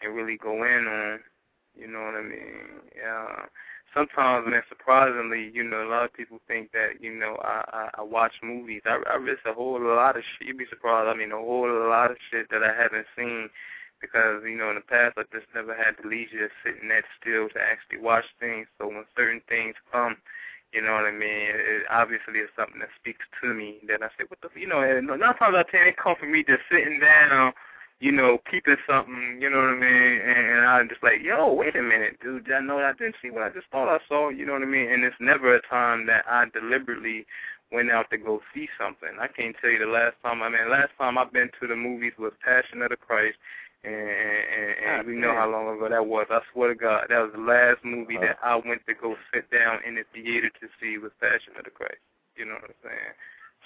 and 0.00 0.14
really 0.14 0.36
go 0.36 0.64
in 0.64 0.86
on. 0.86 1.20
You 1.78 1.86
know 1.88 2.00
what 2.00 2.14
I 2.14 2.22
mean? 2.22 2.80
Yeah. 2.96 3.46
Sometimes, 3.94 4.46
man, 4.48 4.62
surprisingly, 4.68 5.50
you 5.52 5.62
know, 5.62 5.86
a 5.86 5.88
lot 5.88 6.04
of 6.04 6.12
people 6.12 6.40
think 6.48 6.72
that, 6.72 7.00
you 7.00 7.14
know, 7.14 7.36
I 7.42 7.64
I, 7.72 7.90
I 7.98 8.02
watch 8.02 8.32
movies. 8.42 8.82
I 8.86 9.00
I 9.06 9.18
miss 9.18 9.38
a 9.44 9.52
whole 9.52 9.80
lot 9.80 10.16
of 10.16 10.22
shit. 10.24 10.48
You'd 10.48 10.58
be 10.58 10.66
surprised. 10.68 11.08
I 11.08 11.14
mean, 11.14 11.32
a 11.32 11.36
whole 11.36 11.68
lot 11.88 12.10
of 12.10 12.16
shit 12.30 12.48
that 12.50 12.62
I 12.62 12.74
haven't 12.74 13.06
seen 13.16 13.50
because 14.00 14.42
you 14.44 14.56
know 14.56 14.68
in 14.70 14.76
the 14.76 14.80
past 14.82 15.16
I 15.16 15.22
just 15.32 15.46
never 15.54 15.74
had 15.74 15.96
the 16.00 16.08
leisure 16.08 16.48
to 16.48 16.54
sit 16.62 16.82
in 16.82 16.88
that 16.88 17.04
still 17.20 17.48
to 17.50 17.60
actually 17.60 17.98
watch 17.98 18.24
things. 18.38 18.66
So 18.78 18.88
when 18.88 19.04
certain 19.16 19.40
things 19.48 19.74
come, 19.92 20.16
you 20.76 20.82
know 20.82 20.92
what 20.92 21.08
I 21.08 21.10
mean, 21.10 21.56
it, 21.56 21.82
obviously 21.90 22.40
is 22.40 22.50
something 22.54 22.80
that 22.80 22.92
speaks 23.00 23.24
to 23.40 23.54
me. 23.54 23.78
Then 23.88 24.02
I 24.02 24.08
say, 24.18 24.28
what 24.28 24.40
the, 24.42 24.48
you 24.60 24.68
know, 24.68 24.82
and 24.82 25.06
nine 25.06 25.18
times 25.18 25.40
out 25.40 25.54
of 25.54 25.68
ten 25.70 25.88
it 25.88 25.96
comes 25.96 26.18
from 26.20 26.32
me 26.32 26.44
just 26.44 26.62
sitting 26.70 27.00
down 27.00 27.54
you 27.98 28.12
know, 28.12 28.38
peeping 28.50 28.76
something, 28.86 29.38
you 29.40 29.48
know 29.48 29.56
what 29.56 29.70
I 29.70 29.80
mean? 29.80 30.20
And, 30.20 30.46
and 30.52 30.66
I'm 30.66 30.88
just 30.88 31.02
like, 31.02 31.22
yo, 31.22 31.52
wait 31.52 31.76
a 31.76 31.82
minute, 31.82 32.18
dude, 32.22 32.50
I 32.52 32.60
know 32.60 32.78
I 32.78 32.92
didn't 32.92 33.16
see 33.22 33.30
what 33.30 33.42
I 33.42 33.48
just 33.48 33.68
thought 33.72 33.88
I 33.88 33.98
saw, 34.06 34.28
you 34.28 34.44
know 34.44 34.52
what 34.52 34.62
I 34.62 34.66
mean? 34.66 34.90
And 34.90 35.02
it's 35.02 35.16
never 35.18 35.54
a 35.54 35.62
time 35.62 36.06
that 36.06 36.24
I 36.28 36.44
deliberately 36.52 37.26
went 37.72 37.90
out 37.90 38.10
to 38.10 38.18
go 38.18 38.42
see 38.54 38.68
something. 38.78 39.16
I 39.18 39.28
can't 39.28 39.56
tell 39.60 39.70
you 39.70 39.78
the 39.78 39.86
last 39.86 40.16
time. 40.22 40.42
I 40.42 40.50
mean, 40.50 40.70
last 40.70 40.90
time 40.98 41.16
I've 41.16 41.32
been 41.32 41.50
to 41.60 41.66
the 41.66 41.74
movies 41.74 42.12
was 42.18 42.32
Passion 42.44 42.82
of 42.82 42.90
the 42.90 42.96
Christ, 42.96 43.38
and 43.84 43.94
and, 43.94 44.98
and 45.00 45.06
we 45.06 45.14
know 45.14 45.34
how 45.34 45.50
long 45.50 45.76
ago 45.76 45.88
that 45.88 46.06
was. 46.06 46.26
I 46.30 46.40
swear 46.52 46.68
to 46.70 46.74
God, 46.74 47.06
that 47.08 47.18
was 47.18 47.32
the 47.34 47.40
last 47.40 47.84
movie 47.84 48.18
that 48.18 48.38
I 48.42 48.56
went 48.56 48.86
to 48.86 48.94
go 48.94 49.16
sit 49.32 49.50
down 49.50 49.78
in 49.86 49.94
the 49.94 50.04
theater 50.12 50.48
to 50.48 50.68
see 50.80 50.98
was 50.98 51.12
Passion 51.20 51.52
of 51.58 51.64
the 51.64 51.70
Christ. 51.70 52.02
You 52.36 52.46
know 52.46 52.54
what 52.54 52.64
I'm 52.64 52.80
saying? 52.82 53.14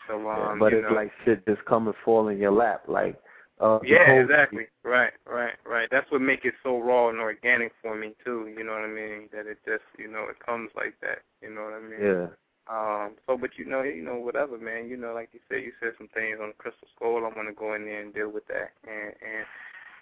So 0.09 0.29
um, 0.29 0.59
but 0.59 0.73
it's 0.73 0.89
know, 0.89 0.95
like 0.95 1.11
shit 1.25 1.47
just 1.47 1.65
come 1.65 1.87
and 1.87 1.97
fall 2.05 2.29
in 2.29 2.39
your 2.39 2.53
lap, 2.53 2.85
like. 2.89 3.17
Uh, 3.61 3.79
yeah, 3.85 4.13
exactly. 4.13 4.65
Right, 4.85 5.13
right, 5.27 5.53
right. 5.67 5.87
That's 5.91 6.11
what 6.11 6.23
make 6.23 6.47
it 6.47 6.55
so 6.63 6.81
raw 6.81 7.11
and 7.11 7.19
organic 7.19 7.73
for 7.83 7.95
me 7.95 8.15
too. 8.25 8.51
You 8.57 8.65
know 8.65 8.73
what 8.73 8.85
I 8.85 8.89
mean? 8.89 9.29
That 9.35 9.47
it 9.47 9.59
just, 9.67 9.85
you 9.99 10.11
know, 10.11 10.25
it 10.31 10.41
comes 10.41 10.71
like 10.75 10.95
that. 11.03 11.19
You 11.43 11.55
know 11.55 11.65
what 11.65 11.75
I 11.75 11.81
mean? 11.81 12.01
Yeah. 12.01 12.29
Um, 12.71 13.17
so, 13.27 13.37
but 13.37 13.51
you 13.59 13.67
know, 13.67 13.83
you 13.83 14.03
know, 14.03 14.15
whatever, 14.15 14.57
man. 14.57 14.89
You 14.89 14.97
know, 14.97 15.13
like 15.13 15.31
you 15.33 15.41
said, 15.49 15.61
you 15.61 15.73
said 15.81 15.93
some 15.99 16.09
things 16.15 16.39
on 16.41 16.49
the 16.49 16.55
Crystal 16.55 16.89
Skull. 16.97 17.27
I'm 17.27 17.35
gonna 17.35 17.53
go 17.53 17.75
in 17.75 17.85
there 17.85 18.01
and 18.01 18.15
deal 18.15 18.31
with 18.31 18.47
that, 18.47 18.71
and 18.87 19.13
and 19.21 19.45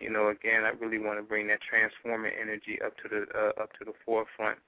you 0.01 0.10
know, 0.10 0.28
again, 0.28 0.65
I 0.65 0.70
really 0.70 0.99
want 0.99 1.18
to 1.18 1.23
bring 1.23 1.49
that 1.49 1.60
transforming 1.60 2.33
energy 2.41 2.81
up 2.85 2.97
to 2.99 3.09
the 3.09 3.27
uh, 3.36 3.62
up 3.62 3.73
to 3.78 3.85
the 3.85 3.93
forefront 4.05 4.59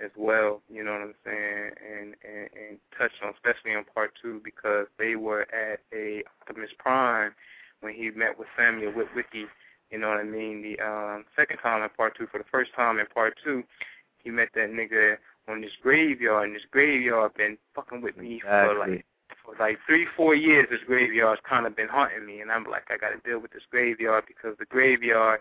as 0.00 0.10
well. 0.16 0.62
You 0.70 0.84
know 0.84 0.92
what 0.92 1.02
I'm 1.02 1.14
saying? 1.24 1.70
And 1.80 2.14
and 2.24 2.48
and 2.54 2.78
touch 2.96 3.12
on, 3.24 3.32
especially 3.34 3.74
on 3.74 3.84
part 3.94 4.12
two, 4.20 4.40
because 4.44 4.86
they 4.98 5.16
were 5.16 5.46
at 5.52 5.80
a 5.92 6.22
Optimus 6.40 6.70
Prime 6.78 7.32
when 7.80 7.94
he 7.94 8.10
met 8.10 8.38
with 8.38 8.48
Samuel 8.56 8.92
Witwicky. 8.92 9.46
You 9.90 9.98
know 9.98 10.08
what 10.08 10.18
I 10.18 10.24
mean? 10.24 10.62
The 10.62 10.80
um, 10.80 11.24
second 11.36 11.58
time 11.58 11.82
in 11.82 11.88
part 11.90 12.16
two, 12.16 12.26
for 12.26 12.38
the 12.38 12.44
first 12.50 12.74
time 12.74 12.98
in 12.98 13.06
part 13.06 13.34
two, 13.44 13.62
he 14.22 14.30
met 14.30 14.48
that 14.54 14.70
nigga 14.70 15.16
on 15.48 15.60
this 15.60 15.70
graveyard, 15.80 16.46
and 16.46 16.56
this 16.56 16.64
graveyard 16.70 17.34
been 17.34 17.56
fucking 17.74 18.02
with 18.02 18.16
me 18.16 18.40
for 18.40 18.78
like 18.78 18.88
Exactly. 18.88 19.04
For 19.46 19.54
like 19.58 19.78
three, 19.86 20.06
four 20.16 20.34
years. 20.34 20.66
This 20.70 20.80
graveyard's 20.86 21.40
kind 21.48 21.66
of 21.66 21.76
been 21.76 21.88
haunting 21.88 22.26
me, 22.26 22.40
and 22.40 22.50
I'm 22.50 22.64
like, 22.64 22.84
I 22.90 22.96
got 22.98 23.10
to 23.10 23.28
deal 23.28 23.38
with 23.38 23.52
this 23.52 23.62
graveyard 23.70 24.24
because 24.26 24.56
the 24.58 24.66
graveyard 24.66 25.40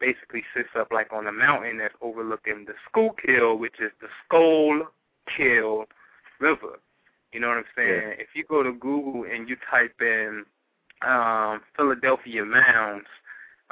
basically 0.00 0.42
sits 0.56 0.70
up 0.76 0.88
like 0.90 1.12
on 1.12 1.26
a 1.26 1.32
mountain 1.32 1.78
that's 1.78 1.94
overlooking 2.00 2.64
the 2.66 2.74
Schuylkill, 2.88 3.56
which 3.58 3.76
is 3.80 3.92
the 4.00 4.08
Skull 4.24 4.88
Kill 5.36 5.84
River. 6.40 6.80
You 7.32 7.40
know 7.40 7.48
what 7.48 7.58
I'm 7.58 7.64
saying? 7.76 8.14
If 8.18 8.28
you 8.34 8.44
go 8.44 8.62
to 8.62 8.72
Google 8.72 9.24
and 9.24 9.48
you 9.48 9.56
type 9.70 9.94
in 10.00 10.44
um, 11.06 11.60
Philadelphia 11.76 12.44
mounds, 12.44 13.06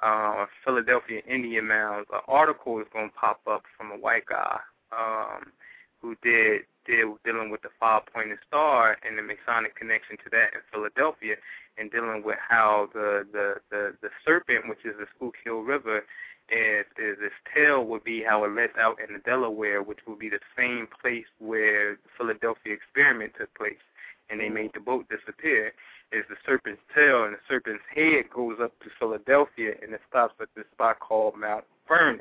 uh, 0.02 0.46
Philadelphia 0.64 1.20
Indian 1.28 1.66
mounds, 1.66 2.08
an 2.12 2.20
article 2.26 2.78
is 2.80 2.86
going 2.92 3.10
to 3.10 3.14
pop 3.14 3.40
up 3.46 3.64
from 3.76 3.90
a 3.90 3.96
white 3.96 4.24
guy 4.26 4.58
um, 4.96 5.52
who 6.00 6.16
did 6.22 6.62
did 6.86 7.06
dealing 7.24 7.50
with 7.50 7.62
the 7.62 7.68
five 7.78 8.02
pointed 8.12 8.38
star 8.46 8.96
and 9.06 9.18
the 9.18 9.22
Masonic 9.22 9.76
connection 9.76 10.16
to 10.24 10.30
that 10.30 10.54
in 10.54 10.60
Philadelphia, 10.72 11.36
and 11.78 11.90
dealing 11.90 12.22
with 12.22 12.38
how 12.48 12.88
the 12.92 13.26
the 13.32 13.56
the, 13.70 13.94
the 14.02 14.10
serpent, 14.24 14.68
which 14.68 14.84
is 14.84 14.96
the 14.98 15.06
Schuylkill 15.16 15.62
River, 15.62 16.04
is 16.50 16.86
is 16.98 17.18
its 17.20 17.34
tail 17.54 17.84
would 17.84 18.04
be 18.04 18.22
how 18.22 18.44
it 18.44 18.52
lets 18.52 18.76
out 18.78 18.98
in 19.00 19.14
the 19.14 19.20
Delaware, 19.20 19.82
which 19.82 20.00
would 20.06 20.18
be 20.18 20.28
the 20.28 20.40
same 20.56 20.88
place 21.00 21.26
where 21.38 21.92
the 21.94 22.10
Philadelphia 22.16 22.74
experiment 22.74 23.32
took 23.38 23.52
place, 23.54 23.82
and 24.28 24.40
they 24.40 24.48
made 24.48 24.72
the 24.74 24.80
boat 24.80 25.06
disappear. 25.08 25.72
Is 26.12 26.24
the 26.28 26.34
serpent's 26.44 26.82
tail, 26.92 27.22
and 27.22 27.34
the 27.34 27.38
serpent's 27.48 27.84
head 27.94 28.30
goes 28.34 28.58
up 28.60 28.76
to 28.80 28.90
Philadelphia, 28.98 29.74
and 29.80 29.94
it 29.94 30.00
stops 30.08 30.34
at 30.40 30.48
this 30.56 30.64
spot 30.72 30.98
called 30.98 31.36
Mount 31.38 31.64
Vernon. 31.86 32.20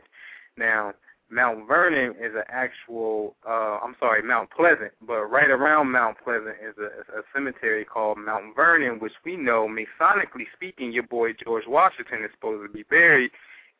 Now, 0.57 0.93
Mount 1.31 1.67
Vernon 1.67 2.15
is 2.19 2.33
an 2.35 2.43
actual, 2.49 3.35
uh, 3.47 3.79
I'm 3.83 3.95
sorry, 3.99 4.23
Mount 4.23 4.49
Pleasant, 4.49 4.91
but 5.05 5.25
right 5.25 5.49
around 5.49 5.91
Mount 5.91 6.17
Pleasant 6.23 6.55
is 6.61 6.75
a, 6.79 7.19
a 7.19 7.21
cemetery 7.33 7.85
called 7.85 8.17
Mount 8.17 8.55
Vernon, 8.55 8.99
which 8.99 9.13
we 9.23 9.37
know, 9.37 9.67
Masonically 9.67 10.45
speaking, 10.55 10.91
your 10.91 11.03
boy 11.03 11.33
George 11.33 11.65
Washington 11.67 12.23
is 12.23 12.31
supposed 12.33 12.67
to 12.67 12.73
be 12.73 12.83
buried 12.83 13.31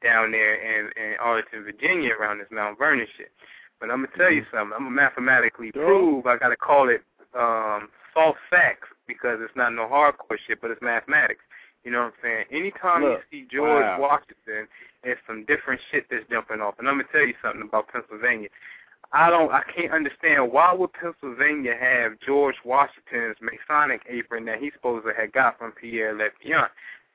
down 0.04 0.32
there 0.32 0.56
in, 0.56 0.92
in 0.96 1.16
Arlington, 1.20 1.64
Virginia, 1.64 2.14
around 2.14 2.38
this 2.38 2.48
Mount 2.52 2.78
Vernon 2.78 3.08
shit. 3.18 3.32
But 3.80 3.90
I'm 3.90 4.04
gonna 4.04 4.18
tell 4.18 4.32
you 4.32 4.46
something. 4.52 4.74
I'm 4.76 4.84
gonna 4.84 4.92
mathematically 4.92 5.72
prove. 5.72 6.26
I 6.26 6.38
gotta 6.38 6.58
call 6.58 6.90
it 6.90 7.02
um, 7.34 7.90
soft 8.14 8.40
facts 8.50 8.90
because 9.08 9.40
it's 9.42 9.56
not 9.56 9.74
no 9.74 9.88
hardcore 9.88 10.38
shit, 10.46 10.62
but 10.62 10.70
it's 10.72 10.82
mathematics. 10.82 11.42
You 11.90 11.96
know 11.96 12.04
what 12.04 12.14
I'm 12.22 12.22
saying? 12.22 12.46
Anytime 12.52 13.02
Look, 13.02 13.22
you 13.32 13.42
see 13.42 13.48
George 13.52 13.82
wow. 13.82 13.98
Washington, 14.00 14.68
it's 15.04 15.20
some 15.26 15.44
different 15.46 15.82
shit 15.90 16.06
that's 16.12 16.24
jumping 16.30 16.62
off. 16.62 16.76
And 16.78 16.88
I'm 16.88 16.98
gonna 17.02 17.08
tell 17.12 17.26
you 17.26 17.34
something 17.42 17.64
about 17.64 17.88
Pennsylvania. 17.88 18.50
I 19.12 19.32
don't, 19.32 19.52
I 19.52 19.64
can't 19.76 19.92
understand 19.92 20.52
why 20.52 20.72
would 20.72 20.94
Pennsylvania 20.94 21.74
have 21.80 22.20
George 22.24 22.58
Washington's 22.64 23.38
Masonic 23.42 24.04
apron 24.08 24.46
that 24.46 24.60
he's 24.60 24.74
supposed 24.74 25.08
to 25.08 25.14
have 25.20 25.32
got 25.32 25.58
from 25.58 25.72
Pierre 25.72 26.14
Lepiant. 26.14 26.70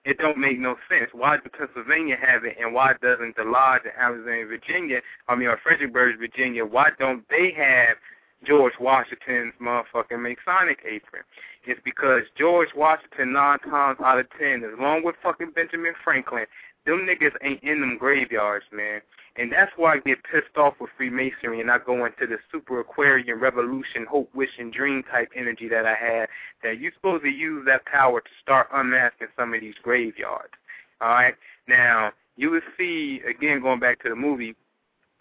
It 0.05 0.19
don't 0.19 0.39
make 0.39 0.59
no 0.59 0.75
sense. 0.91 1.11
Why 1.13 1.37
does 1.37 1.53
Pennsylvania 1.57 2.17
have 2.21 2.45
it, 2.45 2.57
and 2.61 2.75
why 2.75 2.95
doesn't 3.01 3.37
the 3.37 3.45
Lodge 3.45 3.83
in 3.85 3.93
Alexandria, 3.97 4.47
Virginia, 4.47 5.03
I 5.29 5.37
mean, 5.37 5.47
or 5.47 5.61
Fredericksburg, 5.63 6.19
Virginia, 6.19 6.65
why 6.65 6.91
don't 6.99 7.23
they 7.31 7.53
have 7.53 7.97
George 8.45 8.75
Washington's 8.81 9.55
motherfucking 9.63 10.21
Masonic 10.21 10.81
apron? 10.85 11.23
It's 11.67 11.81
because 11.85 12.23
George 12.37 12.69
Washington, 12.77 13.33
nine 13.33 13.59
times 13.61 13.99
out 14.05 14.19
of 14.19 14.27
ten, 14.39 14.65
along 14.79 15.05
with 15.05 15.17
fucking 15.23 15.53
Benjamin 15.55 15.95
Franklin, 16.03 16.47
them 16.87 17.07
niggas 17.09 17.35
ain't 17.43 17.63
in 17.63 17.81
them 17.81 17.97
graveyards, 17.99 18.67
man. 18.73 19.01
And 19.37 19.51
that's 19.51 19.73
why 19.77 19.95
I 19.95 19.99
get 19.99 20.23
pissed 20.25 20.57
off 20.57 20.75
with 20.81 20.91
Freemasonry 20.97 21.61
and 21.61 21.71
I 21.71 21.79
go 21.79 22.05
into 22.05 22.27
the 22.27 22.39
super 22.53 22.81
Aquarian 22.81 23.41
revolution, 23.41 24.07
hope, 24.09 24.33
wish, 24.35 24.51
and 24.59 24.73
dream 24.73 25.03
type 25.03 25.31
energy 25.35 25.69
that 25.69 25.87
I 25.87 25.95
had. 25.95 26.29
That 26.63 26.79
you're 26.79 26.93
supposed 26.93 27.25
to 27.25 27.31
use 27.31 27.65
that 27.67 27.85
power 27.87 28.21
to 28.21 28.31
start 28.41 28.69
unmasking 28.73 29.29
some 29.37 29.53
of 29.53 29.61
these 29.61 29.75
graveyards. 29.83 30.55
All 31.01 31.09
right. 31.09 31.35
Now 31.67 32.13
you 32.37 32.51
would 32.51 32.63
see 32.79 33.23
again 33.29 33.61
going 33.61 33.81
back 33.81 34.03
to 34.03 34.09
the 34.09 34.17
movie. 34.17 34.55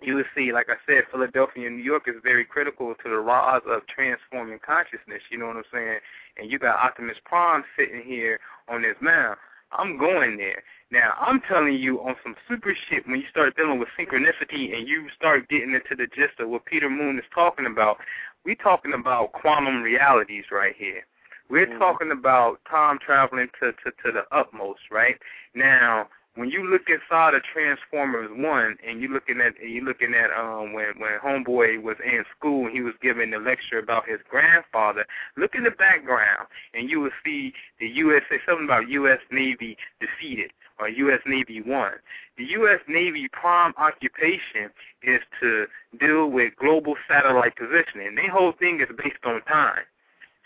You 0.04 0.16
would 0.16 0.26
see, 0.36 0.52
like 0.52 0.68
I 0.70 0.76
said, 0.86 1.04
Philadelphia 1.12 1.68
and 1.68 1.78
New 1.78 1.84
York 1.84 2.08
is 2.08 2.16
very 2.24 2.44
critical 2.44 2.94
to 2.94 3.10
the 3.10 3.20
rise 3.20 3.62
of 3.66 3.88
transforming 3.88 4.60
consciousness. 4.60 5.22
You 5.32 5.38
know 5.38 5.48
what 5.48 5.58
I'm 5.58 5.64
saying? 5.72 6.00
And 6.38 6.52
you 6.52 6.60
got 6.60 6.80
Optimus 6.80 7.18
Prime 7.26 7.64
sitting 7.78 8.02
here 8.04 8.40
on 8.68 8.82
this 8.82 8.96
mound. 9.00 9.38
I'm 9.72 9.98
going 9.98 10.38
there. 10.38 10.62
Now, 10.92 11.14
I'm 11.20 11.42
telling 11.42 11.76
you 11.76 12.02
on 12.02 12.16
some 12.22 12.36
super 12.48 12.76
shit 12.90 13.08
when 13.08 13.20
you 13.20 13.26
start 13.30 13.56
dealing 13.56 13.80
with 13.80 13.90
synchronicity 13.98 14.76
and 14.78 14.88
you 14.88 15.08
start 15.16 15.50
getting 15.50 15.74
into 15.74 15.96
the 15.98 16.08
gist 16.08 16.40
of 16.40 16.50
what 16.50 16.66
Peter 16.66 16.90
Moon 16.90 17.18
is 17.18 17.26
talking 17.34 17.66
about, 17.66 17.98
we're 18.46 18.56
talking 18.56 18.94
about 18.94 19.32
quantum 19.32 19.82
realities 19.82 20.46
right 20.52 20.76
here. 20.78 21.06
We're 21.50 21.68
Mhm. 21.68 21.80
talking 21.80 22.12
about 22.12 22.64
time 22.66 23.00
traveling 23.00 23.50
to, 23.60 23.72
to, 23.72 23.92
to 24.04 24.12
the 24.12 24.26
utmost, 24.32 24.92
right? 24.92 25.20
Now, 25.54 26.10
when 26.36 26.50
you 26.50 26.68
look 26.68 26.90
inside 26.90 27.36
of 27.36 27.44
Transformers 27.44 28.30
One 28.34 28.76
and 28.88 29.02
you 29.02 29.08
looking 29.08 29.40
at 29.40 29.54
and 29.62 29.70
you 29.70 29.82
looking 29.82 30.16
at 30.16 30.32
um 30.32 30.74
when 30.74 30.94
when 30.98 31.20
Homeboy 31.24 31.82
was 31.82 31.98
in 32.04 32.24
school 32.36 32.66
and 32.66 32.74
he 32.74 32.82
was 32.82 32.96
giving 33.02 33.30
the 33.30 33.38
lecture 33.38 33.78
about 33.78 34.08
his 34.08 34.20
grandfather, 34.30 35.06
look 35.38 35.54
in 35.54 35.64
the 35.64 35.72
background 35.72 36.48
and 36.74 36.90
you 36.90 37.00
will 37.02 37.12
see 37.24 37.54
the 37.80 37.88
US 37.88 38.24
say 38.30 38.40
something 38.48 38.66
about 38.66 38.90
US 38.90 39.20
Navy 39.32 39.78
defeated 40.00 40.52
or 40.80 40.90
US 40.90 41.22
Navy 41.28 41.62
won. 41.62 41.92
The 42.38 42.46
US 42.58 42.80
Navy 42.88 43.28
prime 43.28 43.74
occupation 43.78 44.72
is 45.04 45.22
to 45.40 45.68
deal 46.00 46.32
with 46.32 46.56
global 46.56 46.96
satellite 47.08 47.56
positioning. 47.56 48.16
Their 48.16 48.32
whole 48.32 48.54
thing 48.54 48.82
is 48.82 48.90
based 48.98 49.24
on 49.24 49.44
time. 49.44 49.84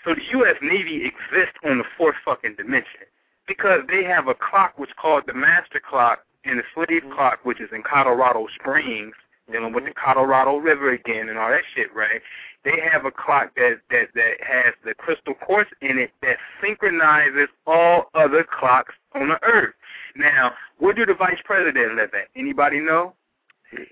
So 0.03 0.14
the 0.16 0.40
US 0.40 0.57
Navy 0.61 1.06
exists 1.06 1.57
on 1.64 1.77
the 1.77 1.85
fourth 1.98 2.17
fucking 2.25 2.56
dimension 2.56 3.07
because 3.48 3.82
they 3.88 4.03
have 4.03 4.27
a 4.27 4.35
clock 4.35 4.77
which 4.77 4.95
called 4.95 5.24
the 5.26 5.34
master 5.34 5.80
clock 5.80 6.19
and 6.45 6.59
the 6.59 6.64
slave 6.74 7.03
mm-hmm. 7.03 7.14
clock 7.14 7.40
which 7.43 7.59
is 7.59 7.69
in 7.72 7.84
Colorado 7.84 8.48
Springs, 8.59 9.14
dealing 9.51 9.74
with 9.74 9.85
the 9.85 9.92
mm-hmm. 9.92 10.14
Colorado 10.14 10.58
River 10.58 10.92
again 10.92 11.30
and 11.30 11.38
all 11.38 11.50
that 11.50 11.64
shit, 11.76 11.93
right? 11.95 12.22
They 12.64 12.80
have 12.92 13.06
a 13.06 13.11
clock 13.11 13.56
that 13.56 13.80
that 13.90 14.08
that 14.16 14.34
has 14.45 14.74
the 14.84 14.93
crystal 14.93 15.34
quartz 15.34 15.69
in 15.82 15.98
it 15.98 16.11
that 16.22 16.38
synchronizes 16.61 17.48
all 17.66 18.09
other 18.14 18.43
clocks 18.43 18.93
on 19.16 19.30
the 19.30 19.42
earth. 19.43 19.74
Now, 20.16 20.51
where 20.80 20.93
do 20.93 21.06
the 21.06 21.14
vice 21.14 21.40
president 21.45 21.95
live 21.95 22.14
at? 22.14 22.27
Anybody 22.35 22.80
know? 22.80 23.14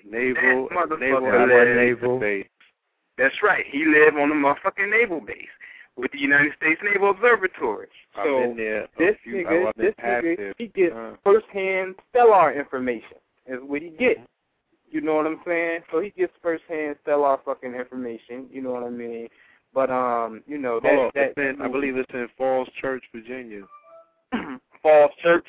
Naval, 0.10 0.70
That 0.70 0.90
motherfucker 0.90 1.00
naval, 1.00 1.76
naval 1.76 2.20
base. 2.20 2.48
That's 3.18 3.36
right. 3.44 3.66
He 3.70 3.86
lived 3.86 4.18
on 4.18 4.30
the 4.30 4.36
motherfucking 4.36 4.90
naval 4.90 5.22
base 5.22 5.48
with 5.98 6.12
the 6.12 6.20
United 6.20 6.54
States 6.58 6.80
Naval 6.84 7.12
Observatory. 7.12 7.88
I've 8.16 8.26
So 8.26 8.40
been 8.42 8.58
there. 8.58 8.84
a 8.84 8.88
this 8.98 9.16
few- 9.24 9.36
nigga, 9.36 9.74
this 9.76 9.96
nigga, 9.96 10.40
it. 10.40 10.56
he 10.58 10.68
gets 10.68 10.94
Uh, 10.96 11.16
first-hand 11.24 11.96
stellar 12.10 12.52
information. 12.52 13.18
Is 13.48 13.62
what 13.62 13.82
he 13.82 13.90
gets. 13.90 14.22
You 14.90 15.02
know 15.02 15.16
what 15.16 15.26
I'm 15.28 15.42
saying? 15.46 15.84
So 15.92 16.00
he 16.00 16.10
gets 16.12 16.34
first-hand 16.42 16.98
stellar 17.04 17.38
fucking 17.46 17.74
information. 17.76 18.48
You 18.52 18.62
know 18.62 18.72
what 18.72 18.84
I 18.84 18.90
mean? 18.90 19.30
But 19.74 19.90
um, 19.90 20.42
you 20.48 20.58
know 20.58 20.80
that 20.80 20.92
hold 20.94 21.06
on, 21.08 21.12
that, 21.16 21.30
it's 21.30 21.38
in- 21.38 21.62
I 21.62 21.68
believe 21.68 21.98
it's 21.98 22.14
in 22.14 22.28
Falls 22.38 22.70
Church, 22.82 23.04
Virginia. 23.14 23.64
Falls 24.82 25.12
Church. 25.22 25.48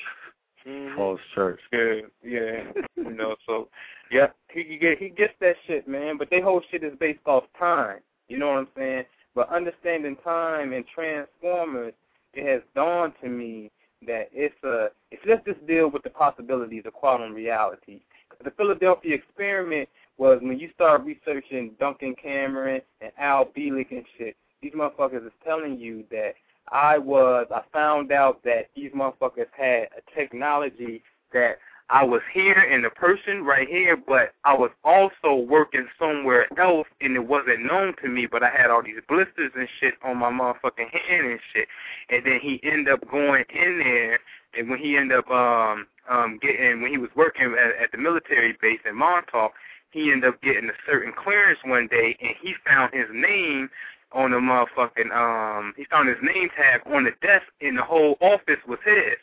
Mhm. 0.65 0.95
Falls 0.95 1.19
Church. 1.33 1.61
Yeah, 1.71 2.01
yeah. 2.23 2.63
you 2.97 3.11
know, 3.11 3.35
so 3.45 3.69
yeah, 4.11 4.27
he 4.51 4.63
he 4.63 4.77
get 4.77 4.97
he 4.97 5.09
gets 5.09 5.33
that 5.39 5.55
shit, 5.65 5.87
man. 5.87 6.17
But 6.17 6.29
they 6.29 6.41
whole 6.41 6.61
shit 6.69 6.83
is 6.83 6.95
based 6.99 7.25
off 7.25 7.45
time. 7.57 7.99
You 8.27 8.37
know 8.37 8.47
what 8.49 8.57
I'm 8.57 8.67
saying? 8.75 9.05
But 9.37 9.53
understanding 9.53 10.17
time 10.23 10.73
and 10.73 10.83
Transformers, 10.87 11.93
it 12.33 12.43
has 12.51 12.63
dawned 12.73 13.13
to 13.21 13.29
me 13.29 13.69
that 14.07 14.29
it's 14.33 14.55
a 14.63 14.87
it's 15.11 15.21
let's 15.27 15.45
just 15.45 15.65
deal 15.67 15.91
with 15.91 16.01
the 16.01 16.09
possibilities 16.09 16.81
of 16.87 16.93
quantum 16.93 17.35
reality. 17.35 17.99
The 18.43 18.49
Philadelphia 18.49 19.13
experiment 19.13 19.89
was 20.17 20.39
when 20.41 20.57
you 20.57 20.71
start 20.73 21.05
researching 21.05 21.75
Duncan 21.79 22.15
Cameron 22.15 22.81
and 22.99 23.11
Al 23.19 23.45
Bielek 23.45 23.91
and 23.91 24.05
shit. 24.17 24.35
These 24.63 24.73
motherfuckers 24.73 25.27
is 25.27 25.33
telling 25.45 25.79
you 25.79 26.03
that 26.09 26.33
I 26.71 26.97
was 26.97 27.45
I 27.53 27.61
found 27.71 28.11
out 28.11 28.43
that 28.43 28.69
these 28.75 28.91
motherfuckers 28.93 29.49
had 29.55 29.89
a 29.95 30.15
technology 30.15 31.03
that 31.31 31.59
I 31.89 32.03
was 32.03 32.21
here 32.33 32.61
in 32.63 32.81
the 32.81 32.89
person 32.89 33.45
right 33.45 33.67
here, 33.67 33.95
but 33.95 34.33
I 34.43 34.53
was 34.53 34.71
also 34.83 35.35
working 35.35 35.87
somewhere 35.97 36.47
else 36.59 36.87
and 36.99 37.15
it 37.15 37.25
wasn't 37.25 37.65
known 37.65 37.95
to 38.01 38.09
me, 38.09 38.25
but 38.25 38.43
I 38.43 38.49
had 38.49 38.69
all 38.69 38.83
these 38.83 38.99
blisters 39.07 39.53
and 39.55 39.69
shit 39.79 39.93
on 40.03 40.17
my 40.17 40.29
motherfucking 40.29 40.89
hand 40.89 41.27
and 41.27 41.39
shit. 41.53 41.69
And 42.09 42.25
then 42.25 42.39
he 42.41 42.59
ended 42.63 42.89
up 42.89 43.09
going 43.09 43.45
in 43.49 43.79
there 43.79 44.19
and 44.57 44.69
when 44.69 44.79
he 44.79 44.97
ended 44.97 45.17
up 45.17 45.31
um 45.31 45.87
um 46.09 46.39
getting 46.41 46.81
when 46.81 46.91
he 46.91 46.97
was 46.97 47.09
working 47.15 47.53
at, 47.53 47.81
at 47.81 47.91
the 47.93 47.97
military 47.97 48.57
base 48.61 48.81
in 48.85 48.95
Montauk, 48.95 49.53
he 49.91 50.11
ended 50.11 50.29
up 50.33 50.41
getting 50.41 50.69
a 50.69 50.73
certain 50.85 51.13
clearance 51.13 51.59
one 51.63 51.87
day 51.87 52.17
and 52.21 52.35
he 52.41 52.53
found 52.65 52.93
his 52.93 53.07
name 53.13 53.69
on 54.11 54.31
the 54.31 54.37
motherfucking 54.37 55.11
um 55.15 55.73
he 55.77 55.85
found 55.85 56.09
his 56.09 56.17
name 56.21 56.49
tag 56.49 56.81
on 56.93 57.05
the 57.05 57.13
desk 57.21 57.45
and 57.61 57.77
the 57.77 57.83
whole 57.83 58.17
office 58.19 58.59
was 58.67 58.79
his. 58.83 59.15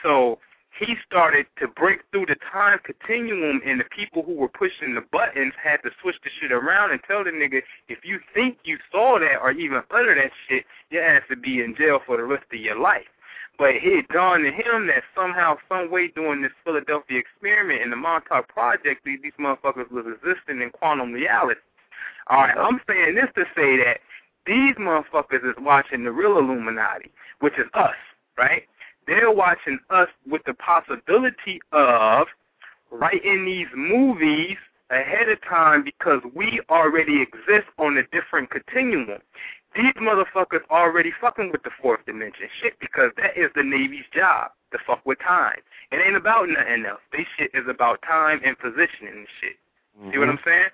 So 0.00 0.38
he 0.78 0.96
started 1.06 1.46
to 1.60 1.68
break 1.68 2.00
through 2.10 2.26
the 2.26 2.36
time 2.52 2.78
continuum 2.84 3.60
and 3.64 3.80
the 3.80 3.84
people 3.84 4.22
who 4.22 4.34
were 4.34 4.48
pushing 4.48 4.94
the 4.94 5.02
buttons 5.12 5.52
had 5.62 5.78
to 5.82 5.90
switch 6.00 6.16
the 6.24 6.30
shit 6.40 6.52
around 6.52 6.90
and 6.90 7.00
tell 7.06 7.22
the 7.22 7.30
nigga 7.30 7.62
if 7.88 7.98
you 8.04 8.18
think 8.32 8.58
you 8.64 8.78
saw 8.90 9.18
that 9.18 9.40
or 9.40 9.52
even 9.52 9.82
utter 9.90 10.14
that 10.14 10.32
shit, 10.48 10.64
your 10.90 11.04
ass 11.04 11.22
to 11.30 11.36
be 11.36 11.62
in 11.62 11.76
jail 11.76 12.00
for 12.04 12.16
the 12.16 12.24
rest 12.24 12.44
of 12.52 12.58
your 12.58 12.78
life. 12.78 13.06
But 13.56 13.74
it 13.76 14.08
dawned 14.08 14.44
to 14.44 14.50
him 14.50 14.88
that 14.88 15.04
somehow, 15.14 15.58
some 15.68 15.90
way, 15.90 16.08
during 16.08 16.42
this 16.42 16.50
Philadelphia 16.64 17.20
experiment 17.20 17.82
and 17.82 17.92
the 17.92 17.96
Montauk 17.96 18.48
Project, 18.48 19.04
these, 19.04 19.20
these 19.22 19.32
motherfuckers 19.38 19.92
was 19.92 20.06
existing 20.06 20.60
in 20.60 20.70
quantum 20.70 21.12
reality. 21.12 21.60
All 22.26 22.38
right, 22.38 22.56
I'm 22.56 22.80
saying 22.88 23.14
this 23.14 23.28
to 23.36 23.44
say 23.54 23.76
that 23.76 23.98
these 24.44 24.74
motherfuckers 24.74 25.48
is 25.48 25.54
watching 25.60 26.02
the 26.04 26.10
real 26.10 26.38
Illuminati, 26.38 27.12
which 27.40 27.54
is 27.58 27.66
us, 27.74 27.94
right? 28.36 28.64
They're 29.06 29.30
watching 29.30 29.78
us 29.90 30.08
with 30.28 30.42
the 30.46 30.54
possibility 30.54 31.60
of 31.72 32.26
writing 32.90 33.44
these 33.44 33.66
movies 33.74 34.56
ahead 34.90 35.28
of 35.28 35.42
time 35.42 35.82
because 35.82 36.20
we 36.34 36.60
already 36.70 37.22
exist 37.22 37.68
on 37.78 37.96
a 37.98 38.02
different 38.08 38.50
continuum. 38.50 39.18
These 39.74 39.94
motherfuckers 39.94 40.62
already 40.70 41.12
fucking 41.20 41.50
with 41.50 41.62
the 41.64 41.70
fourth 41.82 42.04
dimension 42.06 42.48
shit 42.62 42.78
because 42.78 43.10
that 43.16 43.36
is 43.36 43.50
the 43.56 43.62
Navy's 43.62 44.04
job 44.14 44.52
to 44.72 44.78
fuck 44.86 45.04
with 45.04 45.18
time. 45.18 45.58
It 45.90 45.96
ain't 45.96 46.16
about 46.16 46.48
nothing 46.48 46.84
else. 46.86 47.00
This 47.12 47.26
shit 47.36 47.50
is 47.54 47.66
about 47.68 48.02
time 48.02 48.40
and 48.44 48.56
positioning 48.58 49.14
and 49.14 49.26
shit. 49.40 49.56
Mm-hmm. 49.98 50.12
See 50.12 50.18
what 50.18 50.28
I'm 50.28 50.38
saying? 50.44 50.68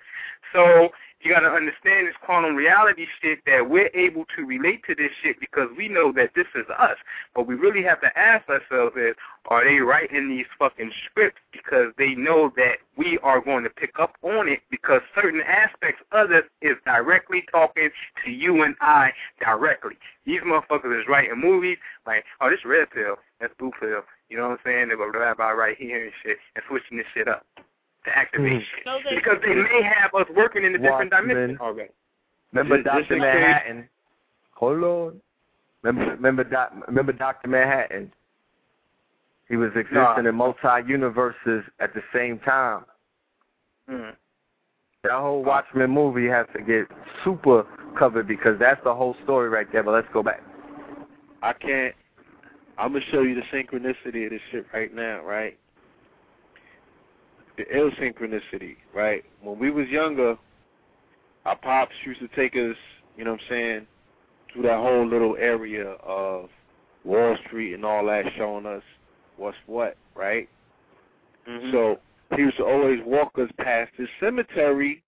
So 0.53 0.89
you 1.23 1.33
got 1.33 1.41
to 1.41 1.49
understand 1.49 2.07
this 2.07 2.15
quantum 2.23 2.55
reality 2.55 3.05
shit 3.21 3.39
that 3.45 3.69
we're 3.69 3.91
able 3.93 4.25
to 4.35 4.45
relate 4.45 4.83
to 4.87 4.95
this 4.95 5.11
shit 5.21 5.39
because 5.39 5.69
we 5.77 5.87
know 5.87 6.11
that 6.11 6.31
this 6.35 6.47
is 6.55 6.65
us. 6.77 6.97
But 7.35 7.47
we 7.47 7.55
really 7.55 7.83
have 7.83 8.01
to 8.01 8.17
ask 8.17 8.47
ourselves 8.49 8.95
is, 8.97 9.15
are 9.45 9.63
they 9.63 9.79
writing 9.79 10.29
these 10.29 10.45
fucking 10.57 10.91
scripts 11.05 11.41
because 11.51 11.93
they 11.97 12.15
know 12.15 12.51
that 12.55 12.77
we 12.97 13.17
are 13.19 13.41
going 13.41 13.63
to 13.63 13.69
pick 13.69 13.99
up 13.99 14.15
on 14.23 14.47
it 14.47 14.61
because 14.69 15.01
certain 15.15 15.41
aspects 15.41 16.01
of 16.11 16.31
it 16.31 16.45
is 16.61 16.77
directly 16.85 17.43
talking 17.51 17.89
to 18.23 18.31
you 18.31 18.63
and 18.63 18.75
I 18.81 19.11
directly. 19.39 19.95
These 20.25 20.41
motherfuckers 20.41 20.99
is 21.01 21.07
writing 21.07 21.39
movies 21.39 21.77
like, 22.05 22.25
oh, 22.39 22.49
this 22.49 22.65
red 22.65 22.89
pill, 22.91 23.15
that's 23.39 23.53
blue 23.57 23.71
pill. 23.79 24.01
You 24.29 24.37
know 24.37 24.49
what 24.49 24.59
I'm 24.59 24.65
saying? 24.65 24.87
They're 24.89 24.97
rap 24.97 25.35
about 25.35 25.57
right 25.57 25.77
here 25.77 26.03
and 26.03 26.13
shit 26.23 26.37
and 26.55 26.63
switching 26.67 26.97
this 26.97 27.07
shit 27.13 27.27
up 27.27 27.45
to 28.05 28.17
activate 28.17 28.61
Mm. 28.61 28.85
No, 28.85 28.99
they- 29.03 29.15
Because 29.15 29.37
they 29.45 29.53
may 29.55 29.81
have 29.83 30.13
us 30.15 30.27
working 30.29 30.63
in 30.63 30.75
a 30.75 30.77
different 30.77 31.11
dimension 31.11 31.57
already. 31.59 31.91
Remember 32.51 32.77
Just- 32.77 32.85
just 32.85 33.09
Doctor 33.09 33.13
in 33.15 33.21
Manhattan? 33.21 33.89
Hold 34.53 34.83
on. 34.83 35.21
Remember, 35.83 36.11
remember, 36.11 36.43
doc, 36.43 36.73
remember 36.87 37.11
Doctor 37.13 37.47
Manhattan? 37.47 38.11
He 39.47 39.57
was 39.57 39.69
existing 39.75 39.95
Nah. 39.95 40.15
in 40.17 40.35
multi 40.35 40.81
universes 40.87 41.63
at 41.79 41.93
the 41.93 42.03
same 42.13 42.39
time. 42.39 42.85
Mm. 43.89 44.15
That 45.03 45.11
whole 45.13 45.43
Watchmen 45.43 45.89
movie 45.89 46.27
has 46.27 46.47
to 46.55 46.61
get 46.61 46.87
super 47.23 47.65
covered 47.95 48.27
because 48.27 48.57
that's 48.59 48.81
the 48.83 48.93
whole 48.93 49.15
story 49.23 49.49
right 49.49 49.69
there. 49.71 49.83
But 49.83 49.91
let's 49.91 50.07
go 50.13 50.21
back. 50.23 50.41
I 51.41 51.53
can't. 51.53 51.95
I'm 52.77 52.93
gonna 52.93 53.03
show 53.05 53.21
you 53.23 53.35
the 53.35 53.41
synchronicity 53.43 54.25
of 54.25 54.31
this 54.31 54.41
shit 54.51 54.65
right 54.73 54.93
now, 54.93 55.21
right? 55.25 55.57
The 57.61 57.77
ill 57.77 57.91
synchronicity, 57.91 58.77
right? 58.91 59.23
When 59.41 59.59
we 59.59 59.69
was 59.69 59.87
younger, 59.87 60.35
our 61.45 61.55
pops 61.57 61.93
used 62.05 62.19
to 62.21 62.27
take 62.29 62.55
us, 62.55 62.75
you 63.15 63.23
know 63.23 63.33
what 63.33 63.41
I'm 63.41 63.47
saying, 63.49 63.87
through 64.51 64.63
that 64.63 64.77
whole 64.77 65.05
little 65.07 65.35
area 65.37 65.89
of 66.03 66.49
Wall 67.03 67.37
Street 67.45 67.75
and 67.75 67.85
all 67.85 68.03
that, 68.07 68.25
showing 68.35 68.65
us 68.65 68.81
what's 69.37 69.57
what, 69.67 69.95
right? 70.15 70.49
Mm-hmm. 71.47 71.71
So 71.71 71.99
he 72.35 72.41
used 72.41 72.57
to 72.57 72.65
always 72.65 72.99
walk 73.05 73.37
us 73.37 73.49
past 73.59 73.91
this 73.99 74.09
cemetery, 74.19 75.03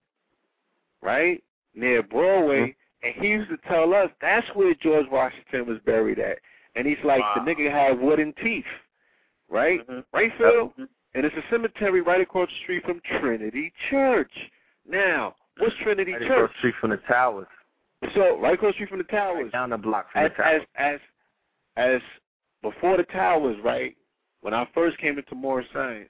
right, 1.01 1.43
near 1.73 2.03
Broadway, 2.03 2.75
and 3.01 3.15
he 3.15 3.29
used 3.29 3.49
to 3.49 3.57
tell 3.67 3.95
us 3.95 4.11
that's 4.21 4.47
where 4.53 4.75
George 4.75 5.07
Washington 5.11 5.65
was 5.65 5.79
buried 5.87 6.19
at. 6.19 6.37
And 6.75 6.85
he's 6.85 7.03
like, 7.03 7.23
the 7.33 7.41
nigga 7.41 7.71
had 7.71 7.99
wooden 7.99 8.31
teeth, 8.43 8.65
right? 9.49 9.79
Mhm. 9.87 10.03
Right, 10.13 10.31
Phil? 10.37 10.69
Mhm. 10.77 10.87
And 11.15 11.25
it's 11.25 11.35
a 11.35 11.43
cemetery 11.51 12.01
right 12.01 12.21
across 12.21 12.49
the 12.49 12.55
street 12.63 12.83
from 12.85 13.01
Trinity 13.19 13.71
Church. 13.89 14.31
Now, 14.87 15.35
what's 15.57 15.75
Trinity 15.83 16.13
Right 16.13 16.21
across 16.23 16.37
Church? 16.37 16.51
the 16.53 16.57
street 16.59 16.75
from 16.81 16.89
the 16.91 16.97
towers. 16.97 17.47
So, 18.15 18.39
right 18.39 18.55
across 18.55 18.71
the 18.71 18.73
street 18.75 18.89
from 18.89 18.97
the 18.97 19.03
towers 19.05 19.43
Right 19.43 19.51
down 19.51 19.69
the 19.69 19.77
block 19.77 20.11
from 20.11 20.25
as 20.25 20.31
the 20.31 20.43
towers. 20.43 20.61
as 20.77 20.99
as 21.77 21.95
as 21.95 22.01
before 22.61 22.97
the 22.97 23.03
towers, 23.03 23.57
right? 23.63 23.95
When 24.41 24.53
I 24.53 24.67
first 24.73 24.97
came 24.97 25.17
into 25.17 25.35
Moorish 25.35 25.67
Science, 25.71 26.09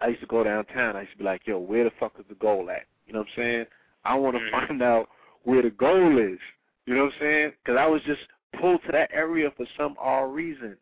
I 0.00 0.08
used 0.08 0.20
to 0.20 0.26
go 0.26 0.44
downtown. 0.44 0.96
I 0.96 1.00
used 1.00 1.12
to 1.12 1.18
be 1.18 1.24
like, 1.24 1.46
"Yo, 1.46 1.58
where 1.58 1.84
the 1.84 1.90
fuck 1.98 2.12
is 2.18 2.24
the 2.28 2.34
goal 2.36 2.70
at?" 2.70 2.86
You 3.06 3.12
know 3.12 3.20
what 3.20 3.28
I'm 3.28 3.34
saying? 3.36 3.66
I 4.04 4.14
want 4.14 4.36
to 4.36 4.42
Mhm. 4.42 4.50
find 4.50 4.82
out 4.82 5.10
where 5.42 5.62
the 5.62 5.70
goal 5.70 6.18
is. 6.18 6.38
You 6.86 6.94
know 6.94 7.04
what 7.04 7.14
I'm 7.14 7.18
saying? 7.20 7.52
Because 7.62 7.76
I 7.76 7.86
was 7.86 8.02
just 8.04 8.26
pulled 8.52 8.82
to 8.84 8.92
that 8.92 9.10
area 9.12 9.50
for 9.50 9.66
some 9.76 9.96
odd 9.98 10.32
reason. 10.34 10.78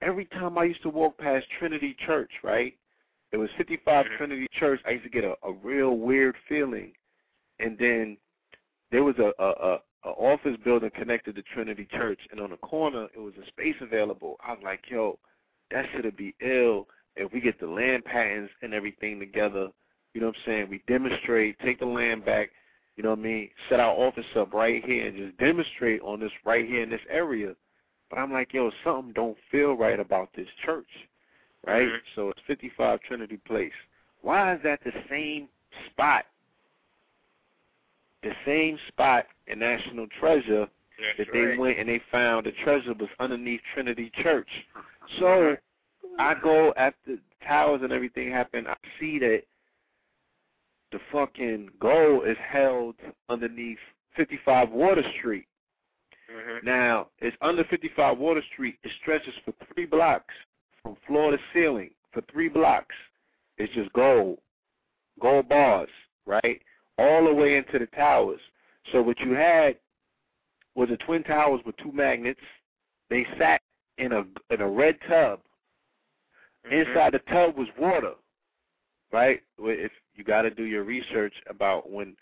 Every 0.00 0.26
time 0.26 0.58
I 0.58 0.64
used 0.64 0.82
to 0.82 0.88
walk 0.90 1.18
past 1.18 1.46
Trinity 1.58 1.94
Church, 2.06 2.30
right? 2.42 2.74
It 3.32 3.36
was 3.36 3.50
55 3.56 4.06
Mhm. 4.06 4.16
Trinity 4.16 4.46
Church. 4.52 4.80
I 4.86 4.90
used 4.90 5.04
to 5.04 5.10
get 5.10 5.24
a, 5.24 5.36
a 5.42 5.52
real 5.52 5.98
weird 5.98 6.36
feeling, 6.48 6.94
and 7.58 7.76
then 7.78 8.16
there 8.90 9.04
was 9.04 9.18
a, 9.18 9.32
a, 9.38 9.50
a, 9.50 9.82
a 10.04 10.10
office 10.10 10.56
building 10.64 10.90
connected 10.90 11.34
to 11.36 11.42
Trinity 11.42 11.86
Church, 11.90 12.20
and 12.30 12.40
on 12.40 12.50
the 12.50 12.56
corner 12.58 13.08
it 13.14 13.18
was 13.18 13.34
a 13.42 13.46
space 13.46 13.76
available. 13.80 14.36
I 14.42 14.52
was 14.52 14.62
like, 14.62 14.88
yo, 14.88 15.18
that 15.70 15.86
should 15.92 16.16
be 16.16 16.34
ill 16.40 16.88
if 17.16 17.32
we 17.32 17.40
get 17.40 17.58
the 17.60 17.66
land 17.66 18.04
patents 18.04 18.52
and 18.62 18.72
everything 18.72 19.18
together. 19.18 19.68
You 20.14 20.20
know 20.20 20.28
what 20.28 20.36
I'm 20.36 20.42
saying? 20.46 20.68
We 20.70 20.82
demonstrate, 20.86 21.58
take 21.58 21.80
the 21.80 21.86
land 21.86 22.24
back. 22.24 22.50
You 22.96 23.02
know 23.02 23.10
what 23.10 23.18
I 23.18 23.22
mean? 23.22 23.50
Set 23.68 23.78
our 23.80 23.92
office 23.94 24.26
up 24.36 24.52
right 24.54 24.84
here 24.84 25.06
and 25.06 25.16
just 25.16 25.36
demonstrate 25.38 26.00
on 26.02 26.18
this 26.20 26.32
right 26.44 26.66
here 26.66 26.82
in 26.82 26.90
this 26.90 27.00
area. 27.10 27.54
But 28.10 28.18
I'm 28.18 28.32
like, 28.32 28.52
yo, 28.52 28.70
something 28.84 29.12
don't 29.12 29.36
feel 29.50 29.74
right 29.74 30.00
about 30.00 30.30
this 30.34 30.48
church, 30.64 30.88
right? 31.66 31.88
Mhm. 31.88 32.00
So 32.14 32.30
it's 32.30 32.40
55 32.46 33.00
Trinity 33.02 33.36
Place. 33.38 33.72
Why 34.22 34.54
is 34.54 34.62
that 34.62 34.82
the 34.82 34.92
same 35.08 35.48
spot 35.86 36.26
the 38.22 38.32
same 38.44 38.78
spot 38.88 39.26
in 39.46 39.58
National 39.58 40.06
Treasure 40.20 40.68
that 41.16 41.26
they 41.32 41.40
right. 41.40 41.58
went 41.58 41.78
and 41.78 41.88
they 41.88 42.00
found 42.10 42.46
the 42.46 42.52
treasure 42.64 42.94
was 42.94 43.08
underneath 43.20 43.60
Trinity 43.74 44.10
Church. 44.22 44.48
So 45.18 45.56
I 46.18 46.34
go 46.34 46.74
at 46.76 46.92
the 47.06 47.18
towers 47.42 47.80
and 47.82 47.94
everything 47.94 48.30
happened. 48.30 48.68
I 48.68 48.76
see 49.00 49.18
that 49.20 49.40
the 50.92 50.98
fucking 51.10 51.70
gold 51.80 52.28
is 52.28 52.36
held 52.46 52.96
underneath 53.30 53.78
55 54.16 54.70
Water 54.70 55.02
Street. 55.18 55.46
Mhm. 56.30 56.62
Now 56.62 57.10
it's 57.18 57.36
under 57.40 57.64
55 57.64 58.18
Water 58.18 58.42
Street. 58.52 58.78
It 58.82 58.92
stretches 59.00 59.34
for 59.44 59.52
three 59.72 59.86
blocks 59.86 60.34
from 60.82 60.96
floor 61.06 61.30
to 61.30 61.38
ceiling. 61.52 61.90
For 62.12 62.22
three 62.22 62.48
blocks, 62.48 62.94
it's 63.58 63.72
just 63.74 63.92
gold, 63.92 64.40
gold 65.20 65.48
bars, 65.48 65.90
right, 66.26 66.62
all 66.96 67.24
the 67.24 67.34
way 67.34 67.56
into 67.56 67.78
the 67.78 67.86
towers. 67.86 68.40
So 68.92 69.02
what 69.02 69.20
you 69.20 69.32
had 69.32 69.78
was 70.74 70.88
the 70.88 70.96
twin 70.98 71.22
towers 71.24 71.60
with 71.64 71.76
two 71.76 71.92
magnets. 71.92 72.40
They 73.08 73.24
sat 73.38 73.60
in 73.98 74.12
a 74.12 74.26
in 74.50 74.60
a 74.60 74.68
red 74.68 75.00
tub, 75.02 75.40
Mhm. 76.64 76.72
Inside 76.72 77.12
the 77.12 77.18
tub 77.20 77.56
was 77.56 77.68
water, 77.76 78.14
right? 79.12 79.42
If 79.58 79.92
you 80.14 80.24
got 80.24 80.42
to 80.42 80.50
do 80.50 80.64
your 80.64 80.84
research 80.84 81.34
about 81.46 81.90
when 81.90 82.16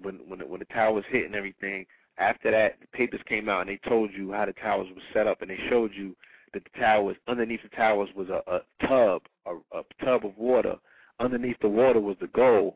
when 0.00 0.16
when 0.28 0.38
the, 0.38 0.46
when 0.46 0.60
the 0.60 0.66
towers 0.66 1.04
hit 1.06 1.26
and 1.26 1.34
everything. 1.34 1.86
After 2.18 2.50
that, 2.50 2.78
the 2.80 2.86
papers 2.88 3.20
came 3.28 3.48
out 3.48 3.62
and 3.62 3.70
they 3.70 3.88
told 3.88 4.10
you 4.12 4.32
how 4.32 4.46
the 4.46 4.52
towers 4.52 4.88
were 4.94 5.02
set 5.12 5.26
up, 5.26 5.40
and 5.42 5.50
they 5.50 5.58
showed 5.68 5.92
you 5.94 6.14
that 6.52 6.62
the 6.64 6.80
towers 6.80 7.16
underneath 7.26 7.62
the 7.62 7.74
towers 7.74 8.08
was 8.14 8.28
a, 8.28 8.42
a 8.50 8.60
tub, 8.86 9.22
a, 9.46 9.54
a 9.76 9.82
tub 10.04 10.24
of 10.26 10.36
water. 10.36 10.76
Underneath 11.20 11.56
the 11.60 11.68
water 11.68 12.00
was 12.00 12.16
the 12.20 12.26
gold. 12.28 12.74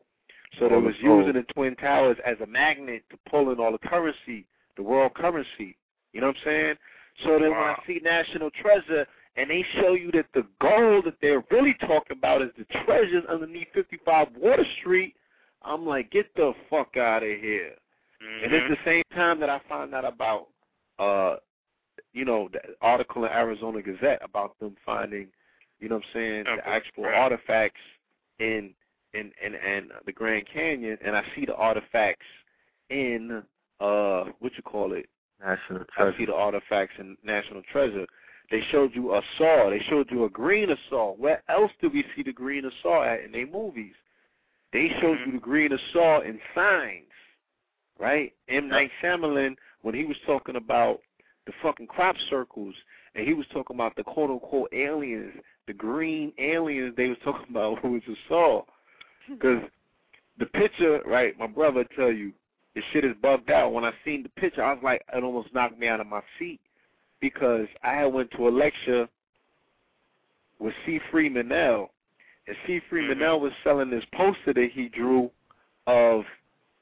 So 0.59 0.69
they 0.69 0.77
was 0.77 0.95
using 1.01 1.33
the 1.33 1.43
twin 1.53 1.75
towers 1.75 2.17
as 2.25 2.37
a 2.41 2.47
magnet 2.47 3.03
to 3.11 3.17
pull 3.29 3.51
in 3.51 3.59
all 3.59 3.71
the 3.71 3.87
currency, 3.87 4.45
the 4.75 4.83
world 4.83 5.13
currency. 5.13 5.77
You 6.13 6.21
know 6.21 6.27
what 6.27 6.37
I'm 6.37 6.43
saying? 6.45 6.75
So 7.23 7.39
then 7.39 7.51
when 7.51 7.59
I 7.59 7.75
see 7.85 7.99
National 8.03 8.49
Treasure 8.51 9.05
and 9.35 9.49
they 9.49 9.65
show 9.79 9.93
you 9.93 10.11
that 10.13 10.25
the 10.33 10.45
gold 10.59 11.05
that 11.05 11.15
they're 11.21 11.43
really 11.51 11.75
talking 11.81 12.17
about 12.17 12.41
is 12.41 12.49
the 12.57 12.65
treasures 12.85 13.23
underneath 13.29 13.67
55 13.73 14.29
Water 14.37 14.65
Street, 14.79 15.15
I'm 15.61 15.85
like, 15.85 16.11
get 16.11 16.33
the 16.35 16.53
fuck 16.69 16.97
out 16.97 17.23
of 17.23 17.29
here. 17.29 17.73
And 18.21 18.53
it's 18.53 18.65
Mhm. 18.65 18.69
the 18.69 18.83
same 18.83 19.03
time 19.13 19.39
that 19.39 19.49
I 19.49 19.59
found 19.59 19.93
out 19.93 20.05
about, 20.05 20.49
uh, 20.99 21.37
you 22.13 22.25
know, 22.25 22.47
the 22.49 22.75
article 22.81 23.25
in 23.25 23.31
Arizona 23.31 23.81
Gazette 23.81 24.21
about 24.23 24.57
them 24.59 24.75
finding, 24.85 25.31
you 25.79 25.89
know 25.89 25.95
what 25.95 26.05
I'm 26.05 26.11
saying, 26.13 26.43
the 26.45 26.67
actual 26.67 27.03
right. 27.05 27.13
artifacts 27.13 27.81
in 28.39 28.73
in 29.13 29.31
in 29.41 29.55
and 29.55 29.91
the 30.05 30.11
Grand 30.11 30.45
Canyon, 30.47 30.97
and 31.01 31.15
I 31.15 31.23
see 31.33 31.45
the 31.45 31.55
artifacts 31.55 32.25
in 32.89 33.43
uh, 33.79 34.25
what 34.39 34.55
you 34.57 34.63
call 34.63 34.93
it, 34.93 35.07
National 35.39 35.81
I 35.81 35.85
Treasure. 35.85 36.17
see 36.17 36.25
the 36.25 36.35
artifacts 36.35 36.97
in 36.99 37.17
National 37.23 37.61
Treasure. 37.63 38.05
They 38.49 38.61
showed 38.71 38.95
you 38.95 39.13
a 39.13 39.21
saw. 39.37 39.69
They 39.69 39.79
showed 39.81 40.09
you 40.11 40.23
a 40.25 40.29
green 40.29 40.75
saw. 40.89 41.13
Where 41.13 41.43
else 41.49 41.71
do 41.81 41.89
we 41.89 42.03
see 42.15 42.23
the 42.23 42.31
green 42.33 42.69
saw 42.81 43.03
at 43.03 43.21
in 43.21 43.31
their 43.31 43.45
movies? 43.47 43.95
They 44.73 44.89
showed 44.99 45.19
you 45.25 45.33
the 45.33 45.39
green 45.39 45.77
saw 45.93 46.21
in 46.21 46.39
Signs, 46.55 47.11
right? 47.99 48.33
M. 48.49 48.67
Night 48.67 48.91
Shyamalan, 49.01 49.55
when 49.81 49.95
he 49.95 50.05
was 50.05 50.17
talking 50.25 50.55
about 50.55 50.99
the 51.45 51.53
fucking 51.61 51.87
crop 51.87 52.15
circles, 52.29 52.75
and 53.15 53.25
he 53.27 53.33
was 53.33 53.45
talking 53.53 53.75
about 53.75 53.95
the 53.95 54.03
quote 54.03 54.29
unquote 54.29 54.69
aliens, 54.73 55.33
the 55.65 55.73
green 55.73 56.31
aliens 56.39 56.93
they 56.95 57.07
was 57.07 57.17
talking 57.23 57.47
about 57.49 57.79
who 57.79 57.93
was 57.93 58.01
a 58.09 58.15
saw. 58.27 58.63
Because 59.29 59.61
the 60.39 60.45
picture, 60.47 61.01
right, 61.05 61.37
my 61.37 61.47
brother 61.47 61.85
tell 61.95 62.11
you, 62.11 62.31
the 62.75 62.81
shit 62.93 63.03
is 63.03 63.15
bugged 63.21 63.49
out. 63.49 63.73
When 63.73 63.83
I 63.83 63.91
seen 64.05 64.21
the 64.21 64.29
picture, 64.29 64.63
I 64.63 64.73
was 64.73 64.83
like, 64.83 65.01
it 65.11 65.23
almost 65.23 65.53
knocked 65.53 65.79
me 65.79 65.87
out 65.87 65.99
of 65.99 66.05
my 66.07 66.21
seat 66.37 66.59
because 67.19 67.67
I 67.83 67.93
had 67.93 68.13
went 68.13 68.29
to 68.31 68.47
a 68.47 68.49
lecture 68.49 69.09
with 70.59 70.73
C. 70.85 70.99
Freeman 71.11 71.51
L. 71.51 71.91
And 72.47 72.55
C. 72.65 72.79
Freeman 72.89 73.17
mm-hmm. 73.17 73.23
L. 73.23 73.39
was 73.39 73.51
selling 73.63 73.89
this 73.89 74.03
poster 74.13 74.53
that 74.53 74.69
he 74.73 74.89
drew 74.89 75.31
of 75.87 76.23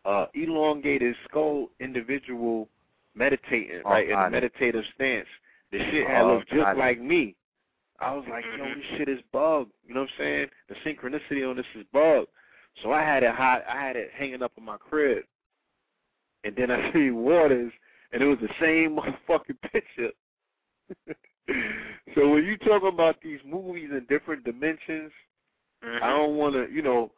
uh 0.05 0.27
elongated 0.33 1.15
skull 1.27 1.69
individual 1.79 2.69
meditating, 3.15 3.81
Oh, 3.85 3.91
right, 3.91 4.09
in 4.09 4.17
a 4.17 4.29
meditative 4.29 4.83
stance. 4.95 5.27
The 5.71 5.79
shit 5.91 6.07
had 6.07 6.21
Oh, 6.23 6.35
looked 6.35 6.49
just 6.49 6.61
got 6.61 6.75
it. 6.75 6.79
like 6.79 6.99
me. 7.01 7.35
I 7.99 8.13
was 8.13 8.25
like, 8.29 8.43
yo, 8.57 8.65
this 8.65 8.83
shit 8.97 9.07
is 9.09 9.21
bugged. 9.31 9.71
You 9.87 9.93
know 9.93 10.01
what 10.01 10.09
I'm 10.19 10.23
saying? 10.25 10.47
The 10.69 10.75
synchronicity 10.85 11.49
on 11.49 11.55
this 11.55 11.65
is 11.75 11.85
bugged. 11.93 12.27
So 12.83 12.91
I 12.91 13.01
had 13.01 13.23
it 13.23 13.33
hot. 13.33 13.63
I 13.69 13.81
had 13.81 13.95
it 13.95 14.11
hanging 14.13 14.43
up 14.43 14.51
in 14.57 14.65
my 14.65 14.75
crib, 14.77 15.23
and 16.43 16.53
then 16.55 16.69
I 16.71 16.91
see 16.93 17.09
Waters, 17.11 17.71
and 18.11 18.21
it 18.21 18.25
was 18.25 18.37
the 18.41 18.49
same 18.59 18.97
motherfucking 18.97 19.61
picture. 19.71 20.11
so 22.15 22.29
when 22.29 22.43
you 22.43 22.57
talk 22.57 22.83
about 22.83 23.21
these 23.21 23.39
movies 23.45 23.89
in 23.91 24.05
different 24.09 24.43
dimensions, 24.43 25.11
Mhm. 25.83 26.01
I 26.01 26.09
don't 26.09 26.35
want 26.37 26.53
to, 26.55 26.71
you 26.73 26.81
know, 26.81 27.11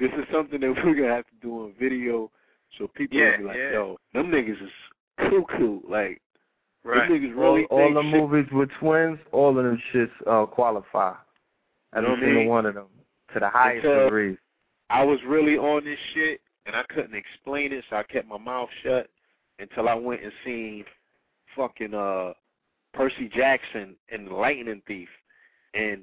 this 0.00 0.10
is 0.18 0.24
something 0.32 0.60
that 0.60 0.70
we're 0.84 0.94
gonna 0.94 1.14
have 1.14 1.26
to 1.26 1.34
do 1.42 1.60
on 1.64 1.74
video, 1.78 2.30
so 2.78 2.88
people 2.88 3.18
Yeah, 3.18 3.32
will 3.32 3.38
be 3.38 3.44
like, 3.44 3.56
yeah. 3.56 3.72
yo, 3.72 3.98
them 4.14 4.26
niggas 4.30 4.62
is 4.62 4.70
cuckoo. 5.18 5.80
Like, 5.88 6.20
Right. 6.82 7.08
them 7.08 7.18
niggas 7.18 7.36
all, 7.36 7.54
really 7.54 7.64
all 7.66 7.78
think 7.78 7.94
the 7.94 8.02
shit- 8.02 8.10
movies 8.20 8.46
with 8.52 8.70
twins, 8.80 9.18
all 9.32 9.50
of 9.56 9.62
them 9.64 9.80
shits 9.92 10.10
uh, 10.26 10.46
qualify. 10.46 11.14
You 11.94 12.02
know 12.02 12.12
Every 12.12 12.12
what 12.12 12.18
I 12.18 12.34
single 12.34 12.46
one 12.50 12.66
of 12.66 12.74
them 12.74 12.86
to 13.34 13.40
the 13.40 13.48
highest 13.50 13.84
Until- 13.84 14.04
degree. 14.04 14.36
I 14.88 15.04
was 15.04 15.18
really 15.26 15.56
on 15.56 15.84
this 15.84 15.98
shit, 16.14 16.40
and 16.66 16.74
I 16.74 16.82
couldn't 16.88 17.14
explain 17.14 17.72
it, 17.72 17.84
so 17.90 17.96
I 17.96 18.02
kept 18.02 18.26
my 18.26 18.38
mouth 18.38 18.68
shut 18.82 19.08
until 19.60 19.88
I 19.88 19.94
went 19.94 20.22
and 20.22 20.32
seen 20.44 20.84
fucking 21.56 21.94
uh 21.94 22.32
Percy 22.92 23.28
Jackson 23.28 23.94
and 24.10 24.26
the 24.26 24.34
Lightning 24.34 24.82
Thief, 24.86 25.08
and 25.74 26.02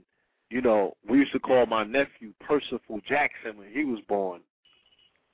you 0.49 0.61
know 0.61 0.95
we 1.09 1.19
used 1.19 1.31
to 1.33 1.39
call 1.39 1.65
my 1.65 1.83
nephew 1.83 2.33
Percival 2.39 2.99
Jackson 3.07 3.57
when 3.57 3.69
he 3.71 3.83
was 3.85 3.99
born. 4.07 4.41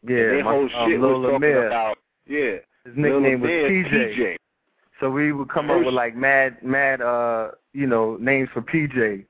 and 0.02 0.10
Yeah, 0.10 0.16
their 0.18 0.44
my, 0.44 0.52
whole 0.52 0.64
um, 0.76 0.90
shit 0.90 1.00
Lil 1.00 1.22
was 1.22 1.32
talking 1.32 1.50
Lemire. 1.50 1.68
about 1.68 1.98
yeah. 2.28 2.56
His 2.86 2.96
nickname 2.98 3.42
was 3.42 3.50
PJ. 3.50 4.16
PJ. 4.18 4.36
So 5.00 5.10
we 5.10 5.32
would 5.32 5.50
come 5.50 5.70
up 5.70 5.84
with 5.84 5.94
like 5.94 6.16
mad, 6.16 6.64
mad, 6.64 7.02
uh, 7.02 7.52
you 7.74 7.88
know, 7.88 8.18
names 8.20 8.50
for 8.54 8.62
PJ. 8.62 9.26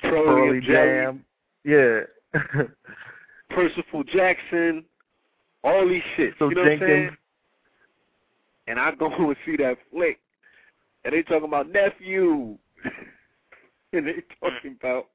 Pearly 0.00 0.60
Jam. 0.60 1.24
Yeah. 1.64 2.00
Percival 3.50 4.02
Jackson, 4.04 4.84
all 5.62 5.88
these 5.88 6.02
shit. 6.16 6.34
so 6.38 6.48
you 6.48 6.56
know 6.56 6.62
what 6.62 6.72
I'm 6.72 6.78
saying? 6.80 7.16
And 8.66 8.78
I 8.80 8.92
go 8.94 9.06
and 9.18 9.36
see 9.46 9.56
that 9.56 9.76
flick, 9.92 10.18
and 11.04 11.12
they 11.14 11.22
talking 11.22 11.44
about 11.44 11.70
nephew, 11.70 12.56
and 13.98 14.06
they 14.06 14.22
talking 14.40 14.76
about 14.80 15.06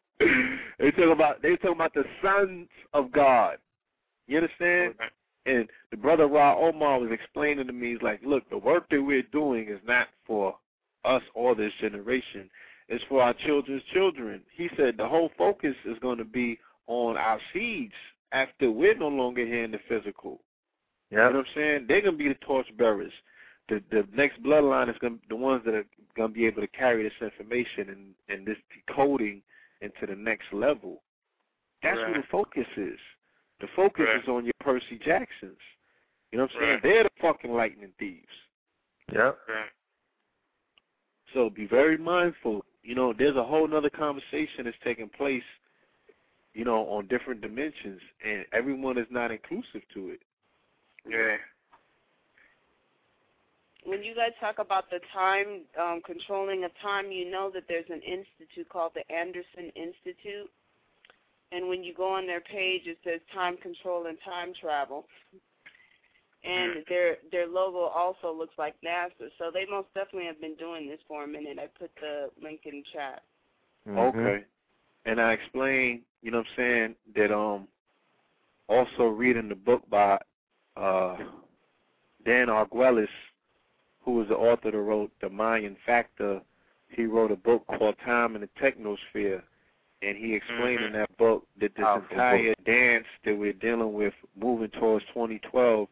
they 0.79 0.91
talking 0.91 1.11
about 1.11 1.41
they 1.41 1.55
talking 1.57 1.71
about 1.71 1.93
the 1.93 2.05
sons 2.23 2.67
of 2.93 3.11
God. 3.11 3.57
You 4.27 4.37
understand? 4.37 4.95
And 5.45 5.67
the 5.91 5.97
brother 5.97 6.27
Ra 6.27 6.55
Omar 6.55 6.99
was 6.99 7.11
explaining 7.11 7.65
to 7.67 7.73
me, 7.73 7.93
he's 7.93 8.01
like, 8.01 8.21
look, 8.23 8.47
the 8.49 8.57
work 8.57 8.87
that 8.91 9.01
we're 9.01 9.23
doing 9.23 9.67
is 9.69 9.79
not 9.85 10.07
for 10.27 10.55
us 11.05 11.23
or 11.33 11.55
this 11.55 11.73
generation. 11.81 12.49
It's 12.87 13.03
for 13.09 13.23
our 13.23 13.33
children's 13.33 13.83
children. 13.93 14.41
He 14.55 14.69
said 14.75 14.97
the 14.97 15.07
whole 15.07 15.31
focus 15.37 15.75
is 15.85 15.97
going 15.99 16.17
to 16.17 16.25
be 16.25 16.59
on 16.87 17.17
our 17.17 17.39
seeds 17.53 17.93
after 18.31 18.71
we're 18.71 18.97
no 18.97 19.07
longer 19.07 19.45
here 19.45 19.63
in 19.63 19.71
the 19.71 19.79
physical. 19.87 20.39
You 21.09 21.17
know 21.17 21.25
what 21.27 21.35
I'm 21.37 21.45
saying? 21.55 21.85
They're 21.87 22.01
gonna 22.01 22.17
be 22.17 22.27
the 22.27 22.35
torch 22.35 22.67
bearers. 22.77 23.13
The 23.69 23.83
the 23.91 24.07
next 24.13 24.41
bloodline 24.43 24.89
is 24.89 24.97
gonna 24.99 25.17
the 25.29 25.35
ones 25.35 25.63
that 25.65 25.73
are 25.73 25.85
gonna 26.17 26.29
be 26.33 26.45
able 26.45 26.61
to 26.61 26.67
carry 26.67 27.03
this 27.03 27.13
information 27.21 27.89
and 27.89 28.15
and 28.27 28.45
this 28.45 28.57
decoding 28.73 29.41
into 29.81 30.05
the 30.07 30.15
next 30.15 30.51
level. 30.51 31.01
That's 31.81 31.97
Right. 31.97 32.11
where 32.11 32.21
the 32.21 32.27
focus 32.27 32.67
is. 32.75 32.99
The 33.61 33.67
focus 33.75 34.05
Right. 34.07 34.21
is 34.23 34.27
on 34.27 34.45
your 34.45 34.53
Percy 34.59 34.97
Jacksons. 34.97 35.59
You 36.31 36.37
know 36.37 36.45
what 36.45 36.53
I'm 36.55 36.59
saying? 36.59 36.73
Right. 36.73 36.83
They're 36.83 37.03
the 37.03 37.09
fucking 37.21 37.51
lightning 37.51 37.93
thieves. 37.97 38.27
Yep. 39.13 39.39
Right. 39.47 39.69
So 41.33 41.49
be 41.49 41.65
very 41.65 41.97
mindful. 41.97 42.65
You 42.83 42.95
know, 42.95 43.13
there's 43.13 43.35
a 43.35 43.43
whole 43.43 43.67
nother 43.67 43.89
conversation 43.89 44.65
that's 44.65 44.77
taking 44.83 45.09
place, 45.09 45.43
you 46.53 46.65
know, 46.65 46.87
on 46.89 47.07
different 47.07 47.41
dimensions 47.41 48.01
and 48.23 48.45
everyone 48.51 48.97
is 48.97 49.07
not 49.11 49.31
inclusive 49.31 49.87
to 49.93 50.09
it. 50.09 50.21
Yeah. 51.07 51.37
When 53.85 54.03
you 54.03 54.13
guys 54.13 54.31
talk 54.39 54.59
about 54.59 54.89
the 54.89 54.99
time, 55.13 55.61
um, 55.79 56.01
controlling 56.05 56.63
of 56.63 56.71
time, 56.81 57.11
you 57.11 57.29
know 57.29 57.49
that 57.53 57.63
there's 57.67 57.89
an 57.89 58.01
institute 58.01 58.67
called 58.69 58.91
the 58.93 59.09
Anderson 59.13 59.71
Institute. 59.75 60.49
And 61.51 61.67
when 61.67 61.83
you 61.83 61.93
go 61.93 62.13
on 62.13 62.27
their 62.27 62.41
page, 62.41 62.83
it 62.85 62.97
says 63.03 63.21
time 63.33 63.57
control 63.57 64.05
and 64.07 64.17
time 64.23 64.53
travel. 64.59 65.05
And 66.43 66.85
their 66.87 67.17
their 67.31 67.47
logo 67.47 67.79
also 67.79 68.31
looks 68.31 68.53
like 68.57 68.75
NASA. 68.85 69.29
So 69.37 69.51
they 69.53 69.65
most 69.69 69.87
definitely 69.93 70.27
have 70.27 70.39
been 70.39 70.55
doing 70.55 70.87
this 70.87 70.99
for 71.07 71.23
a 71.25 71.27
minute. 71.27 71.57
I 71.59 71.67
put 71.77 71.91
the 71.99 72.29
link 72.41 72.61
in 72.65 72.83
chat. 72.93 73.23
Mhm. 73.87 73.97
Okay. 73.97 74.45
And 75.05 75.19
I 75.19 75.33
explained, 75.33 76.03
you 76.21 76.31
know 76.31 76.39
what 76.39 76.47
I'm 76.47 76.55
saying, 76.55 76.95
that 77.15 77.35
um 77.35 77.67
also 78.67 79.07
reading 79.07 79.49
the 79.49 79.55
book 79.55 79.89
by 79.89 80.21
uh 80.77 81.17
Dan 82.25 82.47
Arguelles, 82.47 83.09
who 84.03 84.13
was 84.13 84.27
the 84.27 84.35
author 84.35 84.71
that 84.71 84.77
wrote 84.77 85.11
The 85.21 85.29
Mayan 85.29 85.75
Factor, 85.85 86.41
he 86.89 87.05
wrote 87.05 87.31
a 87.31 87.35
book 87.35 87.65
called 87.67 87.95
Time 88.05 88.35
in 88.35 88.41
the 88.41 88.49
Technosphere. 88.61 89.41
And 90.01 90.17
he 90.17 90.33
explained 90.33 90.81
in 90.81 90.93
that 90.93 91.17
book 91.17 91.45
that 91.59 91.75
this 91.75 91.83
Powerful 91.83 92.09
entire 92.11 92.55
dance 92.65 93.05
that 93.25 93.37
we're 93.37 93.51
dealing 93.53 93.93
with 93.93 94.13
moving 94.39 94.69
towards 94.69 95.05
2012 95.07 95.89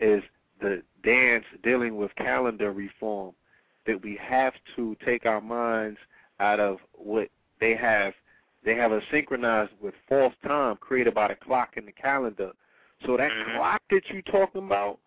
is 0.00 0.22
the 0.60 0.82
dance 1.04 1.44
dealing 1.62 1.96
with 1.96 2.14
calendar 2.16 2.72
reform. 2.72 3.32
That 3.86 4.02
we 4.02 4.18
have 4.20 4.54
to 4.74 4.96
take 5.04 5.24
our 5.24 5.40
minds 5.40 5.98
out 6.40 6.58
of 6.58 6.78
what 6.94 7.28
they 7.60 7.76
have. 7.76 8.12
They 8.64 8.74
have 8.74 8.92
us 8.92 9.02
synchronized 9.12 9.72
with 9.80 9.94
false 10.08 10.34
time 10.42 10.76
created 10.78 11.14
by 11.14 11.28
the 11.28 11.36
clock 11.36 11.76
and 11.76 11.86
the 11.86 11.92
calendar. 11.92 12.52
So 13.06 13.16
that 13.16 13.30
Mhm. 13.30 13.54
clock 13.54 13.82
that 13.90 14.10
you're 14.10 14.22
talking 14.22 14.64
about 14.64 14.98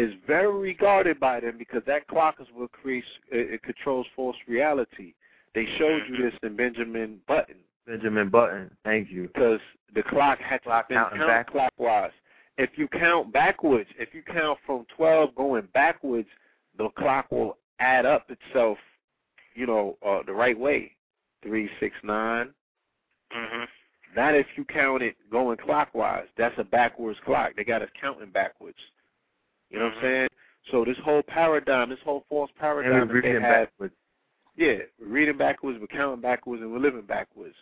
is 0.00 0.14
very 0.26 0.52
regarded 0.52 1.20
by 1.20 1.40
them 1.40 1.58
because 1.58 1.82
that 1.86 2.06
clock 2.08 2.36
is 2.40 2.46
what 2.54 2.72
creates 2.72 3.06
it, 3.30 3.54
it 3.54 3.62
controls 3.62 4.06
false 4.16 4.36
reality. 4.48 5.12
They 5.54 5.66
showed 5.76 6.02
you 6.08 6.16
this 6.16 6.32
in 6.42 6.56
Benjamin 6.56 7.18
Button. 7.28 7.56
Benjamin 7.86 8.30
Button. 8.30 8.70
Thank 8.84 9.10
you. 9.10 9.28
Because 9.28 9.60
the 9.94 10.02
clock 10.02 10.38
had 10.38 10.62
to 10.62 10.84
be 10.88 10.94
counterclockwise. 10.94 12.12
If 12.56 12.70
you 12.76 12.88
count 12.88 13.32
backwards, 13.32 13.90
if 13.98 14.14
you 14.14 14.22
count 14.22 14.58
from 14.64 14.86
12 14.96 15.34
going 15.34 15.68
backwards, 15.74 16.28
the 16.78 16.88
clock 16.90 17.30
will 17.30 17.58
add 17.78 18.06
up 18.06 18.30
itself, 18.30 18.78
you 19.54 19.66
know, 19.66 19.98
uh, 20.06 20.20
the 20.24 20.32
right 20.32 20.58
way. 20.58 20.92
Three, 21.42 21.68
six, 21.80 21.96
nine. 22.02 22.54
Mhm. 23.34 23.66
Not 24.14 24.34
if 24.34 24.46
you 24.56 24.64
count 24.64 25.02
it 25.02 25.16
going 25.30 25.56
clockwise. 25.56 26.28
That's 26.36 26.56
a 26.58 26.64
backwards 26.64 27.18
clock. 27.24 27.54
They 27.56 27.64
got 27.64 27.82
us 27.82 27.90
counting 28.00 28.30
backwards. 28.30 28.78
You 29.70 29.78
know 29.78 29.86
what 29.86 29.94
I'm 29.96 30.02
saying? 30.02 30.28
So 30.70 30.84
this 30.84 30.96
whole 31.04 31.22
paradigm, 31.22 31.90
this 31.90 31.98
whole 32.04 32.24
false 32.28 32.50
paradigm 32.58 32.92
And 32.92 33.02
that 33.10 33.14
we're 33.14 33.22
they 33.22 33.28
reading 33.28 33.42
have, 33.42 33.68
backwards. 33.68 33.94
yeah, 34.56 34.78
we're 35.00 35.06
reading 35.06 35.36
backwards, 35.38 35.78
we're 35.80 35.86
counting 35.86 36.20
backwards, 36.20 36.62
and 36.62 36.70
we're 36.72 36.78
living 36.78 37.02
backwards. 37.02 37.54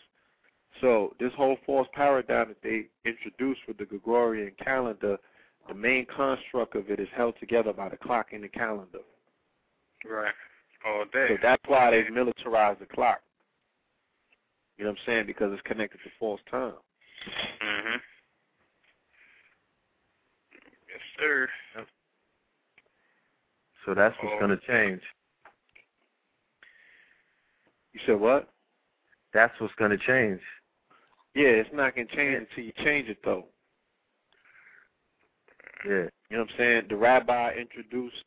So 0.81 1.15
this 1.21 1.33
whole 1.35 1.57
false 1.67 1.89
paradigm 1.93 2.49
that 2.49 2.63
they 2.63 2.87
introduced 3.05 3.61
with 3.67 3.79
the 3.79 3.85
Gregorian 3.85 4.53
calendar, 4.63 5.19
the 5.69 5.75
main 5.75 6.07
construct 6.07 6.75
of 6.77 6.91
it 6.91 6.99
is 7.01 7.09
held 7.15 7.35
together 7.41 7.73
by 7.73 7.89
the 7.89 7.97
clock 7.97 8.29
and 8.33 8.43
the 8.45 8.49
calendar. 8.49 9.01
Right. 10.09 10.33
All 10.87 11.05
day. 11.13 11.27
So 11.29 11.37
that's 11.43 11.63
why 11.67 11.91
they 11.91 12.09
militarized 12.09 12.81
the 12.81 12.87
clock. 12.87 13.21
You 14.77 14.85
know 14.85 14.91
what 14.91 14.99
I'm 15.01 15.07
saying? 15.07 15.27
Because 15.27 15.53
it's 15.53 15.63
connected 15.63 15.99
to 16.05 16.11
false 16.21 16.41
time. 16.51 16.75
Mhm. 17.61 18.01
Yes, 20.89 21.01
sir. 21.19 21.51
So 23.89 23.95
that's 23.95 24.15
what's 24.23 24.35
Oh. 24.35 24.39
going 24.47 24.51
to 24.59 24.67
change. 24.67 25.03
You 27.95 28.01
said 28.05 28.21
what? 28.21 28.53
That's 29.33 29.59
what's 29.61 29.75
going 29.77 29.93
to 29.93 29.97
change. 29.97 30.43
Yeah, 31.35 31.49
it's 31.49 31.73
not 31.73 31.95
gonna 31.95 32.07
change 32.09 32.35
until 32.37 32.65
you 32.65 32.73
change 32.85 33.09
it 33.09 33.19
though. 33.23 33.47
Yeah. 35.87 36.09
You 36.31 36.37
know 36.37 36.39
what 36.41 36.51
I'm 36.51 36.57
saying? 36.59 36.83
The 36.89 36.97
rabbi 36.97 37.53
introduced 37.55 38.25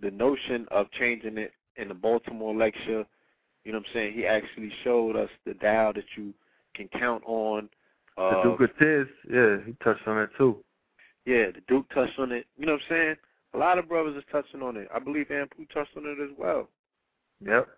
the 0.00 0.10
notion 0.10 0.66
of 0.70 0.90
changing 0.90 1.38
it 1.38 1.52
in 1.76 1.88
the 1.88 1.94
Baltimore 1.94 2.54
lecture. 2.54 3.06
You 3.64 3.72
know 3.72 3.78
what 3.78 3.86
I'm 3.88 3.92
saying? 3.94 4.12
He 4.14 4.26
actually 4.26 4.70
showed 4.84 5.16
us 5.16 5.30
the 5.46 5.54
dial 5.54 5.94
that 5.94 6.04
you 6.16 6.34
can 6.74 6.88
count 6.88 7.22
on. 7.26 7.70
The 8.16 8.22
Uh, 8.22 8.42
Duke 8.42 8.60
of 8.60 8.78
Tiz, 8.78 9.06
yeah, 9.30 9.56
he 9.64 9.72
touched 9.82 10.06
on 10.06 10.16
that 10.16 10.34
too. 10.36 10.62
yeah, 11.24 11.52
the 11.52 11.62
Duke 11.68 11.88
touched 11.90 12.18
on 12.18 12.32
it. 12.32 12.46
You 12.58 12.66
know 12.66 12.72
what 12.74 12.82
I'm 12.82 12.88
saying? 12.88 13.16
A 13.54 13.58
lot 13.58 13.78
of 13.78 13.88
brothers 13.88 14.16
is 14.16 14.24
touching 14.32 14.62
on 14.62 14.76
it. 14.76 14.88
I 14.94 14.98
believe 14.98 15.26
Anpu 15.28 15.68
touched 15.72 15.96
on 15.96 16.06
it 16.06 16.22
as 16.22 16.30
well. 16.38 16.68
Yep. 17.44 17.68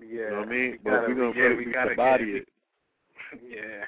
Yeah. 0.00 0.06
You 0.06 0.30
know 0.30 0.38
what 0.40 0.48
I 0.48 0.50
mean? 0.50 0.70
We 0.72 0.78
But 0.78 0.90
gotta- 0.90 1.08
we're 1.08 1.14
gonna 1.32 1.38
yeah, 1.50 1.56
we 1.56 1.64
gotta 1.72 1.90
the 1.90 1.96
body 1.96 2.24
get, 2.26 2.34
it. 2.36 2.48
Yeah. 3.48 3.84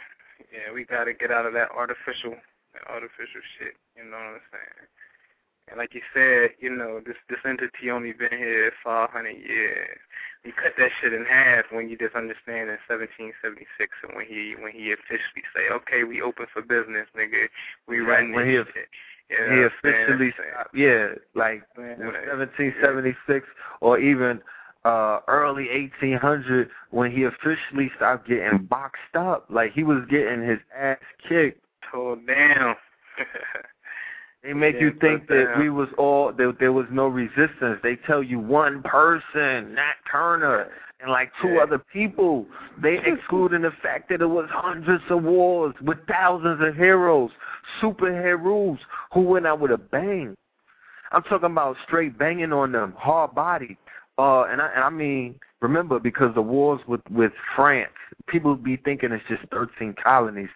Yeah, 0.52 0.72
we 0.72 0.84
gotta 0.84 1.12
get 1.14 1.30
out 1.30 1.46
of 1.46 1.52
that 1.54 1.70
artificial 1.70 2.34
that 2.74 2.84
artificial 2.88 3.40
shit, 3.58 3.74
you 3.96 4.04
know 4.04 4.16
what 4.16 4.36
I'm 4.36 4.40
saying? 4.52 4.88
And 5.70 5.78
like 5.78 5.94
you 5.94 6.00
said, 6.14 6.50
you 6.60 6.70
know, 6.74 7.00
this 7.04 7.16
this 7.28 7.38
entity 7.44 7.90
only 7.90 8.12
been 8.12 8.36
here 8.36 8.72
five 8.82 9.10
hundred 9.10 9.36
years. 9.38 9.98
You 10.44 10.52
cut 10.52 10.74
that 10.78 10.90
shit 11.00 11.12
in 11.12 11.24
half 11.24 11.64
when 11.70 11.88
you 11.88 11.96
just 11.98 12.14
understand 12.14 12.70
in 12.70 12.78
seventeen 12.88 13.32
seventy 13.42 13.66
six 13.78 13.92
and 14.02 14.14
when 14.16 14.24
he 14.26 14.54
when 14.60 14.72
he 14.72 14.92
officially 14.92 15.44
say, 15.54 15.68
Okay, 15.72 16.04
we 16.04 16.22
open 16.22 16.46
for 16.52 16.62
business, 16.62 17.06
nigga. 17.16 17.48
We 17.86 17.98
Yeah, 18.00 18.08
run 18.08 18.32
this 18.32 18.46
he- 18.46 18.72
shit. 18.72 18.88
You 19.30 19.36
know 19.46 19.52
he 19.56 19.60
what 19.60 19.64
I'm 19.64 19.70
saying? 19.92 20.04
officially, 20.04 20.32
stopped, 20.52 20.74
yeah, 20.74 21.08
like 21.34 21.62
saying? 21.76 21.98
with 21.98 22.14
Like, 22.14 22.28
1776 22.28 23.46
or 23.82 23.98
even 23.98 24.40
uh 24.86 25.20
early 25.28 25.68
1800 25.68 26.70
when 26.90 27.10
he 27.12 27.24
officially 27.24 27.90
stopped 27.96 28.26
getting 28.26 28.64
boxed 28.64 29.14
up. 29.16 29.44
Like 29.50 29.72
he 29.72 29.82
was 29.82 30.02
getting 30.08 30.42
his 30.42 30.60
ass 30.74 30.96
kicked. 31.28 31.62
Tore 31.92 32.16
down. 32.16 32.76
They 34.48 34.54
make 34.54 34.76
Yeah, 34.76 34.80
you 34.84 34.92
think 34.92 35.28
that 35.28 35.44
down. 35.44 35.58
we 35.60 35.68
was 35.68 35.90
all 35.98 36.32
that 36.32 36.56
there 36.58 36.72
was 36.72 36.86
no 36.90 37.06
resistance. 37.06 37.80
They 37.82 37.96
tell 37.96 38.22
you 38.22 38.38
one 38.38 38.82
person, 38.82 39.74
Nat 39.74 39.96
Turner, 40.10 40.70
and 41.00 41.10
like 41.10 41.30
two 41.42 41.48
Yeah. 41.48 41.64
other 41.64 41.76
people. 41.76 42.46
They 42.78 42.96
excluding 43.04 43.60
the 43.60 43.72
fact 43.72 44.08
that 44.08 44.22
it 44.22 44.30
was 44.30 44.48
hundreds 44.48 45.04
of 45.10 45.22
wars 45.22 45.74
with 45.82 45.98
thousands 46.06 46.62
of 46.62 46.74
heroes, 46.76 47.30
superheroes 47.78 48.78
who 49.12 49.20
went 49.20 49.46
out 49.46 49.60
with 49.60 49.70
a 49.70 49.76
bang. 49.76 50.34
I'm 51.12 51.24
talking 51.24 51.50
about 51.50 51.76
straight 51.84 52.16
banging 52.16 52.54
on 52.54 52.72
them, 52.72 52.94
hard 52.96 53.34
body. 53.34 53.76
Uh, 54.16 54.44
and 54.44 54.62
I 54.62 54.68
and 54.74 54.82
I 54.82 54.88
mean, 54.88 55.38
remember 55.60 55.98
because 56.00 56.34
the 56.34 56.40
wars 56.40 56.80
with 56.86 57.02
with 57.10 57.32
France, 57.54 57.92
people 58.28 58.54
be 58.54 58.78
thinking 58.78 59.12
it's 59.12 59.28
just 59.28 59.42
13 59.52 59.92
colonies. 60.02 60.48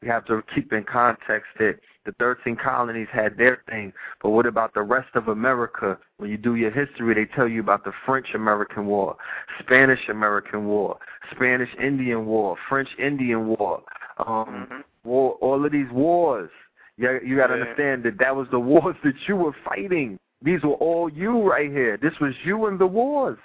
We 0.00 0.08
have 0.08 0.24
to 0.28 0.42
keep 0.54 0.72
in 0.72 0.84
context 0.84 1.50
that 1.58 1.78
the 2.04 2.12
13 2.18 2.56
colonies 2.56 3.08
had 3.10 3.36
their 3.36 3.62
thing, 3.68 3.92
but 4.22 4.30
what 4.30 4.46
about 4.46 4.74
the 4.74 4.82
rest 4.82 5.08
of 5.14 5.28
America? 5.28 5.98
When 6.18 6.30
you 6.30 6.36
do 6.36 6.54
your 6.54 6.70
history, 6.70 7.14
they 7.14 7.24
tell 7.24 7.48
you 7.48 7.60
about 7.60 7.84
the 7.84 7.92
French-American 8.04 8.86
War, 8.86 9.16
Spanish-American 9.60 10.66
War, 10.66 10.98
Spanish-Indian 11.34 12.26
War, 12.26 12.56
French-Indian 12.68 13.46
War, 13.46 13.82
um, 14.18 14.66
Mhm. 14.70 14.84
war, 15.04 15.32
all 15.40 15.64
of 15.64 15.72
these 15.72 15.90
wars. 15.90 16.50
You, 16.96 17.20
you 17.24 17.36
got 17.36 17.48
to 17.48 17.56
Yeah. 17.56 17.62
understand 17.62 18.02
that 18.04 18.18
that 18.18 18.36
was 18.36 18.48
the 18.50 18.60
wars 18.60 18.96
that 19.02 19.28
you 19.28 19.36
were 19.36 19.54
fighting. 19.64 20.18
These 20.42 20.62
were 20.62 20.74
all 20.74 21.08
you 21.08 21.50
right 21.50 21.70
here. 21.70 21.96
This 21.96 22.18
was 22.20 22.34
you 22.44 22.66
in 22.66 22.78
the 22.78 22.86
wars. 22.86 23.38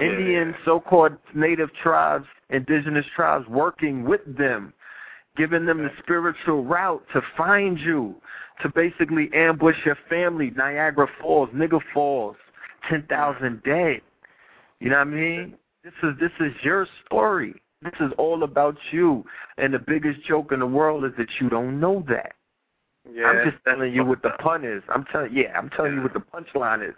Indian 0.00 0.54
so-called 0.64 1.16
native 1.34 1.72
tribes, 1.74 2.26
indigenous 2.50 3.06
tribes 3.16 3.48
working 3.48 4.04
with 4.04 4.20
them, 4.36 4.72
giving 5.38 5.64
them 5.64 5.78
the 5.78 5.90
spiritual 6.02 6.64
route 6.64 7.02
to 7.14 7.22
find 7.36 7.78
you, 7.78 8.14
to 8.60 8.68
basically 8.68 9.30
ambush 9.32 9.76
your 9.86 9.96
family, 10.10 10.50
Niagara 10.56 11.06
Falls, 11.20 11.48
Nigger 11.50 11.80
Falls, 11.94 12.36
10,000 12.90 13.62
dead. 13.62 14.00
You 14.80 14.90
know 14.90 14.96
what 14.96 15.06
I 15.06 15.10
mean? 15.10 15.54
This 15.84 15.92
is 16.02 16.18
this 16.20 16.32
is 16.40 16.52
your 16.62 16.86
story. 17.06 17.54
This 17.82 17.94
is 18.00 18.12
all 18.18 18.42
about 18.42 18.76
you. 18.90 19.24
And 19.56 19.72
the 19.72 19.78
biggest 19.78 20.22
joke 20.26 20.52
in 20.52 20.60
the 20.60 20.66
world 20.66 21.04
is 21.04 21.12
that 21.18 21.28
you 21.40 21.48
don't 21.48 21.80
know 21.80 22.04
that. 22.08 22.34
Yeah, 23.10 23.26
I'm 23.26 23.50
just 23.50 23.64
telling 23.64 23.94
you 23.94 24.04
what 24.04 24.22
the 24.22 24.30
pun 24.30 24.64
is. 24.64 24.82
I'm 24.88 25.04
telling 25.04 25.34
yeah, 25.34 25.56
I'm 25.56 25.70
telling 25.70 25.94
you 25.94 26.02
what 26.02 26.12
the 26.12 26.20
punchline 26.20 26.86
is. 26.86 26.94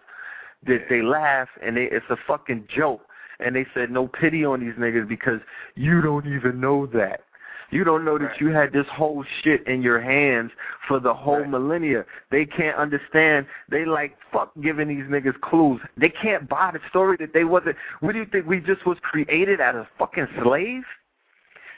That 0.67 0.86
they 0.91 1.02
laugh 1.02 1.49
and 1.62 1.77
they, 1.77 1.85
it's 1.85 2.07
a 2.10 2.17
fucking 2.27 2.69
joke. 2.75 3.02
And 3.39 3.57
they 3.57 3.67
said 3.73 3.91
no 3.91 4.07
pity 4.09 4.44
on 4.44 4.60
these 4.60 4.75
niggas 4.75 5.09
because 5.09 5.41
you 5.75 6.02
don't 6.02 6.27
even 6.27 6.60
know 6.60 6.86
that. 6.86 7.23
You 7.70 7.84
don't 7.84 8.05
know 8.05 8.18
that 8.18 8.24
Right. 8.24 8.40
you 8.40 8.49
had 8.49 8.73
this 8.73 8.86
whole 8.89 9.23
shit 9.42 9.66
in 9.66 9.81
your 9.82 10.00
hands 10.00 10.50
for 10.89 10.99
the 10.99 11.15
whole 11.15 11.40
Right. 11.40 11.49
millennia. 11.49 12.05
They 12.31 12.44
can't 12.44 12.76
understand. 12.76 13.47
They 13.68 13.84
like 13.84 14.16
fuck 14.32 14.52
giving 14.60 14.89
these 14.89 15.05
niggas 15.07 15.40
clues. 15.40 15.81
They 15.97 16.08
can't 16.08 16.49
buy 16.49 16.73
the 16.73 16.81
story 16.89 17.16
that 17.18 17.32
they 17.32 17.44
wasn't. 17.44 17.76
What 18.00 18.12
do 18.12 18.18
you 18.18 18.24
think? 18.26 18.47
We 18.47 18.60
just 18.60 18.84
was 18.86 18.99
created 19.00 19.60
as 19.60 19.76
a 19.76 19.86
fucking 19.99 20.28
slave? 20.42 20.84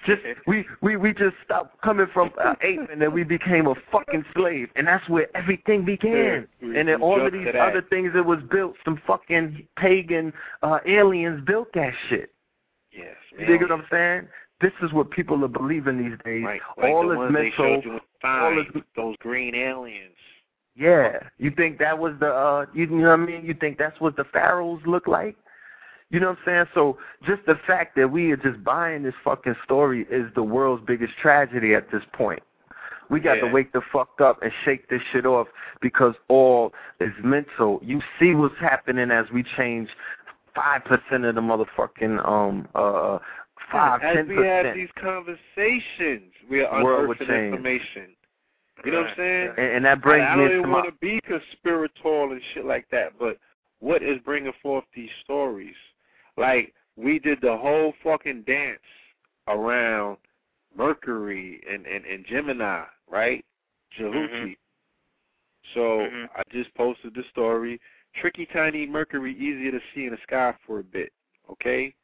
Just 0.04 0.22
we 0.48 0.66
we 0.80 0.96
we 0.96 1.12
just 1.12 1.36
stopped 1.44 1.80
coming 1.82 2.08
from 2.08 2.32
uh, 2.36 2.56
ape 2.62 2.90
and 2.90 3.00
then 3.00 3.12
we 3.12 3.22
became 3.22 3.68
a 3.68 3.74
fucking 3.92 4.24
slave, 4.34 4.68
and 4.74 4.88
that's 4.88 5.08
where 5.08 5.28
everything 5.36 5.84
began. 5.84 6.48
Yeah, 6.60 6.78
and 6.80 6.88
then 6.88 7.00
all 7.00 7.24
of 7.24 7.32
these 7.32 7.46
other 7.54 7.82
things 7.82 8.12
that 8.14 8.24
was 8.24 8.42
built, 8.50 8.74
some 8.84 8.96
fucking 9.06 9.68
pagan 9.76 10.32
uh 10.62 10.80
aliens 10.86 11.44
built 11.44 11.72
that 11.74 11.94
shit. 12.08 12.32
Yes. 12.90 13.14
You 13.38 13.46
dig 13.46 13.62
what 13.62 13.70
I'm 13.70 13.86
saying? 13.90 14.28
This 14.62 14.72
is 14.80 14.92
what 14.92 15.10
people 15.10 15.44
are 15.44 15.48
believing 15.48 15.98
these 15.98 16.18
days. 16.24 16.44
Right. 16.44 16.60
Like 16.78 16.90
all 16.90 17.08
the 17.08 17.20
is 17.20 17.32
mental. 17.32 17.50
showed 17.56 17.84
you 17.84 17.92
in 17.94 18.00
all 18.24 18.58
is- 18.58 18.82
those 18.96 19.16
green 19.18 19.54
aliens. 19.54 20.14
Yeah. 20.74 21.18
You 21.38 21.50
think 21.50 21.78
that 21.80 21.98
was 21.98 22.14
the 22.20 22.32
uh 22.32 22.66
you 22.72 22.86
know 22.86 23.10
what 23.10 23.12
I 23.12 23.16
mean? 23.16 23.44
You 23.44 23.54
think 23.54 23.76
that's 23.76 24.00
what 24.00 24.16
the 24.16 24.24
pharaohs 24.24 24.80
look 24.86 25.06
like? 25.06 25.36
You 26.10 26.20
know 26.20 26.30
what 26.30 26.38
I'm 26.40 26.44
saying? 26.46 26.66
So 26.74 26.98
just 27.26 27.44
the 27.46 27.58
fact 27.66 27.96
that 27.96 28.10
we 28.10 28.30
are 28.32 28.36
just 28.36 28.62
buying 28.62 29.02
this 29.02 29.14
fucking 29.24 29.56
story 29.64 30.06
is 30.10 30.30
the 30.34 30.42
world's 30.42 30.84
biggest 30.86 31.14
tragedy 31.20 31.74
at 31.74 31.90
this 31.90 32.02
point. 32.12 32.42
We 33.10 33.20
got 33.20 33.34
to 33.36 33.48
wake 33.48 33.72
the 33.72 33.82
fuck 33.92 34.20
up 34.22 34.42
and 34.42 34.50
shake 34.64 34.88
this 34.88 35.02
shit 35.12 35.26
off 35.26 35.46
because 35.82 36.14
all 36.28 36.72
is 37.00 37.12
mental. 37.22 37.78
You 37.82 38.00
see 38.18 38.34
what's 38.34 38.58
happening 38.58 39.10
as 39.10 39.26
we 39.30 39.42
change 39.42 39.90
five 40.54 40.84
percent 40.84 41.24
of 41.24 41.34
the 41.34 41.40
motherfucking 41.40 42.26
um 42.26 42.68
uh 42.74 43.18
five 43.70 44.02
As 44.02 44.16
ten 44.16 44.28
we 44.28 44.36
have 44.36 44.74
these 44.74 44.88
conversations, 45.00 46.32
we 46.50 46.62
are 46.62 46.82
World 46.82 47.08
would 47.08 47.20
unearthing 47.20 47.28
change. 47.28 47.54
information. 47.54 48.16
You 48.84 48.92
know 48.92 49.02
what 49.02 49.10
I'm 49.10 49.16
saying? 49.16 49.48
And, 49.58 49.66
and 49.76 49.84
that 49.84 50.02
brings 50.02 50.22
I, 50.28 50.32
I 50.32 50.36
me 50.36 50.42
don't 50.42 50.50
to 50.50 50.58
even 50.58 50.70
my 50.70 50.82
want 50.82 50.94
to 50.94 51.00
be 51.00 51.20
conspiratorial 51.20 52.32
and 52.32 52.42
shit 52.54 52.64
like 52.64 52.88
that, 52.90 53.18
but 53.18 53.38
what 53.80 54.02
is 54.02 54.18
bringing 54.24 54.52
forth 54.62 54.84
these 54.94 55.10
stories? 55.22 55.74
Like 56.36 56.74
we 56.96 57.18
did 57.18 57.40
the 57.40 57.56
whole 57.56 57.94
fucking 58.02 58.42
dance 58.42 58.80
around 59.48 60.16
Mercury 60.76 61.60
and 61.70 61.86
and, 61.86 62.04
and 62.04 62.24
Gemini, 62.26 62.84
right? 63.10 63.44
Jehuti. 63.98 64.56
So 65.74 66.00
Mhm. 66.00 66.28
I 66.34 66.42
just 66.50 66.74
posted 66.74 67.14
the 67.14 67.22
story. 67.30 67.80
Tricky 68.14 68.46
tiny 68.46 68.86
Mercury 68.86 69.34
easier 69.34 69.70
to 69.70 69.80
see 69.94 70.06
in 70.06 70.12
the 70.12 70.18
sky 70.22 70.54
for 70.66 70.80
a 70.80 70.84
bit. 70.84 71.12
Okay? 71.50 71.94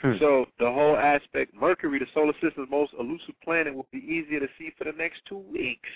Hmm. 0.00 0.12
So 0.18 0.46
the 0.58 0.70
whole 0.70 0.96
aspect, 0.96 1.54
Mercury, 1.54 1.98
the 1.98 2.06
solar 2.12 2.34
system's 2.42 2.68
most 2.70 2.92
elusive 2.98 3.34
planet, 3.42 3.74
will 3.74 3.86
be 3.92 3.98
easier 3.98 4.40
to 4.40 4.48
see 4.58 4.70
for 4.76 4.84
the 4.84 4.92
next 4.92 5.22
two 5.28 5.38
weeks. 5.52 5.88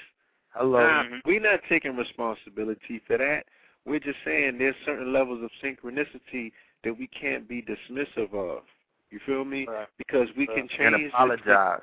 Hello. 0.50 0.78
Now, 0.78 1.04
we're 1.24 1.40
not 1.40 1.60
taking 1.68 1.96
responsibility 1.96 3.02
for 3.06 3.18
that. 3.18 3.44
We're 3.84 4.00
just 4.00 4.18
saying 4.24 4.58
there's 4.58 4.74
certain 4.84 5.12
levels 5.12 5.42
of 5.42 5.50
synchronicity 5.62 6.52
that 6.84 6.98
we 6.98 7.08
can't 7.08 7.48
be 7.48 7.62
dismissive 7.62 8.32
of. 8.34 8.62
You 9.10 9.20
feel 9.24 9.44
me? 9.44 9.66
Right. 9.66 9.88
Because 9.96 10.28
we 10.36 10.46
can 10.46 10.68
change. 10.68 10.94
and 10.94 11.06
apologize. 11.06 11.80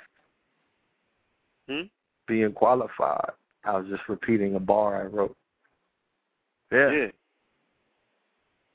Hmm? 1.67 1.81
Being 2.27 2.53
qualified. 2.53 3.31
I 3.63 3.77
was 3.77 3.87
just 3.89 4.03
repeating 4.07 4.55
a 4.55 4.59
bar 4.59 5.01
I 5.01 5.05
wrote. 5.05 5.35
Yeah. 6.71 6.91
yeah. 6.91 7.07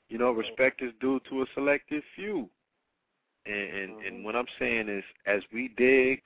You 0.09 0.17
know, 0.17 0.31
respect 0.31 0.81
is 0.81 0.91
due 0.99 1.21
to 1.29 1.41
a 1.41 1.45
selective 1.53 2.03
few. 2.15 2.49
And 3.51 3.69
and, 3.75 3.89
Mm-hmm. 3.91 4.07
and 4.07 4.25
what 4.25 4.35
I'm 4.35 4.45
saying 4.59 4.87
is, 4.89 5.03
as 5.25 5.41
we 5.53 5.69
dig, 5.77 6.21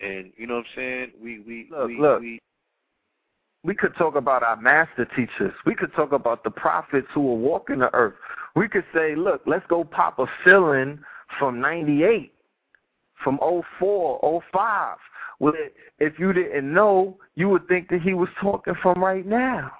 and 0.00 0.32
you 0.36 0.46
know 0.46 0.56
what 0.56 0.66
I'm 0.66 0.76
saying, 0.76 1.12
we 1.22 1.40
we 1.40 1.68
Look, 1.70 1.88
we, 1.88 1.98
look. 2.00 2.20
we 2.20 2.38
We 3.64 3.74
could 3.74 3.94
talk 3.96 4.14
about 4.16 4.42
our 4.42 4.56
master 4.56 5.04
teachers. 5.16 5.52
We 5.66 5.74
could 5.74 5.92
talk 5.94 6.12
about 6.12 6.44
the 6.44 6.50
prophets 6.50 7.08
who 7.14 7.20
were 7.22 7.34
walking 7.36 7.78
the 7.80 7.92
earth. 7.94 8.14
We 8.54 8.68
could 8.68 8.84
say, 8.94 9.14
look, 9.14 9.42
let's 9.46 9.66
go 9.68 9.84
pop 9.84 10.18
a 10.18 10.26
fill-in 10.44 11.00
from 11.38 11.60
98, 11.60 12.32
from 13.22 13.38
04, 13.78 14.42
05, 14.52 14.96
where 15.38 15.54
if 15.98 16.18
you 16.18 16.32
didn't 16.32 16.72
know, 16.72 17.16
you 17.36 17.48
would 17.48 17.66
think 17.68 17.88
that 17.90 18.02
he 18.02 18.14
was 18.14 18.28
talking 18.40 18.74
from 18.82 19.02
right 19.02 19.24
now. 19.26 19.72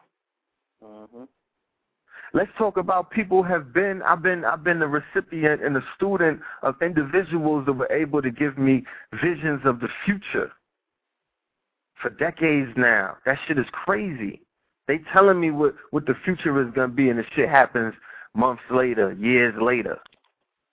Mhm. 0.83 1.28
Let's 2.35 2.51
talk 2.57 2.78
about 2.78 3.11
people 3.11 3.43
have 3.43 3.75
been 3.75 4.02
I've 4.02 4.23
been 4.23 4.44
I've 4.44 4.65
been 4.65 4.78
the 4.78 4.89
recipient 4.89 5.62
and 5.62 5.77
the 5.77 5.83
student 5.97 6.41
of 6.62 6.81
individuals 6.81 7.67
that 7.67 7.75
were 7.75 7.93
able 7.93 8.23
to 8.23 8.31
give 8.31 8.57
me 8.57 8.85
visions 9.23 9.61
of 9.65 9.81
the 9.81 9.89
future 10.05 10.52
for 12.01 12.11
decades 12.11 12.70
now. 12.77 13.17
That 13.27 13.39
shit 13.47 13.59
is 13.59 13.67
crazy. 13.73 14.41
They 14.89 15.01
telling 15.12 15.41
me 15.41 15.51
what 15.51 15.75
what 15.91 16.07
the 16.07 16.15
future 16.25 16.67
is 16.67 16.73
gonna 16.75 16.89
be 16.89 17.11
and 17.11 17.19
the 17.19 17.25
shit 17.35 17.49
happens 17.49 17.94
months 18.35 18.62
later, 18.70 19.12
years 19.12 19.55
later. 19.61 19.99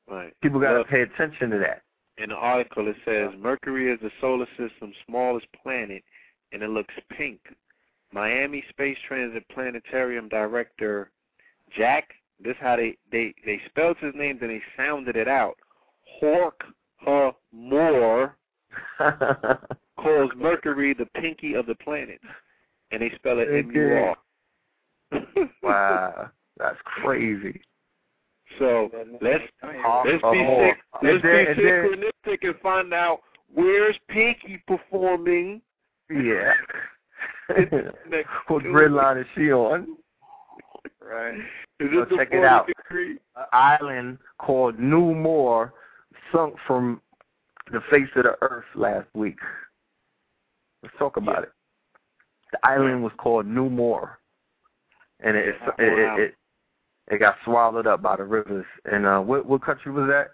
right. 0.10 0.34
People 0.42 0.62
gotta 0.62 0.86
pay 0.86 1.02
attention 1.02 1.50
to 1.50 1.58
that. 1.60 1.82
in 2.18 2.30
the 2.30 2.36
article 2.36 2.88
it 2.88 2.96
says 3.04 3.32
Mercury 3.38 3.92
is 3.92 4.00
the 4.02 4.12
solar 4.22 4.48
system's 4.58 4.96
smallest 5.06 5.48
planet, 5.62 6.04
and 6.54 6.64
it 6.64 6.70
looks 6.70 6.94
pink. 7.12 7.40
Miami 8.14 8.64
Space 8.70 8.98
Transit 9.08 9.44
Planetarium 9.50 10.30
director 10.30 11.12
Jack. 11.76 12.10
This 12.42 12.56
how 12.60 12.78
they 12.78 12.98
they 13.12 13.34
they 13.46 13.60
spelled 13.68 13.98
his 14.00 14.14
name, 14.16 14.38
then 14.40 14.50
they 14.50 14.62
sounded 14.78 15.16
it 15.18 15.28
out. 15.28 15.56
Hork 16.22 16.52
Ha 16.98 17.34
Moore 17.52 18.38
calls 20.00 20.32
Mercury 20.38 20.94
the 20.94 21.08
pinky 21.20 21.54
of 21.54 21.66
the 21.66 21.76
planets, 21.76 22.24
and 22.92 23.02
they 23.02 23.12
spell 23.16 23.40
it 23.40 23.50
M 23.50 23.72
U 23.74 24.14
R. 25.12 25.20
wow. 25.64 26.30
That's 26.58 26.78
crazy. 26.84 27.62
So 28.58 28.90
let's 29.22 29.44
let's 29.64 30.22
be 30.22 30.48
sick, 30.60 30.78
let's 31.02 31.22
be 31.22 31.28
synchronistic 31.28 32.38
and 32.42 32.56
find 32.62 32.94
out 32.94 33.22
where's 33.54 33.98
Pinky 34.10 34.62
performing. 34.68 35.62
Yeah. 36.10 36.54
what 38.48 38.64
grid 38.64 38.92
line 38.92 39.18
is 39.20 39.26
she 39.36 39.52
on? 39.52 39.98
Right. 41.10 41.40
Is 41.80 41.90
So 41.94 42.18
check 42.18 42.30
it 42.32 42.44
out. 42.44 42.68
degree? 42.68 43.18
An 43.36 43.46
island 43.52 44.18
called 44.38 44.78
New 44.80 45.16
Moor 45.16 45.74
sunk 46.32 46.56
from 46.68 47.02
the 47.72 47.82
face 47.90 48.08
of 48.16 48.24
the 48.24 48.38
earth 48.42 48.66
last 48.76 49.08
week. 49.14 49.40
Let's 50.84 50.96
talk 51.00 51.18
about 51.18 51.44
it. 51.44 51.52
The 52.52 52.60
island 52.64 53.04
was 53.04 53.12
called 53.18 53.46
New 53.46 53.70
Moor, 53.70 54.20
and 55.20 55.36
it 55.36 55.56
Yeah, 55.62 55.86
it, 55.86 56.08
wow. 56.08 56.16
it, 56.18 56.22
it 56.22 56.36
it 57.12 57.18
got 57.20 57.36
swallowed 57.44 57.88
up 57.88 58.02
by 58.02 58.16
the 58.18 58.24
rivers. 58.24 58.66
And 58.86 59.06
uh, 59.06 59.20
what 59.20 59.46
what 59.46 59.62
country 59.64 59.92
was 59.92 60.08
that? 60.08 60.30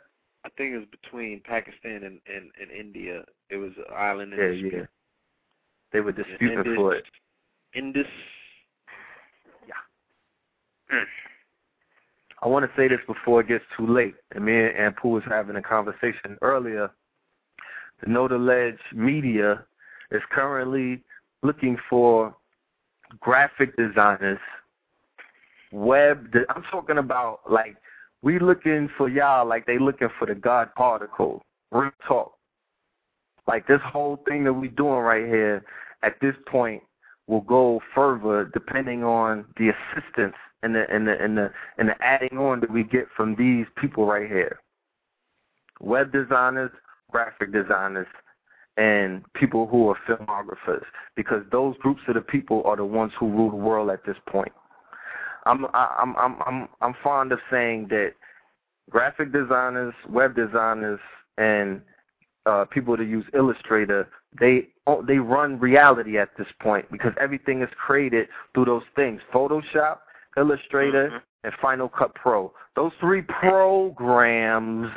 I 0.45 0.50
think 0.58 0.74
it 0.74 0.78
was 0.78 0.88
between 0.92 1.42
Pakistan 1.42 2.04
and, 2.04 2.20
and, 2.28 2.52
and 2.62 2.70
India. 2.72 3.24
It 3.50 3.58
was 3.58 3.72
an 3.78 3.86
island 3.95 4.34
in 4.34 4.40
Yeah, 4.40 4.48
the 4.50 4.78
yeah. 4.78 4.86
They 5.92 6.02
were 6.02 6.12
disputing 6.12 6.76
for 6.76 6.95
it. 6.95 7.06
Indus. 7.74 8.06
Mm. 10.94 11.06
I 12.42 12.48
want 12.48 12.70
to 12.70 12.78
say 12.78 12.88
this 12.88 13.00
before 13.08 13.42
it 13.42 13.48
gets 13.48 13.64
too 13.76 13.88
late. 13.88 14.16
And 14.34 14.46
me 14.46 14.54
and 14.54 14.96
Pooh 14.96 15.10
was 15.10 15.24
having 15.28 15.56
a 15.56 15.62
conversation 15.62 16.38
earlier. 16.42 16.92
The 18.02 18.10
Know 18.10 18.26
Ledge 18.26 18.80
Media 18.94 19.64
is 20.12 20.22
currently 20.30 21.02
looking 21.42 21.78
for 21.90 22.36
graphic 23.20 23.76
designers, 23.78 24.40
web. 25.72 26.32
De- 26.32 26.46
I'm 26.54 26.64
talking 26.64 26.98
about 26.98 27.40
like 27.50 27.78
we 28.22 28.40
looking 28.40 28.90
for 28.98 29.10
y'all 29.10 29.48
like 29.48 29.66
they 29.66 29.78
looking 29.78 30.10
for 30.20 30.28
the 30.28 30.36
God 30.36 30.74
particle. 30.76 31.42
Real 31.72 31.92
talk. 32.08 32.34
Like 33.48 33.68
this 33.68 33.82
whole 33.82 34.18
thing 34.28 34.44
that 34.44 34.54
we 34.54 34.68
doing 34.68 35.00
right 35.00 35.26
here 35.26 35.64
at 36.04 36.20
this 36.20 36.36
point 36.48 36.84
will 37.28 37.42
go 37.42 37.82
further 37.94 38.45
depending 38.54 39.04
on 39.04 39.45
the 39.58 39.70
assistance 39.70 40.36
and 40.64 40.76
the 40.76 40.90
and 40.92 41.08
the 41.08 41.22
and 41.22 41.38
the 41.38 41.52
and 41.78 41.90
the 41.90 42.04
adding 42.04 42.38
on 42.38 42.60
that 42.60 42.72
we 42.72 42.84
get 42.84 43.08
from 43.16 43.36
these 43.36 43.66
people 43.78 44.06
right 44.06 44.28
here. 44.28 44.60
Web 45.82 46.12
designers, 46.12 46.72
graphic 47.12 47.52
designers, 47.52 48.08
and 48.78 49.24
people 49.34 49.68
who 49.68 49.90
are 49.90 49.98
filmographers, 50.08 50.84
because 51.16 51.44
those 51.52 51.76
groups 51.78 52.02
of 52.08 52.16
the 52.16 52.22
people 52.22 52.62
are 52.66 52.76
the 52.76 52.86
ones 52.86 53.12
who 53.20 53.30
rule 53.30 53.50
the 53.50 53.56
world 53.56 53.90
at 53.90 54.06
this 54.06 54.18
point. 54.28 54.52
I'm 55.45 55.66
I'm 55.74 56.16
I'm 56.18 56.36
I'm 56.45 56.68
I'm 56.82 56.95
fond 57.04 57.32
of 57.32 57.40
saying 57.52 57.88
that 57.90 58.14
graphic 58.90 59.32
designers, 59.32 59.94
web 60.10 60.36
designers, 60.36 61.00
and 61.38 61.82
uh, 62.46 62.66
people 62.66 62.96
to 62.98 63.04
use 63.04 63.26
Illustrator, 63.34 64.08
they 64.40 64.68
oh, 64.88 65.02
they 65.02 65.18
run 65.18 65.60
reality 65.60 66.18
at 66.18 66.30
this 66.38 66.48
point 66.60 66.90
because 66.92 67.14
everything 67.20 67.62
is 67.62 67.70
created 67.78 68.28
through 68.54 68.66
those 68.66 68.84
things: 68.96 69.22
Photoshop, 69.34 70.00
Illustrator, 70.38 71.10
Mhm. 71.10 71.22
and 71.44 71.54
Final 71.56 71.90
Cut 71.90 72.14
Pro. 72.16 72.54
Those 72.76 72.94
three 73.00 73.22
programs 73.22 74.92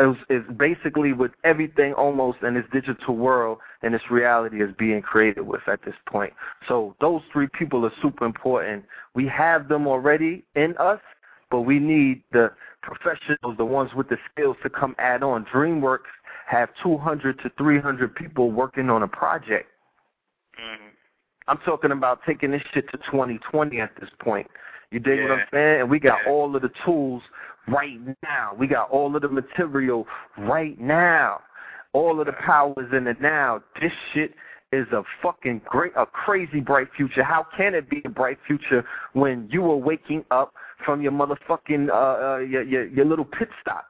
is, 0.00 0.16
is 0.28 0.42
basically 0.56 1.12
with 1.12 1.32
everything 1.44 1.92
almost 1.92 2.42
in 2.42 2.54
this 2.54 2.64
digital 2.72 3.16
world 3.16 3.58
and 3.82 3.94
this 3.94 4.10
reality 4.10 4.62
is 4.62 4.74
being 4.78 5.02
created 5.02 5.42
with 5.42 5.66
at 5.68 5.82
this 5.82 5.94
point. 6.06 6.32
So 6.66 6.96
those 7.00 7.22
three 7.32 7.48
people 7.48 7.84
are 7.84 7.92
super 8.02 8.24
important. 8.24 8.84
We 9.14 9.26
have 9.28 9.68
them 9.68 9.86
already 9.86 10.44
in 10.54 10.76
us, 10.78 11.00
but 11.50 11.62
we 11.62 11.78
need 11.78 12.22
the 12.32 12.52
professionals, 12.82 13.56
the 13.56 13.64
ones 13.64 13.94
with 13.94 14.08
the 14.08 14.18
skills 14.30 14.56
to 14.62 14.70
come 14.70 14.94
add 14.98 15.22
on. 15.22 15.44
DreamWorks 15.46 16.10
have 16.46 16.70
200 16.82 17.38
to 17.40 17.50
300 17.56 18.14
people 18.14 18.50
working 18.50 18.90
on 18.90 19.02
a 19.02 19.08
project. 19.08 19.70
Mhm. 20.58 20.90
I'm 21.48 21.58
talking 21.58 21.92
about 21.92 22.22
taking 22.24 22.50
this 22.50 22.62
shit 22.72 22.90
to 22.90 22.98
2020 22.98 23.80
at 23.80 23.94
this 23.96 24.10
point. 24.18 24.50
You 24.90 24.98
dig 24.98 25.22
what 25.22 25.32
I'm 25.32 25.46
saying? 25.52 25.80
And 25.82 25.90
we 25.90 25.98
got 25.98 26.22
Yeah. 26.24 26.30
all 26.30 26.54
of 26.54 26.62
the 26.62 26.68
tools 26.84 27.22
right 27.68 27.98
now. 28.22 28.54
We 28.54 28.66
got 28.66 28.90
all 28.90 29.14
of 29.14 29.22
the 29.22 29.28
material 29.28 30.08
right 30.36 30.78
now. 30.78 31.42
All 31.92 32.20
of 32.20 32.26
the 32.26 32.32
power 32.32 32.74
is 32.78 32.92
in 32.92 33.06
it 33.06 33.20
now. 33.20 33.62
This 33.80 33.92
shit 34.12 34.34
is 34.72 34.90
a 34.92 35.02
fucking 35.20 35.60
great, 35.64 35.92
a 35.96 36.06
crazy 36.06 36.60
bright 36.60 36.92
future. 36.92 37.22
How 37.24 37.42
can 37.42 37.74
it 37.74 37.88
be 37.88 38.02
a 38.04 38.08
bright 38.08 38.38
future 38.46 38.84
when 39.12 39.48
you 39.50 39.68
are 39.70 39.76
waking 39.76 40.24
up 40.30 40.54
from 40.84 41.02
your 41.02 41.12
motherfucking 41.12 41.88
uh, 41.88 41.92
uh 42.34 42.38
your, 42.38 42.62
your 42.62 42.86
your 42.86 43.04
little 43.04 43.24
pit 43.24 43.48
stop? 43.60 43.86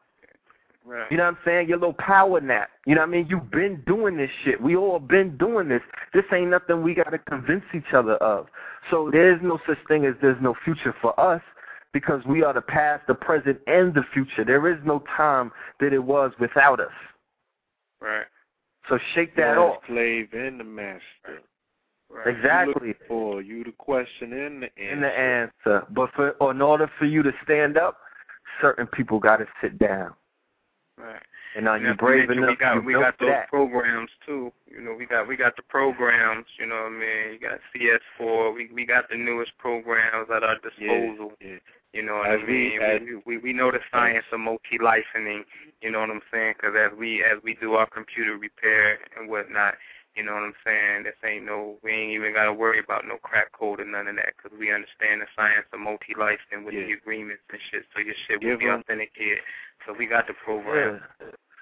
Right. 0.85 1.11
You 1.11 1.19
know 1.19 1.25
what 1.25 1.35
I'm 1.35 1.39
saying? 1.45 1.69
Your 1.69 1.79
little 1.79 1.95
power 1.95 2.41
nap. 2.41 2.71
You 2.87 2.95
know 2.95 3.03
what 3.03 3.09
I 3.09 3.13
mean? 3.13 3.27
You've 3.29 3.51
been 3.51 3.83
doing 3.87 4.17
this 4.17 4.31
shit. 4.45 4.61
We 4.61 4.77
all 4.77 4.99
been 4.99 5.37
doing 5.37 5.69
this. 5.69 5.83
This 6.15 6.25
ain't 6.33 6.51
nothing 6.51 6.83
we 6.83 6.95
got 6.95 7.11
to 7.11 7.19
convince 7.19 7.65
each 7.75 7.93
other 7.93 8.15
of. 8.15 8.47
So 8.91 9.11
there's 9.13 9.41
no 9.43 9.59
such 9.67 9.79
thing 9.89 10.07
as 10.07 10.15
there's 10.23 10.41
no 10.41 10.55
future 10.65 10.95
for 11.01 11.19
us 11.21 11.43
because 11.93 12.25
we 12.25 12.43
are 12.43 12.53
the 12.53 12.63
past, 12.63 13.07
the 13.07 13.15
present, 13.15 13.59
and 13.67 13.95
the 13.95 14.05
future. 14.13 14.45
There 14.45 14.73
is 14.73 14.79
no 14.85 15.05
time 15.17 15.53
that 15.81 15.93
it 15.93 16.03
was 16.03 16.33
without 16.41 16.81
us. 16.81 16.89
Right. 18.01 18.27
So 18.89 18.99
shake 19.15 19.37
that 19.37 19.59
off. 19.59 19.83
slave 19.87 20.31
and 20.33 20.59
the 20.59 20.65
master. 20.65 21.43
Right. 22.13 22.27
Exactly. 22.37 22.89
You 22.89 22.95
for 23.07 23.41
you 23.43 23.63
the 23.65 23.73
question 23.73 24.33
and 24.33 24.63
the 24.65 24.79
answer. 24.79 24.93
In 24.93 25.01
the 25.01 25.19
answer. 25.19 25.87
But 25.91 26.11
for 26.15 26.35
in 26.51 26.61
order 26.61 26.91
for 26.99 27.05
you 27.05 27.23
to 27.23 27.33
stand 27.45 27.79
up, 27.79 27.99
certain 28.61 28.87
people 28.87 29.19
got 29.21 29.37
to 29.37 29.47
sit 29.63 29.79
down. 29.79 30.15
Right. 30.99 31.23
And 31.57 31.69
are 31.69 31.79
you 31.79 31.85
not 31.89 31.91
to 31.93 31.97
brave 31.99 32.31
enough 32.31 32.51
We 32.51 32.57
got 32.57 32.75
to 32.75 32.81
we 32.81 32.93
got 32.95 33.19
those 33.19 33.29
that? 33.31 33.49
programs 33.49 34.11
too. 34.27 34.53
You 34.71 34.83
know, 34.83 34.95
we 34.95 35.07
got 35.07 35.27
we 35.29 35.37
got 35.37 35.57
the 35.57 35.63
programs. 35.63 36.47
You 36.59 36.67
know 36.67 36.77
what 36.77 36.93
I 36.93 36.99
mean? 36.99 37.33
You 37.33 37.39
got 37.41 37.61
CS4. 37.75 38.55
We 38.55 38.71
we 38.73 38.85
got 38.87 39.09
the 39.09 39.17
newest 39.17 39.57
programs 39.59 40.29
at 40.35 40.43
our 40.43 40.57
disposal. 40.59 41.33
yeah. 41.41 41.57
You 41.93 42.05
know 42.05 42.19
what 42.19 42.31
As 42.31 42.39
I 42.45 42.47
mean? 42.47 43.21
we, 43.27 43.37
we 43.37 43.39
we 43.39 43.53
know 43.53 43.73
the 43.73 43.81
science 43.91 44.25
of 44.33 44.39
multi 44.39 44.79
licensing. 44.81 45.45
You 45.83 45.91
know 45.91 46.01
what 46.01 46.11
I'm 46.11 46.23
saying? 46.31 46.31
We 46.31 46.31
we 46.31 46.31
know 46.31 46.31
the 46.31 46.31
science 46.31 46.31
of 46.31 46.31
multi 46.31 46.31
licensing. 46.31 46.31
You 46.31 46.31
know 46.31 46.31
what 46.31 46.31
I'm 46.31 46.31
saying? 46.33 46.55
Because 46.57 46.77
as 46.79 46.97
we 46.97 47.25
as 47.25 47.43
we 47.43 47.55
do 47.55 47.75
our 47.75 47.87
computer 47.89 48.37
repair 48.37 48.99
and 49.19 49.29
whatnot, 49.29 49.75
you 50.17 50.23
know 50.25 50.35
what 50.35 50.43
I'm 50.43 50.55
saying? 50.65 51.05
This 51.05 51.15
ain't 51.25 51.45
no 51.47 51.77
we 51.83 51.93
ain't 51.93 52.13
even 52.13 52.33
got 52.35 52.45
to 52.47 52.53
worry 52.53 52.79
about 52.81 53.07
no 53.07 53.17
crack 53.17 53.53
code 53.53 53.81
or 53.81 53.85
none 53.85 54.09
of 54.09 54.17
that 54.17 54.35
because 54.37 54.57
we 54.59 54.73
understand 54.73 55.23
the 55.23 55.27
science 55.37 55.67
of 55.73 55.81
multi 55.81 56.15
licensing 56.19 56.65
with 56.65 56.75
the 56.75 56.93
agreements 56.93 57.43
and 57.51 57.61
shit. 57.71 57.85
So 57.95 58.01
your 58.01 58.15
shit 58.27 58.41
Give 58.41 58.51
will 58.51 58.59
be 58.59 58.67
'em- 58.67 58.81
authenticated. 58.81 59.39
So 59.87 59.93
we 59.95 60.07
got 60.07 60.27
the 60.27 60.35
program. 60.35 61.01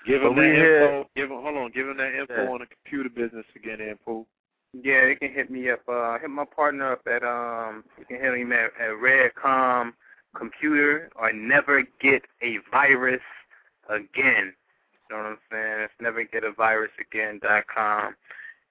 Give 0.06 0.22
But 0.22 0.28
him 0.30 0.36
we 0.36 0.42
that 0.46 0.54
here- 0.56 0.82
info. 0.82 1.10
Give 1.14 1.30
him. 1.30 1.42
Hold 1.42 1.56
on. 1.56 1.70
Give 1.72 1.88
him 1.88 1.96
that 1.98 2.14
info 2.14 2.42
Yeah. 2.44 2.48
on 2.50 2.60
the 2.60 2.66
computer 2.66 3.08
business 3.10 3.46
again, 3.54 3.78
Anpu. 3.80 4.24
Yeah, 4.72 5.04
they 5.04 5.14
can 5.16 5.32
hit 5.32 5.50
me 5.50 5.70
up. 5.70 5.86
Uh, 5.88 6.18
hit 6.18 6.30
my 6.30 6.44
partner 6.44 6.92
up 6.92 7.06
at 7.06 7.22
um. 7.22 7.84
You 7.98 8.04
can 8.06 8.20
hit 8.20 8.34
him 8.34 8.52
at, 8.52 8.72
at 8.78 8.90
Redcom 9.00 9.92
Computer 10.34 11.10
or 11.16 11.32
Never 11.32 11.82
Get 12.00 12.24
a 12.42 12.58
Virus 12.70 13.22
Again. 13.88 14.54
You 15.08 15.16
know 15.16 15.22
what 15.22 15.30
I'm 15.30 15.38
saying? 15.50 15.80
It's 15.84 15.92
Never 16.00 16.22
Get 16.24 16.44
a 16.44 16.52
Virus 16.52 16.90
Again 17.00 17.40
dot 17.42 17.64
com. 17.74 18.14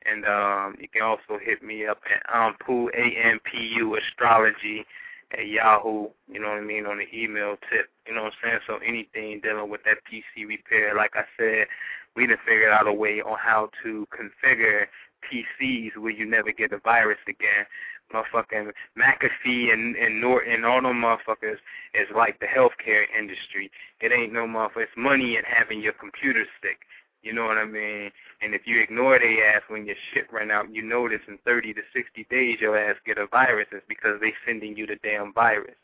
And 0.06 0.26
um, 0.26 0.76
you 0.80 0.88
can 0.88 1.02
also 1.02 1.40
hit 1.44 1.64
me 1.64 1.86
up 1.86 2.00
at 2.14 2.26
Ampu 2.34 2.90
A 2.94 3.28
M 3.28 3.40
P 3.44 3.58
U 3.78 3.98
Astrology 3.98 4.86
at 5.34 5.48
Yahoo. 5.48 6.08
You 6.32 6.40
know 6.40 6.50
what 6.50 6.60
I 6.60 6.62
mean 6.62 6.86
on 6.86 7.00
the 7.00 7.08
email 7.14 7.56
tip. 7.70 7.90
You 8.08 8.14
know 8.14 8.24
what 8.24 8.34
I'm 8.44 8.50
saying? 8.50 8.60
So 8.68 8.78
anything 8.78 9.42
dealing 9.42 9.70
with 9.70 9.84
that 9.86 9.98
PC 10.06 10.48
repair, 10.48 10.96
like 10.96 11.12
I 11.16 11.24
said, 11.38 11.68
we 12.16 12.28
done 12.28 12.38
figured 12.48 12.72
out 12.72 12.88
a 12.88 12.94
way 12.94 13.22
on 13.22 13.38
how 13.38 13.70
to 13.84 14.08
configure 14.14 14.86
PCs 15.32 15.98
where 15.98 16.12
you 16.12 16.26
never 16.26 16.52
get 16.52 16.72
a 16.72 16.80
virus 16.80 17.20
again. 17.28 17.66
Motherfucking 18.14 18.72
McAfee 18.98 19.74
and 19.74 19.96
and 19.98 20.22
Norton, 20.22 20.64
all 20.64 20.82
them 20.82 21.02
motherfuckers 21.02 21.58
is 21.94 22.08
like 22.16 22.40
the 22.40 22.46
healthcare 22.46 23.04
industry. 23.18 23.70
It 24.00 24.12
ain't 24.14 24.32
no 24.32 24.46
motherfucker. 24.48 24.84
It's 24.84 24.92
money 24.98 25.36
in 25.36 25.44
having 25.44 25.82
your 25.82 25.94
computer 25.94 26.46
sick. 26.62 26.80
You 27.24 27.34
know 27.34 27.46
what 27.46 27.58
I 27.58 27.66
mean? 27.66 28.12
And 28.42 28.54
if 28.54 28.62
you 28.66 28.80
ignore 28.80 29.20
their 29.20 29.56
ass 29.56 29.64
when 29.68 29.86
your 29.86 29.96
shit 30.14 30.32
run 30.32 30.52
out, 30.52 30.74
you 30.74 30.82
notice 30.82 31.20
in 31.28 31.38
30 31.46 31.74
to 31.74 31.82
60 31.94 32.26
days 32.30 32.60
your 32.62 32.78
ass 32.78 32.96
get 33.06 33.18
a 33.18 33.28
virus. 33.28 33.68
It's 33.72 33.86
because 33.90 34.22
they 34.22 34.34
sending 34.46 34.78
you 34.78 34.88
the 34.88 34.98
damn 35.04 35.34
virus. 35.34 35.76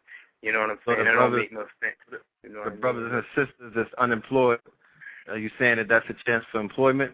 You 0.41 0.53
know 0.53 0.59
what 0.61 0.69
I'm 0.69 0.79
saying? 0.85 1.03
the 1.03 1.11
It 1.11 1.15
don't 1.15 1.35
make 1.35 1.51
no 1.51 1.65
sense. 1.81 2.21
You 2.43 2.49
know 2.49 2.63
The 2.63 2.67
I 2.67 2.69
mean? 2.71 2.79
brothers 2.81 3.11
and 3.11 3.23
sisters 3.47 3.73
that's 3.75 3.93
unemployed, 3.97 4.59
are 5.27 5.37
you 5.37 5.49
saying 5.57 5.77
that 5.77 5.87
that's 5.87 6.05
a 6.09 6.15
chance 6.25 6.45
for 6.51 6.59
employment? 6.61 7.13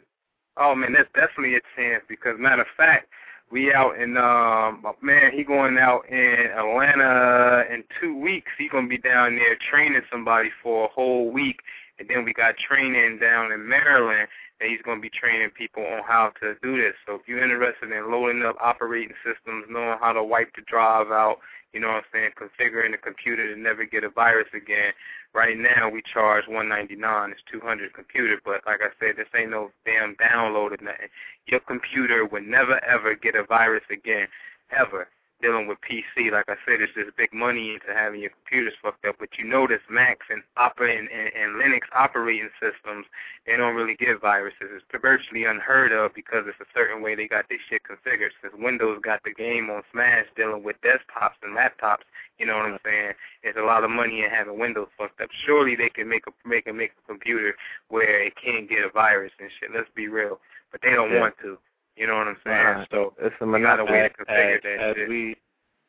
Oh 0.60 0.76
man, 0.76 0.94
that's 0.94 1.10
definitely 1.16 1.56
a 1.56 1.62
chance 1.76 2.04
because 2.10 2.38
matter 2.38 2.64
of 2.64 2.68
fact, 2.76 3.08
we 3.50 3.74
out 3.74 3.98
in 3.98 4.18
um 4.18 4.86
man, 5.02 5.32
he 5.32 5.44
going 5.44 5.78
out 5.78 6.08
in 6.10 6.52
Atlanta 6.56 7.64
in 7.74 7.84
two 8.00 8.20
weeks. 8.20 8.52
He 8.58 8.68
gonna 8.68 8.88
be 8.88 8.98
down 8.98 9.38
there 9.38 9.56
training 9.72 10.02
somebody 10.12 10.50
for 10.62 10.86
a 10.86 10.90
whole 10.90 11.32
week 11.32 11.62
and 11.98 12.10
then 12.10 12.26
we 12.26 12.34
got 12.34 12.58
training 12.58 13.20
down 13.20 13.52
in 13.52 13.68
Maryland 13.68 14.28
that 14.60 14.68
he's 14.68 14.82
gonna 14.84 15.00
be 15.00 15.10
training 15.10 15.50
people 15.52 15.84
on 15.86 16.04
how 16.06 16.34
to 16.42 16.56
do 16.62 16.78
this. 16.78 16.94
So 17.08 17.16
if 17.16 17.22
you're 17.26 17.42
interested 17.42 17.92
in 17.92 18.12
loading 18.12 18.44
up 18.44 18.58
operating 18.60 19.16
systems, 19.24 19.66
knowing 19.70 19.98
how 20.02 20.12
to 20.12 20.24
wipe 20.24 20.54
the 20.56 20.62
drive 20.64 21.08
out, 21.08 21.40
you 21.74 21.80
know 21.80 21.88
what 21.88 21.98
I'm 21.98 22.04
saying, 22.12 22.32
configuring 22.40 22.92
the 22.92 22.98
computer 22.98 23.54
to 23.54 23.60
never 23.60 23.86
get 23.86 24.04
a 24.04 24.10
virus 24.10 24.48
again, 24.54 24.94
Right 25.34 25.58
now 25.58 25.90
we 25.90 26.02
charge 26.02 26.46
one 26.48 26.68
ninety 26.70 26.96
nine. 26.96 27.30
It's 27.32 27.42
two 27.52 27.60
hundred 27.60 27.94
computer, 27.94 28.42
but 28.44 28.62
like 28.66 28.80
I 28.82 28.90
said, 29.00 29.16
this 29.18 29.28
ain't 29.36 29.52
no 29.52 29.72
damn 29.86 30.16
download 30.16 30.72
or 30.72 30.84
nothing. 30.84 31.10
Your 31.46 31.60
computer 31.60 32.26
would 32.26 32.48
never 32.48 32.84
ever 32.84 33.14
get 33.14 33.36
a 33.36 33.44
virus 33.44 33.84
again, 33.92 34.28
ever. 34.72 35.08
Dealing 35.42 35.68
with 35.68 35.78
PC, 35.80 36.32
like 36.34 36.50
I 36.50 36.56
said, 36.68 36.82
it's 36.82 36.94
just 36.94 37.16
big 37.16 37.32
money 37.34 37.74
into 37.74 37.98
having 37.98 38.20
your 38.20 38.32
computers 38.32 38.74
fucked 38.82 39.06
up. 39.06 39.16
But 39.20 39.30
you 39.38 39.46
notice 39.46 39.80
Macs 39.90 40.26
and 40.30 40.44
operating 40.58 41.08
and, 41.16 41.32
and 41.34 41.56
Linux 41.62 41.84
operating 41.96 42.50
systems, 42.60 43.06
they 43.46 43.56
don't 43.56 43.74
really 43.74 43.96
get 43.96 44.20
viruses. 44.20 44.68
It's 44.84 45.02
virtually 45.02 45.46
unheard 45.46 45.94
of 45.94 46.14
because 46.14 46.44
it's 46.46 46.60
a 46.60 46.68
certain 46.76 47.02
way 47.02 47.16
they 47.16 47.30
got 47.30 47.48
this 47.48 47.60
shit 47.70 47.84
configured. 47.84 48.32
Since 48.42 48.54
Windows 48.60 49.00
got 49.02 49.24
the 49.24 49.32
game 49.34 49.70
on 49.70 49.82
Smash 49.94 50.26
dealing 50.36 50.62
with 50.62 50.76
desktops 50.82 51.40
and 51.42 51.56
laptops, 51.56 52.04
you 52.38 52.46
know 52.46 52.58
what 52.58 52.66
I'm 52.66 52.80
saying? 52.84 53.14
There's 53.42 53.56
a 53.58 53.62
lot 53.64 53.86
of 53.86 53.92
money 53.92 54.24
in 54.26 54.30
having 54.30 54.60
Windows 54.60 54.90
fucked 54.98 55.22
up. 55.22 55.30
Surely 55.46 55.78
they 55.78 55.90
can 55.90 56.10
make 56.10 56.24
a 56.28 56.32
make 56.48 56.68
a 56.68 56.74
make 56.74 56.92
a 57.02 57.08
computer 57.08 57.56
where 57.88 58.24
it 58.24 58.34
can't 58.36 58.70
get 58.70 58.84
a 58.84 58.90
virus 58.90 59.32
and 59.40 59.50
shit. 59.60 59.70
Let's 59.74 59.90
be 59.96 60.10
real, 60.10 60.40
but 60.72 60.82
they 60.82 60.92
don't 60.92 61.12
Yeah. 61.14 61.22
want 61.22 61.36
to. 61.44 61.58
You 62.00 62.08
know 62.08 62.16
what 62.16 62.28
I'm 62.28 62.38
saying? 62.46 62.66
Right. 62.66 62.88
So 62.92 63.14
It's 63.20 63.36
a 63.42 63.46
we 63.46 63.62
got 63.62 63.82
a 63.82 63.86
way 63.86 64.10
to 64.10 64.24
configure 64.26 64.56
as, 64.56 64.62
that 64.64 64.90
as 64.90 64.96
shit. 64.96 65.10
we 65.10 65.36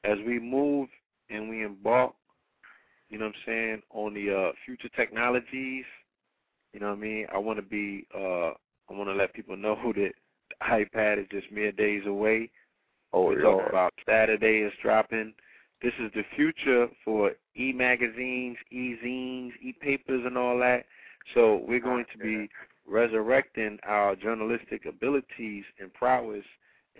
as 0.02 0.18
we 0.26 0.40
move 0.40 0.88
and 1.30 1.48
we 1.48 1.62
embark, 1.62 2.12
you 3.10 3.18
know 3.18 3.26
what 3.26 3.34
I'm 3.36 3.42
saying, 3.46 3.82
on 3.90 4.14
the 4.14 4.34
uh, 4.34 4.52
future 4.66 4.88
technologies, 4.96 5.84
you 6.72 6.80
know 6.80 6.88
what 6.88 6.98
I 6.98 7.00
mean. 7.00 7.26
I 7.32 7.38
want 7.38 7.58
to 7.58 7.62
be, 7.62 8.06
uh, 8.12 8.48
I 8.50 8.92
want 8.92 9.08
to 9.08 9.14
let 9.14 9.34
people 9.34 9.56
know 9.56 9.76
that 9.94 10.12
the 10.50 10.64
iPad 10.64 11.20
is 11.20 11.26
just 11.30 11.52
mere 11.52 11.70
days 11.70 12.02
away. 12.06 12.50
Oh, 13.12 13.26
We're 13.26 13.42
talking 13.42 13.66
about 13.68 13.92
Saturday 14.06 14.58
is 14.58 14.72
dropping. 14.82 15.34
This 15.82 15.92
is 16.00 16.10
the 16.14 16.22
future 16.36 16.88
for 17.04 17.32
e-magazines, 17.56 18.56
e-zines, 18.70 19.52
e-papers, 19.62 20.22
and 20.26 20.36
all 20.36 20.58
that. 20.58 20.84
So 21.34 21.62
we're 21.66 21.80
going 21.80 22.04
to 22.12 22.18
be 22.18 22.48
resurrecting 22.90 23.78
our 23.86 24.16
journalistic 24.16 24.84
abilities 24.86 25.64
and 25.80 25.92
prowess, 25.94 26.44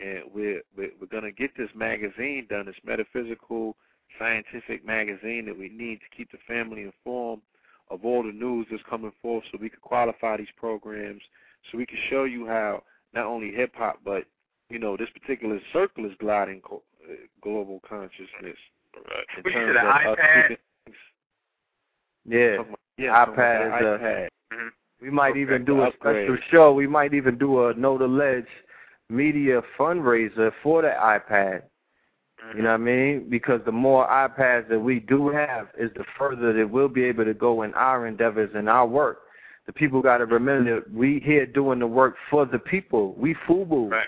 and 0.01 0.23
we're 0.33 0.63
we're, 0.77 0.93
we're 1.01 1.07
going 1.11 1.25
to 1.25 1.33
get 1.33 1.51
this 1.57 1.71
magazine 1.75 2.47
done. 2.49 2.67
This 2.67 2.77
metaphysical, 2.85 3.77
scientific 4.19 4.85
magazine 4.85 5.47
that 5.47 5.59
we 5.59 5.69
need 5.69 5.97
to 6.01 6.17
keep 6.17 6.31
the 6.31 6.39
family 6.47 6.83
informed 6.83 7.43
of 7.91 8.05
all 8.05 8.23
the 8.23 8.33
news 8.33 8.67
that's 8.71 8.83
coming 8.89 9.13
forth, 9.21 9.43
so 9.51 9.59
we 9.61 9.69
can 9.69 9.81
qualify 9.81 10.37
these 10.37 10.47
programs, 10.57 11.23
so 11.71 11.79
we 11.79 11.87
can 11.87 11.99
show 12.09 12.25
you 12.25 12.47
how 12.47 12.83
not 13.13 13.27
only 13.27 13.51
hip 13.51 13.75
hop 13.75 13.99
but 14.05 14.25
you 14.71 14.79
know, 14.79 14.97
this 14.97 15.09
particular 15.11 15.59
circle 15.73 16.07
is 16.07 16.13
gliding 16.21 16.61
co- 16.61 16.85
uh, 17.05 17.15
global 17.43 17.81
consciousness. 17.89 18.31
in 18.95 19.43
What 19.43 19.53
you 19.53 19.53
terms 19.53 19.77
of 19.77 20.17
iPad? 20.17 20.57
Yeah. 22.25 22.57
yeah, 22.97 23.11
talking 23.11 23.35
about 23.35 23.37
iPad 23.37 23.37
that 23.37 23.67
is 23.67 23.73
a- 23.73 24.05
iPad. 24.55 24.71
We 25.01 25.11
might 25.11 25.31
Okay, 25.31 25.41
even 25.41 25.65
do 25.65 25.81
a 25.81 25.89
upgrade. 25.89 26.27
special 26.27 26.43
show. 26.51 26.73
We 26.73 26.87
might 26.87 27.15
even 27.15 27.39
do 27.39 27.67
a 27.67 27.75
No 27.75 27.97
to 27.97 28.07
Ledge 28.07 28.47
media 29.09 29.63
fundraiser 29.79 30.53
for 30.63 30.83
the 30.83 30.95
iPad. 31.01 31.63
You 32.55 32.63
know 32.63 32.69
mm-hmm. 32.71 32.85
what 32.85 32.93
I 32.93 32.97
mean? 32.97 33.27
Because 33.29 33.61
the 33.65 33.73
more 33.73 34.07
iPads 34.09 34.69
that 34.69 34.79
we 34.79 35.01
do 35.01 35.29
have 35.29 35.69
is 35.79 35.91
the 35.95 36.05
further 36.19 36.53
that 36.53 36.71
we'll 36.71 36.89
be 36.89 37.05
able 37.05 37.25
to 37.25 37.35
go 37.35 37.63
in 37.63 37.75
our 37.75 38.07
endeavors 38.07 38.51
and 38.55 38.69
our 38.69 38.87
work. 38.87 39.21
The 39.67 39.73
people 39.73 40.01
got 40.01 40.19
to 40.19 40.25
mm-hmm. 40.25 40.35
remember 40.35 40.81
that 40.81 40.93
we 40.93 41.21
here 41.25 41.47
doing 41.47 41.79
the 41.79 41.87
work 41.87 42.17
for 42.31 42.47
the 42.47 42.59
people. 42.59 43.15
We 43.17 43.35
FUBU. 43.47 43.91
Right. 43.91 44.07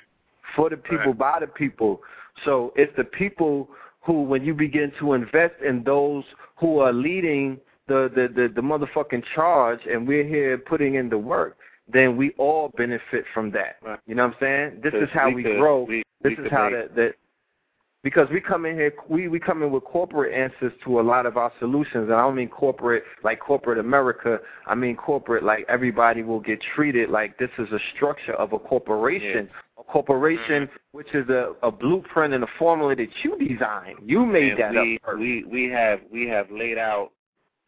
For 0.57 0.69
the 0.69 0.77
people, 0.77 1.15
by 1.15 1.39
the 1.41 1.47
people. 1.47 2.03
So 2.45 2.75
it's 2.77 2.95
the 2.97 3.05
people 3.05 3.71
who, 4.03 4.23
when 4.23 4.45
you 4.45 4.53
begin 4.53 4.93
to 4.99 5.15
invest 5.15 5.55
in 5.67 5.83
those 5.83 6.25
who 6.57 6.79
are 6.81 6.93
leading 6.93 7.59
the, 7.93 8.11
the, 8.15 8.29
the, 8.29 8.49
the 8.49 8.61
motherfucking 8.61 9.23
charge 9.35 9.81
and 9.91 10.07
we're 10.07 10.27
here 10.27 10.59
putting 10.59 10.95
in 10.95 11.09
the 11.09 11.19
work, 11.19 11.59
then 11.93 12.17
we 12.17 12.33
all 12.39 12.71
benefit 12.77 13.25
from 13.35 13.51
that. 13.53 13.77
Right. 13.83 13.99
You 14.07 14.15
know 14.15 14.27
what 14.27 14.35
I'm 14.35 14.41
saying? 14.41 14.81
This 14.83 14.95
is 14.95 15.09
how 15.13 15.31
we, 15.31 15.43
could- 15.43 15.59
grow. 15.59 15.83
we- 15.85 16.03
this 16.23 16.35
we 16.39 16.45
is 16.45 16.51
how 16.51 16.71
that, 16.71 16.95
that 16.95 17.15
because 18.03 18.29
we 18.31 18.41
come 18.41 18.67
in 18.67 18.75
here 18.75 18.93
we 19.09 19.29
we 19.29 19.39
come 19.39 19.63
in 19.63 19.71
with 19.71 19.85
corporate 19.85 20.35
answers 20.35 20.73
to 20.85 21.01
a 21.01 21.03
lot 21.03 21.27
of 21.27 21.37
our 21.37 21.53
solutions 21.59 22.05
and 22.05 22.15
I 22.15 22.23
don't 22.23 22.35
mean 22.35 22.49
corporate 22.49 23.05
like 23.23 23.41
corporate 23.41 23.79
America 23.79 24.39
I 24.67 24.75
mean 24.75 24.97
corporate 24.97 25.45
like 25.45 25.65
everybody 25.69 26.23
will 26.23 26.41
get 26.41 26.61
treated 26.75 27.11
like 27.11 27.39
this 27.39 27.51
is 27.59 27.71
a 27.73 27.79
structure 27.95 28.35
of 28.35 28.53
a 28.53 28.59
corporation 28.59 29.49
a 29.79 29.83
corporation 29.85 30.67
mm-hmm. 30.67 30.97
which 30.97 31.15
is 31.15 31.29
a, 31.29 31.55
a 31.63 31.71
blueprint 31.71 32.35
and 32.35 32.45
a 32.45 32.49
formula 32.59 32.97
that 32.97 33.09
you 33.23 33.39
designed 33.39 33.99
you 34.05 34.25
made 34.27 34.53
and 34.53 34.61
that 34.61 34.73
we, 34.73 34.97
up 34.97 35.03
first. 35.05 35.21
we 35.21 35.45
we 35.45 35.65
have 35.71 36.01
we 36.11 36.27
have 36.27 36.51
laid 36.51 36.79
out 36.79 37.11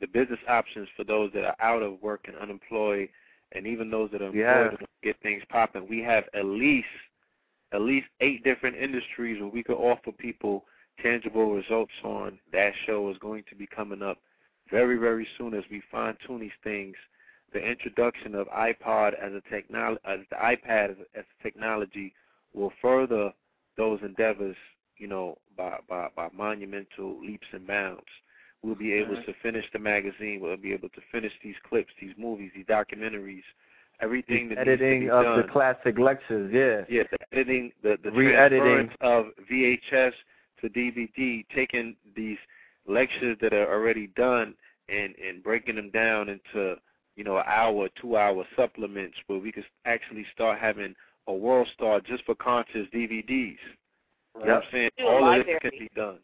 the 0.05 0.19
business 0.19 0.41
options 0.49 0.89
for 0.97 1.05
those 1.05 1.31
that 1.33 1.45
are 1.45 1.57
out 1.61 1.83
of 1.83 2.01
work 2.03 2.27
and 2.27 2.37
unemployed, 2.37 3.09
and 3.53 3.67
even 3.67 3.91
those 3.91 4.11
that 4.11 4.21
are 4.21 4.27
employed 4.27 4.73
Yeah. 4.73 4.77
to 4.77 4.87
get 5.03 5.19
things 5.21 5.43
popping. 5.49 5.89
We 5.89 6.03
have 6.03 6.29
at 6.35 6.45
least 6.45 6.89
at 7.73 7.81
least 7.81 8.07
eight 8.21 8.45
different 8.45 8.77
industries 8.77 9.41
where 9.41 9.49
we 9.49 9.63
could 9.63 9.77
offer 9.77 10.13
people 10.13 10.65
tangible 11.03 11.55
results 11.55 11.95
on. 12.05 12.39
That 12.53 12.73
show 12.87 13.11
is 13.11 13.19
going 13.19 13.45
to 13.49 13.57
be 13.57 13.67
coming 13.67 14.03
up 14.03 14.19
very 14.71 14.97
very 14.97 15.27
soon 15.39 15.55
as 15.55 15.65
we 15.71 15.81
fine 15.91 16.17
tune 16.27 16.41
these 16.41 16.61
things. 16.63 16.95
The 17.53 17.61
introduction 17.61 18.35
of 18.35 18.47
iPod 18.49 19.15
as 19.15 19.33
a 19.33 19.41
technology, 19.49 20.01
as 20.05 20.21
the 20.31 20.37
iPad 20.37 20.91
as 20.91 20.99
a, 20.99 21.19
as 21.19 21.25
a 21.25 21.43
technology, 21.43 22.13
will 22.53 22.73
further 22.83 23.33
those 23.77 24.01
endeavors, 24.03 24.57
you 24.99 25.07
know, 25.07 25.39
by, 25.57 25.79
by, 25.89 26.09
by 26.15 26.29
monumental 26.33 27.19
leaps 27.21 27.47
and 27.53 27.67
bounds. 27.67 28.05
We'll 28.65 28.75
be 28.75 28.95
able 28.95 29.17
to 29.17 29.35
finish 29.43 29.67
the 29.75 29.79
magazine. 29.79 30.41
We'll 30.41 30.57
be 30.57 30.73
able 30.73 30.89
to 30.89 31.01
finish 31.13 31.33
these 31.43 31.55
clips, 31.69 31.93
these 32.01 32.15
movies, 32.17 32.51
these 32.57 32.65
documentaries, 32.65 33.43
everything 34.01 34.49
that 34.49 34.59
editing 34.59 35.01
needs 35.01 35.11
to 35.13 35.17
be 35.17 35.19
of 35.19 35.25
done. 35.25 35.43
the 35.43 35.53
classic 35.53 35.99
lectures 35.99 36.51
yeah 36.53 36.83
yeah, 36.89 37.03
the 37.11 37.19
editing, 37.33 37.73
the 37.83 37.99
the 38.03 38.11
Re-editing. 38.11 38.89
of 39.03 39.27
VHS 39.53 40.13
to 40.63 40.69
DVD, 40.71 41.45
taking 41.55 41.95
these 42.17 42.39
lectures 42.87 43.37
that 43.43 43.53
are 43.53 43.71
already 43.71 44.07
done 44.17 44.55
and 44.89 45.15
and 45.17 45.43
breaking 45.43 45.77
them 45.77 45.91
down 45.91 46.31
into 46.31 46.77
you 47.17 47.25
know 47.25 47.37
an 47.37 47.45
hour, 47.47 47.89
two 48.01 48.17
hour 48.17 48.45
supplements 48.57 49.17
where 49.27 49.39
we 49.39 49.53
could 49.53 49.67
actually 49.85 50.25
start 50.35 50.59
having 50.59 50.95
a 51.27 51.33
world 51.35 51.69
star 51.75 52.01
just 52.01 52.25
for 52.25 52.35
conscious 52.35 52.87
DVDs. 52.95 53.29
You 53.29 54.47
know 54.47 54.47
what 54.47 54.51
I'm 54.51 54.63
saying? 54.73 54.91
All 55.07 55.33
of 55.33 55.47
this 55.47 55.57
can 55.61 55.71
be 55.71 55.91
done. 55.95 56.19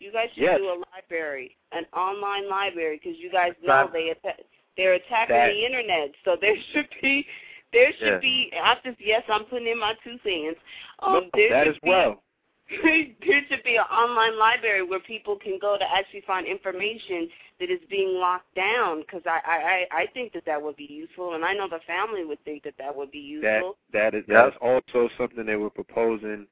You 0.00 0.12
guys 0.12 0.28
should 0.34 0.42
Yes. 0.44 0.58
do 0.58 0.68
a 0.70 0.78
library, 0.94 1.56
an 1.72 1.84
online 1.92 2.48
library, 2.48 3.00
because 3.02 3.18
you 3.18 3.30
guys 3.30 3.52
know 3.62 3.68
That- 3.86 3.92
they 3.92 4.10
atta- 4.10 4.44
they're 4.76 4.94
attacking 4.94 5.34
That- 5.36 5.52
the 5.52 5.64
internet. 5.64 6.14
So 6.24 6.36
there 6.36 6.56
should 6.72 6.88
be, 7.02 7.26
there 7.72 7.92
should 7.94 8.06
Yeah. 8.14 8.18
be. 8.18 8.52
I 8.54 8.76
just 8.84 9.00
yes, 9.00 9.24
I'm 9.28 9.44
putting 9.46 9.66
in 9.68 9.78
my 9.78 9.94
two 10.04 10.18
cents. 10.22 10.60
Um, 11.00 11.12
No, 11.14 11.30
there 11.34 11.48
that 11.50 11.66
should 11.66 11.74
as 11.76 11.80
be- 11.80 11.88
well. 11.90 12.22
there 12.68 13.44
should 13.48 13.62
be 13.64 13.76
an 13.76 13.84
online 13.90 14.36
library 14.38 14.82
where 14.82 15.00
people 15.00 15.36
can 15.36 15.58
go 15.58 15.78
to 15.78 15.90
actually 15.90 16.20
find 16.20 16.46
information 16.46 17.30
that 17.58 17.70
is 17.70 17.80
being 17.88 18.14
locked 18.20 18.54
down. 18.54 19.00
Because 19.00 19.22
I, 19.26 19.40
I, 19.44 19.56
I 19.96 20.02
I 20.02 20.06
think 20.12 20.32
that 20.34 20.44
that 20.44 20.62
would 20.62 20.76
be 20.76 20.84
useful, 20.84 21.32
and 21.34 21.44
I 21.44 21.54
know 21.54 21.66
the 21.66 21.80
family 21.86 22.24
would 22.26 22.42
think 22.44 22.62
that 22.64 22.76
that 22.78 22.94
would 22.94 23.10
be 23.10 23.40
That 23.42 23.54
useful. 23.56 23.78
that 23.92 24.14
is 24.14 24.24
Yep. 24.28 24.36
that 24.36 24.48
is 24.52 24.58
also 24.60 25.08
something 25.16 25.44
that 25.46 25.58
we're 25.58 25.70
proposing. 25.70 26.46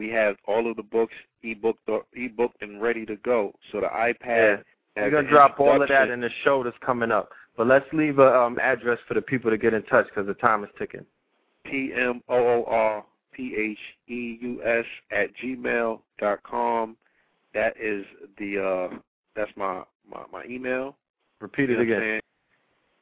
We 0.00 0.08
have 0.08 0.36
all 0.48 0.70
of 0.70 0.78
the 0.78 0.82
books 0.82 1.12
ebooked 1.44 1.86
or 1.86 2.04
ebooked 2.16 2.62
and 2.62 2.80
ready 2.80 3.04
to 3.04 3.16
go. 3.16 3.52
So 3.70 3.80
the 3.82 3.88
iPad. 3.88 4.64
We're 4.96 5.10
gonna 5.10 5.28
drop 5.28 5.60
all 5.60 5.82
of 5.82 5.90
that 5.90 6.08
in 6.08 6.22
the 6.22 6.30
show 6.42 6.64
that's 6.64 6.76
coming 6.80 7.10
up. 7.10 7.28
But 7.54 7.66
let's 7.66 7.84
leave 7.92 8.18
a 8.18 8.34
um, 8.34 8.58
address 8.58 8.98
for 9.06 9.12
the 9.12 9.20
people 9.20 9.50
to 9.50 9.58
get 9.58 9.74
in 9.74 9.82
touch 9.82 10.06
because 10.06 10.26
the 10.26 10.32
time 10.32 10.64
is 10.64 10.70
ticking. 10.78 11.04
P 11.66 11.92
M 11.94 12.22
O 12.30 12.34
O 12.34 12.64
R 12.66 13.04
P 13.34 13.54
H 13.54 13.78
E 14.10 14.38
U 14.40 14.62
S 14.64 14.86
at 15.12 15.28
gmail 15.36 16.00
dot 16.18 16.42
com. 16.44 16.96
That 17.52 17.74
is 17.78 18.06
the 18.38 18.58
uh 18.58 18.96
that's 19.36 19.52
my 19.54 19.82
my, 20.10 20.22
my 20.32 20.44
email. 20.44 20.96
Repeat 21.40 21.68
You 21.68 21.78
it 21.78 21.86
know 21.88 21.96
again. 21.96 22.20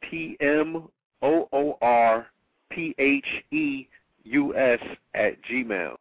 P 0.03 0.37
M 0.41 0.89
O 1.23 1.49
O 1.53 1.79
R 1.81 2.27
P 2.71 2.93
H 2.99 3.27
E 3.53 3.87
U 4.25 4.57
S 4.57 4.81
at 5.15 5.35
gmail. 5.45 5.97